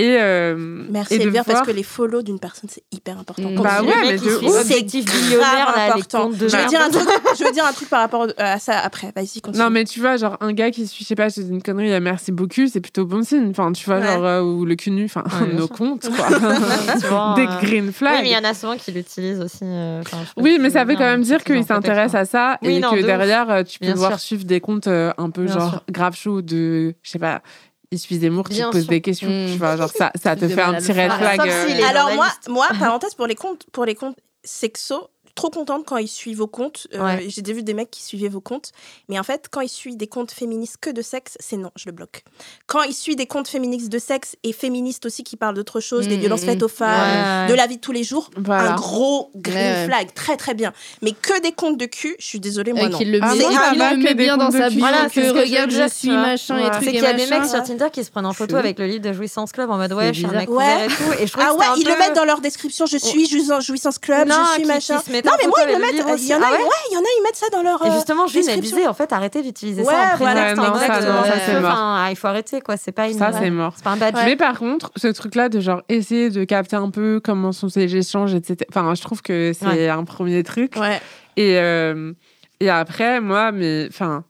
Et, 0.00 0.16
euh, 0.20 0.54
Merci 0.90 1.14
et 1.14 1.18
de 1.18 1.24
parce 1.46 1.58
voir- 1.58 1.66
que 1.66 1.72
les 1.72 1.82
follows 1.82 2.22
d'une 2.22 2.38
personne, 2.38 2.70
c'est 2.72 2.84
hyper 2.92 3.18
important. 3.18 3.50
Mm. 3.50 3.56
Quand 3.56 3.62
Bah 3.64 3.82
ouais, 3.82 3.88
mais 4.02 4.16
C'est 4.18 4.82
millionnaire, 5.24 5.72
grave 5.74 5.90
important. 5.90 6.30
Je 6.32 6.36
veux, 6.44 6.48
merde. 6.56 6.68
dire 6.68 6.80
un 6.82 6.88
truc, 6.90 7.08
je 7.36 7.44
veux 7.44 7.50
dire 7.50 7.64
un 7.66 7.72
truc 7.72 7.88
par 7.88 8.00
rapport 8.00 8.22
euh, 8.22 8.32
à 8.38 8.60
ça 8.60 8.78
après. 8.78 9.12
Vas-y, 9.16 9.40
continue. 9.40 9.64
Non, 9.64 9.70
mais 9.70 9.82
tu 9.84 9.98
vois, 9.98 10.16
genre, 10.16 10.36
un 10.40 10.52
gars 10.52 10.70
qui 10.70 10.86
suit, 10.86 11.02
je 11.02 11.08
sais 11.08 11.14
pas, 11.16 11.28
dis 11.40 11.40
une 11.50 11.62
connerie, 11.62 11.92
euh, 11.92 11.98
merci 12.00 12.30
beaucoup, 12.30 12.68
c'est 12.72 12.80
plutôt 12.80 13.06
bon 13.06 13.22
signe. 13.24 13.48
Enfin, 13.50 13.72
tu 13.72 13.84
vois, 13.86 13.98
Ouais. 13.98 14.06
genre, 14.06 14.24
euh, 14.24 14.40
ou 14.42 14.64
le 14.64 14.76
cul 14.76 14.92
nu, 14.92 15.04
enfin, 15.06 15.24
Ouais, 15.24 15.46
bien 15.48 15.58
nos 15.58 15.66
comptes, 15.68 16.08
quoi. 16.16 16.28
Vois, 16.28 17.34
Des 17.36 17.46
green 17.66 17.86
Oui, 17.86 17.92
flags. 17.92 18.22
mais 18.22 18.30
il 18.30 18.34
y 18.34 18.36
en 18.36 18.44
a 18.48 18.54
souvent 18.54 18.76
qui 18.76 18.92
l'utilisent 18.92 19.40
aussi. 19.40 19.58
euh, 19.64 20.02
Oui, 20.36 20.58
mais 20.60 20.70
ça 20.70 20.84
veut 20.84 20.92
quand 20.92 20.98
bien, 21.00 21.10
même 21.10 21.22
dire 21.22 21.42
qu'ils 21.42 21.56
qu'il 21.56 21.62
en 21.62 21.64
protection. 21.64 21.74
s'intéresse 21.74 22.14
à 22.14 22.24
ça 22.24 22.58
Oui, 22.62 22.74
et 22.76 22.78
non, 22.80 22.90
que 22.92 23.02
derrière, 23.02 23.64
tu 23.64 23.80
peux 23.80 23.86
Bien 23.86 23.94
voir 23.96 24.20
suivre 24.20 24.44
des 24.44 24.60
comptes 24.60 24.86
un 24.86 25.30
peu 25.30 25.44
Bien 25.46 25.54
genre 25.54 25.82
grave 25.90 26.14
chaud 26.14 26.40
de, 26.40 26.94
je 27.02 27.10
sais 27.10 27.18
pas, 27.18 27.42
il 27.90 27.98
suit 27.98 28.18
Zemmour 28.18 28.48
qui 28.48 28.54
Bien 28.56 28.70
pose 28.70 28.82
sûr. 28.82 28.90
des 28.90 29.00
questions. 29.00 29.28
Mm. 29.28 29.52
Tu 29.52 29.58
vois, 29.58 29.76
genre, 29.76 29.90
ça, 29.90 30.12
ça 30.20 30.36
te 30.36 30.46
fait 30.48 30.60
un 30.60 30.74
petit 30.74 30.92
red 30.92 31.12
flag. 31.12 31.40
Euh, 31.40 31.80
Alors 31.88 32.12
moi, 32.14 32.28
moi, 32.48 32.68
parenthèse 32.78 33.14
pour 33.14 33.26
les 33.26 33.34
comptes, 33.34 33.66
pour 33.72 33.84
les 33.84 33.94
comptes 33.94 34.18
sexo, 34.44 35.08
trop 35.38 35.50
contente 35.50 35.84
quand 35.86 35.96
ils 35.98 36.08
suivent 36.08 36.38
vos 36.38 36.46
comptes. 36.48 36.86
Euh, 36.94 36.98
Ouais. 37.04 37.24
J'ai 37.28 37.42
déjà 37.42 37.54
vu 37.56 37.62
des 37.62 37.74
mecs 37.74 37.90
qui 37.90 38.02
suivaient 38.02 38.28
vos 38.28 38.40
comptes, 38.40 38.72
mais 39.08 39.18
en 39.18 39.22
fait, 39.22 39.46
quand 39.50 39.60
ils 39.60 39.68
suivent 39.68 39.96
des 39.96 40.08
comptes 40.08 40.32
féministes 40.32 40.76
que 40.80 40.90
de 40.90 41.00
sexe, 41.00 41.36
c'est 41.38 41.56
non, 41.56 41.70
je 41.76 41.84
le 41.86 41.92
bloque. 41.92 42.24
Quand 42.66 42.82
ils 42.82 42.92
suivent 42.94 43.16
des 43.16 43.26
comptes 43.26 43.46
féministes 43.48 43.88
de 43.88 43.98
sexe 44.00 44.34
et 44.42 44.52
féministes 44.52 45.06
aussi 45.06 45.22
qui 45.22 45.36
parlent 45.36 45.54
d'autre 45.54 45.78
chose, 45.80 46.08
des 46.08 46.16
Mm, 46.16 46.20
violences 46.20 46.42
mm, 46.42 46.46
faites 46.46 46.62
aux 46.64 46.68
femmes, 46.68 46.88
Ouais, 46.90 47.44
ouais. 47.46 47.52
de 47.52 47.54
la 47.54 47.66
vie 47.68 47.76
de 47.76 47.80
tous 47.80 47.92
les 47.92 48.02
jours, 48.02 48.30
Voilà. 48.36 48.72
un 48.72 48.76
gros 48.76 49.30
green 49.36 49.56
Ouais. 49.56 49.84
flag, 49.86 50.12
très 50.14 50.36
très 50.36 50.54
bien. 50.54 50.72
Mais 51.02 51.12
que 51.12 51.40
des 51.40 51.52
comptes 51.52 51.78
de 51.78 51.86
cul, 51.86 52.16
je 52.18 52.24
suis 52.26 52.40
désolée, 52.40 52.72
moi 52.72 52.84
Euh, 52.86 52.88
non. 52.88 52.98
qu'il 52.98 53.12
le 53.12 53.20
Ah, 53.22 53.34
met, 53.74 53.94
le 53.96 54.02
des 54.08 54.14
bien 54.14 54.36
dans 54.36 54.50
sa 54.50 54.68
bio, 54.70 54.80
Voilà, 54.80 55.08
c'est 55.08 55.20
que 55.22 55.32
que 55.32 55.36
je 55.36 55.40
regarde, 55.44 55.70
je 55.70 55.88
suis 55.88 56.08
machin 56.10 56.58
et 56.58 56.62
C'est 56.82 56.86
et 56.86 56.92
qu'il 56.92 57.02
y 57.02 57.06
a 57.06 57.12
des 57.12 57.26
mecs 57.26 57.44
sur 57.44 57.62
Tinder 57.62 57.86
qui 57.92 58.02
se 58.02 58.10
prennent 58.10 58.26
en 58.26 58.32
photo 58.32 58.56
avec 58.56 58.78
le 58.80 58.86
livre 58.86 59.02
de 59.02 59.12
Jouissance 59.12 59.52
Club 59.52 59.70
en 59.70 59.76
mode 59.78 59.92
ouais, 59.92 60.08
je 60.12 60.18
suis 60.18 60.26
un 60.26 60.32
mec 60.32 60.48
et 60.48 60.86
tout. 60.88 61.12
Et 61.20 61.26
je 61.28 61.32
Ah 61.38 61.54
ouais, 61.54 61.66
ils 61.78 61.86
le 61.86 61.96
mettent 61.96 62.16
dans 62.16 62.24
leur 62.24 62.40
description, 62.40 62.86
je 62.86 62.96
suis 62.98 63.26
Jouissance, 63.28 63.64
Jouissance 63.64 63.98
Club, 63.98 64.26
Non, 64.28 64.34
je 64.50 64.54
suis 64.54 64.64
machin. 64.64 65.00
Non, 65.28 65.36
mais 65.40 65.46
moi, 65.46 65.58
ils 65.66 65.72
le 65.72 65.78
mettent, 65.80 66.20
il 66.20 66.26
y 66.28 66.34
en 66.34 66.40
a, 66.42 66.46
Ah 66.46 66.52
ouais 66.52 66.58
ouais, 66.58 66.68
il 66.90 66.94
y 66.94 66.96
en 66.96 67.00
a, 67.00 67.04
ils 67.18 67.22
mettent 67.22 67.36
ça 67.36 67.46
dans 67.52 67.62
leur. 67.62 67.84
Et 67.84 67.88
euh, 67.88 67.94
justement, 67.94 68.26
Jules, 68.26 68.40
elle 68.40 68.46
description. 68.46 68.76
disait 68.76 68.88
en 68.88 68.94
fait 68.94 69.12
arrêtez 69.12 69.42
d'utiliser 69.42 69.82
Ouais, 69.82 69.92
ça 69.92 70.14
en 70.14 70.16
voilà. 70.16 70.54
prétexte 70.54 70.58
Ouais, 70.58 70.64
en 70.64 70.68
non, 70.68 70.78
mode, 70.78 70.86
ça, 70.86 70.96
euh, 70.96 71.12
non, 71.12 71.24
ça, 71.24 71.38
c'est 71.46 71.60
mort. 71.60 71.70
enfin, 71.72 72.06
il 72.10 72.16
faut 72.16 72.26
arrêter 72.26 72.60
quoi, 72.60 72.76
c'est 72.76 72.92
pas 72.92 73.08
une 73.08 73.18
Ça, 73.18 73.32
c'est 73.32 73.50
mort. 73.50 73.74
c'est 73.76 73.84
pas 73.84 73.90
un 73.90 73.96
badge. 73.96 74.14
Mais 74.24 74.36
par 74.36 74.58
contre, 74.58 74.90
ce 74.96 75.08
truc-là 75.08 75.48
de 75.48 75.60
genre 75.60 75.82
essayer 75.88 76.30
de 76.30 76.44
capter 76.44 76.76
un 76.76 76.90
peu 76.90 77.20
comment 77.22 77.52
sont 77.52 77.68
ces 77.68 77.94
échanges, 77.96 78.34
etc. 78.34 78.56
Enfin, 78.70 78.94
je 78.94 79.02
trouve 79.02 79.22
que 79.22 79.52
c'est 79.58 79.66
Ouais. 79.66 79.88
un 79.88 80.04
premier 80.04 80.42
truc. 80.42 80.74
Ouais. 80.76 81.00
Et, 81.36 81.58
euh, 81.58 82.12
et 82.60 82.70
après, 82.70 83.20
moi, 83.20 83.52
mais 83.52 83.86
enfin, 83.90 84.24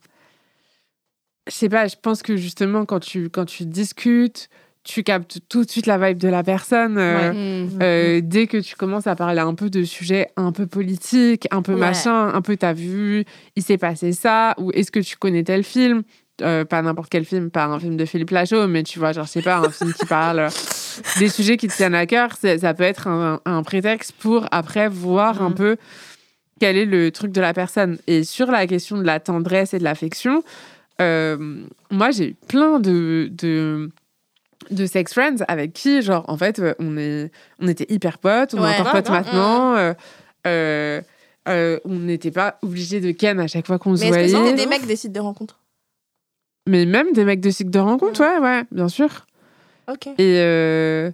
je 1.47 1.53
sais 1.53 1.69
pas, 1.69 1.87
je 1.87 1.95
pense 2.01 2.21
que 2.21 2.35
justement, 2.35 2.85
quand 2.85 2.99
tu, 2.99 3.29
quand 3.29 3.45
tu 3.45 3.65
discutes, 3.65 4.49
tu 4.83 5.03
captes 5.03 5.39
tout 5.49 5.65
de 5.65 5.69
suite 5.69 5.85
la 5.85 5.97
vibe 5.97 6.17
de 6.17 6.27
la 6.29 6.41
personne. 6.43 6.97
euh, 6.97 7.33
Mm. 7.33 7.79
euh, 7.81 8.21
dès 8.23 8.47
que 8.47 8.57
tu 8.57 8.75
commences 8.75 9.07
à 9.07 9.15
parler 9.15 9.39
un 9.41 9.53
peu 9.53 9.69
de 9.69 9.83
sujets 9.83 10.29
un 10.37 10.51
peu 10.51 10.65
politiques, 10.67 11.47
un 11.51 11.61
peu 11.61 11.73
Ouais. 11.73 11.79
machin, 11.79 12.29
un 12.33 12.41
peu 12.41 12.57
t'as 12.57 12.73
vu, 12.73 13.25
il 13.55 13.63
s'est 13.63 13.77
passé 13.77 14.13
ça, 14.13 14.55
ou 14.57 14.71
est-ce 14.71 14.91
que 14.91 14.99
tu 14.99 15.17
connais 15.17 15.43
tel 15.43 15.63
film 15.63 16.03
Euh, 16.41 16.63
Pas 16.63 16.81
n'importe 16.81 17.09
quel 17.09 17.25
film, 17.25 17.51
pas 17.51 17.65
un 17.65 17.77
film 17.79 17.97
de 17.97 18.05
Philippe 18.05 18.29
Lachaud, 18.31 18.65
mais 18.67 18.83
tu 18.83 18.97
vois, 18.97 19.11
genre, 19.11 19.25
je 19.25 19.31
sais 19.31 19.41
pas, 19.41 19.57
un 19.57 19.69
film 19.69 19.91
qui 19.91 20.05
parle 20.05 20.47
des 21.19 21.27
sujets 21.27 21.57
qui 21.57 21.67
te 21.67 21.75
tiennent 21.75 21.93
à 21.95 22.05
cœur, 22.05 22.29
ça 22.37 22.73
peut 22.73 22.83
être 22.83 23.07
un, 23.09 23.41
un 23.43 23.61
prétexte 23.61 24.13
pour 24.13 24.45
après 24.51 24.87
voir 24.87 25.41
un 25.41 25.49
Mhm. 25.49 25.55
peu 25.55 25.75
quel 26.61 26.77
est 26.77 26.85
le 26.85 27.11
truc 27.11 27.33
de 27.33 27.41
la 27.41 27.53
personne. 27.53 27.97
Et 28.07 28.23
sur 28.23 28.51
la 28.51 28.67
question 28.67 28.97
de 28.97 29.03
la 29.03 29.19
tendresse 29.19 29.73
et 29.73 29.79
de 29.79 29.83
l'affection, 29.83 30.41
euh, 31.01 31.37
moi, 31.91 32.11
j'ai 32.11 32.29
eu 32.29 32.35
plein 32.47 32.79
de, 32.79 33.29
de, 33.31 33.89
de 34.71 34.85
sex 34.85 35.13
friends 35.13 35.37
avec 35.47 35.73
qui, 35.73 36.01
genre, 36.01 36.25
en 36.27 36.37
fait, 36.37 36.59
euh, 36.59 36.73
on, 36.79 36.97
est, 36.97 37.31
on 37.59 37.67
était 37.67 37.85
hyper 37.89 38.17
potes, 38.17 38.53
on 38.53 38.61
Ouais. 38.61 38.71
est 38.75 38.79
encore 38.81 38.91
potes 38.91 39.09
maintenant. 39.09 39.75
euh, 39.75 39.93
euh, 40.47 41.01
euh, 41.47 41.79
on 41.85 41.95
n'était 41.99 42.31
pas 42.31 42.57
obligé 42.61 42.99
de 42.99 43.11
ken 43.11 43.39
à 43.39 43.47
chaque 43.47 43.65
fois 43.67 43.79
qu'on 43.79 43.95
se 43.95 44.01
Mais 44.03 44.09
est-ce 44.09 44.33
que 44.33 44.37
voyait. 44.37 44.47
c'était 44.53 44.63
des 44.63 44.69
mecs 44.69 44.85
des 44.85 44.95
sites 44.95 45.11
de 45.13 45.19
rencontres? 45.19 45.59
Mais 46.67 46.85
même 46.85 47.13
des 47.13 47.23
mecs 47.25 47.39
de 47.41 47.49
cycle 47.49 47.71
de 47.71 47.79
rencontre, 47.79 48.19
ouais, 48.21 48.37
ouais, 48.39 48.63
bien 48.71 48.89
sûr. 48.89 49.25
Ok. 49.91 50.07
Et, 50.07 50.13
euh, 50.19 51.09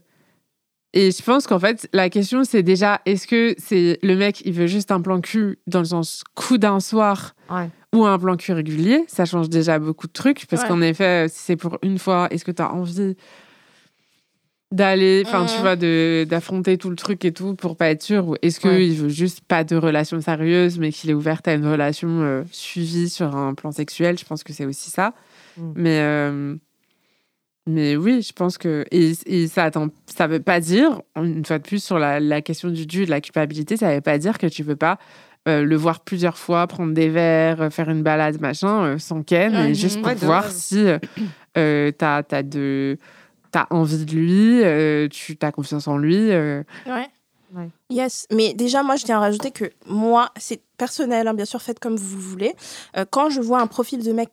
et 0.95 1.11
je 1.11 1.21
pense 1.21 1.45
qu'en 1.45 1.59
fait, 1.59 1.87
la 1.93 2.09
question, 2.09 2.43
c'est 2.43 2.63
déjà, 2.63 3.01
est-ce 3.05 3.27
que 3.27 3.53
c'est 3.59 3.99
le 4.01 4.15
mec, 4.15 4.41
il 4.45 4.53
veut 4.53 4.65
juste 4.67 4.89
un 4.91 5.01
plan 5.01 5.21
cul 5.21 5.59
dans 5.67 5.79
le 5.79 5.85
sens 5.85 6.23
coup 6.33 6.57
d'un 6.57 6.79
soir 6.79 7.35
Ouais. 7.51 7.69
ou 7.93 8.05
un 8.05 8.17
plan 8.17 8.35
cul 8.37 8.53
régulier? 8.53 9.03
Ça 9.07 9.25
change 9.25 9.49
déjà 9.49 9.77
beaucoup 9.77 10.07
de 10.07 10.13
trucs. 10.13 10.47
Parce 10.47 10.63
Ouais. 10.63 10.67
qu'en 10.69 10.81
effet, 10.81 11.27
si 11.29 11.39
c'est 11.39 11.55
pour 11.57 11.77
une 11.83 11.99
fois, 11.99 12.27
est-ce 12.31 12.43
que 12.45 12.51
tu 12.51 12.61
as 12.61 12.73
envie 12.73 13.15
d'aller, 14.71 15.23
enfin, 15.25 15.45
tu 15.45 15.55
Mhm. 15.57 15.61
vois, 15.61 15.75
de- 15.75 16.25
d'affronter 16.27 16.77
tout 16.77 16.89
le 16.89 16.95
truc 16.95 17.23
et 17.23 17.31
tout 17.31 17.55
pour 17.55 17.77
pas 17.77 17.89
être 17.91 18.01
sûr 18.01 18.27
Ou 18.29 18.35
est-ce 18.41 18.59
qu'il 18.59 18.69
Ouais. 18.71 18.89
veut 18.89 19.09
juste 19.09 19.41
pas 19.47 19.63
de 19.63 19.75
relation 19.75 20.19
sérieuse, 20.19 20.79
mais 20.79 20.91
qu'il 20.91 21.09
est 21.09 21.13
ouvert 21.13 21.41
à 21.45 21.53
une 21.53 21.65
relation 21.67 22.09
euh, 22.23 22.43
suivie 22.51 23.09
sur 23.09 23.35
un 23.35 23.53
plan 23.53 23.71
sexuel? 23.71 24.17
Je 24.17 24.25
pense 24.25 24.43
que 24.43 24.51
c'est 24.53 24.65
aussi 24.65 24.89
ça. 24.89 25.13
Mm. 25.57 25.71
Mais, 25.75 25.99
euh, 26.01 26.55
mais 27.67 27.95
oui, 27.95 28.21
je 28.21 28.31
pense 28.33 28.57
que. 28.57 28.85
Et, 28.91 29.13
et 29.25 29.47
ça 29.47 29.63
attend, 29.65 29.87
ça 30.07 30.27
veut 30.27 30.41
pas 30.41 30.59
dire, 30.59 31.01
une 31.15 31.45
fois 31.45 31.57
de 31.59 31.63
plus, 31.63 31.83
sur 31.83 31.97
la, 31.99 32.19
la 32.19 32.41
question 32.41 32.69
du 32.69 32.85
dû 32.85 33.03
et 33.03 33.05
de 33.05 33.11
la 33.11 33.21
culpabilité, 33.21 33.77
ça 33.77 33.93
veut 33.93 34.01
pas 34.01 34.17
dire 34.17 34.37
que 34.37 34.47
tu 34.47 34.63
veux 34.63 34.75
pas 34.75 34.97
euh, 35.47 35.63
le 35.63 35.75
voir 35.75 35.99
plusieurs 36.01 36.37
fois, 36.37 36.65
prendre 36.67 36.93
des 36.93 37.09
verres, 37.09 37.61
euh, 37.61 37.69
faire 37.69 37.89
une 37.89 38.01
balade, 38.03 38.39
machin, 38.41 38.83
euh, 38.85 38.97
sans 38.97 39.21
ken, 39.23 39.53
Ouais, 39.55 39.71
et 39.71 39.73
juste 39.75 39.97
pour 39.99 40.07
ouais, 40.07 40.15
voir 40.15 40.49
si 40.51 40.85
t'as 41.53 42.23
as 42.31 42.43
de. 42.43 42.97
T'as 43.51 43.67
envie 43.69 44.03
de 44.03 44.11
lui, 44.11 44.61
euh, 44.63 45.07
tu 45.07 45.37
as 45.41 45.51
confiance 45.53 45.87
en 45.87 45.97
lui. 45.97 46.31
euh. 46.31 46.61
Ouais. 46.85 47.07
Ouais. 47.55 47.69
Yes, 47.89 48.27
mais 48.29 48.53
déjà, 48.53 48.83
moi, 48.83 48.97
je 48.97 49.05
tiens 49.05 49.15
à 49.15 49.19
rajouter 49.21 49.51
que 49.51 49.71
moi, 49.85 50.29
c'est 50.37 50.61
personnel, 50.77 51.25
hein, 51.29 51.33
bien 51.33 51.45
sûr, 51.45 51.61
faites 51.61 51.79
comme 51.79 51.95
vous 51.95 52.19
voulez. 52.19 52.53
Euh, 52.97 53.05
quand 53.09 53.29
je 53.29 53.39
vois 53.39 53.61
un 53.61 53.67
profil 53.67 54.03
de 54.03 54.11
mec 54.11 54.27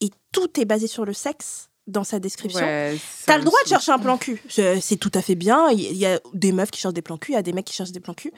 et 0.00 0.10
tout 0.30 0.60
est 0.60 0.64
basé 0.64 0.86
sur 0.86 1.04
le 1.04 1.12
sexe 1.12 1.70
dans 1.88 2.04
sa 2.04 2.20
description, 2.20 2.60
Ouais, 2.64 2.96
T'as 3.26 3.38
le 3.38 3.44
droit 3.44 3.58
de 3.64 3.68
chercher 3.68 3.90
un 3.90 3.98
plan 3.98 4.16
cul. 4.16 4.40
C'est 4.48 4.96
tout 4.96 5.10
à 5.14 5.20
fait 5.22 5.34
bien. 5.34 5.68
Il 5.70 5.96
y 5.96 6.06
a 6.06 6.20
des 6.32 6.52
meufs 6.52 6.70
qui 6.70 6.80
cherchent 6.80 6.94
des 6.94 7.02
plans 7.02 7.16
cul, 7.16 7.32
il 7.32 7.34
y 7.34 7.38
a 7.38 7.42
des 7.42 7.52
mecs 7.52 7.64
qui 7.64 7.74
cherchent 7.74 7.90
des 7.90 7.98
plans 8.00 8.14
cul. 8.14 8.32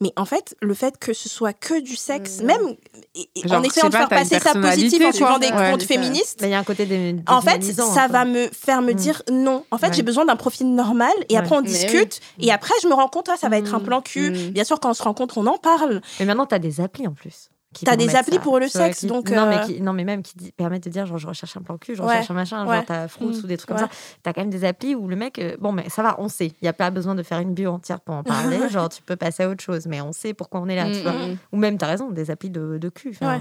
Mais 0.00 0.12
en 0.16 0.24
fait, 0.24 0.56
le 0.62 0.72
fait 0.72 0.98
que 0.98 1.12
ce 1.12 1.28
soit 1.28 1.52
que 1.52 1.78
du 1.80 1.94
sexe, 1.94 2.40
même 2.40 2.76
et 3.14 3.28
Genre, 3.46 3.58
en 3.60 3.62
essayant 3.62 3.88
de 3.88 3.92
pas, 3.92 3.98
faire 3.98 4.08
passer 4.08 4.38
ça 4.40 4.54
positif 4.54 5.04
en 5.04 5.12
suivant 5.12 5.38
des 5.38 5.48
Ouais, 5.48 5.70
comptes 5.72 5.82
féministes, 5.82 6.40
il 6.42 6.48
y 6.48 6.54
a 6.54 6.58
un 6.58 6.64
côté 6.64 6.86
des. 6.86 7.16
en 7.28 7.40
fait, 7.42 7.62
ça 7.62 8.08
va 8.08 8.24
me 8.24 8.48
faire 8.48 8.80
me 8.80 8.92
Mm. 8.92 8.96
dire 8.96 9.22
non. 9.30 9.64
En 9.70 9.76
fait, 9.78 9.88
Ouais. 9.88 9.92
j'ai 9.94 10.02
besoin 10.02 10.24
d'un 10.24 10.36
profil 10.36 10.74
normal 10.74 11.12
et 11.28 11.34
Ouais. 11.34 11.40
après 11.40 11.54
on 11.56 11.60
discute 11.62 12.20
et 12.40 12.50
après 12.50 12.72
je 12.82 12.88
me 12.88 12.94
rends 12.94 13.08
compte, 13.08 13.28
ah, 13.30 13.36
ça 13.38 13.48
va 13.50 13.58
être 13.58 13.74
un 13.74 13.78
Mm. 13.80 13.84
plan 13.84 14.00
cul. 14.00 14.30
Mm. 14.30 14.50
Bien 14.52 14.64
sûr, 14.64 14.80
quand 14.80 14.90
on 14.90 14.94
se 14.94 15.02
rencontre, 15.02 15.36
on 15.38 15.46
en 15.46 15.58
parle. 15.58 16.00
Mais 16.18 16.24
maintenant, 16.24 16.46
t'as 16.46 16.58
des 16.58 16.80
applis 16.80 17.06
en 17.06 17.12
plus. 17.12 17.50
T'as 17.84 17.96
des 17.96 18.14
applis 18.16 18.34
ça. 18.36 18.40
pour 18.40 18.58
le 18.58 18.68
sexe, 18.68 19.00
qui- 19.00 19.06
donc, 19.06 19.30
Non, 19.30 19.42
euh, 19.42 19.48
mais 19.50 19.60
qui, 19.66 19.80
non, 19.82 19.92
mais 19.92 20.04
même 20.04 20.22
qui 20.22 20.36
dit- 20.36 20.52
permettent 20.52 20.84
de 20.84 20.90
dire, 20.90 21.04
genre, 21.06 21.18
je 21.18 21.26
recherche 21.26 21.56
un 21.56 21.62
plan 21.62 21.76
cul, 21.78 21.94
je 21.94 22.00
Ouais, 22.02 22.08
recherche 22.08 22.30
un 22.30 22.34
machin, 22.34 22.66
ouais. 22.66 22.76
genre, 22.76 22.84
t'as 22.86 23.08
Fruits 23.08 23.28
Mm. 23.36 23.44
ou 23.44 23.46
des 23.46 23.56
trucs 23.56 23.68
comme 23.68 23.78
ça. 23.78 23.88
T'as 24.22 24.32
quand 24.32 24.40
même 24.40 24.50
des 24.50 24.64
applis 24.64 24.94
où 24.94 25.08
le 25.08 25.16
mec, 25.16 25.38
euh, 25.38 25.56
bon, 25.60 25.72
mais 25.72 25.88
ça 25.88 26.02
va, 26.02 26.16
on 26.18 26.28
sait. 26.28 26.46
Il 26.46 26.54
n'y 26.62 26.68
a 26.68 26.72
pas 26.72 26.90
besoin 26.90 27.14
de 27.14 27.22
faire 27.22 27.40
une 27.40 27.54
bio 27.54 27.70
entière 27.72 28.00
pour 28.00 28.14
en 28.14 28.22
parler. 28.58 28.68
genre, 28.70 28.88
tu 28.88 29.02
peux 29.02 29.16
passer 29.16 29.42
à 29.42 29.48
autre 29.48 29.62
chose, 29.62 29.86
mais 29.86 30.00
on 30.00 30.12
sait 30.12 30.32
pourquoi 30.34 30.60
on 30.60 30.68
est 30.68 30.76
là, 30.76 30.86
tu 30.90 31.00
vois. 31.02 31.12
Mm, 31.12 31.30
mm, 31.32 31.36
Ou 31.52 31.56
même, 31.56 31.78
t'as 31.78 31.86
raison, 31.88 32.10
des 32.10 32.30
applis 32.30 32.50
de, 32.50 32.78
de 32.78 32.88
cul, 32.88 33.10
tu 33.12 33.18
vois. 33.24 33.38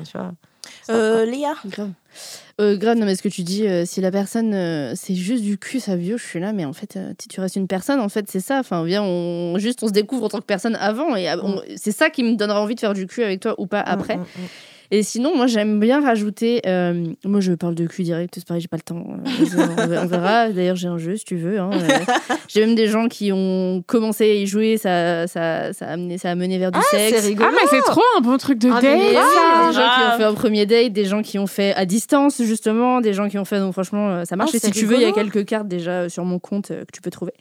Euh, 0.89 1.25
Léa, 1.25 1.53
Grave. 1.65 1.91
Euh, 2.61 2.77
grave, 2.77 2.97
non, 2.97 3.05
mais 3.05 3.15
ce 3.15 3.21
que 3.21 3.27
tu 3.27 3.41
dis, 3.43 3.67
euh, 3.67 3.83
si 3.85 3.99
la 3.99 4.11
personne, 4.11 4.53
euh, 4.53 4.93
c'est 4.95 5.15
juste 5.15 5.43
du 5.43 5.57
cul, 5.57 5.81
sa 5.81 5.97
bio, 5.97 6.17
je 6.17 6.23
suis 6.23 6.39
là, 6.39 6.53
mais 6.53 6.63
en 6.63 6.71
fait, 6.71 6.97
si 7.21 7.27
tu 7.27 7.41
restes 7.41 7.57
une 7.57 7.67
personne, 7.67 7.99
en 7.99 8.07
fait, 8.07 8.25
c'est 8.29 8.39
ça. 8.39 8.59
Enfin, 8.59 8.85
viens, 8.85 9.03
on, 9.03 9.57
juste, 9.57 9.83
on 9.83 9.87
se 9.87 9.91
découvre 9.91 10.23
en 10.25 10.29
tant 10.29 10.39
que 10.39 10.45
personne 10.45 10.77
avant, 10.77 11.17
et 11.17 11.29
euh, 11.29 11.35
on- 11.43 11.61
c'est 11.75 11.91
ça 11.91 12.09
qui 12.09 12.23
me 12.23 12.35
donnera 12.35 12.61
envie 12.61 12.75
de 12.75 12.79
faire 12.79 12.93
du 12.93 13.07
cul 13.07 13.23
avec 13.23 13.41
toi 13.41 13.55
ou 13.57 13.67
pas 13.67 13.81
après. 13.81 14.15
Mm, 14.15 14.21
mm, 14.21 14.23
mm. 14.43 14.47
Et 14.91 15.03
sinon, 15.03 15.35
moi, 15.35 15.47
j'aime 15.47 15.79
bien 15.79 16.01
rajouter. 16.01 16.61
euh, 16.67 17.05
moi, 17.23 17.39
je 17.39 17.53
parle 17.53 17.75
de 17.75 17.85
cul 17.87 18.03
direct, 18.03 18.33
c'est 18.35 18.45
pareil, 18.47 18.61
j'ai 18.61 18.67
pas 18.67 18.77
le 18.77 18.81
temps. 18.83 19.05
Euh, 19.09 19.65
on, 19.79 19.87
ver- 19.87 20.01
on 20.03 20.07
verra. 20.07 20.49
D'ailleurs, 20.53 20.75
j'ai 20.75 20.87
un 20.87 20.97
jeu, 20.97 21.15
si 21.15 21.25
tu 21.25 21.35
veux. 21.37 21.59
hein. 21.59 21.69
Euh, 21.73 21.87
j'ai 22.47 22.61
même 22.61 22.75
des 22.75 22.87
gens 22.87 23.07
qui 23.07 23.31
ont 23.31 23.83
commencé 23.87 24.23
à 24.29 24.33
y 24.35 24.45
jouer, 24.47 24.77
ça, 24.77 25.27
ça, 25.27 25.73
ça, 25.73 25.85
a, 25.87 25.93
amené, 25.93 26.17
ça 26.17 26.29
a 26.31 26.35
mené 26.35 26.57
vers 26.57 26.71
du 26.71 26.79
sexe. 26.91 27.19
c'est 27.21 27.27
rigolo. 27.27 27.49
Ah, 27.51 27.55
mais 27.55 27.67
c'est 27.69 27.81
trop 27.83 28.01
un 28.17 28.21
bon 28.21 28.37
truc 28.37 28.59
de 28.59 28.69
Ah, 28.71 28.81
date. 28.81 28.97
mais 28.97 29.13
ça, 29.13 29.67
des 29.69 29.73
gens 29.75 29.81
qui 29.81 30.13
ont 30.13 30.17
fait 30.17 30.23
un 30.23 30.33
premier 30.33 30.65
date, 30.65 30.93
des 30.93 31.05
gens 31.05 31.21
qui 31.21 31.39
ont 31.39 31.47
fait 31.47 31.73
à 31.75 31.85
distance 31.85 32.41
justement, 32.43 33.01
des 33.01 33.13
gens 33.13 33.27
qui 33.29 33.37
ont 33.37 33.45
fait 33.45 33.59
donc 33.59 33.73
franchement 33.73 34.23
ça 34.25 34.35
marche. 34.35 34.51
Ah, 34.53 34.57
et 34.57 34.59
si 34.59 34.71
tu 34.71 34.85
veux, 34.85 34.95
il 34.95 35.01
y 35.01 35.05
a 35.05 35.11
quelques 35.11 35.45
cartes 35.45 35.67
déjà 35.67 36.09
sur 36.09 36.23
mon 36.25 36.39
compte 36.39 36.71
euh, 36.71 36.81
que 36.85 36.91
tu 36.93 37.01
peux 37.01 37.09
trouver. 37.11 37.33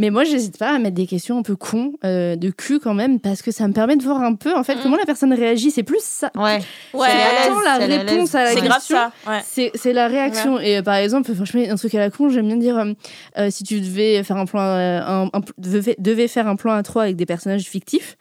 Mais 0.00 0.08
moi, 0.08 0.24
j'hésite 0.24 0.56
pas 0.56 0.70
à 0.70 0.78
mettre 0.78 0.94
des 0.96 1.06
questions 1.06 1.36
un 1.38 1.42
peu 1.42 1.56
cons 1.56 1.92
euh, 2.06 2.34
de 2.34 2.48
cul 2.48 2.80
quand 2.80 2.94
même 2.94 3.20
parce 3.20 3.42
que 3.42 3.50
ça 3.50 3.68
me 3.68 3.74
permet 3.74 3.96
de 3.96 4.02
voir 4.02 4.22
un 4.22 4.34
peu 4.34 4.56
en 4.56 4.64
fait 4.64 4.76
Mhm. 4.76 4.80
comment 4.82 4.96
la 4.96 5.04
personne 5.04 5.34
réagit. 5.34 5.70
C'est 5.70 5.82
plus 5.82 6.00
ça. 6.02 6.30
Ouais. 6.34 6.58
Ouais, 6.94 7.08
C'est 7.10 7.18
la 7.18 7.98
réponse 7.98 8.34
à 8.34 8.44
la 8.44 8.50
c'est 8.52 8.60
question. 8.62 8.96
grave 8.96 9.12
ça. 9.24 9.30
Ouais. 9.30 9.40
C'est, 9.44 9.70
c'est 9.74 9.92
la 9.92 10.08
réaction. 10.08 10.58
Et 10.58 10.78
euh, 10.78 10.82
par 10.82 10.94
exemple, 10.94 11.34
franchement, 11.34 11.60
un 11.68 11.76
truc 11.76 11.94
à 11.94 11.98
la 11.98 12.08
con, 12.08 12.30
j'aime 12.30 12.46
bien 12.46 12.56
dire 12.56 12.78
euh, 12.78 12.92
euh, 13.36 13.48
si 13.50 13.62
tu 13.62 13.78
devais 13.82 14.22
faire 14.22 14.38
un 14.38 14.46
plan, 14.46 14.62
euh, 14.62 15.00
un, 15.02 15.30
un- 15.34 15.40
devais, 15.58 15.96
devais 15.98 16.28
faire 16.28 16.48
un 16.48 16.56
plan 16.56 16.72
à 16.72 16.82
trois 16.82 17.02
avec 17.02 17.16
des 17.16 17.26
personnages 17.26 17.64
fictifs. 17.64 18.16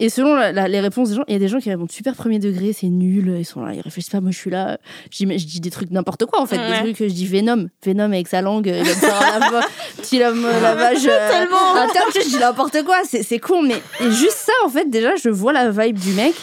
Et 0.00 0.08
selon 0.08 0.34
la- 0.34 0.50
la- 0.52 0.66
les 0.68 0.80
réponses 0.80 1.10
des 1.10 1.14
gens, 1.14 1.22
il 1.28 1.32
y 1.34 1.36
a 1.36 1.38
des 1.38 1.46
gens 1.48 1.60
qui 1.60 1.70
répondent 1.70 1.90
super 1.92 2.14
premier 2.16 2.38
degré, 2.40 2.72
c'est 2.72 2.88
nul, 2.88 3.36
ils 3.38 3.44
sont 3.44 3.64
là, 3.64 3.72
ils 3.74 3.80
réfléchissent 3.80 4.10
pas. 4.10 4.20
Moi, 4.20 4.32
je 4.32 4.38
suis 4.38 4.50
là, 4.50 4.78
je 5.10 5.24
dis 5.24 5.60
des 5.60 5.70
trucs 5.70 5.90
n'importe 5.92 6.26
quoi 6.26 6.40
en 6.40 6.46
fait, 6.46 6.58
Ouais. 6.58 6.82
des 6.82 6.92
trucs, 6.94 7.08
je 7.08 7.14
dis 7.14 7.26
Venom, 7.26 7.68
Venom 7.84 8.04
avec 8.12 8.26
sa 8.26 8.42
langue, 8.42 8.66
il 8.66 8.72
va 8.72 8.80
me 8.82 9.96
petit 10.02 10.18
lave- 10.18 10.34
lavage. 10.62 11.06
euh, 11.06 11.44
interne, 11.76 12.10
je 12.14 12.28
dis 12.28 12.38
n'importe 12.38 12.82
quoi, 12.84 12.96
c'est, 13.04 13.38
con, 13.38 13.62
mais 13.62 13.76
et 14.00 14.10
juste 14.10 14.38
ça 14.46 14.52
en 14.64 14.68
fait, 14.68 14.90
déjà, 14.90 15.14
je 15.16 15.28
vois 15.28 15.52
la 15.52 15.70
vibe 15.70 15.98
du 15.98 16.10
mec. 16.12 16.34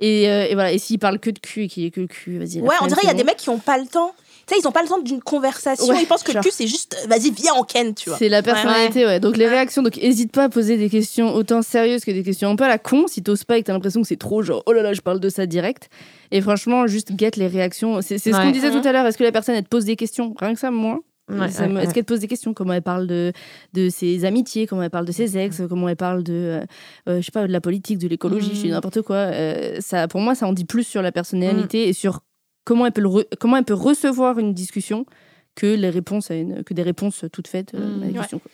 Et, 0.00 0.28
euh, 0.28 0.46
et 0.50 0.54
voilà, 0.54 0.72
et 0.72 0.78
s'il 0.78 0.98
parle 0.98 1.20
que 1.20 1.30
de 1.30 1.38
cul 1.38 1.64
et 1.64 1.68
qu'il 1.68 1.84
est 1.84 1.90
que 1.92 2.00
le 2.00 2.08
cul, 2.08 2.38
vas-y. 2.38 2.60
Ouais, 2.60 2.74
on 2.80 2.86
dirait 2.88 3.00
il 3.04 3.06
y 3.06 3.10
a 3.10 3.14
des 3.14 3.22
mecs 3.22 3.36
qui 3.36 3.48
ont 3.48 3.58
pas 3.60 3.78
le 3.78 3.86
temps. 3.86 4.12
Tu 4.46 4.54
sais, 4.54 4.60
ils 4.62 4.68
ont 4.68 4.72
pas 4.72 4.82
le 4.82 4.88
temps 4.88 5.00
d'une 5.00 5.20
conversation. 5.22 5.86
Ouais, 5.86 6.02
ils 6.02 6.06
pensent 6.06 6.22
que 6.22 6.28
le 6.32 6.34
genre. 6.34 6.42
cul, 6.42 6.50
c'est 6.52 6.66
juste, 6.66 6.96
euh, 7.02 7.08
vas-y, 7.08 7.30
viens 7.30 7.54
en 7.54 7.62
ken, 7.62 7.94
tu 7.94 8.08
vois. 8.10 8.18
C'est 8.18 8.28
la 8.28 8.42
personnalité, 8.42 9.06
ouais. 9.06 9.20
Donc 9.20 9.36
les 9.36 9.48
réactions, 9.48 9.82
donc 9.82 9.96
hésite 9.98 10.32
pas 10.32 10.44
à 10.44 10.48
poser 10.48 10.76
des 10.76 10.90
questions 10.90 11.34
autant 11.34 11.62
sérieuses 11.62 12.04
que 12.04 12.10
des 12.10 12.22
questions 12.22 12.50
un 12.50 12.56
peu 12.56 12.64
à 12.64 12.68
la 12.68 12.78
con, 12.78 13.06
si 13.06 13.22
t'oses 13.22 13.44
pas 13.44 13.56
et 13.58 13.62
que 13.62 13.66
t'as 13.66 13.72
l'impression 13.72 14.02
que 14.02 14.08
c'est 14.08 14.16
trop 14.18 14.42
genre 14.42 14.62
oh 14.66 14.72
là 14.72 14.82
là, 14.82 14.92
je 14.92 15.00
parle 15.00 15.20
de 15.20 15.28
ça 15.28 15.46
direct. 15.46 15.88
Et 16.30 16.40
franchement, 16.40 16.86
juste 16.86 17.12
guette 17.12 17.36
les 17.36 17.46
réactions. 17.46 18.00
C'est 18.02 18.18
ce 18.18 18.30
qu'on 18.30 18.50
disait 18.50 18.70
Mhm. 18.70 18.80
tout 18.82 18.88
à 18.88 18.92
l'heure. 18.92 19.06
Est-ce 19.06 19.18
que 19.18 19.24
la 19.24 19.32
personne 19.32 19.54
elle 19.54 19.64
te 19.64 19.68
pose 19.68 19.84
des 19.84 19.96
questions? 19.96 20.34
Rien 20.38 20.54
que 20.54 20.60
ça, 20.60 20.70
moi. 20.70 21.00
Ouais, 21.30 21.48
Ça 21.50 21.62
ouais, 21.62 21.68
me- 21.68 21.76
ouais. 21.76 21.84
Est-ce 21.84 21.94
qu'elle 21.94 22.04
te 22.04 22.12
pose 22.12 22.20
des 22.20 22.28
questions? 22.28 22.52
Comment 22.52 22.74
elle 22.74 22.82
parle 22.82 23.06
de, 23.06 23.32
de 23.72 23.88
ses 23.88 24.26
amitiés? 24.26 24.66
Comment 24.66 24.82
elle 24.82 24.90
parle 24.90 25.06
de 25.06 25.12
ses 25.12 25.38
ex? 25.38 25.62
Comment 25.70 25.88
elle 25.88 25.96
parle 25.96 26.22
de, 26.22 26.32
euh, 26.34 26.60
euh, 27.08 27.20
je 27.20 27.24
sais 27.24 27.32
pas, 27.32 27.46
de 27.46 27.52
la 27.52 27.62
politique, 27.62 27.96
de 27.98 28.08
l'écologie, 28.08 28.50
je 28.54 28.60
dis 28.60 28.66
Mhm. 28.66 28.72
n'importe 28.72 29.00
quoi. 29.00 29.16
Euh, 29.16 29.76
ça, 29.80 30.06
pour 30.06 30.20
moi, 30.20 30.34
ça 30.34 30.46
en 30.46 30.52
dit 30.52 30.66
plus 30.66 30.84
sur 30.84 31.00
la 31.00 31.12
personnalité 31.12 31.88
et 31.88 31.94
sur 31.94 32.20
comment 32.64 32.86
elle 32.86 32.92
peut, 32.92 33.02
re- 33.02 33.26
comment 33.38 33.56
elle 33.56 33.64
peut 33.64 33.74
recevoir 33.74 34.38
une 34.38 34.54
discussion 34.54 35.06
que 35.54 35.66
les 35.66 35.90
réponses 35.90 36.30
à 36.30 36.34
une, 36.34 36.64
que 36.64 36.74
des 36.74 36.82
réponses 36.82 37.24
toutes 37.32 37.48
faites 37.48 37.74
euh, 37.74 37.78
à 37.78 37.80
Mhm. 37.80 38.02
une 38.02 38.12
Ouais. 38.12 38.18
question. 38.20 38.38
quoi. 38.40 38.50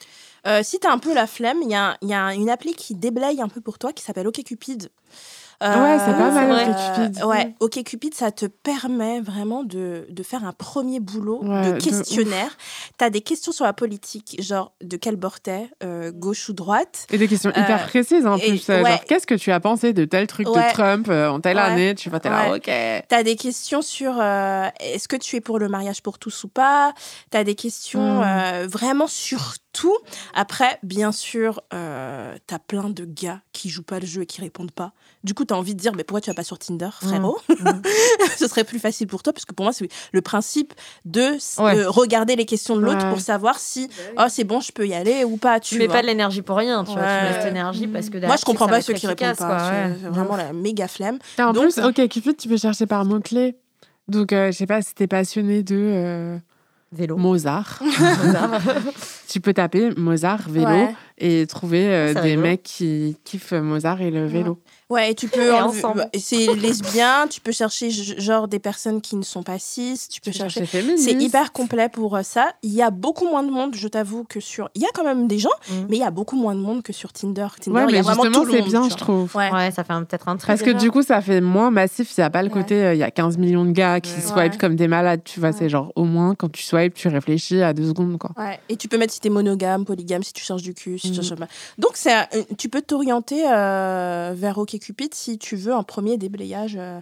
Euh, 0.46 0.62
si 0.62 0.78
t'as 0.78 0.90
un 0.92 0.98
peu 0.98 1.14
la 1.14 1.26
flemme, 1.26 1.58
il 1.62 1.70
y 1.70 1.74
a, 1.74 1.96
il 2.02 2.08
y 2.08 2.14
a 2.14 2.34
une 2.34 2.48
appli 2.48 2.72
qui 2.74 2.94
déblaye 2.94 3.40
un 3.42 3.48
peu 3.48 3.60
pour 3.60 3.78
toi 3.78 3.92
qui 3.92 4.02
s'appelle 4.02 4.26
OkCupid. 4.26 4.88
Euh, 5.62 5.82
Ouais, 5.82 5.98
c'est 5.98 6.12
pas 6.12 6.30
mal, 6.30 6.50
euh, 6.50 6.70
OkCupid. 6.72 7.24
Ouais, 7.24 7.54
OkCupid, 7.60 8.14
ça 8.14 8.30
te 8.32 8.46
permet 8.46 9.20
vraiment 9.20 9.62
de, 9.62 10.06
de 10.08 10.22
faire 10.22 10.44
un 10.44 10.52
premier 10.52 11.00
boulot 11.00 11.40
Ouais, 11.44 11.72
de 11.72 11.78
questionnaire. 11.80 12.56
T'as 12.96 13.10
des 13.10 13.20
questions 13.20 13.52
sur 13.52 13.64
la 13.66 13.72
politique, 13.74 14.36
genre 14.42 14.72
de 14.82 14.96
quel 14.96 15.16
bord 15.16 15.40
t'es, 15.40 15.68
euh, 15.82 16.12
gauche 16.12 16.48
ou 16.48 16.52
droite. 16.54 17.06
Et 17.10 17.18
des 17.18 17.28
questions 17.28 17.50
hyper 17.50 17.82
Euh, 17.82 17.86
précises 17.86 18.26
en 18.26 18.38
plus. 18.38 18.70
euh, 18.70 18.82
ouais. 18.82 18.90
Genre, 18.90 19.04
qu'est-ce 19.04 19.26
que 19.26 19.34
tu 19.34 19.52
as 19.52 19.60
pensé 19.60 19.92
de 19.92 20.04
tel 20.06 20.26
truc 20.26 20.48
Ouais. 20.48 20.66
de 20.68 20.72
Trump 20.72 21.08
euh, 21.10 21.28
en 21.28 21.40
telle 21.40 21.58
année? 21.58 21.94
Tu 21.94 22.08
vois, 22.10 22.20
t'es 22.20 22.30
là, 22.30 22.54
ok. 22.54 22.70
T'as 23.08 23.22
des 23.22 23.36
questions 23.36 23.82
sur 23.82 24.14
euh, 24.18 24.66
est-ce 24.80 25.08
que 25.08 25.16
tu 25.16 25.36
es 25.36 25.40
pour 25.40 25.58
le 25.58 25.68
mariage 25.68 26.02
pour 26.02 26.18
tous 26.18 26.44
ou 26.44 26.48
pas? 26.48 26.94
T'as 27.30 27.44
des 27.44 27.54
questions 27.54 28.20
Mm. 28.20 28.24
euh, 28.24 28.66
vraiment 28.68 29.06
sur 29.06 29.54
tout. 29.72 29.96
Après, 30.34 30.78
bien 30.82 31.12
sûr, 31.12 31.60
euh, 31.72 32.34
t'as 32.46 32.58
plein 32.58 32.90
de 32.90 33.04
gars 33.04 33.40
qui 33.52 33.68
jouent 33.68 33.82
pas 33.82 34.00
le 34.00 34.06
jeu 34.06 34.22
et 34.22 34.26
qui 34.26 34.40
répondent 34.40 34.70
pas. 34.72 34.92
Du 35.22 35.34
coup, 35.34 35.44
t'as 35.44 35.54
envie 35.54 35.74
de 35.74 35.80
dire, 35.80 35.92
mais 35.94 36.02
pourquoi 36.04 36.20
tu 36.20 36.30
vas 36.30 36.34
pas 36.34 36.42
sur 36.44 36.58
Tinder, 36.58 36.88
frérot 36.92 37.38
Mm. 37.48 37.82
Ce 38.36 38.48
serait 38.48 38.64
plus 38.64 38.78
facile 38.78 39.06
pour 39.06 39.22
toi, 39.22 39.32
parce 39.32 39.44
que 39.44 39.52
pour 39.52 39.64
moi, 39.64 39.72
c'est 39.72 39.88
le 40.12 40.20
principe 40.22 40.72
de 41.04 41.20
Ouais. 41.62 41.76
euh, 41.78 41.90
regarder 41.90 42.36
les 42.36 42.46
questions 42.46 42.74
de 42.76 42.80
l'autre 42.80 43.04
Ouais. 43.04 43.10
pour 43.10 43.20
savoir 43.20 43.58
si, 43.58 43.88
oh, 44.18 44.24
c'est 44.28 44.44
bon, 44.44 44.60
je 44.60 44.72
peux 44.72 44.86
y 44.86 44.94
aller 44.94 45.24
ou 45.24 45.36
pas. 45.36 45.60
Tu 45.60 45.74
Tu 45.74 45.78
mets 45.78 45.88
pas 45.88 46.02
de 46.02 46.06
l'énergie 46.06 46.42
pour 46.42 46.56
rien, 46.56 46.84
tu 46.84 46.92
vois. 46.92 47.02
Tu 47.02 47.24
mets 47.26 47.32
cette 47.34 47.46
énergie 47.50 47.86
parce 47.86 48.06
que 48.06 48.12
Moi, 48.14 48.20
derrière, 48.20 48.38
je 48.38 48.44
comprends 48.44 48.66
pas 48.68 48.80
ceux 48.82 48.94
qui 48.94 49.06
répondent 49.06 49.36
pas. 49.36 49.58
C'est 49.70 49.88
ouais. 49.90 49.96
c'est 50.02 50.08
vraiment 50.08 50.36
la 50.36 50.52
méga 50.52 50.88
flemme. 50.88 51.18
Et 51.38 51.42
en 51.42 51.52
Donc- 51.52 51.64
plus, 51.72 51.78
ok, 51.78 52.08
Cupid, 52.08 52.36
tu 52.36 52.48
peux 52.48 52.56
chercher 52.56 52.86
par 52.86 53.04
mots-clés. 53.04 53.56
Donc, 54.08 54.32
euh, 54.32 54.50
je 54.50 54.56
sais 54.56 54.66
pas 54.66 54.82
si 54.82 54.94
t'es 54.94 55.06
passionné 55.06 55.62
de 55.62 55.76
euh, 55.78 56.38
Vélo. 56.92 57.16
Mozart. 57.18 57.82
tu 59.28 59.40
peux 59.40 59.54
taper 59.54 59.90
Mozart 59.96 60.48
vélo 60.48 60.66
Ouais. 60.66 60.94
et 61.18 61.46
trouver 61.46 61.86
euh, 61.86 62.14
des 62.14 62.20
rigolo. 62.20 62.42
mecs 62.42 62.62
qui 62.64 63.16
kiffent 63.24 63.52
Mozart 63.52 64.00
et 64.02 64.10
le 64.10 64.26
vélo. 64.26 64.52
Ouais, 64.52 64.58
et 64.98 65.14
tu 65.14 65.28
peux 65.28 65.50
bah, 65.50 66.06
C'est 66.18 66.46
lesbien, 66.54 67.26
tu 67.28 67.40
peux 67.40 67.52
chercher 67.52 67.90
genre 67.90 68.48
des 68.48 68.58
personnes 68.58 69.00
qui 69.00 69.16
ne 69.16 69.22
sont 69.22 69.42
pas 69.42 69.58
cis, 69.58 69.98
tu 70.10 70.20
peux 70.20 70.30
Tu 70.30 70.38
chercher. 70.38 70.66
C'est 70.96 71.12
hyper 71.12 71.52
complet 71.52 71.88
pour 71.88 72.16
euh, 72.16 72.22
ça. 72.22 72.48
Il 72.62 72.72
y 72.72 72.82
a 72.82 72.90
beaucoup 72.90 73.26
moins 73.28 73.42
de 73.42 73.50
monde, 73.50 73.74
je 73.74 73.88
t'avoue, 73.88 74.24
que 74.24 74.40
sur. 74.40 74.68
Il 74.74 74.82
y 74.82 74.86
a 74.86 74.88
quand 74.94 75.04
même 75.04 75.28
des 75.28 75.38
gens, 75.38 75.48
Mhm. 75.70 75.86
mais 75.88 75.96
il 75.96 76.00
y 76.00 76.04
a 76.04 76.10
beaucoup 76.10 76.36
moins 76.36 76.54
de 76.54 76.60
monde 76.60 76.82
que 76.82 76.92
sur 76.92 77.12
Tinder. 77.12 77.46
Tinder, 77.60 77.76
Ouais, 77.76 77.84
il 77.88 77.90
y 77.90 77.92
mais 77.92 77.98
a 77.98 78.02
vraiment 78.02 78.22
justement, 78.24 78.44
tout 78.44 78.46
le 78.46 78.52
c'est 78.52 78.60
monde. 78.62 78.68
bien, 78.70 78.82
tu 78.84 78.90
je 78.90 78.96
trouve. 78.96 79.36
Ouais. 79.36 79.50
Ouais, 79.52 79.70
ça 79.70 79.84
fait 79.84 79.94
peut-être 79.94 80.28
un 80.28 80.36
truc. 80.36 80.46
Parce 80.46 80.62
que 80.62 80.70
du 80.70 80.90
coup, 80.90 81.02
ça 81.02 81.20
fait 81.20 81.40
moins 81.40 81.70
massif. 81.70 82.16
Il 82.16 82.20
n'y 82.20 82.24
a 82.24 82.30
pas 82.30 82.42
le 82.42 82.48
Ouais. 82.48 82.54
côté, 82.54 82.74
euh, 82.84 82.94
il 82.94 82.98
y 82.98 83.02
a 83.02 83.10
15 83.10 83.38
millions 83.38 83.64
de 83.64 83.72
gars 83.72 84.00
qui 84.00 84.12
Ouais. 84.14 84.20
swipent 84.20 84.36
Ouais. 84.52 84.58
comme 84.58 84.76
des 84.76 84.88
malades. 84.88 85.20
Tu 85.24 85.40
vois, 85.40 85.50
Ouais. 85.50 85.54
c'est 85.58 85.68
genre, 85.68 85.92
au 85.96 86.04
moins, 86.04 86.34
quand 86.34 86.50
tu 86.50 86.62
swipes, 86.62 86.94
tu 86.94 87.08
réfléchis 87.08 87.62
à 87.62 87.72
deux 87.72 87.86
secondes, 87.88 88.18
quoi. 88.18 88.30
Ouais. 88.36 88.58
Et 88.68 88.76
tu 88.76 88.88
peux 88.88 88.98
mettre 88.98 89.12
si 89.12 89.20
t'es 89.20 89.28
monogame, 89.30 89.84
polygame, 89.84 90.22
si 90.22 90.32
tu 90.32 90.42
cherches 90.44 90.62
du 90.62 90.74
cul, 90.74 90.98
si 90.98 91.10
tu 91.12 91.18
Mhm. 91.18 91.24
cherches. 91.24 91.40
Donc, 91.78 91.92
c'est 91.94 92.12
un- 92.12 92.26
tu 92.58 92.68
peux 92.68 92.82
t'orienter 92.82 93.44
euh, 93.48 94.32
vers 94.36 94.58
OkCupid 94.80 95.14
si 95.14 95.38
tu 95.38 95.56
veux 95.56 95.72
un 95.72 95.82
premier 95.82 96.16
déblayage 96.16 96.76
euh, 96.76 97.00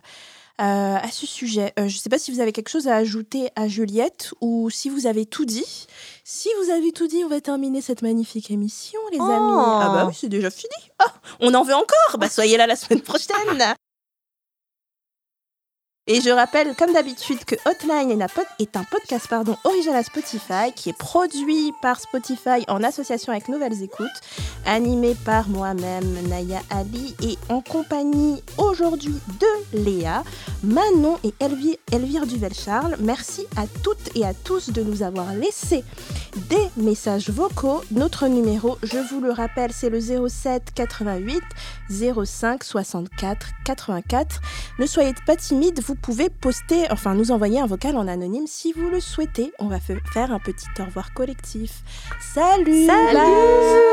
euh, 0.61 0.97
à 0.97 1.09
ce 1.11 1.27
sujet. 1.27 1.73
Euh, 1.79 1.89
je 1.89 1.97
ne 1.97 2.01
sais 2.01 2.11
pas 2.11 2.19
si 2.19 2.33
vous 2.33 2.41
avez 2.41 2.53
quelque 2.53 2.69
chose 2.69 2.89
à 2.89 2.97
ajouter 2.97 3.51
à 3.55 3.69
Juliette 3.69 4.33
ou 4.41 4.71
si 4.71 4.89
vous 4.89 5.07
avez 5.07 5.25
tout 5.25 5.45
dit. 5.45 5.87
Si 6.25 6.49
vous 6.61 6.71
avez 6.71 6.91
tout 6.93 7.07
dit, 7.07 7.23
on 7.25 7.29
va 7.29 7.41
terminer 7.41 7.81
cette 7.81 8.03
magnifique 8.03 8.51
émission, 8.51 8.99
les 9.13 9.21
amis. 9.21 9.29
Oh. 9.31 9.59
Ah 9.59 9.91
bah 9.95 10.07
oui, 10.09 10.17
c'est 10.19 10.29
déjà 10.29 10.51
fini. 10.51 10.75
Ah, 10.99 11.15
on 11.41 11.55
en 11.55 11.63
veut 11.63 11.75
encore. 11.75 12.19
Bah 12.19 12.29
soyez 12.29 12.57
là 12.57 12.67
la 12.67 12.77
semaine 12.77 13.03
prochaine. 13.03 13.75
Et 16.11 16.23
je 16.23 16.31
rappelle, 16.31 16.75
comme 16.75 16.95
d'habitude, 16.95 17.45
que 17.45 17.55
Hotline 17.67 18.11
est 18.59 18.77
un 18.77 18.85
podcast 18.85 19.27
pardon, 19.29 19.59
original 19.65 19.99
à 19.99 20.03
Spotify 20.03 20.73
qui 20.75 20.89
est 20.89 20.97
produit 20.97 21.75
par 21.83 22.01
Spotify 22.01 22.65
en 22.67 22.83
association 22.83 23.31
avec 23.31 23.47
Nouvelles 23.49 23.83
Écoutes, 23.83 24.09
animé 24.65 25.15
par 25.27 25.51
moi-même, 25.51 26.27
Naya 26.29 26.63
Ali, 26.71 27.15
et 27.23 27.37
en 27.51 27.61
compagnie 27.61 28.43
aujourd'hui 28.57 29.21
de 29.39 29.79
Léa, 29.85 30.25
Manon 30.63 31.19
et 31.25 31.35
Elvire, 31.41 31.77
Elvire 31.93 32.27
Duvel-Charles. 32.27 32.97
Merci 33.01 33.47
à 33.59 33.67
toutes 33.83 34.17
et 34.17 34.25
à 34.25 34.33
tous 34.33 34.71
de 34.71 34.83
nous 34.83 35.03
avoir 35.03 35.35
laissé 35.35 35.85
des 36.49 36.71
messages 36.79 37.29
vocaux. 37.29 37.83
Notre 37.91 38.29
numéro, 38.29 38.79
je 38.83 38.97
vous 38.97 39.21
le 39.21 39.31
rappelle, 39.31 39.75
c'est 39.75 39.91
le 39.91 40.01
07 40.01 40.73
88 40.75 41.43
05 41.91 42.65
64 42.65 43.49
84. 43.67 44.41
Ne 44.79 44.87
soyez 44.87 45.15
pas 45.27 45.37
timide, 45.37 45.81
vous 45.87 45.98
pouvez 46.03 46.29
poster, 46.31 46.87
enfin 46.91 47.15
nous 47.15 47.31
envoyer 47.31 47.61
un 47.61 47.67
vocal 47.67 47.97
en 47.97 48.09
anonyme 48.09 48.47
si 48.47 48.73
vous 48.73 48.89
le 48.89 49.01
souhaitez. 49.01 49.53
On 49.59 49.67
va 49.67 49.81
faire 49.81 50.33
un 50.33 50.39
petit 50.39 50.67
au 50.81 50.85
revoir 50.85 51.13
collectif. 51.13 51.83
Salut 52.21 52.87
Salut, 52.87 53.13
Salut 53.13 53.89